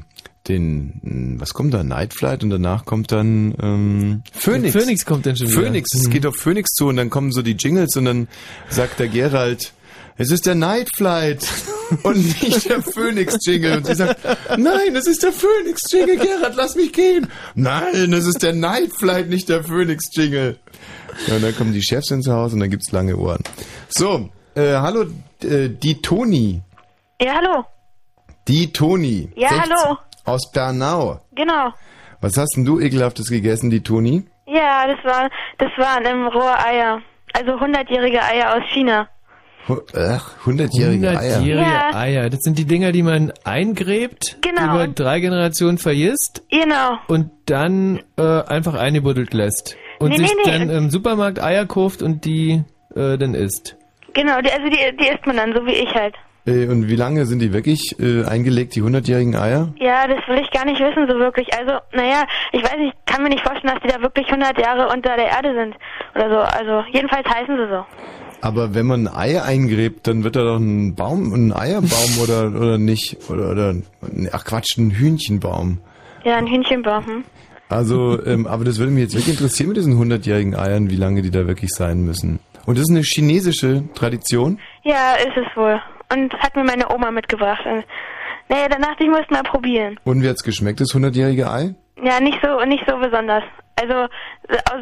den, 0.48 1.00
mh, 1.02 1.40
was 1.40 1.52
kommt 1.52 1.74
da, 1.74 1.84
Night 1.84 2.14
Flight 2.14 2.42
und 2.42 2.50
danach 2.50 2.84
kommt 2.84 3.12
dann 3.12 3.54
ähm, 3.62 4.22
Phoenix. 4.32 4.72
Phoenix 4.72 5.04
kommt 5.04 5.26
dann 5.26 5.36
schon 5.36 5.50
wieder. 5.50 5.60
Phoenix, 5.62 5.90
es 5.94 6.06
Mhm. 6.06 6.10
geht 6.10 6.26
auf 6.26 6.36
Phoenix 6.36 6.70
zu 6.70 6.86
und 6.88 6.96
dann 6.96 7.10
kommen 7.10 7.32
so 7.32 7.42
die 7.42 7.52
Jingles 7.52 7.96
und 7.96 8.06
dann 8.06 8.28
sagt 8.70 8.98
der 8.98 9.08
Gerald, 9.08 9.72
es 10.16 10.30
ist 10.30 10.46
der 10.46 10.54
Night 10.54 10.90
Flight 10.94 11.46
und 12.02 12.42
nicht 12.42 12.68
der 12.68 12.82
Phoenix-Jingle. 12.82 13.76
Und 13.78 13.86
sie 13.86 13.94
sagt, 13.94 14.18
nein, 14.56 14.94
es 14.94 15.06
ist 15.06 15.22
der 15.22 15.32
Phoenix-Jingle, 15.32 16.18
Gerald, 16.18 16.54
lass 16.56 16.74
mich 16.76 16.92
gehen. 16.92 17.28
Nein, 17.54 18.12
es 18.12 18.26
ist 18.26 18.42
der 18.42 18.52
Night 18.52 18.92
Flight, 18.98 19.28
nicht 19.28 19.48
der 19.48 19.64
Phoenix-Jingle. 19.64 20.58
Ja, 21.26 21.36
und 21.36 21.42
dann 21.42 21.56
kommen 21.56 21.72
die 21.72 21.82
Chefs 21.82 22.10
ins 22.10 22.28
Haus 22.28 22.52
und 22.52 22.60
dann 22.60 22.70
gibt's 22.70 22.90
lange 22.92 23.16
Ohren. 23.16 23.42
So, 23.88 24.30
äh, 24.54 24.74
hallo, 24.74 25.06
äh, 25.42 25.68
die 25.68 26.00
Toni. 26.00 26.62
Ja, 27.20 27.34
hallo. 27.36 27.64
Die 28.48 28.72
Toni. 28.72 29.30
Ja, 29.36 29.48
16 29.48 29.62
hallo. 29.62 29.98
Aus 30.24 30.50
Bernau. 30.50 31.20
Genau. 31.34 31.72
Was 32.20 32.36
hast 32.36 32.54
denn 32.56 32.64
du 32.64 32.80
ekelhaftes 32.80 33.28
gegessen, 33.28 33.70
die 33.70 33.82
Toni? 33.82 34.24
Ja, 34.46 34.86
das 34.86 35.04
war, 35.04 35.30
das 35.58 35.70
waren 35.76 36.04
ähm, 36.04 36.26
rohe 36.26 36.58
Eier. 36.58 37.00
Also 37.32 37.58
hundertjährige 37.58 38.22
Eier 38.22 38.56
aus 38.56 38.62
China. 38.72 39.08
Hu- 39.68 39.80
Ach, 39.96 40.32
100-jährige 40.44 41.08
Eier. 41.10 41.20
Hundertjährige 41.38 41.60
Ja. 41.60 41.94
Eier. 41.94 42.30
Das 42.30 42.40
sind 42.40 42.58
die 42.58 42.64
Dinger, 42.64 42.90
die 42.92 43.02
man 43.02 43.32
eingräbt, 43.44 44.38
Genau. 44.42 44.74
über 44.74 44.88
drei 44.88 45.20
Generationen 45.20 45.78
vergisst 45.78 46.42
Genau. 46.50 46.98
und 47.08 47.30
dann 47.46 48.00
äh, 48.18 48.22
einfach 48.42 48.74
eingebuddelt 48.74 49.32
lässt. 49.34 49.76
Und 50.00 50.10
Nee, 50.10 50.16
sich 50.16 50.34
nee, 50.44 50.50
nee. 50.50 50.58
dann 50.58 50.70
im 50.70 50.90
Supermarkt 50.90 51.40
Eier 51.42 51.64
kauft 51.66 52.02
und 52.02 52.24
die 52.24 52.64
äh, 52.96 53.16
dann 53.18 53.34
isst. 53.34 53.76
Genau, 54.14 54.40
die, 54.40 54.50
also 54.50 54.68
die, 54.68 54.96
die 55.00 55.08
isst 55.08 55.24
man 55.26 55.36
dann, 55.36 55.52
so 55.54 55.64
wie 55.64 55.72
ich 55.72 55.94
halt. 55.94 56.14
Äh, 56.44 56.66
und 56.66 56.88
wie 56.88 56.96
lange 56.96 57.24
sind 57.24 57.38
die 57.38 57.52
wirklich 57.52 57.96
äh, 58.00 58.24
eingelegt, 58.24 58.74
die 58.74 58.82
100-jährigen 58.82 59.36
Eier? 59.36 59.72
Ja, 59.78 60.08
das 60.08 60.18
will 60.26 60.40
ich 60.42 60.50
gar 60.50 60.64
nicht 60.64 60.80
wissen, 60.80 61.06
so 61.08 61.16
wirklich. 61.20 61.46
Also, 61.56 61.78
naja, 61.92 62.24
ich 62.50 62.62
weiß 62.64 62.78
nicht, 62.78 62.94
kann 63.06 63.22
mir 63.22 63.28
nicht 63.28 63.44
vorstellen, 63.46 63.74
dass 63.74 63.82
die 63.82 63.96
da 63.96 64.02
wirklich 64.02 64.26
100 64.26 64.58
Jahre 64.58 64.88
unter 64.92 65.14
der 65.16 65.28
Erde 65.28 65.54
sind. 65.54 65.76
Oder 66.16 66.30
so. 66.30 66.38
Also, 66.40 66.84
jedenfalls 66.92 67.28
heißen 67.28 67.56
sie 67.56 67.68
so. 67.70 67.84
Aber 68.42 68.74
wenn 68.74 68.86
man 68.86 69.06
ein 69.06 69.14
Ei 69.14 69.40
eingräbt, 69.40 70.08
dann 70.08 70.24
wird 70.24 70.34
da 70.34 70.42
doch 70.42 70.58
ein 70.58 70.96
Baum, 70.96 71.32
ein 71.32 71.52
Eierbaum 71.52 72.18
oder, 72.20 72.48
oder 72.48 72.76
nicht? 72.76 73.30
Oder, 73.30 73.52
oder, 73.52 73.74
ach 74.32 74.44
Quatsch, 74.44 74.76
ein 74.78 74.90
Hühnchenbaum. 74.90 75.78
Ja, 76.24 76.36
ein 76.36 76.48
Hühnchenbaum. 76.48 77.06
Hm? 77.06 77.24
Also, 77.68 78.22
ähm, 78.26 78.48
aber 78.48 78.64
das 78.64 78.78
würde 78.78 78.90
mich 78.90 79.04
jetzt 79.04 79.14
wirklich 79.14 79.36
interessieren 79.36 79.68
mit 79.68 79.76
diesen 79.76 79.94
100-jährigen 79.94 80.56
Eiern, 80.56 80.90
wie 80.90 80.96
lange 80.96 81.22
die 81.22 81.30
da 81.30 81.46
wirklich 81.46 81.70
sein 81.70 82.02
müssen. 82.02 82.40
Und 82.66 82.78
das 82.78 82.82
ist 82.82 82.90
eine 82.90 83.02
chinesische 83.02 83.84
Tradition? 83.94 84.58
Ja, 84.82 85.14
ist 85.14 85.36
es 85.36 85.56
wohl. 85.56 85.80
Und 86.12 86.34
hat 86.34 86.56
mir 86.56 86.64
meine 86.64 86.92
Oma 86.92 87.12
mitgebracht. 87.12 87.64
Und, 87.64 87.84
naja, 88.48 88.66
ich, 88.68 89.06
ich 89.06 89.08
muss 89.08 89.30
mal 89.30 89.44
probieren. 89.44 90.00
Und 90.02 90.20
wie 90.20 90.28
hat's 90.28 90.42
geschmeckt, 90.42 90.80
das 90.80 90.88
100-jährige 90.88 91.48
Ei? 91.48 91.74
Ja, 92.02 92.20
nicht 92.20 92.38
so, 92.42 92.64
nicht 92.64 92.84
so 92.88 92.96
besonders. 92.98 93.44
Also, 93.80 94.06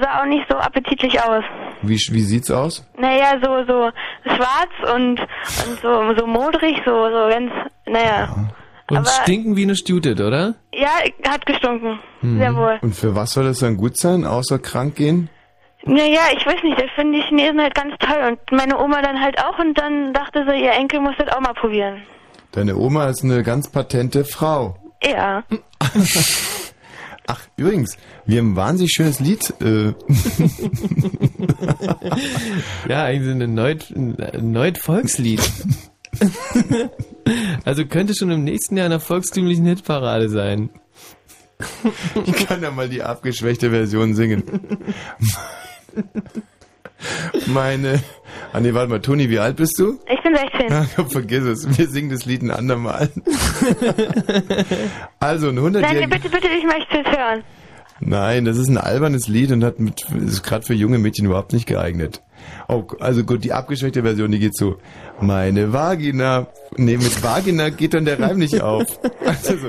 sah 0.01 0.21
auch 0.21 0.27
nicht 0.27 0.45
so 0.51 0.57
appetitlich 0.57 1.21
aus. 1.23 1.45
Wie, 1.83 1.95
wie 1.97 2.21
sieht's 2.23 2.51
aus? 2.51 2.85
Naja, 2.99 3.39
so, 3.43 3.65
so 3.67 3.91
schwarz 4.25 4.95
und, 4.95 5.21
und 5.21 5.81
so, 5.81 6.15
so 6.19 6.27
modrig, 6.27 6.77
so, 6.85 6.91
so 7.11 7.29
ganz, 7.31 7.51
naja. 7.87 8.29
Und 8.91 8.97
Aber- 8.99 9.07
stinken 9.07 9.57
wie 9.57 9.63
eine 9.63 9.77
Stutet, 9.77 10.21
oder? 10.21 10.55
Ja, 10.75 10.89
hat 11.29 11.47
gestunken. 11.47 11.99
Mhm. 12.21 12.39
Sehr 12.39 12.55
wohl. 12.57 12.79
Und 12.83 12.95
für 12.95 13.15
was 13.15 13.31
soll 13.33 13.45
das 13.45 13.61
dann 13.61 13.77
gut 13.77 13.97
sein, 13.97 14.25
außer 14.25 14.59
krank 14.59 14.97
gehen? 14.97 15.31
Naja, 15.85 16.21
ich 16.37 16.45
weiß 16.45 16.63
nicht, 16.63 16.79
das 16.79 16.91
finden 16.95 17.15
die 17.15 17.23
Chinesen 17.23 17.61
halt 17.61 17.75
ganz 17.75 17.95
toll 18.01 18.19
und 18.29 18.39
meine 18.53 18.79
Oma 18.79 19.01
dann 19.01 19.19
halt 19.21 19.43
auch 19.43 19.59
und 19.59 19.79
dann 19.79 20.13
dachte 20.13 20.45
sie, 20.47 20.63
ihr 20.63 20.73
Enkel 20.73 21.01
muss 21.01 21.15
das 21.17 21.29
auch 21.35 21.41
mal 21.41 21.55
probieren. 21.55 22.03
Deine 22.53 22.77
Oma 22.77 23.07
ist 23.09 23.25
eine 23.25 23.43
ganz 23.43 23.71
patente 23.71 24.25
Frau. 24.25 24.77
Ja. 25.03 25.43
Ach, 27.33 27.47
übrigens, 27.57 27.97
wir 28.27 28.39
haben 28.39 28.55
ein 28.55 28.57
wahnsinnig 28.57 28.91
schönes 28.93 29.21
Lied. 29.21 29.55
Äh, 29.61 29.93
Ja, 32.89 33.05
eigentlich 33.05 33.41
ein 33.41 33.55
Neut, 33.55 33.89
ein 33.95 34.51
Neut-Volkslied. 34.51 35.41
also 37.65 37.87
könnte 37.87 38.17
schon 38.17 38.33
im 38.33 38.43
nächsten 38.43 38.77
Jahr 38.77 38.87
in 38.87 38.91
der 38.91 38.99
volkstümlichen 38.99 39.65
Hitparade 39.65 40.29
sein. 40.29 40.71
ich 42.27 42.47
kann 42.47 42.65
ja 42.65 42.73
mal 42.73 42.89
die 42.89 43.05
abgeschwächte 43.05 43.71
Version 43.71 44.15
singen. 44.15 44.43
Meine. 47.47 48.03
Ah 48.53 48.61
nee, 48.61 48.75
warte 48.75 48.91
mal, 48.91 49.01
Toni, 49.01 49.31
wie 49.31 49.39
alt 49.39 49.57
bist 49.57 49.79
du? 49.79 49.99
Ich 50.13 50.23
bin 50.23 50.35
16. 50.35 50.73
Ach, 50.73 51.09
vergiss 51.11 51.45
es, 51.45 51.79
wir 51.79 51.89
singen 51.89 52.11
das 52.11 52.27
Lied 52.27 52.43
ein 52.43 52.51
andermal. 52.51 53.09
also 55.21 55.49
ein 55.49 55.59
100 55.59 55.83
Nein, 55.83 56.11
bitte, 56.11 56.29
bitte, 56.29 56.49
ich 56.49 56.65
möchte 56.65 56.99
es 56.99 57.17
hören. 57.17 57.45
Nein, 58.01 58.47
das 58.47 58.57
ist 58.57 58.69
ein 58.69 58.79
albernes 58.79 59.29
Lied 59.29 59.53
und 59.53 59.63
hat 59.63 59.79
mit, 59.79 60.07
ist 60.11 60.43
gerade 60.43 60.65
für 60.65 60.75
junge 60.75 60.99
Mädchen 60.99 61.27
überhaupt 61.27 61.53
nicht 61.53 61.67
geeignet. 61.67 62.23
Oh, 62.67 62.85
also 62.99 63.25
gut, 63.25 63.45
die 63.45 63.53
abgeschwächte 63.53 64.03
Version, 64.03 64.33
die 64.33 64.39
geht 64.39 64.57
so. 64.57 64.79
Meine 65.21 65.73
Vagina. 65.73 66.47
Nee, 66.77 66.97
mit 66.97 67.23
Vagina 67.23 67.69
geht 67.69 67.93
dann 67.93 68.07
der 68.07 68.19
Reim 68.19 68.39
nicht 68.39 68.61
auf. 68.63 68.87
Also 69.25 69.57
so. 69.59 69.69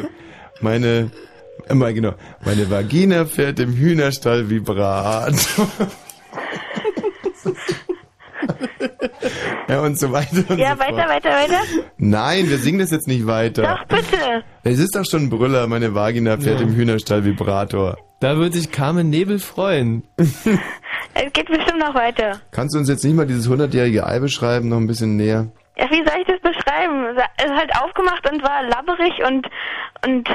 Meine, 0.62 1.12
äh, 1.68 1.94
genau. 1.94 2.14
Meine 2.46 2.70
Vagina 2.70 3.26
fährt 3.26 3.60
im 3.60 3.74
Hühnerstall 3.76 4.50
Vibrato. 4.50 5.68
Ja, 9.68 9.82
und 9.82 10.00
so 10.00 10.12
weiter 10.12 10.44
und 10.50 10.58
Ja, 10.58 10.74
so 10.74 10.80
weiter, 10.80 10.96
fort. 10.96 11.10
weiter, 11.10 11.30
weiter. 11.30 11.60
Nein, 11.98 12.50
wir 12.50 12.58
singen 12.58 12.80
das 12.80 12.92
jetzt 12.92 13.08
nicht 13.08 13.28
weiter. 13.28 13.64
Doch, 13.64 13.86
bitte. 13.86 14.44
Es 14.64 14.80
ist 14.80 14.96
doch 14.96 15.06
schon 15.06 15.24
ein 15.24 15.30
Brüller, 15.30 15.68
meine 15.68 15.94
Vagina 15.94 16.38
fährt 16.38 16.60
Ja. 16.60 16.66
im 16.66 16.74
Hühnerstall 16.76 17.24
Vibrator. 17.24 17.98
Da 18.20 18.38
wird 18.38 18.54
sich 18.54 18.72
Carmen 18.72 19.10
Nebel 19.10 19.40
freuen. 19.40 20.04
Es 21.14 21.34
geht 21.34 21.48
bestimmt 21.48 21.80
noch 21.80 21.94
weiter. 21.94 22.40
Kannst 22.52 22.74
du 22.74 22.80
uns 22.80 22.88
jetzt 22.88 23.04
nicht 23.04 23.16
mal 23.16 23.28
dieses 23.28 23.50
100-jährige 23.50 24.08
Ei 24.08 24.20
beschreiben, 24.20 24.70
noch 24.70 24.78
ein 24.78 24.88
bisschen 24.88 25.18
näher? 25.18 25.48
Ja, 25.78 25.86
wie 25.90 25.98
soll 26.08 26.22
ich 26.22 26.28
das 26.28 26.40
beschreiben? 26.40 27.06
Es 27.38 27.44
ist 27.46 27.52
halt 27.54 27.70
aufgemacht 27.84 28.32
und 28.32 28.42
war 28.42 28.64
labberig 28.64 29.12
und, 29.28 29.46
und 30.08 30.30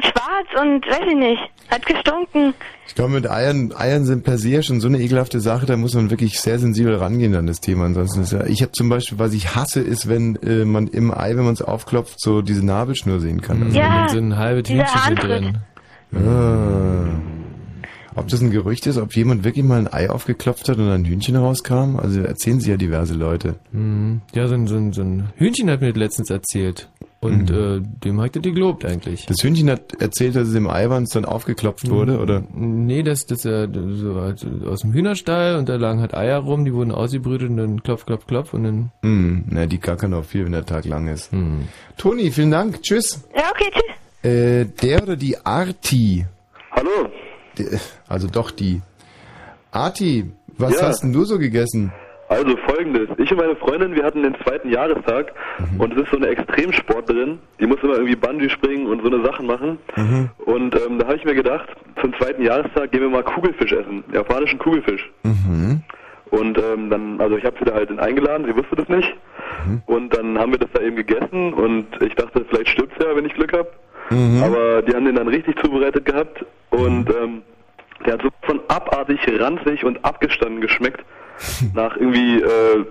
schwarz 0.00 0.48
und 0.60 0.86
weiß 0.86 1.06
ich 1.08 1.16
nicht. 1.16 1.40
Hat 1.70 1.84
gestunken. 1.86 2.54
Ich 2.86 2.94
glaube, 2.94 3.12
mit 3.12 3.30
Eiern, 3.30 3.72
Eiern 3.76 4.04
sind 4.04 4.24
per 4.24 4.38
se 4.38 4.50
ja 4.50 4.62
schon 4.62 4.80
so 4.80 4.88
eine 4.88 4.98
ekelhafte 5.00 5.40
Sache, 5.40 5.66
da 5.66 5.76
muss 5.76 5.94
man 5.94 6.10
wirklich 6.10 6.40
sehr 6.40 6.58
sensibel 6.58 6.94
rangehen 6.96 7.34
an 7.34 7.46
das 7.46 7.60
Thema. 7.60 7.84
Ansonsten 7.84 8.22
ist 8.22 8.32
ja, 8.32 8.44
ich 8.46 8.62
habe 8.62 8.72
zum 8.72 8.88
Beispiel, 8.88 9.18
was 9.18 9.32
ich 9.32 9.54
hasse, 9.54 9.80
ist, 9.80 10.08
wenn 10.08 10.36
äh, 10.36 10.64
man 10.64 10.86
im 10.88 11.12
Ei, 11.12 11.36
wenn 11.36 11.44
man 11.44 11.54
es 11.54 11.62
aufklopft, 11.62 12.20
so 12.20 12.42
diese 12.42 12.64
Nabelschnur 12.64 13.20
sehen 13.20 13.40
kann. 13.40 13.62
Also, 13.62 13.78
Ja, 13.78 14.08
so 14.08 14.18
ein 14.18 14.36
halbes 14.36 14.64
dieser 14.64 14.84
Hähnchen 14.84 15.16
drin. 15.16 15.58
Ah. 16.14 17.20
Ob 18.16 18.26
das 18.28 18.40
ein 18.40 18.50
Gerücht 18.50 18.86
ist, 18.86 18.98
ob 18.98 19.14
jemand 19.14 19.44
wirklich 19.44 19.64
mal 19.64 19.78
ein 19.78 19.92
Ei 19.92 20.10
aufgeklopft 20.10 20.68
hat 20.68 20.78
und 20.78 20.88
ein 20.90 21.04
Hühnchen 21.04 21.36
rauskam? 21.36 21.96
Also 21.96 22.20
erzählen 22.20 22.58
sie 22.60 22.70
ja 22.70 22.76
diverse 22.76 23.14
Leute. 23.14 23.54
Mhm. 23.70 24.20
Ja, 24.34 24.48
so 24.48 24.54
ein, 24.54 24.66
so, 24.66 24.76
ein, 24.76 24.92
so 24.92 25.02
ein 25.02 25.30
Hühnchen 25.36 25.70
hat 25.70 25.80
mir 25.80 25.92
das 25.92 25.96
letztens 25.98 26.30
erzählt. 26.30 26.88
Und 27.22 27.50
äh, 27.50 27.80
dem 27.82 28.18
hat 28.22 28.34
er 28.36 28.40
die 28.40 28.52
gelobt 28.52 28.86
eigentlich. 28.86 29.26
Das 29.26 29.42
Hühnchen 29.42 29.68
hat 29.70 30.00
erzählt, 30.00 30.36
dass 30.36 30.48
es 30.48 30.54
im 30.54 30.70
Eiwans 30.70 31.10
dann 31.10 31.26
aufgeklopft 31.26 31.90
wurde, 31.90 32.18
oder? 32.18 32.42
Nee, 32.54 33.02
das, 33.02 33.26
das 33.26 33.44
äh, 33.44 33.68
so 33.92 34.14
halt 34.22 34.46
aus 34.66 34.80
dem 34.80 34.94
Hühnerstall 34.94 35.56
und 35.56 35.68
da 35.68 35.76
lagen 35.76 36.00
halt 36.00 36.14
Eier 36.14 36.38
rum, 36.38 36.64
die 36.64 36.72
wurden 36.72 36.92
ausgebrütet 36.92 37.50
und 37.50 37.58
dann 37.58 37.82
klopf, 37.82 38.06
klopf, 38.06 38.26
klopf 38.26 38.54
und 38.54 38.64
dann. 38.64 38.90
Hm, 39.02 39.44
na, 39.50 39.66
die 39.66 39.76
kackern 39.76 40.14
auch 40.14 40.24
viel, 40.24 40.46
wenn 40.46 40.52
der 40.52 40.64
Tag 40.64 40.86
lang 40.86 41.08
ist. 41.08 41.30
Toni, 41.98 42.30
vielen 42.30 42.50
Dank. 42.52 42.80
Tschüss. 42.82 43.22
Ja, 43.36 43.50
okay, 43.50 43.70
tschüss. 43.70 44.30
Äh, 44.30 44.64
der 44.82 45.02
oder 45.02 45.16
die 45.16 45.36
Arti? 45.44 46.24
Hallo. 46.70 46.88
Also 48.08 48.28
doch 48.28 48.50
die. 48.50 48.80
Arti, 49.72 50.30
was 50.56 50.80
Ja. 50.80 50.86
hast 50.88 51.02
denn 51.02 51.12
du 51.12 51.24
so 51.24 51.38
gegessen? 51.38 51.92
Also 52.30 52.56
folgendes, 52.58 53.08
ich 53.18 53.28
und 53.32 53.38
meine 53.38 53.56
Freundin, 53.56 53.96
wir 53.96 54.04
hatten 54.04 54.22
den 54.22 54.36
zweiten 54.44 54.70
Jahrestag 54.70 55.32
Mhm. 55.58 55.80
und 55.80 55.92
es 55.94 56.04
ist 56.04 56.10
so 56.12 56.16
eine 56.16 56.28
Extremsportlerin, 56.28 57.40
die 57.58 57.66
muss 57.66 57.82
immer 57.82 57.94
irgendwie 57.94 58.14
Bungee 58.14 58.48
springen 58.48 58.86
und 58.86 59.02
so 59.02 59.08
eine 59.12 59.24
Sachen 59.24 59.46
machen. 59.46 59.78
Mhm. 59.96 60.30
Und 60.46 60.76
ähm, 60.76 61.00
da 61.00 61.06
habe 61.06 61.16
ich 61.16 61.24
mir 61.24 61.34
gedacht, 61.34 61.68
zum 62.00 62.14
zweiten 62.18 62.42
Jahrestag 62.44 62.92
gehen 62.92 63.00
wir 63.00 63.10
mal 63.10 63.24
Kugelfisch 63.24 63.72
essen, 63.72 64.04
japanischen 64.12 64.60
Kugelfisch. 64.60 65.10
Mhm. 65.24 65.82
Und 66.30 66.56
ähm, 66.58 66.88
dann, 66.88 67.20
also 67.20 67.36
ich 67.36 67.44
habe 67.44 67.56
sie 67.58 67.64
da 67.64 67.74
halt 67.74 67.90
eingeladen, 67.98 68.46
sie 68.46 68.56
wusste 68.56 68.76
das 68.76 68.88
nicht. 68.88 69.12
Mhm. 69.66 69.82
Und 69.86 70.16
dann 70.16 70.38
haben 70.38 70.52
wir 70.52 70.58
das 70.60 70.70
da 70.72 70.80
eben 70.82 70.94
gegessen 70.94 71.52
und 71.52 71.86
ich 72.00 72.14
dachte, 72.14 72.44
vielleicht 72.48 72.68
stirbt 72.68 73.02
ja, 73.02 73.16
wenn 73.16 73.24
ich 73.26 73.34
Glück 73.34 73.52
habe. 73.52 73.68
Mhm. 74.10 74.40
Aber 74.44 74.82
die 74.82 74.94
haben 74.94 75.04
den 75.04 75.16
dann 75.16 75.26
richtig 75.26 75.58
zubereitet 75.58 76.04
gehabt 76.04 76.44
und 76.70 77.10
ähm, 77.10 77.42
der 78.06 78.12
hat 78.14 78.22
so 78.22 78.28
von 78.42 78.60
abartig 78.68 79.18
ranzig 79.40 79.84
und 79.84 80.04
abgestanden 80.04 80.60
geschmeckt. 80.60 81.04
Nach 81.74 81.96
irgendwie 81.96 82.40
äh, 82.40 82.84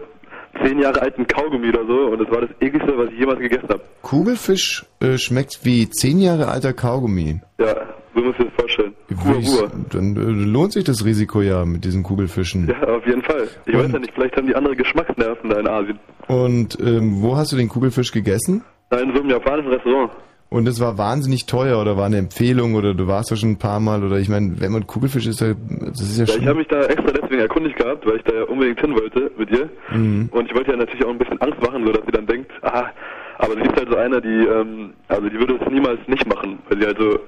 zehn 0.64 0.80
Jahre 0.80 1.02
alten 1.02 1.28
Kaugummi 1.28 1.70
oder 1.70 1.86
so 1.86 2.12
und 2.12 2.20
das 2.20 2.30
war 2.32 2.42
das 2.42 2.50
ekligste, 2.60 2.98
was 2.98 3.10
ich 3.12 3.20
jemals 3.20 3.40
gegessen 3.40 3.70
habe. 3.70 3.82
Kugelfisch 4.02 4.86
äh, 5.02 5.18
schmeckt 5.18 5.60
wie 5.64 5.90
zehn 5.90 6.20
Jahre 6.20 6.48
alter 6.48 6.74
Kaugummi. 6.74 7.42
Ja, 7.60 7.76
so 8.16 8.22
musst 8.22 8.40
du 8.40 8.44
dir 8.44 8.50
das 8.50 8.60
vorstellen. 8.60 8.94
Pur. 9.08 9.72
Dann 9.92 10.16
äh, 10.16 10.20
lohnt 10.20 10.74
sich 10.74 10.84
das 10.84 11.06
Risiko 11.06 11.42
ja 11.42 11.66
mit 11.66 11.86
diesen 11.86 12.04
Kugelfischen. 12.04 12.68
Ja, 12.68 12.96
auf 12.96 13.06
jeden 13.06 13.22
Fall. 13.22 13.48
Ich 13.66 13.76
weiß 13.76 13.92
ja 13.92 14.00
nicht, 14.00 14.14
vielleicht 14.14 14.36
haben 14.36 14.48
die 14.48 14.56
andere 14.56 14.76
Geschmacksnerven 14.76 15.50
da 15.50 15.60
in 15.60 15.68
Asien. 15.68 16.00
Und 16.28 16.78
ähm, 16.80 17.22
wo 17.22 17.36
hast 17.36 17.52
du 17.52 17.58
den 17.58 17.70
Kugelfisch 17.70 18.12
gegessen? 18.12 18.64
Da 18.90 19.00
in 19.00 19.14
so 19.14 19.22
einem 19.22 19.30
japanischen 19.30 19.72
Restaurant. 19.72 20.12
Und 20.50 20.68
es 20.68 20.80
war 20.80 20.98
wahnsinnig 20.98 21.46
teuer 21.46 21.80
oder 21.80 21.96
war 21.96 22.08
eine 22.08 22.18
Empfehlung 22.18 22.74
oder 22.74 22.96
du 22.96 23.06
warst 23.08 23.30
da 23.32 23.36
schon 23.36 23.52
ein 23.52 23.58
paar 23.60 23.80
Mal 23.80 24.04
oder 24.04 24.18
ich 24.18 24.30
meine, 24.30 24.60
wenn 24.60 24.72
man 24.72 24.88
Kugelfisch 24.88 25.28
isst, 25.28 25.42
da- 25.42 25.54
das 25.70 26.02
ist 26.02 26.18
ja 26.18 26.26
Ja, 26.26 26.34
schon... 26.34 26.42
ich 26.42 26.48
habe 26.48 26.58
mich 26.60 26.68
da 26.68 26.82
extra 26.86 27.12
deswegen 27.12 27.42
erkundigt 27.42 27.78
gehabt, 27.78 28.04
weil 28.08 28.16
ich 28.16 28.24
da 28.24 28.34
ja 28.34 28.44
unbedingt 28.46 28.82
hin 28.82 28.94
wollte 28.96 29.30
mit 29.38 29.52
ihr. 29.52 29.70
Mhm. 29.92 30.30
Und 30.32 30.48
ich 30.48 30.56
wollte 30.56 30.72
ja 30.72 30.78
natürlich 30.78 31.06
auch 31.06 31.12
ein 31.12 31.20
bisschen 31.20 31.40
Angst 31.42 31.62
machen, 31.62 31.86
so 31.86 31.92
dass 31.92 32.04
sie 32.04 32.12
dann 32.12 32.26
denkt, 32.26 32.52
aha, 32.64 32.90
aber 33.38 33.54
sie 33.54 33.62
ist 33.62 33.76
halt 33.76 33.90
so 33.92 33.96
eine, 33.98 34.22
die, 34.22 34.28
ähm, 34.28 34.94
also 35.08 35.30
die 35.30 35.38
würde 35.38 35.60
es 35.64 35.72
niemals 35.72 36.00
nicht 36.08 36.28
machen, 36.28 36.58
weil 36.68 36.80
sie 36.80 36.86
halt 36.88 36.98
so 37.00 37.20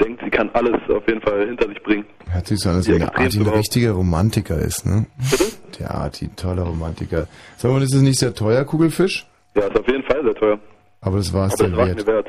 denkt, 0.00 0.20
sie 0.22 0.30
kann 0.30 0.48
alles 0.52 0.76
auf 0.88 1.02
jeden 1.08 1.20
Fall 1.20 1.46
hinter 1.48 1.66
sich 1.68 1.82
bringen. 1.82 2.04
Hört 2.30 2.46
sich 2.46 2.60
so 2.60 2.68
an, 2.70 2.76
als 2.76 2.86
Die 2.86 2.96
der 2.96 3.12
Arti 3.18 3.40
ein 3.40 3.46
richtiger 3.48 3.90
Romantiker 3.90 4.56
ist, 4.56 4.86
ne? 4.86 5.06
Bitte? 5.30 5.44
Der 5.80 5.94
Arti, 5.96 6.28
toller 6.36 6.62
Romantiker. 6.62 7.26
Sag 7.56 7.72
mal, 7.72 7.82
ist 7.82 7.92
es 7.92 8.02
nicht 8.02 8.20
sehr 8.20 8.32
teuer, 8.34 8.64
Kugelfisch? 8.64 9.26
Ja, 9.56 9.62
ist 9.62 9.76
auf 9.76 9.86
jeden 9.88 10.04
Fall 10.04 10.22
sehr 10.22 10.34
teuer. 10.36 10.58
Aber 11.00 11.16
das 11.16 11.32
war 11.32 11.48
es 11.48 11.56
dir 11.56 11.76
wert, 11.76 11.96
mir 11.96 12.06
wert. 12.06 12.26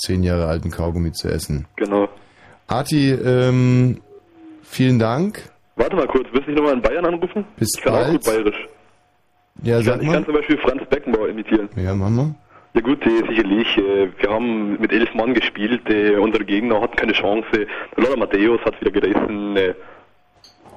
Zehn 0.00 0.22
Jahre 0.22 0.46
alten 0.46 0.70
Kaugummi 0.70 1.12
zu 1.12 1.28
essen. 1.28 1.66
Genau. 1.76 2.08
Arti, 2.66 3.10
ähm, 3.12 4.00
vielen 4.62 4.98
Dank. 4.98 5.42
Warte 5.76 5.96
mal 5.96 6.06
kurz, 6.06 6.26
willst 6.32 6.46
du 6.46 6.50
nicht 6.52 6.58
nochmal 6.60 6.74
in 6.74 6.82
Bayern 6.82 7.06
anrufen? 7.06 7.44
Bis 7.56 7.70
ich 7.76 7.82
kann 7.82 7.94
auch 7.94 7.98
bald. 8.00 8.12
gut 8.12 8.24
bayerisch. 8.24 8.68
Ja, 9.62 9.78
Ich 9.78 9.84
sag 9.86 9.94
kann, 9.96 10.02
ich 10.06 10.12
kann 10.12 10.24
zum 10.24 10.34
Beispiel 10.34 10.58
Franz 10.58 10.82
Beckenbauer 10.88 11.28
imitieren. 11.28 11.68
Ja, 11.76 11.94
mach 11.94 12.10
mal. 12.10 12.34
Ja 12.74 12.80
gut, 12.82 13.04
äh, 13.04 13.26
sicherlich. 13.28 13.76
Äh, 13.78 14.08
wir 14.18 14.30
haben 14.30 14.80
mit 14.80 14.92
elf 14.92 15.12
Mann 15.14 15.34
gespielt. 15.34 15.88
Äh, 15.90 16.16
unsere 16.16 16.44
Gegner 16.44 16.80
hatten 16.80 16.96
keine 16.96 17.12
Chance. 17.12 17.66
Lothar 17.96 18.16
Matthäus 18.16 18.60
hat 18.64 18.80
wieder 18.80 18.92
gerissen. 18.92 19.56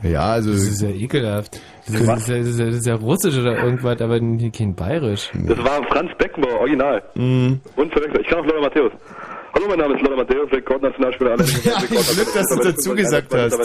Äh, 0.03 0.11
Ja, 0.11 0.25
also... 0.33 0.51
Das 0.51 0.61
ist 0.63 0.81
ja 0.81 0.89
ekelhaft. 0.89 1.59
Das 1.85 1.95
ist, 1.95 2.07
das 2.07 2.19
ist, 2.21 2.27
ja, 2.27 2.37
das 2.37 2.47
ist, 2.47 2.59
ja, 2.59 2.65
das 2.65 2.75
ist 2.75 2.85
ja 2.85 2.95
russisch 2.95 3.37
oder 3.37 3.63
irgendwas, 3.63 4.01
aber 4.01 4.19
hier 4.19 4.51
kein 4.51 4.75
bayerisch. 4.75 5.31
das 5.33 5.57
war 5.59 5.83
Franz 5.87 6.11
Beckenbauer, 6.17 6.59
original. 6.59 7.01
Mhm. 7.15 7.59
Unverwechselt. 7.75 8.21
Ich 8.21 8.27
kann 8.27 8.39
auch 8.39 8.45
Lothar 8.45 8.61
Matthäus. 8.61 8.91
Hallo, 9.53 9.65
mein 9.69 9.79
Name 9.79 9.95
ist 9.95 10.01
Lothar 10.01 10.17
Matthäus, 10.17 10.51
Rekordnationalspieler 10.51 11.31
aller 11.31 11.45
Ja, 11.63 11.79
Glück, 11.79 12.33
dass 12.33 12.47
du 12.49 12.63
dazu 12.63 12.95
gesagt 12.95 13.33
hast. 13.33 13.59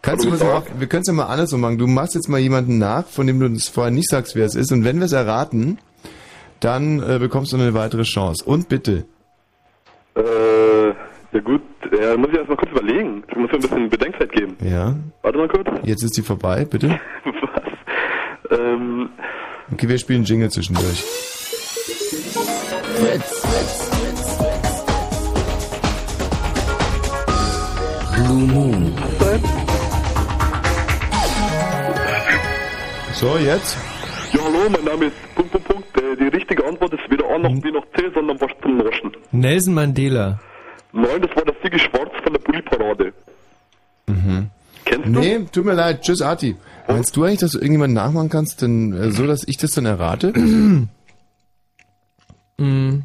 Kannst 0.00 0.24
du 0.24 0.30
guten 0.30 0.46
mal, 0.46 0.62
wir 0.78 0.86
können 0.86 1.02
es 1.02 1.08
ja 1.08 1.14
mal 1.14 1.26
andersrum 1.26 1.60
machen. 1.60 1.78
Du 1.78 1.86
machst 1.86 2.14
jetzt 2.14 2.28
mal 2.28 2.38
jemanden 2.38 2.78
nach, 2.78 3.06
von 3.06 3.26
dem 3.26 3.40
du 3.40 3.46
uns 3.46 3.68
vorher 3.68 3.90
nicht 3.90 4.08
sagst, 4.08 4.36
wer 4.36 4.46
es 4.46 4.54
ist. 4.54 4.70
Und 4.70 4.84
wenn 4.84 4.98
wir 4.98 5.06
es 5.06 5.12
erraten, 5.12 5.78
dann 6.60 7.02
äh, 7.02 7.18
bekommst 7.18 7.52
du 7.52 7.56
eine 7.56 7.74
weitere 7.74 8.02
Chance. 8.02 8.44
Und 8.44 8.68
bitte. 8.68 9.04
Äh, 10.14 10.92
ja 11.32 11.40
gut, 11.40 11.62
ja, 12.00 12.16
muss 12.16 12.28
ich 12.30 12.36
erst 12.36 12.48
mal 12.48 12.56
kurz 12.56 12.70
überlegen. 12.70 13.22
Ich 13.28 13.36
muss 13.36 13.48
mir 13.50 13.54
ein 13.58 13.60
bisschen 13.60 13.90
Bedenkzeit 13.90 14.32
geben. 14.32 14.56
Ja. 14.62 14.94
Warte 15.22 15.38
mal 15.38 15.48
kurz. 15.48 15.68
Jetzt 15.82 16.02
ist 16.02 16.16
die 16.16 16.22
vorbei, 16.22 16.64
bitte. 16.64 16.88
Was? 18.50 18.58
Ähm, 18.58 19.10
Okay, 19.70 19.86
wir 19.88 19.98
spielen 19.98 20.24
Jingle 20.24 20.50
zwischendurch. 20.50 21.04
Blue 28.14 28.46
Moon. 28.46 28.92
So, 33.12 33.36
jetzt? 33.36 33.76
ja, 34.32 34.40
hallo, 34.44 34.70
mein 34.70 34.84
Name 34.84 35.06
ist 35.06 35.16
Punkt, 35.34 35.50
Punkt, 35.52 35.68
Punkt. 35.68 35.96
Äh, 35.98 36.16
die 36.16 36.28
richtige 36.36 36.64
Antwort 36.66 36.92
ist 36.94 37.10
weder 37.10 37.28
A 37.30 37.38
noch 37.38 37.60
B 37.60 37.70
noch 37.70 37.84
C, 37.96 38.04
sondern 38.14 38.40
was 38.40 38.50
zum 38.62 38.78
Naschen. 38.78 39.12
Nelson 39.32 39.74
Mandela. 39.74 40.38
Nein, 40.92 41.22
das 41.22 41.36
war 41.36 41.44
der 41.44 41.54
Sigi 41.62 41.78
Schwarz 41.78 42.10
von 42.22 42.32
der 42.32 42.40
Bulli-Parade. 42.40 43.12
Mhm. 44.06 44.50
Kennst 44.84 45.06
du? 45.06 45.10
Nee, 45.10 45.40
tut 45.52 45.64
mir 45.64 45.74
leid. 45.74 46.02
Tschüss, 46.02 46.22
Arti. 46.22 46.56
Meinst 46.88 47.14
du 47.16 47.24
eigentlich, 47.24 47.40
dass 47.40 47.52
du 47.52 47.58
irgendjemanden 47.58 47.94
nachmachen 47.94 48.30
kannst, 48.30 48.62
denn 48.62 48.92
äh, 48.94 49.10
so, 49.10 49.26
dass 49.26 49.46
ich 49.46 49.58
das 49.58 49.72
dann 49.72 49.86
errate? 49.86 50.32
Mm. 52.60 53.04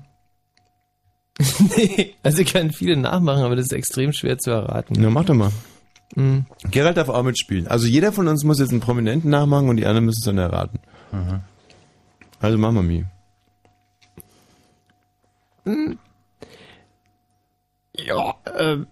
nee, 1.78 2.16
also 2.24 2.42
ich 2.42 2.52
kann 2.52 2.72
viele 2.72 2.98
nachmachen, 2.98 3.44
aber 3.44 3.56
das 3.56 3.66
ist 3.66 3.74
extrem 3.74 4.12
schwer 4.12 4.40
zu 4.40 4.50
erraten. 4.50 4.95
Na, 4.98 5.12
mach 5.12 5.26
doch 5.26 5.36
mal. 5.36 5.52
Mhm. 6.16 6.48
Gerald 6.72 6.98
darf 6.98 7.10
auch 7.10 7.22
mitspielen. 7.22 7.68
Also 7.68 7.86
jeder 7.86 8.12
von 8.12 8.28
uns 8.28 8.44
muss 8.44 8.58
jetzt 8.58 8.72
einen 8.72 8.80
Prominenten 8.80 9.30
nachmachen 9.30 9.70
und 9.70 9.78
die 9.78 9.86
anderen 9.86 10.06
müssen 10.06 10.22
es 10.22 10.26
dann 10.26 10.40
erraten. 10.40 10.80
Also 12.40 12.58
mach 12.58 12.72
mal, 12.72 12.82
Mi. 12.82 13.06
Mm. 15.66 15.94
Ja, 17.96 18.36
ähm, 18.58 18.88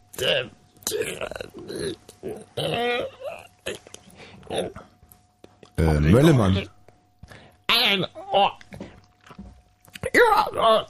Äh, 5.77 5.99
Möllemann. 5.99 6.67
Ein 7.67 8.05
Ohr. 8.31 8.57
Ja, 10.13 10.85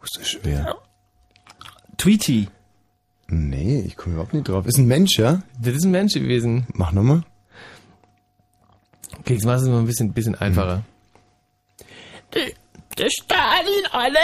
Das 0.00 0.20
ist 0.20 0.28
schwer. 0.28 0.76
Tweety. 1.96 2.48
Nee, 3.28 3.80
ich 3.86 3.96
komme 3.96 4.14
überhaupt 4.14 4.34
nicht 4.34 4.48
drauf. 4.48 4.66
Ist 4.66 4.78
ein 4.78 4.86
Mensch, 4.86 5.18
ja? 5.18 5.42
Das 5.60 5.74
ist 5.74 5.84
ein 5.84 5.90
Mensch 5.90 6.14
gewesen. 6.14 6.66
Mach 6.74 6.92
nochmal. 6.92 7.22
Okay, 9.20 9.34
jetzt 9.34 9.44
machst 9.46 9.64
du 9.64 9.68
es 9.68 9.72
mal 9.72 9.80
ein 9.80 9.86
bisschen, 9.86 10.12
bisschen 10.12 10.34
einfacher. 10.34 10.82
die, 12.34 12.54
die 12.98 13.10
Stalin 13.10 13.86
alle. 13.92 14.18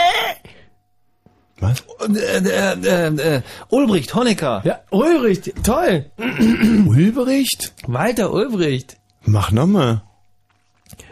Was? 1.61 1.83
Äh, 2.09 2.39
äh, 2.39 2.73
äh, 2.73 3.35
äh, 3.37 3.41
Ulbricht, 3.69 4.13
Honecker. 4.15 4.61
Ja, 4.65 4.79
Ulbricht, 4.89 5.53
toll. 5.63 6.09
Ulbricht? 6.87 7.73
Walter 7.85 8.33
Ulbricht. 8.33 8.97
Mach 9.25 9.51
nochmal. 9.51 10.01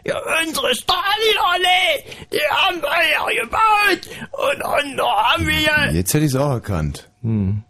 Ja, 0.04 0.18
unsere 0.44 0.74
Stalin 0.74 1.38
alle. 1.44 2.04
Die 2.32 2.40
haben 2.50 2.82
wir 2.82 3.36
ja 3.36 3.44
gebaut. 3.44 4.10
Und 4.32 4.66
andere 4.66 5.08
haben 5.08 5.48
wir. 5.48 5.94
Jetzt 5.94 6.14
hätte 6.16 6.26
ich 6.26 6.34
es 6.34 6.36
auch 6.36 6.52
erkannt. 6.52 7.10
Hm. 7.22 7.64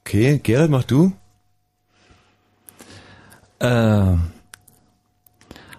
Okay, 0.00 0.40
Gerald, 0.42 0.70
mach 0.70 0.84
du. 0.84 1.12
Äh, 3.60 4.16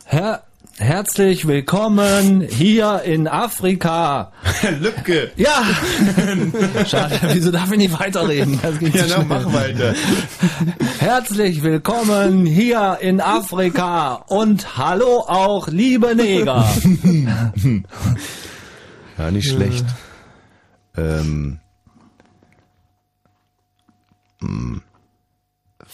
her 0.06 0.44
herzlich 0.80 1.46
willkommen 1.46 2.42
hier 2.42 3.02
in 3.04 3.28
Afrika. 3.28 4.32
Lücke. 4.80 5.32
Ja. 5.36 5.64
Schade, 6.88 7.20
wieso 7.34 7.52
darf 7.52 7.72
ich 7.72 7.78
nicht 7.78 8.00
weiterreden? 8.00 8.60
Das 8.62 8.80
geht 8.80 8.96
Ja, 8.96 9.06
na, 9.10 9.24
mach 9.24 9.54
weiter. 9.54 9.94
Herzlich 11.00 11.64
willkommen 11.64 12.46
hier 12.46 12.98
in 13.02 13.20
Afrika 13.20 14.16
und 14.28 14.78
hallo 14.78 15.26
auch 15.28 15.68
liebe 15.68 16.16
Neger. 16.16 16.66
Ja, 19.18 19.32
nicht 19.32 19.50
schlecht. 19.50 19.86
Ähm. 20.96 21.60
hm, 24.40 24.82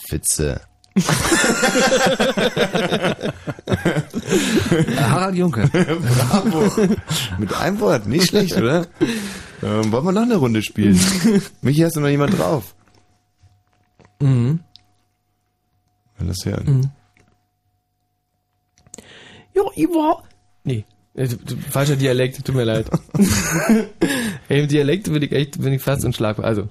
Witze. 0.09 0.61
Harald 4.97 5.35
Junke. 5.35 5.67
Bravo. 5.69 6.87
Mit 7.37 7.53
einem 7.53 7.79
Wort, 7.79 8.07
nicht 8.07 8.27
schlecht, 8.29 8.55
oder? 8.55 8.87
Ähm, 9.61 9.91
wollen 9.91 10.05
wir 10.05 10.11
noch 10.11 10.21
eine 10.21 10.35
Runde 10.37 10.61
spielen? 10.63 10.99
Michi, 11.61 11.81
hast 11.81 11.95
du 11.95 11.99
noch 11.99 12.07
jemand 12.07 12.37
drauf? 12.37 12.75
Mhm. 14.21 14.59
Lass 16.19 16.45
hören. 16.45 16.65
Mhm. 16.65 16.89
Ja, 19.53 19.63
ich 19.75 19.87
war. 19.87 20.23
Nee. 20.63 20.85
äh, 21.13 21.27
Falscher 21.71 21.95
Dialekt, 21.95 22.43
tut 22.45 22.55
mir 22.55 22.63
leid. 22.63 22.89
Im 24.49 24.67
Dialekt 24.67 25.11
bin 25.11 25.21
ich 25.21 25.31
echt, 25.31 25.61
bin 25.61 25.73
ich 25.73 25.81
fast 25.81 26.05
unschlagbar. 26.05 26.45
Also. 26.45 26.67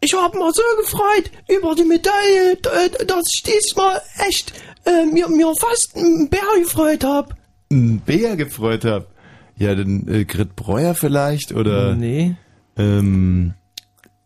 Ich 0.00 0.14
habe 0.14 0.38
mich 0.38 0.54
so 0.54 0.62
gefreut 0.80 1.30
über 1.48 1.74
die 1.74 1.84
Medaille, 1.84 2.56
d- 2.56 3.04
dass 3.04 3.24
ich 3.34 3.42
diesmal 3.42 4.00
echt 4.26 4.52
äh, 4.86 5.04
mir, 5.06 5.28
mir 5.28 5.52
fast 5.58 5.94
einen 5.94 6.28
Bär 6.30 6.40
gefreut 6.62 7.04
habe. 7.04 7.34
Ein 7.70 8.00
Bär 8.00 8.36
gefreut 8.36 8.84
hab. 8.84 9.08
Ja, 9.56 9.74
dann 9.74 10.08
äh, 10.08 10.24
Grit 10.24 10.56
Breuer 10.56 10.94
vielleicht 10.94 11.52
oder. 11.52 11.94
Nee. 11.94 12.34
Ähm. 12.78 13.52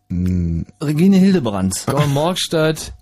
mh, 0.07 0.63
Regine 0.81 1.17
Hildebrandt. 1.17 1.83
Gordon 1.87 2.13
Morgstadt. 2.13 2.93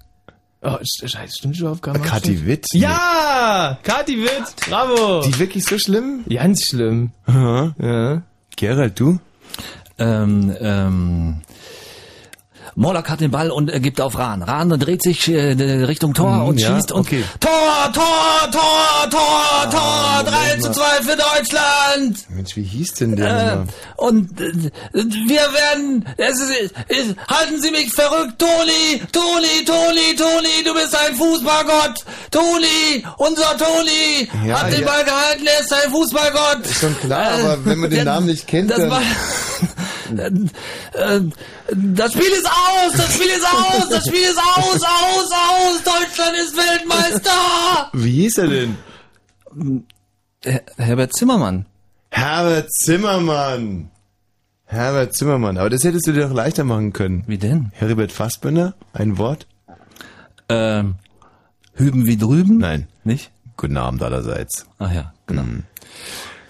Oh, 0.64 0.70
sch- 0.82 1.08
scheiße, 1.08 1.36
stimmt 1.38 1.58
schon 1.58 1.68
auf 1.68 1.82
Gordon 1.82 2.02
Kathi 2.02 2.32
Morgstadt? 2.32 2.48
Witt? 2.48 2.66
Ja! 2.74 3.78
Kathi 3.84 4.18
Witt! 4.24 4.56
Bravo! 4.68 5.22
Die 5.28 5.38
wirklich 5.38 5.64
so 5.66 5.78
schlimm? 5.78 6.24
Ganz 6.28 6.64
schlimm. 6.70 7.12
Aha. 7.28 7.76
Ja. 7.80 8.22
Gerald, 8.56 9.00
du? 9.00 9.20
Ähm, 10.00 10.56
ähm, 10.60 11.42
Morlock 12.76 13.10
hat 13.10 13.20
den 13.22 13.32
Ball 13.32 13.52
und 13.52 13.72
äh, 13.72 13.80
gibt 13.80 14.02
auf 14.02 14.18
Rahn. 14.18 14.42
Rahn 14.42 14.70
dreht 14.80 15.04
sich 15.04 15.28
äh, 15.30 15.52
Richtung 15.84 16.14
Tor 16.14 16.32
Mhm, 16.38 16.48
und 16.48 16.60
ja, 16.60 16.76
schießt 16.76 16.92
und 16.92 17.02
okay. 17.02 17.24
Tor, 17.40 17.92
Tor, 17.94 18.52
Tor, 18.52 19.10
Tor, 19.10 19.70
Tor, 19.72 20.24
3 20.26 20.58
zu 20.60 20.72
2 20.72 20.84
für 21.02 21.16
Deutschland. 21.18 22.18
Mensch, 22.30 22.56
wie 22.56 22.64
hieß 22.64 22.94
denn 22.96 23.16
der 23.16 23.66
Äh, 23.68 24.02
und 24.02 24.40
äh, 24.42 24.52
wir 24.94 25.42
werden, 25.54 26.06
es 26.18 26.40
ist, 26.40 26.74
es, 26.88 27.16
halten 27.28 27.62
Sie 27.62 27.72
mich 27.72 27.92
verrückt, 27.94 28.40
Toni, 28.40 29.02
Toni, 29.12 29.66
Toni, 29.66 30.16
Toni, 30.16 30.64
du 30.66 30.74
bist 30.74 30.96
ein 30.96 31.16
Fußballgott. 31.16 32.04
Toni, 32.32 33.04
unser 33.18 33.56
Toni 33.58 34.30
Ja, 34.48 34.62
hat 34.62 34.72
den 34.72 34.82
ja. 34.82 34.88
Ball 34.88 35.04
gehalten, 35.04 35.46
er 35.46 35.60
ist 35.62 35.72
ein 35.74 35.92
Fußballgott. 35.92 36.66
Ist 36.66 36.80
schon 36.82 37.00
klar, 37.00 37.32
aber 37.34 37.66
wenn 37.66 37.80
man 37.80 37.90
den 37.90 37.98
der- 38.04 38.06
Namen 38.14 38.28
nicht 38.28 38.48
kennt, 38.48 38.72
dann... 38.72 38.92
äh, 40.20 41.22
das 41.74 42.14
Spiel 42.14 42.32
ist 42.32 42.48
aus, 42.48 42.94
das 42.96 43.16
Spiel 43.16 43.28
ist 43.28 43.46
aus, 43.46 43.90
das 43.90 44.08
Spiel 44.08 44.24
ist 44.24 44.38
aus, 44.38 44.82
aus, 44.82 45.32
aus, 45.32 45.84
Deutschland 45.84 46.38
ist 46.38 46.56
Weltmeister. 46.56 47.90
Wie 47.94 48.12
hieß 48.12 48.38
er 48.40 48.48
denn? 48.48 48.78
Her 50.44 50.62
Herbert 50.78 51.16
Zimmermann. 51.16 51.66
Herbert 52.10 52.72
Zimmermann. 52.74 53.90
Herbert 54.66 55.14
Zimmermann. 55.16 55.58
Aber 55.58 55.70
das 55.70 55.84
hättest 55.84 56.08
du 56.08 56.12
dir 56.12 56.28
doch 56.28 56.34
leichter 56.34 56.64
machen 56.64 56.94
können. 56.94 57.24
Wie 57.28 57.38
denn? 57.38 57.72
Heribert 57.74 58.12
Fassbender? 58.12 58.76
Ein 58.92 59.18
Wort? 59.18 59.48
Ähm, 60.50 60.96
hüben 61.74 62.06
wie 62.06 62.18
drüben? 62.18 62.58
Nein. 62.58 62.88
Nicht? 63.04 63.32
Guten 63.56 63.78
Abend 63.78 64.02
allerseits. 64.02 64.66
Ach 64.80 64.92
ja, 64.92 65.14
genau. 65.28 65.44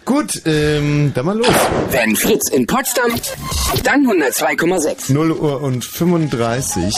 Gut, 0.06 0.42
ähm, 0.46 1.12
dann 1.14 1.26
mal 1.26 1.38
los. 1.38 1.48
Wenn 1.92 2.16
Fritz 2.16 2.50
in 2.52 2.68
Potsdam, 2.68 3.12
dann 3.84 4.06
102,6. 4.06 5.14
0 5.14 5.32
Uhr 5.32 5.62
und 5.62 5.86
35. 5.86 6.94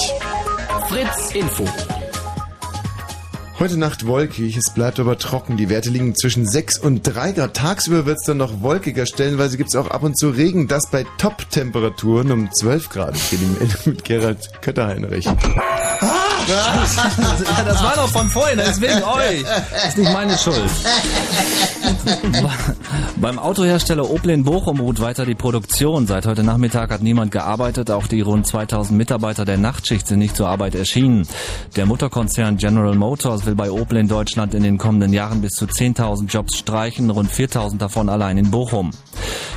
Fritz 0.90 1.35
Info. 1.35 1.66
Heute 3.58 3.77
Nacht 3.77 4.06
wolkig, 4.06 4.58
es 4.58 4.72
bleibt 4.72 5.00
aber 5.00 5.17
trocken. 5.17 5.56
Die 5.56 5.69
Werte 5.69 5.90
liegen 5.90 6.14
zwischen 6.14 6.45
6 6.45 6.77
und 6.77 7.03
3 7.03 7.32
Grad. 7.32 7.53
Tagsüber 7.53 8.06
wird 8.06 8.17
es 8.17 8.25
dann 8.25 8.35
noch 8.35 8.61
wolkiger. 8.61 9.06
Stellenweise 9.06 9.56
gibt 9.56 9.69
es 9.69 9.77
auch 9.77 9.90
ab 9.90 10.03
und 10.03 10.17
zu 10.17 10.30
Regen. 10.30 10.67
Das 10.67 10.88
bei 10.88 11.06
Top-Temperaturen 11.17 12.34
um 12.34 12.51
12 12.51 12.90
Grad. 12.90 13.16
Ich 13.16 13.30
gehe 13.30 13.40
die 13.40 13.45
Meldung 13.45 13.80
mit 13.85 14.03
Gerald 14.03 14.50
Kötterheinrich. 14.61 15.30
das 17.66 17.84
war 17.84 17.95
doch 17.95 18.09
von 18.09 18.30
vorhin, 18.30 18.58
das 18.58 18.72
ist 18.72 18.82
wegen 18.82 19.03
euch. 19.03 19.43
Das 19.43 19.88
ist 19.90 19.98
nicht 19.98 20.11
meine 20.11 20.38
Schuld. 20.38 20.69
Beim 23.17 23.40
Autohersteller 23.40 24.09
Opel 24.09 24.32
in 24.32 24.43
Bochum 24.43 24.80
ruht 24.80 25.00
weiter 25.00 25.25
die 25.25 25.35
Produktion. 25.35 26.06
Seit 26.08 26.25
heute 26.25 26.43
Nachmittag 26.43 26.92
hat 26.92 27.01
niemand 27.01 27.32
gearbeitet. 27.32 27.90
Auch 27.90 28.08
die 28.08 28.22
rund 28.22 28.45
2000 28.45 28.98
Mitarbeiter 28.98 29.45
der 29.45 29.58
Nachtschicht 29.58 30.08
sind 30.08 30.19
nicht 30.19 30.35
zur 30.35 30.48
Arbeit 30.48 30.75
erschienen. 30.75 31.27
Der 31.75 31.85
Mutterkonzern 31.85 32.58
General 32.58 32.95
Motors 32.95 33.44
will 33.45 33.56
bei 33.56 33.72
Opel 33.72 33.98
in 33.98 34.07
Deutschland 34.07 34.53
in 34.53 34.64
den 34.64 34.77
kommenden 34.77 35.14
Jahren 35.14 35.41
bis 35.41 35.53
zu 35.53 35.65
10.000 35.65 36.27
Jobs 36.27 36.57
streichen, 36.57 37.09
rund 37.09 37.32
4.000 37.32 37.77
davon 37.77 38.09
allein 38.09 38.38
in 38.38 38.51
Bochum. 38.51 38.91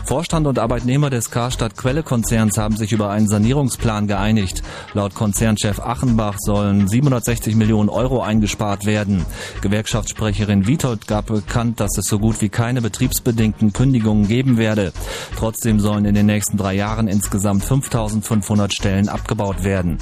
Vorstand 0.09 0.47
und 0.47 0.59
Arbeitnehmer 0.59 1.11
des 1.11 1.31
Karstadt 1.31 1.77
Quelle 1.77 2.03
Konzerns 2.03 2.57
haben 2.57 2.77
sich 2.77 2.93
über 2.93 3.11
einen 3.11 3.29
Sanierungsplan 3.29 4.07
geeinigt. 4.07 4.63
Laut 4.95 5.15
Konzernchef 5.15 5.81
Achenbach 5.81 6.37
sollen 6.39 6.89
760 6.89 7.55
Millionen 7.57 7.91
Euro 7.91 8.23
eingespart 8.23 8.87
werden. 8.87 9.27
Gewerkschaftssprecherin 9.61 10.67
Witold 10.67 11.07
gab 11.09 11.27
bekannt, 11.27 11.81
dass 11.81 11.99
es 11.99 12.07
so 12.07 12.19
gut 12.19 12.41
wie 12.41 12.49
keine 12.49 12.81
betriebsbedingten 12.81 13.75
Kündigungen 13.75 14.29
geben 14.29 14.57
werde. 14.57 14.95
Trotzdem 15.37 15.79
sollen 15.79 16.07
in 16.07 16.15
den 16.15 16.25
nächsten 16.25 16.57
drei 16.57 16.75
Jahren 16.75 17.07
insgesamt 17.07 17.65
5500 17.65 18.73
Stellen 18.73 19.11
abgebaut 19.11 19.63
werden. 19.63 19.99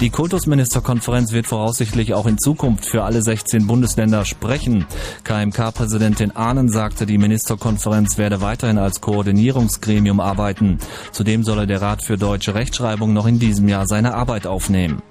Die 0.00 0.10
Kultusministerkonferenz 0.10 1.32
wird 1.32 1.46
voraussichtlich 1.46 2.12
auch 2.12 2.26
in 2.26 2.38
Zukunft 2.38 2.86
für 2.86 3.04
alle 3.06 3.22
16 3.22 3.66
Bundesländer 3.66 4.24
sprechen. 4.24 4.84
KMK-Präsidentin 5.24 6.36
Ahnen 6.36 6.68
sagte, 6.68 7.06
die 7.06 7.18
Ministerkonferenz 7.18 8.18
werde 8.18 8.40
weiterhin 8.40 8.78
als 8.78 9.00
Koordinierungsgremium 9.00 10.20
arbeiten. 10.20 10.78
Zudem 11.12 11.44
solle 11.44 11.66
der 11.66 11.80
Rat 11.80 12.02
für 12.02 12.18
deutsche 12.18 12.54
Rechtschreibung 12.54 13.12
noch 13.12 13.26
in 13.26 13.38
diesem 13.38 13.68
Jahr 13.68 13.86
seine 13.86 14.14
Arbeit 14.14 14.46
aufnehmen. 14.46 15.02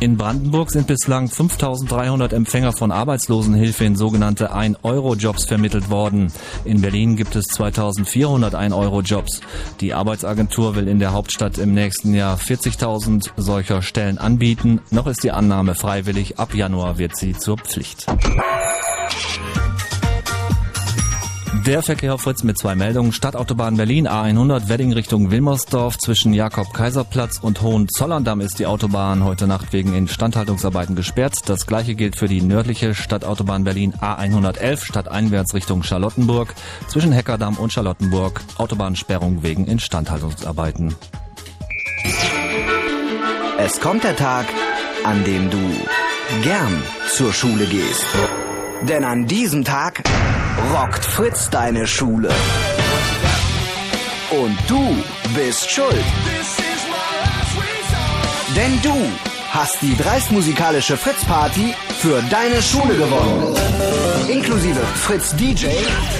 In 0.00 0.16
Brandenburg 0.16 0.70
sind 0.70 0.86
bislang 0.86 1.28
5300 1.28 2.32
Empfänger 2.32 2.72
von 2.72 2.92
Arbeitslosenhilfe 2.92 3.84
in 3.84 3.96
sogenannte 3.96 4.54
1-Euro-Jobs 4.54 5.46
vermittelt 5.46 5.90
worden. 5.90 6.32
In 6.64 6.80
Berlin 6.80 7.16
gibt 7.16 7.34
es 7.34 7.46
2400 7.46 8.54
1-Euro-Jobs. 8.54 9.40
Die 9.80 9.94
Arbeitsagentur 9.94 10.76
will 10.76 10.86
in 10.86 11.00
der 11.00 11.12
Hauptstadt 11.12 11.58
im 11.58 11.74
nächsten 11.74 12.14
Jahr 12.14 12.38
40.000 12.38 13.30
solcher 13.36 13.82
Stellen 13.82 14.18
anbieten. 14.18 14.80
Noch 14.90 15.06
ist 15.08 15.24
die 15.24 15.32
Annahme 15.32 15.74
freiwillig. 15.74 16.38
Ab 16.38 16.54
Januar 16.54 16.98
wird 16.98 17.16
sie 17.16 17.36
zur 17.36 17.58
Pflicht. 17.58 18.06
Der 21.68 21.82
Verkehr 21.82 22.16
Fritz 22.16 22.44
mit 22.44 22.56
zwei 22.56 22.74
Meldungen. 22.74 23.12
Stadtautobahn 23.12 23.76
Berlin 23.76 24.08
A100 24.08 24.70
Wedding 24.70 24.94
Richtung 24.94 25.30
Wilmersdorf 25.30 25.98
zwischen 25.98 26.32
Jakob-Kaiser-Platz 26.32 27.40
und 27.42 27.60
Hohenzollern-Damm 27.60 28.40
ist 28.40 28.58
die 28.58 28.64
Autobahn 28.64 29.22
heute 29.22 29.46
Nacht 29.46 29.74
wegen 29.74 29.92
Instandhaltungsarbeiten 29.92 30.96
gesperrt. 30.96 31.46
Das 31.46 31.66
gleiche 31.66 31.94
gilt 31.94 32.16
für 32.16 32.26
die 32.26 32.40
nördliche 32.40 32.94
Stadtautobahn 32.94 33.64
Berlin 33.64 33.92
A111 34.00 34.82
stadteinwärts 34.82 35.52
Richtung 35.52 35.82
Charlottenburg 35.82 36.54
zwischen 36.86 37.12
Heckerdamm 37.12 37.58
und 37.58 37.70
Charlottenburg 37.70 38.40
Autobahnsperrung 38.56 39.42
wegen 39.42 39.66
Instandhaltungsarbeiten. 39.66 40.94
Es 43.58 43.78
kommt 43.78 44.04
der 44.04 44.16
Tag, 44.16 44.46
an 45.04 45.22
dem 45.24 45.50
du 45.50 45.60
gern 46.42 46.82
zur 47.12 47.34
Schule 47.34 47.66
gehst. 47.66 48.06
Denn 48.82 49.04
an 49.04 49.26
diesem 49.26 49.64
Tag 49.64 50.02
rockt 50.72 51.04
Fritz 51.04 51.50
deine 51.50 51.86
Schule. 51.86 52.30
Und 54.30 54.56
du 54.68 54.96
bist 55.34 55.70
schuld. 55.70 56.04
Denn 58.54 58.80
du 58.82 58.94
hast 59.50 59.82
die 59.82 59.96
dreist 59.96 60.30
musikalische 60.30 60.96
Fritz 60.96 61.24
Party 61.24 61.74
für 61.98 62.22
deine 62.30 62.62
Schule 62.62 62.94
gewonnen. 62.94 63.56
Inklusive 64.28 64.80
Fritz 64.94 65.34
DJ, 65.34 65.66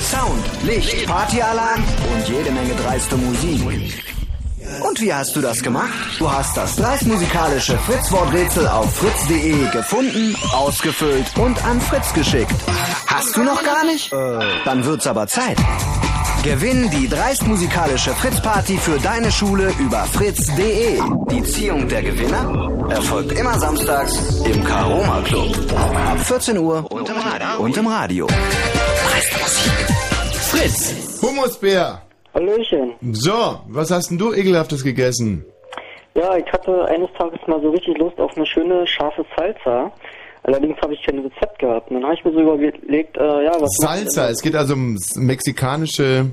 Sound, 0.03 0.45
Licht, 0.65 1.07
Partyalarm 1.07 1.85
und 1.85 2.28
jede 2.28 2.51
Menge 2.51 2.75
dreiste 2.75 3.17
Musik. 3.17 4.18
Und 4.81 5.01
wie 5.01 5.13
hast 5.13 5.35
du 5.37 5.41
das 5.41 5.63
gemacht? 5.63 5.93
Du 6.19 6.31
hast 6.31 6.57
das 6.57 6.77
dreist 6.77 7.07
musikalische 7.07 7.79
Fritz-Worträtsel 7.79 8.69
auf 8.69 8.95
fritz.de 8.95 9.71
gefunden, 9.71 10.37
ausgefüllt 10.53 11.27
und 11.39 11.63
an 11.65 11.81
Fritz 11.81 12.13
geschickt. 12.15 12.55
Hast 13.07 13.37
du 13.37 13.43
noch 13.43 13.63
gar 13.63 13.85
nicht? 13.85 14.13
Dann 14.13 14.85
wird's 14.85 15.07
aber 15.07 15.27
Zeit. 15.27 15.59
Gewinn 16.43 16.89
die 16.91 17.09
dreist 17.09 17.47
musikalische 17.47 18.15
Fritz-Party 18.15 18.79
für 18.79 18.99
deine 19.01 19.31
Schule 19.33 19.73
über 19.81 20.05
fritz.de. 20.05 21.01
Die 21.31 21.43
Ziehung 21.43 21.89
der 21.89 22.03
Gewinner 22.03 22.89
erfolgt 22.91 23.33
immer 23.33 23.59
samstags 23.59 24.17
im 24.45 24.65
Karoma 24.65 25.21
Club. 25.23 25.57
Ab 25.77 26.19
14 26.25 26.57
Uhr 26.59 26.91
und 26.91 27.09
im 27.09 27.17
Radio. 27.17 27.59
Und 27.59 27.77
im 27.77 27.87
Radio. 27.87 28.27
Dreiste 28.29 29.39
Musik. 29.41 29.73
Fritz! 30.51 30.95
Humusbär! 31.21 32.08
Hallöchen. 32.39 32.94
So, 33.12 33.58
was 33.67 33.91
hast 33.91 34.10
denn 34.10 34.18
du 34.18 34.33
ekelhaftes 34.33 34.84
gegessen? 34.84 35.44
Ja, 36.15 36.36
ich 36.36 36.47
hatte 36.52 36.84
eines 36.86 37.08
Tages 37.18 37.41
mal 37.49 37.60
so 37.60 37.70
richtig 37.70 37.99
Lust 37.99 38.18
auf 38.20 38.36
eine 38.36 38.47
schöne, 38.47 38.86
scharfe 38.86 39.25
Salsa. 39.36 39.91
Allerdings 40.44 40.76
habe 40.81 40.94
ich 40.94 41.02
kein 41.02 41.18
Rezept 41.18 41.58
gehabt. 41.58 41.91
Und 41.91 41.97
dann 41.97 42.05
habe 42.05 42.15
ich 42.15 42.25
mir 42.25 42.33
so 42.33 42.41
überlegt, 42.41 43.17
äh, 43.17 43.44
ja, 43.44 43.52
was 43.60 43.70
Salsa, 43.81 44.28
es 44.31 44.41
geht 44.41 44.55
also 44.55 44.75
um 44.75 44.97
mexikanische 45.17 46.26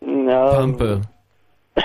Ja, 0.00 0.50
Pampe. 0.50 1.00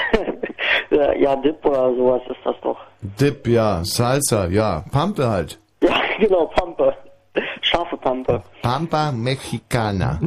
ja, 0.92 1.14
ja, 1.14 1.36
Dip 1.38 1.66
oder 1.66 1.96
sowas 1.96 2.22
ist 2.30 2.40
das 2.44 2.56
doch. 2.62 2.78
Dip, 3.02 3.48
ja, 3.48 3.84
Salsa, 3.84 4.48
ja, 4.48 4.86
Pampe 4.92 5.28
halt. 5.28 5.60
Ja, 5.82 6.00
genau, 6.20 6.46
Pampe. 6.46 6.96
Scharfe 7.62 7.98
Pampe. 7.98 8.44
Pampa 8.62 9.12
Mexicana. 9.12 10.20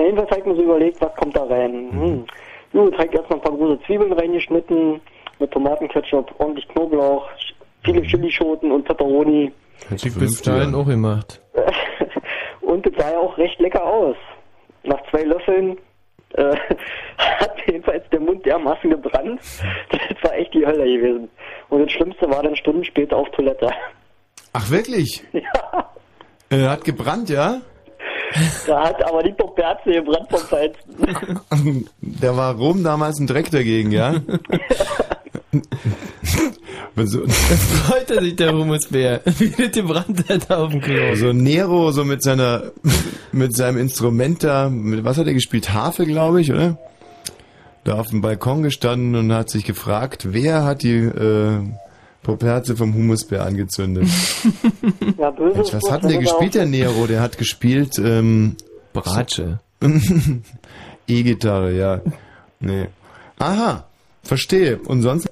Na, 0.00 0.06
jedenfalls 0.06 0.30
habe 0.30 0.40
ich 0.40 0.46
mir 0.46 0.56
so 0.56 0.62
überlegt, 0.62 1.00
was 1.00 1.14
kommt 1.16 1.36
da 1.36 1.44
rein. 1.44 1.90
Hm. 1.92 2.24
Gut, 2.72 2.96
habe 2.96 3.06
ich 3.06 3.14
erstmal 3.14 3.38
ein 3.38 3.42
paar 3.42 3.52
große 3.52 3.80
Zwiebeln 3.84 4.12
reingeschnitten, 4.12 5.00
mit 5.38 5.50
Tomatenketchup, 5.50 6.32
ordentlich 6.38 6.66
Knoblauch, 6.68 7.28
viele 7.84 8.02
Chilischoten 8.02 8.72
und 8.72 8.84
Pepperoni. 8.84 9.52
Hätte 9.88 10.08
ich 10.08 10.14
bis 10.14 10.40
dahin 10.40 10.74
auch 10.74 10.86
gemacht. 10.86 11.40
Und 12.60 12.86
es 12.86 12.92
sah 12.96 13.10
ja 13.10 13.18
auch 13.18 13.36
recht 13.38 13.58
lecker 13.58 13.82
aus. 13.84 14.16
Nach 14.84 15.00
zwei 15.10 15.22
Löffeln 15.22 15.76
äh, 16.34 16.54
hat 17.18 17.56
jedenfalls 17.66 18.04
der 18.10 18.20
Mund 18.20 18.44
dermaßen 18.46 18.90
gebrannt. 18.90 19.40
Das 19.90 20.30
war 20.30 20.38
echt 20.38 20.52
die 20.52 20.64
Hölle 20.64 20.84
gewesen. 20.84 21.30
Und 21.70 21.84
das 21.84 21.92
Schlimmste 21.92 22.28
war 22.30 22.42
dann 22.42 22.54
Stunden 22.54 22.84
später 22.84 23.16
auf 23.16 23.28
Toilette. 23.30 23.70
Ach, 24.52 24.70
wirklich? 24.70 25.24
Ja. 25.32 25.90
Äh, 26.50 26.68
hat 26.68 26.84
gebrannt, 26.84 27.30
ja? 27.30 27.62
Da 28.66 28.84
hat 28.84 29.02
aber 29.04 29.22
die 29.22 29.32
Pomperze 29.32 29.92
gebrannt 29.92 30.28
vom 30.30 30.40
Feinsten. 30.40 31.88
Da 32.00 32.36
war 32.36 32.54
Rom 32.54 32.84
damals 32.84 33.18
ein 33.18 33.26
Dreck 33.26 33.50
dagegen, 33.50 33.90
ja? 33.92 34.14
so, 36.96 37.26
Freut 37.28 38.10
er 38.10 38.22
sich, 38.22 38.36
der 38.36 38.52
Humusbär. 38.52 39.20
Wie 39.24 39.50
das 39.50 39.72
gebrannt 39.72 40.28
hat 40.28 40.50
auf 40.50 40.70
dem 40.70 40.80
Klo. 40.80 41.14
so 41.14 41.32
Nero, 41.32 41.90
so 41.92 42.04
mit 42.04 42.22
seiner, 42.22 42.70
mit 43.32 43.56
seinem 43.56 43.78
Instrument 43.78 44.44
da, 44.44 44.68
mit, 44.68 45.04
was 45.04 45.18
hat 45.18 45.26
er 45.26 45.34
gespielt? 45.34 45.72
Harfe, 45.72 46.06
glaube 46.06 46.40
ich, 46.40 46.52
oder? 46.52 46.78
Da 47.84 47.98
auf 47.98 48.08
dem 48.08 48.20
Balkon 48.20 48.62
gestanden 48.62 49.16
und 49.16 49.32
hat 49.32 49.48
sich 49.50 49.64
gefragt, 49.64 50.32
wer 50.32 50.64
hat 50.64 50.82
die 50.82 50.98
äh, 50.98 51.60
Poperze 52.22 52.76
vom 52.76 52.94
Humusbär 52.94 53.44
angezündet? 53.44 54.06
Ja, 55.18 55.30
böse 55.30 55.56
Mensch, 55.58 55.72
was 55.72 55.90
hat 55.90 56.02
denn 56.02 56.10
der 56.10 56.18
gespielt, 56.20 56.54
der 56.54 56.66
Nero? 56.66 57.06
Der 57.06 57.20
hat 57.20 57.38
gespielt, 57.38 57.98
ähm, 57.98 58.56
Bratsche. 58.92 59.60
E-Gitarre, 61.08 61.72
ja. 61.72 62.00
Nee. 62.60 62.86
Aha, 63.38 63.84
verstehe. 64.22 64.78
Und 64.86 65.02
sonst? 65.02 65.28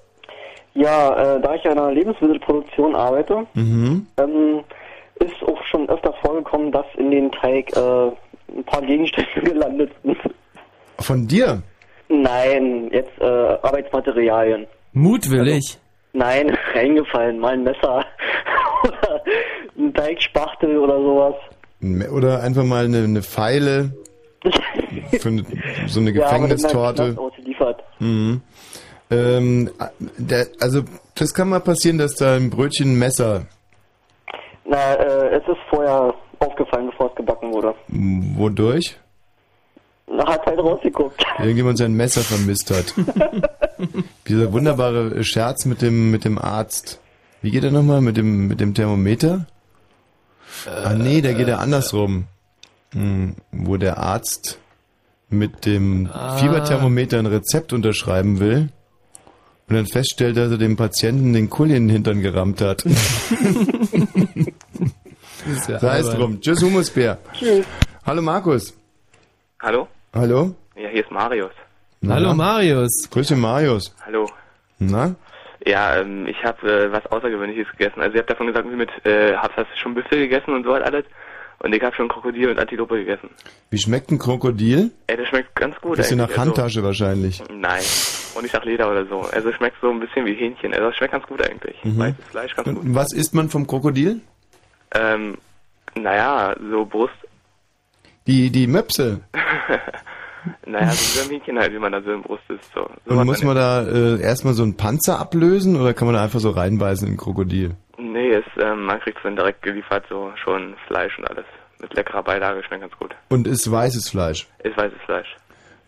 Ja, 0.74 1.36
äh, 1.36 1.40
da 1.42 1.54
ich 1.54 1.64
ja 1.64 1.72
in 1.72 1.78
einer 1.78 1.92
Lebensmittelproduktion 1.92 2.94
arbeite, 2.94 3.46
Mhm. 3.54 4.06
ähm, 4.16 4.60
ist 5.16 5.34
auch 5.46 5.62
schon 5.70 5.88
öfter 5.88 6.12
vorgekommen, 6.22 6.72
dass 6.72 6.86
in 6.96 7.10
den 7.10 7.30
Teig 7.32 7.70
äh, 7.76 7.80
ein 8.56 8.64
paar 8.64 8.82
Gegenstände 8.82 9.28
gelandet 9.44 9.90
sind. 10.02 10.16
Von 11.00 11.26
dir? 11.26 11.62
Nein, 12.08 12.88
jetzt 12.92 13.10
äh, 13.20 13.24
Arbeitsmaterialien. 13.24 14.66
Mutwillig. 14.94 15.78
Nein, 16.18 16.50
reingefallen, 16.74 17.38
mal 17.38 17.52
ein 17.54 17.62
Messer 17.62 18.04
oder 18.82 19.22
ein 19.78 19.94
Teigspachtel 19.94 20.76
oder 20.78 20.96
sowas. 20.98 21.34
Oder 22.12 22.42
einfach 22.42 22.64
mal 22.64 22.84
eine, 22.86 23.04
eine 23.04 23.22
Pfeile 23.22 23.92
für 25.20 25.28
eine, 25.28 25.44
so 25.86 26.00
eine 26.00 26.10
Ja, 26.10 26.24
Gefängnistorte. 26.24 27.02
Knast 27.04 27.18
ausgeliefert. 27.18 27.84
Mhm. 28.00 28.40
Ähm, 29.10 29.70
der, 30.18 30.46
also 30.60 30.82
das 31.14 31.32
kann 31.32 31.48
mal 31.48 31.60
passieren, 31.60 31.98
dass 31.98 32.14
da 32.16 32.34
ein 32.36 32.50
Brötchen 32.50 32.92
ein 32.94 32.98
Messer, 32.98 33.46
Na, 34.64 34.94
äh, 34.94 35.36
es 35.36 35.48
ist 35.48 35.56
vorher 35.70 36.12
aufgefallen, 36.40 36.90
bevor 36.90 37.10
es 37.10 37.14
gebacken 37.16 37.52
wurde. 37.52 37.74
wodurch 37.88 38.96
hat 40.26 40.44
halt 40.46 40.58
rausgeguckt. 40.58 41.22
irgendjemand 41.38 41.78
sein 41.78 41.92
Messer 41.94 42.20
vermisst 42.22 42.70
hat. 42.70 42.94
Dieser 44.28 44.52
wunderbare 44.52 45.22
Scherz 45.24 45.64
mit 45.64 45.80
dem 45.82 46.10
mit 46.10 46.24
dem 46.24 46.38
Arzt. 46.38 47.00
Wie 47.42 47.50
geht 47.50 47.62
er 47.64 47.70
nochmal 47.70 48.00
mit 48.00 48.16
dem 48.16 48.48
mit 48.48 48.60
dem 48.60 48.74
Thermometer? 48.74 49.46
ah 50.66 50.94
nee, 50.94 51.20
der 51.20 51.34
geht 51.34 51.48
ja 51.48 51.58
andersrum. 51.58 52.24
Hm, 52.92 53.36
wo 53.52 53.76
der 53.76 53.98
Arzt 53.98 54.58
mit 55.28 55.66
dem 55.66 56.08
Ah. 56.12 56.38
Fieberthermometer 56.38 57.18
ein 57.18 57.26
Rezept 57.26 57.72
unterschreiben 57.74 58.40
will 58.40 58.70
und 59.68 59.74
dann 59.76 59.86
feststellt, 59.86 60.38
dass 60.38 60.50
er 60.50 60.56
dem 60.58 60.76
Patienten 60.76 61.34
den 61.34 61.50
Kuli 61.50 61.76
in 61.76 61.84
den 61.86 61.92
Hintern 61.96 62.22
gerammt 62.22 62.60
hat. 62.62 62.84
ist 62.86 62.96
ja 65.68 65.78
Sei 65.78 65.98
es 65.98 66.08
drum. 66.10 66.40
Tschüss, 66.40 66.62
Humusbär. 66.62 67.18
Tschüss. 67.34 67.66
Hallo 68.06 68.22
Markus. 68.22 68.72
Hallo? 69.60 69.86
Hallo? 70.14 70.54
Ja, 70.76 70.88
hier 70.88 71.02
ist 71.02 71.10
Marius. 71.10 71.52
Hallo 72.06 72.34
Marius. 72.34 73.08
Grüß 73.10 73.28
dich 73.28 73.36
Marius. 73.36 73.94
Hallo. 74.06 74.28
Na? 74.78 75.14
Ja, 75.66 75.96
ähm, 75.96 76.26
ich 76.26 76.42
habe 76.44 76.66
äh, 76.70 76.92
was 76.92 77.04
Außergewöhnliches 77.06 77.70
gegessen. 77.72 78.00
Also 78.00 78.14
ihr 78.14 78.20
habt 78.20 78.30
davon 78.30 78.46
gesagt, 78.46 78.70
wie 78.70 78.76
mit, 78.76 78.90
äh, 79.04 79.36
hast, 79.36 79.56
hast 79.56 79.70
du 79.70 79.76
schon 79.76 79.94
Büffel 79.94 80.20
gegessen 80.20 80.54
und 80.54 80.64
so 80.64 80.72
halt 80.72 80.84
alles. 80.84 81.04
Und 81.60 81.74
ich 81.74 81.82
habe 81.82 81.94
schon 81.96 82.08
Krokodil 82.08 82.50
und 82.50 82.58
Antilope 82.58 82.96
gegessen. 82.96 83.30
Wie 83.70 83.78
schmeckt 83.78 84.10
ein 84.12 84.18
Krokodil? 84.18 84.92
Ey, 85.08 85.16
das 85.16 85.26
schmeckt 85.28 85.54
ganz 85.56 85.76
gut. 85.80 85.96
Bisschen 85.96 86.18
nach. 86.18 86.28
Also, 86.28 86.40
Handtasche 86.40 86.84
wahrscheinlich. 86.84 87.42
Nein. 87.52 87.82
Und 88.34 88.42
nicht 88.42 88.54
nach 88.54 88.64
Leder 88.64 88.90
oder 88.90 89.04
so. 89.06 89.22
Also 89.32 89.48
es 89.48 89.56
schmeckt 89.56 89.76
so 89.82 89.90
ein 89.90 89.98
bisschen 89.98 90.24
wie 90.24 90.34
Hähnchen. 90.34 90.72
Also 90.72 90.88
es 90.88 90.96
schmeckt 90.96 91.12
ganz 91.12 91.26
gut 91.26 91.42
eigentlich. 91.42 91.76
Mhm. 91.84 91.98
Weißes 91.98 92.24
Fleisch, 92.30 92.54
ganz 92.54 92.68
gut. 92.68 92.78
Und 92.78 92.94
was 92.94 93.12
isst 93.12 93.34
man 93.34 93.48
vom 93.48 93.66
Krokodil? 93.66 94.20
Ähm, 94.94 95.36
naja, 95.96 96.54
so 96.70 96.84
Brust. 96.86 97.14
Die, 98.28 98.50
die 98.50 98.66
Möpse. 98.66 99.22
naja, 100.66 100.92
so 100.92 101.22
ein 101.22 101.30
Hähnchen 101.30 101.58
halt, 101.58 101.72
wie 101.72 101.78
man 101.78 101.92
da 101.92 102.02
so 102.02 102.12
im 102.12 102.22
Brust 102.22 102.42
ist. 102.50 102.70
So. 102.74 102.88
so 103.06 103.14
Und 103.14 103.24
muss 103.24 103.42
man 103.42 103.56
da 103.56 103.82
äh, 103.82 104.20
erstmal 104.20 104.52
so 104.52 104.62
einen 104.62 104.76
Panzer 104.76 105.18
ablösen 105.18 105.80
oder 105.80 105.94
kann 105.94 106.06
man 106.06 106.14
da 106.14 106.22
einfach 106.22 106.40
so 106.40 106.50
reinbeißen 106.50 107.08
in 107.08 107.14
ein 107.14 107.16
Krokodil? 107.16 107.74
Nee, 107.96 108.28
ist, 108.28 108.46
ähm, 108.60 108.84
man 108.84 109.00
kriegt 109.00 109.18
dann 109.24 109.34
direkt 109.34 109.62
geliefert, 109.62 110.04
so 110.10 110.30
schon 110.44 110.76
Fleisch 110.86 111.18
und 111.18 111.28
alles. 111.30 111.46
Mit 111.80 111.94
leckerer 111.94 112.22
Beilage, 112.22 112.62
schmeckt 112.64 112.82
ganz 112.82 112.96
gut. 112.98 113.14
Und 113.30 113.46
ist 113.46 113.70
weißes 113.70 114.10
Fleisch. 114.10 114.46
Ist 114.62 114.76
weißes 114.76 114.98
Fleisch. 115.06 115.36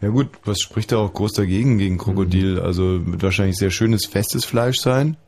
Ja 0.01 0.09
gut, 0.09 0.29
was 0.45 0.61
spricht 0.61 0.93
da 0.93 0.97
auch 0.97 1.13
groß 1.13 1.35
dagegen 1.35 1.77
gegen 1.77 1.99
Krokodil? 1.99 2.59
Also 2.59 3.07
wird 3.07 3.23
wahrscheinlich 3.23 3.59
sehr 3.59 3.71
schönes, 3.71 4.07
festes 4.07 4.47
Fleisch 4.47 4.79
sein. 4.79 5.19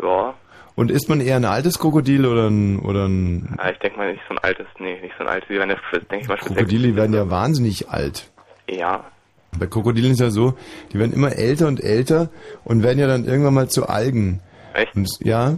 Ja, 0.00 0.34
Und 0.74 0.90
isst 0.90 1.08
man 1.08 1.20
eher 1.20 1.36
ein 1.36 1.44
altes 1.44 1.78
Krokodil 1.78 2.24
oder 2.24 2.48
ein, 2.48 2.78
oder 2.78 3.06
ein 3.06 3.54
aber 3.58 3.72
ich 3.72 3.78
denke 3.78 3.98
mal 3.98 4.12
nicht 4.12 4.22
so 4.26 4.34
ein 4.34 4.38
altes, 4.38 4.66
nee, 4.78 4.98
nicht 5.00 5.14
so 5.18 5.24
ein 5.24 5.28
altes. 5.28 5.48
Die 5.48 5.54
werden 5.56 5.70
ja, 5.70 5.76
denke 5.98 6.22
ich 6.22 6.28
mal, 6.28 6.38
Krokodile 6.38 6.96
werden 6.96 7.14
ja 7.14 7.30
wahnsinnig 7.30 7.90
alt. 7.90 8.30
Ja, 8.68 9.04
Bei 9.58 9.66
Krokodilen 9.66 10.12
ist 10.12 10.20
ja 10.20 10.30
so, 10.30 10.54
die 10.92 10.98
werden 10.98 11.12
immer 11.12 11.32
älter 11.32 11.68
und 11.68 11.82
älter 11.82 12.30
und 12.64 12.82
werden 12.82 12.98
ja 12.98 13.06
dann 13.06 13.26
irgendwann 13.26 13.54
mal 13.54 13.68
zu 13.68 13.86
Algen. 13.86 14.40
Echt? 14.72 14.94
Und, 14.96 15.08
ja, 15.20 15.56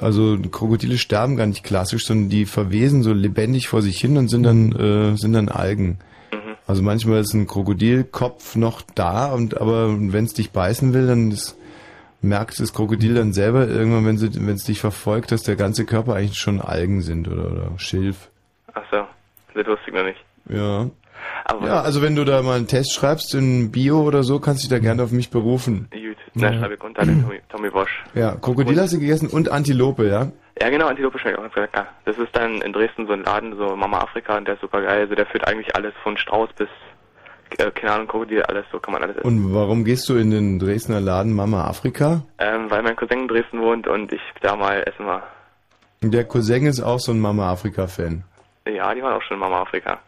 also 0.00 0.38
Krokodile 0.50 0.96
sterben 0.96 1.36
gar 1.36 1.46
nicht 1.46 1.62
klassisch, 1.62 2.04
sondern 2.04 2.30
die 2.30 2.46
verwesen 2.46 3.02
so 3.02 3.12
lebendig 3.12 3.68
vor 3.68 3.82
sich 3.82 3.98
hin 3.98 4.16
und 4.16 4.28
sind 4.28 4.42
dann 4.42 4.72
äh, 4.72 5.16
sind 5.16 5.32
dann 5.34 5.48
Algen. 5.48 5.98
Mhm. 6.32 6.56
Also 6.66 6.82
manchmal 6.82 7.20
ist 7.20 7.34
ein 7.34 7.46
Krokodilkopf 7.46 8.56
noch 8.56 8.82
da 8.94 9.32
und 9.32 9.60
aber 9.60 9.94
wenn 9.98 10.24
es 10.24 10.32
dich 10.32 10.50
beißen 10.50 10.94
will, 10.94 11.06
dann 11.06 11.30
ist, 11.30 11.56
merkt 12.22 12.60
das 12.60 12.72
Krokodil 12.72 13.14
dann 13.14 13.32
selber 13.32 13.66
irgendwann, 13.68 14.06
wenn 14.06 14.18
sie 14.18 14.34
wenn 14.34 14.54
es 14.54 14.64
dich 14.64 14.80
verfolgt, 14.80 15.32
dass 15.32 15.42
der 15.42 15.56
ganze 15.56 15.84
Körper 15.86 16.14
eigentlich 16.14 16.38
schon 16.38 16.60
Algen 16.60 17.00
sind 17.00 17.28
oder 17.28 17.50
oder 17.50 17.70
Schilf. 17.78 18.28
ach 18.74 18.82
so, 18.90 19.06
das 19.54 19.66
wusste 19.66 19.84
ich 19.88 19.94
noch 19.94 20.04
nicht. 20.04 20.24
Ja. 20.48 20.90
Aber 21.44 21.66
Ja, 21.66 21.80
also 21.82 22.02
wenn 22.02 22.16
du 22.16 22.24
da 22.24 22.42
mal 22.42 22.56
einen 22.56 22.66
Test 22.66 22.94
schreibst 22.94 23.34
in 23.34 23.70
Bio 23.70 24.02
oder 24.02 24.22
so, 24.22 24.38
kannst 24.40 24.64
du 24.64 24.68
dich 24.68 24.76
da 24.76 24.78
gerne 24.78 25.02
auf 25.02 25.12
mich 25.12 25.30
berufen. 25.30 25.88
Gut, 25.90 26.16
na, 26.34 26.52
schreibe 26.52 26.74
ich 26.74 26.82
unter 26.82 27.04
den 27.04 27.22
Tommy, 27.22 27.40
Tommy 27.48 27.70
Bosch. 27.70 28.04
Ja, 28.14 28.36
Krokodil 28.36 28.80
hast 28.80 28.92
du 28.92 29.00
gegessen 29.00 29.28
und 29.28 29.50
Antilope, 29.50 30.08
ja? 30.08 30.30
Ja, 30.60 30.68
genau, 30.68 30.88
Antilope 30.88 31.18
schmeckt 31.18 31.38
auch 31.38 31.56
lecker. 31.56 31.86
Das 32.04 32.16
ist 32.18 32.34
dann 32.36 32.60
in 32.62 32.72
Dresden 32.72 33.06
so 33.06 33.12
ein 33.14 33.24
Laden, 33.24 33.56
so 33.56 33.74
Mama 33.76 33.98
Afrika, 34.00 34.36
und 34.36 34.46
der 34.46 34.54
ist 34.54 34.60
super 34.60 34.82
geil. 34.82 35.00
Also 35.00 35.14
der 35.14 35.26
führt 35.26 35.46
eigentlich 35.48 35.74
alles 35.74 35.94
von 36.02 36.16
Strauß 36.18 36.50
bis, 36.56 36.68
äh, 37.58 37.70
keine 37.70 37.92
Ahnung, 37.92 38.08
Krokodil, 38.08 38.42
alles, 38.42 38.64
so 38.70 38.78
kann 38.78 38.92
man 38.92 39.02
alles 39.02 39.16
essen. 39.16 39.26
Und 39.26 39.54
warum 39.54 39.84
gehst 39.84 40.08
du 40.08 40.16
in 40.16 40.30
den 40.30 40.58
Dresdner 40.58 41.00
Laden 41.00 41.32
Mama 41.34 41.64
Afrika? 41.64 42.22
Ähm, 42.38 42.70
weil 42.70 42.82
mein 42.82 42.96
Cousin 42.96 43.20
in 43.20 43.28
Dresden 43.28 43.60
wohnt 43.60 43.86
und 43.86 44.12
ich 44.12 44.20
da 44.40 44.56
mal 44.56 44.82
essen 44.86 45.06
war. 45.06 45.22
Der 46.02 46.24
Cousin 46.24 46.66
ist 46.66 46.80
auch 46.80 46.98
so 46.98 47.12
ein 47.12 47.20
Mama 47.20 47.50
Afrika-Fan. 47.52 48.24
Ja, 48.66 48.94
die 48.94 49.02
waren 49.02 49.14
auch 49.14 49.22
schon 49.22 49.34
in 49.34 49.40
Mama 49.40 49.60
Afrika. 49.60 49.98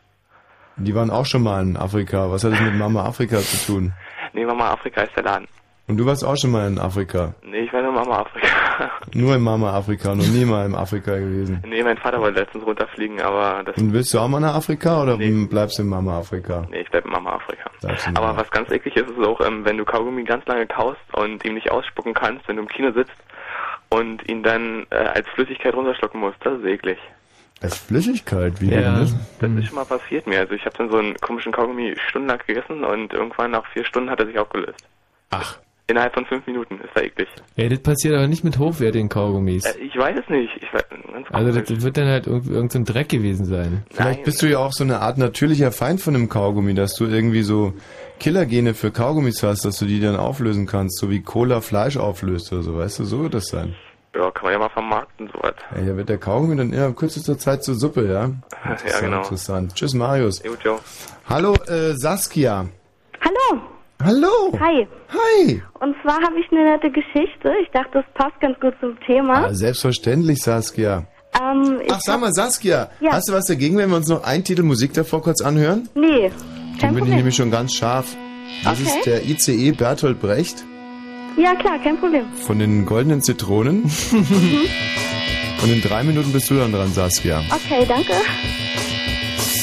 Die 0.77 0.95
waren 0.95 1.11
auch 1.11 1.27
schon 1.27 1.43
mal 1.43 1.63
in 1.63 1.77
Afrika. 1.77 2.31
Was 2.31 2.45
hat 2.45 2.53
das 2.53 2.61
mit 2.61 2.75
Mama 2.75 3.05
Afrika 3.05 3.39
zu 3.39 3.73
tun? 3.73 3.93
Nee, 4.33 4.47
Mama 4.47 4.71
Afrika 4.71 5.03
ist 5.03 5.15
der 5.17 5.25
Laden. 5.25 5.47
Und 5.89 5.97
du 5.99 6.07
warst 6.07 6.25
auch 6.25 6.37
schon 6.37 6.53
mal 6.53 6.69
in 6.69 6.79
Afrika. 6.79 7.35
Nee, 7.43 7.61
ich 7.61 7.73
war 7.73 7.83
nur 7.83 7.93
Mama 7.93 8.21
Afrika. 8.21 8.49
Nur 9.15 9.35
in 9.35 9.43
Mama 9.43 9.73
Afrika, 9.75 10.15
noch 10.15 10.27
nie 10.27 10.45
mal 10.47 10.65
in 10.65 10.75
Afrika 10.75 11.17
gewesen. 11.19 11.63
Nee, 11.67 11.83
mein 11.83 11.99
Vater 11.99 12.19
wollte 12.21 12.41
letztens 12.41 12.65
runterfliegen, 12.65 13.21
aber 13.21 13.63
das... 13.65 13.77
Und 13.77 13.93
willst 13.93 14.15
du 14.15 14.19
auch 14.19 14.29
mal 14.29 14.41
nach 14.41 14.55
Afrika 14.55 15.03
oder 15.03 15.19
bleibst 15.19 15.79
du 15.79 15.83
in 15.83 15.89
Mama 15.89 16.19
Afrika? 16.19 16.67
Nee, 16.71 16.81
ich 16.81 16.91
bleib 16.91 17.05
in 17.05 17.11
Mama 17.11 17.33
Afrika. 17.35 17.71
In 18.09 18.17
Aber 18.17 18.35
was 18.37 18.51
ganz 18.51 18.71
eklig 18.71 18.97
ist, 18.97 19.11
ist 19.11 19.19
auch, 19.27 19.41
ähm, 19.43 19.65
wenn 19.65 19.77
du 19.77 19.85
Kaugummi 19.85 20.25
ganz 20.25 20.47
lange 20.47 20.67
kaust 20.67 20.99
und 21.13 21.45
ihm 21.45 21.55
nicht 21.55 21.71
ausspucken 21.71 22.15
kannst, 22.15 22.49
wenn 22.49 22.57
du 22.57 22.63
im 22.63 22.69
Kino 22.69 22.91
sitzt 22.93 23.13
und 23.91 24.27
ihn 24.29 24.43
dann 24.43 24.87
äh, 24.91 24.97
als 24.97 25.29
Flüssigkeit 25.35 25.75
runterschlucken 25.75 26.21
musst. 26.21 26.39
Das 26.41 26.59
ist 26.59 26.65
eklig. 26.65 26.99
Als 27.61 27.77
Flüssigkeit, 27.77 28.59
wie 28.61 28.71
Ja. 28.71 28.81
denn 28.81 29.01
das? 29.01 29.15
Das 29.41 29.51
ist 29.51 29.67
schon 29.67 29.77
mal 29.77 29.85
passiert 29.85 30.27
mir. 30.27 30.41
Also 30.41 30.55
ich 30.55 30.65
habe 30.65 30.77
dann 30.79 30.91
so 30.91 30.97
einen 30.97 31.15
komischen 31.17 31.53
Kaugummi 31.53 31.95
stundenlang 32.09 32.41
gegessen 32.47 32.83
und 32.85 33.13
irgendwann 33.13 33.51
nach 33.51 33.67
vier 33.73 33.85
Stunden 33.85 34.09
hat 34.11 34.19
er 34.21 34.27
sich 34.27 34.39
aufgelöst. 34.39 34.89
Ach. 35.31 35.59
Innerhalb 35.93 36.15
von 36.15 36.25
fünf 36.25 36.47
Minuten. 36.47 36.81
Das 36.81 36.97
war 36.97 37.03
eklig. 37.03 37.29
Ja, 37.57 37.69
das 37.69 37.81
passiert 37.81 38.15
aber 38.15 38.27
nicht 38.27 38.45
mit 38.45 38.59
hochwertigen 38.59 39.11
Kaugummis. 39.11 39.67
Äh, 39.67 39.79
ich 39.79 39.95
weiß 39.95 40.17
es 40.19 40.29
nicht. 40.31 40.51
Ich 40.59 40.73
weiß, 40.73 40.83
Also 41.31 41.61
das 41.61 41.83
wird 41.83 41.99
dann 41.99 42.07
halt 42.07 42.27
irgend, 42.27 42.49
irgend 42.49 42.73
so 42.73 42.79
ein 42.79 42.87
Dreck 42.87 43.11
gewesen 43.11 43.45
sein. 43.45 43.83
Vielleicht 43.91 44.25
bist 44.25 44.41
du 44.41 44.47
ja 44.47 44.59
auch 44.59 44.73
so 44.73 44.85
eine 44.85 45.01
Art 45.01 45.19
natürlicher 45.19 45.71
Feind 45.71 46.01
von 46.01 46.15
einem 46.15 46.31
Kaugummi, 46.31 46.73
dass 46.73 46.95
du 46.95 47.05
irgendwie 47.05 47.43
so 47.43 47.75
Killergene 48.21 48.73
für 48.73 48.91
Kaugummis 48.91 49.43
hast, 49.43 49.67
dass 49.67 49.79
du 49.81 49.85
die 49.85 50.01
dann 50.01 50.17
auflösen 50.17 50.67
kannst, 50.67 50.99
so 50.99 51.11
wie 51.11 51.21
Cola 51.21 51.61
Fleisch 51.61 51.99
auflöst 51.99 52.51
oder 52.55 52.63
so, 52.63 52.79
weißt 52.79 53.01
du, 53.01 53.05
so 53.05 53.23
wird 53.25 53.35
das 53.35 53.49
sein. 53.49 53.75
Ja, 54.15 54.31
kann 54.31 54.45
man 54.45 54.53
ja 54.55 54.59
mal 54.61 54.71
vermarkten, 54.71 55.29
sowas. 55.31 55.55
Ja, 55.77 55.83
hier 55.83 55.97
wird 55.99 56.09
der 56.09 56.19
Kaugummi 56.19 56.57
dann 56.57 56.73
innerhalb 56.73 56.97
kürzester 56.97 57.37
Zeit 57.37 57.65
zur 57.65 57.75
Suppe, 57.75 58.11
ja? 58.11 58.25
Interessant, 58.71 59.05
genau. 59.05 59.19
Interessant. 59.19 59.75
Tschüss, 59.75 59.93
Marius. 59.93 60.43
Jo. 60.43 60.81
Hallo, 61.29 61.53
äh, 61.67 61.93
Saskia. 61.97 62.67
Hallo. 63.21 63.61
Hallo. 64.05 64.29
Hi. 64.59 64.87
Hi. 65.13 65.63
Und 65.81 65.95
zwar 66.03 66.17
habe 66.23 66.39
ich 66.41 66.51
eine 66.51 66.65
nette 66.73 66.91
Geschichte. 66.91 67.53
Ich 67.63 67.71
dachte, 67.73 67.91
das 67.95 68.05
passt 68.15 68.41
ganz 68.41 68.59
gut 68.61 68.75
zum 68.81 68.99
Thema. 69.07 69.47
Ah, 69.47 69.55
selbstverständlich, 69.55 70.43
Saskia. 70.43 71.05
Ähm, 71.41 71.81
ich 71.85 71.93
Ach, 71.93 72.01
sag 72.01 72.21
mal, 72.21 72.33
Saskia, 72.33 72.91
Ja. 73.01 73.13
hast 73.13 73.29
du 73.29 73.33
was 73.33 73.47
dagegen, 73.47 73.77
wenn 73.79 73.89
wir 73.91 73.97
uns 73.97 74.09
noch 74.09 74.23
einen 74.25 74.45
Titel 74.45 74.63
Musik 74.63 74.93
davor 74.95 75.23
kurz 75.23 75.41
anhören? 75.41 75.89
Nee, 75.95 76.31
Dann 76.81 76.95
bin 76.95 77.05
ich 77.07 77.15
nämlich 77.15 77.37
schon 77.37 77.51
ganz 77.51 77.75
scharf. 77.75 78.17
Das 78.65 78.81
Okay. 78.81 78.89
ist 78.99 79.07
der 79.07 79.25
ICE 79.25 79.73
Bertolt 79.73 80.21
Brecht 80.21 80.65
Ja, 81.37 81.55
klar, 81.55 81.79
kein 81.83 81.97
Problem. 81.99 82.25
von 82.47 82.59
den 82.59 82.85
goldenen 82.85 83.23
Zitronen. 83.23 83.83
Mhm. 84.11 84.61
Und 85.63 85.71
in 85.73 85.81
drei 85.81 86.03
Minuten 86.03 86.33
bist 86.33 86.51
du 86.51 86.55
dann 86.55 86.73
dran, 86.73 86.93
Saskia. 86.93 87.41
Okay, 87.51 87.85
danke. 87.87 88.13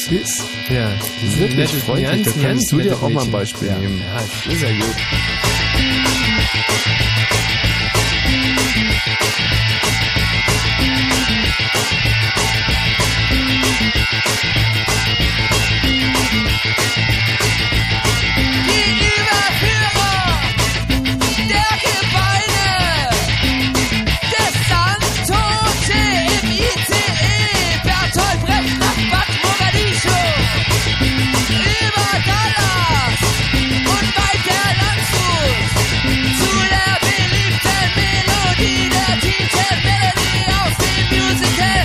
Süß. 0.10 0.44
Ja, 0.70 0.92
Wirklich 1.38 1.70
freundlich, 1.84 2.24
da 2.24 2.32
kannst 2.42 2.72
du 2.72 2.80
dir 2.80 2.96
auch 2.96 3.10
mal 3.10 3.26
ein 3.26 3.32
Beispiel 3.32 3.68
ja. 3.68 3.78
nehmen. 3.78 4.00
Ja, 4.00 4.16
das 4.16 4.54
ist 4.54 4.62
ja 4.64 4.72
gut. 4.72 4.96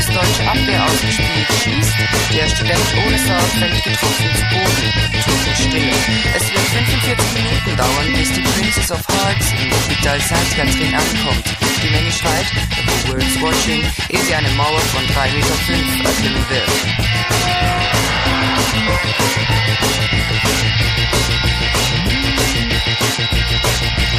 Die 0.00 0.06
bundesdeutsche 0.06 0.48
Abwehr 0.48 0.82
ausgespielt. 0.82 1.46
Schießt 1.62 1.92
der 2.32 2.48
Student 2.48 2.80
ohne 3.04 3.18
sorgfältig 3.18 3.84
getroffen 3.84 4.24
ins 4.30 4.40
Boden. 4.48 4.88
Totenstille. 5.20 5.92
Es 6.34 6.44
wird 6.50 6.66
45 7.04 7.34
Minuten 7.34 7.76
dauern, 7.76 8.08
bis 8.16 8.32
die 8.32 8.40
Princess 8.40 8.90
of 8.92 9.00
Hearts 9.08 9.52
Hospital 9.52 10.18
Saint-Catherine 10.20 10.96
ankommt. 10.96 11.44
Die 11.82 11.90
Menge 11.90 12.10
schreit, 12.12 12.46
the 13.04 13.12
world's 13.12 13.40
watching, 13.42 13.84
ehe 14.08 14.24
sie 14.24 14.34
eine 14.34 14.48
Mauer 14.52 14.80
von 14.88 15.04
3,5 15.04 15.34
Meter 15.36 16.08
erklimmen 16.08 16.48
wird. 16.48 16.70
Sehr 23.90 24.09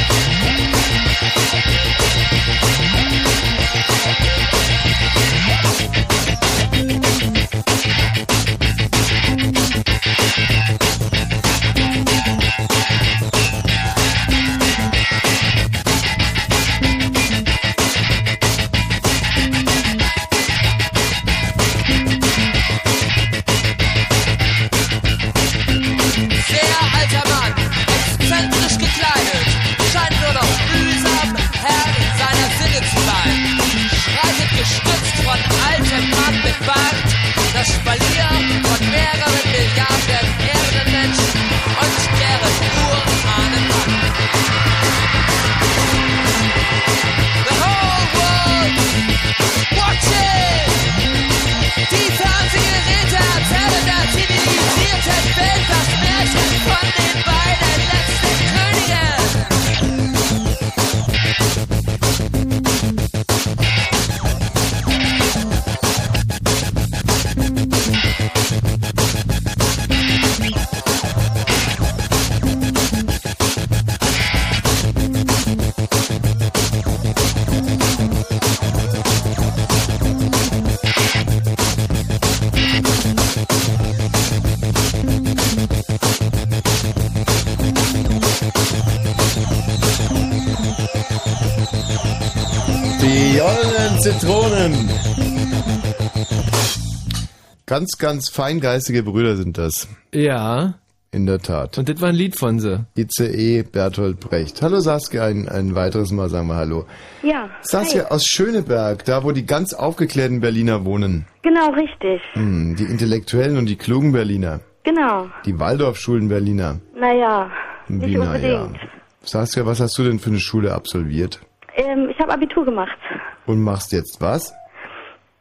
Ganz, 97.72 97.96
ganz 97.96 98.28
feingeistige 98.28 99.02
Brüder 99.02 99.34
sind 99.34 99.56
das. 99.56 99.88
Ja. 100.12 100.74
In 101.10 101.24
der 101.24 101.38
Tat. 101.38 101.78
Und 101.78 101.88
das 101.88 102.02
war 102.02 102.10
ein 102.10 102.14
Lied 102.14 102.36
von 102.38 102.60
sie. 102.60 102.84
ICE 102.98 103.62
Bertolt 103.62 104.20
Brecht. 104.20 104.60
Hallo 104.60 104.80
Saskia, 104.80 105.24
ein, 105.24 105.48
ein 105.48 105.74
weiteres 105.74 106.10
Mal 106.10 106.28
sagen 106.28 106.48
wir 106.48 106.56
Hallo. 106.56 106.84
Ja. 107.22 107.48
Saskia 107.62 108.08
aus 108.08 108.26
Schöneberg, 108.26 109.06
da 109.06 109.24
wo 109.24 109.32
die 109.32 109.46
ganz 109.46 109.72
aufgeklärten 109.72 110.40
Berliner 110.40 110.84
wohnen. 110.84 111.24
Genau, 111.40 111.70
richtig. 111.70 112.20
Hm, 112.34 112.76
die 112.76 112.84
Intellektuellen 112.84 113.56
und 113.56 113.64
die 113.64 113.76
klugen 113.76 114.12
Berliner. 114.12 114.60
Genau. 114.84 115.30
Die 115.46 115.58
Waldorfschulen 115.58 116.28
Berliner. 116.28 116.78
Naja, 116.94 117.50
nicht 117.88 118.06
Wie, 118.06 118.18
na 118.18 118.36
ja. 118.36 118.64
unbedingt. 118.64 118.82
Saskia, 119.22 119.64
was 119.64 119.80
hast 119.80 119.96
du 119.96 120.02
denn 120.02 120.18
für 120.18 120.28
eine 120.28 120.40
Schule 120.40 120.74
absolviert? 120.74 121.40
Ähm, 121.74 122.10
ich 122.10 122.18
habe 122.18 122.34
Abitur 122.34 122.66
gemacht. 122.66 122.98
Und 123.46 123.62
machst 123.62 123.92
jetzt 123.92 124.20
was? 124.20 124.52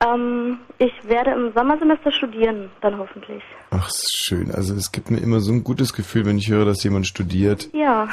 Ähm, 0.05 0.57
ich 0.79 0.91
werde 1.03 1.31
im 1.31 1.51
Sommersemester 1.53 2.11
studieren, 2.11 2.69
dann 2.81 2.97
hoffentlich. 2.97 3.43
Ach, 3.69 3.89
schön. 4.11 4.51
Also 4.51 4.73
es 4.75 4.91
gibt 4.91 5.11
mir 5.11 5.19
immer 5.19 5.39
so 5.39 5.51
ein 5.51 5.63
gutes 5.63 5.93
Gefühl, 5.93 6.25
wenn 6.25 6.37
ich 6.37 6.49
höre, 6.49 6.65
dass 6.65 6.83
jemand 6.83 7.05
studiert. 7.07 7.69
Ja. 7.73 8.07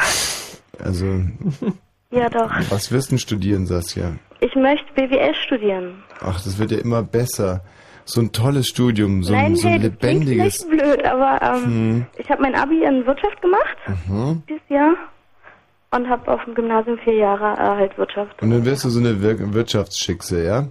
Also 0.78 1.06
Ja, 2.10 2.28
doch. 2.30 2.50
Was 2.70 2.90
wirst 2.90 3.08
du 3.08 3.12
denn 3.12 3.18
studieren, 3.18 3.66
Saskia? 3.66 4.12
Ich 4.40 4.54
möchte 4.54 4.86
BWL 4.94 5.34
studieren. 5.34 6.02
Ach, 6.20 6.40
das 6.42 6.58
wird 6.58 6.70
ja 6.70 6.78
immer 6.78 7.02
besser. 7.02 7.62
So 8.06 8.22
ein 8.22 8.32
tolles 8.32 8.66
Studium, 8.68 9.22
so, 9.22 9.34
ein, 9.34 9.42
Nein, 9.42 9.56
so 9.56 9.66
ein 9.68 9.74
hey, 9.74 9.82
lebendiges. 9.82 10.64
vielleicht 10.64 10.82
blöd, 10.82 11.04
aber 11.04 11.42
ähm, 11.42 11.64
Hm. 11.64 12.06
ich 12.16 12.30
habe 12.30 12.40
mein 12.40 12.54
Abi 12.54 12.82
in 12.82 13.04
Wirtschaft 13.04 13.42
gemacht 13.42 13.76
Mhm. 14.08 14.42
dieses 14.48 14.66
Jahr 14.70 14.94
und 15.90 16.08
habe 16.08 16.32
auf 16.32 16.42
dem 16.46 16.54
Gymnasium 16.54 16.96
vier 17.04 17.14
Jahre 17.16 17.52
äh, 17.60 17.76
halt 17.76 17.98
Wirtschaft. 17.98 18.40
Und 18.42 18.50
dann 18.50 18.64
wirst 18.64 18.84
du 18.84 18.88
so 18.88 19.00
eine 19.00 19.20
Wir 19.20 19.52
Wirtschaftsschickse, 19.52 20.42
ja? 20.42 20.68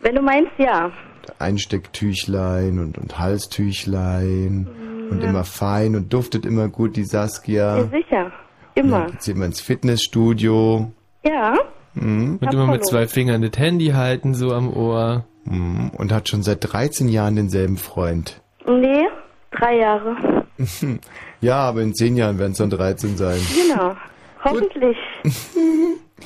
Wenn 0.00 0.14
du 0.14 0.22
meinst, 0.22 0.52
ja. 0.58 0.90
Einstecktüchlein 1.38 2.78
und, 2.78 2.98
und 2.98 3.18
Halstüchlein 3.18 4.68
und 5.10 5.22
Ja. 5.22 5.28
immer 5.30 5.44
fein 5.44 5.94
und 5.96 6.12
duftet 6.12 6.46
immer 6.46 6.68
gut, 6.68 6.96
die 6.96 7.04
Saskia. 7.04 7.78
Ja, 7.78 7.84
sicher. 7.88 8.32
Immer. 8.74 9.08
Jetzt 9.12 9.24
sehen 9.24 9.38
wir 9.38 9.46
ins 9.46 9.60
Fitnessstudio. 9.60 10.90
Ja. 11.24 11.58
Mhm. 11.94 12.38
Und 12.40 12.54
immer 12.54 12.66
mit 12.68 12.86
zwei 12.86 13.06
Fingern 13.08 13.42
das 13.42 13.58
Handy 13.58 13.88
halten, 13.88 14.34
so 14.34 14.52
am 14.52 14.72
Ohr. 14.72 15.24
Mhm. 15.44 15.90
Und 15.96 16.12
hat 16.12 16.28
schon 16.28 16.42
seit 16.42 16.72
13 16.72 17.08
Jahren 17.08 17.36
denselben 17.36 17.76
Freund. 17.76 18.40
Nee, 18.66 19.06
drei 19.50 19.78
Jahre. 19.78 20.44
ja, 21.40 21.56
aber 21.56 21.82
in 21.82 21.94
10 21.94 22.16
Jahren 22.16 22.38
werden 22.38 22.52
es 22.52 22.58
dann 22.58 22.70
13 22.70 23.16
sein. 23.16 23.38
Genau. 23.68 23.96
Hoffentlich. 24.44 24.96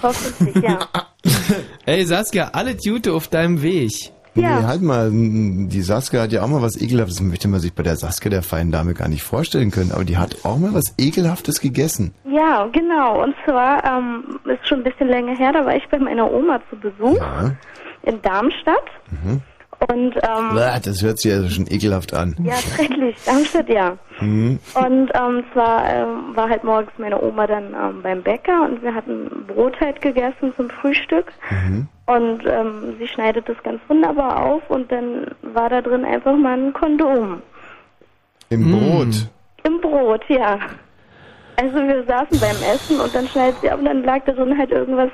Hoffentlich, 0.02 0.62
ja. 0.62 0.78
Ey, 1.86 2.04
Saskia, 2.04 2.50
alle 2.52 2.76
Gute 2.76 3.12
auf 3.12 3.28
deinem 3.28 3.62
Weg. 3.62 3.90
Ja. 4.34 4.60
Nee, 4.60 4.66
halt 4.66 4.80
mal, 4.82 5.10
die 5.12 5.82
Saskia 5.82 6.22
hat 6.22 6.32
ja 6.32 6.42
auch 6.42 6.48
mal 6.48 6.62
was 6.62 6.80
Ekelhaftes, 6.80 7.16
das 7.18 7.26
möchte 7.26 7.48
man 7.48 7.60
sich 7.60 7.74
bei 7.74 7.82
der 7.82 7.96
Saskia, 7.96 8.30
der 8.30 8.42
feinen 8.42 8.72
Dame, 8.72 8.94
gar 8.94 9.08
nicht 9.08 9.22
vorstellen 9.22 9.70
können, 9.70 9.92
aber 9.92 10.04
die 10.04 10.16
hat 10.16 10.36
auch 10.44 10.56
mal 10.58 10.72
was 10.72 10.94
Ekelhaftes 10.96 11.60
gegessen. 11.60 12.14
Ja, 12.24 12.66
genau. 12.72 13.22
Und 13.22 13.34
zwar 13.44 13.84
ähm, 13.84 14.38
ist 14.46 14.66
schon 14.66 14.78
ein 14.78 14.84
bisschen 14.84 15.08
länger 15.08 15.36
her, 15.36 15.52
da 15.52 15.66
war 15.66 15.76
ich 15.76 15.86
bei 15.90 15.98
meiner 15.98 16.32
Oma 16.32 16.60
zu 16.70 16.76
Besuch 16.76 17.18
Ja. 17.18 17.50
in 18.04 18.22
Darmstadt. 18.22 18.84
Mhm. 19.10 19.42
Und 19.88 20.14
ähm, 20.16 20.54
Bäh, 20.54 20.80
Das 20.84 21.02
hört 21.02 21.18
sich 21.18 21.32
also 21.32 21.48
schon 21.48 21.66
ekelhaft 21.66 22.14
an. 22.14 22.36
ja, 22.44 22.54
schrecklich, 22.54 23.16
Darmstadt, 23.24 23.68
ja. 23.68 23.96
Mhm. 24.20 24.58
Und 24.74 25.10
ähm, 25.14 25.44
zwar 25.52 25.92
ähm, 25.92 26.36
war 26.36 26.48
halt 26.48 26.62
morgens 26.62 26.92
meine 26.98 27.20
Oma 27.20 27.46
dann 27.46 27.74
ähm, 27.74 28.02
beim 28.02 28.22
Bäcker 28.22 28.62
und 28.62 28.82
wir 28.82 28.94
hatten 28.94 29.46
Brot 29.46 29.80
halt 29.80 30.00
gegessen 30.00 30.52
zum 30.56 30.70
Frühstück. 30.70 31.32
Mhm. 31.50 31.88
Und 32.06 32.46
ähm, 32.46 32.96
sie 32.98 33.08
schneidet 33.08 33.48
das 33.48 33.56
ganz 33.64 33.80
wunderbar 33.88 34.44
auf 34.44 34.62
und 34.68 34.90
dann 34.92 35.26
war 35.42 35.68
da 35.68 35.80
drin 35.80 36.04
einfach 36.04 36.36
mal 36.36 36.58
ein 36.58 36.72
Kondom. 36.72 37.42
Im 38.50 38.70
Brot. 38.70 39.28
Im 39.64 39.80
Brot, 39.80 40.22
ja. 40.28 40.58
Also 41.56 41.76
wir 41.76 42.04
saßen 42.04 42.38
beim 42.40 42.74
Essen 42.74 43.00
und 43.00 43.14
dann 43.14 43.26
schneidet 43.28 43.60
sie 43.60 43.70
ab 43.70 43.78
und 43.78 43.86
dann 43.86 44.04
lag 44.04 44.24
da 44.26 44.32
drin 44.32 44.56
halt 44.56 44.70
irgendwas 44.70 45.10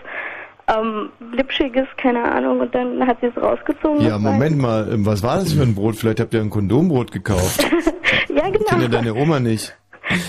ähm, 0.68 1.10
Lipschiges, 1.32 1.86
keine 1.97 2.22
Ahnung, 2.30 2.60
und 2.60 2.74
dann 2.74 3.06
hat 3.06 3.18
sie 3.20 3.26
es 3.26 3.42
rausgezogen. 3.42 4.00
Ja, 4.02 4.18
Moment 4.18 4.58
mal, 4.58 4.88
ähm, 4.92 5.06
was 5.06 5.22
war 5.22 5.36
das 5.36 5.52
für 5.52 5.62
ein 5.62 5.74
Brot? 5.74 5.97
Vielleicht 5.97 6.20
habt 6.20 6.34
ihr 6.34 6.40
ein 6.40 6.50
Kondombrot 6.50 7.10
gekauft. 7.12 7.62
Ja, 8.34 8.42
Kennt 8.50 8.70
ja 8.70 8.76
genau. 8.76 8.88
deine 8.88 9.14
Oma 9.14 9.40
nicht. 9.40 9.74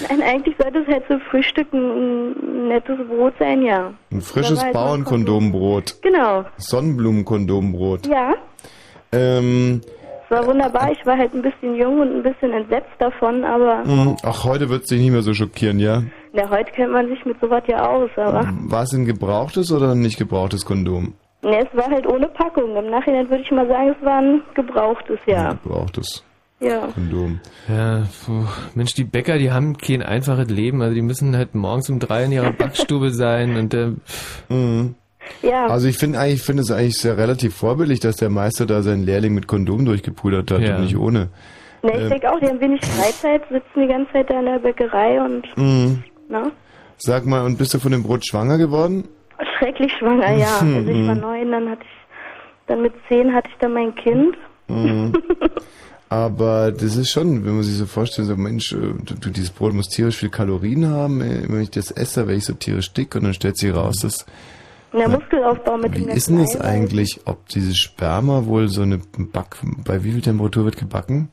Nein, 0.10 0.22
eigentlich 0.22 0.56
sollte 0.62 0.80
es 0.80 0.88
halt 0.88 1.04
zum 1.08 1.22
Frühstück 1.22 1.72
ein, 1.74 2.68
nettes 2.68 2.98
Brot 3.08 3.34
sein, 3.40 3.62
ja. 3.62 3.94
Ein 4.12 4.22
frisches 4.22 4.62
halt 4.62 4.74
Bauernkondombrot. 4.74 6.02
Genau. 6.02 6.44
Sonnenblumenkondombrot. 6.58 8.08
Ja, 8.08 8.34
Ähm, 9.12 9.82
es 10.26 10.32
war 10.38 10.46
wunderbar. 10.46 10.92
Ich 10.92 11.04
war 11.06 11.18
halt 11.18 11.34
ein 11.34 11.42
bisschen 11.42 11.76
jung 11.76 12.02
und 12.02 12.18
ein 12.18 12.24
bisschen 12.24 12.52
entsetzt 12.54 12.92
davon, 13.00 13.44
aber 13.44 13.84
mh, 13.86 14.18
ach, 14.24 14.44
heute 14.44 14.70
wird 14.70 14.84
es 14.84 14.90
dich 14.90 15.00
nicht 15.00 15.12
mehr 15.12 15.24
so 15.24 15.34
schockieren, 15.34 15.80
ja? 15.80 16.04
Na, 16.34 16.50
heute 16.50 16.72
kennt 16.72 16.92
man 16.94 17.08
sich 17.08 17.24
mit 17.26 17.40
sowas 17.42 17.64
ja 17.68 17.88
aus, 17.90 18.10
aber 18.16 18.48
War 18.68 18.84
es 18.84 18.94
ein 18.94 19.06
gebrauchtes 19.06 19.72
oder 19.72 19.92
ein 19.92 20.00
nicht 20.02 20.18
gebrauchtes 20.18 20.66
Kondom? 20.66 21.14
ne, 21.44 21.60
es 21.70 21.78
war 21.78 21.90
halt 21.90 22.06
ohne 22.08 22.28
Packung. 22.28 22.76
Im 22.76 22.90
Nachhinein 22.90 23.30
würde 23.30 23.44
ich 23.44 23.52
mal 23.52 23.68
sagen, 23.68 23.96
es 23.98 24.06
war 24.06 24.20
ein 24.22 24.42
gebrauchtes, 24.56 25.20
ja. 25.26 25.54
Gebrauchtes 25.64 26.24
Ja. 26.60 26.88
Kondom. 26.94 27.40
Ja, 27.70 28.04
puh. 28.26 28.44
Mensch, 28.76 28.94
die 28.94 29.06
Bäcker, 29.06 29.38
die 29.38 29.52
haben 29.52 29.78
kein 29.78 30.02
einfaches 30.04 30.50
Leben. 30.50 30.82
Also 30.82 30.94
die 30.96 31.02
müssen 31.02 31.36
halt 31.38 31.56
morgens 31.56 31.90
um 31.90 32.00
drei 32.00 32.26
in 32.26 32.34
ihrer 32.34 32.52
Backstube 32.58 33.12
sein 33.12 33.56
und 33.58 33.74
äh, 33.74 33.92
Mhm. 34.50 34.96
Ja. 35.44 35.68
Also 35.68 35.88
ich 35.88 35.98
finde 35.98 36.20
eigentlich, 36.20 36.42
finde 36.42 36.64
es 36.64 36.72
eigentlich 36.72 36.98
sehr 36.98 37.18
relativ 37.18 37.56
vorbildlich, 37.56 38.00
dass 38.00 38.16
der 38.18 38.30
Meister 38.30 38.66
da 38.66 38.82
seinen 38.82 39.04
Lehrling 39.04 39.34
mit 39.36 39.48
Kondom 39.48 39.86
durchgepudert 39.86 40.50
hat 40.52 40.62
Ja. 40.62 40.76
und 40.78 40.82
nicht 40.84 40.98
ohne. 40.98 41.30
Ne, 41.84 41.92
ich 41.94 42.02
Ähm, 42.02 42.10
denke 42.10 42.32
auch, 42.34 42.40
die 42.40 42.48
haben 42.48 42.60
wenig 42.60 42.82
Freizeit, 42.84 43.44
sitzen 43.50 43.82
die 43.82 43.88
ganze 43.88 44.12
Zeit 44.12 44.30
da 44.30 44.40
in 44.40 44.46
der 44.46 44.60
Bäckerei 44.60 45.22
und, 45.24 45.46
Mhm. 45.56 46.04
Ne? 46.30 46.52
Sag 46.98 47.26
mal, 47.26 47.46
und 47.46 47.58
bist 47.58 47.74
du 47.74 47.80
von 47.80 47.92
dem 47.92 48.04
Brot 48.04 48.26
schwanger 48.26 48.58
geworden? 48.58 49.08
Schrecklich 49.58 49.92
schwanger, 49.98 50.32
ja. 50.36 50.62
Mhm. 50.62 50.76
Also 50.78 50.92
ich 50.92 51.08
war 51.08 51.16
neun, 51.16 51.52
dann 51.52 51.70
hatte 51.70 51.82
ich, 51.84 52.68
dann 52.68 52.82
mit 52.82 52.94
zehn 53.08 53.34
hatte 53.34 53.50
ich 53.52 53.58
dann 53.60 53.74
mein 53.74 53.96
Kind. 53.96 54.38
Mhm. 54.68 55.14
Aber 56.12 56.72
das 56.72 56.96
ist 56.96 57.12
schon, 57.12 57.46
wenn 57.46 57.54
man 57.54 57.64
sich 57.64 57.76
so 57.78 57.86
vorstellt, 57.86 58.28
so 58.28 58.36
Mensch, 58.36 58.74
äh, 58.74 58.78
du, 59.04 59.30
dieses 59.30 59.52
Brot 59.52 59.74
muss 59.74 59.90
tierisch 59.90 60.18
viel 60.18 60.30
Kalorien 60.30 60.88
haben. 60.90 61.22
äh, 61.22 61.44
Wenn 61.48 61.62
ich 61.62 61.70
das 61.70 61.92
esse, 61.92 62.22
werde 62.28 62.38
ich 62.38 62.46
so 62.46 62.54
tierisch 62.54 62.92
dick 62.94 63.14
und 63.16 63.24
dann 63.26 63.34
stellt 63.36 63.58
sich 63.58 63.74
raus, 63.74 63.98
dass 64.02 64.26
Der 64.92 65.02
Ja. 65.02 65.08
Muskelaufbau 65.08 65.78
mit 65.78 65.96
Wie 65.96 66.06
ist 66.12 66.30
denn 66.30 66.40
das 66.40 66.60
eigentlich, 66.60 67.22
ob 67.26 67.48
dieses 67.50 67.78
Sperma 67.78 68.46
wohl 68.46 68.70
so 68.70 68.82
eine 68.82 68.98
Back... 69.18 69.58
Bei 69.86 70.04
wie 70.04 70.12
viel 70.12 70.22
Temperatur 70.22 70.66
wird 70.66 70.78
gebacken? 70.78 71.30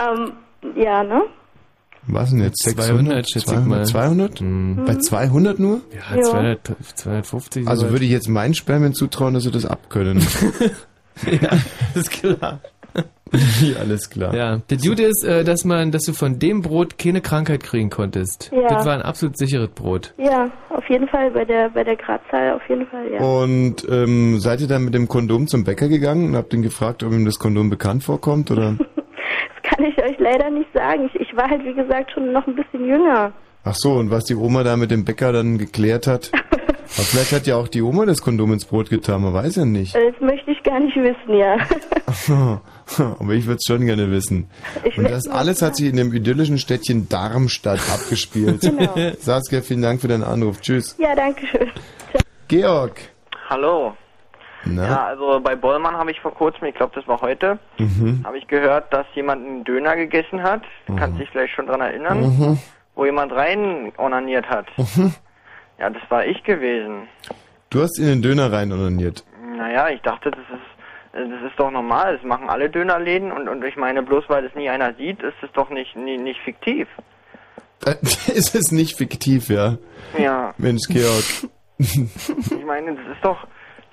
Ähm, 0.00 0.32
ja, 0.76 1.02
ne? 1.02 1.22
Was 2.06 2.30
denn 2.30 2.40
jetzt? 2.42 2.62
200, 2.62 3.30
schätze 3.30 3.54
ich 3.54 3.60
mal. 3.60 3.84
200? 3.84 4.42
Bei 4.86 4.94
200 4.96 5.58
nur? 5.58 5.80
ja, 5.92 6.16
Ja. 6.16 6.22
200, 6.22 6.60
250. 6.94 7.68
Also 7.68 7.82
soweit. 7.82 7.92
würde 7.92 8.04
ich 8.06 8.10
jetzt 8.10 8.28
meinen 8.28 8.54
Spermien 8.54 8.94
zutrauen, 8.94 9.34
dass 9.34 9.44
sie 9.44 9.50
das 9.50 9.66
abkönnen. 9.66 10.18
ja, 11.26 11.50
ist 11.94 12.10
klar. 12.10 12.60
ja, 13.60 13.76
alles 13.80 14.10
klar. 14.10 14.34
Ja, 14.34 14.56
der 14.70 14.78
Dude 14.78 15.04
ist, 15.04 15.24
äh, 15.24 15.44
dass 15.44 15.64
man, 15.64 15.92
dass 15.92 16.04
du 16.04 16.12
von 16.12 16.38
dem 16.38 16.62
Brot 16.62 16.98
keine 16.98 17.20
Krankheit 17.20 17.62
kriegen 17.62 17.90
konntest. 17.90 18.50
Ja. 18.52 18.68
Das 18.68 18.86
war 18.86 18.94
ein 18.94 19.02
absolut 19.02 19.36
sicheres 19.38 19.68
Brot. 19.68 20.14
Ja, 20.18 20.50
auf 20.70 20.88
jeden 20.88 21.06
Fall, 21.08 21.30
bei 21.30 21.44
der, 21.44 21.70
bei 21.70 21.84
der 21.84 21.96
Gradzahl 21.96 22.54
auf 22.54 22.62
jeden 22.68 22.86
Fall, 22.86 23.12
ja. 23.12 23.20
Und 23.20 23.86
ähm, 23.88 24.40
seid 24.40 24.60
ihr 24.62 24.68
dann 24.68 24.84
mit 24.84 24.94
dem 24.94 25.06
Kondom 25.06 25.46
zum 25.46 25.64
Bäcker 25.64 25.88
gegangen 25.88 26.30
und 26.30 26.36
habt 26.36 26.52
ihn 26.54 26.62
gefragt, 26.62 27.02
ob 27.02 27.12
ihm 27.12 27.24
das 27.24 27.38
Kondom 27.38 27.70
bekannt 27.70 28.02
vorkommt? 28.04 28.50
Oder? 28.50 28.76
Kann 29.62 29.84
ich 29.84 29.96
euch 30.02 30.18
leider 30.18 30.50
nicht 30.50 30.72
sagen. 30.72 31.10
Ich, 31.12 31.20
ich 31.20 31.36
war 31.36 31.48
halt, 31.48 31.64
wie 31.64 31.74
gesagt, 31.74 32.12
schon 32.12 32.32
noch 32.32 32.46
ein 32.46 32.56
bisschen 32.56 32.86
jünger. 32.86 33.32
Ach 33.64 33.74
so, 33.74 33.92
und 33.92 34.10
was 34.10 34.24
die 34.24 34.34
Oma 34.34 34.62
da 34.64 34.76
mit 34.76 34.90
dem 34.90 35.04
Bäcker 35.04 35.32
dann 35.32 35.58
geklärt 35.58 36.06
hat? 36.06 36.30
Aber 36.96 37.04
vielleicht 37.04 37.32
hat 37.32 37.46
ja 37.46 37.56
auch 37.56 37.68
die 37.68 37.82
Oma 37.82 38.04
das 38.04 38.20
Kondom 38.20 38.52
ins 38.52 38.64
Brot 38.64 38.90
getan, 38.90 39.22
man 39.22 39.32
weiß 39.32 39.56
ja 39.56 39.64
nicht. 39.64 39.94
Das 39.94 40.20
möchte 40.20 40.50
ich 40.50 40.60
gar 40.64 40.80
nicht 40.80 40.96
wissen, 40.96 41.36
ja. 41.36 41.56
Aber 43.20 43.32
ich 43.32 43.46
würde 43.46 43.58
es 43.58 43.64
schon 43.66 43.86
gerne 43.86 44.10
wissen. 44.10 44.50
Ich 44.82 44.98
Und 44.98 45.08
das 45.08 45.28
alles 45.28 45.62
hat 45.62 45.76
sich 45.76 45.88
in 45.88 45.96
dem 45.96 46.12
idyllischen 46.12 46.58
Städtchen 46.58 47.08
Darmstadt 47.08 47.80
abgespielt. 47.92 48.60
Genau. 48.80 49.12
Saskia, 49.18 49.60
vielen 49.60 49.82
Dank 49.82 50.00
für 50.00 50.08
deinen 50.08 50.24
Anruf. 50.24 50.60
Tschüss. 50.60 50.96
Ja, 50.98 51.14
danke 51.14 51.46
schön. 51.46 51.70
Georg. 52.48 52.98
Hallo. 53.48 53.94
Na? 54.64 54.86
Ja, 54.86 55.06
also 55.06 55.40
bei 55.40 55.56
Bollmann 55.56 55.96
habe 55.96 56.10
ich 56.10 56.20
vor 56.20 56.34
kurzem, 56.34 56.66
ich 56.66 56.74
glaube 56.74 56.92
das 56.94 57.06
war 57.08 57.20
heute, 57.22 57.58
Mhm. 57.78 58.22
habe 58.24 58.38
ich 58.38 58.46
gehört, 58.46 58.92
dass 58.92 59.06
jemand 59.14 59.46
einen 59.46 59.64
Döner 59.64 59.96
gegessen 59.96 60.42
hat. 60.42 60.62
Du 60.86 60.96
kannst 60.96 61.18
dich 61.18 61.28
vielleicht 61.30 61.54
schon 61.54 61.66
dran 61.66 61.80
erinnern, 61.80 62.20
Mhm. 62.20 62.58
wo 62.94 63.04
jemand 63.04 63.32
rein 63.32 63.92
onaniert 63.98 64.48
hat. 64.48 64.66
Mhm. 64.76 65.14
Ja, 65.78 65.88
das 65.90 66.02
war 66.10 66.26
ich 66.26 66.42
gewesen. 66.44 67.08
Du 67.70 67.80
hast 67.82 67.98
in 67.98 68.06
den 68.06 68.22
Döner 68.22 68.52
rein 68.52 68.70
onaniert. 68.72 69.24
Naja, 69.56 69.88
ich 69.88 70.02
dachte, 70.02 70.30
das 70.30 70.40
ist 70.40 70.60
das 71.12 71.50
ist 71.50 71.58
doch 71.58 71.72
normal, 71.72 72.14
das 72.16 72.24
machen 72.24 72.48
alle 72.48 72.70
Dönerläden 72.70 73.32
und, 73.32 73.48
und 73.48 73.64
ich 73.64 73.74
meine, 73.76 74.00
bloß 74.02 74.24
weil 74.28 74.44
es 74.44 74.54
nie 74.54 74.68
einer 74.70 74.94
sieht, 74.94 75.20
ist 75.24 75.34
es 75.42 75.50
doch 75.54 75.68
nicht, 75.70 75.96
nie, 75.96 76.16
nicht 76.18 76.38
fiktiv. 76.42 76.86
Ist 77.84 78.54
es 78.54 78.70
nicht 78.70 78.96
fiktiv, 78.96 79.48
ja? 79.48 79.76
Ja. 80.18 80.54
Mensch, 80.58 80.82
Georg. 80.88 81.24
Ich 81.78 82.64
meine, 82.66 82.94
das 82.94 83.06
ist 83.16 83.24
doch, 83.24 83.38
das 83.42 83.50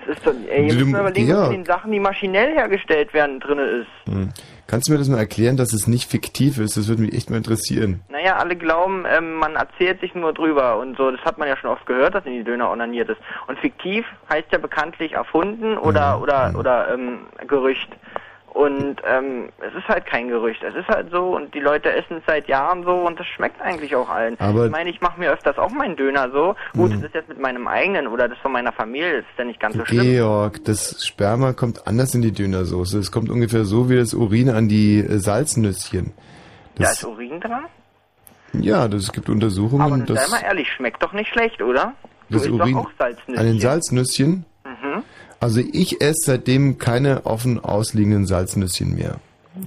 ist 0.08 0.26
doch, 0.26 0.34
ey, 0.50 0.68
ihr 0.68 0.74
müsst 0.74 0.88
mal 0.88 1.02
überlegen, 1.02 1.30
was 1.30 1.36
Georg. 1.36 1.52
in 1.53 1.60
den 1.60 1.66
Sachen, 1.66 1.92
die 1.92 2.00
maschinell 2.00 2.53
hergestellt 2.53 3.14
werden, 3.14 3.40
drinne 3.40 3.64
ist. 3.64 3.88
Hm. 4.06 4.30
Kannst 4.68 4.90
du 4.90 4.92
mir 4.92 4.98
das 4.98 5.08
mal 5.08 5.19
erklären, 5.19 5.56
dass 5.56 5.72
es 5.72 5.88
nicht 5.88 6.11
fiktiv 6.11 6.60
ist? 6.60 6.76
Das 6.76 6.90
würde 6.90 7.02
mich 7.02 7.14
echt 7.14 7.30
mal 7.30 7.38
interessieren. 7.38 8.02
Naja, 8.10 8.36
alle 8.36 8.58
glauben, 8.58 9.06
ähm, 9.10 9.36
man 9.36 9.56
erzählt 9.56 10.02
sich 10.02 10.14
nur 10.14 10.34
drüber 10.34 10.77
und 10.77 10.98
so. 10.98 11.10
Das 11.10 11.22
hat 11.22 11.38
man 11.38 11.48
ja 11.48 11.56
schon 11.56 11.69
oft 11.69 11.86
gehört, 11.86 12.16
dass 12.16 12.26
in 12.26 12.34
die 12.34 12.44
Döner 12.44 12.69
onaniert 12.69 13.10
ist. 13.10 13.22
Und 13.48 13.58
fiktiv 13.60 14.06
heißt 14.30 14.48
ja 14.52 14.58
bekanntlich 14.58 15.14
erfunden 15.14 15.77
oder 15.77 16.22
oder 16.22 16.53
oder 16.58 16.94
ähm, 16.94 17.27
Gerücht. 17.48 17.90
Und 18.58 18.98
ähm, 19.08 19.50
es 19.60 19.72
ist 19.77 19.88
halt 19.88 20.08
kein 20.08 20.30
Gerücht. 20.30 20.64
Es 20.64 20.74
ist 20.74 20.88
halt 20.88 21.11
so 21.11 21.36
und 21.36 21.53
die 21.53 21.60
Leute 21.60 21.92
essen 21.92 22.18
es 22.18 22.24
seit 22.26 22.48
Jahren 22.48 22.84
so 22.84 22.95
und 23.06 23.19
das 23.19 23.27
schmeckt 23.27 23.61
eigentlich 23.61 23.95
auch 23.95 24.10
allen. 24.10 24.36
Aber- 24.40 24.66
ich 24.66 24.72
meine, 24.72 24.90
ich 24.90 25.00
mache 25.00 25.19
mir 25.19 25.32
öfters 25.32 25.60
auch 25.60 25.69
meinen 25.69 25.95
Döner 25.95 26.32
so. 26.32 26.56
Gut, 26.74 26.90
Mhm. 26.90 26.94
das 26.95 27.03
ist 27.03 27.14
jetzt 27.14 27.30
mit 27.30 27.40
meinem 27.40 27.68
eigenen 27.68 28.08
oder 28.08 28.27
das 28.27 28.38
von 28.40 28.52
meiner 28.52 28.72
Familie, 28.72 29.18
das 29.18 29.26
ist 29.32 29.38
ja 29.38 29.44
nicht 29.45 29.60
ganz 29.60 29.76
so 29.77 29.86
schlimm. 29.86 30.02
Georg, 30.02 30.64
das 30.66 31.06
Sperma 31.06 31.53
kommt 31.53 31.86
anders 31.86 32.16
in 32.16 32.24
die 32.24 32.32
Dönersoße. 32.32 32.98
Es 32.98 33.11
kommt 33.11 33.30
ungefähr 33.30 33.64
so 33.64 33.92
wie 33.92 33.95
das 33.98 34.16
Urin 34.16 34.50
an 34.50 34.68
die 34.68 35.02
äh, 35.02 35.19
Salznüsschen. 35.19 36.14
Da 36.77 36.84
Das, 36.86 36.94
ist 36.94 37.03
Urin 37.06 37.40
dran. 37.40 37.66
ja, 38.53 38.88
das 38.88 39.11
gibt 39.11 39.30
Untersuchungen, 39.30 39.84
Aber 39.84 39.98
sei 39.98 40.06
dass 40.16 40.32
mal 40.32 40.42
ehrlich, 40.42 40.68
schmeckt 40.72 41.03
doch 41.03 41.14
nicht 41.14 41.30
schlecht, 41.32 41.61
oder? 41.61 41.94
Das 42.30 42.42
isst 42.42 42.50
doch 42.52 42.60
Urin 42.61 42.76
auch 42.77 42.90
Salznüsschen. 42.98 43.38
an 43.38 43.45
den 43.45 43.60
Salznüsschen? 43.60 44.45
Mhm. 44.66 45.03
Also 45.40 45.61
ich 45.72 46.01
esse 46.01 46.22
seitdem 46.25 46.77
keine 46.77 47.25
offen 47.25 47.64
ausliegenden 47.64 48.25
Salznüsschen 48.25 48.95
mehr. 48.95 49.16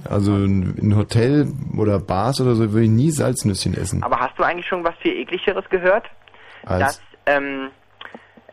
Also 0.09 0.35
in 0.35 0.95
Hotel 0.95 1.51
oder 1.77 1.99
Bars 1.99 2.39
oder 2.39 2.55
so 2.55 2.71
würde 2.71 2.85
ich 2.85 2.89
nie 2.91 3.11
Salznüsschen 3.11 3.73
essen. 3.75 4.03
Aber 4.03 4.19
hast 4.19 4.37
du 4.39 4.43
eigentlich 4.43 4.65
schon 4.67 4.83
was 4.83 4.95
viel 5.01 5.13
ekligeres 5.17 5.65
gehört? 5.69 6.05
Als- 6.65 6.79
Dass, 6.79 7.01
ähm, 7.25 7.67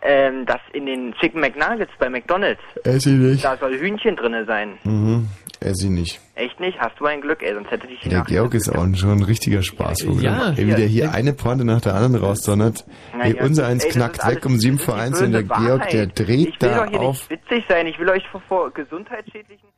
ähm, 0.02 0.46
dass 0.46 0.60
in 0.72 0.86
den 0.86 1.12
Chicken 1.14 1.40
McNuggets 1.40 1.92
bei 1.98 2.08
McDonalds, 2.08 2.60
ich 2.84 3.06
nicht. 3.06 3.44
da 3.44 3.56
soll 3.56 3.76
Hühnchen 3.78 4.16
drinne 4.16 4.44
sein. 4.44 4.78
Mhm. 4.84 5.28
Esse 5.60 5.86
ich 5.86 5.90
nicht. 5.90 6.20
Echt 6.36 6.60
nicht? 6.60 6.78
Hast 6.78 6.98
du 7.00 7.06
ein 7.06 7.20
Glück, 7.20 7.42
ey, 7.42 7.52
sonst 7.52 7.70
hätte 7.70 7.88
dich 7.88 7.98
die 8.00 8.08
Der. 8.10 8.22
Georg 8.22 8.54
ist 8.54 8.68
auch 8.68 8.86
schon 8.94 9.10
ein 9.18 9.22
richtiger 9.24 9.62
Spaßvogel. 9.62 10.22
Ja. 10.22 10.50
Ey, 10.52 10.66
wie 10.68 10.74
der 10.74 10.86
hier 10.86 11.12
eine 11.12 11.32
Pointe 11.32 11.64
nach 11.64 11.80
der 11.80 11.94
anderen 11.94 12.14
rausdonnert. 12.24 12.84
Ey, 13.20 13.36
ja, 13.36 13.42
unser 13.42 13.64
ey, 13.64 13.72
eins 13.72 13.84
das 13.84 13.92
knackt 13.94 14.24
weg 14.26 14.46
um 14.46 14.58
sieben 14.60 14.78
vor 14.78 14.94
das 14.96 15.04
ist 15.04 15.08
eins 15.08 15.18
die 15.18 15.24
und 15.24 15.32
der 15.32 15.42
böse 15.42 15.60
Georg, 15.66 15.88
der 15.90 16.00
Wahrheit. 16.00 16.18
dreht 16.18 16.28
Ich 16.28 16.46
will 16.46 16.68
da 16.68 16.84
doch 16.84 16.90
hier 16.90 17.00
auf. 17.00 17.28
nicht 17.28 17.30
witzig 17.30 17.64
sein, 17.68 17.86
ich 17.88 17.98
will 17.98 18.08
euch 18.08 18.22
vor, 18.30 18.40
vor 18.48 18.70
gesundheitsschädlichen... 18.72 19.68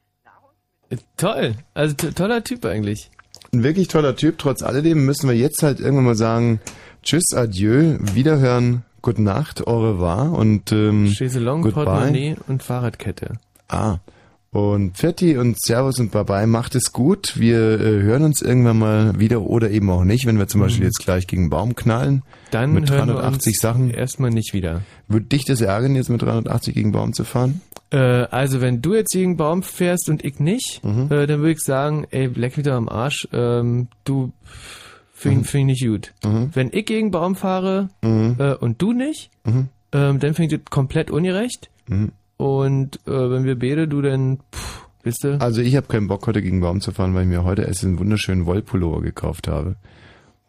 Toll. 1.16 1.54
Also 1.72 1.94
to- 1.94 2.10
toller 2.10 2.42
Typ 2.42 2.64
eigentlich. 2.66 3.10
Ein 3.52 3.62
wirklich 3.62 3.88
toller 3.88 4.16
Typ. 4.16 4.38
Trotz 4.38 4.62
alledem 4.62 5.06
müssen 5.06 5.28
wir 5.28 5.36
jetzt 5.36 5.62
halt 5.62 5.80
irgendwann 5.80 6.04
mal 6.04 6.14
sagen, 6.16 6.60
tschüss, 7.02 7.24
adieu, 7.34 7.96
wiederhören, 8.00 8.84
gute 9.00 9.22
Nacht, 9.22 9.66
au 9.66 9.80
revoir 9.80 10.32
und 10.32 10.72
ähm, 10.72 11.06
Chaiselong. 11.12 11.62
Portemonnaie 11.62 12.36
und 12.48 12.62
Fahrradkette. 12.62 13.34
Ah. 13.68 13.98
Und 14.52 14.96
Ferti 14.98 15.36
und 15.36 15.60
Servus 15.60 16.00
und 16.00 16.10
Bye-bye, 16.10 16.48
macht 16.48 16.74
es 16.74 16.92
gut. 16.92 17.38
Wir 17.38 17.80
äh, 17.80 18.02
hören 18.02 18.24
uns 18.24 18.42
irgendwann 18.42 18.78
mal 18.80 19.20
wieder 19.20 19.42
oder 19.42 19.70
eben 19.70 19.88
auch 19.90 20.02
nicht, 20.02 20.26
wenn 20.26 20.38
wir 20.38 20.48
zum 20.48 20.60
Beispiel 20.60 20.86
jetzt 20.86 20.98
gleich 20.98 21.28
gegen 21.28 21.42
einen 21.42 21.50
Baum 21.50 21.76
knallen. 21.76 22.14
Mhm. 22.16 22.22
Dann 22.50 22.72
mit 22.72 22.90
hören 22.90 23.06
wir 23.08 23.14
380 23.14 23.52
uns 23.52 23.60
Sachen. 23.60 23.90
erstmal 23.90 24.30
nicht 24.30 24.52
wieder. 24.52 24.82
Würde 25.06 25.26
dich 25.26 25.44
das 25.44 25.60
ärgern, 25.60 25.94
jetzt 25.94 26.10
mit 26.10 26.20
380 26.22 26.74
gegen 26.74 26.86
einen 26.86 26.92
Baum 26.92 27.12
zu 27.12 27.22
fahren? 27.22 27.60
Äh, 27.92 27.96
also 27.98 28.60
wenn 28.60 28.82
du 28.82 28.94
jetzt 28.94 29.12
gegen 29.12 29.30
einen 29.30 29.36
Baum 29.36 29.62
fährst 29.62 30.08
und 30.08 30.24
ich 30.24 30.40
nicht, 30.40 30.80
Mhm. 30.82 31.06
äh, 31.12 31.28
dann 31.28 31.38
würde 31.40 31.52
ich 31.52 31.60
sagen, 31.60 32.06
ey, 32.10 32.26
leck 32.26 32.56
mich 32.56 32.66
doch 32.66 32.74
am 32.74 32.88
Arsch, 32.88 33.28
ähm, 33.32 33.86
du 34.02 34.32
finde 35.12 35.38
Mhm. 35.38 35.42
ich 35.44 35.48
find 35.50 35.70
ich 35.70 35.80
nicht 35.82 35.86
gut. 35.88 36.12
Wenn 36.54 36.70
ich 36.72 36.86
gegen 36.86 37.02
einen 37.06 37.10
Baum 37.12 37.36
fahre 37.36 37.88
Mhm. 38.02 38.34
äh, 38.40 38.54
und 38.54 38.82
du 38.82 38.92
nicht, 38.94 39.30
Mhm. 39.44 39.68
ähm, 39.92 40.18
dann 40.18 40.34
finde 40.34 40.56
ich 40.56 40.62
das 40.64 40.70
komplett 40.70 41.12
ungerecht. 41.12 41.70
Mhm. 41.86 42.10
Und 42.40 42.96
äh, 43.06 43.30
wenn 43.30 43.44
wir 43.44 43.58
beide, 43.58 43.86
du 43.86 44.00
dann, 44.00 44.38
pff, 44.54 44.86
wisst 45.02 45.24
du? 45.24 45.38
Also 45.40 45.60
ich 45.60 45.76
habe 45.76 45.88
keinen 45.88 46.08
Bock, 46.08 46.26
heute 46.26 46.40
gegen 46.40 46.60
Baum 46.62 46.80
zu 46.80 46.90
fahren, 46.90 47.14
weil 47.14 47.24
ich 47.24 47.28
mir 47.28 47.44
heute 47.44 47.62
erst 47.62 47.84
einen 47.84 47.98
wunderschönen 47.98 48.46
Wollpullover 48.46 49.02
gekauft 49.02 49.46
habe. 49.46 49.76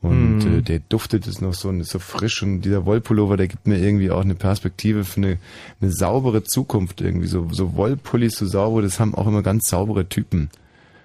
Und 0.01 0.45
Mhm. 0.45 0.59
äh, 0.59 0.61
der 0.61 0.79
duftet 0.79 1.27
es 1.27 1.41
noch 1.41 1.53
so 1.53 1.67
und 1.67 1.81
ist 1.81 1.89
so 1.91 1.99
frisch 1.99 2.41
und 2.43 2.61
dieser 2.61 2.85
Wollpullover, 2.85 3.35
der 3.35 3.49
gibt 3.49 3.67
mir 3.67 3.77
irgendwie 3.77 4.09
auch 4.09 4.21
eine 4.21 4.35
Perspektive 4.35 5.03
für 5.03 5.17
eine, 5.17 5.37
eine 5.81 5.91
saubere 5.91 6.43
Zukunft 6.43 7.01
irgendwie. 7.01 7.27
So, 7.27 7.49
so 7.51 7.75
Wollpullis, 7.75 8.37
so 8.37 8.45
sauber, 8.45 8.81
das 8.81 8.99
haben 9.01 9.13
auch 9.13 9.27
immer 9.27 9.43
ganz 9.43 9.67
saubere 9.69 10.07
Typen. 10.07 10.49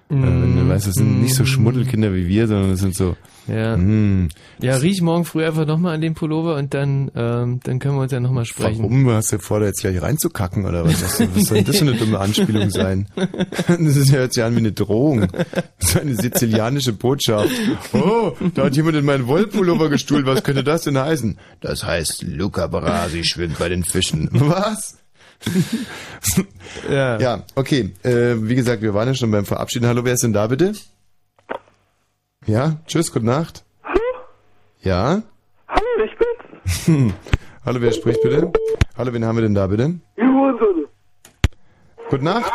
Äh, 0.09 0.13
wenn 0.13 0.55
du 0.55 0.63
Mhm. 0.63 0.69
weißt, 0.69 0.87
das 0.87 0.93
sind 0.95 1.21
nicht 1.21 1.35
so 1.35 1.43
Mhm. 1.43 1.47
Schmuddelkinder 1.47 2.13
wie 2.15 2.27
wir, 2.29 2.47
sondern 2.47 2.69
das 2.71 2.79
sind 2.79 2.95
so. 2.95 3.17
Ja. 3.47 3.77
Mm, 3.77 4.29
Ja, 4.61 4.75
riech 4.75 5.01
morgen 5.01 5.23
früh 5.25 5.45
einfach 5.45 5.65
nochmal 5.65 5.95
an 5.95 6.01
dem 6.01 6.13
Pullover 6.13 6.55
und 6.55 6.73
dann, 6.73 7.09
ähm, 7.15 7.59
dann 7.63 7.79
können 7.79 7.95
wir 7.95 8.01
uns 8.01 8.11
ja 8.11 8.19
nochmal 8.19 8.45
sprechen. 8.45 8.79
Warum 8.83 9.09
hast 9.11 9.31
du 9.31 9.39
vor, 9.39 9.59
da 9.59 9.67
jetzt 9.67 9.81
gleich 9.81 10.01
reinzukacken 10.01 10.65
oder 10.65 10.83
was? 10.85 11.01
Was, 11.01 11.19
was 11.35 11.43
soll 11.45 11.63
das 11.63 11.77
für 11.77 11.83
eine 11.87 11.95
dumme 11.95 12.19
Anspielung 12.19 12.69
sein? 12.69 13.07
Das 13.67 13.95
ist 13.95 14.09
ja 14.09 14.21
jetzt 14.21 14.35
ja 14.35 14.45
an 14.47 14.53
wie 14.55 14.59
eine 14.59 14.71
Drohung. 14.71 15.27
Das 15.79 15.89
ist 15.91 15.97
eine 15.99 16.15
sizilianische 16.15 16.93
Botschaft. 16.93 17.49
Oh, 17.93 18.33
da 18.53 18.65
hat 18.65 18.75
jemand 18.75 18.95
in 18.97 19.05
meinen 19.05 19.27
Wollpullover 19.27 19.89
gestuhlt. 19.89 20.25
Was 20.25 20.43
könnte 20.43 20.63
das 20.63 20.83
denn 20.83 20.97
heißen? 20.97 21.37
Das 21.61 21.83
heißt, 21.83 22.23
Luca 22.23 22.67
Brasi 22.67 23.23
schwimmt 23.23 23.59
bei 23.59 23.69
den 23.69 23.83
Fischen. 23.83 24.29
Was? 24.31 24.97
ja. 26.89 27.19
ja, 27.19 27.43
okay. 27.55 27.93
Äh, 28.03 28.35
wie 28.41 28.55
gesagt, 28.55 28.81
wir 28.81 28.93
waren 28.93 29.07
ja 29.07 29.13
schon 29.13 29.31
beim 29.31 29.45
Verabschieden. 29.45 29.85
Hallo, 29.87 30.03
wer 30.05 30.13
ist 30.13 30.23
denn 30.23 30.33
da 30.33 30.47
bitte? 30.47 30.73
Ja, 32.47 32.77
tschüss, 32.85 33.11
gute 33.11 33.25
Nacht. 33.25 33.65
Ja? 34.79 35.21
Hallo, 35.67 36.05
ich 36.05 36.17
bin. 36.17 37.13
Hallo, 37.65 37.81
wer 37.81 37.91
spricht 37.91 38.21
bitte? 38.21 38.53
Hallo, 38.97 39.11
wen 39.11 39.25
haben 39.25 39.35
wir 39.35 39.41
denn 39.41 39.53
da 39.53 39.67
bitte? 39.67 39.99
Juhu, 40.15 40.87
Gute 42.09 42.23
Nacht. 42.23 42.53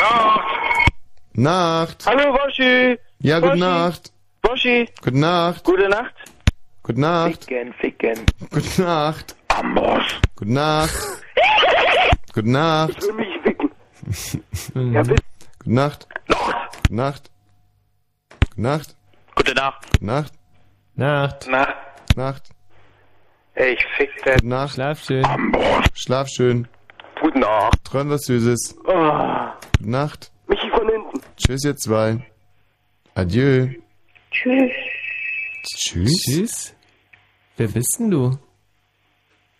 Nacht. 0.00 0.46
Nacht. 1.34 2.06
Hallo, 2.06 2.32
Waschi. 2.32 2.98
Ja, 3.18 3.40
gute 3.40 3.50
Waschi. 3.50 3.60
Nacht. 3.60 4.12
Waschi. 4.40 4.88
Gute 5.02 5.18
Nacht. 5.18 5.64
Gute 5.64 5.88
Nacht. 5.90 6.14
Gute 6.82 7.00
Nacht. 7.00 7.44
Ficken, 7.44 7.74
ficken. 7.74 8.18
Gute 8.50 8.80
Nacht. 8.82 9.36
Amboss. 9.48 10.04
Gute 10.36 10.52
Nacht. 10.54 10.96
Gute 12.32 12.50
Nacht. 12.50 12.96
Ich 12.96 13.02
will 13.08 13.12
mich 13.12 13.40
ficken. 13.42 13.70
Ja, 14.94 15.02
bitte. 15.02 15.22
Gute 15.58 15.74
Nacht. 15.74 16.08
Nacht. 16.28 16.78
Gute 16.82 16.94
Nacht. 16.94 17.30
Gute 18.48 18.62
Nacht. 18.62 18.96
Gute 19.34 19.54
Nacht. 19.54 20.02
Nacht. 20.02 20.32
Nacht. 20.94 21.48
Nacht. 22.16 22.50
Ich 23.54 23.84
fick 23.96 24.10
den. 24.24 24.34
Gute 24.34 24.48
Nacht. 24.48 24.74
Schlaf 24.74 25.02
schön. 25.02 25.24
Schlaf 25.94 26.28
schön. 26.28 26.68
Gute 27.20 27.38
Nacht. 27.38 27.84
Träum 27.84 28.10
was 28.10 28.22
Süßes. 28.22 28.76
Oh. 28.84 29.48
Gute 29.78 29.90
Nacht. 29.90 30.32
Michi 30.46 30.68
von 30.70 30.88
hinten. 30.88 31.20
Tschüss, 31.36 31.64
ihr 31.64 31.76
zwei. 31.76 32.18
Adieu. 33.14 33.68
Tschüss. 34.30 34.72
Tschüss. 35.64 36.22
Tschüss. 36.22 36.74
Wer 37.56 37.68
bist 37.68 37.96
denn 37.98 38.10
du? 38.10 38.38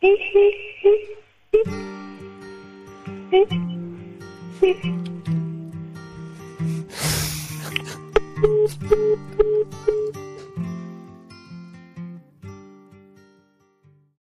Thank 8.43 8.83
you. 10.17 10.22